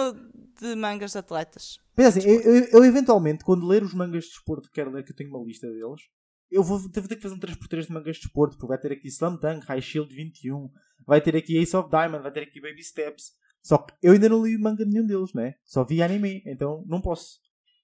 de 0.60 0.74
mangas 0.74 1.12
de 1.12 1.18
atletas. 1.18 1.76
Pensa 1.94 2.18
assim, 2.18 2.28
eu, 2.28 2.40
eu- 2.40 2.64
eu 2.72 2.84
eventualmente, 2.84 3.44
quando 3.44 3.66
ler 3.66 3.82
os 3.82 3.94
mangas 3.94 4.24
de 4.24 4.30
desporto 4.30 4.68
que 4.68 4.74
quero 4.74 4.90
ler, 4.90 5.04
que 5.04 5.12
eu 5.12 5.16
tenho 5.16 5.30
uma 5.30 5.44
lista 5.44 5.66
deles, 5.68 6.02
eu 6.50 6.62
vou, 6.62 6.78
vou 6.78 6.90
ter 6.90 7.02
que 7.08 7.20
fazer 7.22 7.34
um 7.34 7.38
3x3 7.38 7.86
de 7.86 7.92
mangas 7.92 8.16
de 8.16 8.22
desporto, 8.22 8.56
porque 8.56 8.68
vai 8.68 8.78
ter 8.78 8.92
aqui 8.92 9.08
Slam 9.08 9.36
Dunk, 9.36 9.64
High 9.66 9.80
Shield 9.82 10.14
21, 10.14 10.68
vai 11.06 11.20
ter 11.20 11.34
aqui 11.36 11.56
Ace 11.58 11.76
of 11.76 11.88
Diamond, 11.88 12.22
vai 12.22 12.32
ter 12.32 12.40
aqui 12.40 12.60
Baby 12.60 12.82
Steps. 12.82 13.32
Só 13.62 13.78
que 13.78 13.94
eu 14.02 14.12
ainda 14.12 14.28
não 14.28 14.44
li 14.44 14.58
manga 14.58 14.84
nenhum 14.84 15.06
deles, 15.06 15.32
né? 15.34 15.54
Só 15.64 15.84
vi 15.84 16.02
anime, 16.02 16.42
então 16.44 16.84
não 16.86 17.00
posso. 17.00 17.38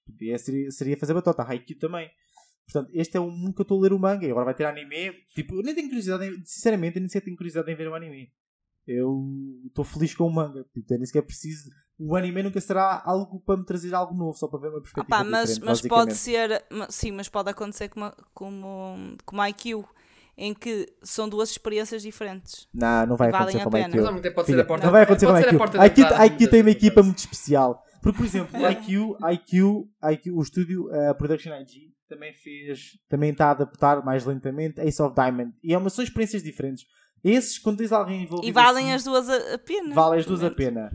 Podia- 0.05 0.37
Seria, 0.37 0.69
seria 0.71 0.97
fazer 0.97 1.13
batota, 1.13 1.41
Haikyuu 1.43 1.79
também. 1.79 2.09
Portanto, 2.65 2.91
este 2.93 3.17
é 3.17 3.19
o 3.19 3.31
mundo 3.31 3.53
que 3.55 3.61
eu 3.61 3.63
estou 3.63 3.79
a 3.79 3.81
ler 3.81 3.93
o 3.93 3.97
manga 3.99 4.25
e 4.25 4.29
agora 4.29 4.45
vai 4.45 4.53
ter 4.53 4.65
anime. 4.65 5.13
Tipo, 5.33 5.55
eu 5.55 5.63
nem 5.63 5.73
tenho 5.73 5.87
curiosidade, 5.87 6.25
em, 6.25 6.43
sinceramente, 6.45 6.97
eu 6.97 7.01
nem 7.01 7.09
sequer 7.09 7.25
tenho 7.25 7.37
curiosidade 7.37 7.71
em 7.71 7.75
ver 7.75 7.87
o 7.87 7.95
anime. 7.95 8.31
Eu 8.85 9.23
estou 9.67 9.83
feliz 9.85 10.13
com 10.13 10.25
o 10.27 10.31
manga. 10.33 10.63
Tipo, 10.73 10.93
nem 10.95 11.05
sequer 11.05 11.21
preciso. 11.23 11.69
O 11.99 12.15
anime 12.15 12.43
nunca 12.43 12.61
será 12.61 13.01
algo 13.05 13.41
para 13.41 13.57
me 13.57 13.65
trazer 13.65 13.93
algo 13.93 14.15
novo, 14.15 14.37
só 14.37 14.47
para 14.47 14.59
ver 14.59 14.69
uma 14.69 14.79
perspectiva. 14.79 15.17
Opá, 15.17 15.23
mas 15.23 15.55
diferente, 15.55 15.65
mas 15.65 15.81
pode 15.81 16.15
ser. 16.15 16.63
Sim, 16.89 17.11
mas 17.11 17.27
pode 17.27 17.49
acontecer 17.49 17.89
como, 17.89 18.11
como, 18.33 19.17
como 19.25 19.45
IQ, 19.45 19.83
em 20.37 20.53
que 20.53 20.87
são 21.03 21.27
duas 21.27 21.51
experiências 21.51 22.01
diferentes. 22.01 22.67
Não, 22.73 23.05
não 23.05 23.17
vai 23.17 23.29
valem 23.29 23.59
acontecer 23.59 23.67
a 23.67 23.69
com. 23.69 23.77
IQ. 23.77 23.97
Mas 23.97 24.05
ao 24.05 24.33
pode 24.33 24.45
ser 24.45 24.53
Filha, 24.53 24.63
a 24.63 24.65
porta 24.65 24.85
não 24.85 24.91
vai 24.93 25.03
acontecer 25.03 25.25
com 25.25 25.35
ser 25.35 25.79
a 25.79 25.85
IQ. 25.87 26.01
IQ, 26.01 26.23
IQ 26.25 26.47
tem 26.47 26.61
uma 26.61 26.71
equipa 26.71 27.03
muito 27.03 27.17
especial. 27.17 27.83
Porque, 28.01 28.17
por 28.17 28.25
exemplo, 28.25 28.57
o 28.57 28.69
IQ, 28.69 29.17
IQ, 29.33 29.89
IQ, 30.11 30.31
o 30.31 30.41
estúdio 30.41 31.09
a 31.09 31.13
Production 31.13 31.53
IG 31.53 31.93
também 32.07 32.33
fez, 32.33 32.97
também 33.09 33.31
está 33.31 33.47
a 33.47 33.51
adaptar 33.51 34.03
mais 34.03 34.25
lentamente 34.25 34.79
Ace 34.81 35.01
of 35.01 35.13
Diamond. 35.13 35.53
E 35.61 35.73
é 35.73 35.77
uma, 35.77 35.89
são 35.89 36.03
experiências 36.03 36.41
diferentes. 36.41 36.85
Esses, 37.23 37.59
quando 37.59 37.77
tens 37.79 37.91
alguém 37.91 38.23
envolvido 38.23 38.47
E 38.47 38.51
valem 38.53 38.85
assim, 38.85 38.95
as 38.95 39.03
duas 39.03 39.29
a, 39.29 39.57
pena. 39.57 39.93
valem 39.93 40.19
as 40.19 40.25
duas 40.25 40.41
a 40.41 40.49
pena. 40.49 40.89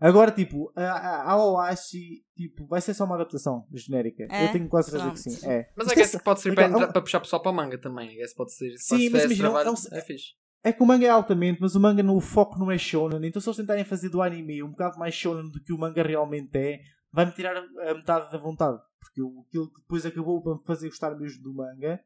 Agora, 0.00 0.30
tipo, 0.30 0.72
a, 0.74 0.82
a, 0.82 1.32
a 1.32 1.36
Oashi, 1.44 2.24
tipo, 2.34 2.66
vai 2.66 2.80
ser 2.80 2.94
só 2.94 3.04
uma 3.04 3.16
adaptação 3.16 3.66
genérica. 3.72 4.26
É? 4.30 4.46
Eu 4.48 4.52
tenho 4.52 4.66
quase 4.68 4.90
certeza 4.90 5.12
que 5.12 5.18
sim. 5.18 5.46
É. 5.46 5.70
Mas 5.76 5.88
é 5.88 5.94
que 5.94 6.18
pode 6.24 6.40
ser 6.40 6.54
para, 6.54 6.66
entrar- 6.68 6.82
é 6.82 6.86
um- 6.88 6.92
para 6.92 7.02
puxar 7.02 7.20
pessoal 7.20 7.42
para 7.42 7.50
o 7.50 7.54
manga 7.54 7.76
também. 7.78 8.18
Esse 8.18 8.34
pode 8.34 8.54
ser. 8.54 8.74
Sim, 8.78 9.10
mas 9.10 9.24
imagina, 9.24 9.48
trabalho, 9.50 9.68
é 9.68 9.70
um- 9.72 9.98
é 9.98 10.00
fixe. 10.00 10.28
É 10.64 10.72
que 10.72 10.82
o 10.82 10.86
manga 10.86 11.04
é 11.06 11.10
altamente, 11.10 11.60
mas 11.60 11.74
o 11.74 11.80
manga 11.80 12.02
no 12.02 12.16
o 12.16 12.20
foco 12.20 12.58
não 12.58 12.70
é 12.70 12.78
shonen. 12.78 13.22
Então 13.28 13.40
se 13.42 13.48
eles 13.48 13.56
tentarem 13.58 13.84
fazer 13.84 14.08
do 14.08 14.22
anime 14.22 14.62
um 14.62 14.70
bocado 14.70 14.98
mais 14.98 15.14
shonen 15.14 15.50
do 15.50 15.62
que 15.62 15.72
o 15.72 15.78
manga 15.78 16.02
realmente 16.02 16.56
é, 16.56 16.80
vai-me 17.12 17.32
tirar 17.32 17.56
a, 17.56 17.94
metade 17.94 18.30
da 18.32 18.38
vontade. 18.38 18.78
Porque 19.00 19.20
o- 19.22 19.44
aquilo 19.46 19.70
que 19.70 19.80
depois 19.82 20.06
acabou 20.06 20.42
para 20.42 20.54
me 20.54 20.64
fazer 20.64 20.88
gostar 20.88 21.14
mesmo 21.14 21.42
do 21.42 21.54
manga 21.54 22.00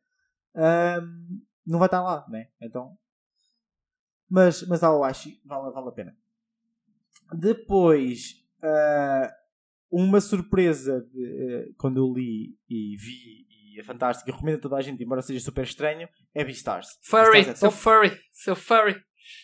ahm, 0.56 1.40
não 1.66 1.78
vai 1.78 1.86
estar 1.86 2.02
lá, 2.02 2.24
né? 2.28 2.48
Então... 2.60 2.96
Mas, 4.28 4.66
mas 4.66 4.82
a 4.82 4.92
Oashi 4.92 5.40
vale, 5.44 5.70
vale 5.72 5.88
a 5.88 5.92
pena. 5.92 6.16
Depois, 7.32 8.34
ah, 8.62 9.32
uma 9.90 10.20
surpresa 10.20 11.00
de, 11.12 11.24
eh, 11.24 11.68
quando 11.78 11.98
eu 11.98 12.12
li 12.12 12.56
e 12.68 12.96
vi 12.96 13.44
e 13.74 13.80
é 13.80 13.82
fantástico 13.82 14.28
e 14.28 14.32
recomendo 14.32 14.56
a 14.56 14.60
toda 14.60 14.76
a 14.76 14.82
gente, 14.82 15.02
embora 15.02 15.20
seja 15.22 15.40
super 15.40 15.64
estranho, 15.64 16.08
é 16.34 16.44
Beastars. 16.44 16.98
Furry, 17.02 17.32
Beastars 17.44 17.62
é 17.62 17.66
top. 17.66 17.76
furry, 17.76 18.20
seu 18.32 18.54
furry. 18.56 18.96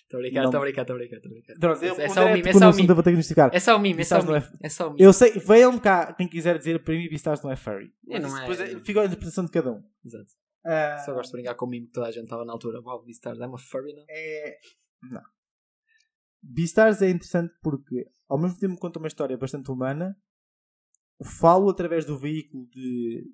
Estou 0.02 0.18
a 0.18 0.20
brincar, 0.22 0.44
estou 0.44 0.58
a 0.58 0.60
brincar, 0.60 0.82
estou 0.82 0.94
a 0.94 0.98
brincar, 0.98 1.20
brincar. 1.20 1.54
Pronto, 1.58 1.82
eu, 1.84 1.94
É 2.00 2.08
só 2.08 2.20
o 2.20 2.22
era- 2.24 2.36
mime, 2.36 2.48
é 2.48 2.52
quando 2.52 2.62
só 2.62 2.68
assunto 2.68 2.76
mime. 2.82 2.86
eu. 2.86 3.50
É 3.54 3.60
só 3.60 3.76
o 3.76 3.80
mime, 3.80 4.02
é 4.02 4.04
só 4.04 4.18
não 4.18 4.24
mime. 4.26 4.38
é- 4.38 4.66
É 4.66 4.68
só 4.68 4.86
o 4.86 4.90
mime. 4.90 5.02
Eu 5.02 5.12
sei, 5.12 5.32
vejam 5.32 5.78
cá 5.78 6.12
quem 6.12 6.28
quiser 6.28 6.58
dizer 6.58 6.84
para 6.84 6.94
mim 6.94 7.08
Beastars 7.08 7.42
não 7.42 7.50
é 7.50 7.56
furry. 7.56 7.86
É, 8.08 8.20
Mas 8.20 8.22
não 8.30 8.36
é- 8.38 8.40
depois 8.42 8.60
é- 8.60 8.78
fica 8.80 9.00
a 9.00 9.04
interpretação 9.06 9.44
de 9.44 9.50
cada 9.50 9.72
um. 9.72 9.82
Exato. 10.04 10.26
Ah, 10.66 10.98
Só 11.04 11.14
gosto 11.14 11.30
de 11.30 11.38
brincar 11.38 11.54
com 11.54 11.64
o 11.64 11.68
mime 11.68 11.86
que 11.86 11.92
toda 11.92 12.06
a 12.08 12.10
gente 12.10 12.24
estava 12.24 12.44
na 12.44 12.52
altura. 12.52 12.80
Wow, 12.80 13.02
Beastars, 13.04 13.40
é 13.40 13.46
uma 13.46 13.58
furry, 13.58 13.94
não? 13.94 14.04
é... 14.08 14.58
Não. 15.10 15.22
Beastars 16.42 17.02
é 17.02 17.10
interessante 17.10 17.54
porque 17.62 18.10
ao 18.30 18.38
mesmo 18.38 18.58
tempo 18.60 18.74
que 18.74 18.80
conta 18.80 19.00
uma 19.00 19.08
história 19.08 19.36
bastante 19.36 19.72
humana, 19.72 20.16
falo 21.20 21.68
através 21.68 22.04
do 22.04 22.16
veículo 22.16 22.64
de, 22.68 23.28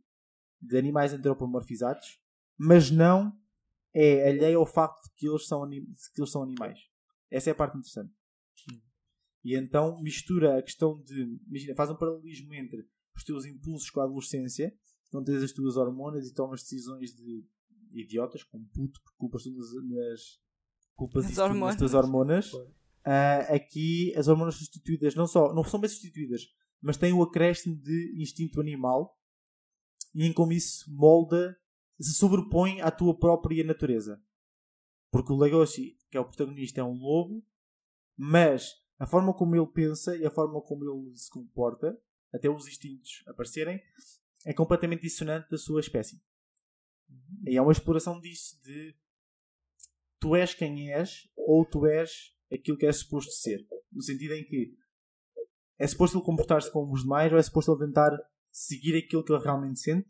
de 0.58 0.78
animais 0.78 1.12
antropomorfizados, 1.12 2.18
mas 2.56 2.90
não 2.90 3.38
é 3.94 4.30
alheio 4.30 4.58
ao 4.58 4.66
facto 4.66 5.04
de 5.04 5.10
que 5.14 5.28
eles 5.28 5.46
são, 5.46 5.68
que 5.68 6.20
eles 6.20 6.30
são 6.30 6.42
animais. 6.42 6.80
Essa 7.30 7.50
é 7.50 7.52
a 7.52 7.54
parte 7.54 7.76
interessante. 7.76 8.10
E 9.44 9.54
então 9.54 10.00
mistura 10.00 10.58
a 10.58 10.62
questão 10.62 11.00
de. 11.02 11.38
Imagina, 11.46 11.74
faz 11.76 11.90
um 11.90 11.96
paralelismo 11.96 12.54
entre 12.54 12.88
os 13.14 13.22
teus 13.22 13.44
impulsos 13.44 13.90
com 13.90 14.00
a 14.00 14.04
adolescência, 14.04 14.74
onde 15.14 15.30
tens 15.30 15.42
as 15.42 15.52
tuas 15.52 15.76
hormonas 15.76 16.26
e 16.26 16.34
tomas 16.34 16.62
decisões 16.62 17.14
de 17.14 17.46
idiotas, 17.92 18.42
como 18.42 18.66
puto, 18.68 19.00
por 19.02 19.14
culpas 19.16 19.44
nas. 19.44 20.40
culpas 20.94 21.26
As 21.26 21.30
isto 21.32 21.42
tudo 21.42 21.48
nas 21.48 21.50
hormonas. 21.50 21.76
tuas 21.76 21.94
hormonas. 21.94 22.50
Ah, 23.08 23.54
aqui 23.54 24.12
as 24.16 24.26
hormonas 24.26 24.56
substituídas 24.56 25.14
não 25.14 25.28
só 25.28 25.54
não 25.54 25.62
são 25.62 25.78
bem 25.78 25.88
substituídas, 25.88 26.42
mas 26.80 26.96
têm 26.96 27.12
o 27.12 27.22
acréscimo 27.22 27.76
de 27.76 28.20
instinto 28.20 28.60
animal 28.60 29.16
e 30.12 30.24
em 30.24 30.32
como 30.32 30.52
isso 30.52 30.92
molda, 30.92 31.56
se 32.00 32.14
sobrepõe 32.14 32.80
à 32.80 32.90
tua 32.90 33.16
própria 33.16 33.62
natureza. 33.62 34.20
Porque 35.10 35.32
o 35.32 35.36
Legoshi, 35.36 35.96
que 36.10 36.16
é 36.16 36.20
o 36.20 36.24
protagonista, 36.24 36.80
é 36.80 36.84
um 36.84 36.98
lobo, 36.98 37.46
mas 38.16 38.74
a 38.98 39.06
forma 39.06 39.32
como 39.32 39.54
ele 39.54 39.66
pensa 39.66 40.16
e 40.16 40.26
a 40.26 40.30
forma 40.30 40.60
como 40.62 40.84
ele 40.84 41.16
se 41.16 41.30
comporta, 41.30 41.96
até 42.32 42.50
os 42.50 42.66
instintos 42.66 43.22
aparecerem, 43.26 43.80
é 44.44 44.52
completamente 44.52 45.02
dissonante 45.02 45.48
da 45.48 45.58
sua 45.58 45.80
espécie. 45.80 46.20
E 47.46 47.56
é 47.56 47.62
uma 47.62 47.72
exploração 47.72 48.20
disso 48.20 48.60
de 48.62 48.96
tu 50.18 50.34
és 50.34 50.54
quem 50.54 50.92
és 50.92 51.30
ou 51.36 51.64
tu 51.64 51.86
és 51.86 52.35
aquilo 52.52 52.76
que 52.76 52.86
é 52.86 52.92
suposto 52.92 53.32
ser. 53.32 53.66
No 53.92 54.02
sentido 54.02 54.34
em 54.34 54.44
que 54.44 54.74
é 55.78 55.86
suposto 55.86 56.16
ele 56.16 56.24
comportar-se 56.24 56.70
como 56.70 56.92
os 56.92 57.02
demais 57.02 57.32
ou 57.32 57.38
é 57.38 57.42
suposto 57.42 57.72
ele 57.72 57.86
tentar 57.86 58.10
seguir 58.50 58.96
aquilo 58.96 59.22
que 59.22 59.32
ele 59.32 59.42
realmente 59.42 59.80
sente. 59.80 60.08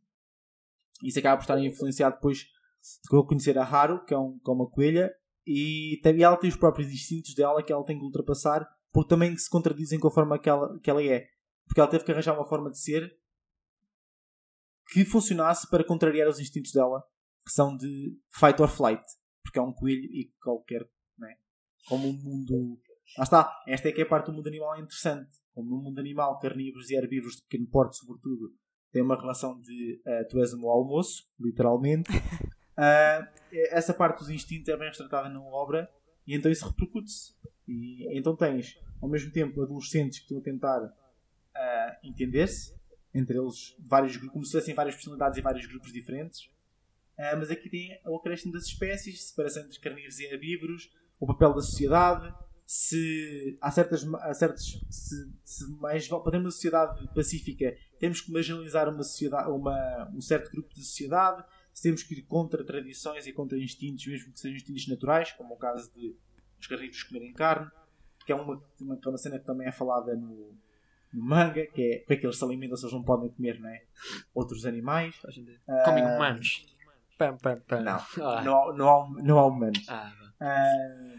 Isso 1.03 1.19
acaba 1.19 1.37
por 1.37 1.43
estar 1.43 1.59
influenciado 1.59 2.17
depois 2.17 2.39
de 2.39 3.17
eu 3.17 3.25
conhecer 3.25 3.59
a 3.59 3.65
Haru, 3.65 4.05
que 4.05 4.15
é, 4.15 4.19
um, 4.19 4.39
que 4.39 4.51
é 4.51 4.55
uma 4.55 4.71
coelha, 4.71 5.13
e 5.47 6.01
ela 6.05 6.37
tem 6.37 6.49
os 6.49 6.57
próprios 6.57 6.91
instintos 6.91 7.35
dela 7.35 7.63
que 7.63 7.73
ela 7.73 7.85
tem 7.85 7.99
que 7.99 8.05
ultrapassar, 8.05 8.67
porque 8.93 9.09
também 9.09 9.37
se 9.37 9.51
contradizem 9.51 9.99
com 9.99 10.09
a 10.09 10.11
forma 10.11 10.39
que 10.39 10.49
ela, 10.49 10.79
que 10.81 10.89
ela 10.89 11.03
é. 11.03 11.27
Porque 11.67 11.81
ela 11.81 11.91
teve 11.91 12.05
que 12.05 12.13
arranjar 12.13 12.35
uma 12.35 12.49
forma 12.49 12.71
de 12.71 12.79
ser 12.79 13.17
que 14.89 15.05
funcionasse 15.05 15.69
para 15.69 15.85
contrariar 15.85 16.29
os 16.29 16.39
instintos 16.39 16.73
dela, 16.73 17.03
que 17.45 17.53
são 17.53 17.77
de 17.77 18.17
fight 18.31 18.61
or 18.63 18.69
flight, 18.69 19.03
porque 19.43 19.59
é 19.59 19.63
um 19.63 19.73
coelho 19.73 20.05
e 20.05 20.33
qualquer? 20.41 20.89
Como 21.87 22.09
o 22.09 22.13
mundo. 22.13 22.79
Lá 23.17 23.25
está, 23.25 23.63
esta 23.67 23.89
é 23.89 23.93
que 23.93 24.01
é 24.01 24.05
a 24.05 24.09
parte 24.09 24.27
do 24.27 24.33
mundo 24.33 24.49
animal 24.49 24.79
interessante. 24.79 25.37
Como 25.55 25.71
no 25.71 25.83
mundo 25.83 25.99
animal, 25.99 26.39
carnívoros 26.39 26.91
e 26.91 26.97
herbívoros 26.97 27.37
de 27.37 27.43
pequeno 27.43 27.67
porte, 27.69 27.97
sobretudo, 27.97 28.53
têm 28.93 29.03
uma 29.03 29.19
relação 29.19 29.61
de 29.61 30.01
eh, 30.05 30.25
tu 30.25 30.39
és 30.41 30.53
o 30.53 30.59
meu 30.59 30.69
almoço, 30.69 31.25
literalmente. 31.41 32.11
Ah, 32.77 33.27
essa 33.71 33.95
parte 33.95 34.19
dos 34.19 34.29
instintos 34.29 34.69
é 34.69 34.77
bem 34.77 34.89
retratada 34.89 35.29
na 35.29 35.41
obra 35.41 35.89
e 36.27 36.35
então 36.35 36.51
isso 36.51 36.67
repercute-se. 36.67 37.35
E 37.67 38.07
então 38.17 38.37
tens, 38.37 38.79
ao 39.01 39.09
mesmo 39.09 39.33
tempo, 39.33 39.63
adolescentes 39.63 40.19
que 40.19 40.25
estão 40.25 40.39
a 40.39 40.43
tentar 40.43 40.95
ah, 41.55 41.99
entender-se, 42.03 42.75
entre 43.15 43.39
eles 43.39 43.75
vários 43.79 44.17
como 44.17 44.45
se 44.45 44.53
fossem 44.53 44.75
várias 44.75 44.95
personalidades 44.95 45.39
e 45.39 45.43
vários 45.43 45.67
grupos 45.67 45.93
diferentes. 45.93 46.51
Ah, 47.19 47.35
mas 47.37 47.51
aqui 47.51 47.71
tem 47.71 47.99
o 48.05 48.17
acréscimo 48.17 48.53
das 48.53 48.65
espécies, 48.65 49.29
separação 49.29 49.63
entre 49.63 49.81
carnívoros 49.81 50.19
e 50.19 50.27
herbívoros, 50.27 50.91
o 51.21 51.27
papel 51.27 51.55
da 51.55 51.61
sociedade, 51.63 52.33
se 52.67 53.57
há 53.61 53.71
certas, 53.71 54.05
há 54.15 54.35
certos 54.35 54.81
se, 54.91 55.33
se 55.45 55.71
mais 55.81 56.09
para 56.09 56.19
termos 56.33 56.47
uma 56.47 56.51
sociedade 56.51 57.09
pacífica 57.15 57.77
temos 57.99 58.21
que 58.21 58.33
marginalizar 58.33 58.89
uma 58.89 59.03
sociedade, 59.05 59.49
uma, 59.51 60.11
um 60.13 60.21
certo 60.21 60.51
grupo 60.51 60.69
de 60.75 60.83
sociedade, 60.85 61.45
se 61.73 61.85
temos 61.85 62.03
que 62.03 62.15
ir 62.15 62.23
contra 62.23 62.65
tradições 62.65 63.27
e 63.27 63.33
contra 63.33 63.57
instintos, 63.59 64.05
mesmo 64.07 64.33
que 64.33 64.41
sejam 64.41 64.57
instintos 64.57 64.89
naturais, 64.89 65.31
como 65.33 65.55
o 65.55 65.57
caso 65.57 65.93
de 65.95 66.17
os 66.59 66.67
carnívoros 66.67 67.03
comerem 67.05 67.33
carne, 67.33 67.71
que 68.25 68.33
é 68.33 68.35
uma, 68.35 68.61
uma, 68.81 68.99
uma 69.07 69.19
cena 69.19 69.39
que 69.39 69.45
também 69.45 69.69
é 69.69 69.73
falada 69.73 70.17
no, 70.17 70.53
no 71.13 71.23
manga, 71.23 71.65
que 71.67 71.83
é 71.83 71.99
porque 71.99 72.15
é 72.15 72.17
que 72.17 72.27
eles 72.27 72.37
se 72.37 72.45
alimentam 72.45 72.77
se 72.77 72.85
eles 72.85 72.95
não 72.95 73.05
podem 73.05 73.31
comer 73.31 73.61
não 73.61 73.69
é? 73.69 73.85
outros 74.35 74.67
animais. 74.67 75.15
Comem 75.85 76.05
Ah, 76.05 76.09
humanos. 76.17 76.67
Pam, 77.17 77.37
pam, 77.39 77.61
pam. 77.61 77.81
Não, 77.83 77.93
Ah, 78.23 78.43
não, 78.43 78.71
há- 78.71 78.77
não, 78.77 78.89
há, 78.89 79.23
não 79.23 79.39
há 79.39 79.47
humanos. 79.47 79.87
ah, 79.89 80.13
Ah, 80.41 81.17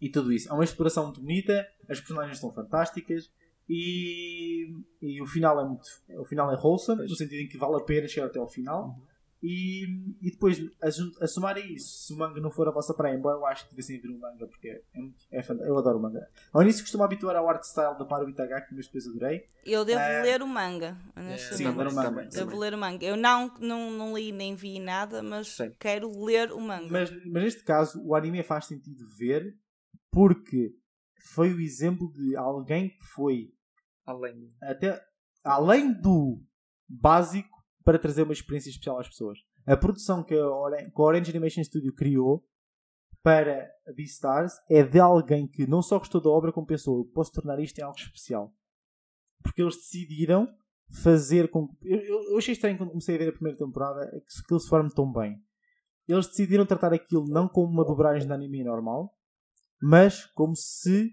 e 0.00 0.08
tudo 0.08 0.32
isso. 0.32 0.48
É 0.48 0.52
uma 0.52 0.64
exploração 0.64 1.04
muito 1.04 1.20
bonita, 1.20 1.66
as 1.88 2.00
personagens 2.00 2.38
são 2.38 2.50
fantásticas 2.52 3.30
e, 3.68 4.74
e 5.00 5.20
o 5.20 5.26
final 5.26 5.60
é 5.60 5.64
muito. 5.64 5.88
O 6.18 6.24
final 6.24 6.50
é 6.52 6.56
wholesome, 6.56 7.02
no 7.02 7.14
sentido 7.14 7.40
em 7.40 7.48
que 7.48 7.58
vale 7.58 7.76
a 7.76 7.80
pena 7.80 8.08
chegar 8.08 8.26
até 8.26 8.38
ao 8.38 8.48
final. 8.48 8.98
E, 9.42 9.84
e 10.20 10.30
depois, 10.32 10.58
a, 10.82 11.24
a 11.24 11.26
somar 11.26 11.56
a 11.56 11.60
isso, 11.60 12.06
se 12.06 12.12
o 12.12 12.16
manga 12.18 12.38
não 12.40 12.50
for 12.50 12.68
a 12.68 12.70
vossa 12.70 12.92
praia, 12.92 13.14
embora 13.16 13.38
eu 13.38 13.46
acho 13.46 13.64
que 13.64 13.70
devessem 13.70 13.98
ver 13.98 14.08
o 14.08 14.18
manga, 14.18 14.46
porque 14.46 14.68
é, 14.68 14.82
muito, 15.00 15.16
é 15.30 15.42
fant- 15.42 15.60
eu 15.62 15.78
adoro 15.78 15.98
o 15.98 16.02
manga. 16.02 16.28
Ao 16.52 16.62
início 16.62 16.82
costumo 16.82 17.04
habituar 17.04 17.34
ao 17.36 17.48
art 17.48 17.62
style 17.64 17.96
da 17.98 18.04
Paru 18.04 18.28
Itagaki, 18.28 18.74
mas 18.74 18.84
depois 18.86 19.06
adorei. 19.06 19.46
Eu 19.64 19.82
devo 19.84 19.98
Ah, 20.00 20.22
ler 20.22 20.42
o 20.42 20.46
manga, 20.46 20.94
Sim, 21.14 21.20
honestamente. 21.22 21.68
adoro 21.68 21.90
o 21.90 21.94
manga. 21.94 22.08
também. 22.10 22.28
Devo 22.28 22.58
ler 22.58 22.74
o 22.74 22.78
manga. 22.78 23.04
Eu 23.04 23.16
não, 23.16 23.54
não, 23.58 23.90
não 23.90 24.14
li 24.16 24.30
nem 24.30 24.54
vi 24.54 24.78
nada, 24.78 25.22
mas 25.22 25.48
Sim. 25.56 25.72
quero 25.78 26.10
ler 26.22 26.52
o 26.52 26.60
manga. 26.60 26.88
Mas, 26.90 27.10
mas 27.10 27.42
neste 27.42 27.62
caso, 27.64 27.98
o 28.04 28.14
anime 28.14 28.42
faz 28.42 28.66
sentido 28.66 29.06
ver 29.16 29.56
porque 30.10 30.74
foi 31.32 31.52
o 31.54 31.60
exemplo 31.60 32.12
de 32.12 32.36
alguém 32.36 32.90
que 32.90 33.04
foi 33.14 33.54
além. 34.04 34.52
até 34.62 35.02
além 35.44 35.92
do 35.92 36.42
básico 36.88 37.59
para 37.84 37.98
trazer 37.98 38.22
uma 38.22 38.32
experiência 38.32 38.70
especial 38.70 38.98
às 38.98 39.08
pessoas. 39.08 39.38
A 39.66 39.76
produção 39.76 40.22
que 40.22 40.34
a, 40.34 40.48
Oran- 40.48 40.90
que 40.90 41.00
a 41.00 41.02
Orange 41.02 41.30
Animation 41.30 41.62
Studio 41.64 41.94
criou 41.94 42.44
para 43.22 43.70
Beastars 43.94 44.54
é 44.70 44.82
de 44.82 44.98
alguém 44.98 45.46
que 45.46 45.66
não 45.66 45.82
só 45.82 45.98
gostou 45.98 46.20
da 46.20 46.30
obra, 46.30 46.52
como 46.52 46.66
pensou, 46.66 46.98
eu 46.98 47.04
posso 47.12 47.32
tornar 47.32 47.58
isto 47.60 47.78
em 47.78 47.82
algo 47.82 47.98
especial. 47.98 48.52
Porque 49.42 49.60
eles 49.62 49.76
decidiram 49.76 50.48
fazer 51.02 51.48
com 51.50 51.68
eu, 51.82 51.98
eu, 52.00 52.22
eu 52.32 52.38
achei 52.38 52.52
estranho 52.52 52.76
quando 52.76 52.90
comecei 52.90 53.14
a 53.14 53.18
ver 53.18 53.28
a 53.28 53.32
primeira 53.32 53.56
temporada 53.58 54.04
é 54.06 54.20
que 54.20 54.40
aquilo 54.44 54.58
se 54.60 54.68
forme 54.68 54.90
tão 54.94 55.10
bem. 55.12 55.36
Eles 56.08 56.26
decidiram 56.26 56.66
tratar 56.66 56.92
aquilo 56.92 57.24
não 57.28 57.48
como 57.48 57.68
uma 57.72 57.84
dobragem 57.84 58.26
de 58.26 58.32
anime 58.32 58.64
normal, 58.64 59.14
mas 59.80 60.26
como 60.26 60.56
se 60.56 61.10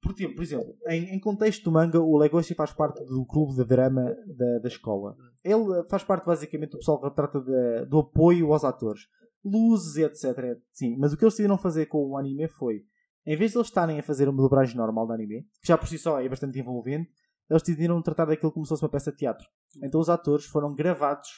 por 0.00 0.14
por 0.14 0.42
exemplo 0.42 0.74
em, 0.88 1.14
em 1.16 1.20
contexto 1.20 1.64
do 1.64 1.72
manga, 1.72 2.00
o 2.00 2.16
Legoshi 2.16 2.54
faz 2.54 2.72
parte 2.72 3.04
do 3.04 3.26
clube 3.26 3.56
de 3.56 3.64
drama 3.64 4.02
da, 4.36 4.58
da 4.62 4.68
escola. 4.68 5.16
Ele 5.50 5.84
faz 5.88 6.02
parte 6.04 6.26
basicamente 6.26 6.70
do 6.70 6.78
pessoal 6.78 7.00
que 7.00 7.10
trata 7.14 7.40
de- 7.40 7.86
do 7.86 8.00
apoio 8.00 8.52
aos 8.52 8.64
atores, 8.64 9.02
luzes 9.44 9.96
etc. 9.96 10.58
Sim, 10.72 10.96
mas 10.98 11.12
o 11.12 11.16
que 11.16 11.24
eles 11.24 11.34
decidiram 11.34 11.56
fazer 11.58 11.86
com 11.86 11.98
o 12.10 12.16
anime 12.16 12.48
foi, 12.48 12.84
em 13.24 13.36
vez 13.36 13.52
de 13.52 13.58
eles 13.58 13.68
estarem 13.68 13.98
a 13.98 14.02
fazer 14.02 14.28
uma 14.28 14.42
dobragem 14.42 14.76
normal 14.76 15.06
de 15.06 15.14
anime, 15.14 15.42
que 15.62 15.68
já 15.68 15.78
por 15.78 15.86
si 15.88 15.98
só 15.98 16.20
é 16.20 16.28
bastante 16.28 16.58
envolvente, 16.58 17.10
eles 17.48 17.62
decidiram 17.62 18.02
tratar 18.02 18.24
daquilo 18.24 18.50
como 18.52 18.64
se 18.64 18.70
fosse 18.70 18.82
uma 18.82 18.88
peça 18.90 19.12
de 19.12 19.18
teatro. 19.18 19.46
Então 19.82 20.00
os 20.00 20.08
atores 20.08 20.46
foram 20.46 20.74
gravados 20.74 21.28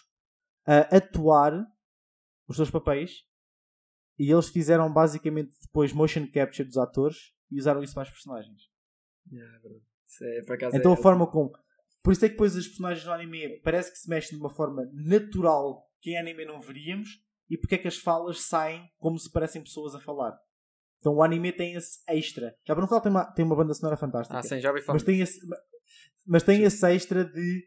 a 0.66 0.96
atuar 0.96 1.66
os 2.46 2.56
seus 2.56 2.70
papéis 2.70 3.24
e 4.18 4.30
eles 4.30 4.48
fizeram 4.48 4.92
basicamente 4.92 5.56
depois 5.62 5.92
motion 5.92 6.26
capture 6.32 6.66
dos 6.66 6.78
atores 6.78 7.32
e 7.50 7.58
usaram 7.58 7.82
isso 7.82 7.94
para 7.94 8.02
as 8.04 8.10
personagens. 8.10 8.62
Yeah, 9.30 9.58
é 10.22 10.38
é, 10.38 10.78
Então 10.78 10.92
é, 10.92 10.94
a 10.94 10.96
forma 10.96 11.26
como. 11.26 11.52
Por 12.02 12.12
isso 12.12 12.24
é 12.24 12.28
que 12.28 12.34
depois 12.34 12.56
as 12.56 12.66
personagens 12.66 13.04
no 13.04 13.12
anime 13.12 13.60
parece 13.62 13.90
que 13.90 13.98
se 13.98 14.08
mexem 14.08 14.38
de 14.38 14.42
uma 14.44 14.50
forma 14.50 14.88
natural 14.92 15.86
que 16.00 16.10
em 16.10 16.18
anime 16.18 16.44
não 16.44 16.60
veríamos 16.60 17.08
e 17.50 17.56
porque 17.58 17.74
é 17.74 17.78
que 17.78 17.88
as 17.88 17.96
falas 17.96 18.40
saem 18.42 18.88
como 18.98 19.18
se 19.18 19.30
parecem 19.30 19.62
pessoas 19.62 19.94
a 19.94 20.00
falar. 20.00 20.38
Então 20.98 21.14
o 21.14 21.22
anime 21.22 21.52
tem 21.52 21.74
esse 21.74 21.98
extra. 22.08 22.54
Já 22.66 22.74
para 22.74 22.80
não 22.82 22.88
falar, 22.88 23.00
tem 23.00 23.10
uma, 23.10 23.24
tem 23.24 23.44
uma 23.44 23.56
banda 23.56 23.74
sonora 23.74 23.96
fantástica. 23.96 24.38
Ah, 24.38 24.42
sim, 24.42 24.60
já 24.60 24.70
ouvi 24.70 24.82
falar. 24.82 24.94
mas 24.94 25.02
tem 25.02 25.20
esse, 25.20 25.40
mas 26.26 26.42
tem 26.42 26.62
esse 26.62 26.86
extra 26.86 27.24
de 27.24 27.64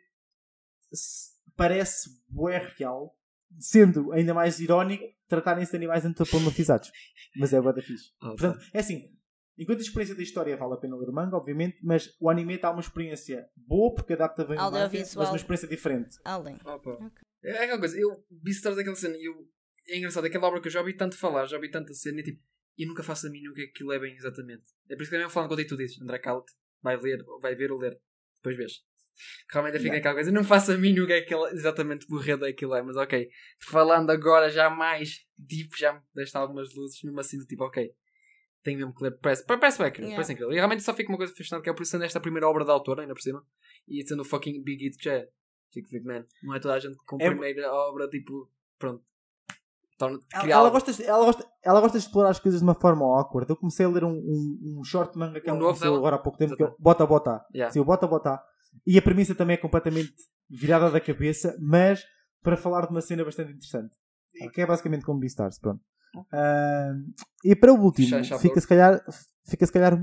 parece 1.55 2.09
bué 2.27 2.57
real, 2.77 3.15
sendo 3.59 4.11
ainda 4.11 4.33
mais 4.33 4.59
irónico 4.59 5.03
tratarem-se 5.27 5.71
de 5.71 5.77
animais 5.77 6.05
antropomorfizados. 6.05 6.91
Mas 7.37 7.53
é 7.53 7.61
bué 7.61 7.73
da 7.73 7.81
fixe. 7.81 8.11
Ah, 8.21 8.29
Portanto, 8.29 8.59
é 8.73 8.79
assim, 8.79 9.09
enquanto 9.61 9.79
a 9.79 9.81
experiência 9.81 10.15
da 10.15 10.23
história 10.23 10.57
vale 10.57 10.73
a 10.73 10.77
pena 10.77 10.95
ler 10.97 11.09
o 11.09 11.13
manga, 11.13 11.35
obviamente, 11.37 11.77
mas 11.83 12.15
o 12.19 12.29
anime 12.29 12.55
está 12.55 12.71
uma 12.71 12.79
experiência 12.81 13.47
boa 13.55 13.93
porque 13.93 14.13
adapta 14.13 14.43
bem 14.45 14.57
o 14.57 14.61
manga, 14.71 14.89
mas 15.19 15.29
uma 15.29 15.37
experiência 15.37 15.67
diferente. 15.67 16.17
Além. 16.23 16.55
Opa. 16.65 16.91
Ok. 16.91 17.21
É 17.43 17.63
aquela 17.63 17.79
coisa, 17.79 17.99
eu 17.99 18.23
vi 18.29 18.51
Stars 18.51 18.75
daquela 18.75 18.95
cena 18.95 19.15
e 19.17 19.25
eu. 19.25 19.47
É 19.87 19.97
engraçado, 19.97 20.25
aquela 20.25 20.47
obra 20.47 20.61
que 20.61 20.67
eu 20.67 20.71
já 20.71 20.79
ouvi 20.79 20.93
tanto 20.95 21.17
falar, 21.17 21.45
já 21.47 21.55
ouvi 21.57 21.69
tanta 21.69 21.93
cena 21.93 22.19
e 22.19 22.23
tipo. 22.23 22.41
E 22.77 22.85
nunca 22.85 23.03
faço 23.03 23.27
a 23.27 23.29
mínima 23.29 23.51
o 23.51 23.55
que 23.55 23.61
é 23.61 23.65
que 23.65 23.71
aquilo 23.71 23.91
é 23.91 23.99
bem 23.99 24.15
exatamente. 24.15 24.63
É 24.89 24.95
por 24.95 25.01
isso 25.01 25.09
que 25.11 25.15
eu 25.15 25.19
nem 25.19 25.29
falando 25.29 25.49
contigo 25.49 25.69
tu 25.69 25.77
dizes, 25.77 26.01
André 26.01 26.19
Calt, 26.19 26.45
vai 26.81 26.95
ler, 26.97 27.23
vai 27.41 27.53
ver 27.53 27.71
ou 27.71 27.77
ler. 27.77 27.99
Depois 28.37 28.55
vês. 28.55 28.73
Realmente 29.51 29.77
fica 29.79 29.97
aquela 29.97 30.15
coisa, 30.15 30.29
eu 30.29 30.33
não 30.33 30.43
faço 30.43 30.71
a 30.71 30.77
mínima 30.77 31.03
o 31.03 31.07
que 31.07 31.13
é 31.13 31.17
que 31.21 31.25
aquilo- 31.33 31.47
exatamente 31.49 32.05
o 32.09 32.17
redo 32.17 32.45
aquilo 32.45 32.73
é, 32.73 32.81
mas 32.81 32.95
ok. 32.95 33.29
Falando 33.59 34.09
agora 34.09 34.49
já 34.49 34.69
mais 34.69 35.25
deep, 35.37 35.77
já 35.77 35.93
me 35.93 35.99
deste 36.15 36.35
algumas 36.37 36.73
luzes, 36.73 37.03
mesmo 37.03 37.19
assim 37.19 37.37
do 37.37 37.45
tipo, 37.45 37.63
ok. 37.65 37.91
Tenho 38.63 38.77
mesmo 38.77 38.93
que 38.93 39.03
ler, 39.03 39.17
parece, 39.19 39.43
parece 39.45 39.77
bem 39.79 39.87
incrível, 39.87 40.05
Yeah. 40.09 40.15
parece 40.17 40.33
incrível. 40.33 40.51
E 40.51 40.55
realmente 40.55 40.83
só 40.83 40.93
fica 40.93 41.09
uma 41.11 41.17
coisa 41.17 41.33
fascinante 41.35 41.63
que 41.63 41.69
é 41.69 41.73
por 41.73 41.85
sendo 41.85 42.03
esta 42.03 42.19
primeira 42.19 42.47
obra 42.47 42.63
da 42.63 42.71
autora, 42.73 43.01
ainda 43.01 43.13
por 43.15 43.21
cima, 43.21 43.43
e 43.87 44.07
sendo 44.07 44.21
o 44.21 44.25
fucking 44.25 44.61
Big 44.63 44.83
Hit 44.83 44.97
que 44.97 45.09
é. 45.09 45.27
Fico, 45.73 45.87
fico, 45.89 46.05
man, 46.05 46.25
não 46.43 46.53
é 46.53 46.59
toda 46.59 46.73
a 46.75 46.79
gente 46.79 46.95
com 47.05 47.15
a 47.15 47.23
É- 47.23 47.29
primeira 47.29 47.71
obra, 47.73 48.07
tipo, 48.09 48.49
pronto. 48.77 49.03
torna 49.97 50.19
Ela, 50.33 50.51
ela 50.51 50.69
gosta, 50.69 50.91
de- 50.91 51.03
ela, 51.03 51.25
gosta, 51.25 51.47
ela 51.63 51.79
gosta 51.79 51.97
de 51.99 52.03
explorar 52.05 52.29
as 52.31 52.39
coisas 52.39 52.59
de 52.59 52.63
uma 52.65 52.73
forma 52.75 53.05
awkward. 53.05 53.49
Eu 53.49 53.55
comecei 53.55 53.85
a 53.85 53.89
ler 53.89 54.03
um, 54.03 54.11
um, 54.13 54.79
um 54.79 54.83
short 54.83 55.15
manga 55.17 55.39
que 55.39 55.47
Um 55.47 55.51
ela 55.55 55.59
novo 55.59 55.77
começou 55.79 55.97
agora 55.97 56.15
há 56.15 56.19
pouco 56.19 56.37
tempo, 56.39 56.55
que 56.55 56.61
é 56.63 56.65
o 56.65 56.69
Exatamente. 56.69 56.83
Bota 56.83 57.05
Bota. 57.05 57.45
Yeah. 57.53 57.71
Sim, 57.71 57.79
o 57.79 57.85
Bota 57.85 58.07
Bota. 58.07 58.43
E 58.85 58.97
a 58.97 59.01
premissa 59.01 59.33
também 59.35 59.53
é 59.53 59.57
completamente 59.57 60.13
virada 60.49 60.89
da 60.89 60.99
cabeça, 60.99 61.55
mas 61.61 62.03
para 62.41 62.57
falar 62.57 62.85
de 62.87 62.91
uma 62.91 63.01
cena 63.01 63.23
bastante 63.23 63.51
interessante. 63.51 63.95
Que 64.53 64.61
é 64.61 64.65
basicamente 64.65 65.05
como 65.05 65.19
Beastars, 65.19 65.59
pronto. 65.59 65.81
Ah, 66.31 66.93
e 67.43 67.55
para 67.55 67.73
o 67.73 67.79
último, 67.79 68.07
fica 68.39 68.59
se 68.61 68.67
calhar, 68.67 69.03
fica 69.45 69.65
se 69.65 69.71
calhar, 69.71 69.97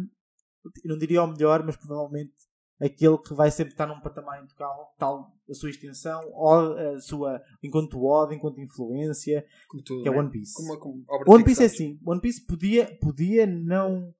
não 0.84 0.98
diria 0.98 1.22
o 1.22 1.26
melhor, 1.26 1.64
mas 1.64 1.76
provavelmente 1.76 2.34
aquele 2.80 3.18
que 3.18 3.34
vai 3.34 3.50
sempre 3.50 3.72
estar 3.72 3.86
num 3.86 4.00
patamar 4.00 4.42
intocável, 4.42 4.84
tal 4.96 5.34
a 5.48 5.54
sua 5.54 5.70
extensão, 5.70 6.20
ou 6.32 6.76
a 6.76 7.00
sua, 7.00 7.42
enquanto 7.62 8.04
odd, 8.04 8.34
enquanto 8.34 8.60
influência, 8.60 9.44
tudo, 9.84 10.02
que 10.02 10.08
é 10.08 10.12
né? 10.12 10.18
One 10.18 10.30
Piece. 10.30 10.54
Como, 10.54 10.78
como 10.78 11.04
One 11.26 11.44
Piece 11.44 11.62
é 11.62 11.66
assim, 11.66 11.98
One 12.04 12.20
Piece 12.20 12.46
podia, 12.46 12.96
podia 13.00 13.46
não. 13.46 14.14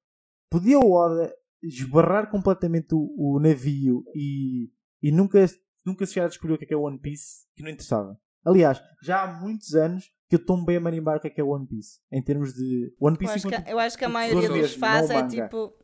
Podia 0.50 0.78
o 0.78 0.92
Oda 0.92 1.32
esbarrar 1.62 2.30
completamente 2.30 2.94
o, 2.94 3.14
o 3.18 3.38
navio 3.38 4.02
e, 4.14 4.70
e 5.02 5.10
nunca, 5.12 5.44
nunca 5.84 6.06
se 6.06 6.14
chegar 6.14 6.26
a 6.26 6.28
descobrir 6.28 6.54
o 6.54 6.58
que 6.58 6.64
é, 6.64 6.68
que 6.68 6.74
é 6.74 6.76
One 6.76 6.98
Piece, 6.98 7.46
que 7.54 7.62
não 7.62 7.70
interessava. 7.70 8.18
Aliás, 8.44 8.80
já 9.02 9.24
há 9.24 9.40
muitos 9.40 9.74
anos 9.74 10.10
que 10.28 10.34
eu 10.36 10.38
estou 10.38 10.62
bem 10.64 10.76
a 10.76 10.80
marimbar 10.80 11.16
o 11.16 11.20
que 11.20 11.28
é 11.28 11.30
que 11.30 11.40
é 11.40 11.44
One 11.44 11.66
Piece. 11.66 12.00
Em 12.12 12.22
termos 12.22 12.52
de 12.52 12.94
One 13.00 13.14
Eu 13.14 13.18
Piece 13.18 13.34
acho, 13.34 13.48
enquanto- 13.48 13.64
que, 13.64 13.72
eu 13.72 13.78
acho 13.78 13.98
que 13.98 14.04
a 14.04 14.08
maioria 14.08 14.48
dos 14.48 14.76
o 14.76 14.84
é 15.12 15.28
tipo. 15.28 15.74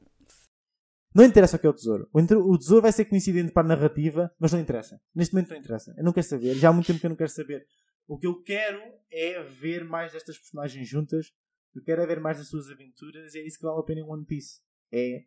Não 1.15 1.25
interessa 1.25 1.57
o 1.57 1.61
que 1.61 1.67
é 1.67 1.71
o 1.71 1.73
tesouro. 1.73 2.09
O, 2.13 2.59
tesouro 2.59 2.83
vai 2.83 2.93
ser 2.93 3.05
coincidente 3.05 3.53
para 3.53 3.63
a 3.65 3.69
narrativa, 3.69 4.35
mas 4.39 4.53
não 4.53 4.59
interessa. 4.59 5.01
Neste 5.15 5.33
momento 5.33 5.51
não 5.51 5.57
interessa. 5.57 5.95
Eu 5.97 6.05
não 6.05 6.13
quero 6.13 6.27
saber. 6.27 6.55
Já 6.57 6.69
há 6.71 6.73
muito 6.73 6.89
tempo 6.89 6.99
que 6.99 7.07
eu 7.07 7.11
não 7.11 7.17
quero 7.17 7.31
saber. 7.31 7.65
O 8.09 8.19
que 8.19 8.27
eu 8.27 8.43
quero 8.43 8.83
é 9.13 9.41
ver 9.45 9.85
mais 9.85 10.13
destas 10.13 10.37
personagens 10.37 10.89
juntas. 10.89 11.33
Eu 11.73 11.83
quero 11.83 12.03
é 12.03 12.07
ver 12.07 12.19
mais 12.21 12.39
das 12.39 12.49
suas 12.49 12.69
aventuras. 12.69 13.33
E 13.35 13.39
é 13.39 13.47
isso 13.47 13.59
que 13.59 13.65
vale 13.65 13.79
a 13.79 13.83
pena 13.85 14.01
em 14.01 14.05
One 14.05 14.25
Piece. 14.27 14.61
É. 14.93 15.25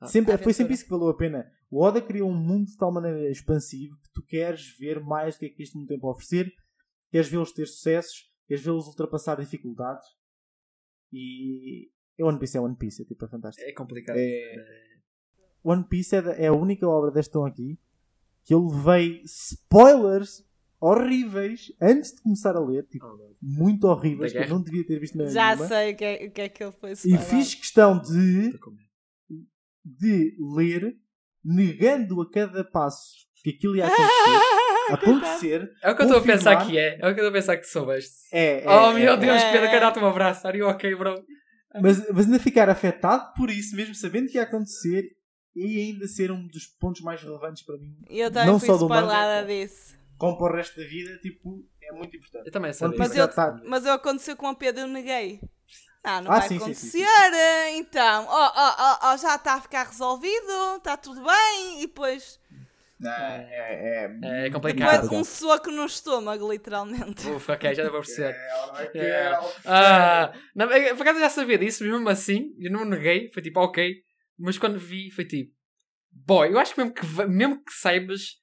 Ah, 0.00 0.06
Sempre, 0.06 0.36
foi 0.38 0.52
sempre 0.52 0.74
isso 0.74 0.84
que 0.84 0.90
valeu 0.90 1.08
a 1.08 1.16
pena. 1.16 1.48
O 1.70 1.82
Oda 1.82 2.02
criou 2.02 2.28
um 2.30 2.34
mundo 2.36 2.66
de 2.66 2.76
tal 2.76 2.92
maneira 2.92 3.30
expansivo 3.30 3.96
que 4.02 4.10
tu 4.12 4.22
queres 4.24 4.76
ver 4.78 5.00
mais 5.00 5.36
do 5.36 5.40
que 5.40 5.46
é 5.46 5.48
que 5.48 5.62
este 5.62 5.76
mundo 5.76 5.88
tem 5.88 5.98
para 5.98 6.10
oferecer. 6.10 6.52
Queres 7.10 7.28
vê-los 7.28 7.52
ter 7.52 7.66
sucessos. 7.66 8.30
Queres 8.46 8.62
vê-los 8.64 8.86
ultrapassar 8.86 9.36
dificuldades. 9.40 10.06
E. 11.12 11.90
é 12.18 12.24
One 12.24 12.38
Piece 12.38 12.56
é 12.56 12.60
One 12.60 12.76
Piece. 12.76 13.02
É 13.02 13.04
tipo, 13.04 13.24
é 13.24 13.28
fantástico. 13.28 13.66
É 13.68 13.72
complicado. 13.72 14.16
É- 14.18 14.88
One 15.64 15.84
Piece 15.84 16.14
é, 16.16 16.44
é 16.44 16.46
a 16.48 16.52
única 16.52 16.86
obra 16.86 17.10
deste 17.10 17.32
tom 17.32 17.44
aqui 17.46 17.78
que 18.44 18.54
eu 18.54 18.66
levei 18.66 19.20
spoilers 19.24 20.42
horríveis 20.80 21.72
antes 21.82 22.12
de 22.14 22.22
começar 22.22 22.56
a 22.56 22.60
ler, 22.60 22.86
tipo, 22.86 23.04
Oh, 23.04 23.34
muito 23.42 23.84
horríveis, 23.88 24.32
que 24.32 24.38
eu 24.38 24.48
não 24.48 24.62
devia 24.62 24.86
ter 24.86 24.98
visto 25.00 25.18
na 25.18 25.26
Já 25.26 25.48
nenhuma. 25.50 25.66
sei 25.68 25.92
o 25.92 25.96
que, 25.96 26.04
é, 26.04 26.26
o 26.26 26.30
que 26.30 26.40
é 26.40 26.48
que 26.48 26.62
ele 26.62 26.72
foi 26.72 26.90
E 26.90 26.92
spoiler. 26.94 27.20
fiz 27.26 27.54
questão 27.56 28.00
de, 28.00 28.52
de 29.84 30.36
ler, 30.54 30.96
negando 31.44 32.22
a 32.22 32.30
cada 32.30 32.64
passo 32.64 33.26
que 33.42 33.50
aquilo 33.50 33.76
ia 33.76 33.86
acontecer, 33.86 34.06
acontecer. 34.94 35.70
É 35.82 35.90
o 35.90 35.96
que 35.96 36.02
eu 36.02 36.06
estou 36.06 36.20
a 36.20 36.24
pensar 36.24 36.66
que 36.66 36.78
é. 36.78 36.94
É 36.94 36.96
o 36.96 37.14
que 37.14 37.20
eu 37.20 37.24
estou 37.24 37.28
a 37.28 37.32
pensar 37.32 37.56
que 37.56 37.64
soubeste. 37.66 38.14
É, 38.32 38.64
é, 38.64 38.68
oh 38.68 38.90
é, 38.90 38.94
meu 38.94 39.12
é. 39.12 39.16
Deus, 39.16 39.42
É. 39.42 39.52
Pedro, 39.52 39.68
quero 39.70 39.80
dar-te 39.80 39.98
um 39.98 40.06
abraço. 40.06 40.46
Are 40.46 40.58
you 40.58 40.66
ok, 40.68 40.94
bro? 40.94 41.24
Mas, 41.80 42.08
mas 42.10 42.26
ainda 42.26 42.38
ficar 42.38 42.68
afetado 42.70 43.32
por 43.36 43.50
isso, 43.50 43.76
mesmo 43.76 43.94
sabendo 43.94 44.28
que 44.28 44.36
ia 44.38 44.42
acontecer, 44.42 45.04
e 45.54 45.78
ainda 45.80 46.06
ser 46.08 46.30
um 46.32 46.46
dos 46.48 46.66
pontos 46.66 47.02
mais 47.02 47.22
relevantes 47.22 47.62
para 47.62 47.76
mim, 47.76 47.94
Eu 48.08 48.30
também 48.30 48.46
não 48.46 48.58
fui 48.58 48.66
só 48.68 48.76
do 48.76 48.84
spoilada 48.84 49.42
manga, 49.42 49.46
disso. 49.46 49.94
como 50.16 50.38
para 50.38 50.52
o 50.52 50.56
resto 50.56 50.80
da 50.80 50.86
vida, 50.86 51.18
tipo, 51.18 51.62
é 51.82 51.92
muito 51.92 52.16
importante. 52.16 52.46
Eu 52.46 52.52
também 52.52 52.72
sabia. 52.72 52.98
Mas 52.98 53.14
eu- 53.16 53.28
Mas 53.66 53.84
eu 53.86 53.92
aconteceu 53.92 54.36
com 54.36 54.48
o 54.50 54.56
Pedro, 54.56 54.82
eu 54.82 54.86
neguei. 54.88 55.40
Ah, 56.02 56.22
não 56.22 56.30
Ah, 56.32 56.38
vai 56.38 56.48
sim, 56.48 56.58
sim, 56.60 56.74
sim, 56.74 57.02
acontecer. 57.04 57.70
Então, 57.76 58.24
ó, 58.28 58.52
ó, 58.54 58.74
ó, 58.78 58.98
ó, 59.12 59.16
já 59.16 59.34
está 59.34 59.54
a 59.54 59.60
ficar 59.60 59.84
resolvido, 59.88 60.76
está 60.76 60.96
tudo 60.96 61.22
bem. 61.22 61.82
E 61.82 61.86
depois, 61.86 62.38
Não, 63.00 63.10
é, 63.12 63.46
é, 63.50 64.04
É 64.04 64.42
depois 64.50 64.52
complicado. 64.52 65.12
um 65.12 65.24
soco 65.24 65.70
no 65.70 65.84
estômago, 65.86 66.50
literalmente. 66.50 67.26
Ufa, 67.28 67.52
ok, 67.52 67.74
já 67.74 67.84
vou 67.84 68.00
perceber. 68.00 68.36
É, 68.94 68.98
É. 68.98 69.32
Ah, 69.64 70.32
não, 70.54 70.66
por 70.68 71.02
acaso 71.02 71.18
eu 71.18 71.22
já 71.22 71.30
sabia 71.30 71.58
disso, 71.58 71.84
mesmo 71.84 72.08
assim, 72.08 72.54
eu 72.58 72.72
não 72.72 72.84
neguei, 72.84 73.30
foi 73.32 73.42
tipo, 73.42 73.60
ok. 73.60 73.94
Mas 74.38 74.58
quando 74.58 74.78
vi, 74.78 75.10
foi 75.10 75.24
tipo, 75.24 75.52
boy, 76.10 76.48
eu 76.52 76.58
acho 76.58 76.74
que 76.74 76.80
mesmo 76.80 76.94
que, 76.94 77.06
mesmo 77.26 77.64
que 77.64 77.72
saibas, 77.72 78.36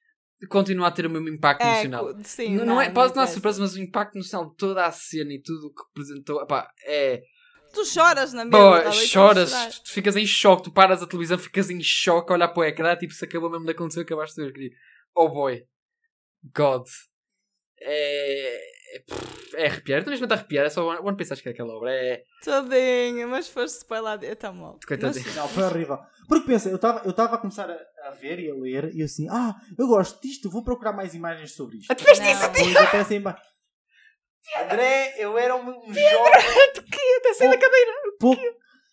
continua 0.48 0.88
a 0.88 0.90
ter 0.90 1.06
o 1.06 1.10
mesmo 1.10 1.28
impacto 1.28 1.64
É, 1.64 1.68
emocional. 1.70 2.14
sim, 2.24 2.54
não, 2.56 2.64
não 2.64 2.80
é, 2.80 2.90
pode 2.90 3.14
não 3.14 3.26
ser 3.26 3.34
surpresa, 3.34 3.60
mas 3.60 3.74
o 3.74 3.80
impacto 3.80 4.16
emocional 4.16 4.50
de 4.50 4.56
toda 4.56 4.86
a 4.86 4.92
cena 4.92 5.32
e 5.32 5.42
tudo 5.42 5.66
o 5.66 5.74
que 5.74 5.82
representou, 5.88 6.42
epá, 6.42 6.70
é. 6.86 7.22
Tu 7.76 7.84
choras 7.84 8.32
na 8.32 8.44
mesma. 8.44 8.58
Boy, 8.58 8.82
tá 8.82 8.90
choras, 8.92 9.80
tu 9.80 9.92
ficas 9.92 10.16
em 10.16 10.26
choque, 10.26 10.64
tu 10.64 10.72
paras 10.72 11.02
a 11.02 11.06
televisão, 11.06 11.36
ficas 11.38 11.68
em 11.70 11.80
choque, 11.82 12.32
a 12.32 12.34
olhar 12.36 12.48
para 12.48 12.60
o 12.60 12.64
ecrã, 12.64 12.96
tipo, 12.96 13.12
se 13.12 13.24
acabou 13.24 13.50
mesmo 13.50 13.66
de 13.66 13.72
acontecer, 13.72 14.00
acabaste 14.00 14.36
de 14.36 14.46
ver. 14.46 14.52
querido. 14.52 14.74
Oh 15.14 15.28
boy, 15.28 15.62
God, 16.54 16.86
é. 17.80 18.76
É, 18.88 19.02
é 19.56 19.66
arrepiar, 19.66 19.98
estou 19.98 20.12
mesmo 20.12 20.26
a 20.30 20.34
arrepiar, 20.34 20.64
é 20.64 20.70
só 20.70 20.86
One 20.88 21.00
One 21.02 21.16
Piece, 21.16 21.32
acho 21.32 21.42
que 21.42 21.48
é 21.48 21.52
aquela 21.52 21.74
obra, 21.74 21.90
é. 21.92 22.22
Tadinho, 22.44 23.28
mas 23.28 23.48
foste 23.48 23.78
spoilado. 23.78 24.24
Eu 24.24 24.32
estou 24.34 24.52
mal. 24.52 24.78
Coitadinho. 24.86 25.24
Mas- 25.26 25.34
Não, 25.34 25.48
foi 25.48 25.64
horrível. 25.64 25.98
Porque 26.28 26.46
pensa, 26.46 26.68
eu 26.68 26.76
estava 26.76 27.02
eu 27.04 27.12
tava 27.12 27.34
a 27.34 27.38
começar 27.38 27.68
a, 27.68 28.08
a 28.08 28.10
ver 28.12 28.38
e 28.38 28.48
a 28.50 28.54
ler 28.54 28.94
e 28.94 29.00
eu 29.00 29.04
assim, 29.06 29.28
ah, 29.28 29.54
eu 29.76 29.86
gosto 29.88 30.22
disto, 30.22 30.48
vou 30.48 30.62
procurar 30.64 30.92
mais 30.92 31.14
imagens 31.14 31.52
sobre 31.52 31.78
isto. 31.78 31.90
Ah, 31.90 31.94
tu 31.96 32.04
fez 32.04 32.18
isso? 32.20 33.12
Ima- 33.14 33.36
André, 34.62 35.14
eu 35.18 35.36
era 35.38 35.54
um, 35.56 35.68
um 35.68 35.92
jovem 35.94 36.72
Tu 36.74 36.82
que 36.84 37.16
até 37.18 37.34
saí 37.34 37.48
da 37.50 37.58
cadeira. 37.58 37.92
pouco. 38.20 38.42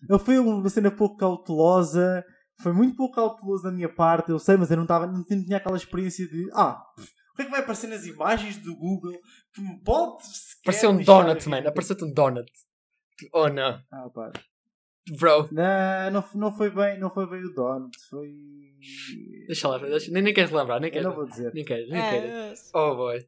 Eu 0.09 0.19
fui 0.19 0.37
uma 0.39 0.69
cena 0.69 0.91
pouco 0.91 1.15
cautelosa. 1.17 2.25
Foi 2.61 2.71
muito 2.73 2.95
pouco 2.95 3.15
cauteloso 3.15 3.63
da 3.63 3.71
minha 3.71 3.89
parte, 3.89 4.29
eu 4.29 4.39
sei, 4.39 4.55
mas 4.57 4.69
eu 4.69 4.77
não, 4.77 4.85
tava, 4.85 5.07
não 5.07 5.23
tinha 5.23 5.57
aquela 5.57 5.75
experiência 5.77 6.27
de 6.27 6.47
ah, 6.53 6.81
o 6.97 7.35
que 7.35 7.41
é 7.41 7.45
que 7.45 7.51
vai 7.51 7.61
aparecer 7.61 7.87
nas 7.87 8.05
imagens 8.05 8.57
do 8.57 8.75
Google 8.75 9.17
que 9.53 9.59
me 9.61 9.81
pode 9.83 10.23
Apareceu 10.61 10.91
um 10.91 11.01
donut, 11.03 11.43
vida? 11.43 11.49
man. 11.61 11.67
Apareceu-te 11.67 12.03
um 12.05 12.13
donut. 12.13 12.51
Oh 13.33 13.49
não. 13.49 13.79
Ah, 13.91 14.09
pá. 14.13 14.31
Bro. 15.19 15.49
Não, 15.51 16.11
não, 16.11 16.23
não 16.35 16.51
foi 16.55 16.69
bem, 16.69 16.99
não 16.99 17.09
foi 17.09 17.27
bem 17.29 17.43
o 17.43 17.53
donut, 17.53 17.97
foi. 18.09 18.29
Deixa 19.47 19.67
lá, 19.67 19.77
deixa, 19.79 20.11
nem, 20.11 20.21
nem 20.21 20.33
queres 20.33 20.51
lembrar, 20.51 20.79
nem 20.79 20.89
Eu 20.89 20.93
queres. 20.93 21.07
não 21.07 21.15
vou 21.15 21.25
dizer. 21.25 21.53
Nem 21.53 21.65
queres, 21.65 21.89
nem 21.89 21.99
É, 22.01 22.09
queres. 22.11 22.71
Oh 22.73 22.95
boy. 22.95 23.25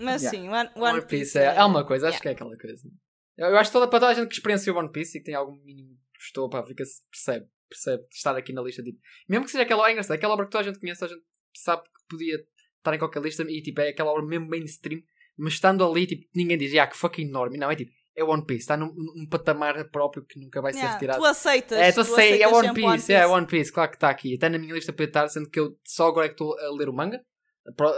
Mas 0.00 0.22
Yeah. 0.22 0.38
sim, 0.38 0.48
One, 0.48 0.70
One, 0.76 0.98
One 0.98 1.06
Piece 1.06 1.38
é, 1.38 1.44
é 1.56 1.64
uma 1.64 1.84
coisa, 1.84 2.08
acho 2.08 2.16
Yeah. 2.16 2.22
que 2.22 2.28
é 2.28 2.32
aquela 2.32 2.56
coisa. 2.56 2.88
Eu, 3.36 3.48
eu 3.48 3.58
acho 3.58 3.70
que 3.70 3.72
toda, 3.72 3.88
para 3.88 4.00
toda 4.00 4.12
a 4.12 4.14
gente 4.14 4.28
que 4.28 4.34
experienciou 4.34 4.76
One 4.76 4.90
Piece 4.90 5.16
e 5.18 5.20
que 5.20 5.26
tem 5.26 5.34
algum 5.34 5.56
mínimo 5.64 5.96
gostou, 6.18 6.48
pá, 6.50 6.64
fica 6.64 6.82
percebe, 7.10 7.46
percebe 7.68 8.04
estar 8.10 8.36
aqui 8.36 8.52
na 8.52 8.62
lista. 8.62 8.82
Tipo, 8.82 8.98
mesmo 9.28 9.44
que 9.44 9.52
seja 9.52 9.62
aquela, 9.62 9.88
é 9.88 9.92
engraçado, 9.92 10.16
aquela 10.16 10.34
obra 10.34 10.46
que 10.46 10.50
toda 10.50 10.62
a 10.62 10.66
gente 10.66 10.80
conhece, 10.80 11.04
a 11.04 11.08
gente 11.08 11.22
sabe 11.56 11.82
que 11.84 12.08
podia 12.08 12.36
estar 12.78 12.94
em 12.94 12.98
qualquer 12.98 13.22
lista 13.22 13.42
e 13.44 13.62
tipo, 13.62 13.80
é 13.80 13.88
aquela 13.90 14.10
obra 14.10 14.24
mesmo 14.26 14.48
mainstream, 14.48 15.00
mas 15.36 15.54
estando 15.54 15.84
ali, 15.84 16.06
tipo, 16.06 16.26
ninguém 16.34 16.58
diz, 16.58 16.74
ah, 16.76 16.86
que 16.86 16.96
fucking 16.96 17.28
enorme. 17.28 17.56
Não, 17.56 17.70
é 17.70 17.76
tipo, 17.76 17.92
é 18.16 18.24
One 18.24 18.44
Piece, 18.44 18.62
está 18.62 18.76
num, 18.76 18.92
num 18.92 19.28
patamar 19.28 19.88
próprio 19.90 20.24
que 20.24 20.40
nunca 20.40 20.60
vai 20.60 20.72
ser 20.72 20.78
Yeah, 20.80 20.94
retirado. 20.94 21.20
Tu 21.20 21.24
aceitas. 21.24 21.78
É, 21.78 21.92
tu 21.92 22.04
sei, 22.04 22.30
é 22.42 22.44
aceitas 22.44 22.52
One 22.52 22.66
sempre 22.66 22.82
Piece, 22.82 23.12
é 23.12 23.26
One 23.26 23.46
Piece, 23.46 23.72
claro 23.72 23.90
que 23.90 23.96
está 23.96 24.10
aqui. 24.10 24.34
Até 24.34 24.48
na 24.48 24.58
minha 24.58 24.74
lista 24.74 24.92
podia 24.92 25.06
estar, 25.06 25.28
sendo 25.28 25.48
que 25.48 25.60
eu 25.60 25.78
só 25.84 26.08
agora 26.08 26.26
é 26.26 26.28
que 26.28 26.34
estou 26.34 26.58
a 26.58 26.70
ler 26.76 26.88
o 26.88 26.92
manga. 26.92 27.24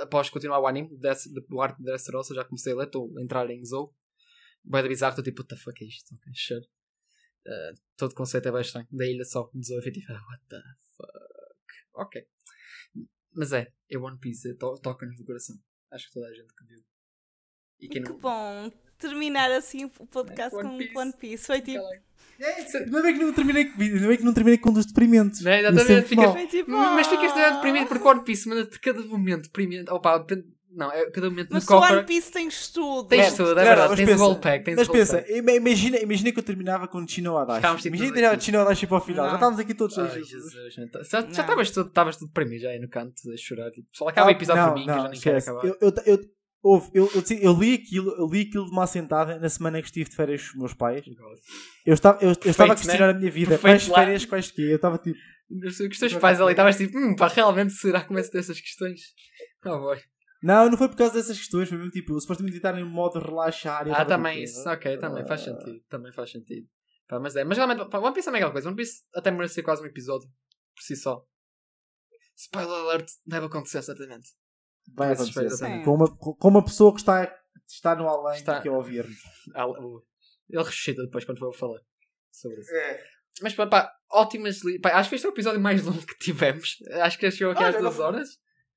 Após 0.03 0.29
continuar 0.31 0.59
o 0.61 0.67
anime 0.67 0.97
desse- 0.99 1.33
do 1.33 1.61
arco 1.61 1.79
de 1.79 1.85
Dressrosa, 1.85 2.35
já 2.35 2.45
comecei 2.45 2.73
a 2.73 2.77
ler, 2.77 2.87
estou 2.87 3.17
a 3.19 3.23
entrar 3.23 3.49
em 3.51 3.65
Zou. 3.65 3.95
Vai 4.65 4.83
da 4.83 4.89
bizarro, 4.89 5.13
estou 5.13 5.25
tipo, 5.25 5.41
what 5.43 5.49
the 5.55 5.57
fuck 5.61 5.83
é 5.85 5.87
isto? 5.87 6.15
Ok, 6.15 6.33
sure. 6.35 6.67
Uh, 7.47 7.81
todo 7.97 8.13
o 8.13 8.15
conceito 8.15 8.49
é 8.49 8.53
bem 8.53 8.61
estranho. 8.61 8.87
Da 8.91 9.07
ilha 9.07 9.25
só, 9.25 9.51
de 9.55 9.67
Zou, 9.67 9.81
tipo, 9.81 10.13
ah, 10.13 10.21
what 10.29 10.45
the 10.49 10.61
fuck. 10.97 11.73
Ok. 11.95 12.27
Mas 13.33 13.53
é, 13.53 13.73
é 13.89 13.99
One 13.99 14.19
Piece, 14.19 14.55
to- 14.57 14.79
toca-nos 14.83 15.19
no 15.19 15.25
coração. 15.25 15.57
Acho 15.91 16.07
que 16.09 16.13
toda 16.15 16.27
a 16.29 16.35
gente 16.35 16.53
que 16.55 16.65
viu. 16.65 16.85
E 17.81 17.89
quem 17.89 18.03
Que 18.03 18.09
não. 18.11 18.19
bom 18.19 18.71
terminar 19.01 19.51
assim 19.51 19.91
o 19.99 20.07
podcast 20.07 20.55
One 20.55 20.69
com 20.69 20.79
Piece. 20.79 20.99
One 20.99 21.13
Piece. 21.19 21.47
Foi 21.47 21.61
tipo. 21.61 21.83
Não 22.89 23.05
é 23.05 23.13
que 23.13 23.19
não 23.19 23.33
terminei, 23.35 23.65
com- 23.67 23.83
não 23.83 24.11
é 24.11 24.17
que 24.17 24.25
não 24.25 24.33
terminei 24.33 24.59
com 24.59 24.71
um 24.71 24.73
dos 24.73 24.87
deprimentes. 24.87 25.43
Não 25.43 25.53
é? 25.53 25.61
Exatamente, 25.61 26.09
ficas- 26.09 26.51
tipo. 26.51 26.71
Mas 26.71 27.07
ficas 27.07 27.33
ah. 27.33 27.51
deprimido 27.51 27.87
porque 27.87 28.07
One 28.07 28.25
Piece 28.25 28.49
manda-te 28.49 28.79
cada 28.81 29.01
momento 29.03 29.43
deprimente. 29.43 29.91
Opa, 29.91 30.25
não, 30.73 30.91
é 30.93 31.11
cada 31.11 31.29
momento 31.29 31.49
Mas 31.51 31.67
no 31.67 31.81
tu 31.81 31.85
One. 31.85 32.05
Piece 32.05 32.31
tens 32.31 32.69
tudo. 32.69 33.09
Tens 33.09 33.35
tudo, 33.35 33.59
é 33.59 33.65
verdade. 33.65 33.97
tens 33.97 34.09
pensa, 34.09 34.25
o 34.25 34.37
pack, 34.37 34.65
tens 34.65 34.77
Mas 34.77 34.89
o 34.89 34.93
pensa, 34.93 35.25
imagina, 35.29 35.99
imagina 35.99 36.33
que 36.33 36.39
eu 36.39 36.43
terminava 36.43 36.87
com 36.87 37.07
Chino 37.07 37.37
Adachi. 37.37 37.61
Tipo 37.61 37.89
Imagina 37.89 38.09
que 38.09 38.15
terminava 38.15 38.35
aqui. 38.35 38.45
Chino 38.45 38.61
Adachi 38.61 38.87
para 38.87 38.97
o 38.97 39.01
final. 39.01 39.25
Não. 39.25 39.31
Já 39.31 39.37
estávamos 39.37 39.61
aqui 39.61 39.75
todos 39.75 39.99
Ai. 39.99 40.23
Jesus, 40.23 40.55
man. 40.55 40.87
Já 41.03 41.21
estavas 41.21 41.71
tudo, 41.71 41.89
estavas 41.89 42.17
tudo 42.17 42.31
para 42.33 42.45
mim, 42.47 42.59
já 42.59 42.71
aí 42.71 42.79
no 42.79 42.89
canto, 42.89 43.15
a 43.33 43.37
chorar. 43.37 43.71
Tipo, 43.73 43.89
só 43.93 44.09
acaba 44.09 44.29
o 44.29 44.31
episódio 44.31 44.63
não, 44.63 44.73
para 44.73 44.81
mim, 44.81 44.85
que 44.85 44.91
eu 44.91 44.95
não, 44.95 45.03
já 45.03 45.09
nem 45.09 45.21
quero 45.21 45.39
acabar. 45.39 45.65
Eu, 45.65 45.77
eu, 45.81 45.95
eu, 46.07 46.21
houve, 46.63 46.91
eu, 46.95 47.11
eu, 47.15 47.23
eu 47.41 47.53
li 47.55 47.75
aquilo, 47.75 48.11
eu 48.13 48.27
li 48.27 48.43
aquilo 48.43 48.67
de 48.67 48.71
uma 48.71 48.85
assentada 48.85 49.39
na 49.39 49.49
semana 49.49 49.81
que 49.81 49.87
estive 49.89 50.11
de 50.11 50.17
férias 50.17 50.43
com 50.43 50.55
os 50.55 50.59
meus 50.59 50.75
pais. 50.75 51.05
Eu 51.87 51.95
estava, 51.95 52.19
eu, 52.23 52.31
eu 52.31 52.51
estava 52.51 52.73
a 52.73 52.77
questionar 52.77 53.11
a 53.11 53.15
minha 53.15 53.31
vida. 53.31 53.51
Perfeito 53.59 53.63
Quais 53.63 53.89
lá. 53.89 53.99
férias, 53.99 54.25
quais 54.25 54.51
que? 54.51 54.63
Eu 54.63 54.77
estava 54.77 54.99
tipo. 54.99 55.19
Os 55.67 55.81
os 55.81 55.99
teus 55.99 56.15
pais 56.17 56.41
ali, 56.41 56.53
estavas 56.53 56.77
tipo, 56.77 56.97
hum, 56.97 57.17
pá, 57.17 57.27
realmente 57.27 57.73
será 57.73 58.01
que 58.03 58.09
começo 58.09 58.31
dessas 58.31 58.61
questões? 58.61 59.01
Oh 59.65 59.79
boy. 59.79 59.99
Não, 60.43 60.71
não 60.71 60.79
foi 60.79 60.89
por 60.89 60.97
causa 60.97 61.15
dessas 61.15 61.37
questões, 61.37 61.69
foi 61.69 61.77
mesmo 61.77 61.91
tipo, 61.91 62.19
supostamente 62.19 62.57
estar 62.57 62.79
em 62.79 62.85
modo 62.85 63.19
relaxar. 63.19 63.87
e 63.87 63.91
Ah, 63.91 64.05
também, 64.05 64.43
isso, 64.43 64.67
ok, 64.69 64.97
também 64.97 65.27
faz 65.27 65.43
ah. 65.43 65.45
sentido. 65.45 65.85
Também 65.89 66.13
faz 66.13 66.31
sentido. 66.31 66.67
Pá, 67.09 67.19
mas 67.19 67.35
é, 67.37 67.45
mas 67.45 67.59
realmente, 67.59 67.85
pá, 67.91 67.99
One 67.99 68.15
Piece 68.15 68.29
é 68.29 68.31
a 68.31 68.33
mesma 68.33 68.53
coisa. 68.53 68.69
One 68.69 68.77
Piece 68.77 69.03
até 69.15 69.31
merece 69.31 69.55
ser 69.55 69.63
quase 69.63 69.83
um 69.83 69.87
episódio 69.87 70.29
por 70.75 70.83
si 70.83 70.97
só. 70.97 71.23
Spoiler 72.37 72.73
alert, 72.73 73.11
deve 73.27 73.47
acontecer, 73.47 73.83
certamente. 73.83 74.29
Vai 74.97 75.09
Mas 75.11 75.21
acontecer. 75.21 75.47
espera, 75.47 75.73
sim. 75.79 75.83
Com 75.85 75.95
uma, 75.95 76.09
com 76.17 76.49
uma 76.49 76.65
pessoa 76.65 76.93
que 76.93 77.01
está, 77.01 77.33
está 77.69 77.95
no 77.95 78.09
além 78.09 78.39
Está- 78.39 78.61
que 78.61 78.69
é 78.69 78.71
ouvir-nos. 78.73 79.17
Ah, 79.55 79.67
o- 79.67 80.03
Ele 80.49 80.63
ressuscita 80.63 81.03
depois 81.03 81.25
quando 81.25 81.39
for 81.39 81.55
falar 81.55 81.79
sobre 82.33 82.61
isso. 82.61 82.75
É. 82.75 83.01
Mas 83.43 83.55
pá, 83.55 83.67
pá 83.67 83.93
ótimas. 84.13 84.63
li- 84.65 84.79
Pá, 84.81 84.91
acho 84.99 85.09
que 85.09 85.15
este 85.17 85.27
é 85.27 85.31
o 85.31 85.33
episódio 85.33 85.61
mais 85.61 85.83
longo 85.85 86.05
que 86.05 86.19
tivemos. 86.19 86.77
Acho 87.03 87.19
que 87.19 87.31
chegou 87.31 87.53
aqui 87.53 87.63
às 87.65 87.77
duas 87.79 87.99
horas. 87.99 88.29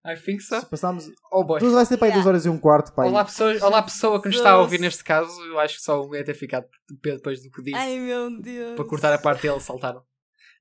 I 0.05 0.15
think 0.17 0.41
so. 0.41 0.59
Se 0.59 0.65
passámos. 0.65 1.05
Oh 1.31 1.43
boy. 1.45 1.59
Duas 1.61 1.73
vai 1.73 1.85
ser 1.85 1.97
para 1.97 2.07
aí 2.07 2.11
Yeah. 2.11 2.21
duas 2.23 2.27
horas 2.27 2.45
e 2.45 2.49
um 2.49 2.59
quarto, 2.59 2.93
pai. 2.93 3.07
Olá 3.07 3.23
pessoa, 3.23 3.53
olá 3.65 3.81
pessoa 3.81 4.21
que 4.21 4.27
nos 4.27 4.35
está 4.37 4.51
a 4.51 4.59
ouvir 4.59 4.79
neste 4.79 5.01
caso. 5.03 5.31
Eu 5.45 5.57
acho 5.59 5.77
que 5.77 5.81
só 5.81 6.01
um 6.05 6.13
ia 6.13 6.23
ter 6.25 6.33
ficado 6.33 6.67
de 6.89 6.97
pé 6.97 7.11
depois 7.15 7.41
do 7.41 7.49
que 7.49 7.63
disse. 7.63 7.77
Ai 7.77 7.97
meu 7.99 8.29
Deus. 8.41 8.75
para 8.75 8.85
cortar 8.85 9.13
a 9.13 9.17
parte 9.17 9.43
dele, 9.43 9.59
saltaram. 9.61 10.03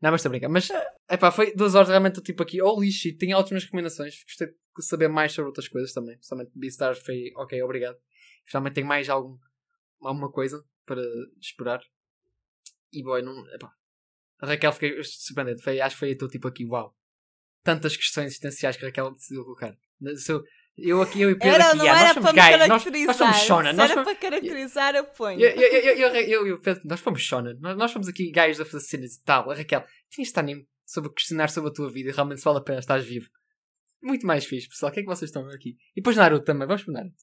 Não, 0.03 0.11
mas 0.11 0.21
estou 0.21 0.31
a 0.31 0.33
brincar. 0.33 0.49
Mas, 0.49 0.69
epá, 1.09 1.31
foi 1.31 1.55
duas 1.55 1.77
horas 1.77 1.89
realmente 1.89 2.21
tipo 2.21 2.43
aqui. 2.43 2.61
Holy 2.61 2.91
shit, 2.91 3.17
tinha 3.17 3.39
ótimas 3.39 3.63
recomendações. 3.63 4.25
Gostei 4.25 4.49
de 4.49 4.85
saber 4.85 5.09
mais 5.09 5.33
sobre 5.33 5.47
outras 5.47 5.69
coisas 5.69 5.93
também. 5.93 6.17
Principalmente 6.17 6.51
Beastars 6.57 6.99
foi 6.99 7.31
ok, 7.37 7.63
obrigado. 7.63 7.97
Finalmente 8.45 8.75
tenho 8.75 8.87
mais 8.89 9.09
algum, 9.09 9.39
alguma 10.01 10.31
coisa 10.31 10.65
para 10.85 11.01
esperar. 11.41 11.81
E 12.93 13.01
boy, 13.03 13.23
não. 13.23 13.47
Epá. 13.55 13.73
A 14.41 14.47
Raquel 14.47 14.73
fiquei 14.73 15.05
surpreendente. 15.05 15.63
Foi, 15.63 15.81
acho 15.81 15.95
que 15.95 16.01
foi 16.01 16.17
tu 16.17 16.27
tipo 16.27 16.49
aqui, 16.49 16.67
uau. 16.67 16.99
Tantas 17.63 17.97
questões 17.97 18.27
existenciais 18.27 18.77
que 18.77 18.85
a 18.85 18.89
Raquel 18.89 19.13
decidiu 19.13 19.45
colocar. 19.45 19.79
Se 20.17 20.33
eu, 20.77 21.03
aqui, 21.03 21.21
eu 21.21 21.31
e 21.31 21.35
Pedro 21.35 21.55
Era, 21.55 21.69
aqui, 21.69 21.77
não 21.77 21.85
ah, 21.85 21.89
nós 21.89 22.01
era 22.01 22.15
somos 22.15 22.23
para 22.23 22.33
me 22.33 22.37
gajos, 22.59 22.69
nós, 22.69 23.07
nós 23.07 23.17
somos 23.17 23.37
Shona. 23.37 23.73
Nós 23.73 23.91
era 23.91 23.95
somos, 23.95 24.05
para 24.19 24.31
caracterizar, 24.31 24.95
eu 24.95 25.05
ponho. 25.05 25.41
eu, 25.41 25.51
eu, 25.51 25.69
eu, 25.69 25.81
eu, 25.97 26.09
eu, 26.09 26.15
eu, 26.15 26.47
eu, 26.47 26.61
Pedro, 26.61 26.83
nós 26.85 27.01
fomos 27.01 27.21
Shona, 27.23 27.55
nós, 27.61 27.77
nós 27.77 27.93
fomos 27.93 28.09
aqui 28.09 28.31
gajos 28.31 28.61
a 28.61 28.65
fazer 28.65 28.81
cenas 28.85 29.15
e 29.17 29.23
tal. 29.23 29.51
A 29.51 29.55
Raquel, 29.55 29.85
tinha 30.11 30.23
este 30.23 30.39
anime 30.39 30.67
sobre 30.85 31.13
questionar 31.13 31.51
sobre 31.51 31.71
a 31.71 31.73
tua 31.73 31.91
vida 31.91 32.11
e 32.11 32.13
realmente 32.13 32.39
se 32.39 32.45
vale 32.45 32.59
a 32.59 32.63
pena 32.63 32.79
estás 32.79 33.05
vivo. 33.05 33.29
Muito 34.03 34.27
mais 34.27 34.45
fixe, 34.45 34.69
pessoal. 34.69 34.91
O 34.91 34.95
que 34.95 35.01
é 35.01 35.03
que 35.03 35.09
vocês 35.09 35.29
estão 35.29 35.47
aqui? 35.49 35.77
E 35.95 36.01
depois 36.01 36.17
Naruto 36.17 36.45
também, 36.45 36.67
vamos 36.67 36.83
para 36.83 36.95
Naruto. 36.95 37.23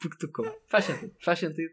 Porque 0.00 0.16
tocou. 0.26 0.46
Faz 0.68 0.86
sentido, 0.86 1.14
faz 1.22 1.38
sentido. 1.38 1.70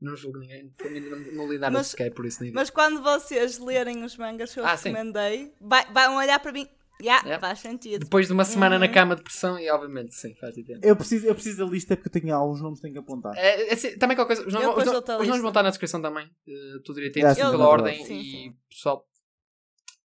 Não 0.00 0.16
julgo 0.16 0.38
ninguém, 0.38 0.70
para 0.76 0.90
mim 0.90 1.00
não, 1.00 1.18
não 1.18 1.48
li 1.50 1.58
Naruto 1.58 1.78
Mas- 1.78 1.86
sequer, 1.88 2.12
por 2.12 2.26
isso. 2.26 2.40
Mas 2.52 2.70
quando 2.70 3.02
vocês 3.02 3.58
lerem 3.58 4.02
os 4.04 4.16
mangas 4.16 4.52
que 4.52 4.60
eu 4.60 4.64
Ah, 4.64 4.74
recomendei, 4.74 5.52
vai, 5.60 5.84
vão 5.92 6.16
olhar 6.16 6.38
para 6.40 6.52
mim. 6.52 6.68
Já, 7.02 7.16
Yeah. 7.22 7.38
faz 7.40 7.58
sentido. 7.58 8.04
Depois 8.04 8.28
de 8.28 8.32
uma 8.32 8.44
semana 8.44 8.78
na 8.78 8.86
Uhum. 8.86 8.92
cama 8.92 9.16
de 9.16 9.22
pressão, 9.22 9.58
e 9.58 9.68
obviamente, 9.68 10.14
sim, 10.14 10.34
faz 10.36 10.54
sentido. 10.54 10.80
Eu 10.82 10.94
preciso, 10.96 11.26
eu 11.26 11.34
preciso 11.34 11.64
da 11.64 11.70
lista 11.70 11.96
porque 11.96 12.08
eu 12.08 12.20
tenho 12.22 12.34
alguns 12.34 12.60
nomes 12.60 12.78
que 12.78 12.82
tenho 12.82 12.94
que 12.94 13.00
apontar. 13.00 13.36
É, 13.36 13.68
é 13.68 13.72
assim, 13.74 13.98
também 13.98 14.16
qualquer 14.16 14.36
coisa. 14.36 14.46
Os, 14.48 14.54
nomes- 14.54 14.68
os, 14.68 14.86
os 15.20 15.26
nomes 15.28 15.40
vão 15.40 15.48
estar 15.50 15.62
na 15.62 15.70
descrição 15.70 16.00
também. 16.00 16.26
Uh, 16.46 16.80
tudo 16.84 16.96
direitinho, 16.96 17.28
sim, 17.30 17.40
pela 17.40 17.68
ordem. 17.68 18.04
Sim, 18.04 18.20
e 18.20 18.24
sim. 18.30 18.56
pessoal, 18.70 19.06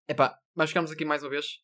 epá, 0.08 0.36
nós 0.56 0.70
ficamos 0.70 0.90
aqui 0.90 1.04
mais 1.04 1.22
uma 1.22 1.30
vez. 1.30 1.60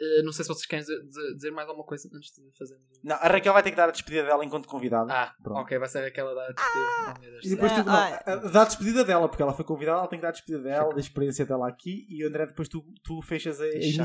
Uh, 0.00 0.24
não 0.24 0.32
sei 0.32 0.44
se 0.44 0.48
vocês 0.48 0.66
querem 0.66 0.84
dizer, 0.84 1.50
mais 1.52 1.68
alguma 1.68 1.86
coisa 1.86 2.08
antes 2.12 2.32
de 2.32 2.42
fazermos. 2.58 2.84
Não, 3.02 3.14
a 3.16 3.28
Raquel 3.28 3.52
vai 3.52 3.62
ter 3.62 3.70
que 3.70 3.76
dar 3.76 3.88
a 3.88 3.92
despedida 3.92 4.24
dela 4.24 4.44
enquanto 4.44 4.66
convidada. 4.66 5.12
Ah, 5.12 5.32
Pronto. 5.42 5.60
ok, 5.60 5.78
vai 5.78 5.88
ser 5.88 6.04
aquela 6.04 6.34
da 6.34 6.48
despedida. 6.52 7.20
Deus. 7.20 7.44
E 7.44 7.48
depois 7.50 7.72
Ah, 7.72 7.74
tu, 7.76 7.86
não, 7.86 7.94
ah. 7.94 8.50
dá 8.50 8.62
a 8.62 8.64
despedida 8.64 9.04
dela, 9.04 9.28
porque 9.28 9.42
ela 9.42 9.54
foi 9.54 9.64
convidada, 9.64 9.98
ela 9.98 10.08
tem 10.08 10.18
que 10.18 10.22
dar 10.22 10.30
a 10.30 10.32
despedida 10.32 10.64
dela, 10.64 10.92
da 10.92 11.00
experiência 11.00 11.46
dela 11.46 11.68
aqui, 11.68 12.06
e 12.08 12.24
André, 12.24 12.46
depois 12.46 12.68
tu, 12.68 12.84
tu 13.04 13.22
fechas 13.22 13.60
a, 13.60 13.64
a 13.64 13.68
emissão. 13.68 14.04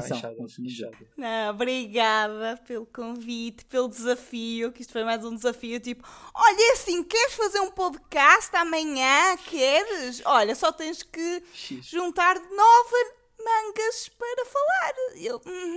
Não, 1.17 1.49
obrigada 1.49 2.57
pelo 2.67 2.85
convite, 2.85 3.65
pelo 3.65 3.87
desafio, 3.87 4.71
que 4.71 4.81
isto 4.81 4.93
foi 4.93 5.03
mais 5.03 5.25
um 5.25 5.33
desafio, 5.33 5.79
tipo, 5.79 6.07
olha 6.35 6.69
é 6.69 6.73
assim, 6.73 7.03
queres 7.03 7.33
fazer 7.33 7.61
um 7.61 7.71
podcast 7.71 8.55
amanhã? 8.55 9.35
Queres? 9.37 10.21
Olha, 10.25 10.53
só 10.53 10.71
tens 10.71 11.01
que 11.01 11.43
X. 11.53 11.87
juntar 11.87 12.35
nove 12.35 13.18
mangas 13.43 14.09
para 14.09 14.45
falar. 14.45 14.93
E 15.15 15.25
Eu, 15.25 15.41
uhum, 15.45 15.75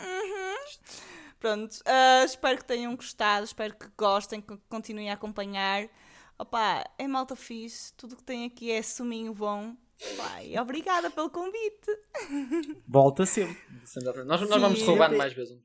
uhum. 0.00 0.56
Pronto, 1.38 1.76
ah, 1.84 2.24
espero 2.24 2.58
que 2.58 2.64
tenham 2.64 2.96
gostado, 2.96 3.44
espero 3.44 3.76
que 3.76 3.88
gostem, 3.96 4.40
que 4.40 4.56
continuem 4.68 5.10
a 5.10 5.14
acompanhar. 5.14 5.88
Opa, 6.38 6.84
é 6.98 7.06
malta 7.06 7.36
fixe, 7.36 7.92
tudo 7.94 8.16
que 8.16 8.24
tem 8.24 8.46
aqui 8.46 8.70
é 8.70 8.82
suminho 8.82 9.34
bom. 9.34 9.76
Opa, 10.12 10.42
e 10.42 10.58
obrigada 10.58 11.10
pelo 11.10 11.30
convite. 11.30 11.86
Volta 12.88 13.24
sempre. 13.26 13.56
Nós, 14.24 14.26
nós 14.26 14.40
Sim. 14.40 14.58
vamos 14.58 14.82
roubando 14.82 15.16
mais 15.16 15.32
vezes 15.32 15.52
um. 15.52 15.60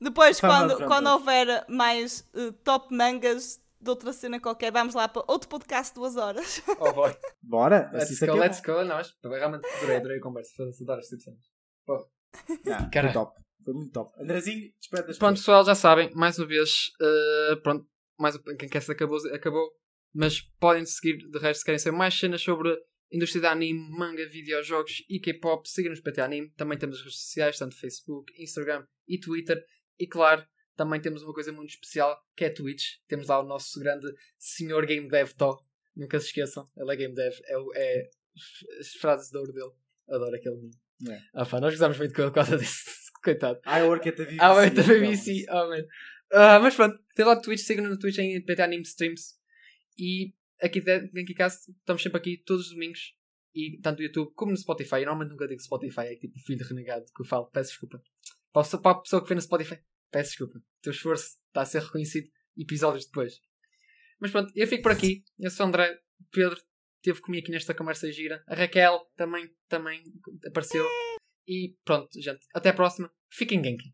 Depois, 0.00 0.40
quando, 0.40 0.86
quando 0.86 1.08
houver 1.08 1.64
mais 1.68 2.24
eh, 2.34 2.52
top 2.62 2.94
mangas 2.94 3.60
de 3.84 3.90
outra 3.90 4.12
cena 4.12 4.40
qualquer, 4.40 4.72
vamos 4.72 4.94
lá 4.94 5.06
para 5.06 5.24
outro 5.28 5.48
podcast 5.48 5.92
de 5.92 6.00
duas 6.00 6.16
horas. 6.16 6.62
Oh 6.80 6.92
boy. 6.92 7.14
Bora. 7.42 7.90
Let's 7.92 8.12
assim 8.12 8.24
é 8.24 8.28
go, 8.28 8.34
que 8.34 8.40
let's 8.40 8.60
go. 8.60 8.84
Não, 8.84 8.96
mas 8.96 9.14
realmente 9.22 9.66
adorei, 9.66 9.96
adorei 9.96 10.18
a 10.18 10.20
conversa. 10.20 10.50
Foi 10.56 10.66
adoro 10.66 11.00
de 11.00 11.06
cenas. 11.06 11.40
Não, 11.86 12.90
foi 12.92 13.12
top. 13.12 13.40
Foi 13.64 13.74
muito 13.74 13.92
top. 13.92 14.12
Andrezinho, 14.20 14.72
despede 14.78 15.06
das 15.06 15.18
Pronto, 15.18 15.36
pessoal, 15.36 15.64
já 15.64 15.74
sabem, 15.74 16.10
mais 16.14 16.38
uma 16.38 16.46
vez, 16.46 16.90
eh, 17.00 17.56
pronto, 17.62 17.86
mais, 18.18 18.36
quem 18.58 18.68
quer 18.68 18.82
se 18.82 18.92
acabou, 18.92 19.18
acabou. 19.32 19.70
Mas 20.12 20.40
podem 20.60 20.84
seguir, 20.84 21.16
de 21.16 21.38
resto, 21.38 21.60
se 21.60 21.64
querem 21.64 21.78
saber 21.78 21.96
mais 21.96 22.14
cenas 22.14 22.42
sobre 22.42 22.76
indústria 23.10 23.40
de 23.40 23.46
anime, 23.46 23.90
manga, 23.90 24.28
videojogos 24.28 25.04
e 25.08 25.18
K-pop, 25.18 25.68
sigam-nos 25.68 26.00
PT 26.00 26.20
Anime. 26.20 26.50
Também 26.56 26.78
temos 26.78 26.96
as 26.96 27.02
redes 27.02 27.20
sociais, 27.20 27.58
tanto 27.58 27.76
Facebook, 27.76 28.32
Instagram 28.40 28.86
e 29.08 29.18
Twitter. 29.18 29.64
E 29.98 30.06
claro, 30.06 30.44
também 30.76 31.00
temos 31.00 31.22
uma 31.22 31.32
coisa 31.32 31.52
muito 31.52 31.70
especial, 31.70 32.20
que 32.36 32.44
é 32.44 32.48
a 32.48 32.54
Twitch. 32.54 32.96
Temos 33.06 33.28
lá 33.28 33.40
o 33.40 33.46
nosso 33.46 33.78
grande 33.80 34.06
senhor 34.38 34.84
Game 34.86 35.08
Dev 35.08 35.30
Tó. 35.32 35.58
Nunca 35.96 36.18
se 36.20 36.26
esqueçam, 36.26 36.68
ele 36.76 36.92
é 36.92 36.96
Game 36.96 37.14
Dev, 37.14 37.34
é, 37.44 37.54
é 37.76 38.10
as 38.80 38.88
frases 38.94 39.30
de 39.30 39.38
ouro 39.38 39.52
dele. 39.52 39.70
Adoro 40.08 40.34
aquele 40.34 40.56
meme. 40.56 40.74
É. 41.08 41.20
Ah, 41.32 41.46
pá, 41.46 41.60
nós 41.60 41.70
gostamos 41.72 41.98
muito 41.98 42.14
com 42.14 42.22
ele 42.22 42.30
por 42.30 42.34
causa 42.34 42.56
disso. 42.58 42.84
Coitado. 43.22 43.60
I 43.66 43.82
work 43.82 44.08
at 44.08 44.16
the 44.16 44.24
BBC. 44.24 44.40
Ah, 44.42 44.54
wait, 44.54 44.78
a 44.78 44.82
então. 44.82 45.00
BBC. 45.00 45.46
Oh, 45.48 45.68
man. 45.68 45.84
Ah, 46.32 46.58
mas 46.60 46.74
pronto, 46.74 46.98
tem 47.14 47.24
lá 47.24 47.32
o 47.34 47.40
Twitch, 47.40 47.60
sigam-nos 47.60 47.92
no 47.92 47.98
Twitch 47.98 48.18
em 48.18 48.40
PT 48.44 48.62
Anime 48.62 48.82
Streams. 48.82 49.34
E 49.98 50.34
aqui 50.60 50.80
dentro 50.80 51.10
Kicast 51.24 51.70
estamos 51.70 52.02
sempre 52.02 52.18
aqui 52.18 52.36
todos 52.44 52.66
os 52.66 52.72
domingos. 52.72 53.14
E 53.54 53.78
tanto 53.80 53.98
no 54.00 54.04
YouTube 54.04 54.32
como 54.34 54.50
no 54.50 54.56
Spotify. 54.56 54.96
Eu 54.96 55.00
normalmente 55.06 55.30
nunca 55.30 55.46
digo 55.46 55.62
Spotify, 55.62 56.00
é 56.00 56.16
tipo 56.16 56.36
filho 56.40 56.66
renegado 56.66 57.04
que 57.14 57.22
eu 57.22 57.24
falo. 57.26 57.46
Peço 57.46 57.70
desculpa. 57.70 58.02
Para 58.52 58.62
a 58.62 58.64
pessoa- 58.64 58.82
para 58.82 58.92
a 58.92 59.00
pessoa 59.00 59.22
que 59.22 59.28
vê 59.28 59.34
no 59.36 59.40
Spotify, 59.40 59.78
peço 60.14 60.30
desculpa. 60.30 60.58
O 60.58 60.62
teu 60.80 60.92
esforço 60.92 61.36
está 61.48 61.62
a 61.62 61.66
ser 61.66 61.82
reconhecido 61.82 62.28
episódios 62.56 63.06
depois. 63.06 63.40
Mas 64.20 64.30
pronto, 64.30 64.52
eu 64.54 64.66
fico 64.68 64.84
por 64.84 64.92
aqui. 64.92 65.24
Eu 65.38 65.50
sou 65.50 65.66
o 65.66 65.68
André. 65.68 65.92
O 66.20 66.24
Pedro 66.30 66.60
teve 67.02 67.20
comigo 67.20 67.42
aqui 67.42 67.50
nesta 67.50 67.74
conversa 67.74 68.10
gira. 68.12 68.44
A 68.46 68.54
Raquel 68.54 69.10
também, 69.16 69.50
também 69.68 70.04
apareceu. 70.46 70.86
E 71.48 71.76
pronto, 71.84 72.08
gente. 72.20 72.46
Até 72.54 72.70
a 72.70 72.74
próxima. 72.74 73.12
Fiquem 73.28 73.62
genki. 73.62 73.92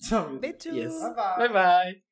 Tchau. 0.00 0.40
Yes. 0.42 1.00
Bye 1.00 1.14
bye. 1.14 1.38
Bye 1.38 1.52
bye. 1.52 2.05